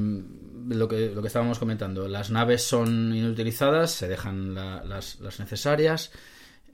lo, 0.69 0.86
que, 0.89 1.11
lo 1.15 1.20
que 1.23 1.27
estábamos 1.28 1.59
comentando, 1.59 2.07
las 2.09 2.31
naves 2.31 2.62
son 2.62 3.15
inutilizadas, 3.15 3.90
se 3.90 4.07
dejan 4.09 4.55
la- 4.55 4.85
las, 4.85 5.19
las 5.20 5.40
necesarias. 5.40 6.12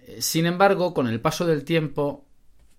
Eh, 0.07 0.21
Sin 0.21 0.47
embargo, 0.47 0.93
con 0.93 1.07
el 1.09 1.21
paso 1.21 1.47
del 1.47 1.65
tiempo 1.65 2.27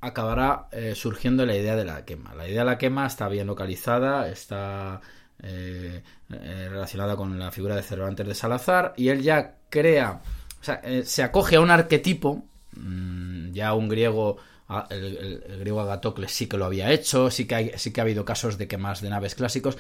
acabará 0.02 0.68
eh, 0.72 0.94
surgiendo 0.96 1.46
la 1.46 1.56
idea 1.56 1.76
de 1.76 1.86
la 1.86 2.06
quema. 2.06 2.36
La 2.36 2.48
idea 2.48 2.60
de 2.60 2.66
la 2.66 2.78
quema 2.78 3.08
está 3.08 3.28
bien 3.30 3.48
localizada, 3.48 4.30
está 4.30 5.02
eh, 5.42 6.04
relacionada 6.30 7.16
con 7.16 7.40
la 7.40 7.52
figura 7.52 7.76
de 7.76 7.82
Cervantes 7.82 8.28
de 8.28 8.36
Salazar 8.36 8.94
y 8.98 9.08
él 9.10 9.22
ya 9.24 9.56
crea, 9.70 10.22
eh, 10.68 11.04
se 11.06 11.24
acoge 11.24 11.56
a 11.56 11.62
un 11.62 11.72
arquetipo, 11.72 12.44
mm, 12.76 13.52
ya 13.52 13.74
un 13.74 13.90
griego 13.90 14.38
el, 14.90 15.44
griego 15.60 15.82
Agatocles 15.82 16.32
sí 16.32 16.48
que 16.48 16.58
lo 16.58 16.66
había 16.66 16.92
hecho, 16.92 17.30
sí 17.30 17.46
que, 17.46 17.78
sí 17.78 17.94
que 17.94 18.02
ha 18.02 18.04
habido 18.04 18.26
casos 18.26 18.58
de 18.58 18.68
quemas 18.68 19.02
de 19.02 19.10
naves 19.10 19.36
clásicos, 19.36 19.78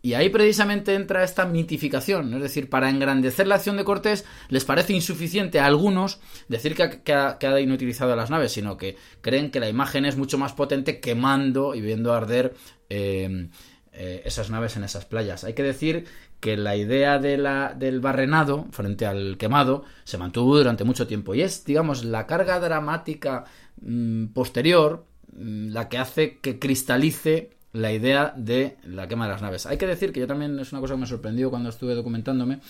y 0.00 0.14
ahí 0.14 0.28
precisamente 0.28 0.94
entra 0.94 1.24
esta 1.24 1.44
mitificación, 1.44 2.32
es 2.34 2.42
decir, 2.42 2.70
para 2.70 2.88
engrandecer 2.88 3.48
la 3.48 3.56
acción 3.56 3.76
de 3.76 3.84
Cortés 3.84 4.24
les 4.48 4.64
parece 4.64 4.92
insuficiente 4.92 5.58
a 5.58 5.66
algunos 5.66 6.20
decir 6.48 6.76
que 6.76 7.12
ha, 7.12 7.38
que 7.38 7.60
inutilizado 7.60 8.14
las 8.14 8.30
naves, 8.30 8.52
sino 8.52 8.76
que 8.76 8.96
creen 9.20 9.50
que 9.50 9.60
la 9.60 9.68
imagen 9.68 10.04
es 10.04 10.16
mucho 10.16 10.38
más 10.38 10.52
potente 10.52 11.00
quemando 11.00 11.74
y 11.74 11.80
viendo 11.80 12.12
arder 12.12 12.54
eh, 12.90 13.48
eh, 13.92 14.22
esas 14.24 14.50
naves 14.50 14.76
en 14.76 14.84
esas 14.84 15.04
playas. 15.04 15.42
Hay 15.42 15.54
que 15.54 15.64
decir 15.64 16.06
que 16.40 16.56
la 16.56 16.76
idea 16.76 17.18
del 17.18 18.00
barrenado 18.00 18.66
frente 18.70 19.06
al 19.06 19.36
quemado 19.38 19.84
se 20.04 20.18
mantuvo 20.18 20.56
durante 20.56 20.84
mucho 20.84 21.06
tiempo 21.06 21.34
y 21.34 21.42
es, 21.42 21.64
digamos, 21.64 22.04
la 22.04 22.26
carga 22.26 22.60
dramática 22.60 23.44
mm, 23.80 24.26
posterior 24.26 25.04
mm, 25.32 25.70
la 25.70 25.88
que 25.88 25.98
hace 25.98 26.38
que 26.38 26.58
cristalice 26.58 27.50
la 27.72 27.92
idea 27.92 28.32
de 28.36 28.76
la 28.84 29.08
quema 29.08 29.26
de 29.26 29.32
las 29.32 29.42
naves. 29.42 29.66
Hay 29.66 29.78
que 29.78 29.86
decir 29.86 30.12
que 30.12 30.20
yo 30.20 30.26
también 30.26 30.58
es 30.58 30.72
una 30.72 30.80
cosa 30.80 30.94
que 30.94 31.00
me 31.00 31.06
sorprendió 31.06 31.50
cuando 31.50 31.68
estuve 31.68 31.94
documentándome 31.94 32.60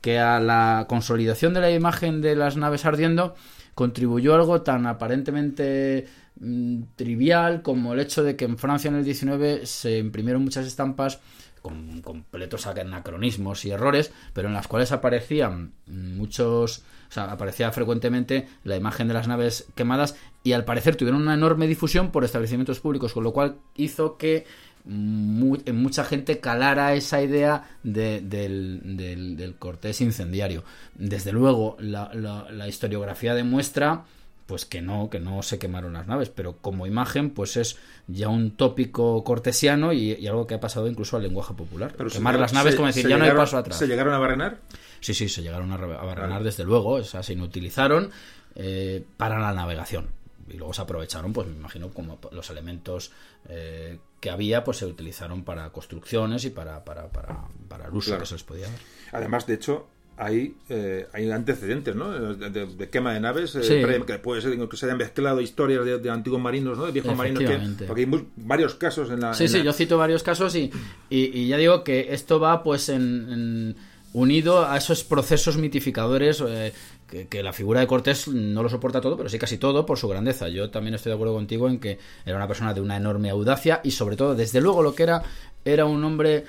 que 0.00 0.18
a 0.18 0.40
la 0.40 0.86
consolidación 0.88 1.54
de 1.54 1.60
la 1.60 1.70
imagen 1.70 2.20
de 2.20 2.36
las 2.36 2.56
naves 2.56 2.84
ardiendo 2.84 3.34
contribuyó 3.74 4.34
algo 4.34 4.62
tan 4.62 4.86
aparentemente 4.86 6.06
mm, 6.40 6.82
trivial 6.96 7.62
como 7.62 7.94
el 7.94 8.00
hecho 8.00 8.22
de 8.22 8.36
que 8.36 8.44
en 8.44 8.58
Francia 8.58 8.88
en 8.88 8.96
el 8.96 9.04
19 9.04 9.66
se 9.66 9.98
imprimieron 9.98 10.42
muchas 10.42 10.66
estampas 10.66 11.20
con 11.62 12.02
completos 12.02 12.66
anacronismos 12.66 13.64
y 13.64 13.70
errores, 13.70 14.12
pero 14.32 14.48
en 14.48 14.54
las 14.54 14.68
cuales 14.68 14.92
aparecían 14.92 15.72
muchos, 15.86 16.78
o 17.08 17.12
sea, 17.12 17.24
aparecía 17.32 17.70
frecuentemente 17.72 18.48
la 18.64 18.76
imagen 18.76 19.08
de 19.08 19.14
las 19.14 19.28
naves 19.28 19.66
quemadas 19.74 20.16
y 20.44 20.52
al 20.52 20.64
parecer 20.64 20.96
tuvieron 20.96 21.22
una 21.22 21.34
enorme 21.34 21.66
difusión 21.66 22.10
por 22.10 22.24
establecimientos 22.24 22.80
públicos, 22.80 23.12
con 23.12 23.24
lo 23.24 23.32
cual 23.32 23.56
hizo 23.76 24.16
que 24.16 24.46
mu- 24.84 25.58
en 25.66 25.76
mucha 25.82 26.04
gente 26.04 26.40
calara 26.40 26.94
esa 26.94 27.20
idea 27.22 27.76
de- 27.82 28.20
del, 28.22 28.80
del- 28.96 29.36
del 29.36 29.56
cortés 29.56 30.00
incendiario. 30.00 30.64
Desde 30.94 31.32
luego, 31.32 31.76
la, 31.80 32.10
la- 32.14 32.50
la 32.50 32.68
historiografía 32.68 33.34
demuestra 33.34 34.04
pues 34.48 34.64
que 34.64 34.80
no, 34.80 35.10
que 35.10 35.20
no 35.20 35.42
se 35.42 35.58
quemaron 35.58 35.92
las 35.92 36.06
naves, 36.06 36.30
pero 36.30 36.56
como 36.56 36.86
imagen, 36.86 37.30
pues 37.30 37.56
es 37.58 37.76
ya 38.06 38.28
un 38.30 38.56
tópico 38.56 39.22
cortesiano 39.22 39.92
y, 39.92 40.14
y 40.14 40.26
algo 40.26 40.46
que 40.46 40.54
ha 40.54 40.60
pasado 40.60 40.88
incluso 40.88 41.16
al 41.18 41.22
lenguaje 41.22 41.52
popular. 41.54 41.92
Pero 41.96 42.08
Quemar 42.08 42.32
llegaron- 42.34 42.40
las 42.40 42.52
naves, 42.54 42.72
se- 42.72 42.76
como 42.78 42.86
decir, 42.86 43.06
ya 43.06 43.18
no 43.18 43.24
hay 43.26 43.32
paso 43.32 43.58
atrás. 43.58 43.78
¿Se 43.78 43.86
llegaron 43.86 44.14
a 44.14 44.18
barrenar? 44.18 44.58
Sí, 45.00 45.12
sí, 45.14 45.28
se 45.28 45.42
llegaron 45.42 45.70
a, 45.70 45.76
re- 45.76 45.94
a 45.94 46.02
barrenar 46.02 46.30
Vale. 46.38 46.44
desde 46.46 46.64
luego, 46.64 46.92
o 46.94 47.04
sea, 47.04 47.22
se 47.22 47.34
inutilizaron 47.34 48.10
eh, 48.56 49.04
para 49.18 49.38
la 49.38 49.52
navegación. 49.52 50.08
Y 50.48 50.54
luego 50.56 50.72
se 50.72 50.80
aprovecharon, 50.80 51.34
pues 51.34 51.46
me 51.46 51.54
imagino, 51.54 51.90
como 51.90 52.18
los 52.32 52.48
elementos 52.48 53.12
eh, 53.50 53.98
que 54.18 54.30
había, 54.30 54.64
pues 54.64 54.78
se 54.78 54.86
utilizaron 54.86 55.44
para 55.44 55.68
construcciones 55.70 56.46
y 56.46 56.50
para, 56.50 56.84
para, 56.86 57.08
para, 57.12 57.44
para 57.68 57.86
el 57.88 57.92
uso 57.92 58.06
Claro. 58.12 58.22
que 58.22 58.26
se 58.28 58.34
les 58.36 58.44
podía 58.44 58.64
dar. 58.66 58.78
Además, 59.12 59.46
de 59.46 59.52
hecho, 59.54 59.88
hay, 60.18 60.54
eh, 60.68 61.06
hay 61.12 61.30
antecedentes, 61.30 61.94
¿no? 61.94 62.10
De, 62.34 62.50
de- 62.50 62.66
de 62.66 62.88
quema 62.88 63.14
de 63.14 63.20
naves, 63.20 63.54
eh, 63.54 63.62
Sí. 63.62 63.74
pre- 63.82 64.04
que 64.04 64.18
puede 64.18 64.42
ser 64.42 64.58
que 64.68 64.76
se 64.76 64.86
hayan 64.86 64.98
mezclado 64.98 65.40
historias 65.40 65.84
de, 65.84 65.98
de 65.98 66.10
antiguos 66.10 66.40
marinos, 66.40 66.76
¿no? 66.76 66.86
De 66.86 66.92
viejos 66.92 67.16
marinos 67.16 67.42
que... 67.44 67.84
Porque 67.86 68.02
hay 68.02 68.26
varios 68.36 68.74
casos 68.74 69.10
en 69.10 69.20
la... 69.20 69.32
Sí, 69.34 69.44
en 69.44 69.48
sí, 69.50 69.58
la- 69.58 69.64
yo 69.64 69.72
cito 69.72 69.96
varios 69.96 70.22
casos 70.22 70.54
y, 70.56 70.70
y, 71.08 71.38
y 71.38 71.46
ya 71.48 71.56
digo 71.56 71.84
que 71.84 72.12
esto 72.12 72.40
va 72.40 72.62
pues 72.64 72.88
en, 72.88 73.02
en- 73.30 73.76
unido 74.12 74.66
a 74.66 74.76
esos 74.76 75.04
procesos 75.04 75.56
mitificadores 75.58 76.42
eh, 76.46 76.72
que, 77.08 77.28
que 77.28 77.42
la 77.42 77.52
figura 77.52 77.80
de 77.80 77.86
Cortés 77.86 78.26
no 78.26 78.62
lo 78.62 78.68
soporta 78.68 79.00
todo, 79.00 79.16
pero 79.16 79.28
sí 79.28 79.38
casi 79.38 79.58
todo 79.58 79.86
por 79.86 79.98
su 79.98 80.08
grandeza. 80.08 80.48
Yo 80.48 80.70
también 80.70 80.94
estoy 80.94 81.10
de 81.10 81.14
acuerdo 81.14 81.34
contigo 81.34 81.68
en 81.68 81.78
que 81.78 81.98
era 82.26 82.36
una 82.36 82.48
persona 82.48 82.74
de 82.74 82.80
una 82.80 82.96
enorme 82.96 83.30
audacia 83.30 83.80
y 83.84 83.90
sobre 83.92 84.16
todo, 84.16 84.34
desde 84.34 84.60
luego, 84.60 84.82
lo 84.82 84.94
que 84.94 85.02
era 85.04 85.22
era 85.64 85.84
un 85.84 86.02
hombre 86.04 86.44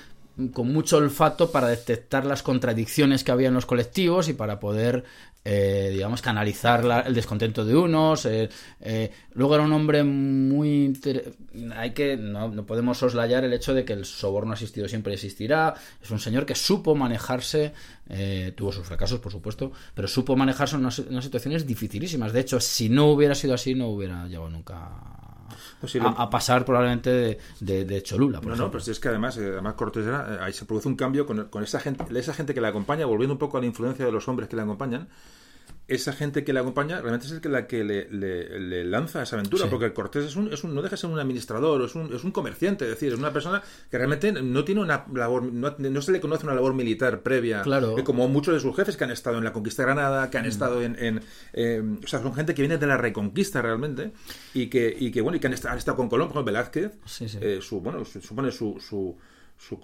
con 0.52 0.72
mucho 0.72 0.96
olfato 0.98 1.50
para 1.50 1.68
detectar 1.68 2.24
las 2.24 2.42
contradicciones 2.42 3.24
que 3.24 3.32
había 3.32 3.48
en 3.48 3.54
los 3.54 3.66
colectivos 3.66 4.28
y 4.28 4.32
para 4.32 4.58
poder, 4.58 5.04
eh, 5.44 5.90
digamos, 5.92 6.22
canalizar 6.22 6.84
la- 6.84 7.00
el 7.00 7.14
descontento 7.14 7.64
de 7.64 7.76
unos. 7.76 8.24
eh, 8.26 8.48
eh, 8.80 9.10
luego 9.34 9.54
era 9.56 9.64
un 9.64 9.72
hombre 9.72 10.02
muy... 10.04 10.92
Hay 11.76 11.90
que... 11.92 12.16
No, 12.16 12.48
no 12.48 12.64
podemos 12.64 12.98
soslayar 12.98 13.44
el 13.44 13.52
hecho 13.52 13.74
de 13.74 13.84
que 13.84 13.92
el 13.92 14.04
soborno 14.04 14.52
ha 14.52 14.54
existido 14.54 14.88
siempre 14.88 15.12
existirá. 15.14 15.74
Es 16.02 16.10
un 16.10 16.18
señor 16.20 16.46
que 16.46 16.54
supo 16.54 16.94
manejarse, 16.94 17.72
eh, 18.08 18.52
tuvo 18.56 18.72
sus 18.72 18.86
fracasos, 18.86 19.20
por 19.20 19.32
supuesto, 19.32 19.72
pero 19.94 20.08
supo 20.08 20.36
manejarse 20.36 20.76
en 20.76 20.80
unas, 20.82 20.98
unas 21.00 21.24
situaciones 21.24 21.66
dificilísimas. 21.66 22.32
De 22.32 22.40
hecho, 22.40 22.60
si 22.60 22.88
no 22.88 23.06
hubiera 23.12 23.34
sido 23.34 23.54
así, 23.54 23.74
no 23.74 23.88
hubiera 23.88 24.26
llegado 24.26 24.48
nunca... 24.48 25.19
Pues 25.80 25.96
a, 25.96 26.28
pasar 26.28 26.64
probablemente 26.66 27.10
de, 27.10 27.38
de- 27.60 27.84
de 27.86 28.02
Cholula. 28.02 28.40
Por 28.40 28.50
No, 28.52 28.64
no, 28.64 28.70
pues 28.70 28.86
es 28.88 29.00
que 29.00 29.08
además, 29.08 29.36
eh, 29.38 29.48
además 29.52 29.74
Cortés 29.74 30.06
era, 30.06 30.34
eh, 30.34 30.38
ahí 30.42 30.52
se 30.52 30.66
produce 30.66 30.88
un 30.88 30.96
cambio 30.96 31.24
con, 31.26 31.46
con 31.48 31.62
esa 31.62 31.80
gente, 31.80 32.04
esa 32.18 32.34
gente 32.34 32.52
que 32.52 32.60
le 32.60 32.68
acompaña, 32.68 33.06
volviendo 33.06 33.32
un 33.32 33.38
poco 33.38 33.56
a 33.56 33.60
la 33.60 33.66
influencia 33.66 34.04
de 34.04 34.12
los 34.12 34.28
hombres 34.28 34.48
que 34.48 34.56
le 34.56 34.62
acompañan. 34.62 35.08
Esa 35.90 36.12
gente 36.12 36.44
que 36.44 36.52
le 36.52 36.60
acompaña 36.60 37.00
realmente 37.00 37.26
es 37.26 37.32
el 37.32 37.40
que 37.40 37.48
la 37.48 37.66
que 37.66 37.82
le, 37.84 38.08
le- 38.10 38.58
le 38.60 38.84
lanza 38.84 39.22
esa 39.22 39.36
aventura, 39.36 39.64
Sí. 39.64 39.68
porque 39.70 39.92
Cortés 39.92 40.24
es 40.24 40.36
un, 40.36 40.52
es 40.52 40.62
un, 40.64 40.74
no 40.74 40.82
deja 40.82 40.92
de 40.92 40.96
ser 40.98 41.10
un 41.10 41.18
administrador, 41.18 41.82
es 41.82 41.94
un, 41.96 42.14
es 42.14 42.22
un 42.24 42.30
comerciante, 42.30 42.84
es 42.84 42.90
decir, 42.92 43.12
es 43.12 43.18
una 43.18 43.32
persona 43.32 43.62
que 43.90 43.98
realmente 43.98 44.30
no 44.32 44.64
tiene 44.64 44.80
una 44.80 45.04
labor, 45.12 45.42
no, 45.42 45.74
no 45.78 46.02
se 46.02 46.12
le 46.12 46.20
conoce 46.20 46.44
una 46.46 46.54
labor 46.54 46.74
militar 46.74 47.22
previa, 47.22 47.62
Claro. 47.62 47.98
eh, 47.98 48.04
como 48.04 48.28
muchos 48.28 48.54
de 48.54 48.60
sus 48.60 48.74
jefes 48.76 48.96
que 48.96 49.04
han 49.04 49.10
estado 49.10 49.38
en 49.38 49.44
la 49.44 49.52
conquista 49.52 49.82
de 49.82 49.86
Granada, 49.86 50.26
Mm. 50.26 50.30
que 50.30 50.38
han 50.38 50.46
estado 50.46 50.80
en, 50.82 50.96
en, 50.98 51.20
eh, 51.54 51.82
o 52.04 52.06
sea, 52.06 52.22
son 52.22 52.34
gente 52.34 52.54
que 52.54 52.62
viene 52.62 52.78
de 52.78 52.86
la 52.86 52.96
reconquista 52.96 53.60
realmente 53.60 54.12
y 54.54 54.68
que, 54.68 54.96
y 54.98 55.10
que 55.10 55.20
bueno, 55.20 55.36
y 55.36 55.40
que 55.40 55.48
han 55.48 55.54
estado, 55.54 55.72
han 55.72 55.78
estado 55.78 55.96
con 55.96 56.08
Colón, 56.08 56.28
por 56.28 56.36
ejemplo, 56.36 56.52
Velázquez, 56.52 56.92
Sí, 57.04 57.28
sí. 57.28 57.38
eh, 57.40 57.58
su 57.60 57.80
bueno 57.80 58.04
su- 58.04 58.20
supone 58.20 58.52
su, 58.52 58.78
su, 58.78 58.78
su 58.80 59.16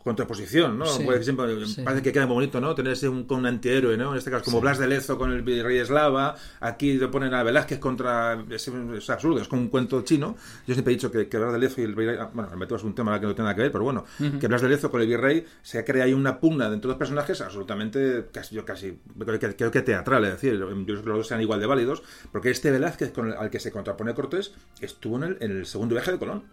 contraposición, 0.02 0.78
¿no? 0.78 0.86
Sí, 0.86 1.04
Puede 1.04 1.18
que 1.18 1.24
siempre- 1.24 1.66
sí. 1.66 1.82
parece 1.82 2.02
que 2.02 2.12
queda 2.12 2.26
muy 2.26 2.34
bonito, 2.34 2.60
¿no? 2.60 2.74
Tener 2.74 2.92
ese 2.94 3.08
un, 3.08 3.24
con 3.24 3.40
un 3.40 3.46
antihéroe, 3.46 3.96
¿no? 3.96 4.12
En 4.12 4.18
este 4.18 4.30
caso, 4.30 4.44
como 4.44 4.60
Blas 4.60 4.78
de 4.78 4.86
Lezo 4.88 5.18
con 5.18 5.32
el 5.32 5.42
virrey 5.42 5.78
eslava, 5.78 6.34
aquí 6.60 6.98
te 6.98 7.08
ponen 7.08 7.34
a 7.34 7.42
Velázquez 7.42 7.78
contra... 7.78 8.44
Es, 8.50 8.66
es 8.68 9.10
absurdo, 9.10 9.40
es 9.40 9.48
como 9.48 9.62
un 9.62 9.68
cuento 9.68 10.02
chino. 10.02 10.36
Yo 10.66 10.74
siempre 10.74 10.92
he 10.92 10.96
dicho 10.96 11.10
que, 11.10 11.28
que 11.28 11.38
Blas 11.38 11.52
de 11.52 11.58
Lezo 11.58 11.80
y 11.80 11.84
el 11.84 11.94
virrey... 11.94 12.16
ah, 12.18 12.30
Bueno, 12.32 12.50
me 12.50 12.56
meto 12.56 12.76
en 12.76 12.86
un 12.86 12.94
tema 12.94 13.20
que 13.20 13.26
no 13.26 13.34
nada 13.34 13.54
que 13.54 13.62
ver, 13.62 13.72
pero 13.72 13.84
bueno, 13.84 14.04
que 14.40 14.48
Blas 14.48 14.62
de 14.62 14.68
Lezo 14.68 14.90
con 14.90 15.00
el 15.02 15.06
virrey 15.06 15.44
se 15.62 15.84
crea 15.84 16.04
ahí 16.04 16.14
una 16.14 16.40
pugna 16.40 16.70
dentro 16.70 16.88
de 16.88 16.92
los 16.94 16.98
personajes 16.98 17.40
absolutamente, 17.40 18.26
casi, 18.32 18.54
yo 18.54 18.64
casi, 18.64 18.98
creo 19.24 19.38
que, 19.38 19.56
creo 19.56 19.70
que 19.70 19.82
teatral, 19.82 20.24
es 20.24 20.32
decir, 20.32 20.54
yo 20.58 20.66
creo 20.68 20.84
que 20.86 20.92
los 20.92 21.04
dos 21.18 21.26
sean 21.28 21.40
igual 21.40 21.60
de 21.60 21.66
válidos, 21.66 22.02
porque 22.32 22.50
este 22.50 22.70
Velázquez 22.70 23.12
con 23.12 23.28
el- 23.28 23.34
al 23.36 23.50
que 23.50 23.60
se 23.60 23.70
contrapone 23.70 24.14
Cortés 24.14 24.52
estuvo 24.80 25.16
en 25.18 25.22
el, 25.24 25.36
en 25.40 25.50
el 25.58 25.66
segundo 25.66 25.94
viaje 25.94 26.12
de 26.12 26.18
Colón 26.18 26.44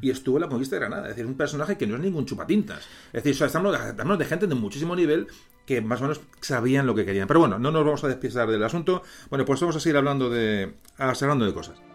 y 0.00 0.10
estuvo 0.10 0.36
en 0.36 0.42
la 0.42 0.48
conquista 0.48 0.76
de 0.76 0.80
Granada. 0.80 1.02
Es 1.04 1.16
decir, 1.16 1.26
un 1.26 1.36
personaje 1.36 1.76
que 1.76 1.86
no 1.86 1.96
es 1.96 2.00
ningún 2.00 2.26
chupatintas. 2.26 2.86
Es 3.12 3.24
decir, 3.24 3.32
o 3.32 3.36
sea, 3.36 3.46
estamos, 3.46 3.78
estamos 3.80 4.18
de 4.18 4.24
gente 4.24 4.46
de 4.46 4.54
muchísimo 4.54 4.94
nivel 4.94 5.28
que 5.66 5.80
más 5.80 6.00
o 6.00 6.04
menos 6.04 6.20
sabían 6.40 6.86
lo 6.86 6.94
que 6.94 7.04
querían. 7.04 7.28
Pero 7.28 7.40
bueno, 7.40 7.58
no 7.58 7.70
nos 7.70 7.84
vamos 7.84 8.04
a 8.04 8.08
despistar 8.08 8.48
del 8.48 8.62
asunto. 8.62 9.02
Bueno, 9.28 9.44
pues 9.44 9.60
vamos 9.60 9.76
a 9.76 9.80
seguir 9.80 9.96
hablando 9.96 10.30
de, 10.30 10.74
hablando 10.98 11.44
de 11.44 11.52
cosas. 11.52 11.87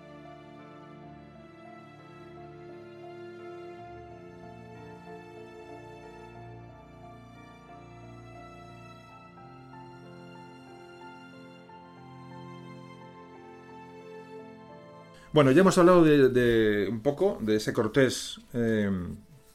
Bueno, 15.34 15.52
ya 15.52 15.62
hemos 15.62 15.78
hablado 15.78 16.04
de, 16.04 16.30
de 16.30 16.88
un 16.90 17.02
poco 17.02 17.40
de 17.42 17.56
ese 17.56 17.74
Cortés 17.74 18.40
eh, 18.54 18.90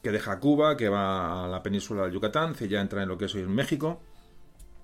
que 0.02 0.10
deja 0.10 0.40
Cuba, 0.40 0.76
que 0.76 0.88
va 0.88 1.44
a 1.44 1.48
la 1.48 1.62
península 1.62 2.02
del 2.02 2.12
Yucatán, 2.12 2.54
que 2.54 2.68
ya 2.68 2.80
entra 2.80 3.02
en 3.02 3.08
lo 3.08 3.16
que 3.16 3.26
es 3.26 3.34
hoy 3.34 3.42
México. 3.46 4.00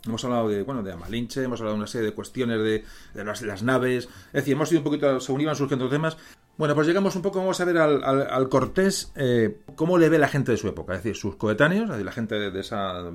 Hemos 0.07 0.23
hablado 0.25 0.49
de, 0.49 0.63
bueno, 0.63 0.83
de 0.83 0.93
Amalinche, 0.93 1.43
hemos 1.43 1.61
hablado 1.61 1.77
de 1.77 1.81
una 1.81 1.87
serie 1.89 2.07
de 2.07 2.15
cuestiones 2.15 2.59
de, 2.59 2.85
de 3.15 3.25
las, 3.25 3.63
naves. 3.63 4.09
Es 4.27 4.33
decir, 4.33 4.53
hemos 4.53 4.71
ido 4.71 4.81
un 4.81 4.85
poquito, 4.85 5.19
según 5.19 5.41
iban 5.41 5.57
surgiendo 5.57 5.89
temas. 5.89 6.17
Bueno, 6.57 6.75
pues 6.77 6.87
llegamos 6.87 7.17
un 7.17 7.23
poco, 7.23 7.41
vamos 7.41 7.61
a 7.61 7.65
ver 7.65 7.79
al, 7.79 8.05
al- 8.05 8.29
al 8.31 8.49
Cortés, 8.49 9.11
eh, 9.17 9.63
cómo 9.75 9.99
le 9.99 10.09
ve 10.11 10.19
la 10.19 10.29
gente 10.29 10.53
de 10.53 10.59
su 10.59 10.69
época, 10.69 10.93
es 10.95 11.03
decir, 11.03 11.17
sus 11.17 11.35
coetáneos, 11.35 11.85
es 11.85 11.91
decir, 11.91 12.05
la 12.07 12.13
gente 12.13 12.37
de, 12.37 12.51
de 12.53 12.61
esa... 12.61 13.11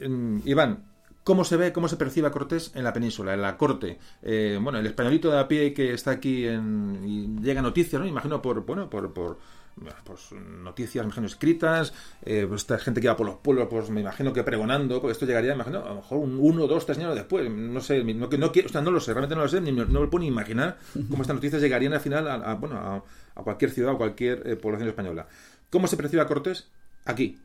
mm, 0.00 0.40
Iván, 0.46 0.84
¿Cómo 1.28 1.44
se 1.44 1.58
ve, 1.58 1.74
cómo 1.74 1.88
se 1.88 1.98
percibe 1.98 2.26
a 2.26 2.30
Cortés 2.30 2.72
en 2.74 2.84
la 2.84 2.94
península, 2.94 3.34
en 3.34 3.42
la 3.42 3.58
corte? 3.58 3.98
Eh, 4.22 4.58
bueno, 4.58 4.78
el 4.78 4.86
españolito 4.86 5.30
de 5.30 5.38
a 5.38 5.46
pie 5.46 5.74
que 5.74 5.92
está 5.92 6.12
aquí 6.12 6.46
en, 6.46 7.02
y 7.04 7.42
llega 7.42 7.60
noticias, 7.60 8.00
¿no? 8.00 8.08
Imagino 8.08 8.40
por, 8.40 8.64
bueno, 8.64 8.88
por, 8.88 9.12
por 9.12 9.38
pues, 10.04 10.32
noticias, 10.32 11.04
me 11.04 11.08
imagino, 11.08 11.26
escritas, 11.26 11.92
eh, 12.22 12.46
pues, 12.48 12.62
esta 12.62 12.78
gente 12.78 13.02
que 13.02 13.08
va 13.08 13.16
por 13.18 13.26
los 13.26 13.34
pueblos, 13.40 13.68
pues 13.68 13.90
me 13.90 14.00
imagino 14.00 14.32
que 14.32 14.42
pregonando, 14.42 15.02
porque 15.02 15.12
esto 15.12 15.26
llegaría, 15.26 15.52
imagino, 15.52 15.84
a 15.84 15.90
lo 15.90 15.94
mejor 15.96 16.16
un 16.16 16.38
uno, 16.40 16.66
dos, 16.66 16.86
tres 16.86 16.96
años 16.96 17.14
después, 17.14 17.50
no 17.50 17.80
sé, 17.82 18.02
no, 18.04 18.26
no, 18.26 18.46
o 18.46 18.68
sea, 18.70 18.80
no 18.80 18.90
lo 18.90 18.98
sé, 18.98 19.12
realmente 19.12 19.36
no 19.36 19.42
lo 19.42 19.48
sé, 19.48 19.60
ni, 19.60 19.70
no 19.70 19.84
me 19.84 20.06
puedo 20.06 20.20
ni 20.20 20.28
imaginar 20.28 20.78
cómo 21.10 21.20
estas 21.20 21.34
noticias 21.34 21.60
llegarían 21.60 21.92
al 21.92 22.00
final 22.00 22.26
a, 22.26 22.54
bueno, 22.54 23.04
a, 23.34 23.42
cualquier 23.42 23.70
ciudad 23.70 23.92
o 23.92 23.98
cualquier 23.98 24.48
eh, 24.48 24.56
población 24.56 24.88
española. 24.88 25.26
¿Cómo 25.68 25.88
se 25.88 25.98
percibe 25.98 26.22
a 26.22 26.26
Cortés? 26.26 26.70
Aquí, 27.04 27.38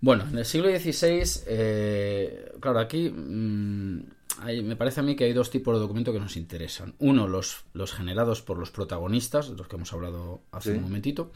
bueno, 0.00 0.24
en 0.30 0.38
el 0.38 0.46
siglo 0.46 0.68
XVI, 0.68 1.42
eh, 1.46 2.52
claro, 2.58 2.78
aquí 2.78 3.10
mm, 3.10 4.02
me 4.64 4.76
parece 4.76 5.00
a 5.00 5.02
mí 5.02 5.14
que 5.14 5.24
hay 5.24 5.32
dos 5.34 5.50
tipos 5.50 5.74
de 5.74 5.80
documentos 5.80 6.14
que 6.14 6.20
nos 6.20 6.36
interesan. 6.36 6.94
Uno, 6.98 7.28
los, 7.28 7.64
los 7.74 7.92
generados 7.92 8.40
por 8.40 8.58
los 8.58 8.70
protagonistas, 8.70 9.50
de 9.50 9.56
los 9.56 9.68
que 9.68 9.76
hemos 9.76 9.92
hablado 9.92 10.40
hace 10.52 10.72
un 10.72 10.82
momentito. 10.82 11.32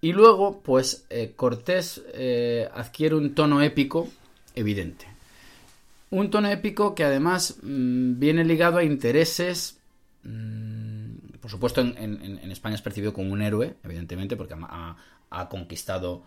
Y 0.00 0.12
luego, 0.12 0.60
pues, 0.60 1.06
eh, 1.10 1.34
Cortés 1.36 2.02
eh, 2.14 2.68
adquiere 2.74 3.14
un 3.14 3.34
tono 3.34 3.62
épico 3.62 4.08
evidente. 4.54 5.06
Un 6.10 6.30
tono 6.30 6.48
épico 6.48 6.94
que 6.96 7.04
además 7.04 7.58
mm, 7.62 8.18
viene 8.18 8.44
ligado 8.44 8.78
a 8.78 8.84
intereses... 8.84 9.78
Mm, 10.24 10.90
por 11.40 11.50
supuesto, 11.50 11.80
en, 11.80 12.50
España 12.50 12.74
es 12.74 12.82
percibido 12.82 13.14
como 13.14 13.32
un 13.32 13.40
héroe, 13.40 13.76
evidentemente, 13.82 14.36
porque 14.36 14.54
ha, 14.54 14.96
ha 15.30 15.48
conquistado 15.48 16.22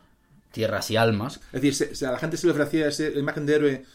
tierras 0.53 0.89
y 0.91 0.95
almas. 0.95 1.41
Es 1.51 1.61
decir, 1.61 2.07
a 2.07 2.11
la 2.11 2.19
gente 2.19 2.37
se 2.37 2.47
le 2.47 2.53
ofrecía 2.53 2.87
esa 2.87 3.09
imagen 3.09 3.45
de 3.45 3.55
héroe 3.55 3.85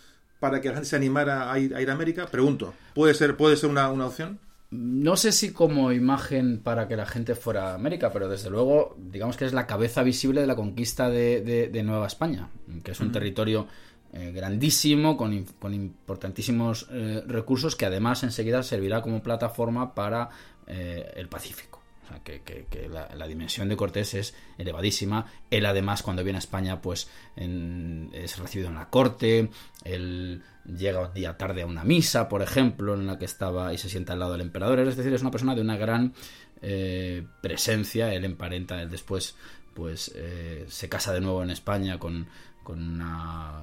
para 0.40 0.60
que 0.60 0.68
la 0.68 0.74
gente 0.74 0.88
se 0.88 0.96
animara 0.96 1.50
a 1.50 1.58
ir 1.58 1.74
a, 1.74 1.92
América. 1.92 2.26
Pregunto, 2.26 2.74
¿puede 2.94 3.14
ser, 3.14 3.36
puede 3.36 3.56
ser 3.56 3.70
una, 3.70 3.90
opción? 3.90 4.40
No 4.70 5.16
sé 5.16 5.32
si 5.32 5.52
como 5.52 5.92
imagen 5.92 6.58
para 6.58 6.88
que 6.88 6.96
la 6.96 7.06
gente 7.06 7.34
fuera 7.34 7.70
a 7.70 7.74
América, 7.74 8.12
pero 8.12 8.28
desde 8.28 8.50
luego, 8.50 8.96
digamos 8.98 9.36
que 9.36 9.46
es 9.46 9.54
la 9.54 9.66
cabeza 9.66 10.02
visible 10.02 10.42
de 10.42 10.46
la 10.46 10.56
conquista 10.56 11.08
de, 11.08 11.82
Nueva 11.84 12.06
España, 12.06 12.50
que 12.82 12.90
es 12.90 13.00
un 13.00 13.12
territorio 13.12 13.66
eh, 14.12 14.32
grandísimo, 14.34 15.16
con, 15.16 15.32
importantísimos 15.32 16.88
eh, 16.90 17.22
recursos, 17.26 17.76
que 17.76 17.86
además 17.86 18.22
enseguida 18.24 18.62
servirá 18.62 19.00
como 19.00 19.22
plataforma 19.22 19.94
para 19.94 20.28
eh, 20.66 21.12
el 21.16 21.28
Pacífico 21.28 21.77
que, 22.24 22.88
la, 22.90 23.26
dimensión 23.26 23.68
de 23.68 23.76
Cortés 23.76 24.14
es 24.14 24.34
elevadísima. 24.56 25.26
Él 25.50 25.66
además 25.66 26.02
cuando 26.02 26.24
viene 26.24 26.38
a 26.38 26.40
España 26.40 26.80
pues 26.80 27.08
es 27.36 28.38
recibido 28.38 28.68
en 28.68 28.74
la 28.74 28.90
corte, 28.90 29.50
él 29.84 30.42
llega 30.64 31.06
un 31.06 31.14
día 31.14 31.36
tarde 31.36 31.62
a 31.62 31.66
una 31.66 31.84
misa, 31.84 32.28
por 32.28 32.42
ejemplo, 32.42 32.94
en 32.94 33.06
la 33.06 33.18
que 33.18 33.24
estaba 33.24 33.72
y 33.72 33.78
se 33.78 33.88
sienta 33.88 34.12
al 34.12 34.20
lado 34.20 34.32
del 34.32 34.42
emperador. 34.42 34.80
Es 34.80 34.96
decir, 34.96 35.12
es 35.12 35.22
una 35.22 35.30
persona 35.30 35.54
de 35.54 35.60
una 35.60 35.76
gran 35.76 36.14
eh, 36.62 37.26
presencia. 37.40 38.12
Él 38.12 38.24
emparenta, 38.24 38.80
él 38.82 38.90
después 38.90 39.36
pues 39.74 40.12
eh, 40.16 40.66
se 40.68 40.88
casa 40.88 41.12
de 41.12 41.20
nuevo 41.20 41.42
en 41.42 41.50
España 41.50 41.98
con, 41.98 42.26
una 42.66 43.62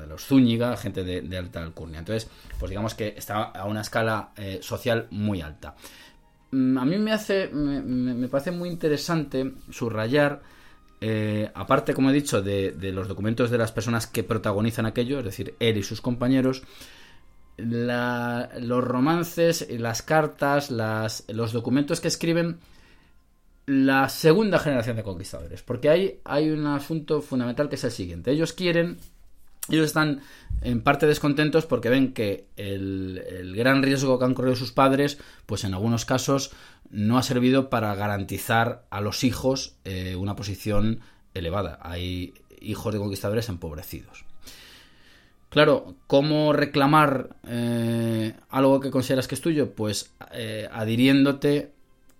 de 0.00 0.06
los 0.06 0.24
Zúñiga, 0.24 0.76
gente 0.76 1.04
de, 1.04 1.36
alta 1.36 1.62
alcurnia. 1.62 1.98
Entonces, 1.98 2.30
pues 2.58 2.70
digamos 2.70 2.94
que 2.94 3.14
está 3.16 3.42
a 3.42 3.66
una 3.66 3.80
escala 3.80 4.32
eh, 4.36 4.60
social 4.62 5.08
muy 5.10 5.40
alta. 5.40 5.74
Mm, 6.52 6.78
a 6.78 6.84
mí 6.84 6.98
me 6.98 7.12
hace, 7.12 7.48
me, 7.48 8.28
parece 8.28 8.50
muy 8.50 8.68
interesante 8.68 9.54
subrayar, 9.70 10.42
eh, 11.00 11.50
aparte, 11.54 11.94
como 11.94 12.10
he 12.10 12.12
dicho, 12.12 12.42
de, 12.42 12.74
los 12.92 13.08
documentos 13.08 13.50
de 13.50 13.58
las 13.58 13.72
personas 13.72 14.06
que 14.06 14.22
protagonizan 14.22 14.86
aquello, 14.86 15.18
es 15.18 15.24
decir, 15.24 15.54
él 15.58 15.78
y 15.78 15.82
sus 15.82 16.00
compañeros, 16.02 16.62
los 17.56 18.84
romances, 18.84 19.66
las 19.70 20.02
cartas, 20.02 20.70
los 20.70 21.52
documentos 21.52 22.00
que 22.00 22.08
escriben 22.08 22.58
la 23.66 24.08
segunda 24.08 24.58
generación 24.58 24.96
de 24.96 25.02
conquistadores. 25.02 25.62
Porque 25.62 26.20
hay 26.24 26.50
un 26.50 26.66
asunto 26.66 27.22
fundamental 27.22 27.68
que 27.68 27.76
es 27.76 27.84
el 27.84 27.90
siguiente. 27.92 28.30
Ellos 28.30 28.52
quieren 28.52 28.98
ellos 29.68 29.86
están 29.86 30.20
en 30.60 30.82
parte 30.82 31.06
descontentos 31.06 31.66
porque 31.66 31.88
ven 31.88 32.12
que 32.12 32.46
el, 32.56 33.52
gran 33.56 33.82
riesgo 33.82 34.18
que 34.18 34.24
han 34.24 34.34
corrido 34.34 34.56
sus 34.56 34.72
padres, 34.72 35.18
pues 35.46 35.64
en 35.64 35.74
algunos 35.74 36.04
casos 36.04 36.52
no 36.90 37.18
ha 37.18 37.22
servido 37.22 37.70
para 37.70 37.94
garantizar 37.94 38.84
a 38.90 39.00
los 39.00 39.24
hijos 39.24 39.76
eh, 39.84 40.16
una 40.16 40.36
posición 40.36 41.00
elevada. 41.34 41.78
Hay 41.82 42.34
hijos 42.60 42.92
de 42.92 42.98
conquistadores 42.98 43.48
empobrecidos. 43.48 44.24
Claro, 45.48 45.96
¿cómo 46.06 46.52
reclamar 46.52 47.36
eh, 47.46 48.34
algo 48.48 48.80
que 48.80 48.90
consideras 48.90 49.28
que 49.28 49.34
es 49.34 49.40
tuyo? 49.40 49.74
Pues 49.74 50.12
eh, 50.32 50.68
adhiriéndote 50.72 51.72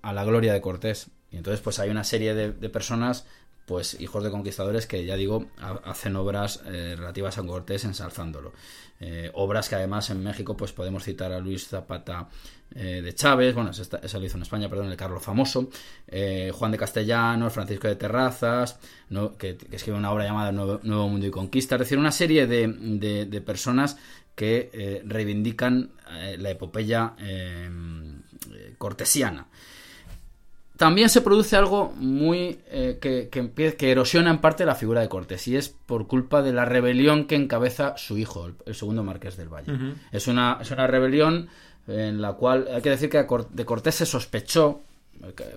a 0.03 0.13
la 0.13 0.25
gloria 0.25 0.53
de 0.53 0.61
Cortés. 0.61 1.09
Y 1.31 1.39
entonces 1.39 1.61
pues 1.63 1.79
hay 1.79 1.89
una 1.89 2.05
serie 2.05 2.35
de 2.35 2.69
personas 2.69 3.27
pues 3.73 3.99
hijos 4.03 4.23
de 4.23 4.31
conquistadores 4.31 4.87
que 4.87 5.03
ya 5.07 5.17
digo 5.17 5.47
hacen 5.85 6.15
obras 6.17 6.63
eh, 6.67 6.95
relativas 6.95 7.39
a 7.39 7.43
Cortés 7.43 7.87
ensalzándolo. 7.87 8.53
Eh, 9.01 9.31
obras 9.33 9.71
que 9.71 9.77
además 9.77 10.11
en 10.11 10.23
México 10.23 10.59
pues 10.59 10.73
podemos 10.73 11.03
citar 11.05 11.33
a 11.33 11.41
Luis 11.41 11.69
Zapata 11.69 12.29
eh, 12.75 13.01
de 13.03 13.15
Chávez 13.15 13.55
bueno 13.55 13.71
eso, 13.71 14.19
lo 14.19 14.27
hizo 14.27 14.37
en 14.37 14.43
España 14.43 14.69
perdón 14.69 14.91
el 14.91 14.97
Carlos 14.99 15.23
Famoso 15.23 15.71
Juan 16.53 16.71
de 16.71 16.77
Castellanos 16.77 17.55
Francisco 17.55 17.89
de 17.89 17.97
Terrazas 17.97 18.79
que, 19.39 19.57
escribe 19.71 19.97
una 19.97 20.13
obra 20.13 20.25
llamada 20.25 20.53
Nuevo, 20.53 21.09
Mundo 21.09 21.27
y 21.27 21.31
Conquista. 21.31 21.77
Es 21.77 21.81
decir 21.81 21.97
una 21.97 22.13
serie 22.13 22.47
de, 22.47 23.41
personas 23.41 23.97
que 24.35 25.01
reivindican 25.07 25.93
la 26.37 26.51
epopeya 26.51 27.15
cortesiana 28.77 29.47
también 30.83 31.09
se 31.09 31.21
produce 31.21 31.55
algo 31.55 31.93
muy 31.97 32.59
eh, 32.67 32.99
que, 33.01 33.29
que, 33.31 33.91
erosiona 33.93 34.33
en 34.33 34.41
parte 34.41 34.67
la 34.67 34.75
figura 34.75 35.01
de 35.01 35.09
Cortés 35.09 35.47
y 35.47 35.55
es 35.55 35.69
por 35.69 36.09
culpa 36.09 36.43
de 36.43 36.53
la 36.53 36.65
rebelión 36.65 37.29
que 37.29 37.37
encabeza 37.37 37.97
su 37.97 38.19
hijo, 38.19 38.51
el, 38.67 38.75
segundo 38.75 39.05
marqués 39.05 39.37
del 39.37 39.49
Valle. 39.49 39.95
es, 40.11 40.27
una, 40.27 40.59
es 40.61 40.73
una 40.73 40.89
rebelión 40.89 41.47
en 41.87 42.21
la 42.21 42.33
cual 42.33 42.67
hay 42.75 42.83
que 42.83 42.91
decir 42.91 43.09
que 43.11 43.25
de 43.51 43.65
Cortés 43.65 43.95
se 43.95 44.07
sospechó, 44.07 44.81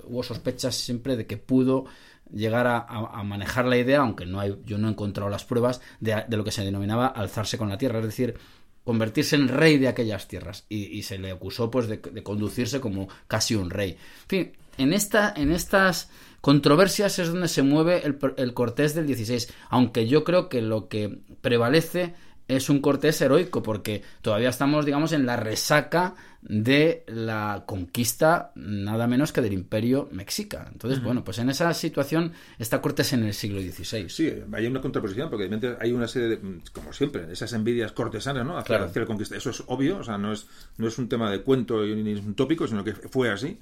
hubo 0.03 0.21
sospechas 0.21 0.75
siempre 0.75 1.17
de 1.17 1.25
que 1.25 1.37
pudo 1.37 1.85
llegar 2.31 2.67
a, 2.67 3.23
manejar 3.23 3.65
la 3.65 3.77
idea, 3.77 4.01
aunque 4.01 4.27
no 4.27 4.39
hay, 4.39 4.55
yo 4.63 4.77
no 4.77 4.89
he 4.89 4.91
encontrado 4.91 5.31
las 5.31 5.43
pruebas 5.43 5.81
de, 5.99 6.23
lo 6.29 6.43
que 6.43 6.51
se 6.51 6.63
denominaba 6.63 7.07
alzarse 7.07 7.57
con 7.57 7.67
la 7.67 7.79
tierra, 7.79 7.97
es 7.97 8.05
decir, 8.05 8.35
convertirse 8.83 9.37
en 9.37 9.47
rey 9.47 9.79
de 9.79 9.87
aquellas 9.87 10.27
tierras 10.27 10.67
y, 10.69 11.01
se 11.01 11.17
le 11.17 11.31
acusó 11.31 11.71
pues 11.71 11.87
de, 11.87 11.97
de, 11.97 12.21
conducirse 12.21 12.79
como 12.79 13.07
casi 13.27 13.55
un 13.55 13.71
rey. 13.71 13.93
En 13.93 14.27
fin, 14.27 14.51
en, 14.77 14.93
esta, 14.93 15.33
en 15.35 15.51
estas 15.51 16.09
controversias 16.41 17.19
es 17.19 17.29
donde 17.29 17.47
se 17.47 17.63
mueve 17.63 18.05
el, 18.05 18.17
el 18.37 18.53
Cortés 18.53 18.95
del 18.95 19.07
16, 19.07 19.53
aunque 19.69 20.07
yo 20.07 20.23
creo 20.23 20.49
que 20.49 20.61
lo 20.61 20.87
que 20.87 21.19
prevalece 21.41 22.13
es 22.47 22.69
un 22.69 22.79
Cortés 22.79 23.19
heroico, 23.21 23.63
porque 23.63 24.03
todavía 24.21 24.49
estamos, 24.49 24.85
digamos, 24.85 25.11
en 25.13 25.25
la 25.25 25.35
resaca 25.35 26.15
de 26.41 27.03
la 27.07 27.63
conquista 27.65 28.51
nada 28.53 29.07
menos 29.07 29.31
que 29.31 29.41
del 29.41 29.53
imperio 29.53 30.07
mexica. 30.11 30.69
Entonces, 30.71 31.01
bueno, 31.01 31.23
pues 31.23 31.39
en 31.39 31.49
esa 31.49 31.73
situación 31.73 32.33
está 32.59 32.81
Cortés 32.81 33.13
en 33.13 33.23
el 33.23 33.33
siglo 33.33 33.59
XVI. 33.61 34.09
Sí, 34.09 34.31
hay 34.53 34.67
una 34.67 34.79
contraposición, 34.79 35.29
porque 35.29 35.45
evidentemente 35.45 35.83
hay 35.83 35.91
una 35.91 36.07
serie 36.07 36.29
de, 36.29 36.59
como 36.71 36.93
siempre, 36.93 37.31
esas 37.31 37.51
envidias 37.53 37.91
cortesanas, 37.93 38.45
¿no? 38.45 38.57
Hacia, 38.57 38.83
hacia 38.83 39.01
la 39.01 39.07
conquista. 39.07 39.35
Eso 39.35 39.49
es 39.49 39.63
obvio, 39.65 39.97
o 39.97 40.03
sea, 40.03 40.19
no 40.19 40.31
es, 40.31 40.45
no 40.77 40.87
es 40.87 40.97
un 40.99 41.09
tema 41.09 41.31
de 41.31 41.41
cuento 41.41 41.83
ni 41.83 42.11
es 42.11 42.19
un 42.19 42.35
tópico, 42.35 42.67
sino 42.67 42.83
que 42.83 42.93
fue 42.93 43.31
así. 43.31 43.57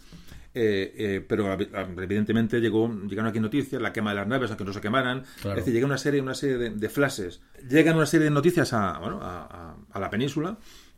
Eh, 0.55 0.93
eh, 0.97 1.25
pero 1.27 1.51
evidentemente 1.53 2.59
llegó, 2.59 2.87
llegaron 3.07 3.29
aquí 3.29 3.39
noticias, 3.39 3.81
la 3.81 3.91
quema 3.91 4.11
de 4.11 4.17
las 4.17 4.27
naves, 4.27 4.51
aunque 4.51 4.65
no 4.65 4.73
se 4.73 4.81
quemaran. 4.81 5.23
Es 5.37 5.55
decir, 5.55 5.73
llega 5.73 5.85
una 5.85 5.97
serie, 5.97 6.21
una 6.21 6.35
serie 6.35 6.57
de, 6.57 6.69
de 6.69 6.89
flashes. 6.89 7.41
Llegan 7.67 7.95
una 7.95 8.05
serie 8.05 8.25
de 8.25 8.31
noticias 8.31 8.71
a, 8.73 8.99
bueno, 8.99 9.19
a, 9.21 9.75
a 9.91 9.99
la 9.99 10.09
península 10.09 10.57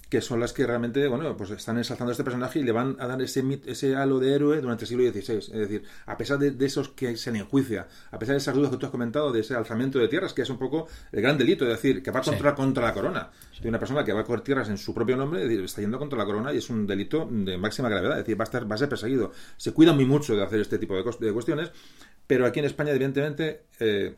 que 0.10 0.22
son 0.22 0.40
las 0.40 0.54
que 0.54 0.66
realmente, 0.66 1.08
bueno, 1.08 1.36
pues 1.36 1.52
están 1.52 1.78
ensalzando 1.78 2.12
a 2.12 2.14
este 2.14 2.24
personaje 2.24 2.60
y 2.60 2.64
le 2.64 2.72
van 2.72 2.96
a 3.00 3.08
dar 3.08 3.22
ese, 3.22 3.44
ese 3.66 3.96
halo 3.96 4.20
de 4.20 4.34
héroe 4.34 4.62
durante 4.62 4.84
el 4.84 4.88
siglo 4.88 5.04
XVI. 5.12 5.38
Es 5.38 5.52
decir, 5.52 5.84
a 6.06 6.18
pesar 6.18 6.38
de, 6.38 6.66
esos 6.66 6.90
que 6.90 7.18
se 7.18 7.32
le 7.32 7.40
enjuicia, 7.40 7.88
a 8.12 8.20
pesar 8.20 8.34
de 8.34 8.38
esas 8.38 8.56
dudas 8.56 8.72
que 8.72 8.78
tú 8.78 8.86
has 8.86 8.92
comentado, 8.92 9.32
de 9.32 9.42
ese 9.42 9.56
alzamiento 9.56 10.00
de 10.00 10.08
tierras, 10.08 10.34
que 10.34 10.44
es 10.44 10.50
un 10.50 10.58
poco 10.58 10.88
el 11.12 11.22
gran 11.22 11.38
delito, 11.38 11.66
es 11.66 11.72
decir, 11.72 12.04
que 12.04 12.12
va 12.12 12.22
contra, 12.22 12.56
contra 12.56 12.84
la 12.84 12.94
corona. 12.94 13.30
De 13.62 13.70
una 13.70 13.80
persona 13.80 14.04
que 14.04 14.14
va 14.14 14.22
a 14.22 14.24
coger 14.24 14.42
tierras 14.42 14.70
en 14.70 14.78
su 14.78 14.94
propio 14.94 15.18
nombre, 15.18 15.42
es 15.42 15.50
decir, 15.50 15.64
está 15.64 15.82
yendo 15.82 15.98
contra 15.98 16.18
la 16.18 16.26
corona 16.26 16.54
y 16.54 16.58
es 16.58 16.70
un 16.70 16.86
delito 16.86 17.28
de 17.30 17.58
máxima 17.58 17.90
gravedad, 17.90 18.20
es 18.20 18.26
decir, 18.26 18.40
va 18.40 18.44
a, 18.44 18.46
estar, 18.46 18.70
va 18.70 18.76
a 18.76 18.78
ser 18.78 18.90
perseguido. 18.90 19.32
Se 19.58 19.74
cuida 19.74 19.94
muy 19.94 20.06
mucho 20.06 20.36
de 20.36 20.44
hacer 20.44 20.60
este 20.60 20.78
tipo 20.78 20.96
de, 20.96 21.34
cuestiones, 21.34 21.72
pero 22.28 22.46
aquí 22.46 22.60
en 22.60 22.66
España, 22.66 22.92
evidentemente, 22.92 23.64
eh, 23.80 24.16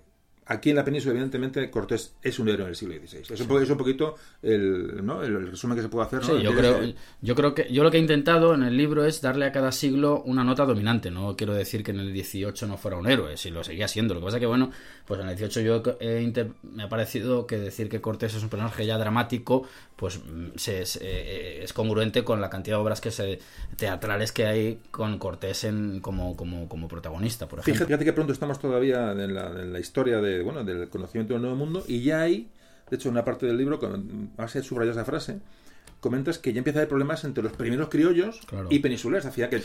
aquí 0.48 0.70
en 0.70 0.76
la 0.76 0.84
península, 0.84 1.12
evidentemente, 1.12 1.70
Cortés 1.70 2.16
es 2.22 2.40
un 2.40 2.50
héroe 2.50 2.64
en 2.64 2.70
el 2.70 2.76
siglo 2.76 2.96
XVI. 2.96 3.34
Es, 3.34 3.42
un, 3.42 3.62
es 3.62 3.70
un 3.70 3.78
poquito 3.78 4.16
el, 4.42 5.06
¿no? 5.06 5.22
el, 5.22 5.52
resumen 5.52 5.76
que 5.76 5.84
se 5.84 5.90
puede 5.90 6.06
hacer. 6.06 6.24
Sí, 6.24 6.42
yo, 6.42 6.56
creo, 6.56 6.80
yo 7.22 7.36
creo 7.36 7.54
que 7.54 7.72
yo 7.72 7.84
lo 7.84 7.92
que 7.92 7.98
he 7.98 8.00
intentado 8.00 8.54
en 8.54 8.64
el 8.64 8.76
libro 8.76 9.06
es 9.06 9.22
darle 9.22 9.46
a 9.46 9.52
cada 9.52 9.72
siglo 9.72 10.22
una 10.24 10.44
nota 10.44 10.66
dominante. 10.66 11.12
No 11.12 11.36
quiero 11.36 11.54
decir 11.54 11.84
que 11.84 11.92
en 11.92 12.00
el 12.00 12.12
XVIII 12.12 12.68
no 12.68 12.78
fuera 12.78 12.98
un 12.98 13.08
héroe, 13.08 13.38
si 13.38 13.50
lo 13.50 13.64
seguía 13.64 13.88
siendo. 13.88 14.14
Lo 14.14 14.22
que 14.22 14.26
pasa 14.26 14.40
que, 14.40 14.46
bueno, 14.46 14.72
pues 15.08 15.22
en 15.22 15.30
el 15.30 15.38
XVIII 15.38 15.64
yo 15.64 15.84
me 16.64 16.84
ha 16.84 16.90
parecido 16.90 17.48
que 17.48 17.58
decir 17.58 17.88
que 17.90 18.02
Cortés 18.02 18.36
es 18.36 18.44
un 18.44 18.50
personaje 18.50 18.86
ya 18.86 18.98
dramático, 18.98 19.64
pues 19.96 20.20
mm, 20.20 20.58
se, 20.58 20.84
eh, 21.02 21.64
es 21.64 21.72
congruente 21.72 22.26
con 22.26 22.42
la 22.42 22.50
cantidad 22.50 22.76
de 22.76 22.82
obras 22.82 23.00
que 23.00 23.12
se, 23.12 23.40
teatrales 23.78 24.34
que 24.34 24.46
hay 24.46 24.80
con 24.92 25.18
Cortés 25.18 25.64
en, 25.64 26.02
como, 26.02 26.36
como, 26.36 26.68
como 26.68 26.90
protagonista, 26.90 27.48
por 27.48 27.60
ejemplo. 27.60 27.86
Fíjate 27.86 28.04
que 28.04 28.14
pronto 28.14 28.34
estamos 28.34 28.60
todavía 28.60 29.12
en 29.14 29.34
la, 29.34 29.48
en 29.48 29.72
la 29.72 29.80
historia 29.80 30.20
de 30.20 30.44
bueno, 30.44 30.66
del 30.66 30.90
conocimiento 30.90 31.34
del 31.34 31.42
nuevo 31.42 31.56
mundo, 31.56 31.84
y 31.88 32.04
ya 32.04 32.22
hay, 32.22 32.50
de 32.90 32.98
hecho, 32.98 33.10
una 33.10 33.24
parte 33.24 33.46
del 33.46 33.58
libro, 33.58 33.80
a 34.38 34.48
ser 34.50 34.64
subrayar 34.64 34.92
esa 34.92 35.06
frase, 35.06 35.40
comentas 36.00 36.38
que 36.38 36.54
ya 36.54 36.60
empieza 36.60 36.80
a 36.80 36.82
haber 36.82 36.90
problemas 36.90 37.24
entre 37.24 37.44
los 37.44 37.54
primeros 37.54 37.90
criollos 37.90 38.40
y 38.70 38.80
peninsulares. 38.80 39.26
Hacía 39.26 39.50
que, 39.50 39.62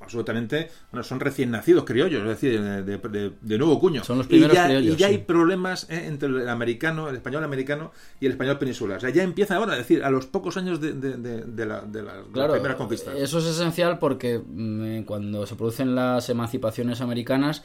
absolutamente 0.00 0.70
bueno, 0.90 1.04
son 1.04 1.20
recién 1.20 1.50
nacidos 1.50 1.84
criollos, 1.84 2.22
es 2.22 2.28
decir, 2.28 2.60
de, 2.60 3.58
nuevo 3.58 3.78
cuño. 3.78 4.04
Son 4.04 4.18
los 4.18 4.26
primeros 4.26 4.52
y 4.52 4.56
ya, 4.56 4.66
criollos, 4.66 4.94
y 4.94 4.98
ya 4.98 5.06
hay 5.08 5.18
problemas 5.18 5.88
eh, 5.90 6.06
entre 6.06 6.28
el 6.28 6.48
americano, 6.48 7.08
el 7.08 7.16
español 7.16 7.44
americano 7.44 7.92
y 8.20 8.26
el 8.26 8.32
español 8.32 8.58
peninsular. 8.58 8.98
O 8.98 9.00
sea, 9.00 9.10
ya 9.10 9.22
empieza 9.22 9.56
ahora, 9.56 9.72
es 9.74 9.80
decir, 9.80 10.02
a 10.04 10.10
los 10.10 10.26
pocos 10.26 10.56
años 10.56 10.80
de, 10.80 10.92
la, 11.66 11.84
las 12.34 12.50
primeras 12.50 12.76
conquistas. 12.76 13.14
Eso 13.16 13.38
es 13.38 13.46
esencial 13.46 13.98
porque 13.98 14.38
mm, 14.38 15.02
cuando 15.02 15.46
se 15.46 15.54
producen 15.54 15.94
las 15.94 16.28
emancipaciones 16.28 17.00
americanas, 17.00 17.62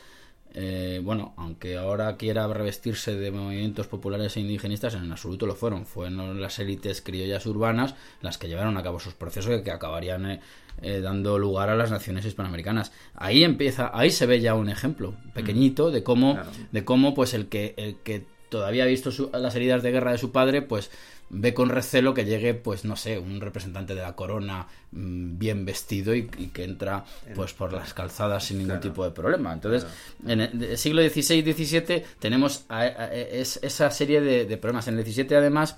eh, 0.54 1.00
bueno, 1.04 1.34
aunque 1.38 1.78
ahora 1.78 2.18
quiera 2.18 2.48
revestirse 2.48 3.16
de 3.16 3.32
movimientos 3.32 3.88
populares 3.88 4.36
e 4.36 4.42
indigenistas, 4.42 4.96
en 4.96 5.12
absoluto 5.12 5.46
lo 5.46 5.56
fueron. 5.56 5.86
Fueron 5.86 6.42
las 6.42 6.60
élites 6.60 7.02
criollas 7.02 7.46
urbanas 7.46 7.96
las 8.22 8.38
que 8.38 8.48
llevaron 8.48 8.78
a 8.78 8.84
cabo 8.84 9.00
sus 9.00 9.14
procesos 9.14 9.62
que 9.62 9.72
acabarían 9.72 10.30
eh, 10.30 10.40
eh, 10.82 11.00
dando 11.00 11.40
lugar 11.40 11.70
a 11.70 11.76
las 11.76 11.92
naciones 11.92 12.26
hispanoamericanas. 12.26 12.92
Ahí 13.16 13.44
empieza, 13.44 13.92
ahí 13.94 14.12
se 14.12 14.26
ve 14.26 14.42
ya 14.42 14.56
un 14.56 14.70
ejemplo 14.70 15.16
pequeñito 15.34 15.90
de 15.90 16.04
cómo, 16.04 16.38
de 16.72 16.84
cómo, 16.84 17.14
pues 17.14 17.34
el 17.34 17.48
que, 17.48 17.74
el 17.78 17.98
que 17.98 18.26
todavía 18.50 18.84
ha 18.84 18.88
visto 18.88 19.12
las 19.34 19.56
heridas 19.56 19.84
de 19.84 19.92
guerra 19.92 20.12
de 20.12 20.18
su 20.18 20.32
padre, 20.32 20.62
pues 20.62 20.92
ve 21.34 21.54
con 21.54 21.70
recelo 21.70 22.14
que 22.14 22.26
llegue, 22.26 22.54
pues 22.54 22.84
no 22.84 22.96
sé, 22.96 23.18
un 23.18 23.40
representante 23.40 23.96
de 23.96 24.02
la 24.02 24.16
corona 24.16 24.68
mm, 24.92 25.38
bien 25.38 25.66
vestido 25.66 26.14
y, 26.14 26.28
que 26.28 26.66
entra 26.66 27.06
pues 27.34 27.54
por 27.54 27.72
las 27.72 27.94
calzadas 27.94 28.46
sin 28.46 28.58
ningún 28.58 28.82
tipo 28.82 29.04
de 29.06 29.12
problema. 29.12 29.54
Entonces, 29.54 29.88
en 30.28 30.42
el 30.42 30.78
siglo 30.78 31.02
XVI-XVII 31.02 32.04
tenemos 32.20 32.66
esa 32.70 33.92
serie 33.92 34.22
de, 34.22 34.58
problemas. 34.58 34.88
En 34.90 35.00
el 35.00 35.06
XVII 35.06 35.36
además, 35.36 35.78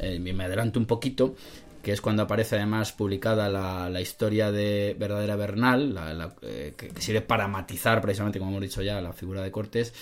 eh, 0.00 0.18
me 0.18 0.44
adelanto 0.44 0.80
un 0.80 0.86
poquito, 0.86 1.36
que 1.82 1.92
es 1.92 2.00
cuando 2.00 2.24
aparece 2.24 2.56
además 2.56 2.92
publicada 2.92 3.48
la, 3.48 4.00
historia 4.00 4.50
de 4.50 4.96
Verdadera 4.98 5.36
Bernal, 5.36 5.94
la, 5.94 6.34
eh, 6.42 6.74
que, 6.76 6.90
sirve 7.00 7.22
para 7.22 7.46
matizar 7.46 8.02
precisamente, 8.02 8.40
como 8.40 8.50
hemos 8.50 8.62
dicho 8.62 8.82
ya, 8.82 9.00
la 9.00 9.12
figura 9.12 9.42
de 9.42 9.52
Cortés, 9.52 9.94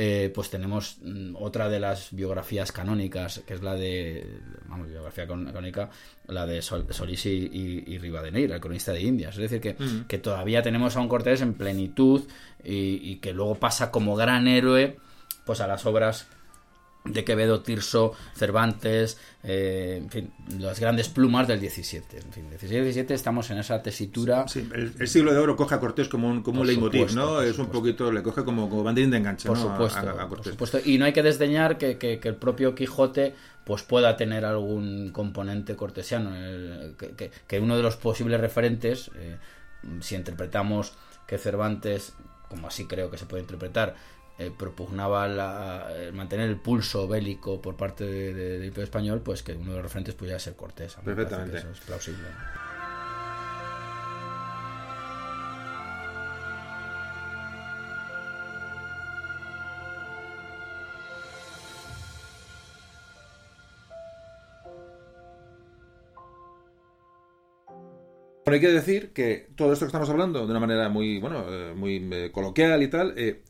eh, 0.00 0.30
pues 0.32 0.48
tenemos 0.48 0.98
mm, 1.02 1.34
otra 1.36 1.68
de 1.68 1.80
las 1.80 2.12
biografías 2.12 2.70
canónicas, 2.70 3.42
que 3.44 3.54
es 3.54 3.62
la 3.62 3.74
de, 3.74 4.40
vamos, 4.66 4.88
biografía 4.88 5.26
canónica, 5.26 5.90
la 6.28 6.46
de 6.46 6.62
Solís 6.62 7.26
y, 7.26 7.98
Rivadeneira, 7.98 8.54
el 8.54 8.60
cronista 8.60 8.92
de 8.92 9.02
Indias. 9.02 9.34
Es 9.34 9.50
decir, 9.50 9.60
que, 9.60 9.76
que 10.06 10.18
todavía 10.18 10.62
tenemos 10.62 10.96
a 10.96 11.00
un 11.00 11.08
Cortés 11.08 11.40
en 11.40 11.54
plenitud 11.54 12.22
y, 12.62 13.10
y, 13.10 13.16
que 13.16 13.32
luego 13.32 13.56
pasa 13.56 13.90
como 13.90 14.14
gran 14.14 14.46
héroe 14.46 14.98
pues 15.44 15.60
a 15.60 15.66
las 15.66 15.84
obras 15.84 16.28
de 17.04 17.24
Quevedo, 17.24 17.60
Tirso, 17.62 18.12
Cervantes, 18.34 19.18
eh, 19.42 19.98
en 20.02 20.10
fin, 20.10 20.32
las 20.58 20.78
grandes 20.78 21.08
plumas 21.08 21.48
del 21.48 21.60
17. 21.60 22.18
En 22.18 22.32
fin, 22.32 22.50
17 22.68 23.14
estamos 23.14 23.50
en 23.50 23.58
esa 23.58 23.82
tesitura. 23.82 24.46
Sí, 24.48 24.68
el, 24.74 25.08
siglo 25.08 25.32
de 25.32 25.38
oro 25.38 25.56
coge 25.56 25.74
a 25.74 25.80
Cortés 25.80 26.08
como 26.08 26.28
un, 26.28 26.42
como 26.42 26.60
un 26.60 26.66
leitmotiv, 26.66 27.14
¿no? 27.14 27.40
Es 27.40 27.58
un 27.58 27.68
poquito, 27.68 28.12
le 28.12 28.22
coge 28.22 28.44
como, 28.44 28.68
como 28.68 28.82
banderín 28.82 29.10
de 29.10 29.18
enganche, 29.18 29.48
por 29.48 29.56
Supuesto, 29.56 30.28
por 30.28 30.44
supuesto. 30.44 30.78
Y 30.84 30.98
no 30.98 31.04
hay 31.04 31.12
que 31.12 31.22
desdeñar 31.22 31.78
que, 31.78 31.98
que, 31.98 32.20
el 32.22 32.36
propio 32.36 32.74
Quijote 32.74 33.34
pues 33.64 33.82
pueda 33.82 34.16
tener 34.16 34.44
algún 34.44 35.10
componente 35.10 35.76
cortesiano. 35.76 36.30
que, 36.98 37.30
que, 37.46 37.60
uno 37.60 37.76
de 37.76 37.82
los 37.82 37.96
posibles 37.96 38.40
referentes, 38.40 39.10
eh, 39.16 39.36
si 40.00 40.14
interpretamos 40.14 40.94
que 41.26 41.38
Cervantes, 41.38 42.14
como 42.48 42.68
así 42.68 42.86
creo 42.86 43.10
que 43.10 43.18
se 43.18 43.26
puede 43.26 43.42
interpretar, 43.42 43.94
eh, 44.38 44.52
propugnaba 44.56 45.26
la, 45.26 45.88
eh, 45.90 46.12
mantener 46.12 46.48
el 46.48 46.56
pulso 46.56 47.08
bélico 47.08 47.60
por 47.60 47.76
parte 47.76 48.04
del 48.04 48.64
Imperio 48.64 48.84
Español, 48.84 49.20
pues 49.20 49.42
que 49.42 49.52
uno 49.52 49.70
de 49.70 49.76
los 49.78 49.82
referentes 49.82 50.14
pudiera 50.14 50.38
ser 50.38 50.54
Cortés. 50.54 50.96
Perfectamente. 51.04 51.58
Eso 51.58 51.70
es 51.70 51.80
plausible. 51.80 52.28
Bueno, 68.48 68.54
hay 68.54 68.60
que 68.62 68.72
decir 68.72 69.12
que 69.12 69.50
todo 69.56 69.74
esto 69.74 69.84
que 69.84 69.88
estamos 69.88 70.08
hablando 70.08 70.46
de 70.46 70.50
una 70.50 70.58
manera 70.58 70.88
muy, 70.88 71.18
bueno, 71.18 71.44
eh, 71.50 71.74
muy 71.76 72.30
coloquial 72.32 72.82
y 72.82 72.88
tal, 72.88 73.12
eh, 73.18 73.42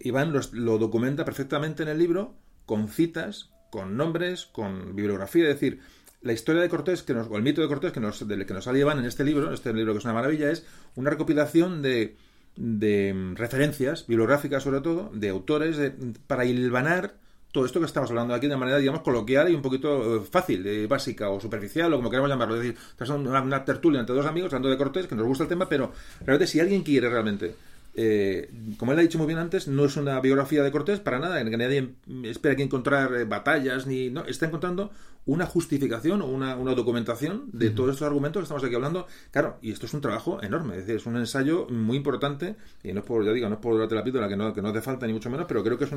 Iván 0.00 0.32
lo 0.52 0.78
documenta 0.78 1.24
perfectamente 1.24 1.82
en 1.82 1.88
el 1.88 1.98
libro 1.98 2.34
con 2.66 2.88
citas, 2.88 3.50
con 3.70 3.96
nombres, 3.96 4.46
con 4.46 4.94
bibliografía, 4.94 5.44
es 5.44 5.54
decir, 5.54 5.80
la 6.22 6.32
historia 6.32 6.62
de 6.62 6.68
Cortés, 6.68 7.02
que 7.02 7.14
nos, 7.14 7.28
o 7.28 7.36
el 7.36 7.42
mito 7.42 7.62
de 7.62 7.68
Cortés 7.68 7.92
que 7.92 8.00
nos, 8.00 8.26
del 8.26 8.46
que 8.46 8.54
nos 8.54 8.64
sale 8.64 8.78
Iván 8.78 8.98
en 8.98 9.06
este 9.06 9.24
libro, 9.24 9.52
este 9.52 9.72
libro 9.72 9.92
que 9.92 9.98
es 9.98 10.04
una 10.04 10.14
maravilla, 10.14 10.50
es 10.50 10.64
una 10.94 11.10
recopilación 11.10 11.82
de, 11.82 12.16
de 12.56 13.12
mm, 13.12 13.34
referencias 13.36 14.06
bibliográficas 14.06 14.62
sobre 14.62 14.80
todo, 14.80 15.10
de 15.12 15.28
autores, 15.30 15.78
para 16.26 16.44
hilvanar 16.44 17.14
todo 17.50 17.66
esto 17.66 17.80
que 17.80 17.86
estamos 17.86 18.08
hablando 18.10 18.34
aquí 18.34 18.46
de 18.46 18.56
manera, 18.56 18.78
digamos, 18.78 19.02
coloquial 19.02 19.50
y 19.50 19.54
un 19.54 19.62
poquito 19.62 20.16
eh, 20.16 20.20
fácil, 20.30 20.66
eh, 20.66 20.86
básica 20.86 21.28
o 21.28 21.40
superficial, 21.40 21.92
o 21.92 21.96
como 21.96 22.08
queramos 22.08 22.30
llamarlo. 22.30 22.56
Es 22.56 22.62
decir, 22.62 22.78
una, 23.14 23.42
una, 23.42 23.64
tertulia 23.64 24.00
entre 24.00 24.14
dos 24.14 24.24
amigos 24.24 24.52
hablando 24.52 24.70
de 24.70 24.78
Cortés, 24.78 25.06
que 25.06 25.14
nos 25.14 25.26
gusta 25.26 25.44
el 25.44 25.48
tema, 25.48 25.68
pero 25.68 25.92
realmente 26.20 26.46
si 26.46 26.60
alguien 26.60 26.82
quiere 26.82 27.10
realmente 27.10 27.54
eh, 27.94 28.50
como 28.78 28.92
él 28.92 28.98
ha 28.98 29.02
dicho 29.02 29.18
muy 29.18 29.26
bien 29.26 29.38
antes, 29.38 29.68
no 29.68 29.84
es 29.84 29.96
una 29.96 30.18
biografía 30.20 30.62
de 30.62 30.70
Cortés 30.70 31.00
para 31.00 31.18
nada, 31.18 31.40
en 31.40 31.50
que 31.50 31.56
nadie 31.56 31.94
espera 32.24 32.56
que 32.56 32.62
encontrar 32.62 33.14
eh, 33.14 33.24
batallas 33.24 33.86
ni 33.86 34.10
no, 34.10 34.24
está 34.24 34.46
encontrando 34.46 34.90
una 35.24 35.46
justificación 35.46 36.20
o 36.22 36.26
una, 36.26 36.56
documentación 36.74 37.44
de 37.52 37.70
todos 37.70 37.90
estos 37.90 38.06
argumentos 38.06 38.40
que 38.40 38.44
estamos 38.44 38.64
aquí 38.64 38.74
hablando. 38.74 39.06
Claro, 39.30 39.58
y 39.62 39.70
esto 39.70 39.86
es 39.86 39.94
un 39.94 40.00
trabajo 40.00 40.42
enorme, 40.42 40.74
es 40.74 40.80
decir, 40.80 40.96
es 40.96 41.06
un 41.06 41.16
ensayo 41.16 41.68
muy 41.68 41.96
importante, 41.96 42.56
y 42.82 42.92
no 42.92 43.00
es 43.00 43.06
por, 43.06 43.24
ya 43.24 43.32
digo, 43.32 43.48
no 43.48 43.54
es 43.54 43.60
por 43.60 43.78
darte 43.78 43.94
la 43.94 44.02
píldora 44.02 44.28
que 44.28 44.36
no, 44.36 44.52
que 44.52 44.62
no 44.62 44.70
hace 44.70 44.80
falta 44.80 45.06
ni 45.06 45.12
mucho 45.12 45.30
menos, 45.30 45.46
pero 45.46 45.62
creo 45.62 45.78
que 45.78 45.84
es, 45.84 45.90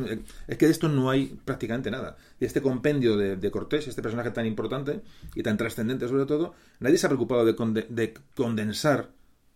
es 0.48 0.58
que 0.58 0.66
de 0.66 0.72
esto 0.72 0.90
no 0.90 1.10
hay 1.10 1.40
prácticamente 1.44 1.90
nada. 1.90 2.18
Y 2.40 2.46
este 2.46 2.62
compendio 2.62 3.18
de, 3.18 3.52
Cortés, 3.52 3.88
este 3.88 4.02
personaje 4.02 4.32
tan 4.32 4.46
importante 4.46 5.02
y 5.34 5.42
tan 5.42 5.58
trascendente 5.58 6.08
sobre 6.08 6.26
todo, 6.26 6.54
nadie 6.80 6.98
se 6.98 7.08
ha 7.08 7.10
preocupado 7.10 7.46
de, 7.46 7.86
de 7.90 8.14
condensar 8.36 9.10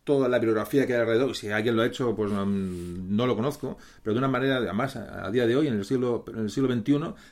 toda 0.10 0.28
la 0.28 0.40
bibliografía 0.40 0.88
que 0.88 0.96
hay 0.96 1.02
alrededor, 1.02 1.36
si 1.36 1.52
alguien 1.52 1.76
lo 1.76 1.84
ha 1.84 1.86
hecho, 1.86 2.16
pues 2.16 2.32
no, 2.32 3.28
lo 3.28 3.36
conozco, 3.36 3.78
pero 4.02 4.16
de 4.16 4.18
una 4.18 4.28
manera, 4.28 4.56
además, 4.56 4.96
a, 4.96 5.30
día 5.30 5.46
de 5.46 5.56
hoy, 5.56 5.68
en 5.68 5.76
el 5.76 5.86
siglo 5.86 6.26
en 6.34 6.40
el 6.40 6.50
siglo 6.50 6.74
XXI, 6.74 6.84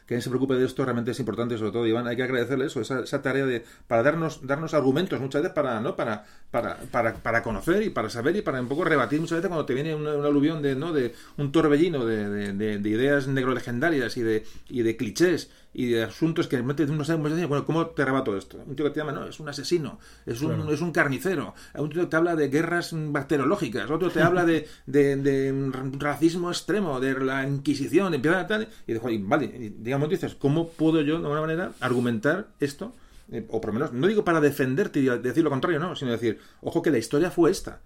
que 0.06 0.14
alguien 0.14 0.22
se 0.22 0.30
preocupe 0.30 0.54
de 0.54 0.64
esto 0.64 0.86
realmente 0.86 1.10
es 1.10 1.20
importante, 1.20 1.58
sobre 1.58 1.72
todo, 1.72 1.88
Iván, 1.88 2.06
hay 2.06 2.16
que 2.16 2.22
agradecerle 2.22 2.68
eso, 2.68 2.80
esa, 2.80 3.00
esa 3.00 3.24
tarea 3.24 3.48
de, 3.48 3.66
para 3.88 4.04
darnos, 4.04 4.46
darnos 4.46 4.76
argumentos 4.76 5.20
muchas 5.20 5.42
veces 5.42 5.56
para, 5.56 5.80
¿no? 5.80 5.96
Para, 5.96 6.24
para, 6.52 6.78
para, 6.92 7.16
para 7.16 7.42
conocer 7.42 7.82
y 7.82 7.90
para 7.90 8.12
saber 8.12 8.36
y 8.36 8.44
para 8.44 8.62
un 8.62 8.68
poco 8.68 8.84
rebatir 8.84 9.20
muchas 9.20 9.38
veces 9.38 9.48
cuando 9.48 9.66
te 9.66 9.74
viene 9.74 9.96
un, 9.96 10.06
aluvión 10.06 10.62
de, 10.62 10.76
¿no? 10.76 10.94
de 10.94 11.16
un 11.38 11.52
torbellino 11.52 12.06
de, 12.06 12.54
de, 12.54 12.78
de, 12.78 12.90
ideas 12.90 13.28
negro 13.28 13.56
legendarias 13.56 14.16
y 14.18 14.22
de, 14.22 14.46
y 14.70 14.84
de 14.84 14.96
clichés 14.96 15.50
y 15.78 15.86
de 15.86 16.04
asuntos 16.04 16.48
que 16.48 16.56
realmente 16.56 16.84
uno 16.86 17.04
sabe, 17.06 17.46
bueno, 17.46 17.64
¿cómo 17.64 17.86
te 17.86 18.02
arrebato 18.02 18.36
esto? 18.36 18.58
Un 18.66 18.76
tío 18.76 18.84
que 18.84 18.90
te 18.90 19.00
llama, 19.00 19.12
no, 19.12 19.28
es 19.28 19.40
un 19.40 19.48
asesino, 19.48 20.00
es 20.26 20.42
un, 20.42 20.68
es 20.74 20.82
un 20.82 20.92
carnicero, 20.92 21.54
un 21.76 21.92
tío 21.92 22.02
que 22.02 22.08
te 22.08 22.16
habla 22.16 22.36
de 22.36 22.50
guerras 22.50 22.96
bacteriológicas, 22.96 23.92
otro 23.92 24.10
te 24.10 24.24
habla 24.24 24.44
de, 24.44 24.68
de, 24.88 25.72
racismo 26.00 26.50
extremo, 26.50 27.00
de 27.00 27.14
la 27.24 27.48
Inquisición, 27.48 28.12
empieza 28.16 28.48
tal, 28.48 28.68
y 28.88 28.94
dijo, 28.94 29.08
vale, 29.20 29.72
digamos, 29.78 30.10
dices, 30.10 30.34
¿cómo 30.34 30.68
puedo 30.70 31.02
yo, 31.02 31.20
de 31.20 31.26
alguna 31.26 31.42
manera, 31.42 31.72
argumentar 31.80 32.48
esto? 32.60 32.92
Eh, 33.32 33.46
o 33.48 33.62
por 33.62 33.68
lo 33.72 33.74
menos, 33.76 33.94
no 33.94 34.08
digo 34.08 34.26
para 34.26 34.42
defenderte 34.42 35.00
y 35.00 35.04
decir 35.04 35.44
lo 35.44 35.52
contrario, 35.52 35.80
no, 35.80 35.96
sino 35.96 36.10
decir, 36.10 36.40
ojo 36.62 36.82
que 36.82 36.90
la 36.90 36.98
historia 36.98 37.30
fue 37.30 37.52
esta. 37.52 37.82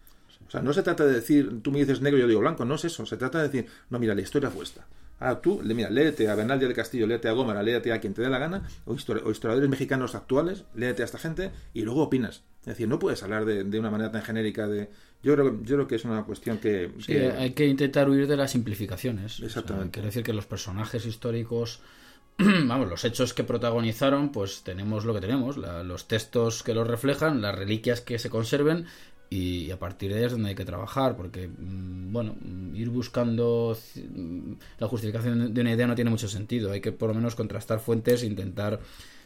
O 0.47 0.51
sea, 0.51 0.61
no 0.61 0.71
se 0.71 0.81
trata 0.81 1.05
de 1.05 1.11
decir, 1.11 1.61
tú 1.61 1.71
me 1.71 1.79
dices 1.79 1.99
negro, 1.99 2.19
yo 2.19 2.27
digo 2.27 2.39
blanco, 2.39 2.63
no 2.63 2.75
es 2.75 2.85
eso, 2.85 3.05
se 3.05 3.17
trata 3.17 3.39
de 3.39 3.49
decir, 3.49 3.65
no, 3.89 3.99
mira, 3.99 4.15
la 4.15 4.21
historia 4.21 4.49
fue 4.49 4.63
esta. 4.63 4.85
Ah, 5.23 5.39
tú, 5.39 5.61
mira, 5.63 5.89
léete 5.89 6.27
a 6.29 6.35
Bernal 6.35 6.59
de 6.59 6.73
Castillo, 6.73 7.05
léete 7.07 7.29
a 7.29 7.33
Gómara, 7.33 7.61
léete 7.63 7.93
a 7.93 7.99
quien 8.01 8.13
te 8.13 8.21
dé 8.23 8.29
la 8.29 8.39
gana, 8.39 8.67
o, 8.85 8.95
historiadores 8.95 9.69
mexicanos 9.69 10.15
actuales, 10.15 10.63
léete 10.75 11.03
a 11.03 11.05
esta 11.05 11.19
gente 11.19 11.51
y 11.73 11.83
luego 11.83 12.01
opinas. 12.03 12.43
Es 12.61 12.65
decir, 12.67 12.87
no 12.87 12.99
puedes 12.99 13.21
hablar 13.23 13.45
de, 13.45 13.63
de 13.63 13.79
una 13.79 13.89
manera 13.91 14.11
tan 14.11 14.21
genérica 14.23 14.67
de... 14.67 14.89
Yo 15.23 15.33
creo, 15.35 15.61
yo 15.63 15.75
creo 15.75 15.87
que 15.87 15.95
es 15.95 16.05
una 16.05 16.23
cuestión 16.23 16.57
que... 16.57 16.91
Sí, 16.99 17.13
que- 17.13 17.31
hay 17.31 17.51
que 17.51 17.67
intentar 17.67 18.09
huir 18.09 18.27
de 18.27 18.35
las 18.37 18.51
simplificaciones. 18.51 19.33
O 19.35 19.37
sea, 19.37 19.45
Exactamente. 19.47 19.91
quiere 19.91 20.07
decir 20.07 20.23
que 20.23 20.33
los 20.33 20.45
personajes 20.47 21.05
históricos, 21.05 21.81
vamos, 22.39 22.89
los 22.89 23.03
hechos 23.05 23.33
que 23.35 23.43
protagonizaron, 23.43 24.31
pues 24.31 24.63
tenemos 24.63 25.05
lo 25.05 25.13
que 25.13 25.21
tenemos, 25.21 25.57
la- 25.57 25.83
los 25.83 26.07
textos 26.07 26.63
que 26.63 26.73
los 26.73 26.87
reflejan, 26.87 27.41
las 27.41 27.55
reliquias 27.55 28.01
que 28.01 28.17
se 28.19 28.29
conserven 28.31 28.85
y, 29.33 29.71
a 29.71 29.79
partir 29.79 30.11
de 30.11 30.19
ahí 30.19 30.25
es 30.25 30.33
donde 30.33 30.49
hay 30.49 30.55
que 30.55 30.65
trabajar, 30.65 31.15
porque, 31.15 31.47
mm, 31.47 32.11
bueno, 32.11 32.35
mm, 32.35 32.75
ir 32.75 32.89
buscando 32.89 33.77
mm, 33.95 34.51
la 34.77 34.87
justificación 34.89 35.53
de 35.53 35.61
una 35.61 35.71
idea 35.71 35.87
no 35.87 35.95
tiene 35.95 36.11
mucho 36.11 36.27
sentido. 36.27 36.69
Hay 36.69 36.81
que 36.81 36.91
por 36.91 37.07
lo 37.07 37.15
menos 37.15 37.35
contrastar 37.35 37.79
fuentes 37.79 38.23
e 38.23 38.25
intentar 38.25 38.81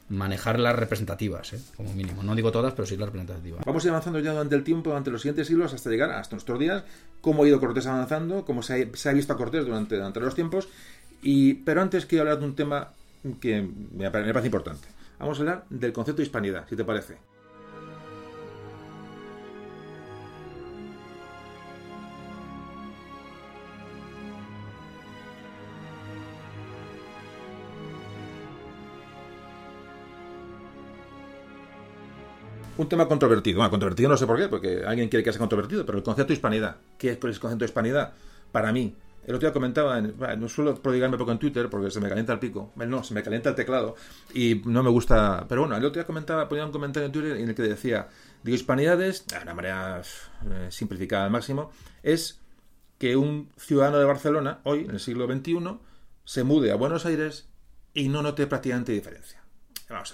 manejar 0.08 0.60
las 0.60 0.76
representativas, 0.76 1.54
¿eh? 1.54 1.60
como 1.76 1.92
mínimo. 1.96 2.22
No 2.22 2.36
digo 2.36 2.52
todas, 2.52 2.74
pero 2.76 2.86
sí 2.86 2.96
las 2.96 3.08
representativas. 3.08 3.66
Vamos 3.66 3.84
a 3.84 3.88
ir 3.88 3.90
avanzando 3.90 4.20
ya 4.20 4.34
durante 4.34 4.54
el 4.54 4.64
tiempo, 4.64 4.92
durante 4.92 5.10
los 5.10 5.24
siguientes 5.24 5.48
siglos, 5.48 5.74
hasta 5.74 5.90
llegar 5.90 6.12
hasta 6.12 6.36
nuestros 6.36 6.60
días, 6.60 6.84
cómo 7.20 7.44
ha 7.44 7.48
ido 7.48 7.60
Cortés 7.60 7.88
avanzando, 7.88 8.46
cómo 8.46 8.62
se 8.62 8.74
ha, 8.74 9.14
visto 9.14 9.34
a 9.34 9.38
Cortés 9.38 9.66
durante, 9.66 9.96
durante 9.96 10.20
los 10.20 10.36
tiempos. 10.36 10.68
Y, 11.24 11.56
pero 11.56 11.82
antes 11.82 12.06
quiero 12.06 12.22
hablar 12.22 12.38
de 12.38 12.46
un 12.46 12.56
tema 12.56 12.92
que 13.42 13.64
me 13.64 14.08
me 14.08 14.12
parece 14.12 14.46
importante. 14.46 14.88
Vamos 15.18 15.40
a 15.40 15.42
hablar 15.42 15.66
del 15.72 15.94
concepto 15.94 16.18
de 16.18 16.26
hispanidad, 16.26 16.70
si 16.70 16.76
te 16.76 16.86
parece. 16.86 17.18
Un 32.78 32.90
tema 32.90 33.08
controvertido. 33.08 33.58
Bueno, 33.58 33.72
controvertido 33.72 34.10
no 34.10 34.18
sé 34.18 34.28
por 34.28 34.38
qué, 34.38 34.50
porque 34.50 34.84
alguien 34.86 35.08
quiere 35.08 35.24
que 35.24 35.32
sea 35.32 35.40
controvertido, 35.40 35.86
pero 35.86 35.98
el 35.98 36.04
concepto 36.04 36.30
de 36.30 36.34
hispanidad. 36.36 36.78
¿Qué 36.98 37.10
es 37.12 37.14
el 37.14 37.20
concepto 37.40 37.58
de 37.60 37.66
hispanidad? 37.66 38.14
Para 38.52 38.74
mí, 38.74 38.94
el 39.26 39.34
otro 39.36 39.48
día 39.48 39.54
comentaba, 39.54 39.98
en- 39.98 40.18
bueno, 40.18 40.36
no 40.36 40.50
suelo 40.50 40.76
prodigarme 40.76 41.18
poco 41.18 41.32
en 41.32 41.40
Twitter 41.40 41.70
porque 41.70 41.90
se 41.90 42.02
me 42.02 42.10
calienta 42.10 42.34
el 42.34 42.40
pico. 42.40 42.74
Bueno, 42.76 42.98
no, 42.98 43.04
se 43.04 43.14
me 43.14 43.24
calienta 43.24 43.50
el 43.50 43.56
teclado 43.56 43.96
y 44.34 44.62
no 44.66 44.84
me 44.84 44.90
gusta. 44.90 45.46
Pero 45.48 45.62
bueno, 45.62 45.78
el 45.78 45.86
otro 45.86 46.00
día 46.02 46.06
comentaba, 46.06 46.50
ponía 46.50 46.66
un 46.66 46.72
comentario 46.74 47.06
en 47.06 47.12
Twitter 47.14 47.38
en 47.38 47.48
el 47.48 47.56
que 47.56 47.62
decía: 47.64 48.10
digo, 48.44 48.56
hispanidades, 48.56 49.26
de 49.26 49.38
una 49.42 49.54
manera 49.54 50.02
eh, 50.02 50.68
simplificada 50.70 51.26
al 51.26 51.32
máximo, 51.32 51.72
es 52.04 52.42
que 52.98 53.16
un 53.16 53.50
ciudadano 53.58 54.00
de 54.00 54.06
Barcelona, 54.06 54.60
hoy, 54.64 54.82
en 54.86 54.92
el 54.92 55.00
siglo 55.00 55.28
XXI, 55.28 55.80
se 56.26 56.44
mude 56.44 56.72
a 56.72 56.76
Buenos 56.76 57.06
Aires 57.06 57.48
y 57.94 58.10
no 58.10 58.22
note 58.22 58.48
prácticamente 58.48 58.92
diferencia. 58.92 59.45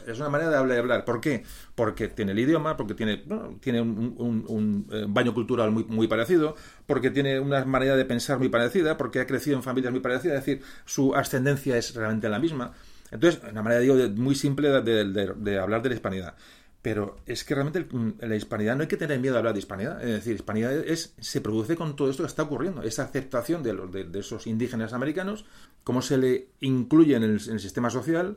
Es 0.06 0.20
una 0.20 0.28
manera 0.30 0.50
de 0.50 0.58
hablar 0.58 0.78
y 0.78 0.80
hablar. 0.82 1.06
¿Por 1.06 1.22
qué? 1.22 1.44
Porque 1.76 2.10
tiene 2.10 2.34
el 2.34 2.40
idioma, 2.40 2.76
porque 2.76 2.94
tiene, 2.94 3.24
tiene 3.62 3.80
un, 3.82 4.86
eh, 4.92 5.06
baño 5.08 5.34
cultural 5.34 5.72
muy, 5.72 5.86
muy 5.86 6.08
parecido, 6.08 6.56
porque 6.86 7.10
tiene 7.10 7.40
una 7.40 7.64
manera 7.64 7.96
de 7.96 8.04
pensar 8.04 8.38
muy 8.38 8.50
parecida, 8.50 8.98
porque 8.98 9.22
ha 9.22 9.28
crecido 9.28 9.56
en 9.56 9.64
familias 9.64 9.94
muy 9.94 10.02
parecidas, 10.02 10.40
es 10.40 10.46
decir, 10.46 10.64
su 10.86 11.16
ascendencia 11.16 11.78
es 11.78 11.96
realmente 11.96 12.28
la 12.28 12.40
misma. 12.40 12.74
Entonces, 13.12 13.42
una 13.50 13.62
manera, 13.62 13.80
digo, 13.82 13.96
de- 13.96 14.10
muy 14.10 14.36
simple 14.36 14.70
de, 14.70 15.06
de- 15.06 15.34
de 15.36 15.60
hablar 15.60 15.82
de 15.82 15.90
la 15.90 15.96
hispanidad. 15.96 16.36
Pero 16.82 17.18
es 17.28 17.44
que 17.44 17.54
realmente 17.54 17.80
el- 17.80 18.16
la 18.30 18.36
hispanidad 18.36 18.76
no 18.76 18.82
hay 18.82 18.88
que 18.88 18.98
tener 18.98 19.20
miedo 19.20 19.36
a 19.36 19.38
hablar 19.40 19.54
de 19.54 19.60
hispanidad. 19.60 20.02
Es 20.04 20.10
decir, 20.12 20.34
hispanidad 20.36 20.74
es, 20.74 21.14
se 21.20 21.40
produce 21.40 21.76
con 21.76 21.96
todo 21.96 22.10
esto 22.10 22.24
que 22.24 22.28
está 22.28 22.44
ocurriendo. 22.44 22.82
Esa 22.82 23.04
aceptación 23.04 23.62
de, 23.64 23.74
los, 23.74 23.92
de, 23.92 24.04
de 24.06 24.20
esos 24.20 24.48
indígenas 24.48 24.92
americanos, 24.92 25.46
cómo 25.84 26.02
se 26.02 26.18
le 26.18 26.48
incluye 26.60 27.16
en 27.16 27.24
el 27.24 27.40
sistema 27.60 27.90
social. 27.90 28.36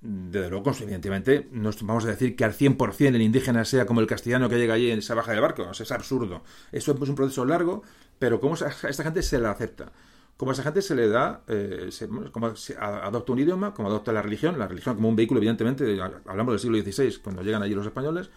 Desde 0.00 0.48
luego, 0.48 0.70
evidentemente, 0.80 1.48
no 1.50 1.70
vamos 1.82 2.04
a 2.04 2.08
decir 2.08 2.36
que 2.36 2.44
al 2.44 2.52
100% 2.52 3.16
el 3.16 3.22
indígena 3.22 3.64
sea 3.64 3.84
como 3.84 4.00
el 4.00 4.06
castellano 4.06 4.48
que 4.48 4.56
llega 4.56 4.74
allí 4.74 4.92
y 4.92 5.02
se 5.02 5.14
baja 5.14 5.32
del 5.32 5.40
barco. 5.40 5.64
O 5.64 5.70
es 5.72 5.92
absurdo. 5.92 6.42
Eso 6.70 6.92
es 6.92 7.08
un 7.08 7.14
proceso 7.16 7.44
largo, 7.44 7.82
pero 8.18 8.40
cómo 8.40 8.54
a 8.54 8.88
esta 8.88 9.02
gente 9.02 9.22
se 9.22 9.38
la 9.38 9.50
acepta. 9.50 9.92
Cómo 10.36 10.52
a 10.52 10.54
esa 10.54 10.62
gente 10.62 10.82
se 10.82 10.94
le 10.94 11.08
da, 11.08 11.42
eh, 11.48 11.88
se, 11.90 12.08
adopta 12.78 13.32
un 13.32 13.40
idioma, 13.40 13.74
cómo 13.74 13.88
adopta 13.88 14.12
la 14.12 14.22
religión, 14.22 14.56
la 14.56 14.68
religión 14.68 14.94
como 14.94 15.08
un 15.08 15.16
vehículo, 15.16 15.38
evidentemente, 15.38 15.82
de- 15.82 16.00
hablamos 16.00 16.52
del 16.52 16.60
siglo 16.60 16.78
XVI, 16.80 17.20
cuando 17.20 17.42
llegan 17.42 17.60
allí 17.64 17.74
los 17.74 17.84
españoles, 17.84 18.30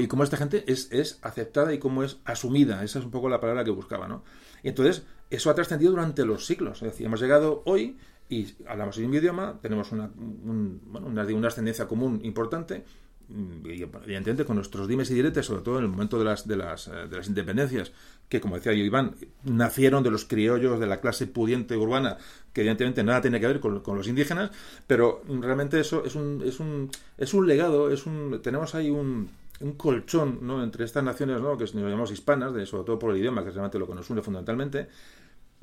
y 0.00 0.06
cómo 0.06 0.24
esta 0.24 0.38
gente 0.38 0.64
es, 0.66 1.18
aceptada 1.20 1.74
y 1.74 1.78
cómo 1.78 2.02
es 2.02 2.18
asumida. 2.24 2.82
Esa 2.82 2.98
es 2.98 3.04
un 3.04 3.10
poco 3.10 3.28
la 3.28 3.40
palabra 3.40 3.62
que 3.62 3.70
buscaba, 3.70 4.08
¿no? 4.08 4.24
Entonces, 4.62 5.02
eso 5.28 5.50
ha 5.50 5.54
trascendido 5.54 5.90
durante 5.90 6.24
los 6.24 6.46
siglos. 6.46 6.78
Es 6.82 6.92
decir, 6.92 7.04
hemos 7.04 7.20
llegado 7.20 7.62
hoy 7.66 7.98
y 8.34 8.54
hablamos 8.66 8.96
el 8.96 9.02
mismo 9.04 9.16
idioma, 9.18 9.58
tenemos 9.60 9.92
una, 9.92 10.04
un- 10.16 10.80
bueno, 10.86 11.06
una, 11.08 11.24
una 11.24 11.48
ascendencia 11.48 11.86
común 11.86 12.20
importante, 12.24 12.84
mm, 13.28 13.66
y 13.66 13.82
evidentemente 13.82 14.44
con 14.44 14.56
nuestros 14.56 14.88
dimes 14.88 15.10
y 15.10 15.14
diretes, 15.14 15.46
sobre 15.46 15.62
todo 15.62 15.78
en 15.78 15.84
el 15.84 15.90
momento 15.90 16.18
de 16.18 16.24
las, 16.24 16.46
de 16.46 16.56
las, 16.56 16.88
eh, 16.88 17.08
de 17.10 17.16
las 17.16 17.28
independencias, 17.28 17.92
que 18.28 18.40
como 18.40 18.56
decía 18.56 18.72
yo 18.72 18.82
Iván, 18.84 19.14
nacieron 19.44 20.02
de 20.02 20.10
los 20.10 20.24
criollos 20.24 20.80
de 20.80 20.86
la 20.86 21.00
clase 21.00 21.26
pudiente 21.26 21.76
urbana, 21.76 22.16
que 22.52 22.62
evidentemente 22.62 23.04
nada 23.04 23.20
tiene 23.20 23.40
que 23.40 23.46
ver 23.46 23.60
con, 23.60 23.80
con 23.80 23.96
los 23.96 24.08
indígenas, 24.08 24.50
pero 24.86 25.22
realmente 25.28 25.78
eso 25.80 26.04
es 26.04 26.14
un, 26.14 26.42
es 26.44 26.58
un, 26.60 26.90
es 27.18 27.34
un 27.34 27.46
legado, 27.46 27.90
es 27.90 28.06
un, 28.06 28.40
tenemos 28.42 28.74
ahí 28.74 28.90
un, 28.90 29.28
un 29.60 29.72
colchón 29.74 30.38
¿no? 30.42 30.62
entre 30.64 30.84
estas 30.84 31.04
naciones 31.04 31.40
¿no? 31.40 31.56
que 31.56 31.64
nos 31.64 31.74
llamamos 31.74 32.10
hispanas, 32.10 32.54
de, 32.54 32.64
sobre 32.66 32.84
todo 32.84 32.98
por 32.98 33.10
el 33.12 33.18
idioma, 33.18 33.42
que 33.42 33.48
es 33.50 33.54
realmente 33.54 33.78
lo 33.78 33.86
que 33.86 33.94
nos 33.94 34.08
une 34.10 34.22
fundamentalmente, 34.22 34.88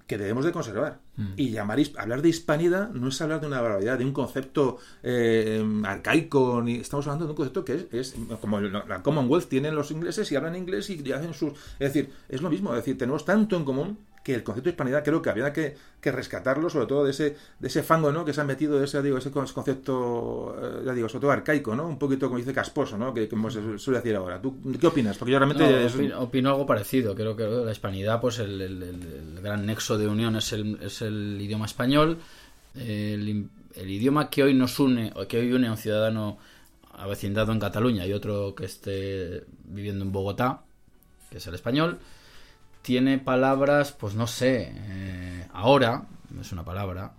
que 0.09 0.17
debemos 0.17 0.43
de 0.43 0.51
conservar. 0.51 1.01
Y 1.35 1.51
llamar 1.51 1.77
hablar 1.97 2.21
de 2.23 2.29
hispanidad 2.29 2.89
no 2.91 3.09
es 3.09 3.21
hablar 3.21 3.41
de 3.41 3.47
una 3.47 3.61
barbaridad, 3.61 3.99
de 3.99 4.05
un 4.05 4.11
concepto 4.11 4.77
eh, 5.03 5.63
arcaico, 5.83 6.63
ni 6.63 6.77
estamos 6.77 7.05
hablando 7.05 7.25
de 7.25 7.31
un 7.31 7.35
concepto 7.35 7.63
que 7.63 7.87
es, 7.91 8.15
es 8.15 8.15
como 8.41 8.59
la 8.59 8.85
la 8.85 9.03
Commonwealth 9.03 9.47
tienen 9.47 9.75
los 9.75 9.91
ingleses 9.91 10.31
y 10.31 10.35
hablan 10.35 10.55
inglés 10.55 10.89
y 10.89 11.11
hacen 11.11 11.35
sus... 11.35 11.53
Es 11.77 11.93
decir, 11.93 12.11
es 12.27 12.41
lo 12.41 12.49
mismo, 12.49 12.71
es 12.71 12.77
decir, 12.77 12.97
tenemos 12.97 13.23
tanto 13.23 13.55
en 13.55 13.65
común 13.65 13.99
que 14.23 14.35
el 14.35 14.43
concepto 14.43 14.65
de 14.65 14.71
hispanidad 14.71 15.03
creo 15.03 15.21
que 15.21 15.29
había 15.29 15.51
que, 15.53 15.75
que 16.01 16.11
rescatarlo, 16.11 16.69
sobre 16.69 16.85
todo 16.87 17.05
de 17.05 17.11
ese, 17.11 17.37
de 17.59 17.67
ese 17.67 17.83
fango 17.83 18.11
¿no? 18.11 18.25
que 18.25 18.33
se 18.33 18.41
han 18.41 18.47
metido, 18.47 18.77
de 18.77 18.85
ese, 18.85 19.01
digo, 19.01 19.17
ese 19.17 19.31
con- 19.31 19.47
concepto, 19.47 20.55
eh, 20.61 20.83
ya 20.85 20.93
digo, 20.93 21.07
sobre 21.09 21.21
todo 21.21 21.31
arcaico, 21.31 21.73
¿no? 21.75 21.87
Un 21.87 21.97
poquito, 21.97 22.27
como 22.27 22.37
dice, 22.37 22.53
casposo, 22.53 22.97
¿no? 22.97 23.13
Que 23.13 23.27
como 23.29 23.49
se 23.49 23.79
suele 23.79 23.99
decir 23.99 24.15
ahora. 24.15 24.41
¿Tú 24.41 24.57
qué 24.79 24.87
opinas? 24.87 25.17
Porque 25.17 25.31
yo 25.31 25.39
realmente... 25.39 25.63
No, 25.63 25.77
es- 25.77 25.95
opino, 25.95 26.19
opino 26.19 26.49
algo 26.49 26.65
parecido. 26.65 27.15
Creo 27.15 27.35
que 27.35 27.43
la 27.47 27.71
hispanidad, 27.71 28.19
pues 28.21 28.39
el, 28.39 28.61
el- 28.61 28.83
el- 28.83 29.33
el 29.37 29.41
gran 29.41 29.65
nexo 29.65 29.97
de 29.97 30.07
unión 30.07 30.35
es 30.35 30.51
el, 30.53 30.77
es 30.81 31.01
el 31.01 31.37
idioma 31.41 31.65
español. 31.65 32.17
El, 32.75 33.47
el 33.75 33.89
idioma 33.89 34.29
que 34.29 34.43
hoy 34.43 34.53
nos 34.53 34.79
une, 34.79 35.11
o 35.15 35.27
que 35.27 35.39
hoy 35.39 35.51
une 35.53 35.67
a 35.67 35.71
un 35.71 35.77
ciudadano 35.77 36.37
avecindado 36.93 37.51
en 37.51 37.59
Cataluña 37.59 38.05
y 38.05 38.13
otro 38.13 38.53
que 38.55 38.65
esté 38.65 39.43
viviendo 39.65 40.03
en 40.03 40.11
Bogotá, 40.11 40.61
que 41.31 41.37
es 41.37 41.47
el 41.47 41.55
español, 41.55 41.99
tiene 42.89 43.19
palabras, 43.19 43.91
pues 43.91 44.15
no 44.15 44.25
sé, 44.25 44.73
eh, 44.73 45.45
ahora, 45.53 46.07
es 46.41 46.51
una 46.51 46.65
palabra 46.65 47.13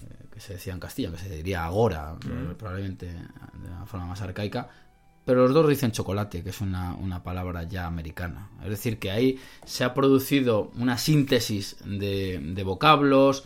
eh, 0.00 0.26
que 0.32 0.38
se 0.38 0.52
decía 0.52 0.72
en 0.72 0.78
Castilla, 0.78 1.10
que 1.10 1.18
se 1.18 1.28
diría 1.28 1.64
agora, 1.64 2.14
probablemente 2.56 3.06
de 3.06 3.68
una 3.68 3.86
forma 3.86 4.06
más 4.06 4.22
arcaica, 4.22 4.68
pero 5.24 5.42
los 5.42 5.52
dos 5.52 5.68
dicen 5.68 5.90
chocolate, 5.90 6.44
que 6.44 6.50
es 6.50 6.60
una, 6.60 6.94
una 6.94 7.24
palabra 7.24 7.64
ya 7.64 7.86
americana. 7.86 8.50
Es 8.62 8.70
decir, 8.70 9.00
que 9.00 9.10
ahí 9.10 9.40
se 9.64 9.82
ha 9.82 9.94
producido 9.94 10.70
una 10.76 10.96
síntesis 10.96 11.78
de, 11.84 12.38
de 12.38 12.62
vocablos 12.62 13.42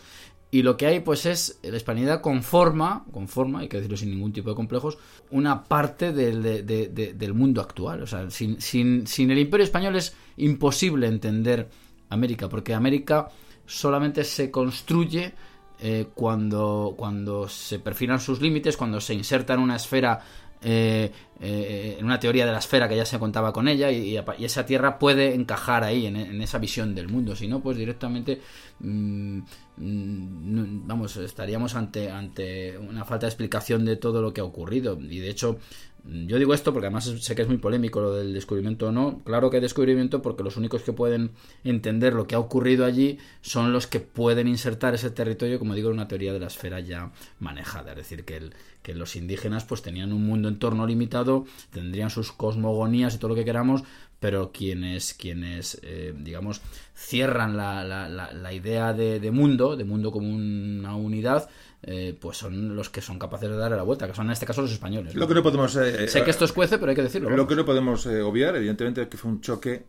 y 0.55 0.61
lo 0.63 0.77
que 0.77 0.85
hay 0.85 1.01
pues 1.01 1.25
es, 1.25 1.59
la 1.63 1.75
hispanidad 1.75 2.21
conforma, 2.21 3.03
conforma, 3.11 3.59
hay 3.59 3.67
que 3.67 3.75
decirlo 3.75 3.97
sin 3.97 4.09
ningún 4.11 4.31
tipo 4.31 4.49
de 4.49 4.55
complejos, 4.55 4.97
una 5.31 5.65
parte 5.65 6.13
del, 6.13 6.41
de- 6.41 6.63
de- 6.63 6.87
de- 6.87 7.13
del 7.13 7.33
mundo 7.33 7.59
actual. 7.59 8.01
O 8.03 8.07
sea, 8.07 8.29
sin, 8.29 8.61
sin, 8.61 9.05
sin 9.05 9.29
el 9.31 9.39
imperio 9.39 9.65
español 9.65 9.97
es 9.97 10.15
imposible 10.37 11.07
entender 11.07 11.67
América, 12.09 12.47
porque 12.47 12.73
América 12.73 13.27
solamente 13.65 14.23
se 14.23 14.49
construye 14.49 15.33
eh, 15.81 16.05
cuando, 16.13 16.93
cuando 16.95 17.49
se 17.49 17.79
perfilan 17.79 18.21
sus 18.21 18.39
límites, 18.39 18.77
cuando 18.77 19.01
se 19.01 19.13
inserta 19.13 19.55
en 19.55 19.59
una 19.59 19.75
esfera, 19.75 20.21
eh, 20.61 21.11
eh, 21.41 21.97
en 21.99 22.05
una 22.05 22.17
teoría 22.17 22.45
de 22.45 22.53
la 22.53 22.59
esfera 22.59 22.87
que 22.87 22.95
ya 22.95 23.05
se 23.05 23.19
contaba 23.19 23.51
con 23.51 23.67
ella, 23.67 23.91
y, 23.91 24.17
esa 24.39 24.65
tierra 24.65 24.97
puede 24.99 25.35
encajar 25.35 25.83
ahí, 25.83 26.05
en, 26.05 26.41
esa 26.41 26.59
visión 26.59 26.95
del 26.95 27.09
mundo. 27.09 27.35
Si 27.35 27.45
no, 27.49 27.59
pues 27.59 27.75
directamente, 27.77 28.39
mm, 28.79 29.39
vamos, 29.77 31.17
estaríamos 31.17 31.75
ante, 31.75 32.09
ante 32.09 32.77
una 32.77 33.05
falta 33.05 33.25
de 33.25 33.29
explicación 33.31 33.85
de 33.85 33.97
todo 33.97 34.21
lo 34.21 34.33
que 34.33 34.41
ha 34.41 34.43
ocurrido. 34.45 34.97
Y 34.99 35.19
de 35.19 35.29
hecho, 35.29 35.57
mm, 36.03 36.27
yo 36.27 36.37
digo 36.37 36.53
esto 36.53 36.71
porque 36.73 36.87
además 36.87 37.05
sé 37.19 37.35
que 37.35 37.41
es 37.41 37.47
muy 37.47 37.57
polémico 37.57 38.01
lo 38.01 38.13
del 38.13 38.33
descubrimiento 38.33 38.87
o 38.87 38.91
no. 38.91 39.21
Claro 39.25 39.49
que 39.49 39.59
descubrimiento 39.59 40.21
porque 40.21 40.43
los 40.43 40.57
únicos 40.57 40.83
que 40.83 40.93
pueden 40.93 41.31
entender 41.63 42.13
lo 42.13 42.27
que 42.27 42.35
ha 42.35 42.39
ocurrido 42.39 42.85
allí 42.85 43.17
son 43.41 43.73
los 43.73 43.87
que 43.87 43.99
pueden 43.99 44.47
insertar 44.47 44.93
ese 44.95 45.09
territorio, 45.11 45.59
como 45.59 45.75
digo, 45.75 45.89
en 45.89 45.95
una 45.95 46.07
teoría 46.07 46.33
de 46.33 46.39
la 46.39 46.47
esfera 46.47 46.79
ya 46.79 47.11
manejada. 47.39 47.91
Es 47.91 47.97
decir, 47.97 48.23
que, 48.25 48.37
el- 48.37 48.53
que 48.83 48.93
los 48.93 49.15
indígenas 49.15 49.65
pues 49.65 49.81
tenían 49.81 50.13
un 50.13 50.25
mundo 50.25 50.47
entorno 50.47 50.85
limitado, 50.85 51.45
tendrían 51.71 52.09
sus 52.11 52.31
cosmogonías 52.31 53.15
y 53.15 53.17
todo 53.17 53.29
lo 53.29 53.35
que 53.35 53.45
queramos, 53.45 53.83
pero 54.25 54.51
quienes, 54.51 55.13
quienes 55.13 55.77
eh, 55.83 56.11
digamos, 56.17 56.59
cierran 56.95 57.55
la, 57.55 57.83
la- 57.83 58.09
la- 58.09 58.33
la 58.33 58.53
idea 58.53 58.91
de, 58.91 59.19
de 59.19 59.29
mundo, 59.29 59.75
de 59.77 59.83
mundo 59.83 60.11
como 60.11 60.27
una 60.33 60.95
unidad, 60.95 61.47
eh, 61.83 62.17
pues 62.19 62.37
son 62.37 62.75
los 62.75 62.89
que 62.89 63.01
son 63.01 63.19
capaces 63.19 63.49
de 63.51 63.55
darle 63.55 63.77
la 63.77 63.83
vuelta, 63.83 64.07
que 64.07 64.15
son 64.15 64.25
en 64.25 64.31
este 64.31 64.47
caso 64.47 64.63
los 64.63 64.71
españoles. 64.71 65.13
Lo 65.13 65.27
que 65.27 65.35
no 65.35 65.43
podemos... 65.43 65.75
eh, 65.75 66.07
sé 66.07 66.23
que 66.23 66.31
esto 66.31 66.45
es 66.45 66.53
cuece, 66.53 66.79
pero 66.79 66.89
hay 66.89 66.95
que 66.95 67.03
decirlo. 67.03 67.29
Lo 67.29 67.47
que 67.47 67.55
no 67.55 67.65
podemos 67.65 68.03
eh, 68.07 68.19
obviar, 68.23 68.55
evidentemente, 68.55 69.03
es 69.03 69.09
que 69.09 69.17
fue 69.17 69.29
un 69.29 69.41
choque 69.41 69.85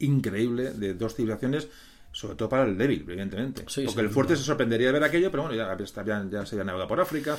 increíble 0.00 0.72
de 0.72 0.92
dos 0.92 1.14
civilizaciones 1.14 1.68
sobre 2.12 2.34
todo 2.36 2.50
para 2.50 2.64
el 2.64 2.76
débil, 2.76 3.04
evidentemente. 3.08 3.62
Sí, 3.68 3.84
Porque 3.86 4.00
sí, 4.00 4.06
el 4.06 4.10
fuerte 4.10 4.34
sí. 4.34 4.40
se 4.42 4.46
sorprendería 4.48 4.88
de 4.88 4.92
ver 4.92 5.04
aquello, 5.04 5.30
pero 5.30 5.44
bueno, 5.44 5.56
ya, 5.56 5.74
ya, 6.04 6.26
ya 6.30 6.44
se 6.44 6.56
había 6.56 6.64
navegado 6.64 6.88
por 6.88 7.00
África. 7.00 7.38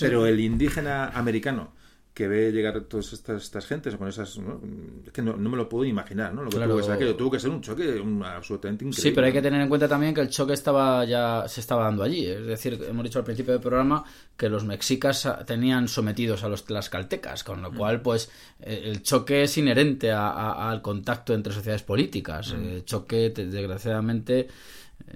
Pero 0.00 0.26
el 0.26 0.40
indígena 0.40 1.10
americano 1.10 1.72
que 2.14 2.28
ve 2.28 2.52
llegar 2.52 2.80
todas 2.82 3.12
estas, 3.12 3.42
estas 3.42 3.66
gentes 3.66 3.96
con 3.96 4.06
esas... 4.06 4.38
¿no? 4.38 4.60
Es 5.04 5.10
que 5.12 5.20
no, 5.20 5.36
no 5.36 5.50
me 5.50 5.56
lo 5.56 5.68
puedo 5.68 5.84
imaginar, 5.84 6.32
¿no? 6.32 6.44
Lo 6.44 6.48
que 6.50 6.58
Claro. 6.58 6.70
tuvo 6.70 6.78
que 6.78 6.84
ser 6.84 6.92
aquello. 6.94 7.16
Tuvo 7.16 7.30
que 7.32 7.40
ser 7.40 7.50
un 7.50 7.60
choque 7.60 7.88
un- 8.00 8.22
absolutamente 8.22 8.84
increíble. 8.84 9.02
Sí, 9.02 9.12
pero 9.12 9.26
hay 9.26 9.32
que 9.32 9.42
tener 9.42 9.60
en 9.60 9.68
cuenta 9.68 9.88
también 9.88 10.14
que 10.14 10.20
el 10.20 10.28
choque 10.28 10.52
estaba 10.52 11.04
ya 11.04 11.44
se 11.48 11.58
estaba 11.60 11.82
dando 11.82 12.04
allí. 12.04 12.24
Es 12.24 12.46
decir, 12.46 12.78
hemos 12.88 13.02
dicho 13.02 13.18
al 13.18 13.24
principio 13.24 13.52
del 13.54 13.60
programa 13.60 14.04
que 14.36 14.48
los 14.48 14.64
mexicas 14.64 15.28
tenían 15.44 15.88
sometidos 15.88 16.44
a 16.44 16.48
los 16.48 16.64
tlaxcaltecas, 16.64 17.42
con 17.42 17.60
lo 17.62 17.72
cual, 17.72 18.00
pues, 18.00 18.30
eh, 18.60 18.82
el 18.84 19.02
choque 19.02 19.42
es 19.42 19.58
inherente 19.58 20.12
a- 20.12 20.28
a- 20.30 20.70
al 20.70 20.82
contacto 20.82 21.34
entre 21.34 21.52
sociedades 21.52 21.82
políticas. 21.82 22.52
El 22.52 22.84
choque, 22.84 23.30
te- 23.30 23.46
desgraciadamente, 23.46 24.46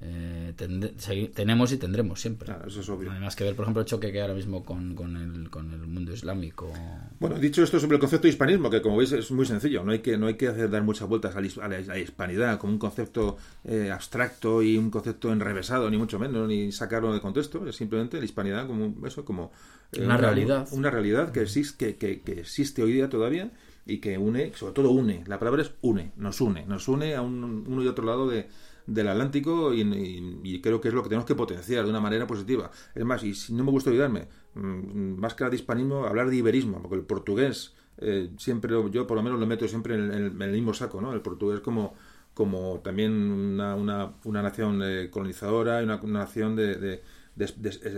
eh, 0.01 0.53
tende- 0.57 0.93
tenemos 1.35 1.73
y 1.73 1.77
tendremos 1.77 2.21
siempre. 2.21 2.47
Claro, 2.47 2.69
eso 2.69 2.81
es 2.81 2.89
obvio. 2.89 3.09
No 3.11 3.17
hay 3.17 3.21
más 3.23 3.37
que 3.37 3.45
ver, 3.45 3.55
por 3.55 3.65
ejemplo, 3.65 3.81
el 3.83 3.87
choque 3.87 4.11
que 4.13 4.19
hay 4.19 4.23
ahora 4.23 4.35
mismo 4.35 4.65
con, 4.65 4.95
con 4.95 5.17
el, 5.17 5.51
con 5.51 5.73
el 5.73 5.87
mundo 5.87 6.13
islámico. 6.13 6.73
Bueno, 7.21 7.39
dicho 7.39 7.63
esto 7.63 7.81
sobre 7.81 7.97
el 7.97 8.01
concepto 8.01 8.25
de 8.25 8.31
hispanismo, 8.31 8.71
que 8.71 8.81
como 8.83 8.97
veis 8.97 9.13
es 9.13 9.31
muy 9.31 9.47
sencillo, 9.47 9.85
no 9.85 9.93
hay 9.93 9.99
que, 10.01 10.17
no 10.17 10.27
hay 10.27 10.35
que 10.35 10.49
hacer 10.49 10.71
dar 10.71 10.83
muchas 10.83 11.09
vueltas 11.09 11.35
a 11.37 11.41
la, 11.69 11.77
a 11.93 11.99
hispanidad 11.99 12.59
como 12.59 12.73
un 12.73 12.79
concepto 12.79 13.37
eh, 13.65 13.91
abstracto 13.91 14.63
y 14.63 14.77
un 14.79 14.91
concepto 14.91 15.33
enrevesado, 15.33 15.91
ni 15.91 15.97
mucho 15.99 16.19
menos, 16.19 16.49
ni 16.49 16.73
sacarlo 16.73 17.13
de 17.13 17.21
contexto, 17.21 17.67
es 17.67 17.77
simplemente 17.77 18.19
la 18.19 18.25
hispanidad 18.25 18.67
como 18.67 19.07
eso, 19.07 19.25
como 19.25 19.51
eh, 19.93 20.05
Una 20.05 20.17
realidad. 20.17 20.69
Una 20.73 20.91
realidad 20.91 21.33
que 21.33 21.43
existe, 21.43 21.97
que, 21.97 21.97
que- 21.97 22.21
que 22.21 22.41
existe 22.41 22.83
hoy 22.83 22.93
día 22.93 23.09
todavía 23.09 23.51
y 23.87 23.99
que 23.99 24.19
une, 24.19 24.53
sobre 24.55 24.75
todo 24.75 24.91
une, 24.91 25.25
la 25.27 25.39
palabra 25.39 25.63
es 25.63 25.71
une, 25.81 26.13
nos 26.19 26.41
une, 26.43 26.67
nos 26.67 26.89
une 26.89 27.15
a 27.15 27.23
un, 27.23 27.65
uno 27.67 27.83
y 27.83 27.87
otro 27.87 28.05
lado 28.05 28.29
de, 28.29 28.47
del 28.95 29.09
Atlántico 29.09 29.73
y, 29.75 30.61
creo 30.63 30.81
que 30.81 30.89
es 30.89 30.95
lo 30.95 31.03
que 31.03 31.09
tenemos 31.09 31.27
que 31.27 31.35
potenciar 31.35 31.85
de 31.85 31.91
una 31.91 32.01
manera 32.01 32.27
positiva. 32.27 32.71
Es 32.95 33.05
más, 33.05 33.23
y 33.25 33.35
si 33.35 33.53
no 33.55 33.65
me 33.65 33.71
gusta 33.71 33.91
olvidarme, 33.91 34.29
mm, 34.55 35.19
más 35.21 35.35
que 35.35 35.45
hablar 35.45 35.51
de 35.53 35.57
hispanismo, 35.57 36.05
hablar 36.07 36.29
de 36.31 36.37
iberismo, 36.37 36.81
porque 36.83 36.97
el 36.97 37.03
portugués 37.03 37.75
eh, 38.01 38.31
siempre, 38.39 38.75
yo 38.93 39.07
por 39.09 39.17
lo 39.17 39.23
menos 39.25 39.41
lo 39.41 39.47
meto 39.47 39.67
siempre 39.67 39.95
en, 39.97 40.13
el- 40.13 40.27
en 40.33 40.43
el 40.43 40.53
mismo 40.53 40.73
saco, 40.75 41.01
¿no? 41.01 41.13
El 41.13 41.21
portugués 41.21 41.61
como, 41.61 41.95
como 42.35 42.81
también 42.85 43.13
una, 43.13 43.75
una, 43.75 44.15
una 44.25 44.43
nación 44.43 44.81
eh, 44.85 45.11
colonizadora 45.11 45.81
y 45.81 45.85
una, 45.85 45.97
una 46.03 46.21
nación 46.21 46.55
de, 46.57 46.77
de- 46.77 47.03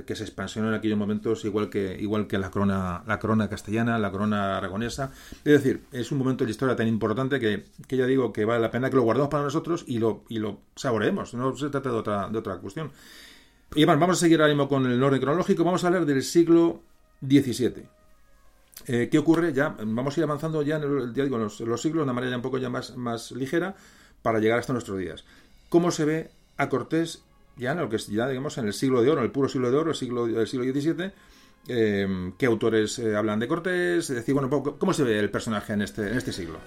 que 0.06 0.14
se 0.16 0.22
expansionó 0.24 0.68
en 0.68 0.74
aquellos 0.74 0.98
momentos 0.98 1.44
igual 1.44 1.70
que 1.70 1.96
igual 2.00 2.26
que 2.26 2.38
la 2.38 2.50
corona 2.50 3.02
la 3.06 3.18
corona 3.18 3.48
castellana 3.48 3.98
la 3.98 4.10
corona 4.10 4.58
aragonesa. 4.58 5.10
Es 5.44 5.52
decir 5.52 5.82
es 5.92 6.12
un 6.12 6.18
momento 6.18 6.44
de 6.44 6.48
la 6.48 6.52
historia 6.52 6.76
tan 6.76 6.86
importante 6.88 7.40
que, 7.40 7.64
que 7.88 7.96
ya 7.96 8.06
digo 8.06 8.32
que 8.32 8.44
vale 8.44 8.60
la 8.60 8.70
pena 8.70 8.90
que 8.90 8.96
lo 8.96 9.02
guardemos 9.02 9.30
para 9.30 9.42
nosotros 9.44 9.84
y 9.86 9.98
lo 9.98 10.24
y 10.28 10.38
lo 10.38 10.60
saboreemos. 10.76 11.34
No 11.34 11.56
se 11.56 11.70
trata 11.70 11.90
de 11.90 11.96
otra 11.96 12.28
de 12.28 12.38
otra 12.38 12.58
cuestión. 12.58 12.90
Y 13.74 13.84
bueno, 13.84 14.00
vamos 14.00 14.18
a 14.18 14.20
seguir 14.20 14.40
ahora 14.40 14.52
mismo 14.52 14.68
con 14.68 14.84
el 14.86 15.02
orden 15.02 15.20
cronológico. 15.20 15.64
Vamos 15.64 15.84
a 15.84 15.86
hablar 15.86 16.04
del 16.04 16.22
siglo 16.22 16.82
XVII 17.26 17.84
eh, 18.86 19.08
¿Qué 19.10 19.18
ocurre? 19.18 19.52
Ya 19.52 19.76
vamos 19.84 20.16
a 20.16 20.20
ir 20.20 20.24
avanzando 20.24 20.62
ya 20.62 20.76
en, 20.76 20.82
el- 20.82 21.14
ya 21.14 21.24
digo, 21.24 21.36
en 21.36 21.42
los, 21.42 21.60
los 21.60 21.80
siglos 21.82 22.00
de 22.00 22.04
una 22.04 22.12
manera 22.12 22.30
ya 22.32 22.36
un 22.36 22.42
poco 22.42 22.58
ya 22.58 22.70
más, 22.70 22.96
más 22.96 23.30
ligera 23.32 23.74
para 24.22 24.38
llegar 24.38 24.58
hasta 24.58 24.72
nuestros 24.72 24.98
días. 24.98 25.24
¿Cómo 25.68 25.90
se 25.90 26.04
ve 26.04 26.30
a 26.56 26.68
Cortés 26.68 27.22
ya 27.60 27.72
en 27.72 27.78
lo 27.78 27.88
que 27.88 27.98
ya 27.98 28.26
digamos 28.26 28.58
en 28.58 28.66
el 28.66 28.72
siglo 28.72 29.02
de 29.02 29.10
oro, 29.10 29.22
el 29.22 29.30
puro 29.30 29.48
siglo 29.48 29.70
de 29.70 29.76
oro, 29.76 29.90
el 29.90 29.96
siglo, 29.96 30.26
el 30.26 30.46
siglo 30.46 30.64
XVII? 30.64 31.12
Eh, 31.68 32.32
¿Qué 32.38 32.46
autores 32.46 32.98
eh, 32.98 33.14
hablan 33.14 33.38
de 33.38 33.46
Cortés? 33.46 34.08
Decir, 34.08 34.34
bueno, 34.34 34.50
¿cómo 34.50 34.92
se 34.92 35.04
ve 35.04 35.18
el 35.18 35.30
personaje 35.30 35.74
en 35.74 35.82
este, 35.82 36.10
en 36.10 36.16
este 36.16 36.32
siglo? 36.32 36.58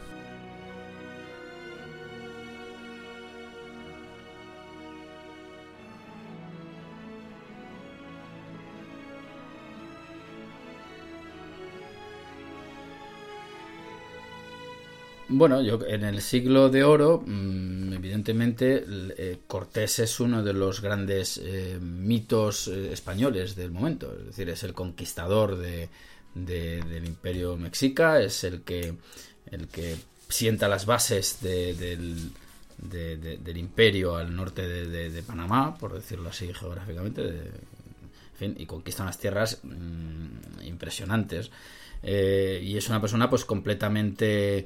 Bueno, 15.36 15.62
yo 15.62 15.80
en 15.88 16.04
el 16.04 16.22
siglo 16.22 16.70
de 16.70 16.84
oro, 16.84 17.24
mm, 17.26 17.94
evidentemente, 17.94 18.84
eh, 19.18 19.40
Cortés 19.48 20.00
es 20.00 20.20
uno 20.20 20.44
de 20.44 20.54
los 20.54 20.82
grandes 20.82 21.40
eh, 21.44 21.80
mitos 21.82 22.68
eh, 22.68 22.92
españoles 22.94 23.56
del 23.56 23.72
momento. 23.72 24.14
Es 24.20 24.26
decir, 24.28 24.50
es 24.50 24.64
el 24.64 24.74
conquistador 24.74 25.58
de, 25.58 25.90
de- 26.36 26.82
del 26.84 27.06
imperio 27.06 27.56
mexica, 27.58 28.22
es 28.22 28.44
el 28.44 28.62
que, 28.62 28.94
el 29.50 29.68
que 29.70 29.96
sienta 30.30 30.68
las 30.68 30.86
bases 30.86 31.40
de- 31.42 31.74
del, 31.74 32.30
de- 32.78 33.18
de- 33.18 33.38
del 33.38 33.58
imperio 33.58 34.16
al 34.18 34.36
norte 34.36 34.68
de, 34.68 35.24
Panamá, 35.24 35.78
por 35.80 35.94
decirlo 35.94 36.30
así 36.30 36.54
geográficamente, 36.54 37.22
en 37.30 38.38
fin, 38.38 38.56
y 38.58 38.66
conquista 38.66 39.04
unas 39.04 39.18
tierras 39.20 39.60
mm, 39.64 40.62
impresionantes. 40.66 41.50
Y 42.06 42.76
es 42.78 42.90
una 42.90 43.00
persona 43.00 43.30
pues 43.30 43.46
completamente 43.46 44.66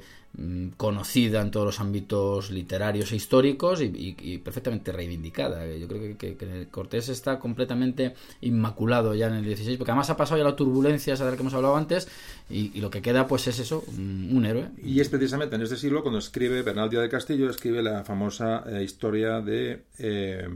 conocida 0.76 1.40
en 1.40 1.50
todos 1.50 1.66
los 1.66 1.80
ámbitos 1.80 2.50
literarios 2.50 3.10
e 3.12 3.16
históricos 3.16 3.80
y, 3.80 3.84
y- 3.86 4.16
y 4.34 4.38
perfectamente 4.38 4.92
reivindicada. 4.92 5.66
Yo 5.76 5.88
creo 5.88 6.00
que, 6.00 6.16
que- 6.16 6.36
que 6.36 6.68
Cortés 6.70 7.08
está 7.08 7.38
completamente 7.38 8.14
inmaculado 8.40 9.14
ya 9.14 9.26
en 9.28 9.34
el 9.34 9.44
16, 9.44 9.78
porque 9.78 9.90
además 9.90 10.10
ha 10.10 10.16
pasado 10.16 10.38
ya 10.38 10.44
la 10.44 10.54
turbulencia 10.56 11.14
esa 11.14 11.24
de 11.24 11.30
la 11.32 11.36
que 11.36 11.42
hemos 11.42 11.54
hablado 11.54 11.76
antes 11.76 12.08
y, 12.50 12.70
y 12.76 12.80
lo 12.80 12.90
que 12.90 13.02
queda 13.02 13.26
pues 13.26 13.46
es 13.48 13.58
eso, 13.58 13.82
un, 13.96 14.30
un 14.32 14.44
héroe. 14.46 14.68
Y 14.82 15.00
es 15.00 15.08
precisamente 15.08 15.56
en 15.56 15.62
este 15.62 15.76
siglo 15.76 16.02
cuando 16.02 16.18
escribe 16.18 16.62
Bernal 16.62 16.88
Díaz 16.90 17.02
de 17.02 17.08
Castillo, 17.08 17.50
escribe 17.50 17.82
la 17.82 18.04
famosa 18.04 18.64
eh, 18.66 18.82
historia 18.82 19.40
de 19.40 19.84
eh, 19.98 20.46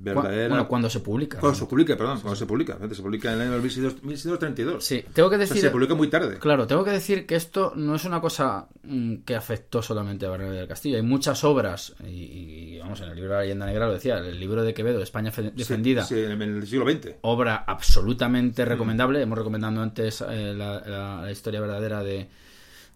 verdadera... 0.00 0.48
Bueno, 0.48 0.68
cuando 0.68 0.90
se 0.90 1.00
publica. 1.00 1.38
Cuando 1.40 1.58
se 1.58 1.66
publica, 1.66 1.96
perdón, 1.96 2.20
cuando 2.20 2.36
se 2.36 2.46
publica. 2.46 2.78
Se 2.92 3.02
publica 3.02 3.28
en 3.32 3.40
el 3.40 3.48
año 3.48 3.52
1600 3.62 4.02
1632. 4.04 4.84
Sí, 4.84 5.04
tengo 5.14 5.30
que 5.30 5.36
O 5.36 5.38
sea, 5.38 5.46
decir... 5.46 5.60
se 5.62 5.70
publica 5.70 5.94
muy 5.94 6.08
tarde. 6.08 6.38
Claro, 6.38 6.66
tengo 6.66 6.84
que 6.84 6.90
decir 6.90 7.26
que 7.26 7.36
esto 7.36 7.72
no 7.76 7.94
es 7.94 8.04
una 8.04 8.20
cosa 8.20 8.68
mm, 8.82 9.16
que 9.24 9.34
afectó 9.36 9.82
solamente 9.82 10.26
a 10.26 10.30
Bernal 10.30 10.52
del 10.54 10.68
Castillo. 10.68 10.96
Hay 10.96 11.02
muchas 11.02 11.42
obras, 11.44 11.94
y, 12.06 12.74
y, 12.74 12.78
vamos, 12.78 13.00
en 13.00 13.08
el 13.10 13.14
libro 13.16 13.30
de 13.30 13.36
la 13.36 13.42
leyenda 13.42 13.66
negra 13.66 13.86
lo 13.86 13.94
decía, 13.94 14.18
el 14.18 14.38
libro 14.40 14.62
de 14.62 14.74
Quevedo, 14.74 15.02
España 15.02 15.30
fe- 15.30 15.52
defendida, 15.54 16.04
Sí, 16.04 16.14
sí, 16.14 16.20
en 16.22 16.40
el 16.42 16.66
siglo 16.66 16.84
XX. 16.90 17.16
obra 17.22 17.64
absolutamente 17.66 18.64
recomendable. 18.64 19.20
Hemos 19.22 19.38
recomendado 19.38 19.80
antes 19.82 20.20
eh, 20.28 20.54
la, 20.56 20.80
la- 20.86 21.22
la 21.22 21.30
historia 21.32 21.60
verdadera 21.60 22.02
de, 22.02 22.28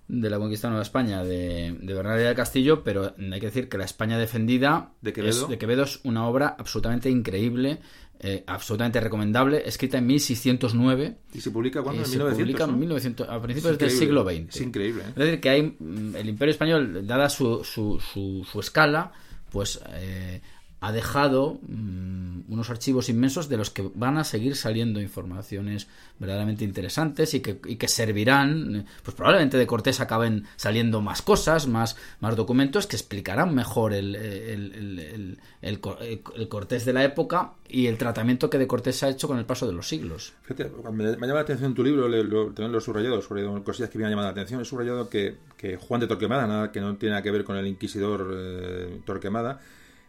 de 0.09 0.31
la 0.31 0.39
conquista 0.39 0.69
de 0.69 0.73
Nueva 0.73 0.83
España 0.83 1.25
de, 1.25 1.77
de 1.81 1.95
Bernal 1.95 2.19
del 2.19 2.35
Castillo, 2.35 2.85
pero 2.85 3.15
hay 3.19 3.41
que 3.41 3.47
decir 3.47 3.69
que 3.69 3.79
la 3.79 3.85
España 3.85 4.19
defendida 4.19 4.91
¿De 5.01 5.13
Quevedo? 5.13 5.45
Es, 5.45 5.49
de 5.49 5.59
Quevedo 5.59 5.83
es 5.85 6.01
una 6.05 6.27
obra 6.27 6.55
absolutamente 6.59 7.09
increíble, 7.11 7.79
eh, 8.27 8.43
absolutamente 8.47 8.99
recomendable, 9.01 9.63
escrita 9.67 9.99
en 9.99 10.07
1609. 10.07 11.19
¿Y 11.35 11.41
se 11.43 11.51
publica 11.51 11.83
cuando? 11.83 12.01
y 12.01 12.05
En 12.05 12.11
se 12.11 12.17
1900. 12.17 12.43
publica 12.47 12.67
¿no? 12.67 12.73
en 12.73 12.81
1900, 12.81 13.29
a 13.29 13.43
principios 13.43 13.79
del 13.79 13.91
siglo 13.91 14.25
XX. 14.25 14.49
Es 14.49 14.61
increíble. 14.63 15.03
¿eh? 15.03 15.09
Es 15.11 15.15
decir, 15.15 15.41
que 15.41 15.49
hay 15.51 15.77
mm, 15.79 16.17
el 16.17 16.29
Imperio 16.31 16.53
Español, 16.53 17.07
dada 17.07 17.29
su, 17.29 17.63
su, 17.63 18.01
su, 18.01 18.43
su 18.51 18.61
escala, 18.61 19.13
pues 19.51 19.79
eh, 19.93 20.41
ha 20.87 20.93
dejado 20.93 21.59
mm, 21.67 22.53
unos 22.53 22.69
archivos 22.71 23.09
inmensos 23.09 23.49
de 23.49 23.57
los 23.57 23.71
que 23.71 23.91
van 23.95 24.19
a 24.19 24.25
seguir 24.25 24.55
saliendo 24.55 25.01
informaciones 25.01 25.89
verdaderamente 26.19 26.65
interesantes 26.65 27.33
y 27.35 27.41
que, 27.41 27.59
y 27.67 27.77
que 27.77 27.89
servirán, 27.89 28.85
pues 29.03 29.17
probablemente 29.17 29.57
de 29.57 29.67
Cortés 29.67 30.01
acaben 30.01 30.45
saliendo 30.57 31.01
más 31.01 31.23
cosas, 31.23 31.67
más, 31.67 31.97
más 32.21 32.37
documentos 32.37 32.87
que 32.87 32.97
explicarán 32.97 33.55
mejor 33.55 33.93
el, 33.95 34.15
el, 34.15 34.73
el, 34.75 34.99
el- 34.99 35.39
el 35.63 35.81
co- 35.81 35.99
el- 36.01 36.21
el 36.37 36.49
Cortés 36.49 36.85
de 36.85 36.93
la 36.93 37.03
época 37.05 37.53
y 37.69 37.87
el 37.87 37.97
tratamiento 37.97 38.51
que 38.51 38.59
de 38.59 38.67
Cortés 38.67 38.97
se 38.97 39.07
ha 39.07 39.09
hecho 39.09 39.27
con 39.27 39.39
el 39.39 39.47
paso 39.47 39.67
de 39.67 39.73
los 39.73 39.89
siglos. 39.89 40.35
Fíjate, 40.43 40.71
me, 40.93 41.05
me 41.05 41.27
llama 41.27 41.35
la 41.35 41.41
atención 41.41 41.75
tu 41.75 41.83
libro, 41.83 42.07
lo, 42.09 42.47
también 42.49 42.73
lo 42.73 42.81
subrayado, 42.81 43.23
subrayado 43.23 43.65
cosillas 43.65 43.89
que 43.89 43.99
me 43.99 44.05
han 44.05 44.11
llamado 44.11 44.29
la 44.29 44.33
atención. 44.33 44.61
He 44.61 44.65
subrayado 44.67 45.09
que, 45.09 45.37
que 45.57 45.77
Juan 45.79 46.01
de 46.03 46.07
Torquemada, 46.09 46.47
nada 46.47 46.71
que 46.71 46.81
no 46.81 46.95
tiene 46.97 47.13
nada 47.13 47.23
que 47.23 47.31
ver 47.31 47.45
con 47.45 47.57
el 47.57 47.67
inquisidor 47.67 48.31
eh, 48.35 49.01
Torquemada, 49.07 49.61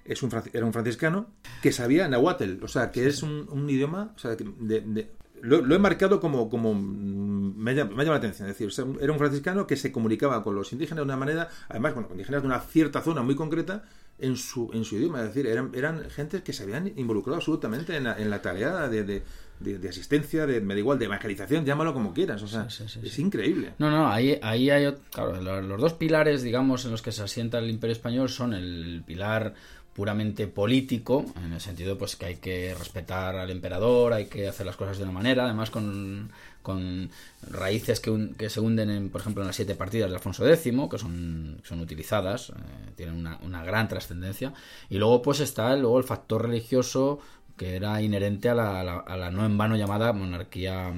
es 0.06 0.22
un, 0.24 0.32
era 0.54 0.66
un 0.66 0.72
franciscano 0.74 1.28
que 1.62 1.72
sabía 1.72 2.08
nahuatl, 2.08 2.64
o 2.64 2.68
sea, 2.68 2.92
que 2.92 3.08
es 3.08 3.24
un, 3.24 3.48
un 3.52 3.70
idioma, 3.70 4.14
o 4.16 4.20
sea, 4.20 4.36
de- 4.36 4.82
de- 4.82 5.12
lo, 5.42 5.62
lo 5.62 5.76
he 5.76 5.80
marcado 5.80 6.20
como, 6.20 6.50
como 6.50 6.74
mm, 6.74 7.56
me, 7.58 7.76
llama, 7.76 7.92
me 7.92 8.04
llama 8.04 8.12
la 8.16 8.18
atención, 8.20 8.48
es 8.50 8.56
decir, 8.56 8.68
o 8.68 8.72
sea, 8.72 8.86
era 9.02 9.12
un 9.12 9.20
franciscano 9.20 9.68
que 9.68 9.76
se 9.76 9.92
comunicaba 9.92 10.42
con 10.44 10.56
los 10.56 10.72
indígenas 10.74 10.98
de 10.98 11.04
una 11.04 11.18
manera, 11.18 11.50
además, 11.70 11.94
bueno, 11.94 12.08
con 12.08 12.16
indígenas 12.18 12.42
de 12.42 12.48
una 12.48 12.60
cierta 12.62 13.02
zona 13.02 13.22
muy 13.22 13.36
concreta, 13.36 13.84
en 14.18 14.38
su, 14.38 14.70
en 14.74 14.86
su 14.86 14.96
idioma, 14.96 15.20
es 15.22 15.28
decir, 15.28 15.46
eran, 15.46 15.72
eran 15.76 16.10
gente 16.10 16.42
que 16.42 16.54
se 16.54 16.64
habían 16.64 16.88
involucrado 16.98 17.36
absolutamente 17.36 17.98
en 17.98 18.06
la, 18.06 18.18
en 18.18 18.30
la 18.30 18.42
tarea 18.42 18.88
de, 18.88 19.04
de, 19.04 19.24
de- 19.60 19.78
de 19.78 19.90
asistencia, 19.90 20.46
de, 20.48 20.62
me 20.62 20.74
da 20.74 20.80
igual, 20.80 20.98
de 20.98 21.06
evangelización, 21.06 21.66
llámalo 21.66 21.94
como 21.94 22.14
quieras, 22.14 22.42
o 22.42 22.48
sea, 22.48 22.70
Sí, 22.70 22.86
sí, 22.88 23.00
sí, 23.02 23.08
es 23.08 23.20
increíble. 23.20 23.74
No, 23.78 23.92
no, 23.92 24.08
ahí, 24.08 24.40
ahí 24.42 24.70
hay, 24.70 24.94
claro, 25.12 25.42
lo- 25.42 25.62
los 25.62 25.82
dos 25.82 25.94
pilares, 25.94 26.44
digamos, 26.44 26.86
en 26.86 26.92
los 26.92 27.02
que 27.02 27.12
se 27.12 27.24
asienta 27.24 27.60
el 27.60 27.70
Imperio 27.70 27.92
Español 27.92 28.30
son 28.30 28.54
el 28.54 29.04
pilar 29.06 29.54
puramente 29.96 30.48
político, 30.48 31.26
en 31.42 31.54
el 31.54 31.62
sentido 31.62 31.98
pues 31.98 32.18
que 32.18 32.26
hay 32.26 32.36
que 32.36 32.76
respetar 32.78 33.38
al 33.38 33.50
emperador, 33.50 34.12
hay 34.12 34.26
que 34.26 34.46
hacer 34.46 34.66
las 34.66 34.76
cosas 34.76 34.98
de 34.98 35.04
una 35.04 35.14
manera, 35.14 35.46
además 35.46 35.70
con, 35.70 36.32
con 36.62 37.10
raíces 37.50 38.02
que, 38.02 38.32
que, 38.38 38.50
se 38.50 38.60
hunden, 38.60 38.90
en, 38.90 39.10
por 39.10 39.22
ejemplo, 39.22 39.42
en 39.42 39.48
las 39.48 39.56
siete 39.56 39.74
partidas 39.74 40.10
de 40.10 40.18
Alfonso 40.18 40.46
X, 40.46 40.74
que 40.92 40.98
son, 40.98 41.62
son 41.64 41.80
utilizadas, 41.80 42.50
eh, 42.50 42.54
tienen 42.98 43.16
una, 43.16 43.40
una 43.42 43.64
gran 43.64 43.88
trascendencia, 43.88 44.54
y 44.90 44.98
luego 44.98 45.22
pues 45.22 45.40
está 45.40 45.74
luego 45.78 45.98
el 45.98 46.04
factor 46.04 46.46
religioso 46.46 47.20
que 47.56 47.78
era 47.78 48.02
inherente 48.02 48.50
a 48.50 48.56
la, 48.56 48.82
a 48.82 49.16
la, 49.16 49.32
no 49.32 49.46
en 49.46 49.58
vano 49.58 49.78
llamada 49.78 50.12
monarquía 50.12 50.94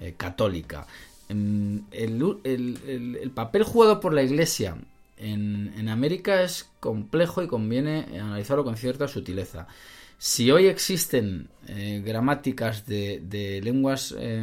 eh, 0.00 0.14
católica. 0.16 0.88
Mm, 1.28 1.78
el, 1.92 2.38
el, 2.42 3.18
el, 3.22 3.30
papel 3.30 3.62
jugado 3.62 4.00
por 4.00 4.12
la 4.12 4.24
Iglesia 4.24 4.76
en, 5.22 5.88
América 5.88 6.42
es 6.42 6.70
complejo 6.80 7.42
y 7.42 7.48
conviene 7.48 8.06
analizarlo 8.20 8.64
con 8.64 8.76
cierta 8.76 9.08
sutileza. 9.08 9.66
Si 10.18 10.50
hoy 10.50 10.66
existen 10.66 11.48
eh, 11.66 12.02
gramáticas 12.04 12.86
de, 12.86 13.60
lenguas 13.62 14.14
eh, 14.16 14.40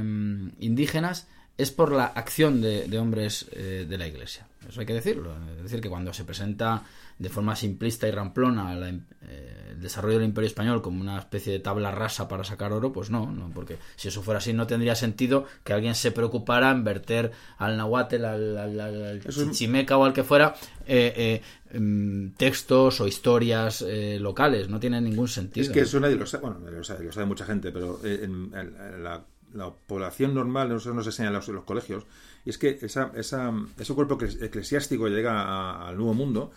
indígenas, 0.60 1.28
es 1.58 1.72
por 1.72 1.92
la 1.92 2.06
acción 2.06 2.62
de, 2.62 2.88
de 2.88 3.00
hombres 3.00 3.48
eh, 3.52 3.86
de 3.88 3.98
la 3.98 4.08
Iglesia. 4.08 4.49
Eso 4.68 4.82
hay 4.82 4.86
que 4.86 4.94
decirlo. 4.94 5.36
Es 5.58 5.64
decir, 5.64 5.82
que 5.82 5.90
cuando 5.90 6.14
se 6.14 6.26
presenta 6.26 6.84
de 7.18 7.30
forma 7.30 7.56
simplista 7.56 8.08
y 8.08 8.12
ramplona 8.12 8.76
la, 8.76 8.90
eh, 8.90 9.70
el 9.80 9.84
desarrollo 9.84 10.16
del 10.16 10.28
Imperio 10.28 10.48
Español 10.48 10.82
como 10.82 11.02
una 11.02 11.18
especie 11.18 11.54
de 11.54 11.60
tabla 11.60 11.92
rasa 11.92 12.28
para 12.28 12.44
sacar 12.44 12.74
oro, 12.74 12.92
pues 12.92 13.10
no, 13.10 13.32
no, 13.32 13.50
porque 13.54 13.78
si 13.96 14.10
eso 14.10 14.22
fuera 14.22 14.40
así 14.40 14.52
no 14.52 14.68
tendría 14.68 14.96
sentido 14.96 15.46
que 15.64 15.74
alguien 15.74 15.96
se 15.96 16.12
preocupara 16.12 16.70
en 16.72 16.84
verter 16.84 17.32
al 17.58 17.78
nahuatl, 17.78 18.26
al, 18.26 18.58
al, 18.58 18.80
al 18.80 19.22
chichimeca 19.24 19.98
o 19.98 20.04
al 20.04 20.14
que 20.14 20.24
fuera 20.24 20.56
eh, 20.86 21.42
eh, 21.72 22.32
textos 22.38 23.00
o 23.00 23.08
historias 23.08 23.82
eh, 23.82 24.18
locales, 24.20 24.70
no 24.70 24.80
tiene 24.80 25.00
ningún 25.00 25.28
sentido. 25.28 25.66
Es 25.66 25.72
que 25.72 25.82
eso 25.82 26.00
nadie 26.00 26.16
lo 26.16 26.26
sabe, 26.26 26.48
bueno, 26.48 26.60
lo 26.70 26.84
sabe, 26.84 27.06
lo 27.06 27.12
sabe 27.12 27.26
mucha 27.26 27.46
gente, 27.46 27.72
pero 27.72 28.00
en, 28.04 28.52
en, 28.54 28.76
en 28.76 29.04
la, 29.04 29.24
la, 29.54 29.72
población 29.88 30.34
normal 30.34 30.70
no 30.70 30.80
se 30.80 30.94
nos 30.94 31.06
enseña 31.06 31.30
en 31.30 31.36
los, 31.36 31.48
en 31.48 31.56
los 31.56 31.64
colegios, 31.64 32.04
y 32.46 32.50
es 32.50 32.58
que 32.58 32.80
esa, 32.82 33.12
esa, 33.16 33.54
ese 33.78 33.94
cuerpo 33.94 34.18
eclesiástico 34.22 35.08
llega 35.08 35.42
a, 35.42 35.88
al 35.88 35.98
Nuevo 35.98 36.14
Mundo 36.14 36.52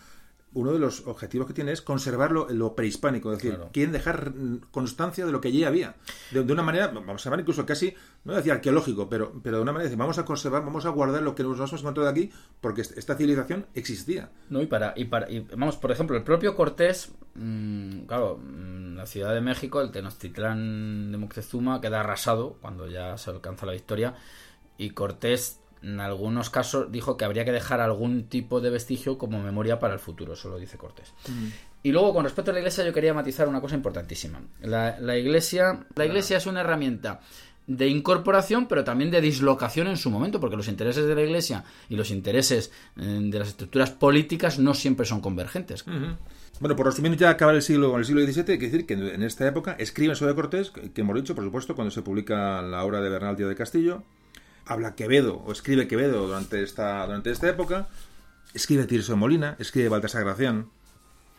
uno 0.53 0.71
de 0.71 0.79
los 0.79 1.05
objetivos 1.07 1.47
que 1.47 1.53
tiene 1.53 1.71
es 1.71 1.81
conservar 1.81 2.31
lo, 2.31 2.47
lo 2.49 2.75
prehispánico, 2.75 3.31
es 3.31 3.39
decir, 3.39 3.55
claro. 3.55 3.69
quieren 3.73 3.91
dejar 3.91 4.33
constancia 4.71 5.25
de 5.25 5.31
lo 5.31 5.41
que 5.41 5.47
allí 5.47 5.63
había. 5.63 5.95
De, 6.31 6.43
de, 6.43 6.53
una 6.53 6.61
manera, 6.61 6.87
vamos 6.87 7.21
a 7.21 7.29
llamar 7.29 7.39
incluso 7.39 7.65
casi, 7.65 7.95
no 8.23 8.33
decir 8.33 8.51
arqueológico, 8.51 9.09
pero, 9.09 9.33
pero 9.41 9.57
de 9.57 9.63
una 9.63 9.71
manera, 9.71 9.93
vamos 9.95 10.17
a 10.19 10.25
conservar, 10.25 10.63
vamos 10.63 10.85
a 10.85 10.89
guardar 10.89 11.23
lo 11.23 11.33
que 11.33 11.43
nos 11.43 11.57
hemos 11.57 11.73
encontrado 11.73 12.09
aquí, 12.09 12.31
porque 12.61 12.81
esta 12.81 13.15
civilización 13.15 13.65
existía. 13.73 14.29
No, 14.49 14.61
y 14.61 14.67
para, 14.67 14.93
y 14.95 15.05
para, 15.05 15.29
y, 15.29 15.39
vamos, 15.39 15.77
por 15.77 15.91
ejemplo, 15.91 16.15
el 16.15 16.23
propio 16.23 16.55
Cortés, 16.55 17.11
mmm, 17.33 18.01
claro, 18.01 18.37
mmm, 18.37 18.95
la 18.95 19.05
Ciudad 19.07 19.33
de 19.33 19.41
México, 19.41 19.81
el 19.81 19.91
Tenochtitlán 19.91 21.11
de 21.11 21.17
Moctezuma, 21.17 21.81
queda 21.81 22.01
arrasado 22.01 22.57
cuando 22.61 22.87
ya 22.87 23.17
se 23.17 23.31
alcanza 23.31 23.65
la 23.65 23.73
victoria, 23.73 24.15
y 24.77 24.91
Cortés 24.91 25.59
en 25.83 25.99
algunos 25.99 26.49
casos 26.49 26.91
dijo 26.91 27.17
que 27.17 27.25
habría 27.25 27.45
que 27.45 27.51
dejar 27.51 27.81
algún 27.81 28.23
tipo 28.23 28.61
de 28.61 28.69
vestigio 28.69 29.17
como 29.17 29.41
memoria 29.41 29.79
para 29.79 29.93
el 29.93 29.99
futuro, 29.99 30.33
eso 30.33 30.49
lo 30.49 30.57
dice 30.57 30.77
Cortés. 30.77 31.13
Mm. 31.27 31.47
Y 31.83 31.91
luego, 31.91 32.13
con 32.13 32.23
respecto 32.23 32.51
a 32.51 32.53
la 32.53 32.61
iglesia, 32.61 32.85
yo 32.85 32.93
quería 32.93 33.13
matizar 33.13 33.47
una 33.47 33.59
cosa 33.59 33.75
importantísima. 33.75 34.41
La, 34.61 34.97
la 34.99 35.17
iglesia, 35.17 35.85
la 35.95 36.05
iglesia 36.05 36.37
es 36.37 36.45
una 36.47 36.61
herramienta 36.61 37.19
de 37.67 37.87
incorporación, 37.87 38.67
pero 38.67 38.83
también 38.83 39.11
de 39.11 39.21
dislocación 39.21 39.87
en 39.87 39.97
su 39.97 40.09
momento, 40.09 40.39
porque 40.39 40.57
los 40.57 40.67
intereses 40.67 41.05
de 41.05 41.15
la 41.15 41.21
Iglesia 41.21 41.63
y 41.89 41.95
los 41.95 42.11
intereses 42.11 42.71
eh, 42.97 43.19
de 43.21 43.39
las 43.39 43.49
estructuras 43.49 43.91
políticas 43.91 44.59
no 44.59 44.73
siempre 44.73 45.05
son 45.05 45.21
convergentes. 45.21 45.85
Uh 45.87 45.91
-huh. 45.91 46.17
Bueno, 46.59 46.75
por 46.75 46.85
resumir 46.85 47.15
ya 47.17 47.29
acabar 47.29 47.55
el 47.55 47.61
siglo, 47.61 47.97
el 47.97 48.05
siglo 48.05 48.21
XVII, 48.21 48.53
hay 48.53 48.59
que 48.59 48.65
decir 48.65 48.85
que 48.85 48.93
en 48.93 49.23
esta 49.23 49.47
época 49.47 49.75
escriben 49.79 50.15
sobre 50.15 50.35
Cortés, 50.35 50.71
que 50.71 51.01
hemos 51.01 51.15
dicho, 51.15 51.35
por 51.35 51.43
supuesto, 51.43 51.75
cuando 51.75 51.91
se 51.91 52.01
publica 52.01 52.61
la 52.61 52.83
obra 52.83 53.01
de 53.01 53.09
Bernal 53.09 53.35
Díaz 53.35 53.49
de 53.49 53.55
Castillo, 53.55 54.03
habla 54.65 54.95
Quevedo 54.95 55.37
o 55.45 55.51
escribe 55.51 55.87
Quevedo 55.87 56.27
durante 56.27 56.63
esta, 56.63 57.05
durante 57.05 57.31
esta 57.31 57.49
época, 57.49 57.87
escribe 58.53 58.85
Tirso 58.85 59.13
de 59.13 59.17
Molina, 59.17 59.55
escribe 59.59 59.89
Baltasar 59.89 60.23
Gracián, 60.23 60.69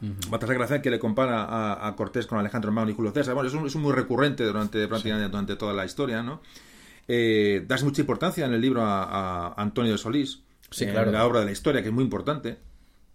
uh 0.01 0.07
-huh. 0.07 0.31
Baltasar 0.31 0.57
Gracián 0.57 0.83
que 0.83 0.91
le 0.91 0.99
compara 0.99 1.45
a, 1.45 1.87
a, 1.87 1.97
Cortés 1.97 2.27
con 2.27 2.39
Alejandro 2.39 2.73
Magno 2.73 2.91
y 2.91 2.95
Julio 2.95 3.13
César, 3.13 3.35
bueno, 3.35 3.49
es, 3.49 3.55
un, 3.55 3.67
es 3.67 3.75
un 3.75 3.83
muy 3.83 3.93
recurrente 3.93 4.45
durante, 4.45 4.87
prácticamente 4.89 5.27
sí. 5.27 5.31
durante 5.31 5.57
toda 5.57 5.73
la 5.73 5.85
historia, 5.85 6.23
¿no? 6.23 6.41
Eh, 7.07 7.65
das 7.67 7.83
mucha 7.83 8.01
importancia 8.01 8.47
en 8.47 8.55
el 8.55 8.61
libro 8.61 8.83
a, 8.83 9.03
a 9.05 9.55
Antonio 9.61 9.93
de 9.93 9.99
Solís, 9.99 10.41
sí, 10.71 10.85
en 10.85 10.91
claro. 10.93 11.11
la 11.11 11.27
obra 11.27 11.41
de 11.41 11.47
la 11.47 11.53
historia, 11.53 11.83
que 11.83 11.89
es 11.89 11.95
muy 11.95 12.05
importante. 12.05 12.59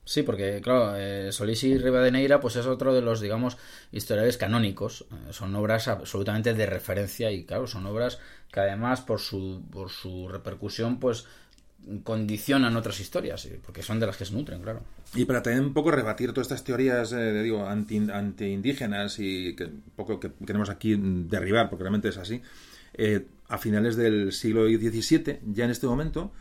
Sí, 0.10 0.24
porque, 0.24 0.60
claro, 0.60 0.96
eh, 0.98 1.32
Solís 1.32 1.64
y 1.66 1.78
Rivadeneira 1.78 2.40
pues 2.40 2.56
es 2.56 2.66
otro 2.66 2.96
de 2.96 3.02
los, 3.04 3.22
digamos, 3.22 3.60
historiadores 3.92 4.38
canónicos. 4.38 5.06
Eh, 5.12 5.34
son 5.34 5.56
obras 5.56 5.88
absolutamente 5.88 6.56
de 6.56 6.66
referencia 6.66 7.32
y, 7.32 7.44
claro, 7.44 7.68
son 7.68 7.86
obras 7.86 8.18
que 8.52 8.60
además 8.60 9.02
por 9.02 9.20
su, 9.20 9.62
por 9.70 9.92
su 9.92 10.28
repercusión, 10.28 11.00
pues 11.00 11.28
condicionan 12.04 12.76
otras 12.76 13.00
historias, 13.00 13.48
porque 13.64 13.84
son 13.84 14.00
de 14.00 14.08
las 14.08 14.18
que 14.18 14.26
se 14.26 14.34
nutren, 14.34 14.64
claro. 14.64 14.82
Y 15.14 15.26
para 15.26 15.44
también 15.44 15.66
un 15.66 15.74
poco 15.76 15.92
rebatir 15.92 16.34
todas 16.34 16.48
estas 16.48 16.64
teorías, 16.64 17.14
eh, 17.14 17.44
digo, 17.44 17.68
anti, 17.68 17.98
anti, 18.12 18.46
indígenas 18.46 19.20
y 19.20 19.56
que 19.56 19.70
poco 19.96 20.20
que 20.20 20.32
queremos 20.44 20.72
aquí 20.72 20.96
derribar, 21.00 21.70
porque 21.70 21.84
realmente 21.84 22.10
es 22.10 22.18
así, 22.18 22.42
eh, 22.96 23.28
a 23.48 23.60
finales 23.60 23.96
del 23.96 24.32
siglo 24.32 24.66
XVII, 24.66 25.42
ya 25.54 25.66
en 25.66 25.70
este 25.70 25.86
momento, 25.86 26.32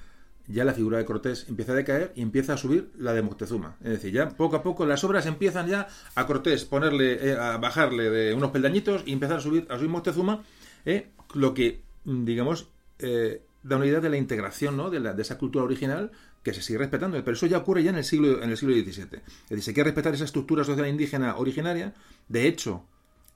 ya 0.48 0.64
la 0.64 0.72
figura 0.72 0.98
de 0.98 1.04
Cortés 1.04 1.46
empieza 1.48 1.72
a 1.72 1.74
decaer 1.74 2.12
y 2.16 2.22
empieza 2.22 2.54
a 2.54 2.56
subir 2.56 2.90
la 2.98 3.12
de 3.12 3.22
Moctezuma. 3.22 3.76
Es 3.80 3.90
decir, 3.90 4.12
ya 4.12 4.30
poco 4.30 4.56
a 4.56 4.62
poco 4.62 4.86
las 4.86 5.04
obras 5.04 5.26
empiezan 5.26 5.68
ya 5.68 5.88
a 6.14 6.26
Cortés 6.26 6.64
ponerle, 6.64 7.30
eh, 7.30 7.36
a 7.36 7.58
bajarle 7.58 8.10
de 8.10 8.34
unos 8.34 8.50
peldañitos 8.50 9.02
y 9.06 9.12
empezar 9.12 9.36
a 9.36 9.40
subir 9.40 9.66
a 9.68 9.76
subir 9.76 9.90
Moctezuma, 9.90 10.42
eh, 10.86 11.10
lo 11.34 11.52
que, 11.52 11.82
digamos, 12.04 12.68
eh, 12.98 13.42
da 13.62 13.76
una 13.76 13.86
idea 13.86 14.00
de 14.00 14.08
la 14.08 14.16
integración 14.16 14.76
¿no? 14.76 14.90
de, 14.90 15.00
la, 15.00 15.12
de, 15.12 15.22
esa 15.22 15.36
cultura 15.36 15.64
original 15.64 16.10
que 16.42 16.54
se 16.54 16.62
sigue 16.62 16.78
respetando. 16.78 17.22
Pero 17.22 17.36
eso 17.36 17.46
ya 17.46 17.58
ocurre 17.58 17.82
ya 17.82 17.90
en 17.90 17.96
el 17.96 18.04
siglo, 18.04 18.42
en 18.42 18.50
el 18.50 18.56
siglo 18.56 18.74
XVII. 18.74 19.02
Es 19.02 19.48
decir, 19.48 19.62
se 19.62 19.74
quiere 19.74 19.90
respetar 19.90 20.14
esa 20.14 20.24
estructura 20.24 20.64
social 20.64 20.88
indígena 20.88 21.36
originaria. 21.36 21.94
De 22.28 22.46
hecho, 22.46 22.84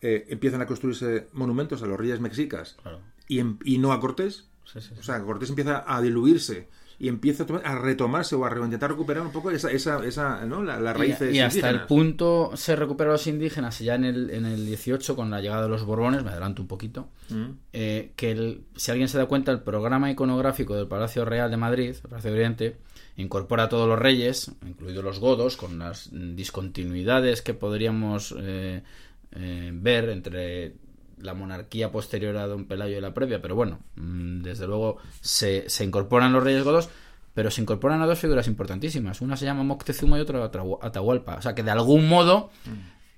eh, 0.00 0.26
empiezan 0.28 0.62
a 0.62 0.66
construirse 0.66 1.28
monumentos 1.32 1.82
a 1.82 1.86
los 1.86 1.99
reyes 1.99 2.20
mexicas 2.20 2.76
claro. 2.82 3.00
y, 3.28 3.41
y, 3.65 3.78
no 3.78 3.92
a 3.92 4.00
Cortés. 4.00 4.49
Sí, 4.65 4.81
sí, 4.81 4.89
sí. 4.94 5.00
O 5.00 5.02
sea, 5.02 5.23
Cortés 5.23 5.50
empieza 5.50 5.84
a 5.86 6.00
diluirse 6.00 6.68
y 7.03 7.09
empieza 7.09 7.45
a 7.65 7.75
retomarse 7.75 8.37
o 8.37 8.47
a 8.47 8.65
intentar 8.65 8.89
recuperar 8.89 9.27
un 9.27 9.33
poco 9.33 9.51
esa, 9.51 9.73
esa, 9.73 10.07
esa 10.07 10.47
¿no? 10.47 10.63
la, 10.63 10.79
la 10.79 10.93
raíz 10.93 11.21
y, 11.21 11.25
y 11.25 11.41
hasta 11.41 11.59
indígenas. 11.59 11.81
el 11.83 11.87
punto 11.89 12.53
se 12.55 12.77
recupera 12.77 13.11
a 13.11 13.15
los 13.15 13.27
indígenas 13.27 13.81
ya 13.81 13.97
en 13.97 14.05
el, 14.05 14.31
en 14.31 14.47
el 14.47 14.65
18 14.65 15.17
con 15.17 15.29
la 15.29 15.41
llegada 15.41 15.65
de 15.65 15.69
los 15.69 15.85
Borbones, 15.85 16.23
me 16.23 16.31
adelanto 16.31 16.63
un 16.63 16.69
poquito, 16.69 17.09
mm. 17.29 17.45
eh, 17.73 18.13
que 18.15 18.31
el, 18.31 18.67
si 18.77 18.93
alguien 18.93 19.09
se 19.09 19.19
da 19.19 19.27
cuenta, 19.27 19.51
el 19.51 19.63
programa 19.63 20.13
iconográfico 20.13 20.77
del 20.77 20.87
Palacio 20.87 21.25
Real 21.25 21.51
de 21.51 21.57
Madrid, 21.57 21.89
el 21.89 22.09
Palacio 22.09 22.31
de 22.31 22.37
Oriente, 22.37 22.77
incorpora 23.17 23.65
a 23.65 23.69
todos 23.69 23.89
los 23.89 23.99
reyes, 23.99 24.53
incluidos 24.65 25.03
los 25.03 25.19
godos, 25.19 25.57
con 25.57 25.81
las 25.81 26.09
discontinuidades 26.13 27.43
que 27.43 27.53
podríamos 27.53 28.33
eh, 28.39 28.85
eh, 29.33 29.71
ver 29.75 30.09
entre 30.09 30.75
la 31.23 31.34
monarquía 31.34 31.91
posterior 31.91 32.36
a 32.36 32.47
Don 32.47 32.67
Pelayo 32.67 32.99
y 32.99 33.01
la 33.01 33.15
previa, 33.15 33.41
pero 33.41 33.55
bueno, 33.55 33.78
mm, 33.97 34.42
desde 34.42 34.67
luego 34.67 34.99
se, 35.20 35.68
se, 35.68 35.84
incorporan 35.84 36.33
los 36.33 36.42
reyes 36.42 36.65
godos, 36.65 36.91
pero 37.34 37.51
se 37.51 37.62
incorporan 37.62 38.02
a 38.02 38.07
dos 38.07 38.18
figuras 38.18 38.47
importantísimas. 38.47 39.20
Una 39.20 39.36
se 39.36 39.44
llama 39.44 39.62
Moctezuma 39.62 40.18
y 40.18 40.20
otra 40.20 40.44
Atahualpa. 40.44 41.36
O 41.36 41.42
sea 41.42 41.55
que 41.55 41.62
de 41.62 41.70
algún 41.70 42.09
modo, 42.09 42.51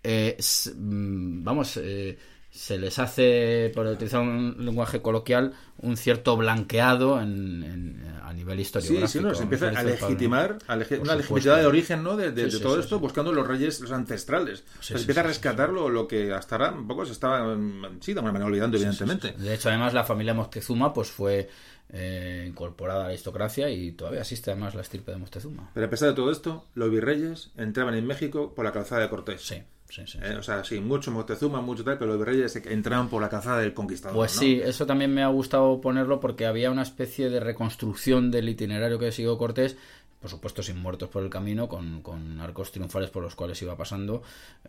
eh, 0.03 0.37
vamos, 0.77 1.77
eh, 1.79 2.19
se 2.55 2.79
les 2.79 3.01
hace, 3.01 3.73
por 3.75 3.85
utilizar 3.85 4.21
un 4.21 4.55
lenguaje 4.61 5.03
coloquial, 5.03 5.55
un 5.79 5.97
cierto 5.97 6.37
blanqueado 6.37 7.21
en, 7.21 7.65
en, 7.65 8.13
a 8.23 8.33
nivel 8.33 8.61
histórico. 8.61 8.95
Sí, 8.95 9.09
sí, 9.09 9.21
no, 9.21 9.35
se 9.35 9.43
empieza 9.43 9.71
a 9.71 9.83
legitimar, 9.83 10.59
a 10.69 10.77
legi 10.77 10.95
una 10.95 11.17
legitimidad 11.17 11.59
de 11.59 11.67
origen 11.67 12.05
¿no? 12.05 12.17
de, 12.17 12.31
de, 12.31 12.45
sí, 12.45 12.51
sí, 12.53 12.57
de 12.59 12.63
todo 12.63 12.77
sí, 12.77 12.81
esto, 12.83 13.01
buscando 13.01 13.33
los 13.33 13.45
reyes 13.45 13.81
los 13.81 13.91
ancestrales. 13.91 14.63
se 14.79 14.97
empieza 14.97 15.21
a 15.21 15.25
rescatar 15.25 15.71
lo, 15.71 15.89
lo, 15.89 16.07
que 16.07 16.33
hasta 16.33 16.55
ahora 16.55 16.71
un 16.71 16.87
poco 16.87 17.05
se 17.05 17.11
estaba, 17.11 17.57
sí, 18.01 18.13
de 18.13 18.21
alguna 18.21 18.33
manera 18.33 18.47
olvidando, 18.47 18.77
evidentemente. 18.77 19.33
De 19.33 19.55
hecho, 19.55 19.69
además, 19.69 19.93
la 19.93 20.05
familia 20.05 20.33
Moctezuma 20.33 20.93
pues 20.93 21.11
fue 21.11 21.51
eh, 21.93 22.45
incorporada 22.47 23.01
a 23.01 23.03
la 23.03 23.09
aristocracia 23.09 23.69
y 23.69 23.91
todavía 23.93 24.21
asiste 24.21 24.53
además 24.53 24.77
la 24.77 24.83
estirpe 24.83 25.11
de 25.11 25.19
Moctezuma. 25.19 25.71
Pero 25.75 25.87
a 25.87 25.91
pesar 25.91 26.09
de 26.11 26.15
todo 26.15 26.31
esto, 26.31 26.67
los 26.75 26.89
virreyes 26.89 27.51
entraban 27.57 27.97
en 27.97 28.07
México 28.07 28.55
por 28.55 28.65
la 28.65 28.71
calzada 28.71 29.03
de 29.03 29.09
Cortés. 29.09 29.43
Sí. 29.43 29.61
Sí, 29.89 30.03
sí, 30.07 30.19
eh, 30.23 30.37
o 30.37 30.43
sea, 30.43 30.65
sí, 30.65 30.81
mucho 30.81 31.11
Moctezuma, 31.11 31.61
mucho 31.61 31.85
tal, 31.85 31.99
pero 31.99 32.13
los 32.13 32.19
virreyes 32.19 32.57
entraron 32.67 33.09
por 33.09 33.23
la 33.23 33.29
calzada 33.29 33.59
del 33.59 33.75
conquistador. 33.75 34.17
Pues 34.17 34.35
¿no? 34.35 34.41
sí, 34.41 34.61
eso 34.63 34.87
también 34.87 35.13
me 35.13 35.23
ha 35.23 35.29
gustado 35.29 35.81
ponerlo 35.81 36.21
porque 36.21 36.47
había 36.47 36.71
una 36.71 36.83
especie 36.83 37.31
de 37.31 37.39
reconstrucción 37.39 38.31
del 38.31 38.49
itinerario 38.49 38.99
que 38.99 39.13
siguió 39.13 39.39
Cortés, 39.39 39.77
por 40.25 40.31
supuesto 40.31 40.63
sin 40.63 40.79
muertos 40.79 41.11
por 41.11 41.23
el 41.23 41.29
camino, 41.29 41.69
con, 41.69 42.01
con 42.01 42.41
arcos 42.41 42.73
triunfales 42.73 43.11
por 43.11 43.23
los 43.23 43.35
cuales 43.35 43.61
iba 43.61 43.77
pasando. 43.77 44.23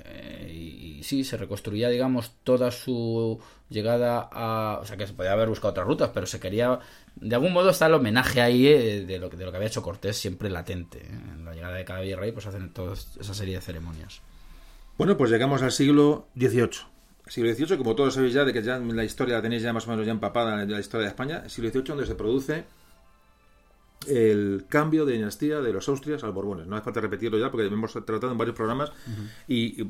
Eh, 0.03 0.51
y, 0.53 0.97
y, 0.99 1.03
sí, 1.03 1.23
se 1.23 1.37
reconstruía, 1.37 1.87
digamos, 1.87 2.33
toda 2.43 2.71
su 2.71 3.39
llegada 3.69 4.27
a... 4.29 4.79
O 4.81 4.85
sea, 4.85 4.97
que 4.97 5.07
se 5.07 5.13
podía 5.13 5.31
haber 5.31 5.47
buscado 5.47 5.71
otras 5.71 5.87
rutas, 5.87 6.11
pero 6.13 6.25
se 6.25 6.41
quería... 6.41 6.77
De 7.15 7.35
algún 7.35 7.53
modo 7.53 7.69
está 7.69 7.85
el 7.85 7.93
homenaje 7.93 8.41
ahí 8.41 8.67
eh, 8.67 9.05
de, 9.05 9.17
lo, 9.17 9.29
de 9.29 9.45
lo 9.45 9.51
que 9.51 9.55
había 9.55 9.69
hecho 9.69 9.81
Cortés, 9.81 10.17
siempre 10.17 10.49
latente. 10.49 10.97
¿eh? 10.97 11.09
En 11.09 11.45
la 11.45 11.53
llegada 11.53 11.75
de 11.75 11.85
cada 11.85 12.01
virrey, 12.01 12.33
pues 12.33 12.45
hacen 12.47 12.73
toda 12.73 12.93
esa 12.93 13.33
serie 13.33 13.55
de 13.55 13.61
ceremonias. 13.61 14.21
Bueno, 14.97 15.17
pues 15.17 15.29
llegamos 15.29 15.61
al 15.61 15.73
siglo 15.73 16.27
XVIII. 16.37 16.69
siglo 17.27 17.53
XVIII, 17.53 17.77
como 17.77 17.95
todos 17.95 18.13
sabéis 18.13 18.33
ya, 18.33 18.45
de 18.45 18.53
que 18.53 18.63
ya 18.63 18.79
la 18.79 19.03
historia 19.03 19.35
la 19.35 19.41
tenéis 19.41 19.61
ya 19.61 19.73
más 19.73 19.87
o 19.87 19.89
menos 19.89 20.05
ya 20.05 20.13
empapada 20.13 20.63
en 20.63 20.71
la 20.71 20.79
historia 20.79 21.03
de 21.03 21.09
España, 21.09 21.41
el 21.43 21.49
siglo 21.49 21.69
XVIII 21.69 21.83
donde 21.83 22.05
se 22.05 22.15
produce 22.15 22.63
el 24.07 24.65
cambio 24.69 25.05
de 25.05 25.13
dinastía 25.13 25.59
de 25.59 25.73
los 25.73 25.89
Austrias 25.89 26.23
a 26.23 26.27
los 26.27 26.35
Borbones. 26.35 26.67
No 26.67 26.75
hace 26.77 26.85
falta 26.85 27.01
repetirlo 27.01 27.37
ya 27.37 27.51
porque 27.51 27.67
hemos 27.67 27.91
tratado 27.91 28.31
en 28.31 28.37
varios 28.37 28.55
programas 28.55 28.91
y, 29.49 29.83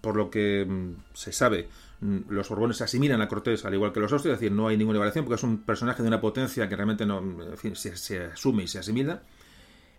por 0.00 0.16
lo 0.16 0.28
que 0.28 0.64
mm, 0.68 1.14
se 1.14 1.32
sabe, 1.32 1.68
mm, 2.00 2.18
los 2.30 2.48
Borbones 2.48 2.78
se 2.78 2.84
asimilan 2.84 3.20
a 3.20 3.28
Cortés 3.28 3.64
al 3.64 3.74
igual 3.74 3.92
que 3.92 4.00
los 4.00 4.12
Austrias, 4.12 4.34
es 4.34 4.40
decir, 4.40 4.56
no 4.56 4.66
hay 4.66 4.76
ninguna 4.76 4.98
variación 4.98 5.24
porque 5.24 5.36
es 5.36 5.42
un 5.44 5.58
personaje 5.58 6.02
de 6.02 6.08
una 6.08 6.20
potencia 6.20 6.68
que 6.68 6.74
realmente 6.74 7.06
no, 7.06 7.18
en 7.18 7.58
fin, 7.58 7.76
se, 7.76 8.24
asume 8.24 8.64
y 8.64 8.66
se 8.66 8.80
asimila. 8.80 9.22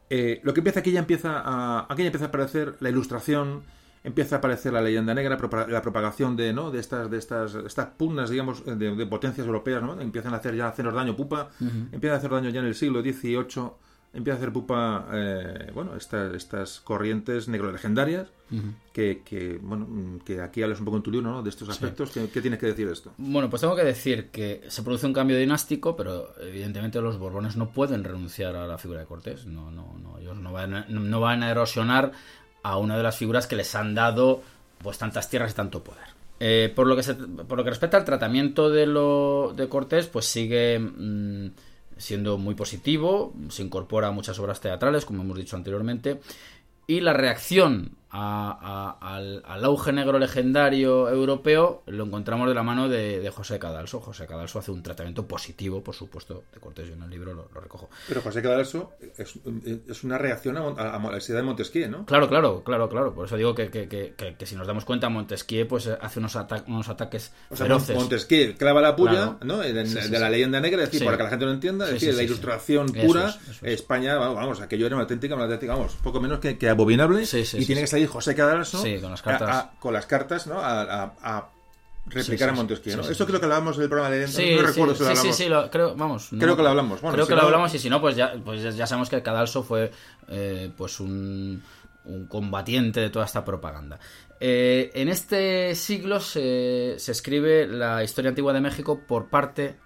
Eh, 0.10 0.42
lo 0.44 0.54
que 0.54 0.62
empieza 0.62 0.80
aquí 0.82 0.92
ya 0.92 1.00
empieza 1.00 1.42
a, 1.44 1.86
aquí 1.90 2.02
ya 2.02 2.08
empieza 2.08 2.26
a 2.26 2.30
aparecer 2.30 2.76
la 2.80 2.90
ilustración, 2.90 3.64
empieza 4.08 4.36
a 4.36 4.38
aparecer 4.38 4.72
la 4.72 4.82
leyenda 4.82 5.14
negra, 5.14 5.38
la 5.68 5.82
propagación 5.82 6.38
de, 6.38 6.54
¿no? 6.54 6.72
de 6.72 6.80
estas, 6.80 7.12
de 7.12 7.18
estas, 7.18 7.56
estas 7.56 7.88
pugnas, 7.88 8.30
digamos, 8.30 8.64
de, 8.66 9.06
potencias 9.06 9.46
europeas, 9.46 9.84
¿no? 9.84 10.00
Empiezan 10.00 10.34
a 10.34 10.38
hacer 10.38 10.56
ya 10.56 10.66
a 10.66 10.70
hacernos 10.70 10.94
daño 10.94 11.14
pupa, 11.16 11.50
empiezan 11.60 12.16
a 12.16 12.18
hacer 12.18 12.32
daño 12.32 12.50
ya 12.50 12.62
en 12.62 12.68
el 12.68 12.76
siglo 12.76 13.02
XVIII, 13.02 13.70
empieza 14.14 14.38
a 14.38 14.40
hacer 14.40 14.54
pupa, 14.54 15.08
eh, 15.12 15.72
bueno, 15.74 15.98
estas, 15.98 16.34
estas 16.34 16.80
corrientes 16.80 17.50
negro-legendarias, 17.50 18.30
que, 18.94 19.24
que, 19.26 19.60
bueno, 19.62 20.22
que 20.24 20.40
aquí 20.40 20.64
hablas 20.64 20.80
un 20.80 20.86
poco 20.86 20.96
en 20.98 21.04
tu 21.04 21.12
libro, 21.12 21.30
¿no? 21.30 21.44
De 21.44 21.50
estos 21.50 21.68
aspectos, 21.68 22.12
¿Qué, 22.12 22.42
tienes 22.42 22.58
que 22.58 22.68
decir 22.68 22.88
de 22.88 22.94
esto? 22.94 23.12
Bueno, 23.18 23.50
pues 23.50 23.62
tengo 23.62 23.76
que 23.76 23.84
decir 23.84 24.30
que 24.30 24.64
se 24.70 24.84
produce 24.84 25.06
un 25.06 25.12
cambio 25.12 25.38
dinástico, 25.38 25.98
pero 25.98 26.34
evidentemente 26.40 27.02
los 27.02 27.20
Borbones 27.20 27.58
no 27.58 27.72
pueden 27.72 28.06
renunciar 28.06 28.56
a 28.56 28.66
la 28.66 28.78
figura 28.78 29.02
de 29.02 29.06
Cortés, 29.06 29.46
no, 29.48 29.70
no, 29.70 29.98
no, 30.02 30.18
ellos 30.18 30.38
no 30.38 30.54
van, 30.54 30.86
no 30.88 31.20
van 31.20 31.44
a 31.44 31.52
erosionar 31.52 32.14
a 32.64 32.78
una 32.78 32.98
de 32.98 33.04
las 33.04 33.18
figuras 33.18 33.48
que 33.48 33.56
les 33.56 33.74
han 33.76 33.96
dado 33.96 34.42
pues 34.84 34.98
tantas 34.98 35.30
tierras 35.30 35.52
y 35.52 35.56
tanto 35.56 35.84
poder. 35.84 36.18
Eh, 36.40 36.72
por, 36.76 36.86
lo 36.86 36.96
que 36.96 37.02
por 37.48 37.58
lo 37.58 37.64
que 37.64 37.72
respecta 37.72 37.98
al 37.98 38.06
tratamiento 38.06 38.70
de, 38.70 38.86
lo, 38.86 39.54
de 39.56 39.68
Cortés, 39.68 40.08
pues 40.08 40.26
sigue 40.26 40.78
mm, 40.80 41.52
siendo 41.98 42.38
muy 42.38 42.54
positivo, 42.54 43.34
se 43.50 43.64
incorpora 43.64 44.10
a 44.10 44.12
muchas 44.12 44.38
obras 44.40 44.62
teatrales, 44.62 45.06
como 45.06 45.24
hemos 45.24 45.38
dicho 45.38 45.56
anteriormente, 45.56 46.20
y 46.86 47.02
la 47.02 47.14
reacción 47.14 47.98
al, 48.10 49.64
auge 49.64 49.92
negro 49.92 50.18
legendario 50.20 51.10
europeo 51.10 51.84
lo 51.88 52.06
encontramos 52.06 52.48
de 52.48 52.56
la 52.56 52.64
mano 52.64 52.88
de, 52.90 53.30
José 53.36 53.60
Cadalso. 53.60 54.00
José 54.00 54.26
Cadalso 54.26 54.60
hace 54.60 54.72
un 54.72 54.82
tratamiento 54.82 55.28
positivo, 55.28 55.84
por 55.84 55.94
supuesto, 55.94 56.46
de 56.54 56.60
Cortés. 56.60 56.88
Yo 56.88 56.94
en 56.94 57.04
el 57.04 57.10
libro 57.10 57.34
lo, 57.34 57.48
recojo. 57.54 57.90
Pero 58.08 58.22
José 58.22 58.42
Cadalso 58.42 58.94
es, 59.18 60.04
una 60.04 60.18
reacción 60.18 60.58
a, 60.58 61.00
la 61.12 61.20
ciudad 61.20 61.42
de 61.42 61.46
Montesquieu, 61.46 61.90
¿no? 61.90 62.06
Claro, 62.06 62.30
claro, 62.30 62.64
claro, 62.64 62.90
claro. 62.90 63.14
Por 63.14 63.26
eso 63.26 63.36
digo 63.36 63.54
que, 63.54 64.14
si 64.44 64.56
nos 64.56 64.68
damos 64.68 64.86
cuenta, 64.86 65.10
Montesquieu 65.10 65.68
pues, 65.68 65.88
hace 65.88 66.20
unos, 66.20 66.38
unos 66.68 66.90
ataques 66.90 67.34
o 67.50 67.56
sea, 67.56 67.68
Montesquieu 67.94 68.56
clava 68.58 68.82
la 68.82 68.96
puya 68.96 69.38
¿no? 69.44 69.60
de, 69.60 69.74
la 70.20 70.30
leyenda 70.30 70.60
negra, 70.60 70.84
es 70.84 70.92
decir, 70.92 71.06
para 71.06 71.18
que 71.18 71.24
la 71.24 71.30
gente 71.30 71.46
lo 71.46 71.52
entienda, 71.52 71.86
es 71.86 71.94
decir, 71.94 72.14
la 72.14 72.24
ilustración 72.24 72.88
pura, 72.88 73.36
España, 73.62 74.16
vamos, 74.18 74.62
aquello 74.62 74.86
era 74.86 74.96
una 74.96 75.04
auténtica, 75.04 75.36
una 75.36 75.46
auténtica, 75.46 75.74
vamos, 75.74 75.98
poco 76.04 76.20
menos 76.20 76.40
que, 76.40 76.70
abominable 76.70 77.24
y 77.24 77.66
tiene 77.66 77.82
que 77.82 77.88
salir 77.98 78.08
José 78.08 78.36
Cadalso 78.36 78.84
con 79.02 79.12
las 79.12 79.22
cartas, 79.22 79.66
con 79.80 79.94
las 79.94 80.06
cartas 80.06 80.48
¿no? 80.48 80.60
a, 80.60 81.50
replicar 82.06 82.50
a 82.50 82.54
Montesquieu. 82.54 83.02
Esto 83.02 83.26
creo 83.26 83.40
que 83.40 83.48
lo 83.48 83.54
hablamos 83.54 83.78
en 83.78 83.84
el 83.84 83.90
programa 83.90 84.16
de 84.16 84.28
no 84.28 84.62
recuerdo 84.62 84.96
si 84.96 85.04
lo 85.04 85.10
hablamos. 85.10 85.36
Sí, 85.36 85.44
sí, 85.44 85.44
sí, 85.44 85.70
creo, 85.72 85.96
vamos. 85.96 86.30
Creo 86.38 86.56
que 86.56 86.64
lo 86.64 86.70
hablamos. 86.70 87.02
creo 87.02 87.28
que 87.28 87.36
lo 87.36 87.42
hablamos 87.42 87.74
y 87.74 87.80
si 87.80 87.90
no, 87.90 88.00
pues 88.00 88.16
ya, 88.16 88.34
pues 88.44 88.76
ya 88.76 88.88
sabemos 88.88 89.10
que 89.10 89.22
Cadalso 89.22 89.64
fue 89.64 89.92
eh, 90.30 90.72
pues 90.78 91.00
un, 91.00 91.62
un, 92.06 92.28
combatiente 92.28 93.02
de 93.02 93.10
toda 93.10 93.26
esta 93.26 93.44
propaganda. 93.44 94.00
Eh, 94.40 94.92
en 94.94 95.10
este 95.10 95.74
siglo 95.76 96.20
se, 96.20 96.96
se 97.00 97.12
escribe 97.12 97.68
la 97.68 98.04
historia 98.04 98.30
antigua 98.30 98.54
de 98.54 98.62
México 98.62 99.02
por 99.08 99.30
parte 99.30 99.78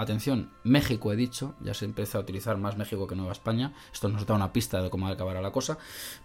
atención, 0.00 0.50
México 0.64 1.12
he 1.12 1.16
dicho, 1.16 1.54
ya 1.60 1.74
se 1.74 1.84
empieza 1.84 2.18
a 2.18 2.20
utilizar 2.20 2.56
más 2.56 2.76
México 2.76 3.06
que 3.06 3.16
Nueva 3.16 3.32
España, 3.32 3.72
esto 3.92 4.08
nos 4.08 4.26
da 4.26 4.34
una 4.34 4.52
pista 4.52 4.82
de 4.82 4.90
cómo 4.90 5.08
acabará 5.08 5.40
la 5.40 5.50
cosa, 5.50 5.78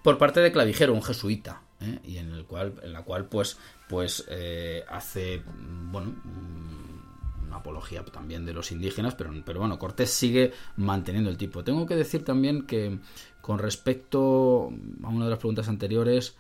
por 0.03 0.18
parte 0.18 0.40
de 0.40 0.52
Clavijero, 0.52 0.93
un 0.93 1.03
jesuita, 1.03 1.61
¿eh? 1.82 2.00
y 2.03 2.18
en 2.18 2.32
el 2.32 2.45
cual, 2.45 2.74
en 2.84 2.93
la 2.93 3.03
cual 3.03 3.26
pues, 3.26 3.58
pues 3.90 4.26
eh, 4.30 4.84
hace, 4.88 5.42
bueno, 5.92 6.14
una 7.48 7.58
apología 7.58 8.03
también 8.06 8.45
de 8.45 8.53
los 8.53 8.72
indígenas, 8.72 9.16
pero, 9.16 9.32
pero 9.45 9.60
bueno, 9.60 9.80
Cortés 9.80 10.10
sigue 10.10 10.53
manteniendo 10.77 11.30
el 11.30 11.38
tipo. 11.38 11.64
Tengo 11.64 11.85
que 11.85 11.95
decir 11.95 12.24
también 12.24 12.66
que 12.66 13.00
con 13.42 13.60
respecto 13.60 14.72
a 15.03 15.10
una 15.10 15.26
de 15.26 15.32
las 15.32 15.40
preguntas 15.40 15.68
anteriores, 15.68 16.35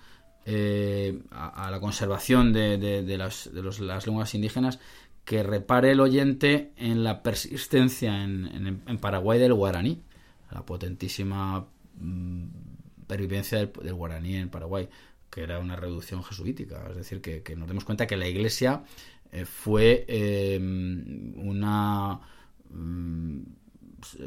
eh, 0.45 1.21
a, 1.31 1.71
la 1.71 1.79
conservación 1.79 2.51
de, 2.51 2.77
de, 2.77 3.17
las, 3.17 3.49
de 3.53 3.61
los, 3.61 3.79
las 3.79 4.05
lenguas 4.05 4.35
indígenas, 4.35 4.79
que 5.25 5.41
repare 5.43 5.91
el 5.91 5.99
oyente 5.99 6.73
en 6.75 7.03
la 7.03 7.23
persistencia 7.23 8.23
en, 8.23 8.81
Paraguay 8.99 9.39
del 9.39 9.53
guaraní, 9.53 10.01
la 10.51 10.65
potentísima 10.65 11.65
mm, 11.99 12.43
pervivencia 13.07 13.57
del, 13.57 13.93
guaraní 13.93 14.35
en 14.35 14.49
Paraguay, 14.49 14.89
que 15.29 15.41
era 15.41 15.59
una 15.59 15.75
reducción 15.75 16.23
jesuítica. 16.23 16.85
Es 16.89 16.97
decir, 16.97 17.21
que, 17.21 17.55
nos 17.55 17.67
demos 17.67 17.85
cuenta 17.85 18.05
que 18.05 18.17
la 18.17 18.27
iglesia 18.27 18.83
eh, 19.31 19.45
fue 19.45 20.05
em, 20.07 21.33
una. 21.37 22.19
Mm, 22.69 23.41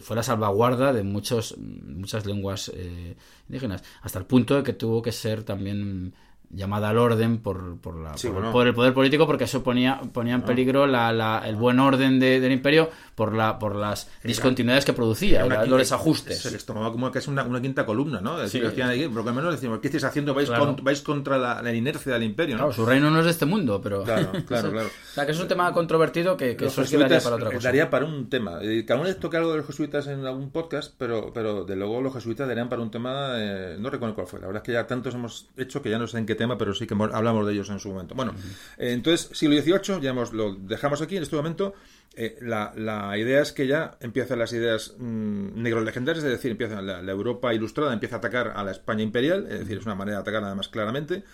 fue 0.00 0.16
la 0.16 0.22
salvaguarda 0.22 0.94
de 0.94 1.02
muchos, 1.02 1.58
muchas 1.58 2.24
lenguas 2.24 2.72
eh, 2.74 3.14
indígenas, 3.46 3.84
hasta 4.00 4.18
el 4.18 4.24
punto 4.24 4.56
de 4.56 4.62
que 4.62 4.72
tuvo 4.72 5.02
que 5.02 5.12
ser 5.12 5.44
también 5.44 6.14
llamada 6.50 6.90
al 6.90 6.98
orden 6.98 7.38
por, 7.38 7.78
por, 7.78 7.96
la, 7.96 8.12
por, 8.52 8.66
el 8.66 8.74
poder 8.74 8.94
político 8.94 9.26
porque 9.26 9.44
eso 9.44 9.62
ponía, 9.62 10.00
ponía 10.12 10.34
en 10.34 10.42
ah. 10.42 10.46
peligro 10.46 10.86
la, 10.86 11.12
la, 11.12 11.42
el 11.44 11.56
buen 11.56 11.78
orden 11.80 12.20
del 12.20 12.52
imperio 12.52 12.90
por 13.14 13.34
la 13.34 13.58
por 13.58 13.74
las 13.74 14.10
discontinuidades 14.22 14.84
que 14.84 14.92
producía, 14.92 15.44
los 15.66 15.78
desajustes. 15.78 16.38
Se 16.38 16.50
les 16.50 16.64
tomaba 16.64 16.92
como 16.92 17.10
que 17.10 17.18
es 17.18 17.28
una, 17.28 17.44
una 17.44 17.60
quinta 17.60 17.86
columna, 17.86 18.20
¿no? 18.20 18.38
Decir, 18.38 18.62
decían, 18.62 18.90
por 19.12 19.24
lo 19.24 19.34
menos 19.34 19.52
decimos, 19.52 19.80
¿qué 19.80 19.88
estáis 19.88 20.04
haciendo? 20.04 20.34
Vais, 20.34 20.50
vais 20.82 21.02
contra 21.02 21.38
la, 21.38 21.74
inercia 21.74 22.12
del 22.12 22.22
imperio, 22.22 22.56
¿no? 22.56 22.72
su 22.72 22.86
reino 22.86 23.10
no 23.10 23.18
es 23.18 23.24
de 23.24 23.30
este 23.30 23.46
mundo, 23.46 23.80
pero... 23.82 24.02
Claro, 24.04 24.32
claro, 24.46 24.70
claro. 24.72 24.88
o 24.88 25.14
sea, 25.14 25.26
que 25.26 25.32
es 25.32 25.40
un 25.40 25.48
tema 25.48 25.72
controvertido 25.72 26.36
que, 26.36 26.56
que 26.56 26.66
eso 26.66 26.82
daría 26.84 27.20
para 27.20 27.36
otra 27.36 27.50
cosa. 27.50 27.68
Daría 27.68 27.90
para 27.90 28.04
un 28.04 28.28
tema. 28.28 28.60
Cada 28.86 29.00
uno 29.00 29.08
les 29.08 29.18
toca 29.18 29.38
algo 29.38 29.50
de 29.50 29.58
los 29.58 29.66
jesuitas 29.66 30.06
en 30.06 30.24
algún 30.26 30.50
podcast, 30.50 30.94
pero, 30.96 31.32
pero 31.32 31.64
de 31.64 31.76
luego 31.76 32.00
los 32.00 32.12
jesuitas 32.12 32.46
darían 32.46 32.68
para 32.68 32.82
un 32.82 32.90
tema, 32.90 33.32
eh, 33.36 33.76
no 33.78 33.90
recuerdo 33.90 34.14
cuál 34.14 34.26
fue. 34.26 34.40
La 34.40 34.46
verdad 34.46 34.62
es 34.62 34.66
que 34.66 34.72
ya 34.72 34.86
tantos 34.86 35.14
hemos 35.14 35.48
hecho 35.56 35.82
que 35.82 35.90
ya 35.90 35.98
no 35.98 36.06
sé 36.06 36.18
en 36.18 36.26
qué 36.26 36.34
tema, 36.36 36.56
pero 36.56 36.74
sí 36.74 36.86
que 36.86 36.94
hablamos 36.94 37.46
de 37.46 37.52
ellos 37.52 37.68
en 37.70 37.80
su 37.80 37.88
momento. 37.88 38.14
Bueno, 38.14 38.34
eh, 38.78 38.92
entonces, 38.92 39.30
siglo 39.36 39.60
XVIII, 39.60 40.00
ya 40.00 40.10
hemos, 40.10 40.32
lo 40.32 40.54
dejamos 40.54 41.02
aquí 41.02 41.16
en 41.16 41.22
este 41.22 41.36
momento. 41.36 41.74
Eh, 42.18 42.38
la, 42.40 42.72
la, 42.76 43.18
idea 43.18 43.42
es 43.42 43.52
que 43.52 43.66
ya 43.66 43.98
empiezan 44.00 44.38
las 44.38 44.50
ideas 44.54 44.94
mm, 44.96 45.60
negros 45.62 45.84
legendarias, 45.84 46.24
es 46.24 46.30
decir, 46.30 46.50
empieza 46.50 46.80
la, 46.80 47.00
Europa 47.12 47.52
ilustrada, 47.52 47.92
empieza 47.92 48.16
a 48.16 48.18
atacar 48.18 48.54
a 48.56 48.64
la 48.64 48.70
España 48.70 49.02
imperial, 49.02 49.46
es 49.50 49.58
decir, 49.58 49.76
es 49.76 49.84
una 49.84 49.94
manera 49.94 50.16
de 50.16 50.22
atacar 50.22 50.40
nada 50.40 50.54
más 50.54 50.68
claramente, 50.68 51.24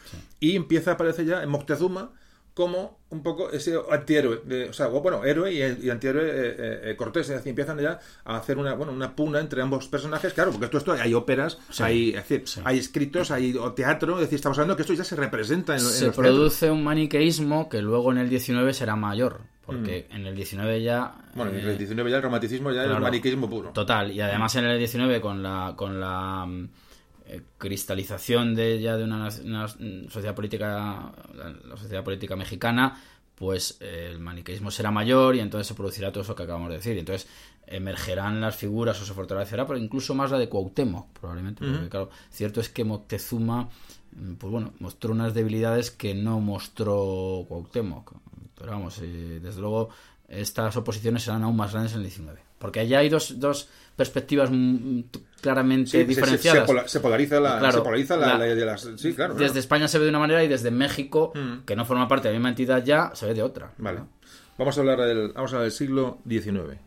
y 0.40 0.56
empieza, 0.56 0.92
aparece 0.92 1.24
ya 1.24 1.42
en 1.42 1.50
Moctezuma, 1.50 2.10
como 2.54 2.98
un 3.10 3.22
poco 3.22 3.50
ese 3.50 3.78
antihéroe, 3.90 4.68
o 4.68 4.72
sea, 4.72 4.86
bueno, 4.88 5.24
héroe 5.24 5.52
y, 5.52 5.90
antihéroe 5.90 6.24
eh, 6.24 6.56
eh, 6.58 6.80
eh, 6.90 6.96
Cortés, 6.96 7.28
es 7.28 7.36
decir, 7.36 7.50
empiezan 7.50 7.78
ya 7.78 7.98
a 8.24 8.36
hacer 8.36 8.58
una, 8.58 8.74
bueno, 8.74 8.92
una 8.92 9.14
pugna 9.14 9.40
entre 9.40 9.60
ambos 9.62 9.88
personajes, 9.88 10.32
claro, 10.32 10.50
porque 10.50 10.66
esto, 10.66 10.78
esto 10.78 10.92
hay 10.92 11.14
óperas, 11.14 11.58
hay, 11.80 12.14
hay 12.64 12.78
escritos, 12.78 13.30
hay 13.30 13.54
teatro, 13.74 14.14
es 14.14 14.22
decir, 14.22 14.36
estamos 14.36 14.58
hablando 14.58 14.76
que 14.76 14.82
esto 14.82 14.94
ya 14.94 15.04
se 15.04 15.16
representa 15.16 15.74
en, 15.74 15.80
Se 15.80 16.10
produce 16.10 16.70
un 16.70 16.84
maniqueísmo 16.84 17.68
que 17.68 17.82
luego 17.82 18.12
en 18.12 18.18
el 18.18 18.28
19 18.28 18.72
será 18.74 18.96
mayor, 18.96 19.40
porque 19.64 20.06
mm. 20.10 20.16
en 20.16 20.26
el 20.26 20.34
19 20.34 20.82
ya... 20.82 21.14
Bueno, 21.34 21.52
en 21.52 21.68
el 21.68 21.78
19 21.78 22.10
ya 22.10 22.16
el 22.16 22.22
romanticismo 22.22 22.70
ya 22.70 22.84
es 22.84 22.90
el 22.90 23.00
maniqueísmo 23.00 23.48
puro. 23.48 23.70
Total, 23.70 24.10
y 24.10 24.20
además 24.20 24.54
en 24.56 24.66
el 24.66 24.78
19 24.78 25.20
con 25.20 25.42
la... 25.42 25.74
Con 25.76 26.00
la 26.00 26.46
eh, 27.32 27.40
cristalización 27.56 28.54
de 28.54 28.78
ya 28.78 28.98
de 28.98 29.04
una, 29.04 29.30
sociedad 29.30 30.34
política, 30.34 31.12
la, 31.34 31.76
sociedad 31.78 32.04
política 32.04 32.36
mexicana, 32.36 33.00
pues 33.34 33.78
eh, 33.80 34.08
el 34.10 34.18
maniqueísmo 34.18 34.70
será 34.70 34.90
mayor 34.90 35.34
y 35.36 35.40
entonces 35.40 35.66
se 35.66 35.74
producirá 35.74 36.12
todo 36.12 36.24
eso 36.24 36.34
que 36.34 36.42
acabamos 36.42 36.68
de 36.68 36.76
decir. 36.76 36.98
Entonces 36.98 37.26
emergerán 37.66 38.40
las 38.42 38.56
figuras 38.56 39.00
o 39.00 39.06
se 39.06 39.14
fortalecerá, 39.14 39.66
pero 39.66 39.78
incluso 39.78 40.14
más 40.14 40.30
la 40.30 40.38
de 40.38 40.50
Cuauhtémoc, 40.50 41.18
probablemente. 41.18 41.64
Porque, 41.64 41.88
claro, 41.88 42.10
cierto 42.30 42.60
es 42.60 42.68
que 42.68 42.84
Moctezuma, 42.84 43.70
mm, 44.14 44.34
pues 44.34 44.50
bueno, 44.50 44.74
mostró 44.78 45.12
unas 45.12 45.32
debilidades 45.32 45.90
que 45.90 46.14
no 46.14 46.38
mostró 46.40 47.46
Cuauhtémoc. 47.48 48.12
Pero 48.58 48.72
vamos, 48.72 48.98
eh, 48.98 49.40
desde 49.42 49.60
luego 49.62 49.88
estas 50.28 50.76
oposiciones 50.76 51.22
serán 51.22 51.44
aún 51.44 51.56
más 51.56 51.72
grandes 51.72 51.92
en 51.92 51.98
el 51.98 52.04
19. 52.04 52.40
Porque 52.58 52.80
allá 52.80 52.98
hay 52.98 53.08
dos, 53.08 53.40
dos 53.40 53.68
perspectivas 53.96 54.50
claramente 55.42 56.04
diferenciadas. 56.04 56.62
Se, 56.86 57.00
polariza 57.00 57.40
la, 57.40 57.72
se 57.72 57.80
polariza 57.80 58.16
la, 58.16 58.38
de 58.38 58.64
las, 58.64 58.88
sí, 58.96 59.12
claro, 59.12 59.34
Desde 59.34 59.58
España 59.58 59.88
se 59.88 59.98
ve 59.98 60.04
de 60.04 60.10
una 60.10 60.20
manera 60.20 60.42
y 60.42 60.48
desde 60.48 60.70
México, 60.70 61.32
mm. 61.34 61.64
que 61.66 61.76
no 61.76 61.84
forma 61.84 62.08
parte 62.08 62.28
de 62.28 62.34
la 62.34 62.38
misma 62.38 62.50
entidad 62.50 62.82
ya, 62.82 63.10
se 63.14 63.26
ve 63.26 63.34
de 63.34 63.42
otra. 63.42 63.72
Vale. 63.76 64.02
Vamos 64.56 64.78
a 64.78 64.80
hablar 64.80 65.00
del, 65.00 65.32
vamos 65.32 65.52
a 65.52 65.56
hablar 65.56 65.62
del 65.64 65.72
siglo 65.72 66.18
XIX. 66.26 66.78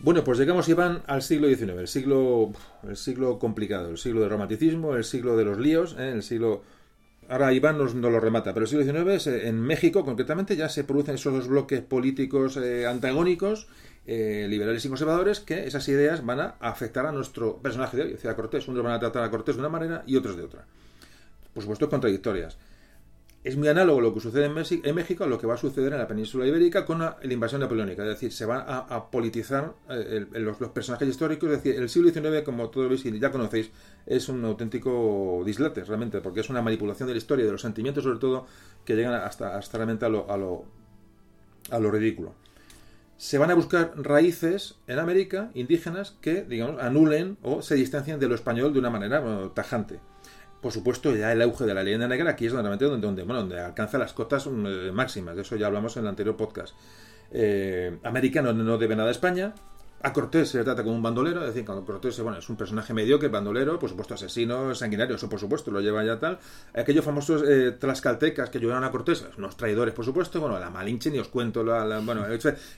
Bueno, 0.00 0.22
pues 0.22 0.38
llegamos, 0.38 0.68
Iván, 0.68 1.02
al 1.08 1.22
siglo 1.22 1.48
XIX, 1.48 1.70
el 1.70 1.88
siglo, 1.88 2.52
el 2.86 2.96
siglo 2.96 3.40
complicado, 3.40 3.90
el 3.90 3.98
siglo 3.98 4.20
del 4.20 4.30
romanticismo, 4.30 4.94
el 4.94 5.02
siglo 5.02 5.36
de 5.36 5.44
los 5.44 5.58
líos, 5.58 5.96
¿eh? 5.98 6.12
el 6.12 6.22
siglo... 6.22 6.62
Ahora 7.28 7.52
Iván 7.52 7.76
nos, 7.76 7.96
nos, 7.96 8.12
lo 8.12 8.20
remata, 8.20 8.54
pero 8.54 8.64
el 8.64 8.70
siglo 8.70 8.84
XIX, 8.84 9.26
eh, 9.26 9.48
en 9.48 9.60
México 9.60 10.04
concretamente, 10.04 10.54
ya 10.54 10.68
se 10.68 10.84
producen 10.84 11.16
esos 11.16 11.34
dos 11.34 11.48
bloques 11.48 11.80
políticos 11.82 12.56
eh, 12.56 12.86
antagónicos, 12.86 13.66
eh, 14.06 14.46
liberales 14.48 14.84
y 14.84 14.88
conservadores, 14.88 15.40
que 15.40 15.66
esas 15.66 15.86
ideas 15.88 16.24
van 16.24 16.40
a 16.40 16.54
afectar 16.60 17.04
a 17.04 17.12
nuestro 17.12 17.58
personaje 17.58 17.96
de 17.96 18.04
hoy, 18.04 18.10
decía 18.12 18.36
Cortés. 18.36 18.68
Unos 18.68 18.84
van 18.84 18.94
a 18.94 19.00
tratar 19.00 19.24
a 19.24 19.30
Cortés 19.30 19.56
de 19.56 19.60
una 19.60 19.68
manera 19.68 20.04
y 20.06 20.16
otros 20.16 20.36
de 20.36 20.44
otra. 20.44 20.64
Por 21.52 21.64
supuesto, 21.64 21.90
contradictorias 21.90 22.56
es 23.44 23.56
muy 23.56 23.68
análogo 23.68 24.00
lo 24.00 24.12
que 24.12 24.20
sucede 24.20 24.46
en, 24.46 24.94
México 24.94 25.24
a 25.24 25.26
lo 25.26 25.38
que 25.38 25.46
va 25.46 25.54
a 25.54 25.56
suceder 25.56 25.92
en 25.92 25.98
la 26.00 26.08
península 26.08 26.46
ibérica 26.46 26.84
con 26.84 26.98
la, 26.98 27.18
invasión 27.22 27.60
napoleónica. 27.60 28.02
Es 28.02 28.08
decir, 28.08 28.32
se 28.32 28.44
van 28.44 28.64
a, 28.66 29.10
politizar 29.10 29.74
eh, 29.88 30.26
los, 30.32 30.56
personajes 30.70 31.08
históricos. 31.08 31.50
Es 31.50 31.62
decir, 31.62 31.80
el 31.80 31.88
siglo 31.88 32.10
XIX, 32.10 32.42
como 32.44 32.68
todos 32.68 32.88
veis 32.88 33.04
y 33.04 33.18
ya 33.18 33.30
conocéis, 33.30 33.70
es 34.06 34.28
un 34.28 34.44
auténtico 34.44 35.42
dislate, 35.46 35.84
realmente, 35.84 36.20
porque 36.20 36.40
es 36.40 36.50
una 36.50 36.62
manipulación 36.62 37.06
de 37.06 37.14
la 37.14 37.18
historia, 37.18 37.46
de 37.46 37.52
los 37.52 37.62
sentimientos, 37.62 38.02
sobre 38.02 38.18
todo, 38.18 38.46
que 38.84 38.96
llegan 38.96 39.14
hasta, 39.14 39.56
hasta 39.56 39.78
realmente 39.78 40.04
a 40.04 40.08
lo, 40.08 40.30
a, 40.30 40.36
lo, 40.36 40.64
a 41.70 41.78
lo 41.78 41.90
ridículo. 41.92 42.34
Se 43.18 43.38
van 43.38 43.50
a 43.50 43.54
buscar 43.54 43.92
raíces 43.96 44.76
en 44.88 44.98
América 44.98 45.50
indígenas 45.54 46.16
que, 46.20 46.42
digamos, 46.42 46.80
anulen 46.82 47.38
o 47.42 47.62
se 47.62 47.76
distancien 47.76 48.18
de 48.18 48.28
lo 48.28 48.34
español 48.34 48.72
de 48.72 48.80
una 48.80 48.90
manera 48.90 49.22
tajante 49.54 50.00
por 50.60 50.72
supuesto, 50.72 51.14
ya 51.14 51.32
el 51.32 51.42
auge 51.42 51.64
de 51.64 51.74
la 51.74 51.82
leyenda 51.82 52.08
negra 52.08 52.30
aquí 52.30 52.46
es 52.46 52.52
donde, 52.52 52.76
donde, 52.86 53.22
bueno, 53.22 53.40
donde 53.40 53.60
alcanza 53.60 53.98
las 53.98 54.12
cotas 54.12 54.46
mm, 54.46 54.90
máximas. 54.92 55.36
De 55.36 55.42
eso 55.42 55.56
ya 55.56 55.66
hablamos 55.66 55.96
en 55.96 56.04
el 56.04 56.08
anterior 56.08 56.36
podcast. 56.36 56.74
Eh, 57.30 57.98
América 58.04 58.42
no, 58.42 58.78
debe 58.78 58.96
nada 58.96 59.08
a 59.08 59.12
España, 59.12 59.54
a 60.00 60.12
Cortés 60.12 60.50
se 60.50 60.58
le 60.58 60.64
trata 60.64 60.84
como 60.84 60.94
un 60.94 61.02
bandolero, 61.02 61.40
es 61.40 61.48
decir, 61.48 61.64
cuando 61.64 61.84
Cortés 61.84 62.18
bueno, 62.20 62.38
es 62.38 62.48
un 62.48 62.56
personaje 62.56 62.94
mediocre, 62.94 63.28
bandolero, 63.28 63.78
por 63.78 63.90
supuesto 63.90 64.14
asesino, 64.14 64.74
sanguinario, 64.74 65.16
eso 65.16 65.28
por 65.28 65.40
supuesto 65.40 65.70
lo 65.70 65.80
lleva 65.80 66.04
ya 66.04 66.18
tal. 66.18 66.38
Aquellos 66.74 67.04
famosos 67.04 67.42
eh, 67.46 67.72
tlaxcaltecas 67.72 68.48
que 68.48 68.58
ayudaron 68.58 68.84
a 68.84 68.90
Cortés, 68.90 69.26
unos 69.36 69.56
traidores 69.56 69.94
por 69.94 70.04
supuesto, 70.04 70.40
bueno, 70.40 70.58
la 70.58 70.70
Malinche 70.70 71.10
ni 71.10 71.18
os 71.18 71.28
cuento, 71.28 71.64
la, 71.64 72.00
bueno, 72.00 72.24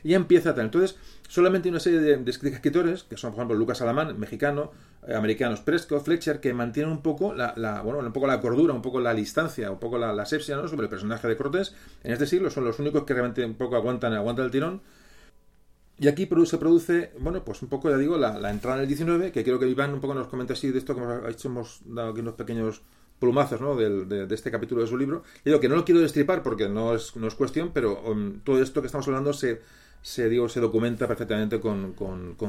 y 0.03 0.15
empieza 0.15 0.55
tal. 0.55 0.67
Entonces, 0.67 0.97
solamente 1.29 1.69
una 1.69 1.81
serie 1.81 2.01
de, 2.01 2.31
escritores, 2.31 3.05
que 3.05 3.17
son 3.17 3.31
por 3.33 3.41
ejemplo 3.41 3.57
Lucas 3.57 3.83
Alamán, 3.83 4.19
mexicano, 4.19 4.73
eh, 4.73 4.90
americanos, 5.15 5.61
Prescott, 5.61 6.05
Fletcher, 6.05 6.41
que 6.41 6.53
mantienen 6.53 6.93
un 6.93 7.03
poco 7.03 7.35
la, 7.35 7.53
bueno, 7.83 8.01
un 8.01 8.13
poco 8.13 8.27
la 8.27 8.41
cordura, 8.41 8.75
un 8.75 8.83
poco 8.83 9.01
la 9.01 9.15
distancia, 9.15 9.71
un 9.71 9.79
poco 9.79 9.99
la, 9.99 10.13
la 10.13 10.23
asepsia 10.23 10.57
¿no? 10.57 10.69
sobre 10.69 10.85
el 10.85 10.91
personaje 10.91 11.27
de 11.27 11.37
Cortés. 11.37 11.75
En 12.05 12.13
este 12.13 12.27
siglo 12.27 12.51
son 12.51 12.65
los 12.65 12.79
únicos 12.79 13.05
que 13.05 13.15
realmente 13.15 13.45
un 13.45 13.55
poco 13.55 13.77
aguantan, 13.77 14.13
aguantan 14.13 14.47
el 14.47 14.51
tirón 14.51 14.83
y 16.01 16.09
aquí 16.09 16.27
se 16.47 16.57
produce, 16.57 17.13
bueno, 17.19 17.45
pues 17.45 17.61
un 17.61 17.69
poco, 17.69 17.91
ya 17.91 17.99
digo, 17.99 18.17
la, 18.17 18.51
entrada 18.51 18.79
en 18.79 18.83
el 18.85 18.89
19, 18.89 19.33
que 19.33 19.45
creo 19.45 19.59
que 19.59 19.69
Iván 19.69 19.93
un 19.93 20.01
poco 20.01 20.15
nos 20.15 20.29
comenta 20.29 20.55
así 20.55 20.71
de 20.71 20.79
esto 20.79 20.95
que 20.95 21.03
hemos 21.03 21.29
hecho, 21.29 21.49
hemos 21.49 21.83
dado 21.85 22.13
aquí 22.13 22.21
unos 22.21 22.37
pequeños 22.37 22.81
plumazos 23.19 23.61
¿no? 23.61 23.77
de, 23.77 24.27
este 24.31 24.51
capítulo 24.51 24.81
de 24.81 24.87
su 24.87 24.97
libro. 24.97 25.25
Y 25.45 25.51
digo 25.51 25.61
que 25.61 25.69
no 25.69 25.77
lo 25.77 25.85
quiero 25.85 26.01
destripar 26.01 26.43
porque 26.43 26.71
no 26.71 26.95
es, 26.95 27.15
no 27.17 27.29
es 27.29 27.35
cuestión, 27.35 27.73
pero 27.75 28.01
um, 28.01 28.41
todo 28.41 28.63
esto 28.63 28.81
que 28.81 28.87
estamos 28.87 29.07
hablando 29.09 29.35
se, 29.35 29.61
se, 30.03 30.29
digo, 30.29 30.49
se 30.49 30.61
documenta 30.61 31.07
perfectamente 31.07 31.61
con, 31.61 31.95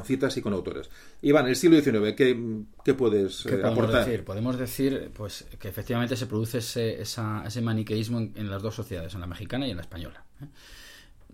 citas 0.03 0.37
y 0.37 0.41
con 0.41 0.53
autores. 0.53 0.89
Iván, 1.21 1.47
el 1.47 1.55
siglo 1.55 1.79
XIX, 1.81 2.15
¿qué, 2.15 2.63
qué 2.83 2.93
puedes 2.93 3.43
¿Qué 3.43 3.55
eh, 3.55 3.57
podemos 3.57 3.77
aportar? 3.77 4.05
Decir? 4.05 4.23
Podemos 4.23 4.57
decir 4.57 5.11
pues, 5.13 5.45
que 5.59 5.67
efectivamente 5.67 6.15
se 6.15 6.27
produce 6.27 6.59
ese, 6.59 7.01
ese 7.01 7.61
maniqueísmo 7.61 8.19
en, 8.19 8.49
las 8.49 8.61
dos 8.61 8.75
sociedades, 8.75 9.13
en 9.13 9.21
la 9.21 9.27
mexicana 9.27 9.67
y 9.67 9.71
en 9.71 9.77
la 9.77 9.81
española. 9.81 10.23
¿eh? 10.41 10.45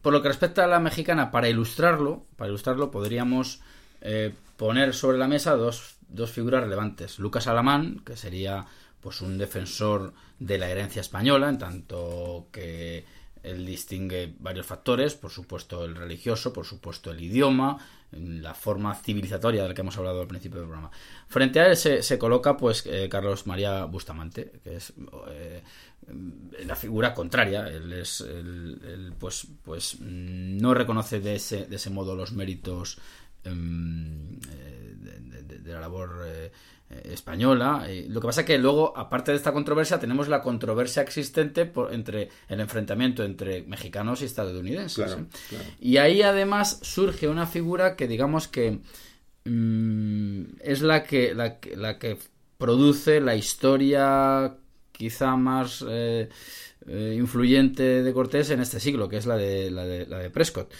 Por 0.01 0.13
lo 0.13 0.21
que 0.21 0.29
respecta 0.29 0.63
a 0.63 0.67
la 0.67 0.79
mexicana, 0.79 1.31
para 1.31 1.49
ilustrarlo, 1.49 2.25
para 2.35 2.49
ilustrarlo 2.49 2.91
podríamos 2.91 3.61
eh, 4.01 4.33
poner 4.55 4.93
sobre 4.93 5.17
la 5.17 5.27
mesa 5.27 5.55
dos, 5.55 5.97
dos, 6.07 6.31
figuras 6.31 6.63
relevantes. 6.63 7.19
Lucas 7.19 7.47
Alamán, 7.47 8.01
que 8.05 8.15
sería 8.15 8.65
pues 9.01 9.21
un 9.21 9.37
defensor 9.37 10.13
de 10.39 10.57
la 10.57 10.69
herencia 10.69 11.01
española, 11.01 11.49
en 11.49 11.57
tanto 11.57 12.47
que 12.51 13.05
él 13.49 13.65
distingue 13.65 14.35
varios 14.39 14.65
factores, 14.65 15.15
por 15.15 15.31
supuesto 15.31 15.85
el 15.85 15.95
religioso, 15.95 16.53
por 16.53 16.65
supuesto 16.65 17.11
el 17.11 17.21
idioma, 17.21 17.77
la 18.11 18.53
forma 18.53 18.95
civilizatoria 18.95 19.63
del 19.63 19.73
que 19.73 19.81
hemos 19.81 19.97
hablado 19.97 20.21
al 20.21 20.27
principio 20.27 20.59
del 20.59 20.67
programa. 20.67 20.91
Frente 21.27 21.59
a 21.59 21.67
él 21.67 21.77
se, 21.77 22.17
coloca 22.17 22.55
pues 22.55 22.85
eh, 22.85 23.07
Carlos 23.09 23.47
María 23.47 23.85
Bustamante, 23.85 24.59
que 24.63 24.77
es 24.77 24.93
eh, 25.29 25.63
la 26.65 26.75
figura 26.75 27.13
contraria. 27.13 27.67
Él 27.67 27.91
es 27.93 28.25
pues 29.19 29.47
pues 29.63 29.99
no 29.99 30.73
reconoce 30.73 31.19
de 31.19 31.35
ese, 31.35 31.65
de 31.65 31.75
ese 31.75 31.89
modo 31.89 32.15
los 32.15 32.31
méritos 32.31 32.97
em, 33.43 34.39
eh, 34.49 35.43
de, 35.43 35.73
la 35.73 35.81
labor 35.81 36.25
española. 36.89 37.85
lo 38.07 38.21
que 38.21 38.27
pasa 38.27 38.41
es 38.41 38.47
que 38.47 38.57
luego, 38.57 38.97
aparte 38.97 39.31
de 39.31 39.37
esta 39.37 39.51
controversia, 39.51 39.99
tenemos 39.99 40.27
la 40.27 40.41
controversia 40.41 41.03
existente 41.03 41.71
entre 41.91 42.29
el 42.47 42.59
enfrentamiento 42.59 43.23
entre 43.23 43.63
mexicanos 43.63 44.21
y 44.21 44.25
estadounidenses. 44.25 45.11
¿eh? 45.11 45.25
Y 45.79 45.97
ahí 45.97 46.21
además 46.21 46.79
surge 46.81 47.27
una 47.27 47.45
figura 47.45 47.95
que 47.95 48.07
digamos 48.07 48.47
que 48.47 48.79
mm, 49.45 50.43
es 50.61 50.81
la 50.81 51.03
que, 51.03 51.33
la, 51.33 51.57
la, 51.75 51.99
que 51.99 52.17
produce 52.57 53.19
la 53.19 53.35
historia 53.35 54.55
quizá 54.93 55.35
más 55.35 55.83
eh, 55.87 56.29
influyente 57.17 58.01
de 58.01 58.13
Cortés 58.13 58.49
en 58.49 58.61
este 58.61 58.79
siglo, 58.79 59.09
que 59.09 59.17
es 59.17 59.25
la 59.25 59.35
de, 59.35 59.69
la 59.69 59.85
de, 59.85 60.05
la 60.05 60.19
de 60.19 60.29
Prescott, 60.29 60.73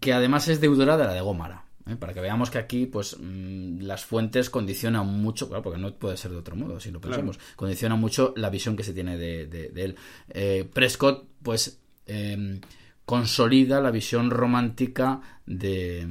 que 0.00 0.12
además 0.12 0.48
es 0.48 0.60
deudora 0.60 0.96
de 0.96 1.04
la 1.04 1.14
de 1.14 1.20
Gómara. 1.20 1.69
¿Eh? 1.86 1.96
Para 1.96 2.12
que 2.12 2.20
veamos 2.20 2.50
que 2.50 2.58
aquí, 2.58 2.86
pues, 2.86 3.16
mm, 3.18 3.80
las 3.80 4.04
fuentes 4.04 4.50
condicionan 4.50 5.06
mucho, 5.06 5.48
claro, 5.48 5.62
porque 5.62 5.78
no 5.78 5.94
puede 5.94 6.16
ser 6.16 6.30
de 6.30 6.38
otro 6.38 6.56
modo, 6.56 6.80
si 6.80 6.90
lo 6.90 7.00
pensamos, 7.00 7.38
condicionan 7.56 8.00
mucho 8.00 8.32
la 8.36 8.50
visión 8.50 8.76
que 8.76 8.84
se 8.84 8.92
tiene 8.92 9.16
de, 9.16 9.72
él. 9.74 9.96
Eh, 10.28 10.68
Prescott, 10.72 11.26
pues, 11.42 11.80
em, 12.06 12.60
consolida 13.04 13.80
la 13.80 13.90
visión 13.90 14.30
romántica 14.30 15.20
de, 15.46 16.06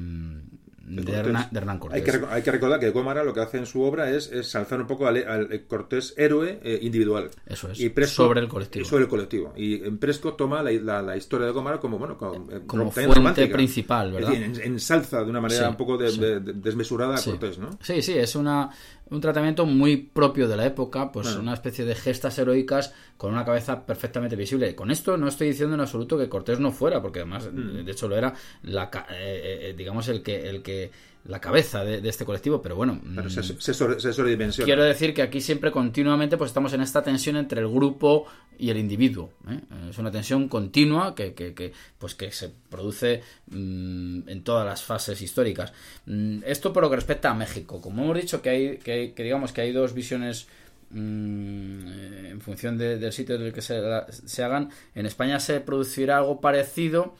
mm, 0.80 0.96
de, 0.96 1.12
Hernán, 1.12 1.78
Cortés. 1.78 1.98
Hay 2.30 2.42
que, 2.42 2.50
recordar 2.50 2.80
que 2.80 2.90
Gómara 2.90 3.24
lo 3.24 3.32
que 3.32 3.40
hace 3.40 3.58
en 3.58 3.66
su 3.66 3.82
obra 3.82 4.10
es, 4.10 4.30
es 4.30 4.54
alzar 4.54 4.80
un 4.80 4.86
poco 4.86 5.06
al, 5.06 5.64
Cortés 5.68 6.14
héroe 6.16 6.60
eh, 6.62 6.78
individual. 6.82 7.30
Eso 7.46 7.70
es. 7.70 7.80
Y 7.80 7.92
sobre 8.06 8.40
el 8.40 8.48
colectivo. 8.48 8.84
Sobre 8.84 9.04
el 9.04 9.08
colectivo. 9.08 9.52
Y 9.56 9.84
en 9.84 9.98
Presco 9.98 10.34
toma 10.34 10.62
la, 10.62 11.02
la, 11.02 11.16
historia 11.16 11.46
de 11.46 11.52
Gómara 11.52 11.78
como, 11.78 11.98
bueno, 11.98 12.18
eh, 12.50 12.60
como, 12.66 12.90
fuente 12.90 13.46
principal, 13.48 14.12
¿verdad? 14.12 14.32
Es 14.32 14.40
decir, 14.40 14.64
ensalza 14.64 15.22
de 15.22 15.30
una 15.30 15.40
manera 15.40 15.68
un 15.68 15.76
poco 15.76 15.98
desmesurada 15.98 17.16
a 17.16 17.22
Cortés, 17.22 17.58
¿no? 17.58 17.70
Sí, 17.82 18.02
sí, 18.02 18.16
es 18.18 18.34
una, 18.34 18.70
un 19.10 19.20
tratamiento 19.20 19.66
muy 19.66 19.96
propio 19.96 20.48
de 20.48 20.56
la 20.56 20.66
época, 20.66 21.10
pues 21.12 21.34
una 21.34 21.54
especie 21.54 21.84
de 21.84 21.94
gestas 21.94 22.38
heroicas 22.38 22.94
con 23.16 23.32
una 23.32 23.44
cabeza 23.44 23.84
perfectamente 23.84 24.36
visible. 24.36 24.74
Con 24.74 24.90
esto 24.90 25.16
no 25.16 25.28
estoy 25.28 25.48
diciendo 25.48 25.74
en 25.74 25.80
absoluto 25.80 26.16
que 26.16 26.28
Cortés 26.28 26.60
no 26.60 26.70
fuera, 26.70 27.02
porque 27.02 27.20
además, 27.20 27.50
mm. 27.52 27.84
de 27.84 27.92
hecho, 27.92 28.08
lo 28.08 28.16
era, 28.16 28.34
la, 28.62 28.90
eh, 29.10 29.74
digamos, 29.76 30.08
el 30.08 30.22
que, 30.22 30.48
el 30.48 30.62
que 30.62 30.90
la 31.24 31.40
cabeza 31.40 31.84
de, 31.84 32.06
este 32.08 32.24
colectivo, 32.24 32.62
pero 32.62 32.76
bueno. 32.76 33.00
Pero 33.14 33.28
se, 33.28 33.42
se, 33.42 34.64
Quiero 34.64 34.84
decir 34.84 35.12
que 35.12 35.22
aquí 35.22 35.40
siempre 35.40 35.70
continuamente 35.70 36.36
pues 36.36 36.50
estamos 36.50 36.72
en 36.72 36.80
esta 36.80 37.02
tensión 37.02 37.36
entre 37.36 37.60
el 37.60 37.68
grupo 37.68 38.26
y 38.58 38.70
el 38.70 38.78
individuo. 38.78 39.32
¿eh? 39.48 39.60
Es 39.90 39.98
una 39.98 40.10
tensión 40.10 40.48
continua 40.48 41.14
que, 41.14 41.34
que, 41.34 41.72
pues 41.98 42.14
que 42.14 42.30
se 42.32 42.50
produce 42.68 43.22
mm, 43.48 44.28
en 44.28 44.42
todas 44.44 44.66
las 44.66 44.82
fases 44.82 45.20
históricas. 45.20 45.72
Mm, 46.06 46.40
esto 46.46 46.72
por 46.72 46.82
lo 46.82 46.90
que 46.90 46.96
respecta 46.96 47.30
a 47.30 47.34
México. 47.34 47.80
Como 47.80 48.02
hemos 48.02 48.16
dicho 48.16 48.40
que 48.40 48.50
hay, 48.50 48.78
que, 48.78 49.12
digamos 49.16 49.52
que 49.52 49.60
hay 49.60 49.72
dos 49.72 49.92
visiones 49.92 50.46
mm, 50.90 52.26
en 52.26 52.40
función 52.40 52.78
del 52.78 53.12
sitio 53.12 53.34
en 53.34 53.42
el 53.42 53.52
que 53.52 53.62
se, 53.62 53.80
se 54.10 54.42
hagan, 54.42 54.70
en 54.94 55.06
España 55.06 55.38
se 55.38 55.60
producirá 55.60 56.18
algo 56.18 56.40
parecido 56.40 57.14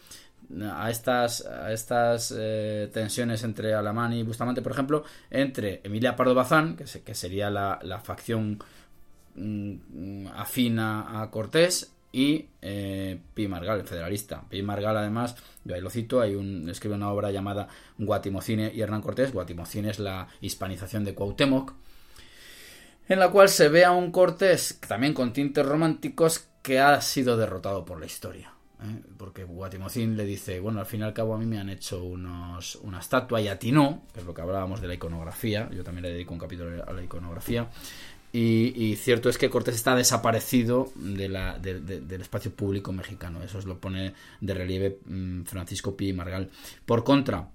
a 0.72 0.90
estas, 0.90 1.46
a 1.46 1.72
estas 1.72 2.34
eh, 2.36 2.90
tensiones 2.92 3.42
entre 3.44 3.74
Alamán 3.74 4.12
y 4.12 4.22
Bustamante, 4.22 4.62
por 4.62 4.72
ejemplo, 4.72 5.04
entre 5.30 5.80
Emilia 5.84 6.16
Pardo 6.16 6.34
Bazán, 6.34 6.76
que, 6.76 6.84
que 6.84 7.14
sería 7.14 7.50
la, 7.50 8.00
facción 8.02 8.58
mm, 9.34 10.26
afina 10.34 11.22
a 11.22 11.30
Cortés, 11.30 11.92
y 12.12 12.48
eh, 12.60 13.20
Margal, 13.48 13.80
el 13.80 13.86
federalista. 13.86 14.42
Pi 14.48 14.62
Margal, 14.62 14.96
además, 14.96 15.36
yo 15.64 15.74
ahí 15.74 15.80
lo 15.80 15.90
cito, 15.90 16.20
hay 16.20 16.34
un, 16.34 16.68
escribe 16.68 16.96
una 16.96 17.12
obra 17.12 17.30
llamada 17.30 17.68
Guatimocine 17.98 18.72
y 18.74 18.80
Hernán 18.80 19.02
Cortés. 19.02 19.32
Guatimocine 19.32 19.90
es 19.90 19.98
la 19.98 20.26
hispanización 20.40 21.04
de 21.04 21.14
Cuauhtémoc, 21.14 21.72
en 23.08 23.18
la 23.18 23.30
cual 23.30 23.48
se 23.48 23.68
ve 23.68 23.84
a 23.84 23.92
un 23.92 24.10
Cortés, 24.10 24.80
también 24.86 25.14
con 25.14 25.32
tintes 25.32 25.64
románticos, 25.64 26.48
que 26.62 26.80
ha 26.80 27.00
sido 27.00 27.36
derrotado 27.36 27.84
por 27.84 28.00
la 28.00 28.06
historia. 28.06 28.52
¿Eh? 28.82 29.02
porque 29.16 29.44
Guatimocín 29.44 30.16
le 30.16 30.24
dice, 30.24 30.60
bueno, 30.60 30.80
al 30.80 30.86
fin 30.86 31.00
y 31.00 31.04
al 31.04 31.12
cabo 31.12 31.34
a 31.34 31.38
mí 31.38 31.46
me 31.46 31.58
han 31.58 31.68
hecho 31.70 32.02
unos, 32.02 32.76
una 32.76 33.00
estatua 33.00 33.40
y 33.40 33.48
a 33.48 33.58
ti 33.58 33.72
no, 33.72 34.02
que 34.12 34.20
es 34.20 34.26
lo 34.26 34.34
que 34.34 34.42
hablábamos 34.42 34.80
de 34.80 34.88
la 34.88 34.94
iconografía, 34.94 35.68
yo 35.70 35.84
también 35.84 36.04
le 36.04 36.12
dedico 36.12 36.34
un 36.34 36.40
capítulo 36.40 36.84
a 36.86 36.92
la 36.92 37.02
iconografía, 37.02 37.68
y, 38.32 38.94
cierto 38.96 39.28
es 39.28 39.38
que 39.38 39.50
Cortés 39.50 39.74
está 39.74 39.96
desaparecido 39.96 40.92
del 40.94 42.20
espacio 42.20 42.52
público 42.52 42.92
mexicano, 42.92 43.42
eso 43.42 43.60
lo 43.62 43.78
pone 43.78 44.14
de 44.40 44.54
relieve 44.54 44.98
mm, 45.04 45.42
Francisco 45.42 45.96
Pi 45.96 46.12
Margal. 46.12 46.48
Por 46.86 47.02
contra, 47.02 47.48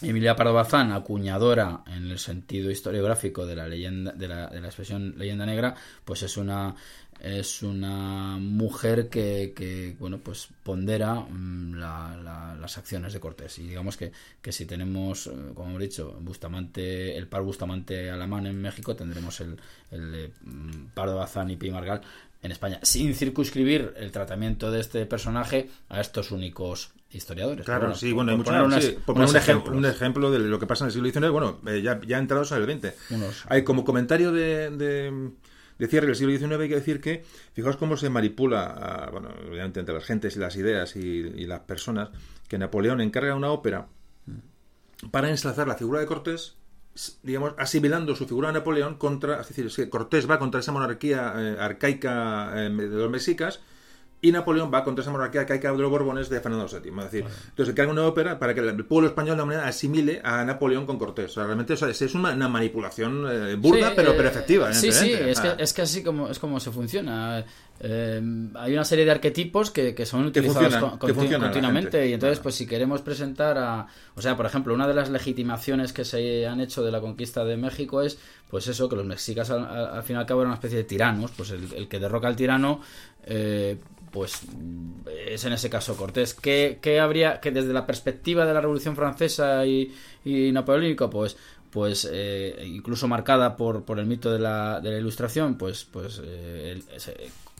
Emilia 0.00 0.36
Pardo 0.36 0.54
Bazán, 0.54 0.92
acuñadora 0.92 1.82
en 1.88 2.12
el 2.12 2.20
sentido 2.20 2.70
historiográfico 2.70 3.44
de 3.44 3.56
la 3.56 3.66
leyenda, 3.66 4.12
de 4.12 4.28
la 4.28 4.46
expresión 4.64 5.14
leyenda 5.18 5.44
negra, 5.44 5.74
pues 6.04 6.22
es 6.22 6.36
una 6.36 6.76
es 7.20 7.62
una 7.62 8.36
mujer 8.38 9.08
que, 9.08 9.52
que 9.54 9.96
bueno 9.98 10.18
pues 10.18 10.48
pondera 10.62 11.14
mm, 11.14 11.74
las 11.74 12.78
acciones 12.78 13.12
de 13.12 13.20
Cortés 13.20 13.58
y 13.58 13.68
digamos 13.68 13.96
que, 13.96 14.12
que 14.40 14.52
si 14.52 14.66
tenemos 14.66 15.26
eh, 15.26 15.30
como 15.54 15.70
hemos 15.70 15.82
dicho 15.82 16.16
Bustamante 16.20 17.16
el 17.16 17.26
par 17.26 17.42
Bustamante 17.42 18.10
a 18.10 18.16
la 18.16 18.26
mano 18.26 18.48
en 18.48 18.60
México 18.60 18.94
tendremos 18.94 19.40
el, 19.40 19.56
el 19.90 20.12
de 20.12 20.30
mm, 20.42 20.86
Pardo 20.94 21.16
Bazán 21.16 21.50
y 21.50 21.56
Pi 21.56 21.70
Margal 21.70 22.02
en 22.42 22.52
España 22.52 22.78
sin 22.82 23.14
circunscribir 23.14 23.94
el 23.96 24.12
tratamiento 24.12 24.70
de 24.70 24.80
este 24.80 25.06
personaje 25.06 25.68
a 25.88 26.00
estos 26.00 26.30
únicos 26.30 26.92
historiadores. 27.10 27.64
Claro, 27.64 27.94
sí, 27.94 28.12
bueno, 28.12 28.32
hay 28.32 28.36
muchos 28.36 28.54
un, 28.54 29.36
ejemplo, 29.36 29.74
un 29.74 29.86
ejemplo 29.86 30.30
de 30.30 30.38
lo 30.40 30.58
que 30.58 30.66
pasa 30.66 30.84
en 30.84 30.88
el 30.88 30.92
siglo 30.92 31.10
XIX, 31.10 31.30
bueno, 31.30 31.58
eh, 31.66 31.80
ya, 31.82 32.00
ya 32.06 32.18
entrados 32.18 32.52
en 32.52 32.62
el 32.62 32.80
XX. 32.80 32.92
Hay 33.48 33.64
como 33.64 33.84
comentario 33.84 34.30
de, 34.30 34.70
de, 34.70 35.30
cierre 35.86 36.06
del 36.06 36.16
siglo 36.16 36.36
XIX, 36.36 36.60
hay 36.60 36.68
que 36.68 36.74
decir 36.74 37.00
que, 37.00 37.24
fijaos 37.52 37.76
cómo 37.76 37.96
se 37.96 38.10
manipula, 38.10 39.08
bueno, 39.12 39.28
obviamente 39.48 39.80
entre 39.80 39.94
las 39.94 40.04
gentes 40.04 40.36
y 40.36 40.40
las 40.40 40.56
ideas 40.56 40.96
y, 40.96 41.46
las 41.46 41.60
personas, 41.60 42.10
que 42.48 42.58
Napoleón 42.58 43.00
encarga 43.00 43.34
una 43.34 43.50
ópera 43.50 43.86
para 45.12 45.30
ensalzar 45.30 45.68
la 45.68 45.76
figura 45.76 46.00
de 46.00 46.06
Cortés 46.06 46.56
digamos, 47.22 47.54
asimilando 47.58 48.16
su 48.16 48.26
figura 48.26 48.48
de 48.48 48.54
Napoleón 48.54 48.96
contra, 48.96 49.40
es 49.40 49.48
decir, 49.48 49.66
es 49.66 49.76
que 49.76 49.88
Cortés 49.88 50.28
va 50.28 50.38
contra 50.38 50.60
esa 50.60 50.72
monarquía 50.72 51.32
eh, 51.36 51.56
arcaica 51.60 52.52
eh, 52.56 52.70
de 52.70 52.88
los 52.88 53.10
mexicas 53.10 53.60
y 54.20 54.32
Napoleón 54.32 54.70
va 54.72 54.82
contra 54.82 55.02
esa 55.02 55.10
monarquía 55.10 55.46
que 55.46 55.52
hay 55.52 55.58
de 55.58 55.68
los 55.78 55.90
Borbones 55.90 56.28
de 56.28 56.40
Fernando 56.40 56.66
VII. 56.66 56.90
Es 56.90 57.04
decir, 57.04 57.24
entonces 57.50 57.74
que 57.74 57.82
haga 57.82 57.92
una 57.92 58.06
ópera 58.06 58.38
para 58.38 58.54
que 58.54 58.60
el 58.60 58.84
pueblo 58.84 59.08
español 59.08 59.36
de 59.36 59.44
manera 59.44 59.68
asimile 59.68 60.20
a 60.24 60.44
Napoleón 60.44 60.86
con 60.86 60.98
Cortés. 60.98 61.34
realmente 61.36 61.74
es 61.74 62.14
una, 62.14 62.48
manipulación 62.48 63.26
eh, 63.30 63.54
burda, 63.54 63.92
pero, 63.94 64.16
pero 64.16 64.28
efectiva. 64.28 64.72
Sí, 64.72 64.90
sí, 64.90 65.12
es 65.12 65.40
que, 65.40 65.54
es 65.58 65.72
que 65.72 65.82
así 65.82 66.02
como, 66.02 66.28
es 66.28 66.38
como 66.38 66.58
se 66.58 66.70
funciona. 66.70 67.44
Eh, 67.80 68.20
hay 68.54 68.72
una 68.72 68.84
serie 68.84 69.04
de 69.04 69.12
arquetipos 69.12 69.70
que, 69.70 69.94
que 69.94 70.04
son 70.04 70.24
utilizados 70.26 70.98
continuamente 70.98 72.08
y 72.08 72.12
entonces 72.12 72.40
pues 72.40 72.56
si 72.56 72.66
queremos 72.66 73.02
presentar 73.02 73.56
a 73.56 73.86
o 74.16 74.20
sea 74.20 74.36
por 74.36 74.46
ejemplo 74.46 74.74
una 74.74 74.88
de 74.88 74.94
las 74.94 75.10
legitimaciones 75.10 75.92
que 75.92 76.04
se 76.04 76.44
han 76.48 76.60
hecho 76.60 76.82
de 76.82 76.90
la 76.90 77.00
conquista 77.00 77.44
de 77.44 77.56
México 77.56 78.02
es 78.02 78.18
pues 78.50 78.66
eso 78.66 78.88
que 78.88 78.96
los 78.96 79.06
mexicas 79.06 79.50
al, 79.50 80.02
fin 80.02 80.16
y 80.16 80.18
al 80.18 80.26
cabo 80.26 80.40
eran 80.40 80.50
una 80.50 80.56
especie 80.56 80.78
de 80.78 80.84
tiranos 80.84 81.30
pues 81.36 81.52
el, 81.52 81.86
que 81.86 82.00
derroca 82.00 82.26
al 82.26 82.34
tirano 82.34 82.80
eh, 83.24 83.78
pues 84.18 84.40
es 85.28 85.44
en 85.44 85.52
ese 85.52 85.70
caso 85.70 85.96
Cortés. 85.96 86.34
¿Qué, 86.34 86.98
habría 87.00 87.38
que 87.38 87.52
desde 87.52 87.72
la 87.72 87.86
perspectiva 87.86 88.44
de 88.44 88.52
la 88.52 88.60
Revolución 88.60 88.96
Francesa 88.96 89.64
y, 89.64 89.94
y 90.24 90.50
napoleónico, 90.50 91.08
pues 91.08 91.36
pues 91.70 92.08
eh, 92.10 92.64
incluso 92.66 93.06
marcada 93.06 93.56
por, 93.56 93.84
por 93.84 94.00
el 94.00 94.06
mito 94.06 94.32
de 94.32 94.40
la, 94.40 94.80
de 94.80 94.90
la 94.90 94.98
ilustración, 94.98 95.56
pues, 95.56 95.84
pues 95.84 96.20
eh, 96.24 96.82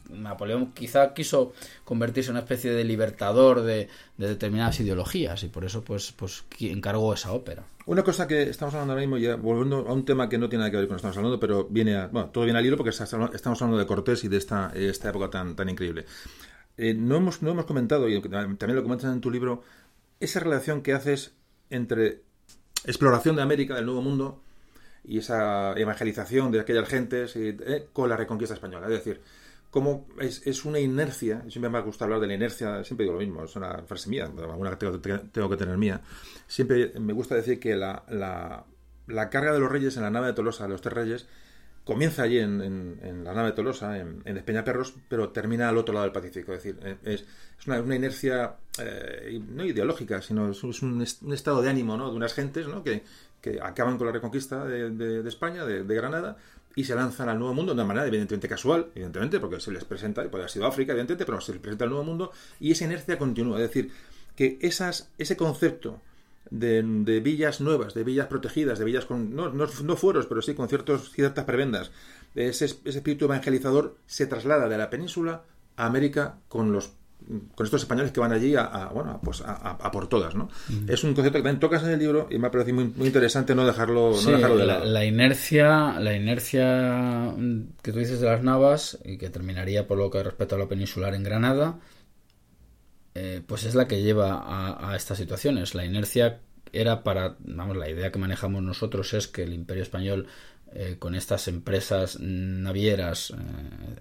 Napoleón 0.08 0.72
quizá 0.72 1.12
quiso 1.12 1.52
convertirse 1.84 2.30
en 2.30 2.36
una 2.36 2.40
especie 2.40 2.72
de 2.72 2.82
libertador 2.82 3.60
de, 3.62 3.88
determinadas 4.16 4.80
ideologías 4.80 5.44
y 5.44 5.48
por 5.48 5.64
eso 5.64 5.84
pues, 5.84 6.10
pues 6.12 6.42
encargó 6.58 7.12
esa 7.14 7.32
ópera. 7.32 7.64
Una 7.86 8.02
cosa 8.02 8.26
que 8.26 8.42
estamos 8.42 8.74
hablando 8.74 8.94
ahora 8.94 9.02
mismo, 9.02 9.18
ya 9.18 9.36
volviendo 9.36 9.86
a 9.86 9.92
un 9.92 10.04
tema 10.04 10.28
que 10.28 10.38
no 10.38 10.48
tiene 10.48 10.62
nada 10.62 10.70
que 10.70 10.78
ver 10.78 10.88
con 10.88 10.94
lo 10.94 10.96
que 10.96 11.08
estamos 11.08 11.16
hablando, 11.18 11.38
pero 11.38 11.66
viene 11.70 11.96
a, 11.96 12.06
bueno, 12.08 12.30
todo 12.30 12.44
viene 12.44 12.58
al 12.58 12.66
hilo 12.66 12.76
porque 12.76 12.90
estamos 12.90 13.62
hablando 13.62 13.78
de 13.78 13.86
Cortés 13.86 14.24
y 14.24 14.28
de 14.28 14.38
esta, 14.38 14.72
esta 14.74 15.10
época 15.10 15.30
tan, 15.30 15.54
tan 15.54 15.68
increíble. 15.68 16.06
Eh, 16.78 16.94
no, 16.94 17.16
hemos, 17.16 17.42
no 17.42 17.50
hemos 17.50 17.66
comentado, 17.66 18.08
y 18.08 18.20
también 18.20 18.76
lo 18.76 18.82
comentas 18.82 19.12
en 19.12 19.20
tu 19.20 19.30
libro, 19.30 19.62
esa 20.20 20.40
relación 20.40 20.82
que 20.82 20.94
haces 20.94 21.34
entre 21.70 22.22
exploración 22.84 23.36
de 23.36 23.42
América, 23.42 23.74
del 23.74 23.86
Nuevo 23.86 24.00
Mundo, 24.00 24.40
y 25.04 25.18
esa 25.18 25.72
evangelización 25.72 26.52
de 26.52 26.60
aquellas 26.60 26.88
gentes 26.88 27.34
eh, 27.34 27.88
con 27.92 28.08
la 28.08 28.16
reconquista 28.16 28.54
española. 28.54 28.86
Es 28.86 28.92
decir, 28.92 29.20
como 29.70 30.06
es, 30.20 30.46
es, 30.46 30.64
una 30.64 30.78
inercia, 30.78 31.42
siempre 31.48 31.68
me 31.68 31.78
ha 31.78 31.82
gustado 31.82 32.06
hablar 32.06 32.20
de 32.20 32.28
la 32.28 32.34
inercia, 32.34 32.84
siempre 32.84 33.04
digo 33.04 33.14
lo 33.14 33.20
mismo, 33.20 33.44
es 33.44 33.56
una 33.56 33.82
frase 33.82 34.08
mía, 34.08 34.24
alguna 34.24 34.78
que 34.78 34.86
tengo, 35.32 35.50
que 35.50 35.56
tener 35.56 35.76
mía, 35.76 36.00
siempre 36.46 36.92
me 36.98 37.12
gusta 37.12 37.34
decir 37.34 37.58
que 37.58 37.76
la, 37.76 38.04
la, 38.08 38.64
la, 39.06 39.30
carga 39.30 39.52
de 39.52 39.60
los 39.60 39.70
reyes 39.70 39.96
en 39.96 40.04
la 40.04 40.10
nave 40.10 40.28
de 40.28 40.32
Tolosa, 40.32 40.64
de 40.64 40.70
los 40.70 40.80
tres 40.80 40.94
reyes, 40.94 41.26
comienza 41.88 42.24
allí 42.24 42.38
en, 42.38 43.24
la 43.24 43.32
nave 43.32 43.52
Tolosa, 43.52 43.98
en, 43.98 44.20
en 44.26 44.36
Espeñaperros, 44.36 44.92
pero 45.08 45.30
termina 45.30 45.70
al 45.70 45.78
otro 45.78 45.94
lado 45.94 46.04
del 46.04 46.12
Pacífico, 46.12 46.52
es 46.52 46.62
decir, 46.62 46.98
es, 47.02 47.24
es 47.58 47.66
una, 47.66 47.78
inercia 47.96 48.56
eh, 48.78 49.40
no 49.48 49.64
ideológica, 49.64 50.20
sino 50.20 50.50
es, 50.50 50.62
un, 50.62 51.00
estado 51.32 51.62
de 51.62 51.70
ánimo 51.70 51.96
¿no? 51.96 52.10
de 52.10 52.16
unas 52.16 52.34
gentes 52.34 52.68
¿no? 52.68 52.84
que, 52.84 53.04
que 53.40 53.58
acaban 53.62 53.96
con 53.96 54.06
la 54.06 54.12
reconquista 54.12 54.66
de, 54.66 54.90
de, 54.90 55.26
España, 55.26 55.64
de, 55.64 55.94
Granada, 55.94 56.36
y 56.76 56.84
se 56.84 56.94
lanzan 56.94 57.30
al 57.30 57.38
nuevo 57.38 57.54
mundo 57.54 57.72
de 57.72 57.76
una 57.76 57.86
manera 57.86 58.06
evidentemente 58.06 58.48
casual, 58.48 58.88
evidentemente, 58.94 59.40
porque 59.40 59.58
se 59.58 59.72
les 59.72 59.86
presenta, 59.86 60.22
puede 60.24 60.42
haber 60.42 60.50
sido 60.50 60.66
África, 60.66 60.92
evidentemente, 60.92 61.24
pero 61.24 61.40
se 61.40 61.52
les 61.52 61.62
presenta 61.62 61.84
al 61.84 61.90
nuevo 61.90 62.04
mundo 62.04 62.32
y 62.60 62.72
esa 62.72 62.84
inercia 62.84 63.16
continúa. 63.16 63.56
Es 63.62 63.68
decir, 63.68 63.90
que 64.36 64.58
esas, 64.60 65.10
ese 65.16 65.38
concepto 65.38 66.02
de, 66.50 67.20
villas 67.20 67.60
nuevas, 67.60 67.94
de 67.94 68.04
villas 68.04 68.26
protegidas, 68.26 68.78
de 68.78 68.84
villas 68.84 69.04
con, 69.04 69.34
no, 69.34 69.50
no, 69.50 69.66
no 69.66 69.96
fueros, 69.96 70.26
pero 70.26 70.42
sí 70.42 70.54
con 70.54 70.68
ciertos, 70.68 71.10
ciertas 71.10 71.44
prebendas, 71.44 71.90
ese, 72.34 72.66
ese 72.66 72.98
espíritu 72.98 73.26
evangelizador 73.26 73.96
se 74.06 74.26
traslada 74.26 74.68
de 74.68 74.78
la 74.78 74.90
península 74.90 75.42
a 75.76 75.86
América 75.86 76.38
con 76.48 76.72
los 76.72 76.92
con 77.54 77.64
estos 77.64 77.82
españoles 77.82 78.12
que 78.12 78.20
van 78.20 78.32
allí 78.32 78.54
a, 78.56 78.90
bueno 78.94 79.20
pues 79.22 79.42
a, 79.44 79.90
por 79.90 80.08
todas 80.08 80.34
no 80.34 80.48
mm. 80.68 80.88
es 80.88 81.02
un 81.04 81.14
concepto 81.14 81.38
que 81.38 81.42
también 81.42 81.60
tocas 81.60 81.82
en 81.82 81.90
el 81.90 81.98
libro 81.98 82.28
y 82.30 82.38
me 82.38 82.46
ha 82.46 82.50
parecido 82.50 82.76
muy, 82.76 83.06
interesante 83.06 83.54
no 83.54 83.66
dejarlo, 83.66 84.12
no 84.24 84.30
dejarlo 84.30 84.56
de 84.56 84.66
lado. 84.66 84.84
la, 84.84 85.04
inercia 85.04 85.98
la 85.98 86.14
inercia 86.14 87.34
que 87.82 87.92
tú 87.92 87.98
dices 87.98 88.20
de 88.20 88.26
las 88.26 88.42
navas 88.42 88.98
y 89.04 89.18
que 89.18 89.30
terminaría 89.30 89.86
por 89.86 89.98
lo 89.98 90.10
que 90.10 90.22
respecta 90.22 90.54
a 90.54 90.58
lo 90.58 90.68
peninsular 90.68 91.14
en 91.14 91.24
Granada 91.24 91.78
eh, 93.20 93.42
pues 93.44 93.64
es 93.64 93.74
la 93.74 93.88
que 93.88 94.00
lleva 94.00 94.44
a, 94.46 94.94
estas 94.94 95.18
situaciones. 95.18 95.74
La 95.74 95.84
inercia 95.84 96.40
era 96.72 97.02
para 97.02 97.36
vamos 97.40 97.76
la 97.76 97.90
idea 97.90 98.12
que 98.12 98.18
manejamos 98.18 98.62
nosotros 98.62 99.12
es 99.14 99.26
que 99.26 99.42
el 99.42 99.54
Imperio 99.54 99.82
español 99.82 100.28
eh, 100.72 100.96
con 101.00 101.16
estas 101.16 101.48
empresas 101.48 102.20
navieras, 102.20 103.30
eh, 103.30 103.34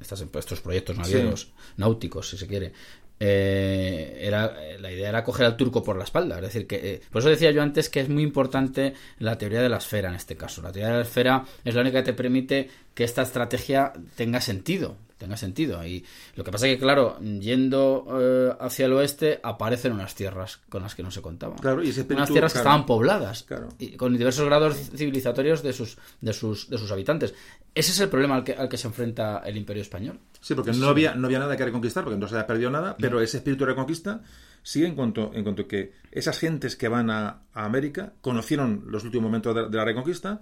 estas, 0.01 0.21
estos 0.21 0.61
proyectos 0.61 0.97
navieros, 0.97 1.51
náuticos, 1.77 2.29
si 2.29 2.37
se 2.37 2.45
quiere, 2.45 2.73
eh, 3.19 4.19
era 4.21 4.55
la 4.79 4.91
idea 4.91 5.09
era 5.09 5.23
coger 5.23 5.47
al 5.47 5.57
turco 5.57 5.83
por 5.83 5.97
la 5.97 6.03
espalda. 6.03 6.35
Es 6.35 6.43
decir 6.43 6.67
que 6.67 6.75
eh, 6.75 7.01
por 7.11 7.21
eso 7.21 7.29
decía 7.29 7.49
yo 7.49 7.63
antes 7.63 7.89
que 7.89 8.01
es 8.01 8.09
muy 8.09 8.21
importante 8.21 8.93
la 9.17 9.37
teoría 9.37 9.61
de 9.61 9.69
la 9.69 9.77
esfera 9.77 10.09
en 10.09 10.15
este 10.15 10.37
caso. 10.37 10.61
La 10.61 10.71
teoría 10.71 10.89
de 10.89 10.97
la 10.97 11.03
esfera 11.03 11.45
es 11.65 11.73
la 11.73 11.81
única 11.81 11.99
que 11.99 12.11
te 12.11 12.13
permite 12.13 12.69
que 12.93 13.03
esta 13.03 13.23
estrategia 13.23 13.93
tenga 14.15 14.41
sentido 14.41 14.97
tenga 15.17 15.37
sentido. 15.37 15.85
Y 15.85 16.05
lo 16.35 16.43
que 16.43 16.51
pasa 16.51 16.67
es 16.67 16.75
que 16.75 16.79
claro 16.79 17.19
yendo 17.19 18.05
eh, 18.19 18.53
hacia 18.59 18.85
el 18.85 18.93
oeste 18.93 19.39
aparecen 19.43 19.93
unas 19.93 20.15
tierras 20.15 20.59
con 20.69 20.83
las 20.83 20.95
que 20.95 21.03
no 21.03 21.11
se 21.11 21.21
contaban. 21.21 21.57
Claro, 21.57 21.83
y 21.83 21.89
unas 21.89 22.29
tierras 22.29 22.53
que 22.53 22.59
estaban 22.59 22.85
pobladas 22.85 23.45
y 23.79 23.97
con 23.97 24.17
diversos 24.17 24.45
grados 24.45 24.77
civilizatorios 24.95 25.63
de 25.63 25.73
sus 25.73 25.97
de 26.21 26.33
sus 26.33 26.69
de 26.69 26.77
sus 26.77 26.91
habitantes. 26.91 27.33
Ese 27.73 27.91
es 27.91 27.99
el 27.99 28.09
problema 28.09 28.35
al 28.35 28.43
que, 28.43 28.53
al 28.53 28.67
que 28.67 28.77
se 28.77 28.87
enfrenta 28.87 29.43
el 29.45 29.55
Imperio 29.55 29.83
español. 29.83 30.19
Sí, 30.41 30.55
porque 30.55 30.71
no 30.71 30.87
había, 30.87 31.13
no 31.13 31.27
había 31.27 31.37
nada 31.37 31.55
que 31.55 31.63
reconquistar, 31.63 32.03
porque 32.03 32.17
no 32.17 32.27
se 32.27 32.33
había 32.33 32.47
perdido 32.47 32.71
nada, 32.71 32.95
pero 32.97 33.21
ese 33.21 33.37
espíritu 33.37 33.65
de 33.65 33.71
reconquista 33.71 34.21
sigue 34.63 34.87
en 34.87 34.95
cuanto, 34.95 35.31
en 35.33 35.43
cuanto 35.43 35.67
que 35.67 35.93
esas 36.11 36.39
gentes 36.39 36.75
que 36.75 36.87
van 36.87 37.09
a, 37.09 37.43
América 37.53 38.13
conocieron 38.21 38.83
los 38.87 39.03
últimos 39.03 39.25
momentos 39.25 39.71
de, 39.71 39.77
la 39.77 39.85
reconquista, 39.85 40.41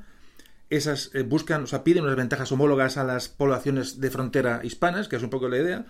esas 0.70 1.12
eh, 1.14 1.24
buscan, 1.24 1.64
o 1.64 1.68
sea, 1.68 1.84
piden 1.84 2.04
unas 2.04 2.16
ventajas 2.16 2.52
homólogas 2.52 2.98
a 2.98 3.04
las 3.04 3.30
poblaciones 3.30 4.00
de 4.00 4.10
frontera 4.10 4.62
hispanas, 4.64 5.08
que 5.08 5.16
es 5.16 5.24
un 5.24 5.30
poco 5.30 5.48
la 5.48 5.58
idea, 5.58 5.86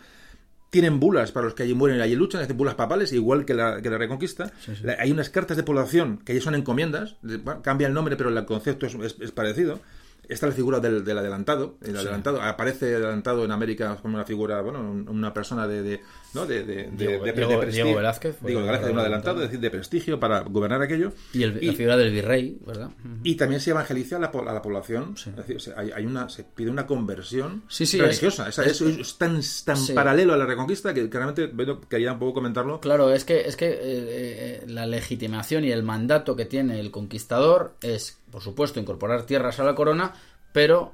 tienen 0.70 1.00
bulas 1.00 1.32
para 1.32 1.46
los 1.46 1.54
que 1.54 1.64
allí 1.64 1.74
mueren 1.74 2.00
y 2.00 2.02
allí 2.02 2.16
luchan, 2.16 2.42
hacen 2.42 2.58
bulas 2.58 2.76
papales, 2.76 3.14
igual 3.14 3.46
que 3.46 3.54
la, 3.54 3.82
que 3.82 3.90
la 3.90 3.98
Reconquista. 3.98 4.52
hay 5.00 5.12
unas 5.12 5.30
cartas 5.30 5.56
de 5.56 5.64
población 5.64 6.18
que 6.26 6.34
ya 6.34 6.42
son 6.42 6.56
encomiendas, 6.56 7.16
cambia 7.62 7.88
el 7.88 7.94
nombre, 7.94 8.18
pero 8.18 8.30
el 8.30 8.46
concepto 8.46 8.86
es 8.86 9.32
parecido. 9.32 9.80
Está 10.28 10.48
la 10.48 10.54
figura 10.54 10.80
del, 10.80 11.04
del 11.04 11.18
adelantado. 11.18 11.78
El 11.82 11.98
adelantado 11.98 12.42
aparece 12.42 12.96
adelantado 12.96 13.46
en 13.46 13.52
América 13.52 13.98
como 14.02 14.16
una 14.16 14.26
figura, 14.26 14.60
bueno, 14.62 14.80
una 15.08 15.34
persona 15.34 15.68
de, 15.68 15.84
de 15.84 16.02
¿no? 16.36 16.46
de, 16.46 16.64
de, 16.64 16.90
Diego, 16.92 17.26
de, 17.26 17.34
prestigio. 17.34 17.96
Velázquez. 17.96 18.38
Digo, 18.42 18.62
Velázquez, 18.62 18.92
un 18.92 19.00
adelantado, 19.00 19.42
es 19.42 19.48
decir, 19.48 19.60
de 19.60 19.72
prestigio 19.72 20.20
para 20.20 20.42
gobernar 20.42 20.82
aquello. 20.82 21.14
Y, 21.34 21.44
el, 21.44 21.66
la 21.66 21.74
figura 21.74 21.98
del 21.98 22.12
virrey, 22.12 22.60
¿verdad? 22.66 22.92
Y 23.24 23.36
también 23.36 23.62
se 23.62 23.72
evangeliza 23.72 24.18
a 24.18 24.20
la, 24.20 24.28
a 24.28 24.54
la 24.54 24.62
población. 24.62 25.16
Es 25.16 25.36
decir, 25.36 25.74
hay, 25.76 25.92
hay, 25.92 26.06
una, 26.06 26.30
se 26.30 26.44
pide 26.44 26.70
una 26.70 26.86
conversión 26.86 27.64
sí, 27.68 27.86
sí, 27.86 28.00
religiosa. 28.00 28.50
Es, 28.50 28.60
es, 28.60 28.82
es, 28.82 29.18
tan, 29.18 29.40
tan 29.66 29.78
paralelo 29.96 30.34
a 30.34 30.38
la 30.38 30.46
reconquista 30.46 30.94
que, 30.94 31.08
realmente 31.08 31.52
quería 31.90 32.14
un 32.14 32.20
poco 32.20 32.36
comentarlo. 32.36 32.80
Claro, 32.80 33.12
es 33.12 33.26
que, 33.26 33.42
es 33.42 33.56
que 33.56 33.70
eh, 33.70 33.80
eh, 33.82 34.64
la 34.68 34.86
legitimación 34.86 35.64
y 35.64 35.72
el 35.72 35.84
mandato 35.84 36.36
que 36.36 36.46
tiene 36.46 36.80
el 36.80 36.92
conquistador 36.92 37.76
es 37.82 38.20
por 38.36 38.44
supuesto, 38.44 38.82
incorporar 38.82 39.26
tierras 39.26 39.62
a 39.62 39.64
la 39.64 39.76
corona, 39.76 40.14
pero 40.52 40.92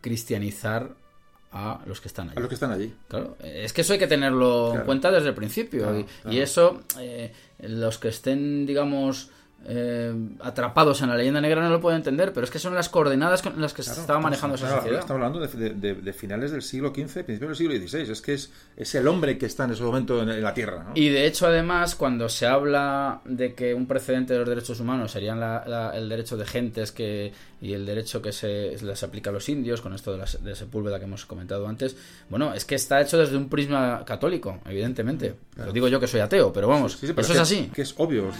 cristianizar 0.00 0.96
a 1.52 1.80
los 1.86 2.00
que 2.00 2.08
están 2.08 2.28
allí. 2.28 2.36
A 2.36 2.40
los 2.40 2.48
que 2.48 2.54
están 2.54 2.72
allí. 2.72 2.94
Claro, 3.08 3.36
es 3.42 3.72
que 3.72 3.80
eso 3.80 3.92
hay 3.92 3.98
que 3.98 4.06
tenerlo 4.06 4.74
en 4.74 4.82
cuenta 4.82 5.10
desde 5.10 5.28
el 5.28 5.34
principio. 5.34 6.06
y, 6.28 6.38
eso, 6.38 6.82
eh, 6.98 7.32
los 7.58 7.98
que 7.98 8.08
estén, 8.08 8.66
digamos, 8.66 9.30
eh, 9.66 10.14
atrapados 10.40 11.02
en 11.02 11.10
la 11.10 11.16
leyenda 11.16 11.40
negra 11.40 11.62
no 11.62 11.68
lo 11.68 11.80
puedo 11.80 11.94
entender, 11.94 12.32
pero 12.32 12.44
es 12.44 12.50
que 12.50 12.58
son 12.58 12.74
las 12.74 12.88
coordenadas 12.88 13.42
con 13.42 13.60
las 13.60 13.74
que 13.74 13.82
se 13.82 13.92
estaba 13.92 14.18
manejando 14.18 14.56
esa 14.56 14.70
sociedad. 14.70 15.00
Estamos 15.00 15.22
hablando 15.22 15.40
de, 15.40 16.12
finales 16.12 16.50
del 16.50 16.62
siglo 16.62 16.88
XV, 16.88 17.24
principios 17.24 17.40
del 17.40 17.56
siglo 17.56 17.88
XVI. 17.88 18.10
Es 18.10 18.22
que 18.22 18.34
es, 18.34 18.50
es 18.76 18.94
el 18.94 19.06
hombre 19.06 19.36
que 19.36 19.46
está 19.46 19.64
en 19.64 19.72
ese 19.72 19.82
momento 19.82 20.22
en, 20.22 20.42
la 20.42 20.54
Tierra. 20.54 20.86
Y 20.94 21.10
de 21.10 21.26
hecho, 21.26 21.46
además, 21.46 21.94
cuando 21.94 22.28
se 22.28 22.46
habla 22.46 23.20
de 23.24 23.54
que 23.54 23.74
un 23.74 23.86
precedente 23.86 24.32
de 24.32 24.38
los 24.40 24.48
derechos 24.48 24.80
humanos 24.80 25.12
serían 25.12 25.40
el 25.94 26.08
derecho 26.08 26.36
de 26.36 26.46
gentes 26.46 26.92
que 26.92 27.32
y 27.60 27.74
el 27.74 27.84
derecho 27.84 28.22
que 28.22 28.32
se 28.32 28.76
les 28.82 29.02
aplica 29.02 29.28
a 29.28 29.32
los 29.32 29.48
indios, 29.50 29.82
con 29.82 29.92
esto 29.92 30.12
de, 30.12 30.18
la, 30.18 30.26
Sepúlveda 30.26 30.98
que 30.98 31.04
hemos 31.04 31.26
comentado 31.26 31.68
antes, 31.68 31.94
bueno, 32.30 32.54
es 32.54 32.64
que 32.64 32.74
está 32.74 33.00
hecho 33.00 33.18
desde 33.18 33.36
un 33.36 33.50
prisma 33.50 34.02
católico, 34.06 34.60
evidentemente. 34.64 35.34
Lo 35.56 35.72
digo 35.72 35.88
yo 35.88 36.00
que 36.00 36.06
soy 36.06 36.20
ateo, 36.20 36.52
pero 36.52 36.68
vamos, 36.68 37.02
eso 37.02 37.20
es 37.20 37.38
así. 37.38 37.70
Que 37.74 37.82
es 37.82 37.94
obvio. 37.98 38.30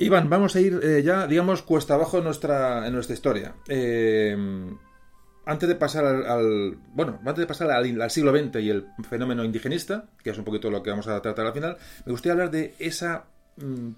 Iván, 0.00 0.30
vamos 0.30 0.54
a 0.54 0.60
ir 0.60 0.78
eh, 0.82 1.02
ya, 1.02 1.26
digamos, 1.26 1.62
cuesta 1.62 1.94
abajo 1.94 2.18
en 2.18 2.24
nuestra, 2.24 2.86
en 2.86 2.92
nuestra 2.92 3.14
historia. 3.14 3.54
Eh, 3.66 4.36
antes 5.44 5.68
de 5.68 5.74
pasar 5.74 6.04
al, 6.04 6.78
bueno, 6.94 7.18
antes 7.20 7.38
de 7.38 7.46
pasar 7.46 7.70
al, 7.70 8.10
siglo 8.10 8.32
XX 8.32 8.60
y 8.60 8.70
el 8.70 8.86
fenómeno 9.08 9.42
indigenista, 9.42 10.08
que 10.22 10.30
es 10.30 10.38
un 10.38 10.44
poquito 10.44 10.70
lo 10.70 10.82
que 10.82 10.90
vamos 10.90 11.08
a 11.08 11.20
tratar 11.20 11.46
al 11.46 11.52
final, 11.52 11.78
me 12.04 12.12
gustaría 12.12 12.32
hablar 12.32 12.50
de 12.50 12.74
esa, 12.78 13.24
mm, 13.56 13.88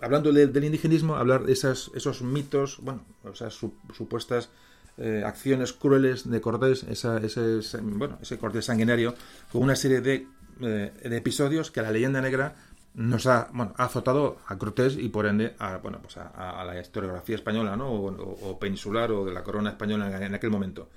hablando 0.00 0.32
del 0.32 0.64
indigenismo, 0.64 1.14
hablar 1.14 1.44
de 1.44 1.52
esas, 1.52 1.90
esos 1.94 2.22
mitos, 2.22 2.78
bueno, 2.82 3.04
esas 3.32 3.54
supuestas 3.54 4.50
eh, 4.98 5.22
acciones 5.24 5.74
crueles 5.74 6.28
de 6.28 6.40
Cortés, 6.40 6.82
esa, 6.84 7.18
ese, 7.18 7.60
bueno, 7.82 8.18
ese 8.20 8.38
Cortés 8.38 8.64
sanguinario, 8.64 9.14
con 9.52 9.62
una 9.62 9.76
serie 9.76 10.00
de, 10.00 10.26
de 10.58 11.16
episodios 11.16 11.70
que 11.70 11.82
la 11.82 11.92
leyenda 11.92 12.22
negra 12.22 12.56
nos 12.96 13.26
ha, 13.26 13.50
bueno, 13.52 13.74
ha 13.76 13.84
azotado 13.84 14.38
a 14.46 14.56
Cortés 14.56 14.96
y 14.98 15.10
por 15.10 15.26
ende 15.26 15.54
a, 15.58 15.76
bueno, 15.76 15.98
pues 16.00 16.16
a, 16.16 16.64
la 16.64 16.80
historiografía 16.80 17.36
española 17.36 17.76
¿no? 17.76 17.92
O, 17.92 18.58
peninsular 18.58 19.12
o 19.12 19.26
de 19.26 19.32
la 19.32 19.42
corona 19.42 19.70
española 19.70 20.24
en, 20.24 20.34
aquel 20.34 20.50
momento. 20.50 20.88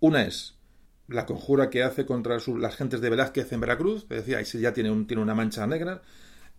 Una 0.00 0.24
es 0.24 0.56
la 1.06 1.24
conjura 1.24 1.70
que 1.70 1.84
hace 1.84 2.04
contra 2.04 2.38
las 2.58 2.76
gentes 2.76 3.00
de 3.00 3.10
Velázquez 3.10 3.52
en 3.52 3.60
Veracruz, 3.60 4.02
es 4.10 4.26
decir, 4.26 4.34
ahí 4.34 4.44
ya 4.60 4.74
tiene, 4.74 4.90
un, 4.90 5.06
tiene 5.06 5.22
una 5.22 5.34
mancha 5.34 5.64
negra. 5.66 6.02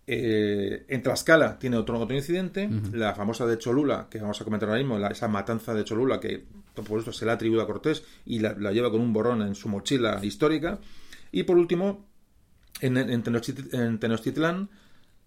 Eh, 0.06 0.86
en 0.88 1.02
Tlaxcala 1.02 1.58
tiene 1.58 1.76
otro, 1.76 2.00
otro 2.00 2.16
incidente, 2.16 2.70
la 2.94 3.14
famosa 3.14 3.44
de 3.46 3.58
Cholula, 3.58 4.06
que 4.08 4.18
vamos 4.18 4.40
a 4.40 4.44
comentar 4.44 4.70
ahora 4.70 4.82
mismo, 4.82 4.96
esa 5.08 5.28
matanza 5.28 5.74
de 5.74 5.84
Cholula 5.84 6.18
que 6.18 6.46
por 6.72 6.98
esto 7.00 7.12
se 7.12 7.26
la 7.26 7.32
atribuye 7.34 7.60
a 7.60 7.66
Cortés 7.66 8.02
y 8.24 8.38
la, 8.38 8.54
la 8.54 8.72
lleva 8.72 8.90
con 8.90 9.02
un 9.02 9.12
borrón 9.12 9.42
en 9.42 9.54
su 9.54 9.68
mochila 9.68 10.18
histórica. 10.22 10.78
Y 11.30 11.42
por 11.42 11.58
último, 11.58 12.08
en, 12.80 13.98
Tenochtitlán, 13.98 14.70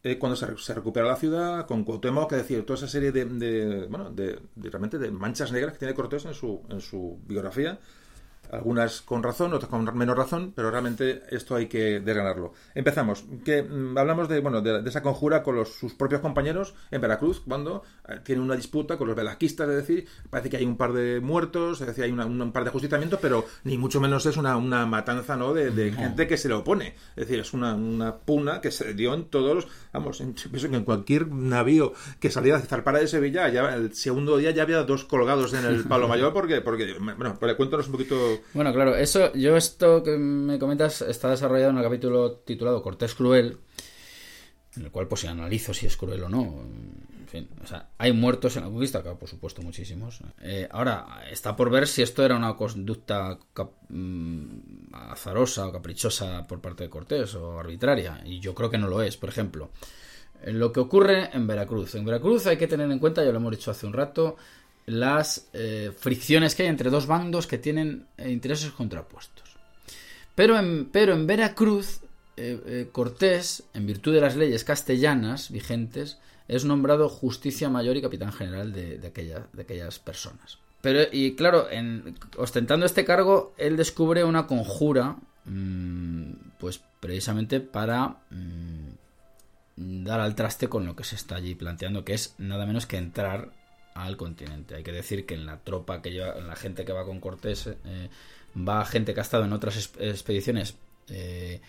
eh, 0.04 0.18
cuando 0.18 0.36
se, 0.36 0.74
recupera 0.74 1.06
la 1.06 1.16
ciudad, 1.16 1.66
con 1.68 1.84
Cuauhtémoc, 1.84 2.30
que 2.30 2.38
decir, 2.38 2.66
toda 2.66 2.78
esa 2.78 2.88
serie 2.88 3.12
de, 3.12 3.86
bueno, 3.88 4.10
de, 4.12 4.40
realmente 4.56 4.98
de 4.98 5.12
manchas 5.12 5.52
negras 5.52 5.74
que 5.74 5.80
tiene 5.80 5.94
Cortés 5.94 6.26
en 6.26 6.34
su, 6.34 6.64
en 6.70 6.82
su 6.82 7.20
biografía, 7.26 7.80
algunas 8.52 9.02
con 9.02 9.24
razón, 9.24 9.54
otras 9.54 9.70
con 9.70 9.98
menos 9.98 10.16
razón, 10.16 10.52
pero 10.56 10.70
realmente 10.70 11.24
esto 11.30 11.56
hay 11.56 11.68
que 11.68 12.02
desgranarlo. 12.02 12.54
Empezamos. 12.76 13.24
Que 13.46 13.64
mm, 13.64 13.98
hablamos 13.98 14.28
de 14.28 14.40
bueno 14.42 14.62
de, 14.62 14.88
esa 14.88 15.02
conjura 15.02 15.42
con 15.42 15.56
los, 15.56 15.74
sus 15.74 15.94
propios 15.94 16.22
compañeros 16.22 16.76
en 16.92 17.02
Veracruz 17.02 17.42
cuando 17.48 17.84
eh, 18.08 18.20
tiene 18.24 18.42
una 18.42 18.56
disputa 18.56 18.98
con 18.98 19.08
los 19.08 19.16
velasquistas, 19.16 19.70
es 19.70 19.76
decir, 19.76 20.08
parece 20.30 20.50
que 20.50 20.58
hay 20.58 20.66
un 20.66 20.78
par 20.78 20.94
de 20.94 21.22
muertos, 21.22 21.82
es 21.82 21.88
decir, 21.88 22.04
hay 22.04 22.12
un 22.12 22.52
par 22.52 22.64
de 22.64 22.70
ajusticiamientos, 22.70 23.20
pero 23.22 23.46
ni 23.64 23.78
mucho 23.78 24.02
menos 24.02 24.26
es 24.26 24.38
una, 24.38 24.58
una 24.58 24.86
matanza 24.86 25.38
¿no? 25.38 25.54
de, 25.54 25.92
gente 25.92 26.28
que 26.28 26.38
se 26.38 26.50
le 26.50 26.56
opone. 26.56 26.96
Es 27.16 27.28
decir, 27.28 27.40
es 27.40 27.54
una, 27.54 27.76
una 27.76 28.18
puna 28.18 28.62
que 28.62 28.72
se 28.72 28.94
dio 28.94 29.14
en 29.14 29.26
todos 29.26 29.56
los, 29.56 29.68
vamos, 29.94 30.20
en, 30.22 30.34
pienso 30.34 30.70
que 30.70 30.76
en 30.76 30.84
cualquier 30.84 31.32
navío 31.32 31.94
que 32.20 32.30
saliera 32.30 32.58
a 32.58 32.62
zarpara 32.62 33.00
de 33.00 33.08
Sevilla, 33.08 33.48
ya 33.50 33.74
el 33.74 33.94
segundo 33.94 34.38
día 34.38 34.52
ya 34.52 34.64
había 34.64 34.84
dos 34.84 35.06
colgados 35.06 35.54
en 35.54 35.66
el 35.66 35.84
palo 35.88 36.08
mayor 36.08 36.34
porque, 36.34 36.62
porque 36.62 36.96
bueno, 37.00 37.38
pues 37.40 37.56
cuéntanos 37.56 37.88
un 37.88 37.94
poquito 37.94 38.41
bueno, 38.54 38.74
claro, 38.74 38.96
eso, 38.96 39.34
yo 39.34 39.58
esto 39.58 40.04
que 40.04 40.18
me 40.18 40.60
comentas 40.60 41.02
está 41.02 41.30
desarrollado 41.30 41.72
en 41.72 41.78
el 41.78 41.84
capítulo 41.84 42.32
titulado 42.32 42.82
Cortés 42.82 43.16
Cruel, 43.16 43.58
en 44.76 44.84
el 44.84 44.92
cual 44.92 45.08
pues 45.08 45.26
analizo 45.26 45.74
si 45.74 45.86
es 45.86 45.98
cruel 45.98 46.24
o 46.24 46.30
no. 46.30 46.64
Hay 47.98 48.12
muertos 48.12 48.58
en 48.58 48.64
la 48.64 48.70
conquista, 48.70 49.00
acá 49.00 49.16
por 49.16 49.30
supuesto 49.30 49.62
muchísimos. 49.62 50.20
Eh, 50.42 50.68
ahora, 50.70 51.24
está 51.32 51.56
por 51.56 51.70
ver 51.70 51.88
si 51.88 52.02
esto 52.02 52.26
era 52.26 52.36
una 52.36 52.56
conducta 52.56 53.40
mm, 53.90 54.94
azarosa 54.94 55.68
o 55.68 55.72
caprichosa 55.72 56.46
por 56.46 56.60
parte 56.60 56.84
de 56.84 56.90
Cortés 56.90 57.36
o 57.36 57.60
arbitraria, 57.60 58.22
y 58.26 58.40
yo 58.40 58.54
creo 58.54 58.70
que 58.70 58.78
no 58.78 58.88
lo 58.88 59.02
es, 59.02 59.18
por 59.18 59.30
ejemplo. 59.30 59.72
Lo 60.46 60.72
que 60.72 60.80
ocurre 60.80 61.30
en 61.34 61.46
Veracruz. 61.48 61.96
En 61.96 62.04
Veracruz 62.04 62.48
hay 62.48 62.58
que 62.58 62.68
tener 62.68 62.90
en 62.92 63.00
cuenta, 63.00 63.24
ya 63.24 63.32
lo 63.32 63.38
hemos 63.38 63.52
dicho 63.52 63.72
hace 63.72 63.86
un 63.86 63.94
rato, 63.94 64.36
las 64.86 65.48
eh, 65.54 65.92
fricciones 65.98 66.56
que 66.56 66.64
hay 66.64 66.70
entre 66.70 66.90
dos 66.90 67.08
bandos 67.08 67.48
que 67.48 67.58
tienen 67.58 68.08
eh, 68.18 68.30
intereses 68.30 68.72
contrapuestos. 68.72 69.58
Pero 70.36 70.58
en, 70.58 70.90
pero 70.90 71.14
en 71.14 71.28
Veracruz, 71.28 72.02
eh, 72.38 72.90
Cortés, 72.92 73.64
en 73.74 73.86
virtud 73.86 74.14
de 74.14 74.22
las 74.22 74.36
leyes 74.36 74.64
castellanas 74.64 75.52
vigentes, 75.52 76.18
es 76.48 76.66
nombrado 76.66 77.10
justicia 77.10 77.70
mayor 77.70 77.98
y 77.98 78.02
capitán 78.02 78.34
general 78.34 78.74
de, 78.74 78.98
de, 78.98 79.08
aquellas 79.08 80.00
personas. 80.00 80.58
Pero, 80.82 81.02
y 81.12 81.36
claro, 81.36 81.70
en, 81.70 82.18
ostentando 82.38 82.86
este 82.86 83.06
cargo, 83.06 83.54
él 83.58 83.78
descubre 83.78 84.24
una 84.24 84.48
conjura, 84.48 85.18
mm, 85.46 86.32
pues 86.60 86.82
precisamente 87.00 87.60
para 87.60 88.18
mm, 88.32 90.04
dar 90.04 90.20
al 90.20 90.36
traste 90.36 90.68
con 90.68 90.86
lo 90.86 90.96
que 90.96 91.04
se 91.04 91.16
está 91.16 91.36
allí 91.36 91.56
planteando, 91.56 92.04
que 92.04 92.14
es 92.14 92.36
nada 92.38 92.66
menos 92.66 92.86
que 92.86 92.98
entrar 92.98 93.52
al 93.94 94.18
continente. 94.18 94.76
Hay 94.76 94.84
que 94.84 94.92
decir 94.92 95.26
que 95.26 95.34
en 95.34 95.46
la 95.46 95.60
tropa 95.60 96.02
que 96.02 96.12
lleva, 96.12 96.38
en 96.38 96.48
la 96.48 96.56
gente 96.56 96.86
que 96.86 96.94
va 96.94 97.06
con 97.06 97.20
Cortés, 97.20 97.68
eh, 97.68 98.10
va 98.58 98.86
gente 98.86 99.14
que 99.14 99.20
ha 99.20 99.24
estado 99.24 99.46
en 99.46 99.54
otras 99.54 99.92
expediciones 100.00 100.76
eh, 101.10 101.62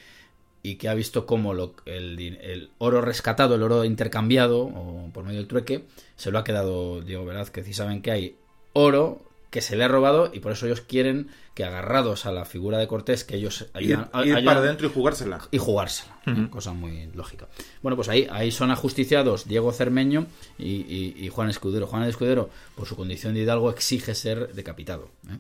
y 0.63 0.77
que 0.77 0.89
ha 0.89 0.95
visto 0.95 1.27
cómo 1.27 1.53
el, 1.53 2.71
oro 2.79 3.01
rescatado, 3.01 3.57
el 3.57 3.63
oro 3.63 3.85
intercambiado 3.85 4.63
o 4.63 5.11
por 5.13 5.25
medio 5.25 5.39
del 5.39 5.49
trueque, 5.49 5.85
se 6.17 6.31
lo 6.31 6.39
ha 6.39 6.45
quedado 6.45 7.01
Diego 7.01 7.25
Velázquez 7.25 7.67
y 7.69 7.75
saben 7.75 8.03
que 8.03 8.13
hay 8.13 8.37
oro 8.73 9.23
que 9.53 9.61
se 9.61 9.77
le 9.77 9.85
ha 9.85 9.89
robado 9.89 10.31
y 10.33 10.41
por 10.41 10.51
eso 10.53 10.65
ellos 10.65 10.81
quieren 10.81 11.29
que 11.53 11.63
agarrados 11.63 12.25
a 12.25 12.33
la 12.33 12.47
figura 12.47 12.79
de 12.79 12.87
Cortés, 12.87 13.23
que 13.23 13.37
ellos 13.37 13.67
ayudan, 13.75 14.09
ir, 14.25 14.43
para 14.47 14.61
adentro 14.61 14.87
y 14.87 14.91
jugársela. 14.91 15.43
Y 15.51 15.59
jugársela, 15.59 16.17
cosa 16.49 16.73
muy 16.73 17.11
lógica. 17.15 17.49
Bueno, 17.83 17.95
pues 17.95 18.09
ahí, 18.09 18.27
ahí 18.31 18.51
son 18.51 18.71
ajusticiados 18.71 19.47
Diego 19.47 19.71
Cermeño 19.71 20.27
y, 20.59 21.29
Juan 21.31 21.51
Escudero. 21.51 21.87
Juan 21.87 22.05
Escudero, 22.05 22.49
por 22.75 22.89
su 22.89 22.97
condición 22.97 23.35
de 23.35 23.41
hidalgo, 23.41 23.71
exige 23.71 24.15
ser 24.15 24.55
decapitado. 24.55 25.11
¿eh? 25.29 25.37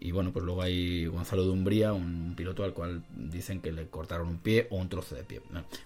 Y 0.00 0.10
bueno, 0.10 0.32
pues 0.32 0.44
luego 0.44 0.60
hay 0.60 1.06
Gonzalo 1.06 1.44
de 1.44 1.50
Umbría, 1.50 1.92
un 1.92 2.34
piloto 2.36 2.64
al 2.64 2.72
cual 2.72 3.04
dicen 3.14 3.60
que 3.60 3.70
le 3.70 3.86
cortaron 3.86 4.26
un 4.26 4.38
pie 4.38 4.66
o 4.70 4.78
un 4.78 4.88
trozo 4.88 5.14
de 5.14 5.22
pie. 5.22 5.40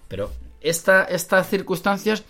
Pero 0.07 0.31
esta, 0.59 1.03
estas 1.03 1.47
circunstancias 1.47 2.23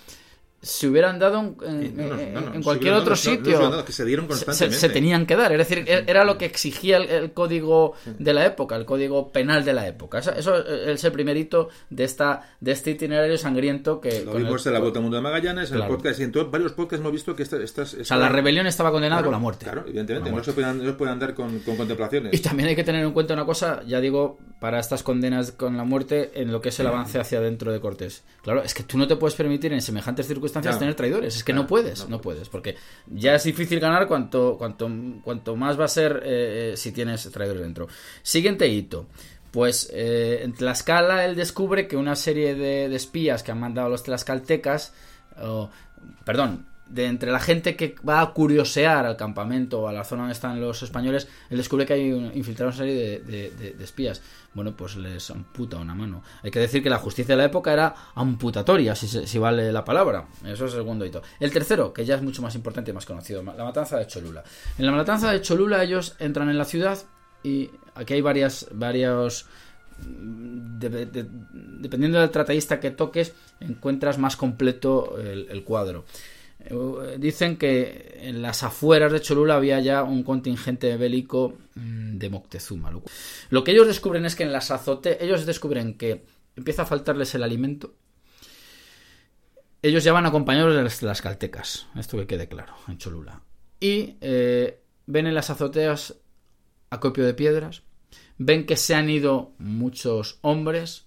se 0.61 0.87
hubieran 0.87 1.19
dado 1.19 1.55
en, 1.61 2.61
cualquier 2.63 2.93
otro 2.93 3.15
sitio. 3.15 3.83
se, 3.87 4.03
dieron 4.05 4.27
se, 4.31 4.89
tenían 4.89 5.25
que 5.25 5.35
dar. 5.35 5.51
Es 5.53 5.69
decir, 5.69 5.85
era 5.87 6.25
lo 6.25 6.37
que 6.37 6.45
exigía 6.45 6.97
el, 6.97 7.31
código 7.31 7.93
de 8.05 8.33
la 8.33 8.45
época, 8.45 8.75
el 8.75 8.85
código 8.85 9.31
penal 9.31 9.63
de 9.63 9.73
la 9.73 9.87
época. 9.87 10.19
Eso, 10.19 10.55
es 10.55 11.03
el 11.03 11.11
primer 11.11 11.37
hito 11.37 11.69
de, 11.89 12.03
esta, 12.03 12.55
de 12.59 12.71
este 12.73 12.91
itinerario 12.91 13.37
sangriento 13.37 14.01
que. 14.01 14.23
Lo 14.25 14.33
vimos 14.33 14.65
en 14.65 14.73
la 14.73 14.79
Vuelta 14.79 14.99
al 14.99 15.03
Mundo 15.03 15.17
de 15.17 15.23
Magallanes, 15.23 15.71
en 15.71 15.81
el 15.81 15.87
podcast, 15.87 16.19
y 16.19 16.23
en 16.23 16.31
varios 16.51 16.73
podcasts 16.73 17.01
hemos 17.01 17.13
visto 17.13 17.35
que 17.35 17.43
estas. 17.43 17.93
O 17.93 18.03
sea, 18.03 18.17
la 18.17 18.29
rebelión 18.29 18.67
estaba 18.67 18.91
condenada 18.91 19.23
con 19.23 19.31
la 19.31 19.39
muerte. 19.39 19.65
Claro, 19.65 19.85
evidentemente, 19.87 20.31
no 20.31 20.43
se, 20.43 20.53
puede, 20.53 21.11
andar 21.11 21.33
con, 21.33 21.59
con, 21.59 21.77
contemplaciones. 21.77 22.33
Y 22.33 22.39
también 22.39 22.69
hay 22.69 22.75
que 22.75 22.83
tener 22.83 23.03
en 23.05 23.11
cuenta 23.13 23.33
una 23.33 23.45
cosa, 23.45 23.81
ya 23.85 24.01
digo, 24.01 24.39
para 24.59 24.79
estas 24.79 25.03
condenas 25.03 25.53
con 25.53 25.77
la 25.77 25.85
muerte, 25.85 26.31
en 26.33 26.51
lo 26.51 26.59
que 26.59 26.69
es 26.69 26.79
el 26.79 26.87
avance 26.87 27.17
hacia 27.17 27.39
dentro 27.39 27.71
de 27.71 27.79
Cortés. 27.79 28.23
Claro, 28.43 28.61
es 28.61 28.73
que 28.73 28.83
tú 28.83 28.97
no 28.97 29.07
te 29.07 29.15
puedes 29.15 29.35
permitir 29.35 29.71
en 29.71 29.81
semejantes 29.81 30.27
circunstancias 30.27 30.77
tener 30.77 30.95
traidores. 30.95 31.37
Es 31.37 31.43
que 31.43 31.53
no 31.53 31.65
puedes, 31.65 32.09
no, 32.09 32.19
puedes, 32.19 32.49
porque 32.49 32.75
ya 33.07 33.35
es 33.35 33.43
difícil 33.43 33.79
ganar 33.79 34.07
cuanto, 34.07 34.57
cuanto, 34.57 34.89
cuanto 35.23 35.55
más 35.55 35.79
va 35.79 35.85
a 35.85 35.89
ser 35.89 36.21
eh, 36.25 36.73
eh, 36.73 36.77
si 36.77 36.91
tienes 36.91 37.29
traidores 37.31 37.61
dentro. 37.61 37.87
Siguiente 38.21 38.67
hito. 38.67 39.07
Pues 39.51 39.89
eh, 39.91 40.41
en 40.43 40.53
Tlaxcala 40.53 41.25
él 41.25 41.35
descubre 41.35 41.87
que 41.87 41.97
una 41.97 42.15
serie 42.15 42.53
de, 42.53 42.93
espías 42.93 43.41
que 43.41 43.51
han 43.51 43.59
mandado 43.59 43.89
los 43.89 44.03
tlaxcaltecas, 44.03 44.93
perdón, 46.23 46.68
de 46.89 47.05
entre 47.05 47.31
la 47.31 47.39
gente 47.39 47.75
que 47.75 47.95
va 48.07 48.19
a 48.21 48.33
curiosear 48.33 49.05
al 49.05 49.15
campamento 49.15 49.81
o 49.81 49.87
a 49.87 49.93
la 49.93 50.03
zona 50.03 50.23
donde 50.23 50.33
están 50.33 50.59
los 50.59 50.81
españoles, 50.81 51.27
él 51.49 51.57
descubre 51.57 51.85
que 51.85 51.93
hay 51.93 52.11
un- 52.11 52.31
infiltrado 52.35 52.69
una 52.69 52.77
serie 52.77 53.19
de, 53.19 53.51
de- 53.51 53.83
espías. 53.83 54.21
Bueno, 54.55 54.75
pues 54.75 54.95
les 54.95 55.29
amputa 55.29 55.77
una 55.77 55.93
mano. 55.93 56.23
Hay 56.41 56.49
que 56.49 56.59
decir 56.59 56.81
que 56.81 56.89
la 56.89 56.97
justicia 56.97 57.33
de 57.35 57.37
la 57.37 57.45
época 57.45 57.71
era 57.71 57.93
amputatoria, 58.15 58.95
si, 58.95 59.07
si 59.07 59.37
vale 59.37 59.71
la 59.71 59.85
palabra. 59.85 60.27
Eso 60.43 60.65
es 60.65 60.73
el 60.73 60.79
segundo 60.79 61.05
hito. 61.05 61.21
El 61.39 61.51
tercero, 61.53 61.93
que 61.93 62.03
ya 62.03 62.15
es 62.15 62.23
mucho 62.23 62.41
más 62.41 62.55
importante 62.55 62.89
y 62.89 62.93
más 62.95 63.05
conocido, 63.05 63.43
la 63.43 63.63
matanza 63.63 63.97
de 63.97 64.07
Cholula. 64.07 64.43
En 64.79 64.85
la 64.87 64.91
matanza 64.91 65.31
de 65.31 65.41
Cholula 65.41 65.83
ellos 65.83 66.15
entran 66.19 66.49
en 66.49 66.57
la 66.57 66.65
ciudad 66.65 66.97
y 67.43 67.69
aquí 67.93 68.15
hay 68.15 68.21
varias, 68.21 68.67
varios 68.73 69.45
de- 69.99 71.05
de- 71.05 71.27
dependiendo 71.79 72.19
del 72.19 72.29
tratadista 72.31 72.79
que 72.79 72.91
toques, 72.91 73.33
encuentras 73.59 74.17
más 74.17 74.35
completo 74.35 75.17
el 75.19 75.63
cuadro. 75.63 76.05
Eh, 76.59 77.15
Dicen 77.17 77.57
que 77.57 78.19
en 78.21 78.41
las 78.41 78.63
afueras 78.63 79.11
de 79.11 79.21
Cholula 79.21 79.55
había 79.55 79.79
ya 79.79 80.03
un 80.03 80.23
contingente 80.23 80.95
bélico 80.97 81.57
mm, 81.75 82.17
de 82.17 82.29
Moctezuma. 82.29 82.91
Lo, 83.49 83.63
que 83.63 83.71
ellos 83.71 83.87
descubren 83.87 84.25
es 84.25 84.35
que 84.35 84.43
en 84.43 84.51
las 84.51 84.71
azoteas, 84.71 85.17
ellos 85.21 85.45
descubren 85.45 85.97
que 85.97 86.25
empieza 86.55 86.83
a 86.83 86.85
faltarles 86.85 87.33
el 87.35 87.43
alimento. 87.43 87.95
Ellos 89.81 90.03
ya 90.03 90.11
van 90.11 90.25
acompañados 90.25 90.99
de 90.99 91.07
las 91.07 91.21
caltecas, 91.21 91.87
esto 91.95 92.17
que 92.17 92.27
quede 92.27 92.49
claro, 92.49 92.73
en 92.89 92.97
Cholula. 92.97 93.41
Y 93.79 94.17
eh, 94.19 94.81
ven 95.05 95.27
en 95.27 95.35
las 95.35 95.49
azoteas 95.49 96.15
acopio 96.89 97.25
de 97.25 97.33
piedras, 97.33 97.83
ven 98.37 98.65
que 98.65 98.75
se 98.75 98.95
han 98.95 99.09
ido 99.09 99.53
muchos 99.57 100.39
hombres, 100.41 101.05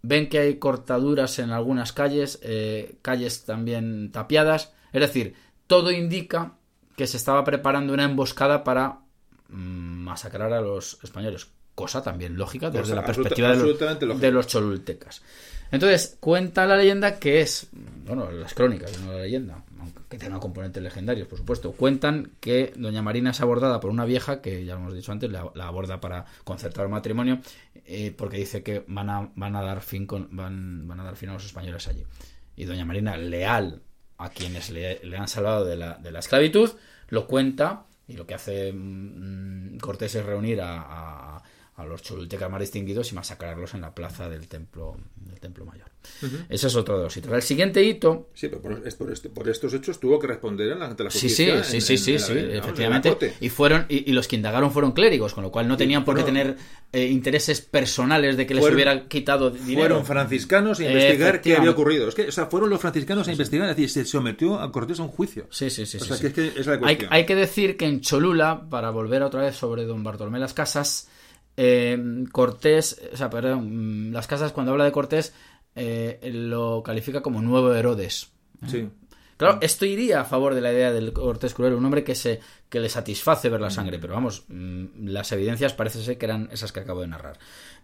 ven 0.00 0.28
que 0.28 0.38
hay 0.38 0.58
cortaduras 0.58 1.38
en 1.38 1.50
algunas 1.50 1.92
calles, 1.92 2.38
eh, 2.42 2.96
calles 3.02 3.44
también 3.44 4.10
tapiadas, 4.10 4.72
es 4.94 5.00
decir, 5.00 5.34
todo 5.66 5.90
indica 5.90 6.54
que 6.96 7.06
se 7.06 7.16
estaba 7.16 7.44
preparando 7.44 7.92
una 7.92 8.04
emboscada 8.04 8.64
para 8.64 9.00
mm, 9.48 9.54
masacrar 10.04 10.52
a 10.52 10.60
los 10.60 10.98
españoles, 11.02 11.48
cosa 11.74 12.02
también 12.02 12.36
lógica 12.36 12.70
desde 12.70 12.82
Cosa 12.82 12.94
la 12.94 13.00
absoluta- 13.02 13.28
perspectiva 13.30 13.48
de 13.48 14.06
los, 14.06 14.20
de 14.20 14.46
cholultecas. 14.46 15.22
Entonces, 15.72 16.16
cuenta 16.20 16.66
la 16.66 16.76
leyenda 16.76 17.18
que 17.18 17.40
es, 17.40 17.66
bueno, 18.06 18.30
las 18.30 18.54
crónicas, 18.54 18.96
no 19.00 19.12
la 19.12 19.22
leyenda, 19.22 19.64
aunque 19.80 20.18
tenga 20.18 20.38
componentes 20.38 20.80
legendarios, 20.80 21.26
por 21.26 21.38
supuesto, 21.38 21.72
cuentan 21.72 22.30
que 22.38 22.72
Doña 22.76 23.02
Marina 23.02 23.30
es 23.30 23.40
abordada 23.40 23.80
por 23.80 23.90
una 23.90 24.04
vieja, 24.04 24.40
que 24.40 24.64
ya 24.64 24.74
lo 24.74 24.80
hemos 24.82 24.94
dicho 24.94 25.10
antes, 25.10 25.32
la, 25.32 25.50
la 25.54 25.66
aborda 25.66 26.00
para 26.00 26.26
concertar 26.44 26.86
un 26.86 26.92
matrimonio, 26.92 27.40
eh, 27.86 28.14
porque 28.16 28.36
dice 28.36 28.62
que 28.62 28.84
van 28.86 29.10
a, 29.10 29.30
van 29.34 29.56
a 29.56 29.62
dar 29.62 29.80
fin 29.80 30.06
con, 30.06 30.28
van, 30.36 30.86
van 30.86 31.00
a 31.00 31.04
dar 31.04 31.16
fin 31.16 31.30
a 31.30 31.32
los 31.32 31.44
españoles 31.46 31.88
allí. 31.88 32.04
Y 32.54 32.66
Doña 32.66 32.84
Marina, 32.84 33.16
leal 33.16 33.82
a 34.24 34.30
quienes 34.30 34.70
le, 34.70 35.00
han 35.16 35.28
salvado 35.28 35.64
de 35.64 35.76
la, 35.76 35.94
de 35.94 36.10
la 36.10 36.18
esclavitud, 36.20 36.70
lo 37.08 37.26
cuenta 37.26 37.84
y 38.08 38.14
lo 38.14 38.26
que 38.26 38.34
hace 38.34 38.72
mm, 38.72 39.78
Cortés 39.78 40.14
es 40.14 40.24
reunir 40.24 40.60
a- 40.62 41.42
a 41.76 41.84
los 41.84 42.02
cholultecas 42.02 42.48
más 42.50 42.60
distinguidos 42.60 43.10
y 43.10 43.16
masacrarlos 43.16 43.74
en 43.74 43.80
la 43.80 43.92
plaza 43.94 44.28
del 44.28 44.46
templo, 44.46 44.96
del 45.16 45.40
templo 45.40 45.64
mayor. 45.64 45.88
Ese 46.48 46.66
es 46.68 46.76
otro 46.76 46.98
de 46.98 47.04
los 47.04 47.16
hitos. 47.16 47.32
El 47.32 47.42
siguiente 47.42 47.82
hito 47.82 48.28
Sí, 48.34 48.48
pero 48.48 48.60
por, 48.62 48.86
es 48.86 48.94
por, 48.94 49.10
este- 49.10 49.30
por 49.30 49.48
estos 49.48 49.72
hechos 49.74 49.98
tuvo 49.98 50.18
que 50.20 50.26
responder 50.26 50.70
en 50.70 50.78
la- 50.78 50.86
ante 50.86 51.02
la 51.02 51.10
Sí, 51.10 51.20
sí, 51.20 51.26
justicia. 51.50 51.64
sí, 51.64 51.76
en- 51.76 51.82
sí, 51.82 51.92
en- 51.94 51.98
sí, 51.98 52.10
en 52.12 52.20
la- 52.20 52.26
sí, 52.26 52.32
en 52.32 52.48
la 52.52 52.58
efectivamente. 52.58 53.34
Y 53.40 53.48
fueron 53.48 53.86
y, 53.88 54.08
y 54.10 54.12
los 54.12 54.28
que 54.28 54.36
indagaron 54.36 54.70
fueron 54.70 54.92
clérigos, 54.92 55.34
con 55.34 55.42
lo 55.42 55.50
cual 55.50 55.66
no 55.66 55.76
tenían 55.76 56.04
por 56.04 56.14
qué 56.16 56.22
tener 56.22 56.56
eh, 56.92 57.06
intereses 57.06 57.60
personales 57.60 58.36
de 58.36 58.46
que 58.46 58.54
les 58.54 58.64
hubiera 58.64 59.08
quitado 59.08 59.50
dinero. 59.50 59.80
Fueron 59.80 60.06
franciscanos 60.06 60.78
a 60.78 60.84
investigar 60.84 61.40
qué 61.40 61.56
había 61.56 61.70
ocurrido. 61.72 62.08
Es 62.08 62.14
que, 62.14 62.28
o 62.28 62.32
sea, 62.32 62.46
fueron 62.46 62.70
los 62.70 62.80
franciscanos 62.80 63.26
a 63.26 63.32
investigar, 63.32 63.68
es 63.68 63.74
decir, 63.76 63.90
se 63.90 64.04
sometió 64.04 64.60
a 64.60 64.70
Cortés 64.70 65.00
a 65.00 65.02
un 65.02 65.08
juicio. 65.08 65.46
Sí, 65.50 65.70
sí, 65.70 65.86
sí. 65.86 65.96
O 65.96 66.00
sí, 66.00 66.06
sea, 66.06 66.16
sí. 66.18 66.22
que 66.22 66.28
es 66.28 66.52
que 66.54 66.60
es 66.60 66.66
la 66.68 66.78
hay, 66.84 66.98
hay 67.10 67.26
que 67.26 67.34
decir 67.34 67.76
que 67.76 67.86
en 67.86 68.00
Cholula, 68.00 68.66
para 68.70 68.90
volver 68.90 69.22
otra 69.22 69.40
vez 69.42 69.56
sobre 69.56 69.84
don 69.86 70.04
Bartolomé 70.04 70.38
Las 70.38 70.54
Casas, 70.54 71.08
eh, 71.56 72.24
Cortés, 72.32 73.00
o 73.12 73.16
sea, 73.16 73.30
perdón, 73.30 74.08
mm, 74.08 74.12
Las 74.12 74.26
Casas 74.26 74.52
cuando 74.52 74.72
habla 74.72 74.84
de 74.84 74.92
Cortés 74.92 75.34
eh, 75.74 76.20
lo 76.32 76.82
califica 76.82 77.22
como 77.22 77.42
nuevo 77.42 77.72
Herodes. 77.74 78.30
Sí. 78.66 78.88
Claro, 79.36 79.58
esto 79.60 79.84
iría 79.84 80.20
a 80.20 80.24
favor 80.24 80.54
de 80.54 80.60
la 80.60 80.72
idea 80.72 80.92
del 80.92 81.12
Cortés 81.12 81.54
Cruel, 81.54 81.74
un 81.74 81.84
hombre 81.84 82.04
que 82.04 82.14
se 82.14 82.40
que 82.68 82.80
le 82.80 82.88
satisface 82.88 83.48
ver 83.48 83.60
la 83.60 83.70
sangre, 83.70 83.98
pero 83.98 84.14
vamos, 84.14 84.44
mm, 84.48 85.06
las 85.06 85.32
evidencias 85.32 85.74
parece 85.74 86.02
ser 86.02 86.18
que 86.18 86.26
eran 86.26 86.48
esas 86.52 86.72
que 86.72 86.80
acabo 86.80 87.00
de 87.00 87.08
narrar. 87.08 87.38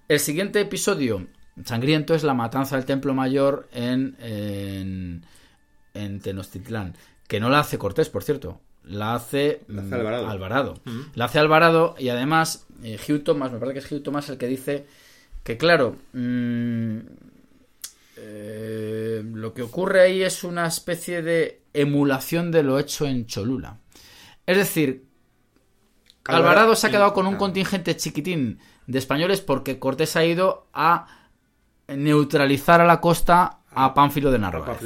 El 0.09 0.21
siguiente 0.21 0.61
episodio 0.61 1.27
sangriento 1.65 2.15
es 2.15 2.23
la 2.23 2.35
matanza 2.35 2.77
del 2.77 2.85
Templo 2.85 3.15
Mayor 3.15 3.69
en, 3.73 4.17
en, 4.21 5.25
en 5.95 6.21
Tenochtitlán, 6.21 6.95
que 7.27 7.41
no 7.41 7.51
la 7.51 7.61
hace 7.61 7.79
Cortés, 7.79 8.09
por 8.09 8.23
cierto, 8.23 8.61
la 8.85 9.15
hace, 9.15 9.63
La 9.69 9.83
hace 9.83 9.91
mm, 9.91 10.29
Alvarado. 10.29 10.75
La 11.15 11.25
hace 11.27 11.39
Alvarado 11.39 11.95
y 11.99 12.09
además 12.09 12.67
eh, 12.83 12.99
Hugh 13.09 13.23
Thomas, 13.23 13.53
me 13.53 13.59
parece 13.59 13.75
que 13.81 13.87
es 13.87 13.93
Hugh 13.93 14.03
Thomas 14.03 14.29
el 14.29 14.39
que 14.39 14.47
dice 14.47 14.87
que 15.43 15.57
claro, 15.57 15.97
mm, 16.13 16.99
eh, 18.17 19.23
lo 19.25 19.55
que 19.55 19.63
ocurre 19.63 20.01
ahí 20.03 20.23
es 20.23 20.45
una 20.45 20.67
especie 20.67 21.23
de 21.23 21.63
emulación 21.73 22.51
de 22.51 22.63
lo 22.63 22.79
hecho 22.79 23.07
en 23.07 23.27
Cholula. 23.27 23.79
Es 24.47 24.57
decir, 24.57 25.05
Alvarado- 26.25 26.75
se 26.77 26.87
ha 26.87 26.91
quedado 26.91 27.15
con 27.15 27.27
un 27.27 27.37
contingente 27.37 27.97
chiquitín 27.97 28.59
de 28.87 28.99
españoles 28.99 29.41
porque 29.41 29.79
Cortés 29.79 30.17
ha 30.17 30.25
ido 30.25 30.67
a 30.73 31.07
neutralizar 31.89 32.81
a 32.81 32.85
la 32.87 33.01
costa 33.01 33.61
a. 33.73 33.95
Pánfilo 33.95 34.31
de 34.31 34.39
Narváez. 34.39 34.81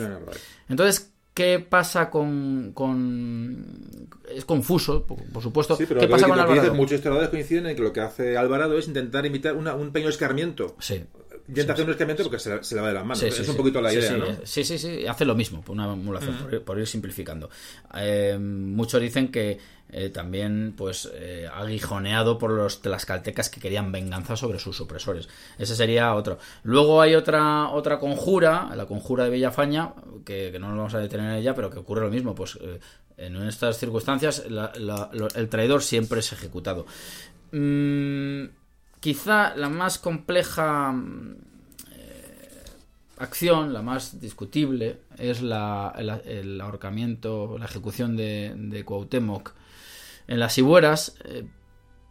Entonces, 0.69 1.14
¿qué 1.35 1.59
pasa 1.59 2.11
con, 2.11 2.71
con... 2.75 4.09
Es 4.35 4.45
confuso, 4.45 5.05
por, 5.05 5.19
por 5.33 5.43
supuesto. 5.43 5.77
Sí, 5.77 5.85
pero 5.87 6.01
¿Qué 6.01 6.09
pasa 6.09 6.27
que- 6.27 6.31
con 6.31 6.41
Alvarado? 6.41 6.75
muchos 6.75 6.93
historiadores 6.97 7.29
coinciden 7.31 7.67
en 7.67 7.77
que 7.77 7.83
lo 7.83 7.93
que 7.93 8.01
hace 8.01 8.37
Alvarado 8.37 8.79
es 8.79 8.87
intentar 8.89 9.27
imitar 9.27 9.55
una- 9.57 9.75
un 9.75 9.91
pequeño 9.93 10.11
escarmiento. 10.11 10.77
Sí. 10.79 11.05
Intenta 11.47 11.75
hacer 11.75 11.85
un 11.85 11.91
escarmiento 11.91 12.23
porque 12.23 12.39
se, 12.39 12.65
se 12.65 12.75
le 12.75 12.81
va 12.81 12.89
de 12.89 12.95
las 12.95 13.03
manos. 13.05 13.19
Sí, 13.19 13.27
es 13.27 13.35
sí, 13.35 13.41
un 13.43 13.49
sí. 13.49 13.53
poquito 13.57 13.81
la 13.83 13.93
idea, 13.93 14.17
¿no? 14.17 14.27
eh, 14.27 14.39
Sí, 14.45 14.65
sí, 14.65 14.79
sí, 14.79 15.07
hace 15.07 15.25
lo 15.27 15.35
mismo, 15.35 15.61
por 15.61 15.75
una 15.77 15.93
emulación, 15.93 16.37
por, 16.39 16.55
ir, 16.55 16.63
por 16.63 16.79
ir 16.79 16.87
simplificando. 16.87 17.51
Eh, 17.97 18.39
muchos 18.41 19.01
dicen 19.01 19.31
que 19.31 19.59
eh, 19.91 20.09
también, 20.09 20.73
pues, 20.77 21.09
eh, 21.15 21.47
aguijoneado 21.53 22.39
por 22.39 22.51
los 22.51 22.81
tlaxcaltecas 22.81 23.51
que 23.51 23.61
querían 23.61 23.93
venganza 23.93 24.37
sobre 24.37 24.59
sus 24.59 24.81
opresores. 24.81 25.29
Ese 25.59 25.77
sería 25.77 26.15
otro. 26.15 26.39
Luego 26.63 27.03
hay 27.03 27.15
otra 27.15 27.69
otra 27.69 27.99
conjura, 27.99 28.71
la 28.75 28.87
conjura 28.87 29.25
de 29.25 29.31
Villafaña, 29.31 29.93
que, 30.25 30.51
que 30.51 30.59
no 30.59 30.69
nos 30.69 30.79
vamos 30.79 30.95
a 30.95 30.99
detener 31.01 31.31
en 31.33 31.37
ella, 31.37 31.55
pero 31.55 31.69
que 31.69 31.79
ocurre 31.79 32.01
lo 32.01 32.11
mismo. 32.11 32.35
Pues 32.35 32.59
en 33.19 33.37
estas 33.47 33.79
circunstancias 33.79 34.45
la- 34.49 34.73
la- 34.77 35.11
lo- 35.13 35.29
el 35.35 35.49
traidor 35.51 35.83
siempre 35.83 36.21
es 36.21 36.33
ejecutado. 36.33 36.87
Mm, 37.53 38.45
quizá 39.05 39.55
la 39.55 39.69
más 39.69 39.99
compleja 39.99 40.91
mm, 40.91 41.37
acción, 43.19 43.75
la 43.75 43.83
más 43.83 44.19
discutible, 44.19 45.01
es 45.19 45.43
la, 45.43 45.93
el, 45.99 46.09
el 46.25 46.59
ahorcamiento, 46.59 47.59
la 47.59 47.67
ejecución 47.67 48.17
de, 48.17 48.55
de 48.57 48.83
Cuauhtémoc 48.83 49.53
en 50.27 50.41
las 50.41 50.57
Ibueras, 50.57 51.19
eh, 51.27 51.47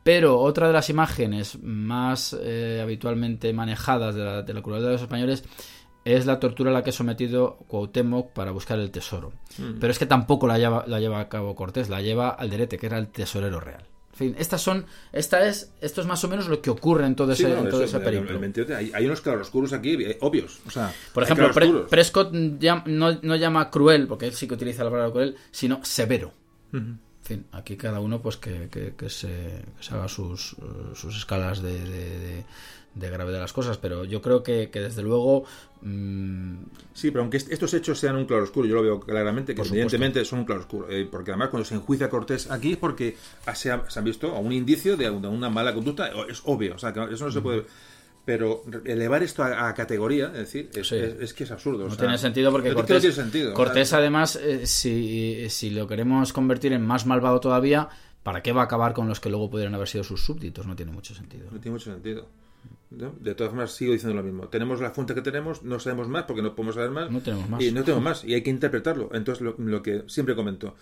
pero 0.03 0.39
otra 0.39 0.67
de 0.67 0.73
las 0.73 0.91
imágenes 0.91 1.57
más 1.63 2.37
eh, 2.39 2.79
habitualmente 2.83 3.51
manejadas 3.53 4.13
de 4.13 4.23
la, 4.23 4.41
de 4.43 4.53
la 4.53 4.61
crueldad 4.61 4.89
de 4.89 4.93
los 4.93 5.01
españoles 5.01 5.43
es 6.05 6.27
la 6.27 6.39
tortura 6.39 6.69
a 6.69 6.73
la 6.73 6.83
que 6.83 6.91
es 6.91 6.95
sometido 6.95 7.57
Cuauhtémoc 7.69 8.33
para 8.33 8.51
buscar 8.51 8.77
el 8.77 8.91
tesoro. 8.91 9.33
Pero 9.79 9.89
es 9.89 9.97
que 9.97 10.05
tampoco 10.05 10.45
la 10.45 10.59
lleva, 10.59 10.83
la 10.85 10.99
lleva 10.99 11.19
a 11.19 11.27
cabo 11.27 11.55
Cortés, 11.55 11.89
la 11.89 12.03
lleva 12.03 12.29
Alderete, 12.29 12.77
que 12.77 12.85
era 12.85 12.99
el 12.99 13.07
tesorero 13.07 13.59
real. 13.59 13.87
En 14.13 14.17
fin, 14.17 14.35
estas 14.37 14.61
son, 14.61 14.85
esta 15.11 15.43
es, 15.47 15.71
esto 15.81 16.01
es 16.01 16.05
más 16.07 16.23
o 16.23 16.27
menos 16.27 16.47
lo 16.47 16.61
que 16.61 16.69
ocurre 16.69 17.05
en 17.07 17.15
todo 17.15 17.31
ese, 17.31 17.49
no, 17.49 17.57
en 17.63 17.69
todo 17.69 17.83
eso, 17.83 17.97
ese 17.97 18.05
periplo. 18.05 18.29
el 18.31 18.37
28, 18.37 18.75
hay, 18.75 18.91
hay 18.93 19.05
unos 19.07 19.21
claroscuros 19.21 19.73
aquí 19.73 19.93
eh, 20.03 20.17
obvios. 20.21 20.59
O 20.67 20.69
sea, 20.71 20.93
Por 21.13 21.23
ejemplo, 21.23 21.51
Pre-. 21.51 21.85
Prescott 21.89 22.31
no, 22.31 23.17
no 23.21 23.35
llama 23.35 23.71
cruel, 23.71 24.07
porque 24.07 24.27
él 24.27 24.33
sí 24.33 24.47
que 24.47 24.53
utiliza 24.53 24.83
la 24.83 24.91
palabra 24.91 25.11
cruel, 25.11 25.35
sino 25.51 25.83
severo. 25.83 26.31
En 26.73 26.99
fin, 27.23 27.45
aquí 27.53 27.75
cada 27.77 27.99
uno 28.01 28.21
pues 28.21 28.37
que, 28.37 28.67
que- 28.69 28.93
que 28.95 29.09
se, 29.09 29.27
que 29.77 29.83
se 29.83 29.93
haga 29.95 30.07
sus, 30.07 30.53
eh, 30.53 30.91
sus 30.93 31.17
escalas 31.17 31.61
de, 31.63 31.79
de, 31.79 32.19
de- 32.19 32.45
de 32.95 33.09
gravedad 33.09 33.37
de 33.37 33.41
las 33.41 33.53
cosas, 33.53 33.77
pero 33.77 34.03
yo 34.05 34.21
creo 34.21 34.43
que, 34.43 34.69
que 34.69 34.79
desde 34.79 35.01
luego 35.01 35.45
mm, 35.81 36.53
Sí, 36.93 37.09
pero 37.11 37.21
aunque 37.21 37.37
est- 37.37 37.51
estos 37.51 37.73
hechos 37.73 37.99
sean 37.99 38.15
un 38.15 38.25
claroscuro, 38.25 38.67
yo 38.67 38.75
lo 38.75 38.83
veo 38.83 38.99
claramente, 38.99 39.53
que 39.53 39.57
Por 39.57 39.65
supuesto. 39.65 39.95
evidentemente 39.95 40.25
son 40.25 40.39
un 40.39 40.45
claroscuro. 40.45 40.89
eh, 40.89 41.07
porque 41.09 41.31
además 41.31 41.49
cuando 41.49 41.65
se 41.65 41.75
enjuicia 41.75 42.05
a 42.05 42.09
Cortés 42.09 42.49
aquí 42.51 42.73
es 42.73 42.77
porque 42.77 43.17
se, 43.55 43.71
ha- 43.71 43.89
se 43.89 43.99
han 43.99 44.05
visto 44.05 44.35
a 44.35 44.39
un 44.39 44.51
indicio 44.51 44.95
de, 44.95 45.09
una 45.09 45.49
mala 45.49 45.73
conducta, 45.73 46.11
es 46.29 46.41
obvio, 46.45 46.75
o 46.75 46.77
sea, 46.79 46.93
que 46.93 47.03
eso 47.13 47.25
no 47.25 47.31
se 47.31 47.41
puede... 47.41 47.65
Pero 48.25 48.63
elevar 48.85 49.21
esto 49.21 49.43
a, 49.43 49.67
a 49.67 49.73
categoría, 49.73 50.27
es 50.27 50.33
decir, 50.53 50.69
es, 50.73 50.87
Sí. 50.87 50.95
es- 50.95 51.15
es 51.19 51.33
que 51.33 51.43
es 51.43 51.51
absurdo. 51.51 51.81
o 51.83 51.87
no 51.89 51.89
sea, 51.95 51.97
tiene 52.05 52.17
sentido 52.17 52.51
porque 52.51 52.69
no, 52.69 52.75
Cortés, 52.75 52.95
no 52.95 53.01
tiene 53.01 53.15
sentido. 53.15 53.53
Cortés 53.53 53.91
además, 53.91 54.37
eh, 54.37 54.65
si, 54.65 55.49
si 55.49 55.71
lo 55.71 55.87
queremos 55.87 56.31
convertir 56.31 56.71
en 56.71 56.85
más 56.85 57.05
malvado 57.05 57.41
todavía, 57.41 57.89
¿para 58.23 58.41
qué 58.41 58.53
va 58.53 58.61
a 58.61 58.65
acabar 58.65 58.93
con 58.93 59.09
los 59.09 59.19
que 59.19 59.29
luego 59.29 59.49
pudieran 59.49 59.75
haber 59.75 59.89
sido 59.89 60.05
sus 60.05 60.23
súbditos? 60.23 60.65
No 60.65 60.73
tiene 60.73 60.93
mucho 60.93 61.13
sentido. 61.13 61.47
No 61.51 61.59
tiene 61.59 61.71
mucho 61.73 61.91
sentido. 61.91 62.25
¿No? 62.97 63.15
De 63.19 63.35
todas 63.35 63.51
formas, 63.51 63.71
sigo 63.73 63.93
diciendo 63.93 64.15
lo 64.15 64.23
mismo. 64.23 64.47
Tenemos 64.49 64.79
la 64.81 64.91
fuente 64.91 65.13
que 65.13 65.21
tenemos, 65.21 65.63
no 65.63 65.79
sabemos 65.79 66.07
más 66.07 66.23
porque 66.23 66.41
no 66.41 66.55
podemos 66.55 66.75
saber 66.75 66.91
más. 66.91 67.11
No 67.11 67.21
tenemos 67.21 67.49
más. 67.49 67.61
Y 67.61 67.71
no 67.71 67.83
tenemos 67.83 68.03
más. 68.03 68.23
Y 68.23 68.33
hay 68.33 68.41
que 68.43 68.49
interpretarlo. 68.49 69.09
Entonces, 69.13 69.41
lo, 69.41 69.55
lo 69.57 69.81
que 69.81 70.03
siempre 70.07 70.35
comento, 70.35 70.75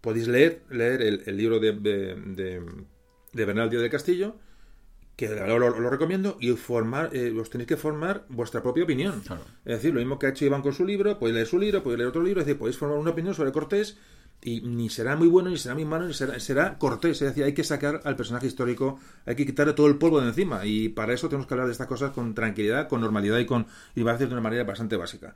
podéis 0.00 0.28
leer, 0.28 0.62
leer 0.70 1.02
el, 1.02 1.22
el 1.26 1.36
libro 1.36 1.58
de, 1.60 1.72
de, 1.72 2.14
de, 2.14 2.62
de 3.32 3.44
Bernal 3.44 3.70
Díaz 3.70 3.82
de 3.82 3.90
Castillo, 3.90 4.36
que 5.16 5.28
lo, 5.28 5.58
lo- 5.58 5.80
lo 5.80 5.90
recomiendo, 5.90 6.36
y 6.40 6.52
formar, 6.52 7.10
eh, 7.12 7.34
os 7.38 7.50
tenéis 7.50 7.66
que 7.66 7.76
formar 7.76 8.24
vuestra 8.28 8.62
propia 8.62 8.84
opinión. 8.84 9.20
Claro. 9.26 9.42
Es 9.64 9.74
decir, 9.78 9.92
lo 9.92 9.98
mismo 10.00 10.18
que 10.18 10.26
ha 10.26 10.30
hecho 10.30 10.44
Iván 10.44 10.62
con 10.62 10.72
su 10.72 10.84
libro, 10.86 11.18
podéis 11.18 11.34
leer 11.34 11.46
su 11.48 11.58
libro, 11.58 11.82
podéis 11.82 11.98
leer 11.98 12.08
otro 12.08 12.22
libro, 12.22 12.40
es 12.40 12.46
decir, 12.46 12.58
podéis 12.58 12.76
formar 12.78 12.98
una 12.98 13.10
opinión 13.10 13.34
sobre 13.34 13.50
Cortés 13.52 13.98
y 14.42 14.60
ni 14.60 14.88
será 14.88 15.16
muy 15.16 15.28
bueno, 15.28 15.50
ni 15.50 15.56
será 15.56 15.74
muy 15.74 15.84
malo, 15.84 16.06
ni 16.06 16.14
será, 16.14 16.38
será 16.38 16.78
Cortés. 16.78 17.22
Es 17.22 17.28
decir, 17.28 17.44
hay 17.44 17.54
que 17.54 17.64
sacar 17.64 18.00
al 18.04 18.16
personaje 18.16 18.46
histórico, 18.46 18.98
hay 19.26 19.34
que 19.34 19.44
quitarle 19.44 19.72
todo 19.72 19.86
el 19.86 19.96
polvo 19.96 20.20
de 20.20 20.28
encima 20.28 20.64
y 20.64 20.88
para 20.88 21.12
eso 21.12 21.28
tenemos 21.28 21.46
que 21.46 21.54
hablar 21.54 21.66
de 21.66 21.72
estas 21.72 21.86
cosas 21.86 22.12
con 22.12 22.34
tranquilidad, 22.34 22.88
con 22.88 23.00
normalidad 23.00 23.38
y 23.38 23.46
con 23.46 23.66
y 23.94 24.02
va 24.02 24.12
a 24.12 24.14
decir 24.14 24.28
de 24.28 24.34
una 24.34 24.42
manera 24.42 24.64
bastante 24.64 24.96
básica. 24.96 25.34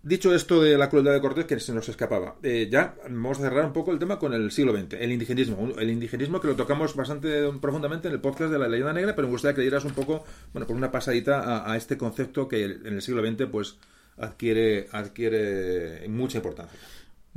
Dicho 0.00 0.32
esto 0.32 0.62
de 0.62 0.78
la 0.78 0.88
crueldad 0.88 1.12
de 1.12 1.20
Cortés, 1.20 1.44
que 1.44 1.58
se 1.58 1.74
nos 1.74 1.88
escapaba, 1.88 2.36
eh, 2.42 2.68
ya 2.70 2.94
vamos 3.10 3.38
a 3.40 3.42
cerrar 3.42 3.64
un 3.64 3.72
poco 3.72 3.90
el 3.90 3.98
tema 3.98 4.18
con 4.18 4.32
el 4.32 4.52
siglo 4.52 4.72
XX, 4.72 4.94
el 4.94 5.10
indigenismo. 5.10 5.72
El 5.76 5.90
indigenismo 5.90 6.40
que 6.40 6.46
lo 6.46 6.54
tocamos 6.54 6.94
bastante 6.94 7.50
profundamente 7.60 8.06
en 8.06 8.14
el 8.14 8.20
podcast 8.20 8.52
de 8.52 8.60
la 8.60 8.68
leyenda 8.68 8.92
negra, 8.92 9.16
pero 9.16 9.26
me 9.26 9.32
gustaría 9.32 9.54
que 9.54 9.60
le 9.60 9.64
dieras 9.64 9.84
un 9.84 9.92
poco, 9.92 10.24
bueno, 10.52 10.66
por 10.68 10.76
una 10.76 10.92
pasadita 10.92 11.40
a, 11.40 11.72
a 11.72 11.76
este 11.76 11.98
concepto 11.98 12.46
que 12.46 12.64
en 12.64 12.86
el 12.86 13.02
siglo 13.02 13.26
XX 13.26 13.46
pues 13.50 13.76
adquiere, 14.18 14.88
adquiere 14.92 16.06
mucha 16.08 16.38
importancia. 16.38 16.78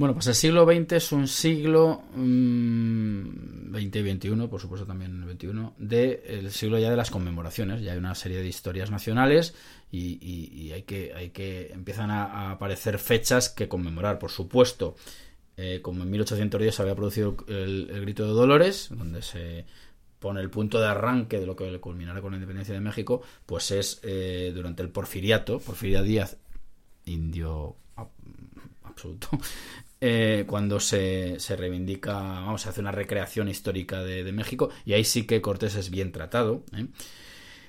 Bueno, 0.01 0.15
pues 0.15 0.25
el 0.25 0.33
siglo 0.33 0.65
XX 0.65 0.93
es 0.93 1.11
un 1.11 1.27
siglo 1.27 2.01
mm, 2.15 3.71
20 3.71 3.99
y 3.99 4.01
21, 4.01 4.49
por 4.49 4.59
supuesto 4.59 4.87
también 4.87 5.11
el 5.11 5.25
21, 5.25 5.75
de 5.77 6.23
el 6.25 6.49
siglo 6.49 6.79
ya 6.79 6.89
de 6.89 6.95
las 6.95 7.11
conmemoraciones. 7.11 7.83
Ya 7.83 7.91
hay 7.91 7.99
una 7.99 8.15
serie 8.15 8.39
de 8.39 8.47
historias 8.47 8.89
nacionales 8.89 9.53
y, 9.91 10.71
hay 10.71 10.81
que 10.81 11.13
hay 11.13 11.29
que 11.29 11.71
empiezan 11.71 12.09
a, 12.09 12.49
aparecer 12.49 12.97
fechas 12.97 13.49
que 13.49 13.67
conmemorar. 13.67 14.17
Por 14.17 14.31
supuesto, 14.31 14.95
eh, 15.55 15.81
como 15.83 16.01
en 16.01 16.09
1810 16.09 16.73
se 16.73 16.81
había 16.81 16.95
producido 16.95 17.37
el, 17.47 18.01
grito 18.01 18.25
de 18.25 18.31
Dolores, 18.31 18.89
donde 18.89 19.21
se 19.21 19.67
pone 20.17 20.41
el 20.41 20.49
punto 20.49 20.79
de 20.79 20.87
arranque 20.87 21.39
de 21.39 21.45
lo 21.45 21.55
que 21.55 21.79
culminará 21.79 22.21
con 22.21 22.31
la 22.31 22.37
independencia 22.37 22.73
de 22.73 22.81
México, 22.81 23.21
pues 23.45 23.69
es 23.69 23.99
eh, 24.01 24.51
durante 24.55 24.81
el 24.81 24.89
porfiriato, 24.89 25.59
Porfirio 25.59 26.01
Díaz, 26.01 26.37
indio 27.05 27.75
ab- 27.95 28.09
absoluto, 28.83 29.29
eh, 30.01 30.45
cuando 30.47 30.79
se, 30.79 31.39
se 31.39 31.55
reivindica, 31.55 32.13
vamos, 32.13 32.61
se 32.63 32.69
hace 32.69 32.81
una 32.81 32.91
recreación 32.91 33.47
histórica 33.47 34.03
de, 34.03 34.23
de 34.23 34.31
México, 34.31 34.69
y 34.85 34.93
ahí 34.93 35.03
sí 35.03 35.25
que 35.25 35.41
Cortés 35.41 35.75
es 35.75 35.89
bien 35.91 36.11
tratado. 36.11 36.63
¿eh? 36.75 36.87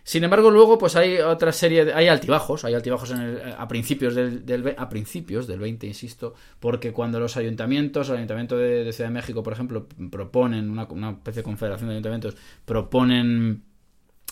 Sin 0.05 0.25
embargo, 0.25 0.51
luego, 0.51 0.79
pues 0.79 0.97
hay 0.97 1.19
otra 1.19 1.53
serie, 1.53 1.85
de- 1.85 1.95
hay 1.95 2.09
altibajos, 2.09 2.65
hay 2.65 2.75
altibajos 2.75 3.13
a 3.13 3.69
principios 3.69 4.15
del, 4.17 4.75
a 4.77 4.89
principios 4.89 5.47
del 5.47 5.61
20, 5.61 5.87
insisto, 5.87 6.35
porque 6.59 6.93
cuando 6.93 7.21
los 7.21 7.37
ayuntamientos, 7.37 8.09
el 8.09 8.17
ayuntamiento 8.17 8.57
de, 8.57 8.83
de 8.83 8.93
Ciudad 8.93 9.11
de 9.11 9.15
México, 9.15 9.45
por 9.45 9.53
ejemplo, 9.53 9.87
proponen 10.11 10.71
una, 10.71 10.87
una 10.87 11.11
especie 11.13 11.43
de 11.43 11.45
confederación 11.45 11.89
de 11.89 11.95
ayuntamientos, 11.95 12.37
proponen 12.65 13.63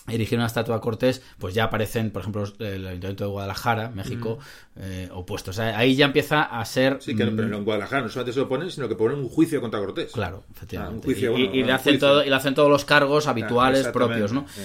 erigir 0.07 0.37
una 0.37 0.47
estatua 0.47 0.77
a 0.77 0.81
Cortés, 0.81 1.21
pues 1.37 1.53
ya 1.53 1.65
aparecen, 1.65 2.09
por 2.11 2.21
ejemplo, 2.21 2.43
el 2.59 2.87
ayuntamiento 2.87 3.23
de 3.25 3.29
Guadalajara, 3.29 3.89
México, 3.89 4.39
eh, 4.75 5.07
opuestos. 5.13 5.55
O 5.57 5.61
sea, 5.61 5.77
ahí 5.77 5.95
ya 5.95 6.05
empieza 6.05 6.41
a 6.41 6.65
ser 6.65 6.97
Sí, 7.01 7.15
que 7.15 7.23
no, 7.23 7.31
mm, 7.31 7.35
pero 7.35 7.57
en 7.57 7.63
Guadalajara 7.63 8.01
no 8.01 8.09
solamente 8.09 8.33
se 8.33 8.39
lo 8.39 8.49
ponen, 8.49 8.71
sino 8.71 8.89
que 8.89 8.95
ponen 8.95 9.19
un 9.19 9.29
juicio 9.29 9.61
contra 9.61 9.79
Cortés. 9.79 10.11
Claro, 10.11 10.43
efectivamente. 10.53 10.93
Ah, 10.93 10.97
un 10.97 11.03
juicio, 11.03 11.29
y, 11.29 11.31
bueno, 11.33 11.53
y- 11.53 11.57
y 11.57 11.61
un 11.61 11.67
le 11.67 11.73
hacen 11.73 11.93
juicio. 11.93 12.07
todo, 12.07 12.23
y 12.25 12.29
le 12.29 12.35
hacen 12.35 12.55
todos 12.55 12.69
los 12.69 12.83
cargos 12.85 13.27
habituales 13.27 13.79
exactamente, 13.81 14.13
propios, 14.21 14.31
¿no? 14.33 14.45
sí. 14.53 14.61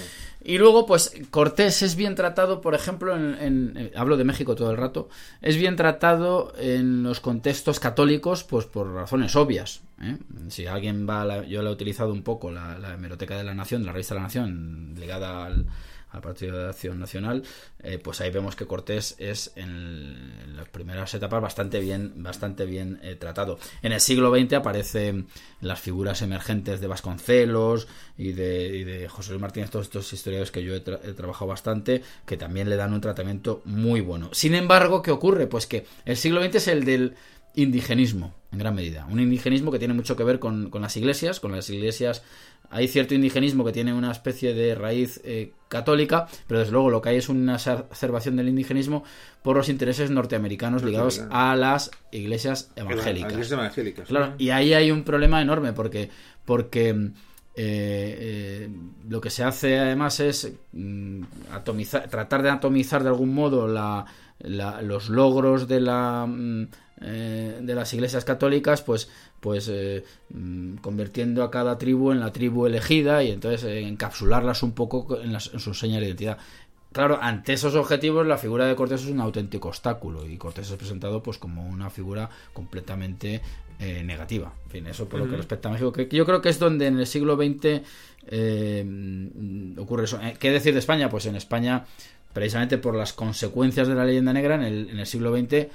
Y 0.49 0.59
luego, 0.59 0.87
pues, 0.87 1.13
Cortés 1.31 1.83
es 1.83 1.97
bien 1.97 2.15
tratado, 2.15 2.61
por 2.61 2.77
ejemplo, 2.77 3.17
en, 3.17 3.35
en- 3.41 3.77
eh, 3.77 3.93
hablo 3.97 4.17
de 4.17 4.23
México 4.23 4.55
todo 4.55 4.71
el 4.71 4.77
rato, 4.77 5.09
es 5.43 5.57
bien 5.57 5.75
tratado 5.75 6.53
en 6.57 7.03
los 7.03 7.19
contextos 7.19 7.81
católicos, 7.81 8.45
pues 8.45 8.65
por 8.67 8.93
razones 8.95 9.35
obvias. 9.35 9.83
¿eh? 10.01 10.19
Si 10.49 10.67
alguien 10.67 11.05
va, 11.09 11.23
a 11.23 11.25
la- 11.25 11.45
yo 11.45 11.63
la 11.63 11.71
he 11.71 11.73
utilizado 11.73 12.13
un 12.13 12.23
poco, 12.23 12.53
la, 12.53 12.79
la 12.79 12.95
hemeroteca 12.95 13.37
de 13.37 13.43
la 13.43 13.55
Nación, 13.55 13.85
la 13.85 13.91
revista 13.91 14.15
de 14.15 14.21
la 14.21 14.27
Nación, 14.27 14.95
ligada 14.97 15.47
al, 15.47 15.67
al 16.11 16.21
Partido 16.21 16.59
de 16.59 16.69
Acción 16.69 16.99
Nacional, 16.99 17.43
eh, 17.83 17.99
pues 17.99 18.21
ahí 18.21 18.31
vemos 18.31 18.57
que 18.57 18.67
Cortés 18.67 19.17
es 19.19 19.53
en, 19.57 20.57
las 20.57 20.69
primeras 20.69 21.13
etapas 21.15 21.43
bastante 21.43 21.81
bien, 21.81 22.23
bastante 22.23 22.65
bien 22.65 22.99
eh, 23.03 23.17
tratado. 23.17 23.59
En 23.83 23.93
el 23.93 24.01
siglo 24.01 24.35
XX 24.35 24.55
aparecen 24.55 25.27
las 25.61 25.81
figuras 25.81 26.23
emergentes 26.23 26.81
de 26.81 26.87
Vasconcelos 26.87 27.89
y 28.17 28.33
de, 28.33 28.69
y 28.69 28.85
de 28.85 29.09
José 29.09 29.31
Luis 29.31 29.43
Martínez, 29.43 29.71
todos 29.71 29.87
estos 29.87 30.13
historiadores 30.13 30.51
que 30.51 30.63
yo 30.63 30.75
he 30.75 30.81
trabajado 30.81 31.49
bastante, 31.49 32.03
que 32.25 32.37
también 32.37 32.71
le 32.71 32.77
dan 32.77 32.93
un 32.93 33.01
tratamiento 33.01 33.63
muy 33.65 34.01
bueno. 34.01 34.31
Sin 34.33 34.55
embargo, 34.55 35.03
¿qué 35.03 35.11
ocurre? 35.11 35.47
Pues 35.47 35.67
que 35.67 35.87
el 36.05 36.17
siglo 36.17 36.43
XX 36.43 36.55
es 36.57 36.69
el 36.69 36.85
del 36.85 37.15
indigenismo, 37.57 38.33
en 38.53 38.59
gran 38.59 38.75
medida. 38.75 39.07
Un 39.11 39.19
indigenismo 39.19 39.73
que 39.73 39.79
tiene 39.79 39.95
mucho 39.95 40.17
que 40.17 40.23
ver 40.25 40.39
con, 40.39 40.71
con 40.71 40.83
las 40.83 40.97
iglesias, 40.97 41.41
con 41.41 41.53
las 41.53 41.69
iglesias 41.71 42.23
hay 42.71 42.89
cierto 42.89 43.15
indigenismo 43.15 43.65
que 43.65 43.73
tiene 43.73 43.93
una 43.93 44.11
especie 44.11 44.55
de 44.55 44.75
raíz 44.75 45.21
eh, 45.25 45.53
católica, 45.69 46.27
pero 46.47 46.61
desde 46.61 46.73
luego 46.73 46.91
lo 46.91 47.01
que 47.01 47.11
hay 47.11 47.17
es 47.17 47.29
una 47.29 47.55
exacerbación 47.57 48.37
del 48.37 48.49
indigenismo 48.49 49.05
por 49.43 49.57
los 49.57 49.69
intereses 49.69 50.11
norteamericanos 50.11 50.83
ligados 50.83 51.23
a 51.31 51.55
las 51.57 51.91
iglesias 52.11 52.71
Las 52.77 52.87
evangélicas. 52.87 53.33
iglesias 53.33 53.53
evangélicas. 53.53 54.09
Claro, 54.09 54.35
y 54.39 54.51
ahí 54.51 54.75
hay 54.75 54.91
un 54.91 55.05
problema 55.05 55.41
enorme 55.41 55.73
porque, 55.73 56.11
porque 56.45 57.11
eh, 57.59 58.19
eh, 58.21 58.71
lo 59.09 59.19
que 59.19 59.31
se 59.31 59.43
hace 59.43 59.79
además 59.79 60.21
es 60.21 60.53
mm, 60.73 61.23
tratar 62.11 62.43
de 62.43 62.51
atomizar 62.51 63.03
de 63.03 63.09
algún 63.09 63.33
modo 63.35 63.67
la, 63.67 64.05
los 64.83 65.09
logros 65.09 65.67
de 65.67 65.81
la 65.81 66.27
mm, 66.29 66.69
eh, 67.01 67.59
de 67.63 67.75
las 67.75 67.95
iglesias 67.95 68.27
católicas, 68.27 68.83
pues 68.83 69.09
pues 69.41 69.73
mm, 70.29 70.77
convirtiendo 70.77 71.43
a 71.43 71.51
cada 71.51 71.79
tribu 71.79 72.13
en 72.13 72.21
la 72.21 72.31
tribu 72.31 72.67
elegida 72.67 73.23
y 73.23 73.31
entonces 73.31 73.65
encapsularlas 73.65 74.63
un 74.63 74.73
poco 74.73 75.19
en, 75.19 75.33
las, 75.33 75.51
en 75.55 75.61
su 75.61 75.73
señal 75.73 76.01
de 76.01 76.09
identidad. 76.09 76.39
Claro, 76.93 77.19
ante 77.21 77.53
esos 77.53 77.75
objetivos 77.75 78.27
la 78.27 78.39
figura 78.39 78.67
de 78.67 78.75
Cortés 78.75 79.03
es 79.03 79.11
un 79.11 79.21
auténtico 79.21 79.69
obstáculo 79.69 80.27
y 80.27 80.39
Cortés 80.39 80.71
es 80.71 80.77
presentado 80.77 81.23
pues 81.23 81.37
como 81.37 81.67
una 81.67 81.91
figura 81.91 82.31
completamente 82.55 83.43
eh, 83.79 84.03
negativa. 84.05 84.53
En 84.65 84.71
fin, 84.71 84.87
eso 84.87 85.09
por 85.09 85.21
lo 85.21 85.29
que 85.29 85.37
respecta 85.37 85.69
a 85.69 85.73
México, 85.73 85.93
que 85.93 86.09
yo 86.09 86.25
creo 86.25 86.41
que 86.41 86.49
es 86.49 86.59
donde 86.59 86.87
en 86.87 86.99
el 86.99 87.07
siglo 87.07 87.37
XX 87.37 87.83
eh, 88.29 89.75
ocurre 89.79 90.05
eso. 90.05 90.21
Eh, 90.23 90.37
¿Qué 90.39 90.51
decir 90.51 90.73
de 90.73 90.79
España? 90.79 91.11
Pues 91.11 91.27
en 91.27 91.37
España, 91.37 91.85
precisamente 92.33 92.79
por 92.79 92.95
las 92.95 93.13
consecuencias 93.13 93.89
de 93.89 93.95
la 93.95 94.05
leyenda 94.05 94.33
negra, 94.33 94.55
en 94.55 94.63
el, 94.63 94.91
en 94.91 94.99
el 94.99 95.07
siglo 95.07 95.37
XX 95.37 95.67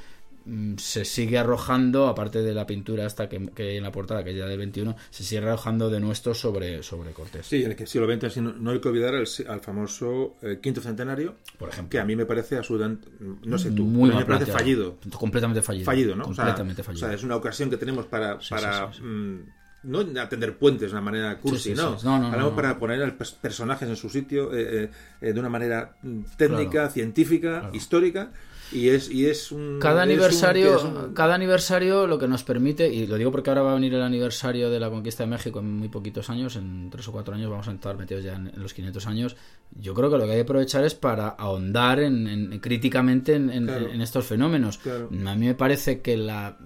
se 0.77 1.05
sigue 1.05 1.37
arrojando, 1.37 2.07
aparte 2.07 2.41
de 2.41 2.53
la 2.53 2.65
pintura 2.65 3.05
esta 3.05 3.29
que, 3.29 3.49
que 3.53 3.63
hay 3.63 3.77
en 3.77 3.83
la 3.83 3.91
portada, 3.91 4.23
que 4.23 4.31
es 4.31 4.37
ya 4.37 4.45
del 4.45 4.57
21, 4.57 4.95
se 5.09 5.23
sigue 5.23 5.41
arrojando 5.41 5.89
de 5.89 5.99
nuestros 5.99 6.39
sobre, 6.39 6.81
sobre 6.83 7.11
Cortés. 7.11 7.45
Sí, 7.45 7.63
en 7.63 7.71
el 7.71 7.87
siglo 7.87 8.07
XX 8.11 8.37
no, 8.37 8.53
no 8.53 8.71
hay 8.71 8.79
que 8.81 8.87
olvidar 8.89 9.15
al, 9.15 9.27
al 9.47 9.59
famoso 9.61 10.35
eh, 10.41 10.59
quinto 10.61 10.81
centenario, 10.81 11.35
Por 11.57 11.69
ejemplo. 11.69 11.89
que 11.91 11.99
a 11.99 12.05
mí 12.05 12.15
me 12.15 12.25
parece 12.25 12.57
absolutamente, 12.57 13.07
no 13.43 13.57
sé 13.57 13.71
tú, 13.71 13.83
Muy 13.85 14.09
me 14.09 14.25
parece 14.25 14.51
fallido. 14.51 14.97
Completamente 15.17 15.61
fallido. 15.61 15.85
Fallido, 15.85 16.15
¿no? 16.15 16.23
O 16.23 16.33
sea, 16.33 16.45
Completamente 16.45 16.83
fallido. 16.83 17.05
O 17.05 17.09
sea, 17.09 17.15
es 17.15 17.23
una 17.23 17.35
ocasión 17.35 17.69
que 17.69 17.77
tenemos 17.77 18.05
para, 18.07 18.39
para 18.49 18.87
sí, 18.91 18.93
sí, 18.93 18.97
sí. 18.99 19.03
mm, 19.03 19.39
no 19.83 19.99
atender 20.21 20.57
puentes 20.57 20.91
de 20.91 20.95
una 20.95 21.01
manera 21.01 21.37
cursi, 21.39 21.69
Sí, 21.71 21.75
sí, 21.75 21.81
no. 21.81 21.97
sí. 21.97 22.05
No, 22.05 22.13
no, 22.17 22.19
no, 22.19 22.27
Hablamos 22.27 22.51
no. 22.51 22.55
para 22.55 22.77
poner 22.77 23.01
a 23.01 23.07
los 23.07 23.31
personajes 23.33 23.89
en 23.89 23.95
su 23.95 24.09
sitio 24.09 24.53
eh, 24.53 24.83
eh, 24.85 24.89
eh, 25.21 25.33
de 25.33 25.39
una 25.39 25.49
manera 25.49 25.95
mm, 26.03 26.21
técnica, 26.37 26.71
Claro. 26.71 26.91
científica, 26.91 27.59
Claro. 27.61 27.75
histórica. 27.75 28.31
Y 28.71 28.89
es, 28.89 29.09
y 29.11 29.25
es 29.25 29.51
un. 29.51 29.79
Cada 29.79 30.01
aniversario, 30.03 30.77
es 30.77 30.83
un- 30.83 31.13
cada 31.13 31.35
aniversario 31.35 32.07
lo 32.07 32.17
que 32.17 32.27
nos 32.27 32.43
permite, 32.43 32.87
y 32.93 33.05
lo 33.07 33.17
digo 33.17 33.31
porque 33.31 33.49
ahora 33.49 33.61
va 33.63 33.71
a 33.71 33.75
venir 33.75 33.93
el 33.93 34.01
aniversario 34.01 34.69
de 34.69 34.79
la 34.79 34.89
conquista 34.89 35.23
de 35.23 35.29
México 35.29 35.59
en 35.59 35.77
muy 35.77 35.89
poquitos 35.89 36.29
años, 36.29 36.55
en 36.55 36.89
tres 36.89 37.07
o 37.07 37.11
cuatro 37.11 37.33
años 37.35 37.49
vamos 37.49 37.67
a 37.67 37.71
estar 37.73 37.97
metidos 37.97 38.23
ya 38.23 38.35
en, 38.35 38.51
los 38.55 38.73
500 38.73 39.07
años. 39.07 39.35
Yo 39.79 39.93
creo 39.93 40.09
que 40.09 40.17
lo 40.17 40.25
que 40.25 40.31
hay 40.31 40.37
que 40.37 40.43
aprovechar 40.43 40.83
es 40.85 40.95
para 40.95 41.27
ahondar 41.29 41.99
en, 41.99 42.27
en- 42.27 42.59
críticamente 42.59 43.35
en, 43.35 43.49
en- 43.49 43.65
Claro. 43.65 43.89
en 43.89 44.01
estos 44.01 44.25
fenómenos. 44.25 44.77
Claro. 44.77 45.07
A 45.09 45.35
mí 45.35 45.45
me 45.47 45.55
parece 45.55 46.01
que 46.01 46.15
la, 46.17 46.57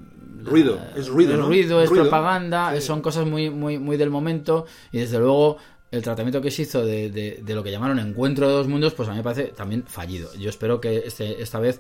la- 0.44 0.50
Ruido, 0.50 0.80
es 0.96 1.08
ruido, 1.08 1.34
el 1.34 1.40
¿no? 1.40 1.48
ruido 1.48 1.82
es 1.82 1.90
Ruido. 1.90 2.04
propaganda, 2.04 2.74
Sí. 2.76 2.82
son 2.82 3.02
cosas 3.02 3.26
muy, 3.26 3.50
muy, 3.50 3.80
muy 3.80 3.98
del 3.98 4.12
momento 4.12 4.66
y 4.92 5.00
desde 5.00 5.18
luego 5.18 5.58
el 5.96 6.04
tratamiento 6.04 6.42
que 6.42 6.52
se 6.52 6.64
hizo 6.64 6.86
de, 6.86 7.42
lo 7.48 7.64
que 7.64 7.72
llamaron 7.72 8.00
encuentro 8.00 8.48
de 8.48 8.54
dos 8.54 8.68
mundos, 8.68 8.94
pues 8.94 9.08
a 9.10 9.12
mí 9.12 9.18
me 9.18 9.24
parece 9.24 9.46
también 9.54 9.84
fallido. 9.88 10.34
Yo 10.36 10.50
espero 10.50 10.80
que 10.82 11.04
este, 11.06 11.42
esta 11.42 11.60
vez 11.60 11.80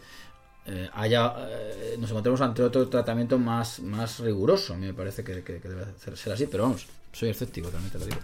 eh, 0.65 0.89
haya 0.93 1.33
eh, 1.49 1.95
nos 1.99 2.09
encontremos 2.09 2.41
ante 2.41 2.63
otro 2.63 2.87
tratamiento 2.87 3.37
más, 3.37 3.79
más 3.79 4.19
riguroso. 4.19 4.73
A 4.73 4.77
mí 4.77 4.85
me 4.87 4.93
parece 4.93 5.23
que, 5.23 5.43
que- 5.43 5.59
debe 5.59 5.85
ser 6.15 6.33
así, 6.33 6.47
pero 6.47 6.63
vamos, 6.63 6.87
soy 7.11 7.29
escéptico 7.29 7.69
también 7.69 7.91
te 7.91 7.99
lo 7.99 8.05
digo. 8.05 8.17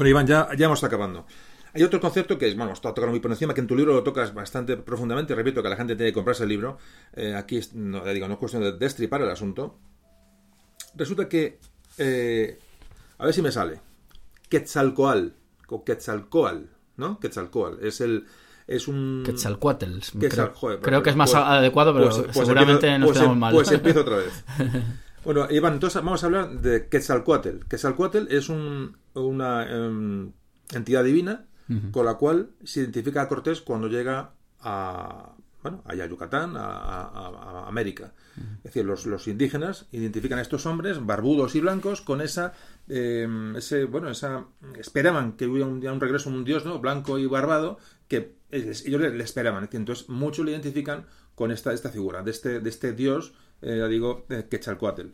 Bueno, 0.00 0.08
Iván, 0.12 0.26
ya, 0.26 0.48
ya 0.56 0.66
vamos 0.66 0.82
acabando. 0.82 1.26
Hay 1.74 1.82
otro 1.82 2.00
concepto 2.00 2.38
que 2.38 2.48
es, 2.48 2.56
bueno, 2.56 2.72
está 2.72 2.88
tocando 2.94 3.10
muy 3.10 3.20
por 3.20 3.30
encima, 3.32 3.52
que 3.52 3.60
en 3.60 3.66
tu 3.66 3.76
libro 3.76 3.92
lo 3.92 4.02
tocas 4.02 4.32
bastante 4.32 4.78
profundamente. 4.78 5.34
Repito 5.34 5.62
que 5.62 5.68
la 5.68 5.76
gente 5.76 5.94
tiene 5.94 6.10
que 6.10 6.14
comprarse 6.14 6.44
el 6.44 6.48
libro. 6.48 6.78
Eh, 7.12 7.34
aquí, 7.34 7.60
no, 7.74 8.02
digo, 8.06 8.26
no 8.26 8.32
es 8.32 8.38
cuestión 8.38 8.62
de 8.62 8.72
destripar 8.78 9.20
el 9.20 9.28
asunto. 9.28 9.76
Resulta 10.94 11.28
que, 11.28 11.58
eh, 11.98 12.58
a 13.18 13.26
ver 13.26 13.34
si 13.34 13.42
me 13.42 13.52
sale, 13.52 13.78
Quetzalcoal, 14.48 15.34
o 15.68 15.84
Quetzalcoal, 15.84 16.70
¿no? 16.96 17.20
Quetzalcoal, 17.20 17.76
es 17.82 18.00
el, 18.00 18.24
es 18.66 18.88
un... 18.88 19.22
Quetzalcoatl. 19.26 19.98
Quetzal, 20.18 20.30
creo, 20.46 20.54
joder, 20.54 20.80
creo 20.80 21.02
que 21.02 21.10
es 21.10 21.16
más 21.16 21.30
pues- 21.30 21.42
adecuado, 21.44 21.92
pero 21.92 22.06
pues- 22.06 22.22
pues 22.22 22.36
seguramente 22.38 22.86
empiezo- 22.86 22.98
nos 23.00 23.08
pues, 23.08 23.18
quedamos 23.18 23.36
mal. 23.36 23.52
Pues 23.54 23.70
empiezo 23.70 24.00
otra 24.00 24.16
vez. 24.16 24.44
Bueno, 25.22 25.46
Iván, 25.50 25.74
entonces 25.74 26.02
vamos 26.02 26.22
a 26.22 26.26
hablar 26.26 26.50
de 26.62 26.88
Quetzalcoatl. 26.88 27.66
Quetzalcoatl 27.68 28.28
es 28.34 28.48
un- 28.48 28.96
una 29.14 29.66
em, 29.70 30.32
entidad 30.72 31.04
divina 31.04 31.46
con 31.92 32.04
la 32.04 32.14
cual 32.14 32.50
se 32.64 32.80
identifica 32.80 33.22
a 33.22 33.28
Cortés 33.28 33.60
cuando 33.60 33.86
llega 33.86 34.32
a, 34.60 35.36
bueno, 35.62 35.82
allá 35.84 36.02
a 36.04 36.06
Yucatán, 36.08 36.56
a, 36.56 36.64
a- 36.66 37.62
a 37.64 37.68
América. 37.68 38.12
Es 38.58 38.62
decir, 38.64 38.84
los, 38.84 39.06
los 39.06 39.28
indígenas 39.28 39.86
identifican 39.92 40.38
a 40.38 40.42
estos 40.42 40.66
hombres 40.66 41.04
barbudos 41.04 41.54
y 41.54 41.60
blancos 41.60 42.00
con 42.00 42.22
esa, 42.22 42.54
em, 42.88 43.54
ese, 43.56 43.84
bueno, 43.84 44.10
esa, 44.10 44.46
esperaban 44.78 45.32
que 45.36 45.46
hubiera 45.46 45.66
un, 45.68 45.78
día 45.80 45.92
un 45.92 46.00
regreso 46.00 46.28
un 46.30 46.44
dios, 46.44 46.64
¿no? 46.64 46.78
Blanco 46.80 47.18
y 47.18 47.26
barbado, 47.26 47.78
que 48.08 48.34
ellos 48.50 49.00
le, 49.00 49.10
le 49.10 49.22
esperaban. 49.24 49.68
Entonces, 49.70 50.08
muchos 50.08 50.44
le 50.44 50.50
identifican 50.52 51.06
con 51.36 51.52
esta, 51.52 51.72
esta 51.72 51.90
figura, 51.90 52.22
de 52.22 52.30
este, 52.32 52.60
de 52.60 52.68
este 52.68 52.92
dios, 52.94 53.32
eh, 53.62 53.76
ya 53.78 53.86
digo, 53.86 54.26
eh, 54.30 54.46
Quetzalcoatl. 54.50 55.06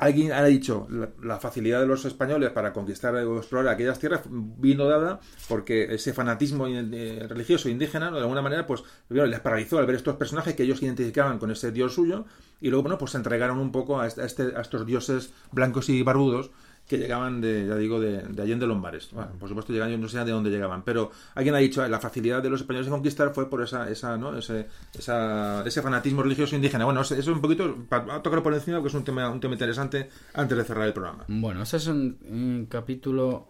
Alguien 0.00 0.32
ha 0.32 0.42
dicho, 0.44 0.86
la, 0.90 1.10
la 1.22 1.38
facilidad 1.38 1.80
de 1.80 1.86
los 1.86 2.04
españoles 2.04 2.50
para 2.50 2.72
conquistar 2.72 3.14
o 3.16 3.36
explorar 3.38 3.68
aquellas 3.74 3.98
tierras 3.98 4.22
vino 4.30 4.86
dada 4.86 5.20
porque 5.48 5.94
ese 5.94 6.12
fanatismo 6.14 6.66
eh, 6.68 7.26
religioso 7.28 7.68
indígena, 7.68 8.10
de 8.10 8.18
alguna 8.20 8.42
manera, 8.42 8.66
pues 8.66 8.82
les 9.10 9.40
paralizó 9.40 9.78
al 9.78 9.86
ver 9.86 9.96
estos 9.96 10.16
personajes 10.16 10.54
que 10.54 10.62
ellos 10.62 10.82
identificaban 10.82 11.38
con 11.38 11.50
ese 11.50 11.70
dios 11.70 11.94
suyo 11.94 12.24
y 12.60 12.68
luego, 12.70 12.82
bueno, 12.82 12.98
pues 12.98 13.12
se 13.12 13.18
entregaron 13.18 13.58
un 13.58 13.72
poco 13.72 14.00
a, 14.00 14.06
este- 14.06 14.22
a 14.22 14.26
este- 14.26 14.56
a 14.56 14.60
estos 14.62 14.86
dioses 14.86 15.32
blancos 15.52 15.88
y 15.88 16.02
barbudos 16.02 16.50
que 16.90 16.98
llegaban 16.98 17.40
de, 17.40 17.66
ya 17.68 17.76
digo, 17.76 18.00
de, 18.00 18.18
de 18.22 18.42
Allende 18.42 18.66
Lombares. 18.66 19.10
Bueno, 19.12 19.30
por 19.38 19.48
supuesto, 19.48 19.72
llegaban, 19.72 19.92
yo 19.92 19.98
no 19.98 20.08
sé 20.08 20.18
de 20.24 20.32
dónde 20.32 20.50
llegaban, 20.50 20.82
pero 20.82 21.12
alguien 21.36 21.54
ha 21.54 21.58
dicho, 21.58 21.86
la 21.86 22.00
facilidad 22.00 22.42
de 22.42 22.50
los 22.50 22.62
españoles 22.62 22.86
de 22.86 22.90
conquistar 22.90 23.32
fue 23.32 23.48
por 23.48 23.62
esa, 23.62 23.88
esa, 23.88 24.16
¿no? 24.16 24.36
ese, 24.36 24.66
esa- 24.98 25.62
ese 25.64 25.82
fanatismo 25.82 26.22
religioso 26.24 26.56
indígena. 26.56 26.84
Bueno, 26.84 27.02
eso 27.02 27.14
es 27.14 27.26
un 27.28 27.40
poquito, 27.40 27.76
para 27.88 28.20
tocarlo 28.22 28.42
por 28.42 28.54
encima, 28.54 28.78
porque 28.78 28.88
es 28.88 28.94
un 28.94 29.04
tema, 29.04 29.30
un 29.30 29.38
tema 29.38 29.54
interesante 29.54 30.08
antes 30.34 30.58
de 30.58 30.64
cerrar 30.64 30.86
el 30.88 30.92
programa. 30.92 31.24
Bueno, 31.28 31.62
ese 31.62 31.76
es 31.76 31.86
un, 31.86 32.18
un 32.28 32.66
capítulo 32.68 33.46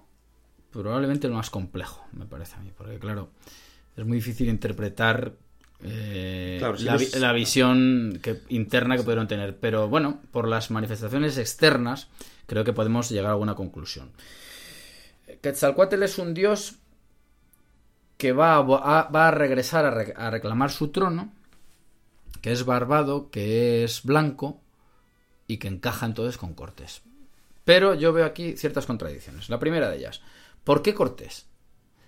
probablemente 0.71 1.27
el 1.27 1.33
más 1.33 1.49
complejo, 1.51 2.05
me 2.13 2.27
parece 2.27 2.57
a 2.57 2.61
mí, 2.61 2.71
porque 2.77 2.99
claro, 2.99 3.31
es 3.97 4.05
muy 4.05 4.19
difícil 4.19 4.49
interpretar 4.49 5.33
eh, 5.83 6.57
Claro, 6.59 6.77
si 6.77 6.85
la, 6.85 6.97
es- 6.97 7.35
visión 7.35 8.19
que, 8.23 8.43
interna 8.51 8.97
que 8.97 9.03
pudieron 9.03 9.27
tener, 9.29 9.57
pero 9.59 9.89
bueno, 9.89 10.21
por 10.31 10.47
las 10.47 10.71
manifestaciones 10.71 11.39
externas 11.39 12.09
creo 12.51 12.65
que 12.65 12.73
podemos 12.73 13.09
llegar 13.11 13.27
a 13.29 13.35
alguna 13.35 13.55
conclusión. 13.55 14.11
Quetzalcoatl 15.41 16.03
es 16.03 16.19
un 16.19 16.35
dios 16.35 16.75
que 18.17 18.33
va 18.33 18.57
a, 18.59 19.31
regresar 19.31 19.85
a, 19.87 19.91
re- 19.93 20.15
a 20.17 20.31
reclamar 20.31 20.73
su 20.73 20.89
trono, 20.89 21.33
que 22.43 22.51
es 22.51 22.65
barbado, 22.65 23.31
que 23.31 23.85
es 23.85 24.03
blanco 24.03 24.61
y 25.47 25.59
que 25.59 25.69
encaja 25.69 26.07
entonces 26.07 26.37
con 26.37 26.55
Cortés. 26.55 27.03
Pero 27.65 27.95
yo 27.95 28.13
veo 28.13 28.27
aquí 28.27 28.57
ciertas 28.57 28.85
contradicciones. 28.87 29.49
La 29.49 29.61
primera 29.61 29.89
de 29.89 29.99
ellas, 29.99 30.21
¿por 30.65 30.83
qué 30.83 30.93
Cortés? 30.93 31.47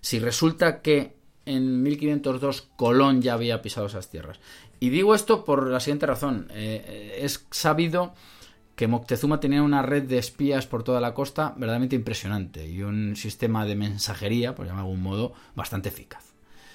Si 0.01 0.19
resulta 0.19 0.83
que 0.83 1.15
en 1.47 1.85
1502 1.85 2.63
Colón 2.77 3.23
ya 3.23 3.35
había 3.35 3.63
pisado 3.63 3.87
esas 3.87 4.11
tierras. 4.11 4.41
Y 4.81 4.91
digo 4.91 5.15
esto 5.15 5.45
por 5.45 5.69
la 5.69 5.79
siguiente 5.79 6.07
razón. 6.07 6.49
Eh, 6.51 6.85
eh, 6.85 7.19
es 7.23 7.47
sabido 7.53 8.15
que 8.83 8.89
Moctezuma 8.89 9.39
tenía 9.39 9.63
una 9.63 9.81
red 9.81 10.03
de 10.09 10.19
espías 10.19 10.67
por 10.67 10.83
toda 10.83 11.01
la 11.01 11.15
costa 11.15 11.51
verdaderamente 11.57 11.95
impresionante 11.95 12.67
y 12.67 12.83
un 12.83 13.15
sistema 13.15 13.65
de 13.65 13.77
mensajería, 13.77 14.57
por 14.57 14.67
llamarlo 14.67 14.89
de 14.89 14.91
algún 14.95 15.05
modo, 15.05 15.33
bastante 15.55 15.89
eficaz. 15.91 16.33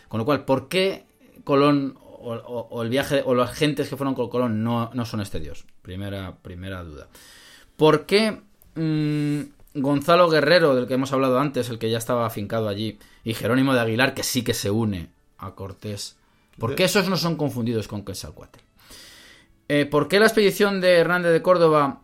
Con 0.07 0.19
lo 0.19 0.23
cual, 0.23 0.45
¿por 0.45 0.69
qué 0.69 1.03
Colón 1.43 1.97
o, 2.01 2.33
o- 2.33 2.67
o 2.71 2.81
el 2.81 2.87
viaje 2.87 3.23
o 3.25 3.35
las 3.35 3.51
gentes 3.51 3.89
que 3.89 3.97
fueron 3.97 4.15
con 4.15 4.29
Colón 4.29 4.63
no, 4.63 4.89
no 4.93 5.03
son 5.05 5.19
este 5.19 5.41
dios? 5.41 5.65
Primera, 5.81 6.37
primera 6.41 6.81
duda. 6.81 7.09
¿Por 7.75 8.05
qué 8.05 8.39
mm, 8.75 9.41
Gonzalo 9.81 10.29
Guerrero, 10.29 10.75
del 10.75 10.87
que 10.87 10.93
hemos 10.93 11.11
hablado 11.11 11.39
antes, 11.41 11.67
el 11.69 11.77
que 11.77 11.89
ya 11.91 11.97
estaba 11.97 12.25
afincado 12.25 12.69
allí, 12.69 12.99
y 13.25 13.33
Jerónimo 13.33 13.73
de 13.73 13.81
Aguilar, 13.81 14.13
que 14.13 14.23
sí 14.23 14.43
que 14.43 14.53
se 14.53 14.71
une 14.71 15.09
a 15.39 15.55
Cortés, 15.55 16.15
¿por 16.57 16.73
qué 16.73 16.85
esos 16.85 17.09
no 17.09 17.17
son 17.17 17.35
confundidos 17.35 17.89
con 17.89 18.05
Quetzalcoatl? 18.05 18.59
Eh, 19.69 19.85
¿Por 19.85 20.07
qué 20.07 20.19
la 20.19 20.27
expedición 20.27 20.79
de 20.79 20.93
Hernández 20.93 21.33
de 21.33 21.41
Córdoba 21.41 22.01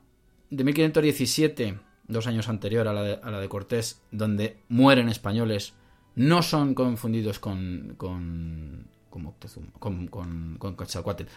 de 0.49 0.63
1517, 0.63 1.79
dos 2.07 2.27
años 2.27 2.49
anterior 2.49 2.87
a 2.87 2.93
la 2.93 3.03
de, 3.03 3.19
la 3.23 3.47
Cortés, 3.47 4.01
donde 4.11 4.57
mueren 4.67 5.07
españoles, 5.07 5.73
no 6.15 6.43
son 6.43 6.73
confundidos 6.75 7.39
con, 7.39 7.95
con, 7.97 8.87
con 9.09 9.23
Moctezuma, 9.23 9.67
con, 9.79 10.07
con, 10.07 10.57
con? 10.57 10.75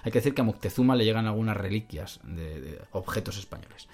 Hay 0.02 0.12
que 0.12 0.18
decir 0.18 0.34
que 0.34 0.40
a 0.40 0.44
Moctezuma 0.44 0.96
le 0.96 1.04
llegan 1.04 1.26
algunas 1.26 1.56
reliquias 1.56 2.20
de, 2.24 2.60
de 2.60 2.78
objetos 2.92 3.38
españoles. 3.38 3.88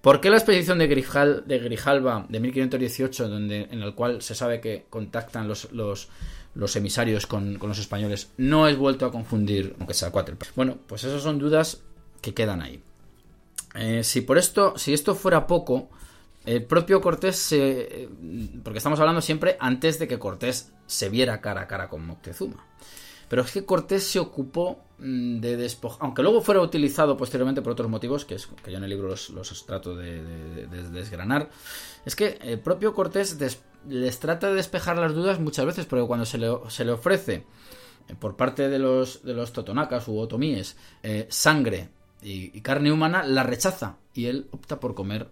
¿Por 0.00 0.20
qué 0.20 0.30
la 0.30 0.36
expedición 0.36 0.78
de, 0.78 0.86
Grijal, 0.86 1.44
de 1.46 1.58
Grijalva 1.58 2.26
de 2.28 2.38
1518, 2.38 3.28
donde, 3.28 3.68
en 3.70 3.82
el 3.82 3.94
cual 3.94 4.22
se 4.22 4.34
sabe 4.34 4.60
que 4.60 4.86
contactan 4.88 5.48
los, 5.48 6.08
los 6.56 6.74
emisarios 6.76 7.26
con, 7.26 7.58
con 7.58 7.68
los 7.68 7.78
españoles, 7.78 8.30
no 8.38 8.66
es 8.66 8.76
vuelto 8.76 9.06
a 9.06 9.12
confundir 9.12 9.74
con 9.74 9.86
Quetzalcóatl? 9.86 10.32
Bueno, 10.56 10.78
pues 10.86 11.04
esas 11.04 11.22
son 11.22 11.38
dudas 11.38 11.82
que 12.20 12.34
quedan 12.34 12.62
ahí. 12.62 12.82
Eh, 13.74 14.02
si 14.02 14.22
por 14.22 14.38
esto, 14.38 14.76
si 14.78 14.92
esto 14.94 15.14
fuera 15.14 15.46
poco, 15.46 15.90
el 16.46 16.64
propio 16.64 17.00
Cortés 17.00 17.36
se, 17.36 18.04
eh, 18.04 18.08
porque 18.64 18.78
estamos 18.78 18.98
hablando 19.00 19.20
siempre 19.20 19.56
antes 19.60 19.98
de 19.98 20.08
que 20.08 20.18
Cortés 20.18 20.72
se 20.86 21.08
viera 21.08 21.40
cara 21.40 21.62
a 21.62 21.66
cara 21.66 21.88
con 21.88 22.06
Moctezuma. 22.06 22.64
Pero 23.28 23.42
es 23.42 23.50
que 23.50 23.64
Cortés 23.64 24.04
se 24.04 24.20
ocupó 24.20 24.78
mm, 24.98 25.40
de 25.40 25.56
despojar, 25.56 25.98
aunque 26.02 26.22
luego 26.22 26.40
fuera 26.40 26.60
utilizado 26.60 27.16
posteriormente 27.16 27.60
por 27.60 27.72
otros 27.72 27.90
motivos, 27.90 28.24
que, 28.24 28.36
es, 28.36 28.46
que 28.46 28.70
yo 28.70 28.78
en 28.78 28.84
el 28.84 28.90
libro 28.90 29.08
los, 29.08 29.30
los 29.30 29.66
trato 29.66 29.96
de- 29.96 30.22
de 30.22 30.90
desgranar, 30.90 31.50
es 32.06 32.16
que 32.16 32.38
el 32.40 32.60
propio 32.60 32.94
Cortés 32.94 33.36
les 33.86 34.18
trata 34.18 34.48
de 34.48 34.54
despejar 34.54 34.96
las 34.96 35.12
dudas 35.12 35.38
muchas 35.40 35.66
veces, 35.66 35.84
porque 35.84 36.06
cuando 36.06 36.24
se 36.24 36.38
le, 36.38 36.50
se 36.68 36.86
le 36.86 36.92
ofrece 36.92 37.44
eh, 38.08 38.14
por 38.18 38.36
parte 38.36 38.70
de 38.70 38.78
los, 38.78 39.20
totonacas 39.52 40.08
u 40.08 40.18
otomíes 40.18 40.76
eh, 41.02 41.26
sangre 41.28 41.90
y 42.22 42.60
carne 42.62 42.90
humana, 42.90 43.22
la 43.22 43.42
rechaza 43.42 43.98
y 44.14 44.26
él 44.26 44.48
opta 44.50 44.80
por 44.80 44.94
comer 44.94 45.30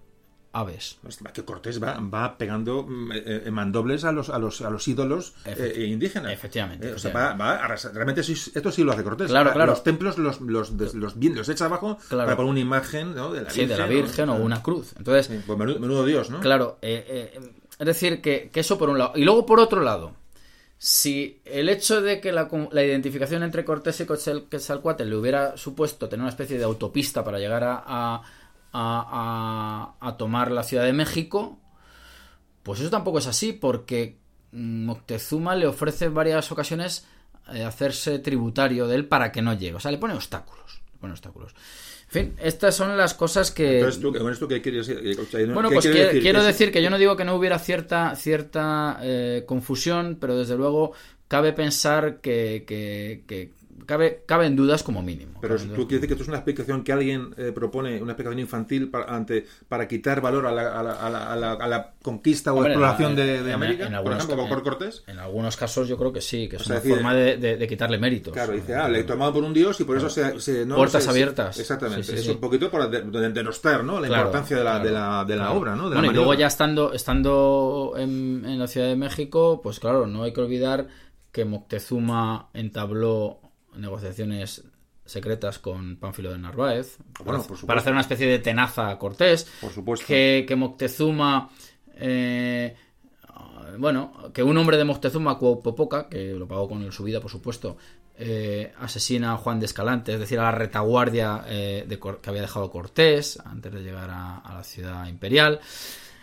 aves. 0.55 0.99
Que 1.33 1.45
Cortés 1.45 1.83
va, 1.83 1.99
va 2.01 2.39
pegando 2.39 2.85
mm, 2.85 3.13
eh, 3.13 3.43
eh, 3.47 3.51
mandobles 3.51 4.05
a 4.05 4.13
los, 4.13 4.31
a 4.31 4.39
los, 4.39 4.61
a 4.63 4.71
los 4.71 4.87
ídolos 4.89 5.35
Efecti- 5.45 5.73
eh, 5.77 5.87
indígenas. 5.87 6.33
efectivamente, 6.33 6.89
Eh, 6.89 6.93
o 6.95 6.99
sea, 6.99 7.13
va, 7.13 7.35
va 7.35 7.57
a. 7.57 7.77
Realmente 7.93 8.21
esto 8.23 8.71
sí 8.73 8.85
lo 8.85 8.93
hace 8.93 9.03
Cortés. 9.05 9.29
Claro, 9.29 9.53
claro. 9.53 9.73
Los 9.73 9.83
templos 9.83 10.17
los, 10.19 10.41
los, 10.41 10.71
los, 10.95 11.17
los 11.17 11.49
echa 11.49 11.67
abajo 11.67 11.99
Claro. 12.09 12.25
para 12.25 12.37
poner 12.37 12.51
una 12.53 12.61
imagen 12.61 13.15
¿no? 13.15 13.33
de 13.33 13.43
la 13.43 13.51
Sí, 13.51 13.61
Virgen. 13.61 13.77
de 13.77 13.83
la. 13.83 13.89
Virgen 13.89 14.29
o 14.31 14.37
una 14.37 14.63
cruz. 14.63 14.95
Entonces, 14.97 15.27
Sí, 15.27 15.43
pues 15.47 15.59
menudo, 15.59 15.79
menudo 15.81 16.05
Dios, 16.07 16.31
¿no? 16.31 16.41
Claro, 16.41 16.79
es 16.83 17.31
decir, 17.79 18.21
que, 18.23 18.51
que 18.53 18.61
eso 18.61 18.79
por 18.79 18.89
un 18.89 18.99
lado. 18.99 19.13
Y 19.17 19.25
luego 19.25 19.45
por 19.45 19.59
otro 19.61 19.83
lado, 19.83 20.13
si 20.79 21.41
el 21.45 21.69
hecho 21.69 22.01
de 22.03 22.21
que 22.21 22.31
la, 22.33 22.49
la 22.73 22.85
identificación 22.85 23.43
entre 23.43 23.65
Cortés 23.65 24.01
y 24.01 24.05
Quetzal- 24.07 24.49
Quetzalcóatl 24.49 25.05
le 25.05 25.17
hubiera 25.17 25.57
supuesto 25.57 26.09
tener 26.09 26.23
una 26.23 26.31
especie 26.31 26.59
de 26.59 26.65
autopista 26.65 27.25
para 27.25 27.39
llegar 27.39 27.65
a, 27.65 27.83
a, 27.87 28.23
a- 28.75 29.95
a- 30.01 30.09
a 30.09 30.17
tomar 30.19 30.51
la 30.51 30.63
Ciudad 30.65 30.85
de 30.85 30.93
México, 30.93 31.59
pues 32.63 32.81
eso 32.81 32.91
tampoco 32.91 33.19
es 33.19 33.27
así, 33.27 33.53
porque 33.53 34.19
mm, 34.53 34.85
Moctezuma 34.87 35.55
le 35.55 35.67
ofrece 35.67 36.07
en 36.07 36.15
varias 36.15 36.51
ocasiones 36.53 37.07
eh, 37.53 37.63
hacerse 37.65 38.19
tributario 38.19 38.87
de 38.89 38.97
él 38.97 39.07
para 39.07 39.31
que 39.33 39.43
no 39.43 39.53
llegue. 39.55 39.75
O 39.77 39.81
sea, 39.81 39.91
le 39.91 39.99
pone 39.99 40.15
obstáculos. 40.15 40.83
Le 40.95 40.99
pone 40.99 41.13
obstáculos. 41.13 41.55
En 42.07 42.11
fin, 42.11 42.35
estas 42.41 42.75
son 42.77 42.97
las 42.97 43.13
cosas 43.15 43.51
que... 43.51 43.79
Entonces, 43.81 44.01
¿tú, 44.01 44.13
con 44.15 44.31
esto 44.33 44.47
qué 44.49 44.63
quieres 44.63 44.87
decir? 44.87 45.19
O 45.21 45.25
sea, 45.27 45.47
¿no? 45.47 45.55
Bueno, 45.55 45.69
¿Qué 45.69 45.75
pues 45.75 45.87
quiere 45.89 46.21
quiero, 46.21 46.43
decir 46.45 46.71
que 46.71 46.83
yo 46.83 46.89
no 46.91 46.97
digo 46.99 47.17
que 47.17 47.25
no 47.25 47.35
hubiera 47.35 47.59
cierta, 47.59 48.15
cierta 48.15 48.99
eh, 49.03 49.43
confusión, 49.47 50.19
pero 50.21 50.37
desde 50.37 50.57
luego 50.57 50.93
cabe 51.29 51.53
pensar 51.53 52.21
que, 52.21 52.65
que- 52.67 53.25
que 53.27 53.53
cabe, 53.87 54.23
cabe 54.27 54.47
en 54.47 54.57
dudas 54.57 54.83
como 54.83 55.03
mínimo. 55.03 55.39
Pero 55.41 55.57
tú 55.57 55.87
quieres 55.87 55.89
decir 55.89 56.07
que 56.09 56.13
esto 56.15 56.23
es 56.23 56.29
una 56.29 56.39
explicación 56.39 56.85
que 56.85 56.93
alguien 56.93 57.35
eh, 57.37 57.53
propone, 57.53 58.01
una 58.01 58.13
explicación 58.13 58.39
infantil 58.41 58.91
para, 58.91 59.15
ante, 59.15 59.45
para 59.69 59.87
quitar 59.89 60.21
valor 60.21 60.47
a 60.47 60.53
la, 60.53 60.79
a 60.79 60.83
la- 60.83 60.93
a 60.95 61.11
la- 61.11 61.33
a 61.33 61.37
la- 61.37 61.53
a 61.53 61.69
la 61.69 61.95
conquista 62.03 62.53
o 62.53 62.57
Hombre, 62.57 62.73
exploración 62.73 63.15
de, 63.17 63.43
de 63.43 63.49
en- 63.49 63.55
América, 63.55 63.87
en 63.87 64.03
por 64.03 64.13
ejemplo, 64.13 64.63
Cortés. 64.63 65.03
En 65.07 65.19
algunos 65.19 65.57
casos 65.57 65.87
yo 65.89 65.97
creo 65.99 66.13
que 66.13 66.21
sí, 66.21 66.49
que 66.49 66.57
es 66.57 66.63
O 66.63 66.65
sea, 66.65 66.75
una 66.77 66.81
decir, 66.81 66.95
forma 66.95 67.15
de, 67.15 67.37
de- 67.37 67.57
de 67.57 67.67
quitarle 67.69 67.99
méritos. 67.99 68.33
Claro, 68.33 68.53
dice, 68.53 68.75
ah, 68.75 68.89
le 68.89 69.01
he 69.01 69.05
tomado 69.05 69.33
por 69.35 69.45
un 69.45 69.53
dios 69.53 69.79
y 69.81 69.85
por 69.85 69.97
eso 69.97 70.09
se, 70.09 70.41
se- 70.41 70.65
no, 70.65 70.77
Puertas 70.77 71.03
se- 71.03 71.07
se- 71.07 71.11
abiertas. 71.11 71.59
exactamente. 71.59 72.05
Sí, 72.05 72.13
sí, 72.13 72.19
es 72.19 72.25
sí. 72.25 72.31
un 72.31 72.39
poquito 72.41 72.71
para 72.71 72.87
de- 72.87 73.03
de- 73.03 73.31
denostar, 73.31 73.85
¿no? 73.85 74.01
La 74.01 74.09
Claro, 74.09 74.23
importancia 74.25 74.57
de 74.57 74.65
la, 74.65 74.71
claro, 74.73 74.85
de 74.87 74.91
la, 74.93 75.25
de 75.25 75.37
la 75.37 75.43
claro. 75.45 75.59
obra, 75.59 75.77
¿no? 75.77 75.91
De 75.91 75.97
bueno, 75.97 76.11
y 76.11 76.15
luego 76.15 76.35
ya 76.35 76.47
estando, 76.47 76.93
estando 76.93 77.95
en, 77.97 78.45
en 78.47 78.59
la 78.59 78.67
Ciudad 78.67 78.87
de 78.87 78.97
México, 78.97 79.61
pues 79.63 79.81
claro, 79.81 80.07
no 80.07 80.23
hay 80.23 80.33
que 80.33 80.41
olvidar 80.41 80.87
que 81.33 81.45
Moctezuma 81.45 82.49
entabló 82.55 83.41
negociaciones 83.77 84.65
secretas 85.05 85.59
con 85.59 85.97
Pánfilo 85.97 86.33
de 86.33 86.39
Narváez 86.39 86.97
Bueno, 86.99 87.15
para, 87.25 87.37
por 87.39 87.43
supuesto. 87.45 87.67
para 87.67 87.81
hacer 87.81 87.93
una 87.93 88.01
especie 88.01 88.27
de 88.27 88.39
tenaza 88.39 88.89
a 88.91 88.99
Cortés. 88.99 89.47
Por 89.61 89.71
supuesto. 89.73 90.07
Que, 90.07 90.45
que 90.49 90.57
Moctezuma... 90.57 91.51
eh, 91.97 92.75
bueno, 93.79 94.31
que 94.33 94.43
un 94.43 94.57
hombre 94.57 94.77
de 94.77 94.85
Moctezuma, 94.85 95.39
Cuauhtémoc, 95.39 96.09
que 96.09 96.33
lo 96.35 96.47
pagó 96.47 96.69
con 96.69 96.91
su 96.93 97.03
vida, 97.05 97.21
por 97.21 97.31
supuesto, 97.31 97.77
eh, 98.17 98.73
asesina 98.79 99.33
a 99.33 99.37
Juan 99.37 99.59
de 99.59 99.67
Escalante, 99.67 100.15
es 100.15 100.21
decir, 100.21 100.39
a 100.39 100.45
la 100.45 100.53
retaguardia 100.53 101.45
eh, 101.49 101.85
de 101.87 101.99
que 101.99 102.31
había 102.31 102.43
dejado 102.43 102.71
Cortés 102.71 103.39
antes 103.45 103.73
de 103.73 103.83
llegar 103.83 104.11
a, 104.11 104.39
a 104.39 104.55
la 104.55 104.65
ciudad 104.65 105.07
imperial. 105.09 105.61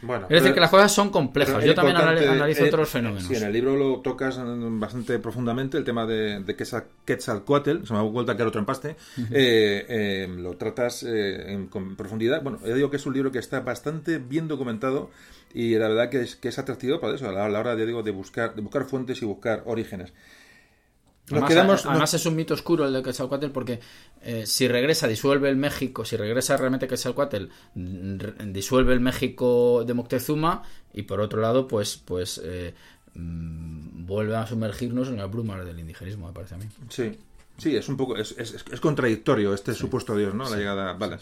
Bueno, 0.03 0.25
Es 0.29 0.41
decir, 0.41 0.53
que 0.53 0.59
las 0.59 0.69
cosas 0.69 0.91
son 0.91 1.09
complejas. 1.09 1.63
Yo 1.63 1.75
también 1.75 1.95
analizo 1.97 2.63
eh, 2.65 2.67
otros 2.67 2.89
fenómenos. 2.89 3.25
Sí, 3.25 3.35
en 3.35 3.43
el 3.43 3.53
libro 3.53 3.75
lo 3.75 3.99
tocas 3.99 4.39
bastante 4.39 5.19
profundamente, 5.19 5.77
el 5.77 5.83
tema 5.83 6.05
de, 6.05 6.39
de 6.39 6.57
Quetzal- 6.57 6.85
Quetzalcóatl, 7.05 7.85
se 7.85 7.93
me 7.93 7.99
ha 7.99 8.01
vuelto 8.01 8.31
a 8.31 8.35
quedar 8.35 8.47
otro 8.47 8.59
empaste, 8.59 8.95
eh, 9.31 9.85
eh, 9.87 10.27
lo 10.35 10.57
tratas 10.57 11.03
eh, 11.03 11.51
en, 11.53 11.67
con 11.67 11.95
profundidad. 11.95 12.41
Bueno, 12.41 12.59
yo 12.65 12.73
digo 12.75 12.89
que 12.89 12.97
es 12.97 13.05
un 13.05 13.13
libro 13.13 13.31
que 13.31 13.39
está 13.39 13.59
bastante 13.59 14.17
bien 14.17 14.47
documentado 14.47 15.11
y 15.53 15.75
la 15.75 15.87
verdad 15.87 16.09
que 16.09 16.21
es, 16.21 16.35
que 16.35 16.47
es 16.47 16.57
atractivo 16.57 16.99
para 16.99 17.15
eso, 17.15 17.29
a 17.29 17.31
la, 17.31 17.45
a 17.45 17.49
la 17.49 17.59
hora 17.59 17.75
de, 17.75 17.85
digo, 17.85 18.01
de, 18.03 18.11
buscar, 18.11 18.55
de 18.55 18.61
buscar 18.61 18.85
fuentes 18.85 19.21
y 19.21 19.25
buscar 19.25 19.63
orígenes. 19.65 20.13
Además, 21.31 21.81
quedamos... 21.83 22.13
es 22.13 22.25
un 22.25 22.35
mito 22.35 22.53
oscuro 22.53 22.85
el 22.85 22.93
de 22.93 23.01
Quetzalcóatl 23.03 23.47
porque 23.49 23.79
eh, 24.21 24.45
si 24.45 24.67
regresa, 24.67 25.07
disuelve 25.07 25.49
el 25.49 25.55
México, 25.55 26.03
si 26.05 26.17
regresa 26.17 26.57
realmente 26.57 26.87
Quetzalcóatl, 26.87 27.45
mm, 27.75 28.15
disuelve 28.51 28.93
el 28.93 28.99
México 28.99 29.83
de 29.85 29.93
Moctezuma 29.93 30.63
y 30.93 31.03
por 31.03 31.19
otro 31.21 31.39
lado, 31.41 31.67
pues, 31.67 31.97
pues 31.97 32.41
eh, 32.43 32.73
mm, 33.13 34.05
vuelve 34.05 34.35
a 34.35 34.45
sumergirnos 34.47 35.07
en 35.09 35.17
las 35.17 35.29
brumas 35.31 35.65
del 35.65 35.79
indigenismo, 35.79 36.27
me 36.27 36.33
parece 36.33 36.55
a 36.55 36.57
mí. 36.57 36.65
Sí, 36.89 37.11
sí, 37.57 37.75
es 37.75 37.87
un 37.89 37.97
poco, 37.97 38.17
es, 38.17 38.35
es- 38.37 38.63
es 38.71 38.79
contradictorio 38.79 39.53
este 39.53 39.73
supuesto 39.73 40.15
Dios, 40.15 40.33
¿no? 40.33 40.49
La 40.49 40.57
llegada, 40.57 40.93
vale. 40.93 41.17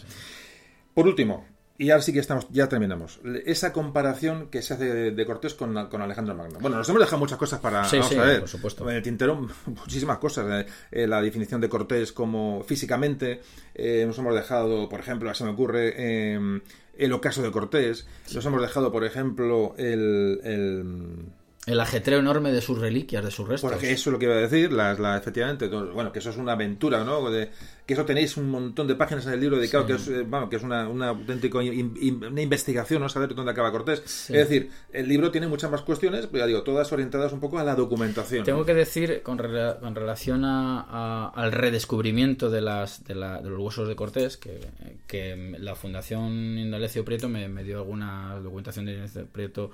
Por 0.94 1.06
último, 1.06 1.46
y 1.82 1.90
ahora 1.90 2.02
sí 2.02 2.12
que 2.12 2.18
estamos, 2.18 2.46
ya 2.50 2.68
terminamos, 2.68 3.20
esa 3.46 3.72
comparación 3.72 4.48
que 4.50 4.60
se 4.60 4.74
hace 4.74 4.84
de, 4.84 5.10
de 5.12 5.24
Cortés 5.26 5.54
con, 5.54 5.72
con 5.88 6.02
Alejandro 6.02 6.34
Magno. 6.34 6.58
Bueno, 6.60 6.76
nos 6.76 6.88
hemos 6.90 7.00
dejado 7.00 7.18
muchas 7.18 7.38
cosas 7.38 7.58
para, 7.60 7.84
Sí, 7.84 7.96
vamos 7.96 8.12
sí, 8.12 8.18
a 8.18 8.22
ver, 8.22 8.40
por 8.40 8.48
supuesto. 8.50 8.88
en 8.90 8.96
el 8.96 9.02
tintero 9.02 9.48
muchísimas 9.66 10.18
cosas, 10.18 10.46
eh, 10.66 10.70
eh, 10.92 11.06
la 11.06 11.22
definición 11.22 11.60
de 11.60 11.68
Cortés 11.70 12.12
como 12.12 12.62
físicamente, 12.64 13.40
eh, 13.74 14.04
nos 14.06 14.18
hemos 14.18 14.34
dejado, 14.34 14.88
por 14.90 15.00
ejemplo, 15.00 15.32
se 15.34 15.44
me 15.44 15.50
ocurre, 15.50 15.94
eh, 15.96 16.60
el 16.98 17.12
ocaso 17.14 17.40
de 17.42 17.50
Cortés, 17.50 18.06
nos 18.34 18.44
hemos 18.44 18.60
dejado, 18.60 18.92
por 18.92 19.04
ejemplo, 19.04 19.74
el- 19.78 20.40
el 20.44 21.32
El 21.66 21.78
ajetreo 21.80 22.18
enorme 22.18 22.52
de 22.52 22.60
sus 22.62 22.78
reliquias, 22.78 23.24
de 23.24 23.30
sus 23.30 23.46
restos. 23.48 23.70
porque 23.70 23.92
eso 23.92 24.10
es 24.10 24.12
lo 24.12 24.18
que 24.18 24.24
iba 24.26 24.34
a 24.34 24.38
decir, 24.38 24.72
la, 24.72 24.94
la- 24.94 25.16
efectivamente, 25.16 25.68
bueno, 25.68 26.10
que 26.12 26.18
eso 26.18 26.30
es 26.30 26.36
una 26.36 26.52
aventura, 26.52 27.04
¿no? 27.04 27.30
De- 27.30 27.50
que 27.90 27.94
eso 27.94 28.04
tenéis 28.04 28.36
un 28.36 28.48
montón 28.48 28.86
de 28.86 28.94
páginas 28.94 29.26
en 29.26 29.32
el 29.32 29.40
libro 29.40 29.56
dedicado, 29.56 29.84
que 29.84 29.94
es, 29.94 30.06
eh, 30.06 30.22
bueno, 30.22 30.48
que 30.48 30.54
es 30.56 30.62
una, 30.62 30.88
una 30.88 31.08
auténtica 31.08 31.60
in- 31.60 31.96
in- 32.00 32.24
una 32.24 32.40
investigación, 32.40 33.02
¿no? 33.02 33.08
Saber 33.08 33.34
dónde 33.34 33.50
acaba 33.50 33.72
Cortés. 33.72 34.00
Sí. 34.06 34.32
Es 34.32 34.48
decir, 34.48 34.70
el 34.92 35.08
libro 35.08 35.32
tiene 35.32 35.48
muchas 35.48 35.72
más 35.72 35.82
cuestiones, 35.82 36.26
pero 36.28 36.44
ya 36.44 36.46
digo, 36.46 36.62
todas 36.62 36.92
orientadas 36.92 37.32
un 37.32 37.40
poco 37.40 37.58
a 37.58 37.64
la 37.64 37.74
documentación. 37.74 38.44
Tengo 38.44 38.60
¿no? 38.60 38.64
que 38.64 38.74
decir, 38.74 39.22
con, 39.24 39.38
rela- 39.38 39.80
con 39.80 39.96
relación 39.96 40.44
a- 40.44 40.82
a- 40.88 41.28
al 41.34 41.50
redescubrimiento 41.50 42.48
de, 42.48 42.60
las, 42.60 43.02
de, 43.02 43.16
la- 43.16 43.42
de 43.42 43.50
los 43.50 43.58
huesos 43.58 43.88
de 43.88 43.96
Cortés, 43.96 44.36
que, 44.36 44.60
que 45.08 45.56
la 45.58 45.74
Fundación 45.74 46.30
Indalecio 46.58 47.04
Prieto 47.04 47.28
me, 47.28 47.48
me 47.48 47.64
dio 47.64 47.78
alguna 47.78 48.38
documentación 48.40 48.84
de 48.86 48.92
Indalecio 48.92 49.26
Prieto 49.26 49.70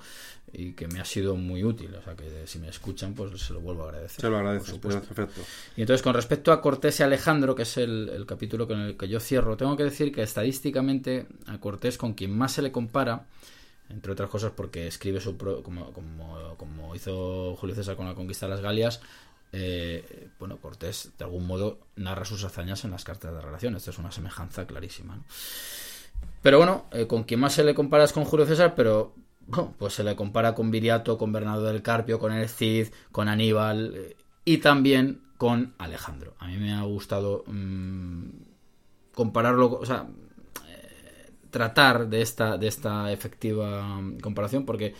y 0.53 0.71
que 0.71 0.87
me 0.87 1.01
ha 1.01 1.05
sido 1.05 1.35
muy 1.35 1.63
útil. 1.65 1.93
O 1.93 2.01
sea, 2.01 2.15
que 2.15 2.47
si 2.47 2.57
me 2.57 2.69
escuchan, 2.69 3.13
pues 3.13 3.39
se 3.41 3.53
lo 3.53 3.59
vuelvo 3.59 3.83
a 3.83 3.89
agradecer. 3.89 4.21
Se 4.21 4.27
lo 4.27 4.31
por 4.33 4.39
agradezco, 4.39 4.71
supuesto. 4.71 5.01
perfecto. 5.13 5.41
Y 5.75 5.81
entonces, 5.81 6.01
con 6.01 6.13
respecto 6.13 6.53
a 6.53 6.61
Cortés 6.61 6.99
y 6.99 7.03
Alejandro, 7.03 7.53
que 7.53 7.63
es 7.63 7.75
el, 7.77 8.06
el 8.09 8.25
capítulo 8.25 8.67
con 8.67 8.79
el 8.79 8.97
que 8.97 9.07
yo 9.07 9.19
cierro, 9.19 9.57
tengo 9.57 9.75
que 9.77 9.83
decir 9.83 10.11
que 10.11 10.21
estadísticamente 10.23 11.27
a 11.45 11.59
Cortés 11.59 11.97
con 11.97 12.13
quien 12.13 12.37
más 12.37 12.51
se 12.53 12.61
le 12.61 12.71
compara, 12.71 13.25
entre 13.89 14.11
otras 14.11 14.29
cosas 14.29 14.51
porque 14.55 14.87
escribe 14.87 15.21
su 15.21 15.37
pro- 15.37 15.63
como, 15.63 15.93
como, 16.57 16.95
hizo 16.95 17.55
Julio 17.55 17.75
César 17.75 17.95
con 17.95 18.05
la 18.05 18.15
conquista 18.15 18.45
de 18.45 18.49
las 18.51 18.61
Galias, 18.61 19.01
eh, 19.53 20.27
bueno, 20.39 20.57
Cortés 20.57 21.11
de 21.17 21.23
algún 21.23 21.47
modo 21.47 21.79
narra 21.95 22.25
sus 22.25 22.43
hazañas 22.43 22.83
en 22.83 22.91
las 22.91 23.05
cartas 23.05 23.33
de 23.33 23.41
relación. 23.41 23.75
Esto 23.75 23.91
es 23.91 23.97
una 23.97 24.11
semejanza 24.11 24.67
clarísima. 24.67 25.23
Pero 26.41 26.57
bueno, 26.57 26.85
eh, 26.91 27.07
con 27.07 27.23
quien 27.23 27.39
más 27.39 27.53
se 27.53 27.63
le 27.63 27.73
compara 27.73 28.03
es 28.03 28.11
con 28.11 28.25
Julio 28.25 28.45
César, 28.45 28.75
pero 28.75 29.15
pues 29.77 29.93
se 29.93 30.03
le 30.03 30.17
compara 30.17 30.53
con 30.53 30.69
Viriato, 30.71 31.17
con 31.17 31.31
Bernardo 31.31 31.63
del 31.63 31.81
Carpio, 31.81 32.19
con 32.19 32.33
el 32.33 32.49
Cid, 32.49 32.87
con 33.13 33.29
Aníbal 33.29 33.93
eh, 33.95 34.15
y 34.43 34.57
también 34.57 35.21
con 35.37 35.73
Alejandro. 35.77 36.35
A 36.39 36.47
mí 36.47 36.57
me 36.57 36.73
ha 36.73 36.81
gustado 36.83 37.43
mm, 37.47 38.29
compararlo, 39.13 39.79
o 39.79 39.85
sea, 39.85 40.07
eh, 40.67 41.31
tratar 41.49 42.07
de 42.07 42.21
esta, 42.21 42.57
de 42.57 42.67
esta 42.67 43.11
efectiva 43.11 44.01
mm, 44.01 44.19
comparación, 44.19 44.65
porque 44.65 44.95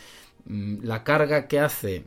mm, 0.45 0.83
la 0.83 1.03
carga 1.03 1.47
que 1.47 1.59
hace 1.59 2.05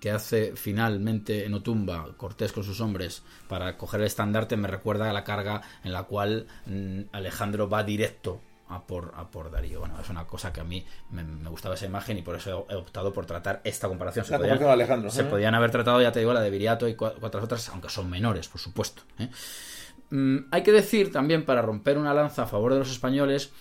que 0.00 0.10
hace 0.10 0.54
finalmente 0.54 1.44
en 1.44 1.54
Otumba 1.54 2.14
Cortés 2.16 2.52
con 2.52 2.62
sus 2.62 2.80
hombres 2.80 3.24
para 3.48 3.76
coger 3.76 4.00
el 4.00 4.06
estandarte 4.06 4.56
me 4.56 4.68
recuerda 4.68 5.10
a 5.10 5.12
la 5.12 5.24
carga 5.24 5.62
en 5.82 5.92
la 5.92 6.04
cual 6.04 6.46
Alejandro 7.12 7.68
va 7.68 7.82
directo 7.82 8.40
a 8.70 8.86
por, 8.86 9.12
a 9.16 9.28
por 9.30 9.50
Darío. 9.50 9.80
Bueno, 9.80 10.00
es 10.00 10.08
una 10.08 10.26
cosa 10.26 10.52
que 10.52 10.60
a 10.60 10.64
mí 10.64 10.84
me, 11.10 11.22
me 11.24 11.50
gustaba 11.50 11.74
esa 11.74 11.86
imagen 11.86 12.16
y 12.18 12.22
por 12.22 12.36
eso 12.36 12.66
he 12.70 12.74
optado 12.74 13.12
por 13.12 13.26
tratar 13.26 13.60
esta 13.64 13.88
comparación. 13.88 14.24
Se 14.24 14.32
La 14.32 14.38
podían- 14.38 14.62
Alejandro, 14.62 15.10
se 15.10 15.22
¿eh? 15.22 15.24
podían 15.24 15.54
haber 15.54 15.70
tratado, 15.70 16.00
ya 16.00 16.12
te 16.12 16.20
digo, 16.20 16.32
la 16.32 16.40
de 16.40 16.50
Viriato 16.50 16.88
y 16.88 16.94
cua- 16.94 17.14
cuatro 17.20 17.42
otras, 17.42 17.68
aunque 17.70 17.88
son 17.88 18.08
menores, 18.08 18.48
por 18.48 18.60
supuesto. 18.60 19.02
¿eh? 19.18 19.28
Mm, 20.10 20.38
hay 20.50 20.62
que 20.62 20.72
decir 20.72 21.12
también, 21.12 21.44
para 21.44 21.62
romper 21.62 21.98
una 21.98 22.14
lanza 22.14 22.42
a 22.42 22.46
favor 22.46 22.72
de 22.72 22.78
los 22.80 22.90
españoles, 22.90 23.52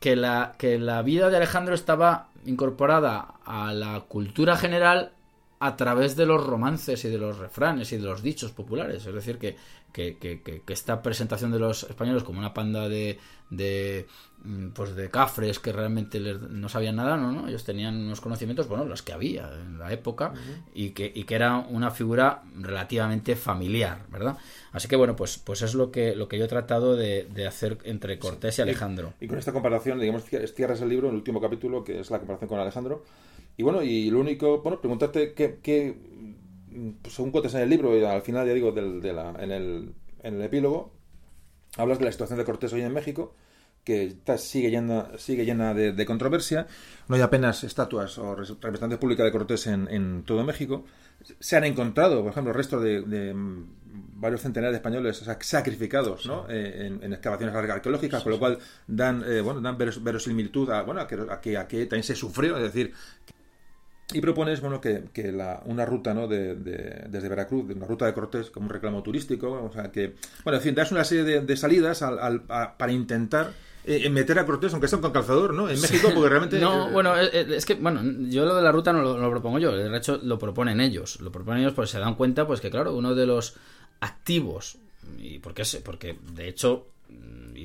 que 0.00 0.16
la, 0.16 0.54
que 0.58 0.78
la 0.78 1.02
vida 1.02 1.30
de 1.30 1.36
Alejandro 1.38 1.74
estaba 1.74 2.28
incorporada 2.46 3.34
a 3.44 3.72
la 3.72 4.00
cultura 4.00 4.56
general 4.56 5.12
a 5.60 5.76
través 5.76 6.14
de 6.16 6.26
los 6.26 6.44
romances 6.46 7.04
y 7.06 7.08
de 7.08 7.16
los 7.16 7.38
refranes 7.38 7.90
y 7.92 7.96
de 7.96 8.02
los 8.02 8.22
dichos 8.22 8.52
populares. 8.52 9.06
Es 9.06 9.14
decir, 9.14 9.38
que, 9.38 9.56
que, 9.92 10.18
que- 10.18 10.62
esta 10.68 11.00
presentación 11.00 11.52
de 11.52 11.58
los 11.58 11.84
españoles 11.84 12.22
como 12.22 12.38
una 12.40 12.52
panda 12.52 12.86
de, 12.88 13.18
de 13.48 14.06
pues 14.74 14.94
de 14.94 15.08
cafres 15.10 15.58
que 15.58 15.72
realmente 15.72 16.20
les- 16.20 16.40
no 16.40 16.68
sabían 16.68 16.96
nada, 16.96 17.16
¿no? 17.16 17.32
¿no? 17.32 17.48
Ellos 17.48 17.64
tenían 17.64 17.96
unos 17.96 18.20
conocimientos, 18.20 18.68
bueno, 18.68 18.84
los 18.84 19.02
que 19.02 19.12
había 19.12 19.50
en 19.54 19.78
la 19.78 19.92
época 19.92 20.34
y, 20.74 20.90
que, 20.90 21.10
y 21.14 21.24
que 21.24 21.34
era 21.34 21.58
una 21.58 21.90
figura 21.90 22.42
relativamente 22.60 23.36
familiar, 23.36 24.02
¿verdad? 24.10 24.36
Así 24.72 24.86
que 24.88 24.96
bueno, 24.96 25.16
pues, 25.16 25.38
pues 25.38 25.62
es 25.62 25.74
lo 25.74 25.90
que, 25.90 26.14
lo 26.14 26.28
que 26.28 26.38
yo 26.38 26.44
he 26.44 26.48
tratado 26.48 26.94
de, 26.96 27.24
de 27.24 27.46
hacer 27.46 27.78
entre 27.84 28.18
Cortés 28.18 28.58
y 28.58 28.62
Alejandro. 28.62 29.14
Y 29.20 29.28
con 29.28 29.38
esta 29.38 29.52
comparación, 29.52 29.98
digamos, 29.98 30.24
cierras 30.24 30.80
el 30.82 30.88
libro, 30.88 31.08
el 31.08 31.14
último 31.14 31.40
capítulo, 31.40 31.82
que 31.84 32.00
es 32.00 32.10
la 32.10 32.18
comparación 32.18 32.48
con 32.48 32.58
Alejandro. 32.60 33.02
Y 33.56 33.62
bueno, 33.62 33.82
y 33.82 34.10
lo 34.10 34.20
único, 34.20 34.60
bueno, 34.62 34.80
preguntarte 34.80 35.32
qué, 35.32 35.58
qué 35.62 35.94
mm, 36.70 36.90
pues, 37.02 37.14
según 37.14 37.30
cuentas 37.30 37.54
en 37.54 37.60
el 37.62 37.70
libro, 37.70 37.96
y 37.96 38.04
al 38.04 38.22
final, 38.22 38.46
ya 38.46 38.52
digo, 38.52 38.72
del, 38.72 39.00
de 39.00 39.12
la, 39.12 39.30
en, 39.38 39.52
el, 39.52 39.94
en 40.22 40.34
el 40.34 40.42
epílogo, 40.42 40.92
hablas 41.76 41.98
de 41.98 42.04
la 42.06 42.12
situación 42.12 42.38
de 42.38 42.44
Cortés 42.44 42.72
hoy 42.72 42.82
en 42.82 42.92
México, 42.92 43.34
que 43.84 44.04
está- 44.06 44.38
sigue 44.38 44.70
llena, 44.70 45.08
sigue 45.18 45.44
llena 45.44 45.74
de, 45.74 45.92
de 45.92 46.06
controversia. 46.06 46.66
No 47.08 47.16
hay 47.16 47.22
apenas 47.22 47.62
estatuas 47.64 48.16
o 48.18 48.34
res- 48.34 48.48
representantes 48.50 48.98
públicas 48.98 49.24
de 49.24 49.32
Cortés 49.32 49.66
en, 49.66 49.88
en 49.90 50.22
todo 50.24 50.42
México. 50.44 50.84
Se 51.38 51.56
han 51.56 51.64
encontrado, 51.64 52.22
por 52.22 52.32
ejemplo, 52.32 52.52
restos 52.52 52.82
de, 52.82 53.02
de, 53.02 53.32
varios 54.16 54.40
centenares 54.40 54.72
de 54.72 54.76
españoles 54.78 55.24
sac- 55.26 55.42
sacrificados 55.42 56.26
¿no? 56.26 56.46
Eh, 56.48 56.86
en, 56.86 57.02
en 57.04 57.12
excavaciones 57.12 57.54
ar- 57.54 57.70
arqueológicas, 57.70 58.22
con 58.22 58.32
lo 58.32 58.38
cual 58.38 58.58
dan, 58.86 59.22
eh, 59.26 59.40
bueno, 59.40 59.60
dan 59.60 59.76
veros- 59.78 60.02
verosimilitud 60.02 60.70
a, 60.70 60.82
bueno, 60.82 61.00
a, 61.02 61.06
que, 61.06 61.14
a, 61.30 61.40
que, 61.40 61.56
a 61.58 61.68
que 61.68 61.86
también 61.86 62.04
se 62.04 62.14
sufrió, 62.16 62.56
es 62.56 62.62
decir, 62.62 62.92
y 64.12 64.20
propones 64.20 64.60
bueno 64.60 64.80
que, 64.80 65.04
que 65.12 65.32
la, 65.32 65.62
una 65.66 65.84
ruta 65.86 66.12
¿no? 66.14 66.26
de, 66.28 66.54
de- 66.56 67.06
desde 67.08 67.28
Veracruz, 67.28 67.66
de 67.68 67.74
una 67.74 67.86
ruta 67.86 68.06
de 68.06 68.12
Cortés 68.14 68.50
como 68.50 68.66
un 68.66 68.70
reclamo 68.72 69.02
turístico, 69.02 69.50
o 69.52 69.72
sea 69.72 69.90
que, 69.90 70.14
bueno, 70.44 70.58
en 70.58 70.62
fin, 70.62 70.74
das 70.74 70.92
una 70.92 71.04
serie 71.04 71.24
de, 71.24 71.40
de 71.40 71.56
salidas 71.56 72.02
al- 72.02 72.18
al- 72.18 72.42
a- 72.48 72.76
para 72.76 72.92
intentar 72.92 73.52
eh, 73.84 74.08
meter 74.10 74.38
a 74.38 74.46
Cortés, 74.46 74.72
aunque 74.72 74.88
sea 74.88 75.00
con 75.00 75.12
calzador, 75.12 75.54
¿no? 75.54 75.68
En 75.68 75.80
México, 75.80 76.10
porque 76.14 76.28
realmente... 76.28 76.58
no, 76.58 76.90
bueno, 76.90 77.16
es 77.16 77.64
que, 77.64 77.74
bueno, 77.74 78.00
yo 78.28 78.44
lo 78.44 78.54
de 78.54 78.62
la 78.62 78.72
ruta 78.72 78.92
no 78.92 79.02
lo, 79.02 79.30
propongo 79.30 79.58
yo, 79.58 79.72
de 79.72 79.96
hecho 79.96 80.18
lo 80.22 80.38
proponen 80.38 80.80
ellos, 80.80 81.20
lo 81.20 81.30
proponen 81.30 81.62
ellos 81.62 81.74
porque 81.74 81.90
se 81.90 81.98
dan 81.98 82.14
cuenta, 82.14 82.46
pues 82.46 82.60
que 82.60 82.70
claro, 82.70 82.94
uno 82.94 83.14
de 83.14 83.26
los 83.26 83.56
activos, 84.00 84.78
y 85.18 85.38
porque, 85.38 85.64
porque 85.84 86.18
de 86.34 86.48
hecho 86.48 86.86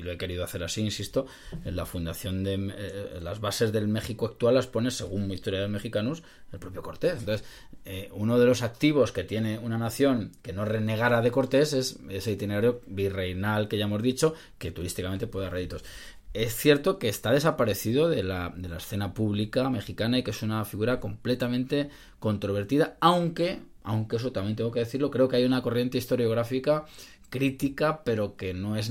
y 0.00 0.02
lo 0.02 0.10
he 0.12 0.16
querido 0.16 0.42
hacer 0.42 0.64
así, 0.64 0.80
insisto, 0.80 1.26
en 1.64 1.76
la 1.76 1.84
fundación 1.84 2.42
de 2.42 2.54
eh, 2.54 3.20
las 3.20 3.40
bases 3.40 3.70
del 3.70 3.86
México 3.86 4.26
actual 4.26 4.54
las 4.54 4.66
pone, 4.66 4.90
según 4.90 5.30
historia 5.30 5.60
de 5.60 5.68
mexicanos, 5.68 6.22
el 6.52 6.58
propio 6.58 6.82
Cortés. 6.82 7.18
Entonces, 7.18 7.46
eh, 7.84 8.08
uno 8.12 8.38
de 8.38 8.46
los 8.46 8.62
activos 8.62 9.12
que 9.12 9.24
tiene 9.24 9.58
una 9.58 9.76
nación 9.76 10.32
que 10.42 10.52
no 10.52 10.64
renegara 10.64 11.20
de 11.20 11.30
Cortés 11.30 11.74
es 11.74 11.98
ese 12.08 12.32
itinerario 12.32 12.80
virreinal 12.86 13.68
que 13.68 13.76
ya 13.76 13.84
hemos 13.84 14.02
dicho, 14.02 14.34
que 14.58 14.72
turísticamente 14.72 15.26
puede 15.26 15.46
dar 15.46 15.52
réditos. 15.52 15.84
Es 16.32 16.54
cierto 16.54 16.98
que 16.98 17.08
está 17.08 17.32
desaparecido 17.32 18.08
de 18.08 18.22
la, 18.22 18.54
de 18.56 18.68
la 18.68 18.78
escena 18.78 19.12
pública 19.12 19.68
mexicana 19.68 20.18
y 20.18 20.22
que 20.22 20.30
es 20.30 20.42
una 20.42 20.64
figura 20.64 21.00
completamente 21.00 21.90
controvertida, 22.20 22.96
aunque, 23.00 23.60
aunque 23.82 24.16
eso 24.16 24.32
también 24.32 24.56
tengo 24.56 24.70
que 24.70 24.80
decirlo, 24.80 25.10
creo 25.10 25.28
que 25.28 25.36
hay 25.36 25.44
una 25.44 25.60
corriente 25.60 25.98
historiográfica 25.98 26.86
crítica, 27.30 28.02
pero 28.04 28.36
que 28.36 28.52
no 28.52 28.76
es 28.76 28.90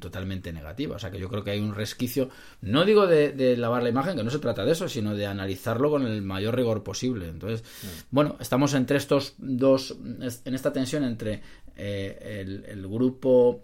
totalmente 0.00 0.52
negativa. 0.52 0.96
O 0.96 0.98
sea, 0.98 1.10
que 1.10 1.18
yo 1.18 1.28
creo 1.28 1.44
que 1.44 1.50
hay 1.50 1.60
un 1.60 1.74
resquicio, 1.74 2.30
no 2.62 2.84
digo 2.84 3.06
de, 3.06 3.56
lavar 3.56 3.82
la 3.82 3.90
imagen, 3.90 4.16
que 4.16 4.24
no 4.24 4.30
se 4.30 4.38
trata 4.38 4.64
de 4.64 4.72
eso, 4.72 4.88
sino 4.88 5.14
de 5.14 5.26
analizarlo 5.26 5.90
con 5.90 6.06
el 6.06 6.22
mayor 6.22 6.56
rigor 6.56 6.82
posible. 6.82 7.28
Entonces, 7.28 7.62
mm. 7.62 7.86
bueno, 8.10 8.36
estamos 8.40 8.72
entre 8.74 8.96
estos 8.96 9.34
dos, 9.38 9.96
en 10.08 10.54
esta 10.54 10.72
tensión 10.72 11.04
entre 11.04 11.42
eh, 11.76 12.40
el, 12.40 12.64
el 12.66 12.88
grupo 12.88 13.62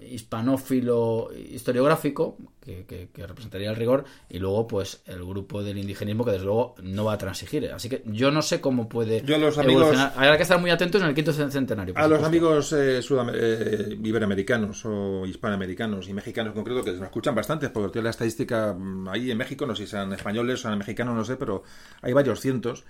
hispanófilo 0.00 1.28
historiográfico 1.34 2.38
que, 2.58 2.86
que, 2.86 3.26
representaría 3.26 3.68
el 3.68 3.76
rigor 3.76 4.04
y 4.30 4.38
luego 4.38 4.66
pues 4.66 5.02
el 5.04 5.24
grupo 5.24 5.62
del 5.62 5.76
indigenismo 5.76 6.24
que 6.24 6.30
desde 6.30 6.46
luego 6.46 6.74
no 6.82 7.04
va 7.04 7.12
a 7.12 7.18
transigir 7.18 7.70
así 7.70 7.90
que 7.90 8.02
yo 8.06 8.30
no 8.30 8.40
sé 8.40 8.62
cómo 8.62 8.88
puede 8.88 9.22
yo 9.26 9.36
los 9.36 9.58
amigos, 9.58 9.94
hay 10.16 10.36
que 10.38 10.42
estar 10.42 10.58
muy 10.58 10.70
atentos 10.70 11.02
en 11.02 11.08
el 11.08 11.14
quinto 11.14 11.34
centenario 11.34 11.92
a 11.96 12.08
los 12.08 12.24
amigos 12.24 12.72
eh, 12.72 13.00
eh, 13.00 13.98
iberoamericanos 14.02 14.86
o 14.86 15.26
hispanoamericanos 15.26 16.08
y 16.08 16.14
mexicanos 16.14 16.52
en 16.52 16.54
concreto 16.54 16.82
que 16.82 16.92
nos 16.92 17.02
escuchan 17.02 17.34
bastante 17.34 17.68
porque 17.68 17.92
tiene 17.92 18.04
la 18.04 18.10
estadística 18.10 18.72
mm, 18.72 19.08
ahí 19.08 19.30
en 19.30 19.36
México 19.36 19.66
no 19.66 19.76
sé 19.76 19.84
si 19.84 19.90
sean 19.90 20.12
españoles 20.14 20.60
o 20.60 20.62
sean 20.62 20.78
mexicanos 20.78 21.14
no 21.14 21.24
sé 21.24 21.36
pero 21.36 21.62
hay 22.02 22.12
varios 22.12 22.40
cientos. 22.40 22.84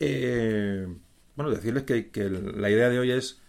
Eh, 0.00 0.86
bueno 1.36 1.50
decirles 1.50 1.84
que, 1.84 2.10
que 2.10 2.28
la 2.28 2.70
idea 2.70 2.88
de 2.88 2.98
hoy 2.98 3.12
es 3.12 3.41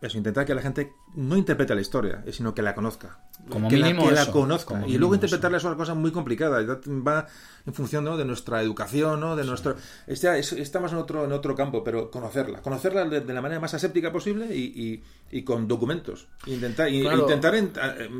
eso, 0.00 0.16
intentar 0.16 0.46
que 0.46 0.54
la 0.54 0.62
gente 0.62 0.92
no 1.16 1.36
interprete 1.36 1.74
la 1.74 1.80
historia, 1.80 2.22
sino 2.30 2.54
que 2.54 2.62
la 2.62 2.72
conozca. 2.74 3.18
Como 3.48 3.68
que 3.68 3.76
mínimo 3.76 4.04
la, 4.04 4.08
que 4.08 4.26
la 4.26 4.32
conozca. 4.32 4.86
y 4.86 4.96
luego 4.96 5.14
interpretarla 5.14 5.58
es 5.58 5.64
una 5.64 5.76
cosa 5.76 5.94
muy 5.94 6.12
complicada. 6.12 6.60
Va 6.62 7.26
en 7.66 7.74
función 7.74 8.04
de 8.04 8.24
nuestra 8.24 8.62
educación, 8.62 9.18
¿no? 9.18 9.34
de 9.34 9.44
nuestro. 9.44 9.76
estamos 10.06 10.92
en 10.92 10.98
otro, 10.98 11.24
en 11.24 11.32
otro 11.32 11.56
campo, 11.56 11.82
pero 11.82 12.12
conocerla. 12.12 12.62
Conocerla 12.62 13.06
de, 13.06 13.34
la 13.34 13.42
manera 13.42 13.60
más 13.60 13.74
aséptica 13.74 14.12
posible 14.12 14.54
y, 14.54 15.02
y, 15.32 15.42
con 15.42 15.66
documentos. 15.66 16.28
Intentar, 16.46 16.88
intentar 16.90 17.56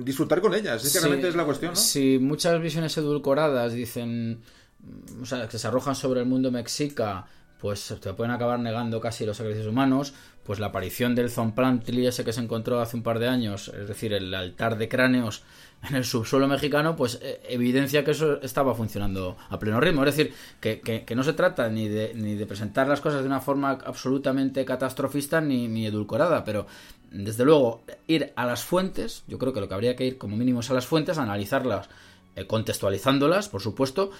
disfrutar 0.02 0.40
con 0.40 0.54
ella. 0.54 0.74
Es 0.74 0.92
que 0.92 0.98
realmente 0.98 1.28
es 1.28 1.36
la 1.36 1.44
cuestión. 1.44 1.72
¿no? 1.72 1.76
Si 1.76 2.18
muchas 2.18 2.60
visiones 2.60 2.96
edulcoradas 2.96 3.72
dicen. 3.72 4.40
O 5.20 5.26
sea, 5.26 5.48
que 5.48 5.58
se 5.58 5.66
arrojan 5.66 5.94
sobre 5.94 6.20
el 6.20 6.26
mundo 6.26 6.52
mexica 6.52 7.26
pues 7.60 7.94
te 8.00 8.12
pueden 8.14 8.32
acabar 8.32 8.58
negando 8.60 9.00
casi 9.00 9.26
los 9.26 9.36
sacrificios 9.36 9.68
humanos, 9.68 10.14
pues 10.44 10.60
la 10.60 10.68
aparición 10.68 11.14
del 11.14 11.30
Zonplantli 11.30 12.06
ese 12.06 12.24
que 12.24 12.32
se 12.32 12.40
encontró 12.40 12.80
hace 12.80 12.96
un 12.96 13.02
par 13.02 13.18
de 13.18 13.28
años, 13.28 13.68
es 13.68 13.88
decir, 13.88 14.12
el 14.12 14.32
altar 14.34 14.78
de 14.78 14.88
cráneos 14.88 15.42
en 15.88 15.96
el 15.96 16.04
subsuelo 16.04 16.48
mexicano, 16.48 16.96
pues 16.96 17.18
eh, 17.22 17.40
evidencia 17.48 18.04
que 18.04 18.12
eso 18.12 18.40
estaba 18.40 18.74
funcionando 18.74 19.36
a 19.48 19.58
pleno 19.58 19.80
ritmo. 19.80 20.04
Es 20.04 20.16
decir, 20.16 20.34
que, 20.60 20.80
que, 20.80 21.14
no 21.14 21.22
se 21.22 21.34
trata 21.34 21.68
ni 21.68 21.88
de, 21.88 22.12
ni 22.14 22.34
de 22.34 22.46
presentar 22.46 22.88
las 22.88 23.00
cosas 23.00 23.20
de 23.20 23.26
una 23.26 23.40
forma 23.40 23.78
absolutamente 23.84 24.64
catastrofista 24.64 25.40
ni, 25.40 25.68
ni 25.68 25.86
edulcorada, 25.86 26.44
pero 26.44 26.66
desde 27.10 27.44
luego 27.44 27.82
ir 28.06 28.32
a 28.36 28.46
las 28.46 28.64
fuentes, 28.64 29.24
yo 29.28 29.38
creo 29.38 29.52
que 29.52 29.60
lo 29.60 29.68
que 29.68 29.74
habría 29.74 29.96
que 29.96 30.06
ir 30.06 30.18
como 30.18 30.36
mínimo 30.36 30.60
es 30.60 30.70
a 30.70 30.74
las 30.74 30.86
fuentes, 30.86 31.18
analizarlas, 31.18 31.88
eh, 32.36 32.46
contextualizándolas, 32.46 33.48
por 33.48 33.62
supuesto, 33.62 34.10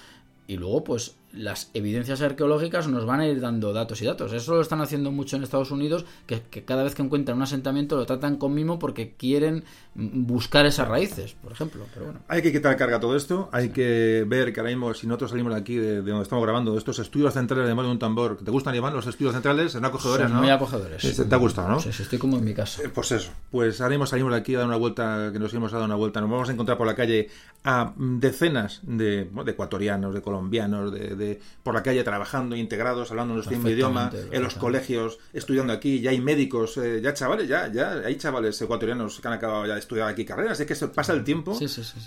y 0.47 0.57
luego 0.57 0.83
pues 0.83 1.15
las 1.31 1.69
evidencias 1.73 2.21
arqueológicas 2.21 2.87
nos 2.87 3.05
van 3.05 3.19
a 3.19 3.27
ir 3.27 3.39
dando 3.39 3.71
datos 3.73 4.01
y 4.01 4.05
datos. 4.05 4.33
Eso 4.33 4.55
lo 4.55 4.61
están 4.61 4.81
haciendo 4.81 5.11
mucho 5.11 5.35
en 5.35 5.43
Estados 5.43 5.71
Unidos, 5.71 6.05
que, 6.25 6.41
cada 6.63 6.83
vez 6.83 6.95
que 6.95 7.01
encuentran 7.01 7.37
un 7.37 7.43
asentamiento 7.43 7.95
lo 7.95 8.05
tratan 8.05 8.37
con 8.37 8.53
mimo 8.53 8.79
porque 8.79 9.13
quieren 9.15 9.63
buscar 9.93 10.65
esas 10.65 10.87
raíces, 10.87 11.35
por 11.41 11.51
ejemplo. 11.51 11.85
Pero 11.93 12.05
bueno. 12.05 12.19
Hay 12.27 12.41
que 12.41 12.51
quitar 12.51 12.75
carga 12.77 12.97
a 12.97 12.99
todo 12.99 13.15
esto, 13.15 13.49
hay 13.51 13.69
que 13.69 14.25
ver 14.27 14.53
que 14.53 14.59
ahora 14.59 14.71
mismo, 14.71 14.93
si 14.93 15.07
nosotros 15.07 15.31
salimos 15.31 15.53
de 15.53 15.59
aquí, 15.59 15.75
de, 15.75 16.01
donde 16.01 16.23
estamos 16.23 16.43
grabando, 16.43 16.71
de 16.71 16.79
estos 16.79 16.97
estudios 16.99 17.33
centrales 17.33 17.67
de 17.67 17.75
Mario 17.75 17.89
de 17.89 17.93
un 17.93 17.99
tambor, 17.99 18.37
¿te 18.43 18.51
gustan, 18.51 18.75
Iván, 18.75 18.93
los 18.93 19.05
estudios 19.05 19.33
centrales? 19.33 19.73
Son 19.73 19.85
acogedores, 19.85 20.29
¿no? 20.29 20.39
Muy 20.39 20.49
acogedores. 20.49 21.27
¿Te 21.29 21.35
ha 21.35 21.37
gustado, 21.37 21.69
no? 21.69 21.79
Sí, 21.79 21.91
sí, 21.91 22.03
estoy 22.03 22.17
como 22.17 22.37
en 22.37 22.45
mi 22.45 22.53
casa. 22.53 22.81
Eh, 22.83 22.89
pues 22.93 23.11
eso, 23.11 23.31
pues 23.51 23.81
ahora 23.81 23.91
mismo 23.91 24.05
salimos 24.05 24.31
de 24.31 24.37
aquí 24.39 24.55
a 24.55 24.59
dar 24.59 24.67
una 24.67 24.77
vuelta, 24.77 25.29
que 25.31 25.39
nos 25.39 25.53
hemos 25.53 25.71
dado 25.71 25.85
una 25.85 25.95
vuelta, 25.95 26.21
nos 26.21 26.29
vamos 26.29 26.49
a 26.49 26.53
encontrar 26.53 26.77
por 26.77 26.87
la 26.87 26.95
calle 26.95 27.29
a 27.63 27.93
decenas 27.97 28.79
de, 28.83 29.25
de 29.25 29.51
ecuatorianos, 29.51 30.13
de 30.13 30.21
colombianos, 30.21 30.91
de, 30.91 31.15
por 31.63 31.73
la 31.73 31.83
calle 31.83 32.03
trabajando, 32.03 32.55
integrados, 32.55 33.11
hablando 33.11 33.33
nuestro 33.33 33.55
mismo 33.55 33.69
idioma, 33.69 34.11
en 34.31 34.41
los 34.41 34.55
colegios, 34.55 35.19
estudiando 35.33 35.73
aquí, 35.73 35.99
ya 36.01 36.11
hay 36.11 36.21
médicos, 36.21 36.77
eh, 36.77 37.01
ya 37.01 37.13
chavales, 37.13 37.47
ya, 37.47 37.71
ya 37.71 37.91
hay 38.05 38.15
chavales 38.17 38.61
ecuatorianos 38.61 39.19
que 39.19 39.27
han 39.27 39.33
acabado 39.33 39.65
ya 39.65 39.73
de 39.73 39.79
estudiar 39.79 40.07
aquí 40.07 40.25
carreras, 40.25 40.59
es 40.59 40.65
que 40.65 40.87
pasa 40.87 41.13
el 41.13 41.23
tiempo 41.23 41.57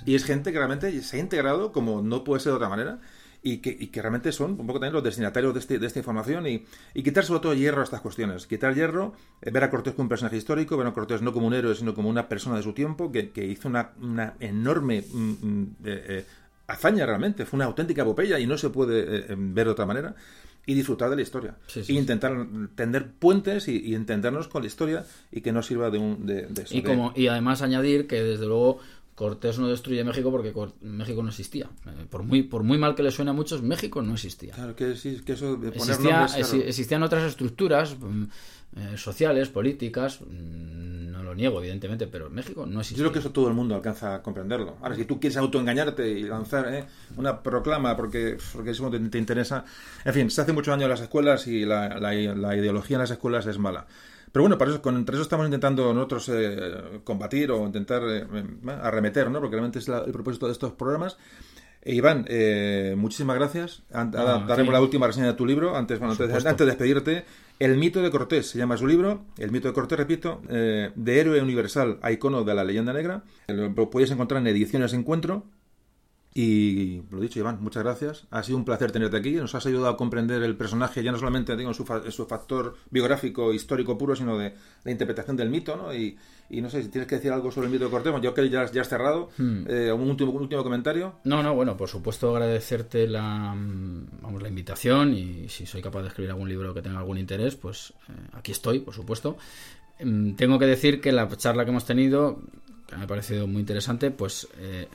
y 0.07 0.15
es 0.15 0.24
gente 0.24 0.52
que 0.52 0.58
realmente 0.58 1.02
se 1.02 1.16
ha 1.16 1.20
integrado 1.20 1.73
como 1.73 2.02
no 2.02 2.24
puede 2.24 2.41
ser 2.41 2.52
de 2.52 2.57
otra 2.57 2.68
manera. 2.68 3.00
Y 3.44 3.58
que, 3.58 3.76
y 3.76 3.89
que, 3.89 4.00
realmente 4.00 4.31
son 4.31 4.52
un 4.52 4.68
poco 4.68 4.74
también 4.74 4.92
los 4.92 5.02
destinatarios 5.02 5.52
de, 5.52 5.58
este, 5.58 5.81
de 5.81 5.86
esta 5.89 5.99
información 5.99 6.47
y, 6.47 6.65
y, 6.94 7.02
quitar 7.02 7.24
sobre 7.24 7.41
todo 7.41 7.55
hierro 7.55 7.81
a 7.81 7.84
estas 7.84 8.00
cuestiones. 8.00 8.47
Quitar 8.47 8.73
hierro, 8.73 9.15
eh, 9.41 9.50
ver 9.50 9.65
a 9.65 9.68
Cortés 9.70 9.94
como 9.94 10.05
un 10.05 10.08
personaje 10.08 10.36
histórico, 10.36 10.76
ver 10.76 10.86
a 10.86 10.92
Cortés 10.92 11.23
no 11.23 11.32
como 11.32 11.49
un 11.49 11.55
héroe, 11.55 11.74
sino 11.74 11.92
como 11.92 12.08
una 12.08 12.28
persona 12.28 12.58
de 12.58 12.62
su 12.62 12.73
tiempo 12.73 13.10
que, 13.10 13.31
que 13.31 13.44
hizo 13.44 13.66
una, 13.66 13.94
una 14.00 14.34
enorme 14.39 15.02
mm, 15.12 15.31
mm, 15.42 15.76
eh, 15.84 16.24
hazaña 16.73 17.07
realmente, 17.07 17.47
fue 17.47 17.59
una 17.59 17.67
auténtica 17.67 18.02
epopeya 18.02 18.39
y 18.39 18.47
no 18.47 18.59
se 18.59 18.70
puede 18.70 19.01
eh, 19.01 19.26
eh, 19.28 19.36
ver 19.36 19.67
de 19.67 19.73
otra 19.73 19.86
manera 19.86 20.15
y 20.65 20.75
disfrutar 20.75 21.10
de 21.10 21.17
la 21.17 21.23
historia. 21.23 21.57
e 21.75 21.92
intentar 21.92 22.47
tender 22.75 23.10
puentes 23.10 23.68
y, 23.68 23.94
entendernos 23.94 24.49
con 24.49 24.62
la 24.62 24.68
historia 24.68 25.05
y 25.31 25.41
que 25.41 25.52
no 25.52 25.62
sirva 25.62 25.91
de 25.91 25.99
un 25.99 26.25
de, 26.25 26.49
eso, 26.62 26.76
y 26.76 26.83
como 26.83 27.12
y 27.17 27.26
además 27.26 27.62
añadir 27.62 28.07
que 28.07 28.23
desde 28.23 28.47
luego 28.47 28.78
Cortés 29.15 29.59
no 29.59 29.68
destruye 29.68 30.02
México 30.05 30.31
porque 30.31 30.55
México 30.81 31.23
no 31.23 31.28
existía. 31.28 31.68
Eh, 31.86 32.07
por 32.09 32.23
muy 32.23 32.42
por 32.42 32.62
muy 32.62 32.78
mal 32.78 32.94
que 32.94 33.02
le 33.02 33.10
suene 33.10 33.31
a 33.31 33.34
muchos, 33.34 33.62
México 33.62 34.01
no 34.02 34.15
existía. 34.15 34.55
Claro 34.55 34.75
que 34.75 34.97
sí, 34.97 35.20
que 35.25 35.33
eso 35.33 35.57
de 35.57 35.73
poner 35.73 35.97
Existían 36.67 37.02
otras 37.02 37.25
estructuras 37.25 37.97
mm, 37.99 38.25
eh, 38.75 38.97
sociales, 38.97 39.51
políticas, 39.51 40.20
mm, 40.23 41.10
no 41.12 41.23
lo 41.23 41.34
niego, 41.34 41.60
evidentemente, 41.60 42.07
pero 42.07 42.28
en 42.28 42.34
México 42.34 42.65
no 42.65 42.81
existe. 42.81 42.99
Yo 42.99 43.05
creo 43.05 43.12
que 43.12 43.18
eso 43.18 43.31
todo 43.31 43.49
el 43.49 43.55
mundo 43.55 43.75
alcanza 43.75 44.15
a 44.15 44.23
comprenderlo. 44.23 44.76
Ahora, 44.81 44.94
si 44.97 45.05
tú 45.05 45.20
quieres 45.20 45.36
autoengañarte 45.36 46.09
y 46.09 46.23
lanzar 46.23 46.73
eh, 46.73 46.84
una 47.17 47.42
proclama 47.42 47.94
porque, 47.97 48.39
porque 48.55 48.70
eso 48.70 48.91
te, 48.91 48.99
te, 48.99 49.18
interesa. 49.18 49.67
En 50.05 50.15
fin, 50.15 50.31
se 50.31 50.41
hace 50.41 50.55
muchos 50.55 50.73
años 50.73 50.84
en 50.84 50.91
las 50.91 51.02
escuelas 51.02 51.47
y 51.47 51.67
la, 51.67 52.01
la, 52.01 52.15
ideología 52.15 52.97
en 52.97 53.02
las 53.02 53.10
escuelas 53.10 53.44
es 53.47 53.59
mala. 53.59 53.86
Pero 54.33 54.44
bueno, 54.44 54.57
para 54.57 54.70
eso, 54.70 54.81
con, 54.81 54.97
entre 54.97 55.17
eso 55.17 55.23
estamos 55.23 55.44
intentando 55.44 55.92
nosotros 55.92 56.31
eh, 56.31 57.01
combatir 57.05 57.51
o 57.51 57.67
intentar 57.67 58.02
arremeter, 58.83 59.31
¿no? 59.31 59.41
Porque 59.41 59.57
realmente 59.57 59.81
es 59.81 59.89
el 59.89 60.12
propósito 60.12 60.47
de 60.47 60.52
estos 60.52 60.73
programas. 60.73 61.18
E 61.85 61.94
Iván, 61.94 62.27
muchísimas 62.97 63.36
gracias. 63.36 63.83
Ahora 63.93 64.44
daremos 64.47 64.73
la 64.73 64.81
última 64.81 65.07
reseña 65.07 65.27
de 65.27 65.35
tu 65.35 65.44
libro. 65.44 65.77
Antes, 65.77 65.99
bueno, 65.99 66.12
antes, 66.12 66.47
antes 66.47 66.59
de 66.59 66.67
despedirte, 66.67 67.25
el 67.59 67.77
mito 67.77 68.02
de 68.02 68.11
Cortés 68.11 68.49
se 68.51 68.59
llama 68.59 68.77
su 68.77 68.86
libro. 68.86 69.25
El 69.39 69.51
mito 69.51 69.69
de 69.69 69.75
Cortés, 69.75 69.99
repito, 69.99 70.43
eh, 70.49 70.91
de 70.94 71.20
héroe 71.20 71.41
universal 71.41 71.99
a 72.02 72.11
icono 72.11 72.44
de 72.44 72.55
la 72.55 72.65
leyenda 72.65 72.93
negra. 72.93 73.23
Lo 73.49 73.91
podéis 73.91 74.11
encontrar 74.11 74.41
en 74.41 74.49
Ediciones 74.49 74.93
Encuentro. 74.94 75.44
Y 76.35 77.02
lo 77.11 77.20
dicho, 77.20 77.39
Iván, 77.39 77.59
muchas 77.61 77.83
gracias. 77.83 78.25
Ha 78.31 78.43
sido 78.43 78.57
un 78.57 78.65
placer 78.65 78.91
tenerte 78.91 79.19
aquí. 79.19 79.33
Nos 79.33 79.55
has 79.55 79.67
ayudado 79.67 79.89
a 79.89 79.97
comprender 79.99 80.43
el 80.43 80.57
personaje, 80.57 81.02
ya 81.02 81.12
no 81.12 81.19
solamente 81.19 81.57
digo, 81.57 81.70
en, 81.70 81.75
su, 81.75 81.85
su 82.11 82.27
factor 82.27 82.77
biográfico, 82.91 83.52
histórico 83.52 83.99
puro, 83.99 84.17
sino 84.17 84.39
de 84.39 84.55
la 84.85 84.91
interpretación 84.91 85.36
del 85.36 85.51
mito. 85.51 85.77
¿no? 85.77 85.94
Y, 85.94 86.17
no 86.51 86.70
sé 86.70 86.83
si 86.83 86.89
tienes 86.89 87.09
que 87.09 87.17
decir 87.17 87.33
algo 87.33 87.51
sobre 87.51 87.67
el 87.67 87.73
mito 87.73 87.85
de 87.85 87.91
Cortés. 87.91 88.12
Yo 88.23 88.35
creo 88.35 88.47
que 88.47 88.51
ya, 88.51 88.65
ya 88.70 88.81
has 88.81 88.89
cerrado. 88.89 89.28
Hmm. 89.36 89.65
Eh, 89.69 89.93
¿Un, 89.93 90.09
último, 90.09 90.33
último 90.33 90.62
comentario? 90.62 91.15
No, 91.25 91.43
no, 91.43 91.55
bueno, 91.55 91.77
por 91.77 91.89
supuesto 91.89 92.31
agradecerte 92.31 93.07
la, 93.07 93.55
vamos, 94.23 94.43
la 94.43 94.49
invitación 94.49 95.15
y 95.15 95.49
si 95.49 95.67
soy 95.67 95.83
capaz 95.83 96.02
de 96.02 96.09
escribir 96.09 96.31
algún 96.31 96.49
libro 96.49 96.73
que 96.73 96.83
tenga 96.83 96.99
algún 96.99 97.19
interés, 97.19 97.57
pues 97.57 97.93
eh, 98.09 98.12
aquí 98.33 98.52
estoy, 98.52 98.81
por 98.81 98.94
supuesto. 98.94 99.36
Mm, 100.02 100.33
tengo 100.33 100.59
que 100.59 100.67
decir 100.67 101.01
que 101.01 101.12
la 101.12 101.28
charla 101.36 101.65
que 101.65 101.70
hemos 101.70 101.85
tenido, 101.85 102.41
que 102.86 102.97
me 102.97 103.05
ha 103.05 103.07
parecido 103.07 103.47
muy 103.47 103.61
interesante, 103.61 104.11
pues 104.11 104.49
eh, 104.59 104.89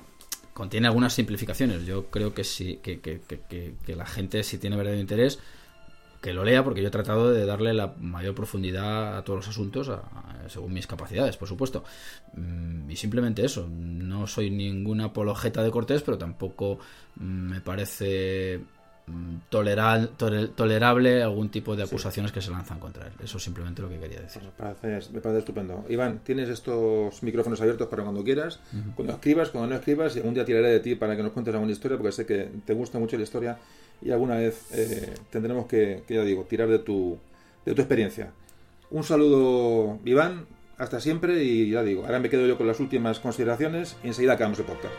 contiene 0.57 0.87
algunas 0.87 1.13
simplificaciones. 1.13 1.85
Yo 1.85 2.07
creo 2.07 2.33
que 2.33 2.43
sí, 2.43 2.79
que, 2.81 3.95
la 3.95 4.07
gente, 4.07 4.41
si 4.43 4.57
tiene 4.57 4.75
verdadero 4.75 4.99
interés, 4.99 5.37
que 6.19 6.33
lo 6.33 6.43
lea, 6.43 6.63
porque 6.63 6.81
yo 6.81 6.87
he 6.87 6.91
tratado 6.91 7.31
de 7.31 7.45
darle 7.45 7.75
la 7.75 7.93
mayor 7.99 8.33
profundidad 8.33 9.19
a 9.19 9.23
todos 9.23 9.37
los 9.37 9.47
asuntos, 9.49 9.91
según 10.47 10.73
mis 10.73 10.87
capacidades, 10.87 11.37
por 11.37 11.47
supuesto. 11.47 11.83
Mm, 12.33 12.89
y 12.89 12.95
simplemente 12.95 13.45
eso. 13.45 13.67
No 13.69 14.07
no 14.07 14.25
soy 14.25 14.49
ninguna 14.49 15.05
apologeta 15.05 15.61
de 15.61 15.69
Cortés, 15.69 16.01
pero 16.01 16.17
tampoco 16.17 16.79
mm, 17.17 17.23
me 17.23 17.61
parece 17.61 18.61
mm, 19.07 20.55
tolerable 20.55 21.23
algún 21.23 21.49
tipo 21.49 21.75
de 21.75 21.83
acusaciones 21.83 22.31
que 22.31 22.41
se 22.41 22.51
lanzan 22.51 22.79
contra 22.79 23.07
él. 23.07 23.13
Eso 23.23 23.37
es 23.37 23.43
simplemente 23.43 23.81
lo 23.81 23.89
que 23.89 23.99
quería 23.99 24.21
decir. 24.21 24.43
me, 24.43 24.51
parece, 24.51 25.11
me, 25.11 25.19
parece, 25.19 25.39
estupendo. 25.39 25.85
Iván, 25.89 26.19
tienes 26.23 26.49
estos 26.49 27.23
micrófonos 27.23 27.59
abiertos 27.61 27.87
para 27.87 28.03
cuando 28.03 28.23
quieras, 28.23 28.59
cuando 28.95 29.13
escribas, 29.13 29.49
cuando 29.49 29.69
no 29.69 29.75
escribas, 29.75 30.15
y 30.15 30.19
un 30.19 30.33
día 30.33 30.45
tiraré 30.45 30.69
de 30.69 30.79
ti 30.79 30.95
para 30.95 31.15
que 31.15 31.23
nos 31.23 31.31
cuentes 31.31 31.53
alguna 31.53 31.71
historia, 31.71 31.97
porque 31.97 32.11
sé 32.11 32.25
que 32.25 32.49
te 32.65 32.73
gusta 32.73 32.99
mucho 32.99 33.17
la 33.17 33.23
historia 33.23 33.57
y 34.01 34.11
alguna 34.11 34.35
vez 34.35 34.67
eh, 34.73 35.13
tendremos 35.31 35.65
que, 35.65 36.03
que, 36.07 36.15
ya 36.15 36.21
digo, 36.23 36.43
tirar 36.43 36.67
de 36.67 36.79
tu, 36.79 37.17
de 37.65 37.73
tu 37.73 37.81
experiencia. 37.81 38.31
Un 38.89 39.03
saludo, 39.03 39.99
Iván, 40.05 40.45
hasta 40.77 40.99
siempre 40.99 41.43
y 41.43 41.71
ya 41.71 41.83
digo, 41.83 42.05
ahora 42.05 42.19
me 42.19 42.29
quedo 42.29 42.45
yo 42.45 42.57
con 42.57 42.67
las 42.67 42.79
últimas 42.79 43.19
consideraciones 43.19 43.97
y 44.03 44.07
enseguida 44.07 44.33
acabamos 44.33 44.59
el 44.59 44.65
podcast. 44.65 44.93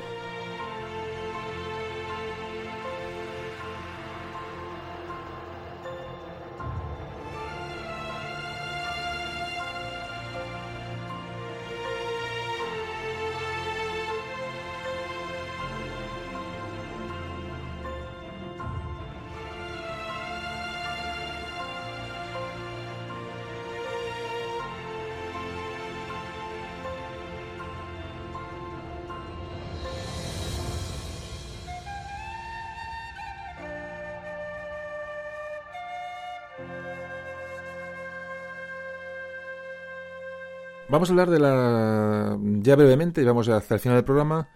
Vamos 40.91 41.11
a 41.11 41.13
hablar 41.13 41.29
de 41.29 41.39
la. 41.39 42.39
Ya 42.61 42.75
brevemente, 42.75 43.21
y 43.21 43.25
vamos 43.25 43.49
hasta 43.49 43.75
el 43.75 43.81
final 43.81 43.99
del 43.99 44.05
programa. 44.05 44.49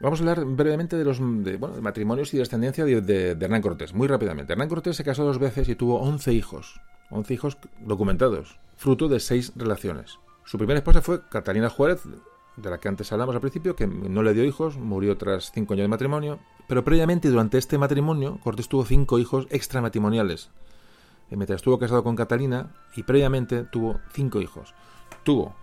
Vamos 0.00 0.20
a 0.20 0.22
hablar 0.22 0.46
brevemente 0.46 0.96
de 0.96 1.04
los 1.04 1.18
de, 1.18 1.58
bueno, 1.58 1.76
de 1.76 1.82
matrimonios 1.82 2.32
y 2.32 2.38
descendencia 2.38 2.86
de, 2.86 3.02
de, 3.02 3.30
Hernán 3.32 3.60
Cortés. 3.60 3.92
Muy 3.92 4.08
rápidamente. 4.08 4.54
Hernán 4.54 4.70
Cortés 4.70 4.96
se 4.96 5.04
casó 5.04 5.24
dos 5.24 5.38
veces 5.38 5.68
y 5.68 5.74
tuvo 5.74 6.00
11 6.00 6.32
hijos. 6.32 6.80
11 7.10 7.34
hijos 7.34 7.58
documentados, 7.80 8.58
fruto 8.76 9.08
de 9.08 9.20
seis 9.20 9.52
relaciones. 9.54 10.18
Su 10.44 10.56
primera 10.56 10.78
esposa 10.78 11.02
fue 11.02 11.28
Catalina 11.28 11.68
Juárez, 11.68 12.04
de 12.56 12.70
la 12.70 12.78
que 12.78 12.88
antes 12.88 13.12
hablamos 13.12 13.34
al 13.34 13.42
principio, 13.42 13.76
que 13.76 13.86
no 13.86 14.22
le 14.22 14.32
dio 14.32 14.44
hijos, 14.44 14.78
murió 14.78 15.18
tras 15.18 15.52
cinco 15.52 15.74
años 15.74 15.84
de 15.84 15.88
matrimonio. 15.88 16.38
Pero 16.68 16.84
previamente, 16.84 17.28
durante 17.28 17.58
este 17.58 17.76
matrimonio, 17.76 18.38
Cortés 18.42 18.68
tuvo 18.68 18.86
cinco 18.86 19.18
hijos 19.18 19.46
extramatrimoniales. 19.50 20.50
Mientras 21.28 21.56
estuvo 21.56 21.78
casado 21.78 22.02
con 22.02 22.16
Catalina, 22.16 22.72
y 22.96 23.02
previamente 23.02 23.64
tuvo 23.64 24.00
cinco 24.12 24.40
hijos. 24.40 24.74
Tuvo 25.22 25.54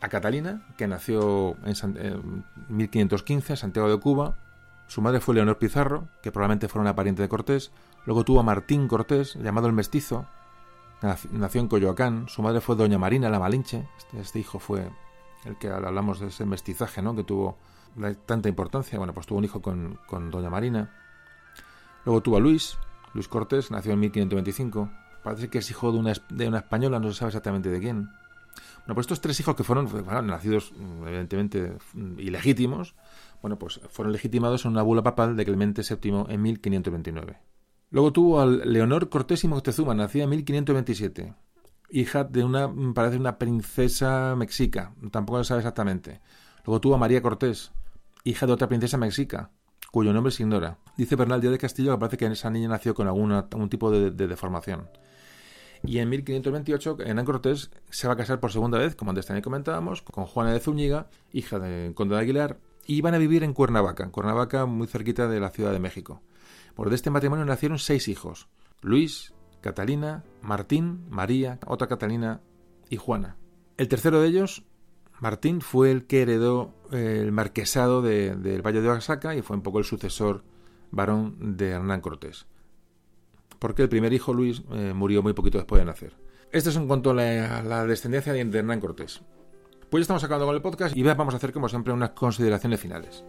a 0.00 0.08
Catalina, 0.08 0.66
que 0.76 0.86
nació 0.86 1.56
en, 1.64 2.44
1515 2.68 3.52
en 3.52 3.56
Santiago 3.56 3.88
de 3.88 3.98
Cuba. 3.98 4.38
Su 4.86 5.02
madre 5.02 5.20
fue 5.20 5.34
Leonor 5.34 5.58
Pizarro, 5.58 6.08
que 6.22 6.32
probablemente 6.32 6.68
fuera 6.68 6.82
una 6.82 6.96
pariente 6.96 7.22
de 7.22 7.28
Cortés. 7.28 7.70
Luego 8.06 8.24
tuvo 8.24 8.40
a 8.40 8.42
Martín 8.42 8.88
Cortés, 8.88 9.34
llamado 9.34 9.66
el 9.66 9.72
Mestizo. 9.72 10.26
Nació 11.30 11.60
en 11.60 11.68
Coyoacán. 11.68 12.28
Su 12.28 12.42
madre 12.42 12.60
fue 12.60 12.76
Doña 12.76 12.98
Marina 12.98 13.30
la 13.30 13.38
Malinche. 13.38 13.88
Este, 13.98 14.20
este 14.20 14.38
hijo 14.38 14.58
fue 14.58 14.90
el 15.44 15.56
que 15.56 15.68
hablamos 15.68 16.20
de 16.20 16.28
ese 16.28 16.44
mestizaje, 16.44 17.02
¿no? 17.02 17.14
Que 17.14 17.24
tuvo 17.24 17.58
tanta 18.26 18.48
importancia. 18.48 18.98
Bueno, 18.98 19.14
pues 19.14 19.26
tuvo 19.26 19.38
un 19.38 19.44
hijo 19.44 19.62
con, 19.62 19.98
con 20.06 20.30
Doña 20.30 20.50
Marina. 20.50 20.90
Luego 22.04 22.20
tuvo 22.22 22.36
a 22.38 22.40
Luis. 22.40 22.76
Luis 23.14 23.28
Cortés 23.28 23.70
nació 23.70 23.92
en 23.92 24.00
1525. 24.00 24.90
Parece 25.22 25.48
que 25.48 25.58
es 25.58 25.70
hijo 25.70 25.92
de 25.92 25.98
una, 25.98 26.12
de 26.30 26.48
una 26.48 26.58
española, 26.58 26.98
no 26.98 27.10
se 27.10 27.18
sabe 27.18 27.28
exactamente 27.28 27.68
de 27.68 27.80
quién. 27.80 28.10
Bueno, 28.80 28.94
pues 28.94 29.04
estos 29.04 29.20
tres 29.20 29.38
hijos 29.40 29.54
que 29.54 29.64
fueron, 29.64 29.88
nacidos 30.26 30.72
mm, 30.76 31.06
evidentemente 31.06 31.74
mm, 31.94 32.18
ilegítimos, 32.18 32.94
bueno, 33.42 33.58
pues 33.58 33.80
fueron 33.90 34.12
legitimados 34.12 34.64
en 34.64 34.72
una 34.72 34.82
bula 34.82 35.02
papal 35.02 35.36
de 35.36 35.44
Clemente 35.44 35.82
VII 35.82 36.24
en 36.28 36.42
1529. 36.42 37.38
Luego 37.90 38.12
tuvo 38.12 38.40
a 38.40 38.46
Leonor 38.46 39.08
Cortés 39.08 39.44
y 39.44 39.48
Moctezuma, 39.48 39.94
nacida 39.94 40.24
en 40.24 40.30
1527, 40.30 41.34
hija 41.90 42.24
de 42.24 42.44
una, 42.44 42.68
mm, 42.68 42.94
parece 42.94 43.16
una 43.16 43.38
princesa 43.38 44.34
mexica, 44.36 44.94
tampoco 45.10 45.42
se 45.42 45.48
sabe 45.48 45.60
exactamente. 45.60 46.20
Luego 46.64 46.80
tuvo 46.80 46.94
a 46.94 46.98
María 46.98 47.22
Cortés, 47.22 47.72
hija 48.24 48.46
de 48.46 48.52
otra 48.52 48.68
princesa 48.68 48.96
mexica, 48.96 49.50
cuyo 49.90 50.12
nombre 50.12 50.30
se 50.30 50.42
ignora. 50.42 50.78
Dice 50.96 51.16
Bernal 51.16 51.40
Díaz 51.40 51.52
de 51.52 51.58
Castillo 51.58 51.92
que 51.92 51.98
parece 51.98 52.16
que 52.16 52.26
esa 52.26 52.50
niña 52.50 52.68
nació 52.68 52.94
con 52.94 53.08
alguna, 53.08 53.46
algún 53.50 53.68
tipo 53.68 53.90
de 53.90 54.10
deformación. 54.10 54.88
Y 55.82 55.98
en 55.98 56.08
1528 56.10 56.98
Hernán 57.00 57.24
Cortés 57.24 57.70
se 57.88 58.06
va 58.06 58.14
a 58.14 58.16
casar 58.16 58.40
por 58.40 58.52
segunda 58.52 58.78
vez, 58.78 58.94
como 58.94 59.10
antes 59.10 59.26
también 59.26 59.42
comentábamos, 59.42 60.02
con 60.02 60.26
Juana 60.26 60.52
de 60.52 60.60
Zúñiga, 60.60 61.08
hija 61.32 61.58
de 61.58 61.94
Conde 61.94 62.16
de 62.16 62.20
Aguilar, 62.20 62.58
y 62.86 63.00
van 63.00 63.14
a 63.14 63.18
vivir 63.18 63.44
en 63.44 63.54
Cuernavaca, 63.54 64.08
Cuernavaca 64.10 64.66
muy 64.66 64.86
cerquita 64.86 65.28
de 65.28 65.40
la 65.40 65.50
Ciudad 65.50 65.72
de 65.72 65.80
México. 65.80 66.22
Por 66.74 66.90
de 66.90 66.96
este 66.96 67.10
matrimonio 67.10 67.44
nacieron 67.44 67.78
seis 67.78 68.08
hijos, 68.08 68.48
Luis, 68.82 69.32
Catalina, 69.60 70.24
Martín, 70.42 71.06
María, 71.08 71.58
otra 71.66 71.88
Catalina 71.88 72.40
y 72.88 72.96
Juana. 72.96 73.36
El 73.76 73.88
tercero 73.88 74.20
de 74.20 74.28
ellos, 74.28 74.64
Martín, 75.18 75.60
fue 75.60 75.90
el 75.90 76.06
que 76.06 76.22
heredó 76.22 76.74
eh, 76.92 77.20
el 77.22 77.32
marquesado 77.32 78.02
del 78.02 78.62
Valle 78.62 78.82
de 78.82 78.88
Oaxaca 78.88 79.34
y 79.34 79.42
fue 79.42 79.56
un 79.56 79.62
poco 79.62 79.78
el 79.78 79.84
sucesor 79.84 80.44
varón 80.90 81.56
de 81.56 81.70
Hernán 81.70 82.00
Cortés 82.00 82.46
porque 83.60 83.82
el 83.82 83.88
primer 83.88 84.12
hijo, 84.12 84.32
Luis, 84.34 84.62
eh, 84.72 84.92
murió 84.94 85.22
muy 85.22 85.34
poquito 85.34 85.58
después 85.58 85.80
de 85.80 85.84
nacer. 85.84 86.14
Esto 86.50 86.70
es 86.70 86.76
en 86.76 86.88
cuanto 86.88 87.10
a 87.10 87.14
la, 87.14 87.86
descendencia 87.86 88.32
de 88.32 88.40
Hernán 88.40 88.80
Cortés. 88.80 89.20
Pues 89.88 90.00
ya 90.00 90.02
estamos 90.02 90.24
acabando 90.24 90.46
con 90.46 90.56
el 90.56 90.62
podcast 90.62 90.96
y 90.96 91.02
vamos 91.02 91.34
a 91.34 91.36
hacer, 91.36 91.52
como 91.52 91.68
siempre, 91.68 91.92
unas 91.92 92.10
consideraciones 92.10 92.80
finales. 92.80 93.22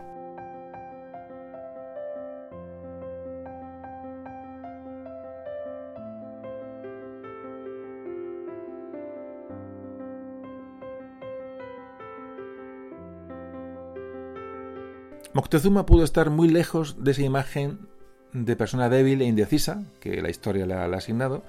Moctezuma 15.33 15.85
pudo 15.85 16.03
estar 16.03 16.29
muy 16.29 16.49
lejos 16.49 17.03
de 17.03 17.11
esa 17.11 17.21
imagen 17.21 17.90
de 18.33 18.55
persona 18.55 18.89
débil 18.89 19.21
e 19.21 19.25
indecisa 19.25 19.83
que 19.99 20.21
la 20.21 20.29
historia 20.29 20.65
le 20.65 20.73
ha, 20.73 20.85
asignado. 20.85 21.43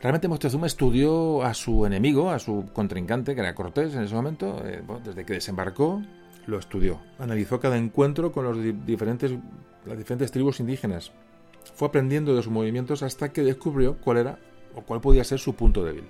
Realmente 0.00 0.28
Moctezuma 0.28 0.66
estudió 0.66 1.42
a 1.42 1.54
su 1.54 1.86
enemigo, 1.86 2.30
a 2.30 2.38
su 2.38 2.66
contrincante, 2.72 3.34
que 3.34 3.40
era 3.40 3.54
Cortés 3.54 3.94
en 3.94 4.02
ese 4.02 4.14
momento, 4.14 4.62
eh, 4.64 4.82
desde 5.04 5.24
que 5.24 5.34
desembarcó, 5.34 6.02
lo 6.46 6.58
estudió. 6.58 7.00
Analizó 7.18 7.58
cada 7.58 7.78
encuentro 7.78 8.32
con 8.32 8.44
los 8.44 8.86
diferentes, 8.86 9.32
las 9.86 9.96
diferentes 9.96 10.30
tribus 10.30 10.60
indígenas. 10.60 11.12
Fue 11.74 11.88
aprendiendo 11.88 12.36
de 12.36 12.42
sus 12.42 12.52
movimientos 12.52 13.02
hasta 13.02 13.32
que 13.32 13.42
descubrió 13.42 13.96
cuál 13.96 14.18
era 14.18 14.38
o 14.74 14.82
cuál 14.82 15.00
podía 15.00 15.24
ser 15.24 15.38
su 15.38 15.54
punto 15.54 15.84
débil. 15.84 16.04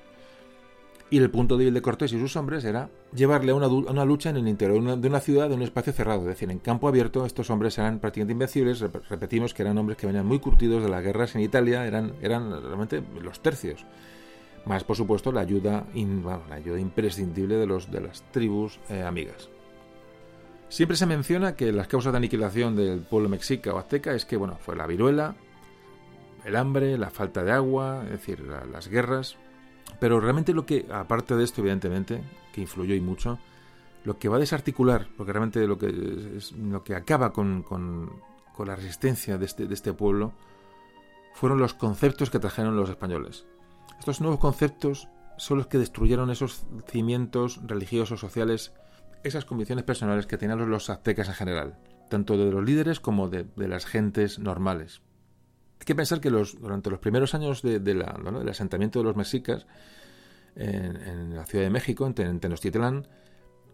Y 1.15 1.19
el 1.19 1.31
punto 1.31 1.57
débil 1.57 1.73
de 1.75 1.81
Cortés 1.81 2.13
y 2.13 2.19
sus 2.19 2.35
hombres 2.35 2.65
era 2.65 2.91
llevarle 3.15 3.53
a 3.53 3.55
una, 3.55 4.05
lucha 4.05 4.31
en 4.31 4.37
el 4.37 4.49
interior 4.49 4.99
de 4.99 5.07
una, 5.09 5.21
ciudad, 5.21 5.49
de 5.49 5.55
un 5.55 5.63
espacio 5.63 5.93
cerrado. 5.93 6.23
Es 6.23 6.27
decir, 6.27 6.51
en 6.51 6.59
campo 6.59 6.89
abierto 6.89 7.25
estos 7.25 7.51
hombres 7.51 7.79
eran 7.79 8.01
prácticamente 8.01 8.33
invencibles. 8.33 8.81
Repetimos 8.81 9.55
que 9.55 9.63
eran 9.63 9.79
hombres 9.79 9.97
que 9.97 10.09
venían 10.09 10.27
muy 10.27 10.41
curtidos 10.41 10.83
de 10.83 10.89
las 10.89 11.05
guerras 11.05 11.37
en 11.37 11.43
Italia, 11.43 11.87
eran, 11.87 12.15
eran 12.21 12.51
realmente 12.61 13.01
los 13.23 13.39
tercios. 13.41 13.87
Más, 14.67 14.83
por 14.83 14.97
supuesto, 14.97 15.31
la 15.31 15.43
ayuda, 15.43 15.87
la 15.95 16.57
ayuda 16.57 16.81
imprescindible 16.81 17.59
de, 17.59 17.67
los, 17.69 17.93
de 17.93 18.01
las 18.01 18.25
tribus 18.33 18.81
eh, 18.89 19.03
amigas. 19.03 19.49
Siempre 20.69 20.97
se 20.97 21.07
menciona 21.07 21.55
que 21.55 21.71
las 21.71 21.87
causas 21.87 22.13
de 22.13 22.17
aniquilación 22.17 22.75
del 22.75 23.03
pueblo 23.03 23.29
mexica 23.29 23.73
o 23.73 23.79
azteca 23.79 24.17
es 24.17 24.25
que 24.25 24.37
bueno, 24.37 24.59
fue 24.59 24.75
la 24.75 24.89
viruela, 24.89 25.37
el 26.45 26.57
hambre, 26.57 26.99
la 26.99 27.11
falta 27.11 27.45
de 27.45 27.53
agua, 27.53 28.03
es 28.07 28.11
decir, 28.11 28.41
las 28.41 28.89
guerras, 28.89 29.37
pero 30.05 30.21
realmente 30.21 30.53
lo 30.53 30.67
que, 30.67 30.85
aparte 30.93 31.35
de 31.35 31.45
esto, 31.45 31.63
evidentemente, 31.63 32.21
que 32.53 32.61
influyó 32.61 32.95
y 32.95 33.01
mucho, 33.01 33.39
lo 34.05 34.19
que 34.19 34.29
va 34.29 34.37
a 34.37 34.39
desarticular, 34.39 35.09
porque 35.17 35.33
realmente 35.33 35.67
lo 35.67 35.79
que, 35.79 35.91
lo 36.59 36.85
que 36.85 36.95
acaba 36.95 37.33
con, 37.33 37.63
con, 37.63 38.11
la 38.67 38.77
resistencia 38.77 39.39
de 39.39 39.47
este, 39.47 39.67
de 39.67 39.73
este 39.73 39.95
pueblo, 39.95 40.35
fueron 41.33 41.59
los 41.59 41.73
conceptos 41.73 42.29
que 42.29 42.39
trajeron 42.39 42.77
los 42.77 42.91
españoles. 42.91 43.47
Estos 43.99 44.21
nuevos 44.21 44.41
conceptos 44.41 45.09
son 45.39 45.57
los 45.57 45.69
que 45.69 45.79
destruyeron 45.79 46.31
esos 46.31 46.67
cimientos 46.87 47.61
religiosos, 47.67 48.21
sociales, 48.21 48.75
esas 49.23 49.47
convicciones 49.47 49.87
personales 49.87 50.27
que 50.27 50.37
tenían 50.37 50.69
los 50.69 50.91
aztecas 50.91 51.29
en 51.29 51.35
general, 51.35 51.79
tanto 52.11 52.37
de 52.37 52.51
los 52.51 52.63
líderes 52.63 53.01
como 53.01 53.31
de 53.31 53.49
las 53.57 53.87
gentes 53.87 54.39
normales. 54.39 55.01
Hay 55.81 55.87
que 55.87 55.95
pensar 55.95 56.21
que 56.21 56.31
los, 56.31 56.61
durante 56.61 56.91
los 56.91 56.99
primeros 56.99 57.35
años 57.35 57.63
de, 57.63 57.79
la, 57.95 58.19
del 58.33 58.49
asentamiento 58.49 59.01
de 59.01 59.05
los 59.05 59.17
mexicas 59.17 59.67
en, 60.57 61.35
la 61.35 61.45
Ciudad 61.45 61.65
de 61.65 61.71
México, 61.71 62.07
en 62.07 62.41
Tenochtitlán, 62.41 63.07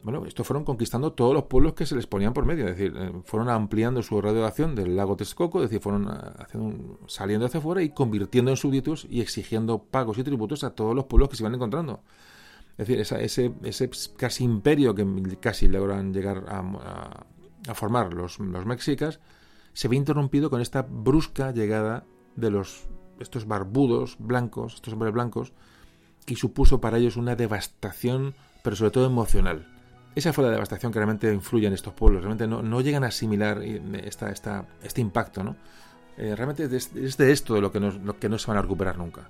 bueno, 0.03 0.25
estos 0.25 0.47
fueron 0.47 0.65
conquistando 0.65 1.13
todos 1.13 1.35
los 1.35 1.45
pueblos 1.45 1.75
que 1.75 1.85
se 1.85 1.95
les 1.95 2.07
ponían 2.07 2.33
por 2.33 2.47
medio, 2.47 2.67
es 2.67 2.77
decir, 2.77 2.95
eh, 2.97 3.13
fueron 3.25 3.51
ampliando 3.51 4.03
su 4.03 4.19
radio 4.21 4.51
del 4.51 4.97
lago 4.97 5.15
Texcoco, 5.15 5.63
es 5.63 5.69
decir, 5.69 5.83
fueron 5.83 6.09
haciendo, 6.09 6.99
saliendo 7.07 7.47
hacia 7.47 7.59
afuera 7.59 7.83
y 7.83 7.91
convirtiendo 7.91 8.51
en 8.51 8.57
súbditos 8.57 9.07
y 9.11 9.21
exigiendo 9.21 9.83
pagos 9.83 10.17
y 10.17 10.25
tributos 10.25 10.65
a 10.65 10.71
todos 10.71 10.95
los 10.95 11.05
pueblos 11.05 11.29
que 11.29 11.37
se 11.37 11.43
iban 11.43 11.55
encontrando. 11.55 12.03
Es 12.79 12.89
decir, 12.89 13.01
ese, 13.21 13.91
casi 14.17 14.45
imperio 14.45 14.95
que 14.95 15.05
casi 15.39 15.69
logran 15.69 16.15
llegar 16.15 16.45
a, 16.49 17.75
formar 17.75 18.15
los 18.15 18.41
mexicas, 18.41 19.21
se 19.73 19.89
ve 19.89 19.97
interrumpido 19.97 20.51
con 20.51 20.61
esta 20.61 20.83
brusca 20.83 21.53
llegada 21.53 22.05
de 22.37 22.51
los 22.51 22.89
estos 23.19 23.47
barbudos 23.47 24.17
blancos, 24.19 24.75
estos 24.75 24.95
hombres 24.95 25.13
blancos, 25.13 25.53
y 26.27 26.37
supuso 26.37 26.81
para 26.81 26.99
ellos 26.99 27.17
una 27.17 27.37
devastación, 27.37 28.35
pero 28.63 28.77
sobre 28.77 28.91
todo 28.91 29.07
emocional. 29.07 29.67
Esa 30.15 30.33
fue 30.33 30.45
la 30.45 30.51
devastación 30.51 30.91
que 30.91 30.99
realmente 30.99 31.33
influye 31.33 31.67
en 31.67 31.73
estos 31.73 31.93
pueblos, 31.93 32.23
realmente 32.23 32.47
no, 32.47 32.63
no 32.63 32.81
llegan 32.81 33.05
a 33.05 33.09
asimilar 33.09 33.63
esta, 33.63 34.31
esta, 34.31 34.67
este 34.83 35.01
impacto, 35.01 35.45
¿no? 35.45 35.57
Eh, 36.17 36.35
realmente 36.35 36.65
es 36.65 37.17
de, 37.17 37.33
esto 37.33 37.55
de 37.55 37.61
lo 37.61 37.71
que, 37.71 37.81
no, 37.81 37.91
lo 37.91 38.19
que 38.19 38.29
no 38.29 38.39
se 38.39 38.47
van 38.49 38.59
a 38.59 38.63
recuperar 38.63 38.99
nunca. 38.99 39.29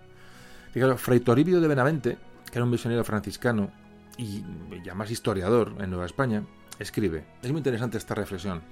Fíjate, 0.73 0.97
Fray 0.97 1.20
Toribio 1.20 1.60
de 1.60 1.69
Benavente, 1.69 2.19
que 2.51 2.59
era 2.59 2.65
un 2.65 2.70
misionero 2.70 3.05
franciscano 3.05 3.70
y 4.17 4.43
ya 4.85 4.94
más 4.94 5.10
historiador 5.10 5.75
en 5.78 5.91
Nueva 5.91 6.07
España, 6.07 6.44
escribe. 6.78 7.25
Es 7.43 7.51
muy 7.51 7.59
interesante 7.59 7.99
esta 7.99 8.15
reflexión. 8.15 8.62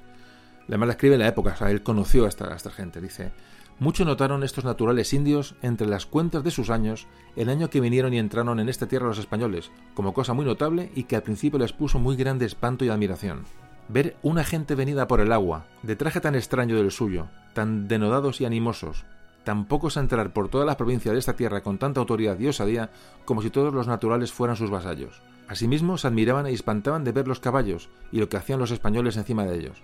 Además 0.69 0.89
la 0.89 0.93
escribe 0.93 1.15
en 1.15 1.21
la 1.21 1.29
época, 1.29 1.53
o 1.55 1.57
sea, 1.57 1.71
él 1.71 1.83
conoció 1.83 2.27
a 2.27 2.29
esta, 2.29 2.71
gente. 2.71 3.01
Dice, 3.01 3.33
mucho 3.79 4.05
notaron 4.05 4.45
estos 4.45 4.65
naturales 4.65 5.13
indios 5.15 5.55
entre 5.63 5.87
las 5.87 6.05
cuentas 6.05 6.45
de 6.45 6.51
sus 6.51 6.69
años 6.69 7.07
el 7.37 7.49
año 7.49 7.71
que 7.71 7.81
vinieron 7.81 8.13
y 8.13 8.19
entraron 8.19 8.61
en 8.61 8.69
esta 8.69 8.87
tierra 8.87 9.07
los 9.07 9.19
españoles, 9.19 9.71
como 9.95 10.13
cosa 10.13 10.35
muy 10.35 10.45
notable 10.45 10.93
y 10.95 11.05
que 11.05 11.17
al 11.17 11.23
principio 11.23 11.59
les 11.59 11.73
puso 11.73 11.99
muy 11.99 12.17
grande 12.17 12.45
espanto 12.45 12.85
y 12.85 12.91
admiración. 12.91 13.45
Ver 13.89 14.17
una 14.23 14.45
gente 14.45 14.75
venida 14.75 15.09
por 15.09 15.21
el 15.21 15.33
agua, 15.33 15.65
de 15.83 15.97
traje 15.97 16.21
tan 16.21 16.35
extraño 16.35 16.77
del 16.77 16.91
suyo, 16.91 17.29
tan 17.55 17.89
denodados 17.89 18.43
y 18.43 18.45
animosos, 18.45 19.07
tan 19.45 19.65
pocos 19.65 19.97
a 19.97 20.01
entrar 20.01 20.35
por 20.35 20.51
toda 20.51 20.67
la 20.67 20.77
provincia 20.77 21.11
de 21.11 21.19
esta 21.19 21.33
tierra 21.33 21.63
con 21.63 21.79
tanta 21.79 22.01
autoridad 22.01 22.39
y 22.39 22.49
osadía 22.49 22.91
como 23.25 23.41
si 23.41 23.49
todos 23.49 23.73
los 23.73 23.87
naturales 23.87 24.31
fueran 24.31 24.57
sus 24.57 24.69
vasallos. 24.69 25.23
Asimismo 25.49 25.97
se 25.97 26.07
admiraban 26.07 26.45
e 26.45 26.53
espantaban 26.53 27.05
de 27.05 27.13
ver 27.13 27.27
los 27.27 27.41
caballos 27.41 27.89
y 28.13 28.21
lo 28.21 28.29
que 28.29 28.37
hacían 28.37 28.59
los 28.59 28.71
españoles 28.71 29.17
encima 29.17 29.47
de 29.47 29.57
ellos. 29.57 29.83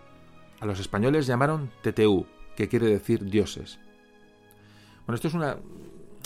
A 0.60 0.66
los 0.66 0.80
españoles 0.80 1.26
llamaron 1.26 1.70
Teteu, 1.82 2.26
que 2.56 2.68
quiere 2.68 2.86
decir 2.86 3.24
dioses. 3.24 3.78
Bueno, 5.06 5.16
esto 5.16 5.28
es 5.28 5.34
una... 5.34 5.56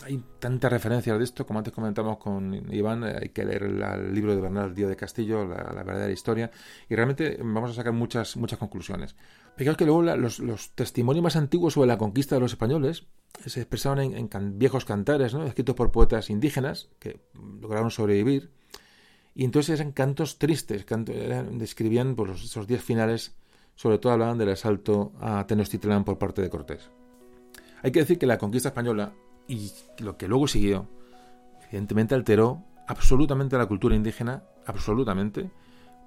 Hay 0.04 0.22
tantas 0.38 0.70
referencias 0.70 1.18
de 1.18 1.24
esto, 1.24 1.44
como 1.44 1.58
antes 1.58 1.74
comentamos 1.74 2.18
con 2.18 2.54
Iván, 2.72 3.02
eh, 3.02 3.18
hay 3.20 3.28
que 3.30 3.44
leer 3.44 3.64
el, 3.64 4.14
libro 4.14 4.34
de 4.34 4.40
Bernal 4.40 4.72
Díaz 4.72 4.88
de 4.90 4.96
Castillo, 4.96 5.44
la, 5.44 5.82
verdadera 5.82 6.12
historia, 6.12 6.52
y 6.88 6.94
realmente 6.94 7.36
vamos 7.42 7.72
a 7.72 7.74
sacar 7.74 7.92
muchas, 7.92 8.36
muchas 8.36 8.60
conclusiones. 8.60 9.16
Fijaos 9.56 9.76
que 9.76 9.84
luego 9.84 10.02
los, 10.02 10.70
testimonios 10.76 11.24
más 11.24 11.34
antiguos 11.34 11.74
sobre 11.74 11.88
la 11.88 11.98
conquista 11.98 12.36
de 12.36 12.40
los 12.40 12.52
españoles 12.52 13.08
se 13.44 13.60
expresaban 13.60 13.98
en, 13.98 14.58
viejos 14.58 14.84
cantares, 14.84 15.34
¿no? 15.34 15.44
escritos 15.44 15.74
por 15.74 15.90
poetas 15.90 16.30
indígenas 16.30 16.88
que 17.00 17.20
lograron 17.60 17.90
sobrevivir, 17.90 18.52
y 19.34 19.44
entonces 19.44 19.80
eran 19.80 19.92
cantos 19.92 20.38
tristes, 20.38 20.86
describían 21.52 22.14
por 22.14 22.28
pues, 22.28 22.44
esos 22.44 22.68
días 22.68 22.82
finales, 22.82 23.34
sobre 23.78 23.98
todo 23.98 24.12
hablaban 24.12 24.38
del 24.38 24.50
asalto 24.50 25.12
a 25.20 25.46
Tenochtitlán 25.46 26.02
por 26.02 26.18
parte 26.18 26.42
de 26.42 26.50
Cortés. 26.50 26.90
Hay 27.80 27.92
que 27.92 28.00
decir 28.00 28.18
que 28.18 28.26
la 28.26 28.36
conquista 28.36 28.70
española 28.70 29.12
y 29.46 29.70
lo 30.00 30.16
que 30.16 30.26
luego 30.26 30.48
siguió, 30.48 30.88
evidentemente 31.68 32.16
alteró 32.16 32.64
absolutamente 32.88 33.56
la 33.56 33.66
cultura 33.66 33.94
indígena, 33.94 34.42
absolutamente, 34.66 35.52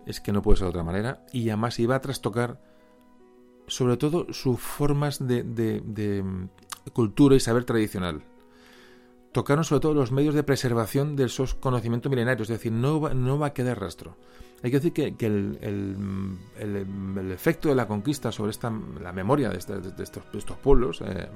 es 0.06 0.20
que 0.20 0.34
no 0.34 0.42
puede 0.42 0.58
ser 0.58 0.66
de 0.66 0.72
otra 0.72 0.84
manera, 0.84 1.26
y 1.32 1.48
además 1.48 1.80
iba 1.80 1.96
a 1.96 2.02
trastocar 2.02 2.60
sobre 3.68 3.96
todo 3.96 4.34
sus 4.34 4.60
formas 4.60 5.26
de, 5.26 5.44
de 5.44 6.26
cultura 6.92 7.38
y 7.38 7.40
saber 7.40 7.64
tradicional. 7.64 8.22
Tocaron 9.32 9.64
sobre 9.64 9.80
todo 9.80 9.94
los 9.94 10.12
medios 10.12 10.36
de 10.36 10.44
preservación 10.44 11.16
de 11.16 11.24
esos 11.24 11.56
conocimientos 11.56 12.10
milenarios, 12.10 12.50
es 12.50 12.58
decir, 12.58 12.74
no 12.74 13.00
va, 13.00 13.14
no 13.14 13.40
va 13.40 13.48
a 13.48 13.54
quedar 13.54 13.80
rastro. 13.80 14.18
Hay 14.64 14.70
que 14.70 14.80
decir 14.80 14.94
que, 14.94 15.26
el, 15.26 15.58
efecto 17.32 17.70
de 17.70 17.76
la 17.76 17.88
conquista 17.88 18.32
sobre 18.32 18.52
esta, 18.52 18.72
la 19.02 19.12
memoria 19.12 19.50
de, 19.50 19.58
estos, 19.58 20.24
estos, 20.34 20.58
pueblos 20.58 21.02
eh, 21.02 21.28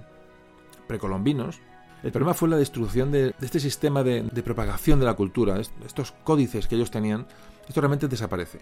precolombinos, 0.88 1.60
el 2.04 2.12
problema 2.12 2.36
fue 2.36 2.50
la 2.50 2.58
destrucción 2.58 3.12
de, 3.12 3.34
este 3.42 3.60
sistema 3.60 4.04
de, 4.04 4.24
propagación 4.44 5.00
de 5.00 5.06
la 5.06 5.16
cultura, 5.16 5.60
estos 5.60 6.12
códices 6.24 6.68
que 6.68 6.76
ellos 6.76 6.92
tenían, 6.92 7.26
esto 7.68 7.82
realmente 7.82 8.08
desaparece. 8.08 8.60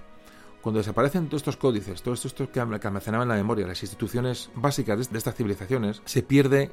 Cuando 0.61 0.80
desaparecen 0.80 1.27
todos 1.27 1.42
estos 1.42 1.58
códices, 1.58 2.01
todos 2.01 2.24
estos 2.25 2.48
que 2.48 2.61
almacenaban 2.61 3.27
la 3.27 3.35
memoria, 3.35 3.67
las 3.67 3.83
instituciones 3.83 4.50
básicas 4.56 5.11
de 5.11 5.17
estas 5.17 5.35
civilizaciones, 5.35 6.01
se 6.06 6.24
pierde 6.24 6.72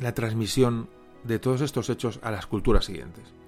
la 0.00 0.12
transmisión 0.12 0.88
de 1.22 1.38
todos 1.38 1.60
estos 1.60 1.88
hechos 1.88 2.18
a 2.24 2.32
las 2.32 2.46
culturas 2.48 2.84
siguientes. 2.84 3.43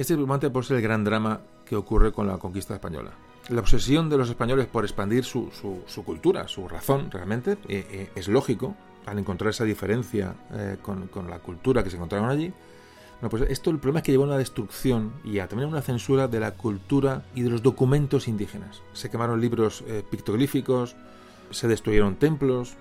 Este 0.00 0.14
es 0.14 0.50
por 0.50 0.64
ser 0.64 0.78
el 0.78 0.82
gran 0.82 1.04
drama 1.04 1.42
que 1.66 1.76
ocurre 1.76 2.10
con 2.10 2.26
la 2.26 2.38
conquista 2.38 2.72
española. 2.72 3.10
La 3.50 3.60
obsesión 3.60 4.08
de 4.08 4.16
los 4.16 4.30
españoles 4.30 4.66
por 4.66 4.84
expandir 4.84 5.24
su, 5.24 5.50
su, 5.86 6.04
cultura, 6.04 6.48
su 6.48 6.66
razón, 6.66 7.10
realmente, 7.10 7.58
eh, 7.68 7.86
eh, 7.90 8.10
es 8.14 8.26
lógico, 8.26 8.74
al 9.04 9.18
encontrar 9.18 9.50
esa 9.50 9.64
diferencia 9.64 10.34
eh, 10.54 10.78
con, 10.80 11.08
con, 11.08 11.28
la 11.28 11.40
cultura 11.40 11.84
que 11.84 11.90
se 11.90 11.96
encontraron 11.96 12.30
allí. 12.30 12.50
pues 13.28 13.42
esto 13.50 13.68
el 13.68 13.76
problema 13.76 13.98
es 13.98 14.04
que 14.06 14.12
llevó 14.12 14.24
a 14.24 14.28
una 14.28 14.38
destrucción 14.38 15.12
y 15.22 15.38
a 15.38 15.48
también 15.48 15.68
a 15.68 15.72
una 15.72 15.82
censura 15.82 16.28
de 16.28 16.40
la 16.40 16.52
cultura 16.52 17.26
y 17.34 17.42
de 17.42 17.50
los 17.50 17.62
documentos 17.62 18.26
indígenas. 18.26 18.80
Se 18.94 19.10
quemaron 19.10 19.38
libros 19.38 19.84
pictoglíficos, 20.10 20.96
se 21.50 21.68
destruyeron 21.68 22.16
templos, 22.16 22.74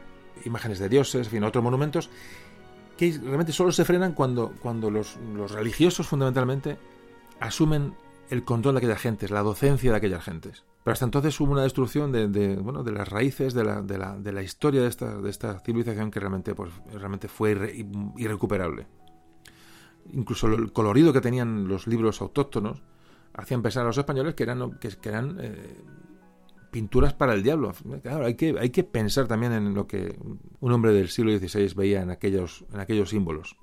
imágenes 0.46 0.80
de 0.80 0.88
dioses, 0.88 1.34
en 1.34 1.44
otros 1.44 1.66
monumentos 1.66 2.10
que 2.96 3.12
realmente 3.22 3.52
solo 3.52 3.74
se 3.74 3.84
frenan 3.84 4.14
cuando, 4.14 4.54
cuando 4.62 4.90
los, 4.90 5.18
los 5.34 5.52
religiosos 5.52 6.08
fundamentalmente 6.08 6.78
asumen 7.40 7.96
el 8.30 8.44
control 8.44 8.76
de 8.76 8.80
aquellas 8.80 9.02
gentes, 9.02 9.32
la 9.32 9.42
docencia 9.42 9.92
de 9.92 9.98
aquellas 9.98 10.24
gentes. 10.24 10.66
Pero 10.84 10.94
hasta 10.94 11.06
entonces 11.06 11.40
hubo 11.40 11.52
una 11.52 11.64
destrucción 11.64 12.12
de, 12.12 12.56
bueno, 12.58 12.84
de 12.84 12.92
las 12.92 13.08
raíces 13.08 13.54
de 13.54 13.64
la, 13.64 13.82
de 13.82 13.98
la, 13.98 14.18
de 14.18 14.32
la 14.32 14.42
historia 14.42 14.82
de 14.82 14.88
esta, 14.88 15.20
de 15.20 15.30
esta 15.30 15.60
civilización 15.60 16.10
que 16.10 16.20
realmente, 16.20 16.56
pues, 16.56 16.72
realmente 16.94 17.28
fue 17.28 17.86
irrecuperable. 18.18 18.88
Incluso 20.14 20.48
el 20.48 20.72
colorido 20.72 21.12
que 21.12 21.22
tenían 21.22 21.68
los 21.68 21.86
libros 21.86 22.22
autóctonos 22.22 22.82
hacían 23.34 23.62
pensar 23.62 23.84
a 23.84 23.88
los 23.88 23.98
españoles 23.98 24.36
que 24.36 24.44
eran, 24.44 24.80
que, 24.80 24.90
eran 25.04 25.38
eh, 25.42 25.84
pinturas 26.72 27.14
para 27.14 27.34
el 27.34 27.44
diablo. 27.44 27.74
Claro, 28.02 28.26
hay 28.26 28.36
que, 28.36 28.56
hay 28.60 28.70
que 28.70 28.84
pensar 28.84 29.28
también 29.28 29.52
en 29.52 29.74
lo 29.74 29.86
que 29.86 30.18
un 30.60 30.72
hombre 30.72 30.94
del 30.94 31.10
siglo 31.10 31.38
XVI 31.38 31.74
veía 31.76 32.02
en 32.02 32.10
aquellos, 32.10 32.66
en 32.74 32.80
aquellos 32.80 33.10
símbolos. 33.10 33.58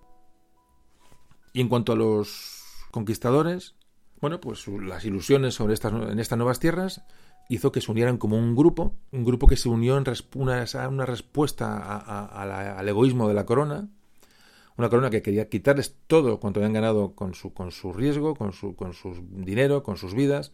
Y 1.52 1.62
en 1.62 1.68
cuanto 1.68 1.92
a 1.92 1.96
los 1.96 2.55
conquistadores, 2.96 3.74
bueno, 4.22 4.40
pues 4.40 4.66
las 4.68 5.04
ilusiones 5.04 5.52
sobre 5.52 5.74
estas, 5.74 5.92
en 5.92 6.18
estas 6.18 6.38
nuevas 6.38 6.60
tierras 6.60 7.02
hizo 7.50 7.70
que 7.70 7.82
se 7.82 7.90
unieran 7.90 8.16
como 8.16 8.38
un 8.38 8.56
grupo, 8.56 8.94
un 9.12 9.22
grupo 9.22 9.46
que 9.46 9.58
se 9.58 9.68
unió 9.68 9.98
en 9.98 10.04
una, 10.34 10.64
una 10.88 11.04
respuesta 11.04 11.76
al 12.78 12.88
egoísmo 12.88 13.28
de 13.28 13.34
la 13.34 13.44
corona, 13.44 13.90
una 14.78 14.88
corona 14.88 15.10
que 15.10 15.20
quería 15.20 15.50
quitarles 15.50 15.94
todo 16.06 16.40
cuanto 16.40 16.60
habían 16.60 16.72
ganado 16.72 17.14
con 17.14 17.34
su, 17.34 17.52
con 17.52 17.70
su 17.70 17.92
riesgo, 17.92 18.34
con 18.34 18.54
su, 18.54 18.74
con 18.74 18.94
su 18.94 19.12
dinero, 19.30 19.82
con 19.82 19.98
sus 19.98 20.14
vidas. 20.14 20.52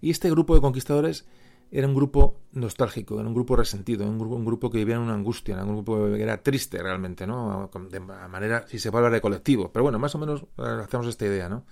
Y 0.00 0.10
este 0.10 0.28
grupo 0.28 0.56
de 0.56 0.60
conquistadores 0.60 1.24
era 1.70 1.86
un 1.86 1.94
grupo 1.94 2.40
nostálgico, 2.52 3.20
era 3.20 3.28
un 3.28 3.34
grupo 3.34 3.54
resentido, 3.54 4.04
un 4.04 4.18
grupo, 4.18 4.34
un 4.34 4.44
grupo 4.44 4.70
que 4.70 4.78
vivía 4.78 4.96
en 4.96 5.02
una 5.02 5.14
angustia, 5.14 5.62
un 5.62 5.72
grupo 5.76 6.12
que 6.12 6.22
era 6.22 6.42
triste 6.42 6.82
realmente, 6.82 7.26
¿no? 7.26 7.70
De 7.88 8.00
manera, 8.00 8.66
si 8.66 8.78
se 8.78 8.90
puede 8.90 9.04
hablar 9.04 9.18
de 9.18 9.20
colectivo. 9.20 9.70
Pero 9.72 9.84
bueno, 9.84 9.98
más 9.98 10.14
o 10.14 10.18
menos 10.18 10.42
eh, 10.58 10.82
hacemos 10.82 11.06
esta 11.06 11.26
idea, 11.26 11.48
¿no? 11.48 11.64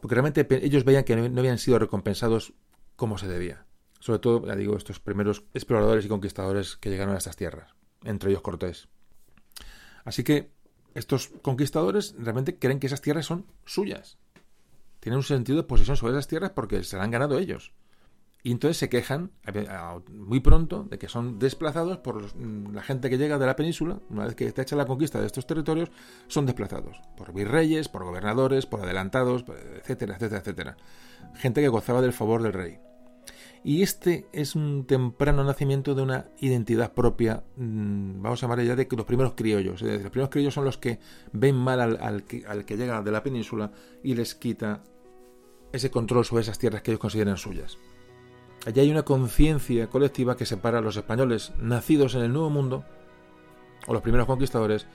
Porque 0.00 0.14
realmente 0.14 0.46
ellos 0.64 0.84
veían 0.84 1.04
que 1.04 1.16
no 1.16 1.40
habían 1.40 1.58
sido 1.58 1.78
recompensados 1.78 2.54
como 2.96 3.18
se 3.18 3.28
debía. 3.28 3.66
Sobre 4.00 4.18
todo, 4.18 4.46
ya 4.46 4.56
digo, 4.56 4.76
estos 4.76 4.98
primeros 4.98 5.44
exploradores 5.54 6.04
y 6.04 6.08
conquistadores 6.08 6.76
que 6.76 6.90
llegaron 6.90 7.14
a 7.14 7.18
estas 7.18 7.36
tierras, 7.36 7.74
entre 8.04 8.30
ellos 8.30 8.42
Cortés. 8.42 8.88
Así 10.04 10.24
que 10.24 10.50
estos 10.94 11.28
conquistadores 11.42 12.14
realmente 12.18 12.58
creen 12.58 12.80
que 12.80 12.86
esas 12.86 13.00
tierras 13.00 13.26
son 13.26 13.46
suyas. 13.64 14.18
Tienen 14.98 15.18
un 15.18 15.24
sentido 15.24 15.58
de 15.58 15.64
posesión 15.64 15.96
sobre 15.96 16.14
esas 16.14 16.26
tierras 16.26 16.50
porque 16.50 16.82
se 16.82 16.96
las 16.96 17.04
han 17.04 17.10
ganado 17.10 17.38
ellos. 17.38 17.72
Y 18.44 18.50
entonces 18.50 18.76
se 18.76 18.88
quejan 18.88 19.30
muy 20.10 20.40
pronto 20.40 20.84
de 20.90 20.98
que 20.98 21.08
son 21.08 21.38
desplazados 21.38 21.98
por 21.98 22.34
mm, 22.34 22.74
la 22.74 22.82
gente 22.82 23.08
que 23.08 23.16
llega 23.16 23.38
de 23.38 23.46
la 23.46 23.54
península, 23.54 24.00
una 24.10 24.24
vez 24.24 24.34
que 24.34 24.46
está 24.46 24.62
hecha 24.62 24.74
la 24.74 24.86
conquista 24.86 25.20
de 25.20 25.26
estos 25.26 25.46
territorios, 25.46 25.90
son 26.26 26.46
desplazados 26.46 27.00
por 27.16 27.32
virreyes, 27.32 27.88
por 27.88 28.04
gobernadores, 28.04 28.66
por 28.66 28.80
adelantados, 28.80 29.44
etcétera, 29.78 30.14
etcétera, 30.16 30.40
etcétera. 30.40 30.76
Gente 31.34 31.60
que 31.60 31.68
gozaba 31.68 32.02
del 32.02 32.12
favor 32.12 32.42
del 32.42 32.52
rey. 32.52 32.78
Y 33.64 33.82
este 33.82 34.26
es 34.32 34.56
un 34.56 34.86
temprano 34.86 35.44
nacimiento 35.44 35.94
de 35.94 36.02
una 36.02 36.26
identidad 36.40 36.94
propia, 36.94 37.44
mm, 37.54 38.22
vamos 38.22 38.42
a 38.42 38.46
llamar 38.46 38.64
ya 38.64 38.74
de 38.74 38.88
los 38.90 39.06
primeros 39.06 39.34
criollos. 39.34 39.82
los 39.82 40.10
primeros 40.10 40.30
criollos 40.30 40.54
son 40.54 40.64
los 40.64 40.78
que 40.78 40.98
ven 41.32 41.54
mal 41.54 41.80
al 41.80 42.24
que 42.24 42.76
llega 42.76 43.02
de 43.02 43.12
la 43.12 43.22
península 43.22 43.70
y 44.02 44.16
les 44.16 44.34
quita 44.34 44.82
ese 45.72 45.92
control 45.92 46.24
sobre 46.24 46.42
esas 46.42 46.58
tierras 46.58 46.82
que 46.82 46.90
ellos 46.90 47.00
consideran 47.00 47.36
suyas. 47.36 47.78
Allí 48.66 48.80
hay 48.80 48.90
una 48.90 49.02
conciencia 49.02 49.88
colectiva 49.88 50.36
que 50.36 50.46
separa 50.46 50.78
a 50.78 50.82
los 50.82 50.96
españoles 50.96 51.52
nacidos 51.58 52.14
en 52.14 52.22
el 52.22 52.32
Nuevo 52.32 52.50
Mundo, 52.50 52.84
o 53.86 53.92
los 53.92 54.02
primeros 54.02 54.26
conquistadores, 54.26 54.86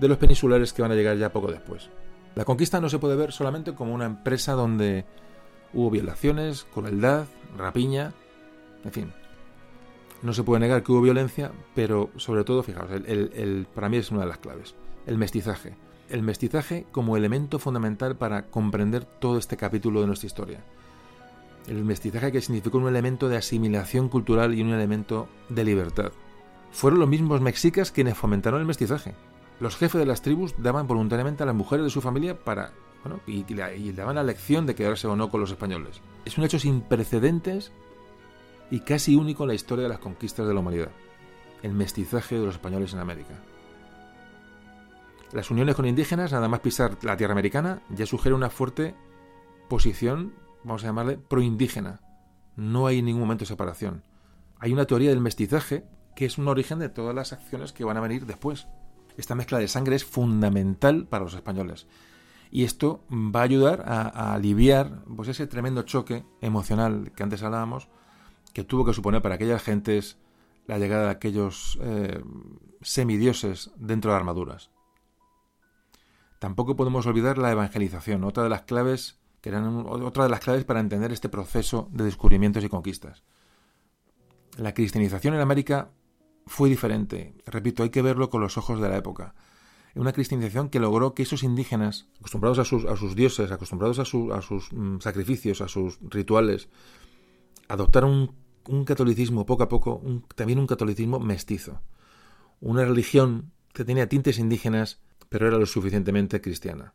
de 0.00 0.08
los 0.08 0.18
peninsulares 0.18 0.72
que 0.72 0.82
van 0.82 0.90
a 0.90 0.96
llegar 0.96 1.16
ya 1.16 1.32
poco 1.32 1.52
después. 1.52 1.90
La 2.34 2.44
conquista 2.44 2.80
no 2.80 2.88
se 2.88 2.98
puede 2.98 3.14
ver 3.14 3.32
solamente 3.32 3.74
como 3.74 3.94
una 3.94 4.06
empresa 4.06 4.54
donde 4.54 5.04
hubo 5.72 5.90
violaciones, 5.90 6.66
crueldad, 6.74 7.26
rapiña, 7.56 8.12
en 8.84 8.92
fin. 8.92 9.12
No 10.22 10.32
se 10.32 10.42
puede 10.42 10.60
negar 10.60 10.82
que 10.82 10.90
hubo 10.90 11.02
violencia, 11.02 11.52
pero 11.74 12.10
sobre 12.16 12.42
todo, 12.42 12.64
fijaos, 12.64 12.90
el, 12.90 13.66
para 13.72 13.88
mí 13.88 13.98
es 13.98 14.10
una 14.10 14.22
de 14.22 14.26
las 14.26 14.38
claves, 14.38 14.74
el 15.06 15.18
mestizaje. 15.18 15.76
El 16.08 16.22
mestizaje 16.22 16.86
como 16.90 17.16
elemento 17.16 17.58
fundamental 17.58 18.16
para 18.16 18.46
comprender 18.46 19.04
todo 19.04 19.38
este 19.38 19.56
capítulo 19.56 20.00
de 20.00 20.06
nuestra 20.08 20.26
historia. 20.26 20.64
El 21.66 21.84
mestizaje 21.84 22.32
que 22.32 22.40
significó 22.40 22.78
un 22.78 22.88
elemento 22.88 23.28
de 23.28 23.36
asimilación 23.36 24.08
cultural 24.08 24.54
y 24.54 24.62
un 24.62 24.72
elemento 24.72 25.28
de 25.48 25.64
libertad. 25.64 26.12
Fueron 26.72 27.00
los 27.00 27.08
mismos 27.08 27.40
mexicas 27.40 27.90
quienes 27.90 28.18
fomentaron 28.18 28.60
el 28.60 28.66
mestizaje. 28.66 29.14
Los 29.60 29.76
jefes 29.76 29.98
de 29.98 30.06
las 30.06 30.22
tribus 30.22 30.54
daban 30.58 30.86
voluntariamente 30.86 31.42
a 31.42 31.46
las 31.46 31.54
mujeres 31.54 31.84
de 31.84 31.90
su 31.90 32.00
familia 32.00 32.38
para 32.38 32.72
bueno, 33.04 33.20
y, 33.26 33.44
y, 33.46 33.92
daban 33.92 34.16
la 34.16 34.22
lección 34.22 34.66
de 34.66 34.74
quedarse 34.74 35.06
o 35.06 35.14
no 35.14 35.30
con 35.30 35.40
los 35.40 35.50
españoles. 35.50 36.00
Es 36.24 36.38
un 36.38 36.44
hecho 36.44 36.58
sin 36.58 36.80
precedentes 36.80 37.70
y 38.70 38.80
casi 38.80 39.14
único 39.14 39.44
en 39.44 39.48
la 39.48 39.54
historia 39.54 39.84
de 39.84 39.90
las 39.90 39.98
conquistas 39.98 40.46
de 40.46 40.54
la 40.54 40.60
humanidad, 40.60 40.90
el 41.62 41.72
mestizaje 41.72 42.38
de 42.38 42.46
los 42.46 42.54
españoles 42.54 42.94
en 42.94 43.00
América. 43.00 43.34
Las 45.32 45.50
uniones 45.50 45.74
con 45.74 45.86
indígenas, 45.86 46.32
nada 46.32 46.48
más 46.48 46.60
pisar 46.60 46.96
la 47.02 47.16
tierra 47.16 47.32
americana, 47.32 47.82
ya 47.90 48.06
sugiere 48.06 48.34
una 48.34 48.50
fuerte 48.50 48.94
posición, 49.68 50.32
vamos 50.64 50.82
a 50.82 50.86
llamarle, 50.86 51.18
proindígena. 51.18 52.00
No 52.56 52.86
hay 52.86 53.02
ningún 53.02 53.22
momento 53.22 53.42
de 53.42 53.48
separación. 53.48 54.02
Hay 54.58 54.72
una 54.72 54.86
teoría 54.86 55.10
del 55.10 55.20
mestizaje 55.20 55.84
que 56.14 56.24
es 56.24 56.38
un 56.38 56.48
origen 56.48 56.78
de 56.78 56.88
todas 56.88 57.14
las 57.14 57.32
acciones 57.32 57.72
que 57.72 57.84
van 57.84 57.96
a 57.96 58.00
venir 58.00 58.26
después. 58.26 58.68
Esta 59.16 59.34
mezcla 59.34 59.58
de 59.58 59.68
sangre 59.68 59.96
es 59.96 60.04
fundamental 60.04 61.06
para 61.06 61.24
los 61.24 61.34
españoles. 61.34 61.86
Y 62.50 62.64
esto 62.64 63.04
va 63.10 63.40
a 63.40 63.44
ayudar 63.44 63.82
a, 63.86 64.34
aliviar 64.34 65.02
pues, 65.16 65.28
ese 65.28 65.46
tremendo 65.46 65.82
choque 65.82 66.24
emocional 66.40 67.12
que 67.16 67.22
antes 67.22 67.42
hablábamos, 67.42 67.88
que 68.52 68.64
tuvo 68.64 68.84
que 68.84 68.92
suponer 68.92 69.22
para 69.22 69.34
aquellas 69.34 69.62
gentes 69.62 70.18
la 70.66 70.78
llegada 70.78 71.06
de 71.06 71.10
aquellos 71.10 71.78
eh, 71.82 72.22
semidioses 72.80 73.72
dentro 73.76 74.12
de 74.12 74.16
armaduras. 74.16 74.70
Tampoco 76.38 76.76
podemos 76.76 77.06
olvidar 77.06 77.38
la 77.38 77.50
evangelización, 77.50 78.22
otra 78.22 78.44
de 78.44 78.50
las 78.50 78.62
claves 78.62 79.18
que 79.44 79.50
eran 79.50 79.84
otra 79.86 80.24
de 80.24 80.30
las 80.30 80.40
claves 80.40 80.64
para 80.64 80.80
entender 80.80 81.12
este 81.12 81.28
proceso 81.28 81.90
de 81.92 82.04
descubrimientos 82.04 82.64
y 82.64 82.70
conquistas. 82.70 83.24
La 84.56 84.72
cristianización 84.72 85.34
en 85.34 85.42
América 85.42 85.90
fue 86.46 86.70
diferente. 86.70 87.34
Repito, 87.44 87.82
hay 87.82 87.90
que 87.90 88.00
verlo 88.00 88.30
con 88.30 88.40
los 88.40 88.56
ojos 88.56 88.80
de 88.80 88.88
la 88.88 88.96
época. 88.96 89.34
Una 89.96 90.14
cristianización 90.14 90.70
que 90.70 90.80
logró 90.80 91.12
que 91.12 91.24
esos 91.24 91.42
indígenas, 91.42 92.08
acostumbrados 92.20 92.58
a 92.58 92.64
sus, 92.64 93.14
dioses, 93.14 93.52
acostumbrados 93.52 93.98
a, 93.98 94.02
a 94.34 94.40
sus 94.40 94.72
mm, 94.72 95.00
sacrificios, 95.00 95.60
a 95.60 95.68
sus 95.68 95.98
rituales, 96.00 96.70
adoptaron 97.68 98.34
un, 98.66 98.84
catolicismo 98.86 99.44
poco 99.44 99.64
a 99.64 99.68
poco, 99.68 100.02
también 100.36 100.58
un 100.58 100.66
catolicismo 100.66 101.20
mestizo. 101.20 101.82
Una 102.62 102.86
religión 102.86 103.52
que 103.74 103.84
tenía 103.84 104.08
tintes 104.08 104.38
indígenas, 104.38 105.02
pero 105.28 105.46
era 105.46 105.58
lo 105.58 105.66
suficientemente 105.66 106.40
cristiana. 106.40 106.94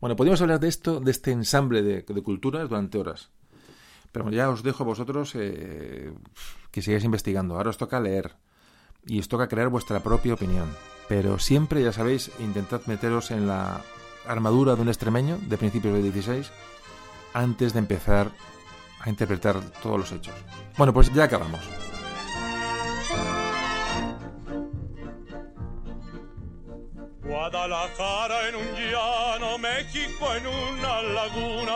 Bueno, 0.00 0.16
podríamos 0.16 0.40
hablar 0.40 0.60
de 0.60 0.68
esto, 0.68 1.00
de 1.00 1.10
este 1.10 1.30
ensamble 1.32 1.82
de, 1.82 2.04
culturas 2.22 2.68
durante 2.68 2.98
horas. 2.98 3.30
Pero 4.12 4.30
ya 4.30 4.48
os 4.50 4.62
dejo 4.62 4.82
a 4.82 4.86
vosotros 4.86 5.32
eh, 5.34 6.12
que 6.70 6.82
sigáis 6.82 7.04
investigando. 7.04 7.56
Ahora 7.56 7.70
os 7.70 7.76
toca 7.76 8.00
leer, 8.00 8.36
y 9.06 9.20
os 9.20 9.28
toca 9.28 9.48
crear 9.48 9.68
vuestra 9.68 10.00
propia 10.00 10.34
opinión. 10.34 10.68
Pero 11.08 11.38
siempre, 11.38 11.82
ya 11.82 11.92
sabéis, 11.92 12.30
intentad 12.40 12.82
meteros 12.86 13.30
en 13.30 13.46
la 13.46 13.80
armadura 14.26 14.74
de 14.74 14.82
un 14.82 14.88
extremeño 14.88 15.38
de 15.48 15.56
principios 15.56 15.94
del 15.94 16.02
16 16.02 16.50
antes 17.32 17.72
de 17.72 17.78
empezar 17.78 18.32
a 19.00 19.08
interpretar 19.08 19.60
todos 19.82 19.98
los 19.98 20.12
hechos. 20.12 20.34
Bueno, 20.76 20.92
pues 20.92 21.12
ya 21.14 21.24
acabamos. 21.24 21.60
Guadalajara 27.26 28.48
en 28.48 28.56
un 28.56 28.74
llano, 28.74 29.58
México 29.58 30.34
en 30.34 30.46
una 30.46 31.02
laguna. 31.02 31.74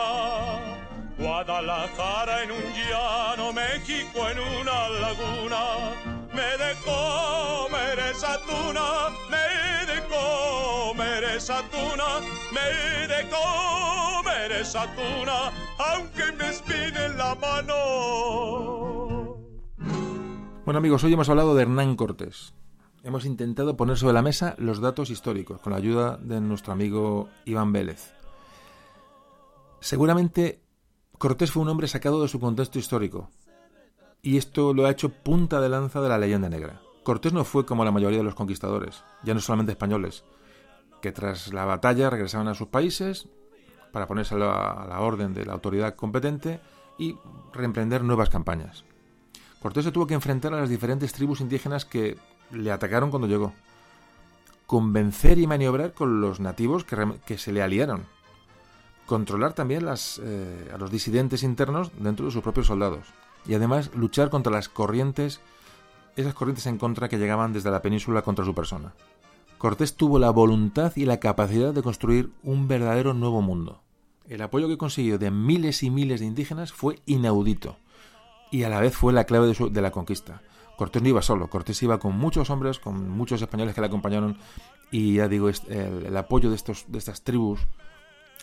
Guadalajara 1.17 2.43
en 2.43 2.51
un 2.51 2.73
llano, 2.73 3.53
México 3.53 4.29
en 4.29 4.39
una 4.39 4.89
laguna 4.89 6.21
me 6.33 6.57
de 6.57 6.73
comer 6.85 7.99
esa 8.11 8.39
tuna, 8.41 9.09
me 9.29 9.85
de 9.91 10.01
comer 10.07 11.23
esa 11.35 11.61
tuna, 11.69 12.21
me 12.51 13.07
de 13.07 13.29
comer 13.29 14.51
esa 14.53 14.87
tuna, 14.95 15.51
aunque 15.77 16.31
me 16.37 16.49
espine 16.49 17.09
la 17.17 17.35
mano. 17.35 17.77
Bueno 20.65 20.77
amigos, 20.77 21.03
hoy 21.03 21.13
hemos 21.13 21.29
hablado 21.29 21.55
de 21.55 21.63
Hernán 21.63 21.95
Cortés. 21.95 22.53
Hemos 23.03 23.25
intentado 23.25 23.75
poner 23.75 23.97
sobre 23.97 24.13
la 24.13 24.21
mesa 24.21 24.53
los 24.59 24.79
datos 24.79 25.09
históricos 25.09 25.59
con 25.59 25.71
la 25.71 25.77
ayuda 25.77 26.17
de 26.17 26.39
nuestro 26.39 26.71
amigo 26.71 27.29
Iván 27.45 27.73
Vélez. 27.73 28.13
Seguramente 29.79 30.61
Cortés 31.17 31.51
fue 31.51 31.63
un 31.63 31.69
hombre 31.69 31.87
sacado 31.87 32.21
de 32.21 32.27
su 32.27 32.39
contexto 32.39 32.77
histórico, 32.77 33.31
y 34.21 34.37
esto 34.37 34.73
lo 34.73 34.85
ha 34.85 34.91
hecho 34.91 35.09
punta 35.09 35.59
de 35.59 35.69
lanza 35.69 35.99
de 35.99 36.09
la 36.09 36.19
leyenda 36.19 36.47
negra. 36.47 36.79
Cortés 37.03 37.33
no 37.33 37.43
fue 37.43 37.65
como 37.65 37.83
la 37.83 37.91
mayoría 37.91 38.19
de 38.19 38.23
los 38.23 38.35
conquistadores, 38.35 39.03
ya 39.23 39.33
no 39.33 39.39
solamente 39.39 39.71
españoles, 39.71 40.23
que 41.01 41.11
tras 41.11 41.51
la 41.53 41.65
batalla 41.65 42.11
regresaban 42.11 42.49
a 42.49 42.53
sus 42.53 42.67
países 42.67 43.27
para 43.91 44.07
ponerse 44.07 44.35
a 44.35 44.37
la, 44.37 44.99
orden 44.99 45.33
de 45.33 45.45
la 45.45 45.53
autoridad 45.53 45.95
competente 45.95 46.59
y 46.99 47.17
reemprender 47.51 48.03
nuevas 48.03 48.29
campañas. 48.29 48.85
Cortés 49.59 49.85
se 49.85 49.91
tuvo 49.91 50.05
que 50.05 50.13
enfrentar 50.13 50.53
a 50.53 50.59
las 50.59 50.69
diferentes 50.69 51.13
tribus 51.13 51.41
indígenas 51.41 51.85
que 51.85 52.17
le 52.51 52.71
atacaron 52.71 53.09
cuando 53.09 53.27
llegó, 53.27 53.53
convencer 54.65 55.37
y 55.37 55.47
maniobrar 55.47 55.93
con 55.93 56.21
los 56.21 56.39
nativos 56.39 56.85
que, 56.85 57.37
se 57.37 57.51
le 57.51 57.61
aliaron, 57.61 58.05
controlar 59.05 59.53
también 59.53 59.85
eh, 59.87 60.71
a 60.73 60.77
los 60.77 60.91
disidentes 60.91 61.43
internos 61.43 61.91
dentro 61.99 62.25
de 62.25 62.31
sus 62.31 62.41
propios 62.41 62.67
soldados 62.67 63.07
y 63.45 63.53
además 63.53 63.91
luchar 63.95 64.29
contra 64.29 64.51
las 64.51 64.69
corrientes, 64.69 65.41
esas 66.15 66.33
corrientes 66.33 66.67
en 66.67 66.77
contra 66.77 67.09
que 67.09 67.17
llegaban 67.17 67.53
desde 67.53 67.71
la 67.71 67.81
península 67.81 68.21
contra 68.21 68.45
su 68.45 68.53
persona. 68.53 68.93
Cortés 69.57 69.95
tuvo 69.95 70.19
la 70.19 70.31
voluntad 70.31 70.93
y 70.95 71.05
la 71.05 71.19
capacidad 71.19 71.73
de 71.73 71.83
construir 71.83 72.31
un 72.43 72.67
verdadero 72.67 73.13
nuevo 73.13 73.41
mundo. 73.41 73.81
El 74.27 74.41
apoyo 74.41 74.67
que 74.67 74.77
consiguió 74.77 75.19
de 75.19 75.31
miles 75.31 75.83
y 75.83 75.89
miles 75.89 76.19
de 76.19 76.25
indígenas 76.25 76.71
fue 76.71 76.99
inaudito 77.05 77.77
y 78.49 78.63
a 78.63 78.69
la 78.69 78.79
vez 78.79 78.95
fue 78.95 79.13
la 79.13 79.25
clave 79.25 79.47
de, 79.47 79.69
de 79.69 79.81
la 79.81 79.91
conquista. 79.91 80.41
Cortés 80.81 81.03
no 81.03 81.09
iba 81.09 81.21
solo, 81.21 81.47
Cortés 81.47 81.83
iba 81.83 81.99
con 81.99 82.17
muchos 82.17 82.49
hombres, 82.49 82.79
con 82.79 83.07
muchos 83.07 83.39
españoles 83.39 83.75
que 83.75 83.81
le 83.81 83.85
acompañaron 83.85 84.39
y 84.89 85.17
ya 85.17 85.27
digo, 85.27 85.47
el, 85.47 86.17
apoyo 86.17 86.49
de, 86.49 86.55
estos, 86.55 86.85
de 86.87 86.97
estas 86.97 87.21
tribus 87.21 87.59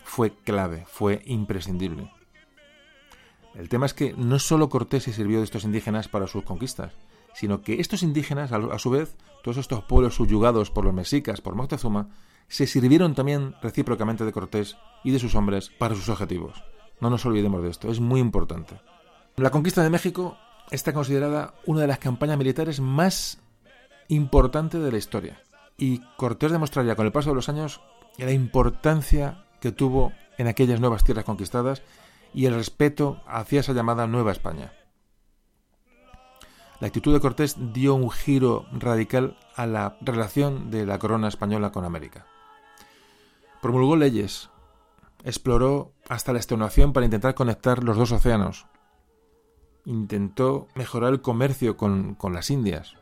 fue 0.05 0.31
clave, 0.31 0.85
fue 0.87 1.21
imprescindible. 1.25 2.09
El 3.55 3.67
tema 3.67 3.87
es 3.87 3.93
que 3.93 4.13
no 4.13 4.39
solo 4.39 4.69
Cortés 4.69 5.03
se 5.03 5.11
sirvió 5.11 5.39
de 5.39 5.43
estos 5.43 5.65
indígenas 5.65 6.07
para 6.07 6.27
sus 6.27 6.45
conquistas, 6.45 6.93
sino 7.33 7.61
que 7.61 7.81
estos 7.81 8.03
indígenas, 8.03 8.53
a 8.53 8.79
su 8.79 8.89
vez, 8.89 9.17
todos 9.43 9.57
estos 9.57 9.83
pueblos 9.83 10.15
subyugados 10.15 10.71
por 10.71 10.85
los 10.85 10.93
mexicas, 10.93 11.41
por 11.41 11.55
Moctezuma, 11.55 12.07
se 12.47 12.67
sirvieron 12.67 13.15
también 13.15 13.53
recíprocamente 13.61 14.23
de 14.23 14.31
Cortés 14.31 14.77
y 15.03 15.11
de 15.11 15.19
sus 15.19 15.35
hombres 15.35 15.71
para 15.77 15.93
sus 15.93 16.07
objetivos. 16.07 16.63
No 17.01 17.09
nos 17.09 17.25
olvidemos 17.25 17.61
de 17.63 17.69
esto, 17.69 17.91
es 17.91 17.99
muy 17.99 18.21
importante. 18.21 18.79
La 19.35 19.51
conquista 19.51 19.83
de 19.83 19.89
México 19.89 20.37
está 20.71 20.93
considerada 20.93 21.53
una 21.65 21.81
de 21.81 21.87
las 21.87 21.99
campañas 21.99 22.37
militares 22.37 22.79
más 22.79 23.39
importantes 24.07 24.81
de 24.81 24.91
la 24.91 24.97
historia. 24.97 25.41
Y 25.77 25.99
Cortés 26.17 26.51
demostraría 26.51 26.95
con 26.95 27.05
el 27.05 27.11
paso 27.11 27.29
de 27.29 27.35
los 27.35 27.49
años 27.49 27.81
la 28.17 28.31
importancia 28.31 29.45
que 29.61 29.71
tuvo 29.71 30.13
en 30.37 30.47
aquellas 30.47 30.79
nuevas 30.79 31.03
tierras 31.03 31.25
conquistadas 31.25 31.81
y 32.33 32.45
el 32.45 32.55
respeto 32.55 33.21
hacia 33.27 33.61
esa 33.61 33.73
llamada 33.73 34.07
Nueva 34.07 34.31
España. 34.31 34.73
La 36.79 36.87
actitud 36.87 37.13
de 37.13 37.19
Cortés 37.19 37.55
dio 37.73 37.95
un 37.95 38.09
giro 38.09 38.65
radical 38.71 39.37
a 39.55 39.65
la 39.65 39.97
relación 40.01 40.71
de 40.71 40.85
la 40.85 40.97
corona 40.97 41.27
española 41.27 41.71
con 41.71 41.83
América. 41.83 42.25
Promulgó 43.61 43.97
leyes, 43.97 44.49
exploró 45.23 45.93
hasta 46.07 46.31
la 46.31 46.39
extenuación 46.39 46.93
para 46.93 47.05
intentar 47.05 47.35
conectar 47.35 47.83
los 47.83 47.97
dos 47.97 48.13
océanos, 48.13 48.65
intentó 49.85 50.67
mejorar 50.75 51.13
el 51.13 51.21
comercio 51.21 51.77
con, 51.77 52.17
las 52.31 52.49
Indias. 52.49 52.95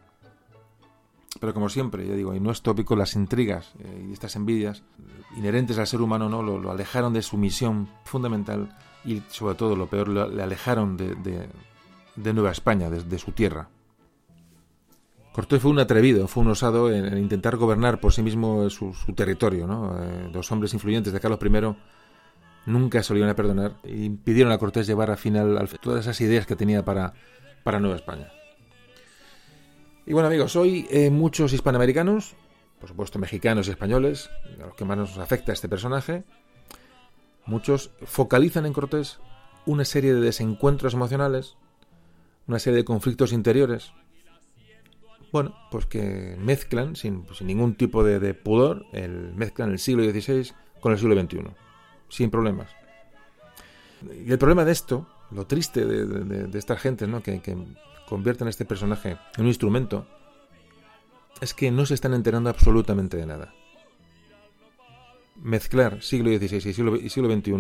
Pero 1.39 1.53
como 1.53 1.69
siempre, 1.69 2.07
ya 2.07 2.15
digo, 2.15 2.33
y 2.33 2.39
no 2.39 2.51
es 2.51 2.61
tópico, 2.61 2.95
las 2.95 3.15
intrigas 3.15 3.73
eh, 3.79 4.07
y 4.09 4.13
estas 4.13 4.35
envidias 4.35 4.83
inherentes 5.35 5.77
al 5.77 5.87
ser 5.87 6.01
humano 6.01 6.29
no 6.29 6.41
lo 6.41 6.71
alejaron 6.71 7.13
de 7.13 7.21
su 7.21 7.37
misión 7.37 7.89
fundamental 8.05 8.75
y 9.05 9.21
sobre 9.29 9.55
todo 9.55 9.75
lo 9.75 9.87
peor 9.87 10.09
le 10.09 10.41
alejaron 10.41 10.97
de, 10.97 11.15
de 12.17 12.33
Nueva 12.33 12.51
España, 12.51 12.89
desde 12.89 13.19
su 13.19 13.31
tierra. 13.31 13.69
Cortés 15.37 15.61
fue 15.61 15.69
un 15.69 15.77
atrevido, 15.77 16.27
fue 16.27 16.41
un 16.41 16.49
osado 16.49 16.91
en, 16.91 17.15
intentar 17.15 17.57
gobernar 17.57 17.99
por 17.99 18.11
sí 18.11 18.23
mismo 18.23 18.67
su, 18.71 18.91
territorio. 19.15 19.67
¿no? 19.67 19.95
Eh, 20.01 20.31
los 20.33 20.51
hombres 20.51 20.73
influyentes 20.73 21.13
de 21.13 21.19
Carlos 21.19 21.39
I 21.43 21.75
nunca 22.67 23.01
se 23.01 23.13
lo 23.13 23.19
iban 23.19 23.31
a 23.31 23.35
perdonar 23.35 23.77
y 23.83 24.03
impidieron 24.03 24.51
a 24.51 24.57
Cortés 24.57 24.85
llevar 24.85 25.09
al 25.09 25.17
final 25.17 25.67
todas 25.81 26.01
esas 26.01 26.19
ideas 26.21 26.45
que 26.45 26.55
tenía 26.55 26.83
para, 26.83 27.13
para 27.63 27.79
Nueva 27.79 27.95
España. 27.95 28.31
Y 30.05 30.13
bueno 30.13 30.27
amigos, 30.27 30.55
hoy 30.55 30.85
eh, 30.91 31.09
muchos 31.09 31.53
hispanoamericanos, 31.53 32.35
por 32.79 32.89
supuesto 32.89 33.19
mexicanos 33.19 33.67
y 33.67 33.71
españoles, 33.71 34.29
a 34.61 34.67
los 34.67 34.75
que 34.75 34.85
más 34.85 34.97
nos 34.97 35.17
afecta 35.17 35.53
este 35.53 35.69
personaje, 35.69 36.25
muchos 37.45 37.91
focalizan 38.05 38.65
en 38.65 38.73
Cortés 38.73 39.19
una 39.65 39.85
serie 39.85 40.13
de 40.13 40.21
desencuentros 40.21 40.93
emocionales, 40.93 41.55
una 42.47 42.59
serie 42.59 42.77
de 42.77 42.85
conflictos 42.85 43.31
interiores, 43.31 43.93
bueno, 45.31 45.55
pues 45.71 45.85
que 45.85 46.37
mezclan, 46.39 46.95
sin, 46.95 47.25
ningún 47.41 47.75
tipo 47.75 48.03
de, 48.03 48.33
pudor, 48.33 48.85
el, 48.91 49.33
mezclan 49.35 49.71
el 49.71 49.79
siglo 49.79 50.03
XVI 50.03 50.53
con 50.79 50.91
el 50.93 50.99
siglo 50.99 51.21
XXI, 51.21 51.39
sin 52.09 52.29
problemas. 52.29 52.69
Y 54.25 54.31
el 54.31 54.37
problema 54.37 54.65
de 54.65 54.71
esto, 54.71 55.07
lo 55.31 55.47
triste 55.47 55.85
de, 55.85 56.57
esta 56.57 56.77
gente, 56.77 57.07
¿no? 57.07 57.21
que, 57.21 57.41
que 57.41 57.57
convierten 58.07 58.47
a 58.47 58.49
este 58.49 58.65
personaje 58.65 59.17
en 59.35 59.41
un 59.41 59.47
instrumento, 59.47 60.07
es 61.41 61.53
que 61.53 61.71
no 61.71 61.85
se 61.85 61.93
están 61.93 62.13
enterando 62.13 62.49
absolutamente 62.49 63.17
de 63.17 63.25
nada. 63.25 63.53
Mezclar 65.35 66.01
siglo 66.01 66.29
XVI 66.29 66.69
y 66.69 66.73
siglo, 66.73 66.95
y 66.95 67.09
siglo 67.09 67.31
XXI 67.31 67.51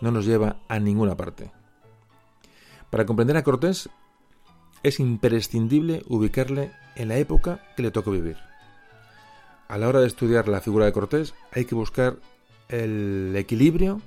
no 0.00 0.10
nos 0.10 0.24
lleva 0.24 0.56
a 0.68 0.78
ninguna 0.78 1.16
parte. 1.16 1.50
Para 2.90 3.04
comprender 3.04 3.36
a 3.36 3.42
Cortés 3.42 3.90
es 4.82 5.00
imprescindible 5.00 6.02
ubicarle 6.06 6.72
en 6.94 7.08
la 7.08 7.16
época 7.16 7.62
que 7.76 7.82
le 7.82 7.90
tocó 7.90 8.10
vivir. 8.10 8.36
A 9.68 9.76
la 9.76 9.88
hora 9.88 10.00
de 10.00 10.06
estudiar 10.06 10.48
la 10.48 10.60
figura 10.60 10.86
de 10.86 10.92
Cortés 10.92 11.34
hay 11.52 11.66
que 11.66 11.74
buscar 11.74 12.18
el 12.68 13.34
equilibrio 13.36 14.00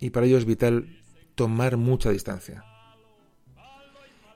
y 0.00 0.10
para 0.10 0.26
ello 0.26 0.38
es 0.38 0.44
vital 0.44 0.86
tomar 1.34 1.76
mucha 1.76 2.10
distancia. 2.10 2.64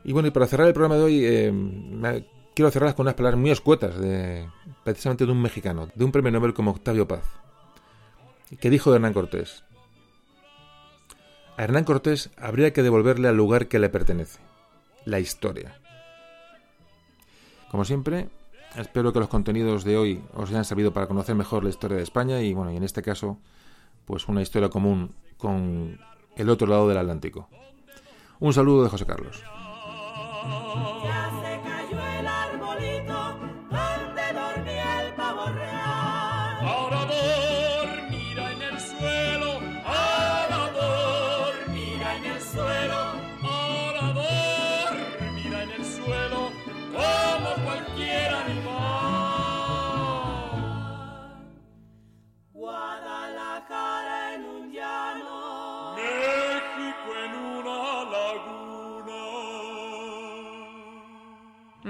Y 0.05 0.13
bueno, 0.13 0.29
y 0.29 0.31
para 0.31 0.47
cerrar 0.47 0.69
el 0.69 0.75
programa 0.75 0.97
de 0.97 1.03
hoy, 1.03 1.25
eh, 1.25 2.25
quiero 2.55 2.71
cerrar 2.71 2.95
con 2.95 3.05
unas 3.05 3.15
palabras 3.15 3.39
muy 3.39 3.51
escuetas, 3.51 3.99
de, 3.99 4.49
precisamente 4.85 5.27
de 5.27 5.33
un 5.33 5.43
mexicano, 5.43 5.89
de 5.95 6.05
un 6.05 6.13
premio 6.13 6.31
Nobel 6.31 6.55
como 6.55 6.71
Octavio 6.71 7.07
Paz, 7.07 7.25
que 8.61 8.71
dijo 8.71 8.91
de 8.91 8.97
Hernán 8.97 9.13
Cortés. 9.13 9.65
A 11.57 11.65
Hernán 11.65 11.85
Cortés 11.85 12.31
habría 12.37 12.73
que 12.73 12.83
devolverle 12.83 13.29
al 13.29 13.37
lugar 13.37 13.69
que 13.69 13.79
le 13.79 13.89
pertenece 13.89 14.39
la 15.05 15.21
historia. 15.21 15.79
Como 17.71 17.85
siempre, 17.85 18.29
espero 18.79 19.13
que 19.13 19.21
los 19.21 19.29
contenidos 19.29 19.85
de 19.85 19.97
hoy 19.97 20.23
os 20.35 20.51
hayan 20.51 20.65
servido 20.65 20.93
para 20.93 21.07
conocer 21.07 21.35
mejor 21.35 21.65
la 21.65 21.71
historia 21.71 21.97
de 21.97 22.03
España 22.03 22.41
y, 22.41 22.55
bueno, 22.55 22.73
y 22.73 22.77
en 22.77 22.85
este 22.85 23.03
caso, 23.03 23.39
pues 24.05 24.29
una 24.29 24.43
historia 24.43 24.69
común 24.69 25.15
con 25.37 25.99
el 26.37 26.49
otro 26.49 26.67
lado 26.67 26.89
del 26.89 26.99
Atlántico. 26.99 27.49
Un 28.41 28.53
saludo 28.53 28.85
de 28.85 28.91
José 28.91 29.05
Carlos. 29.05 29.43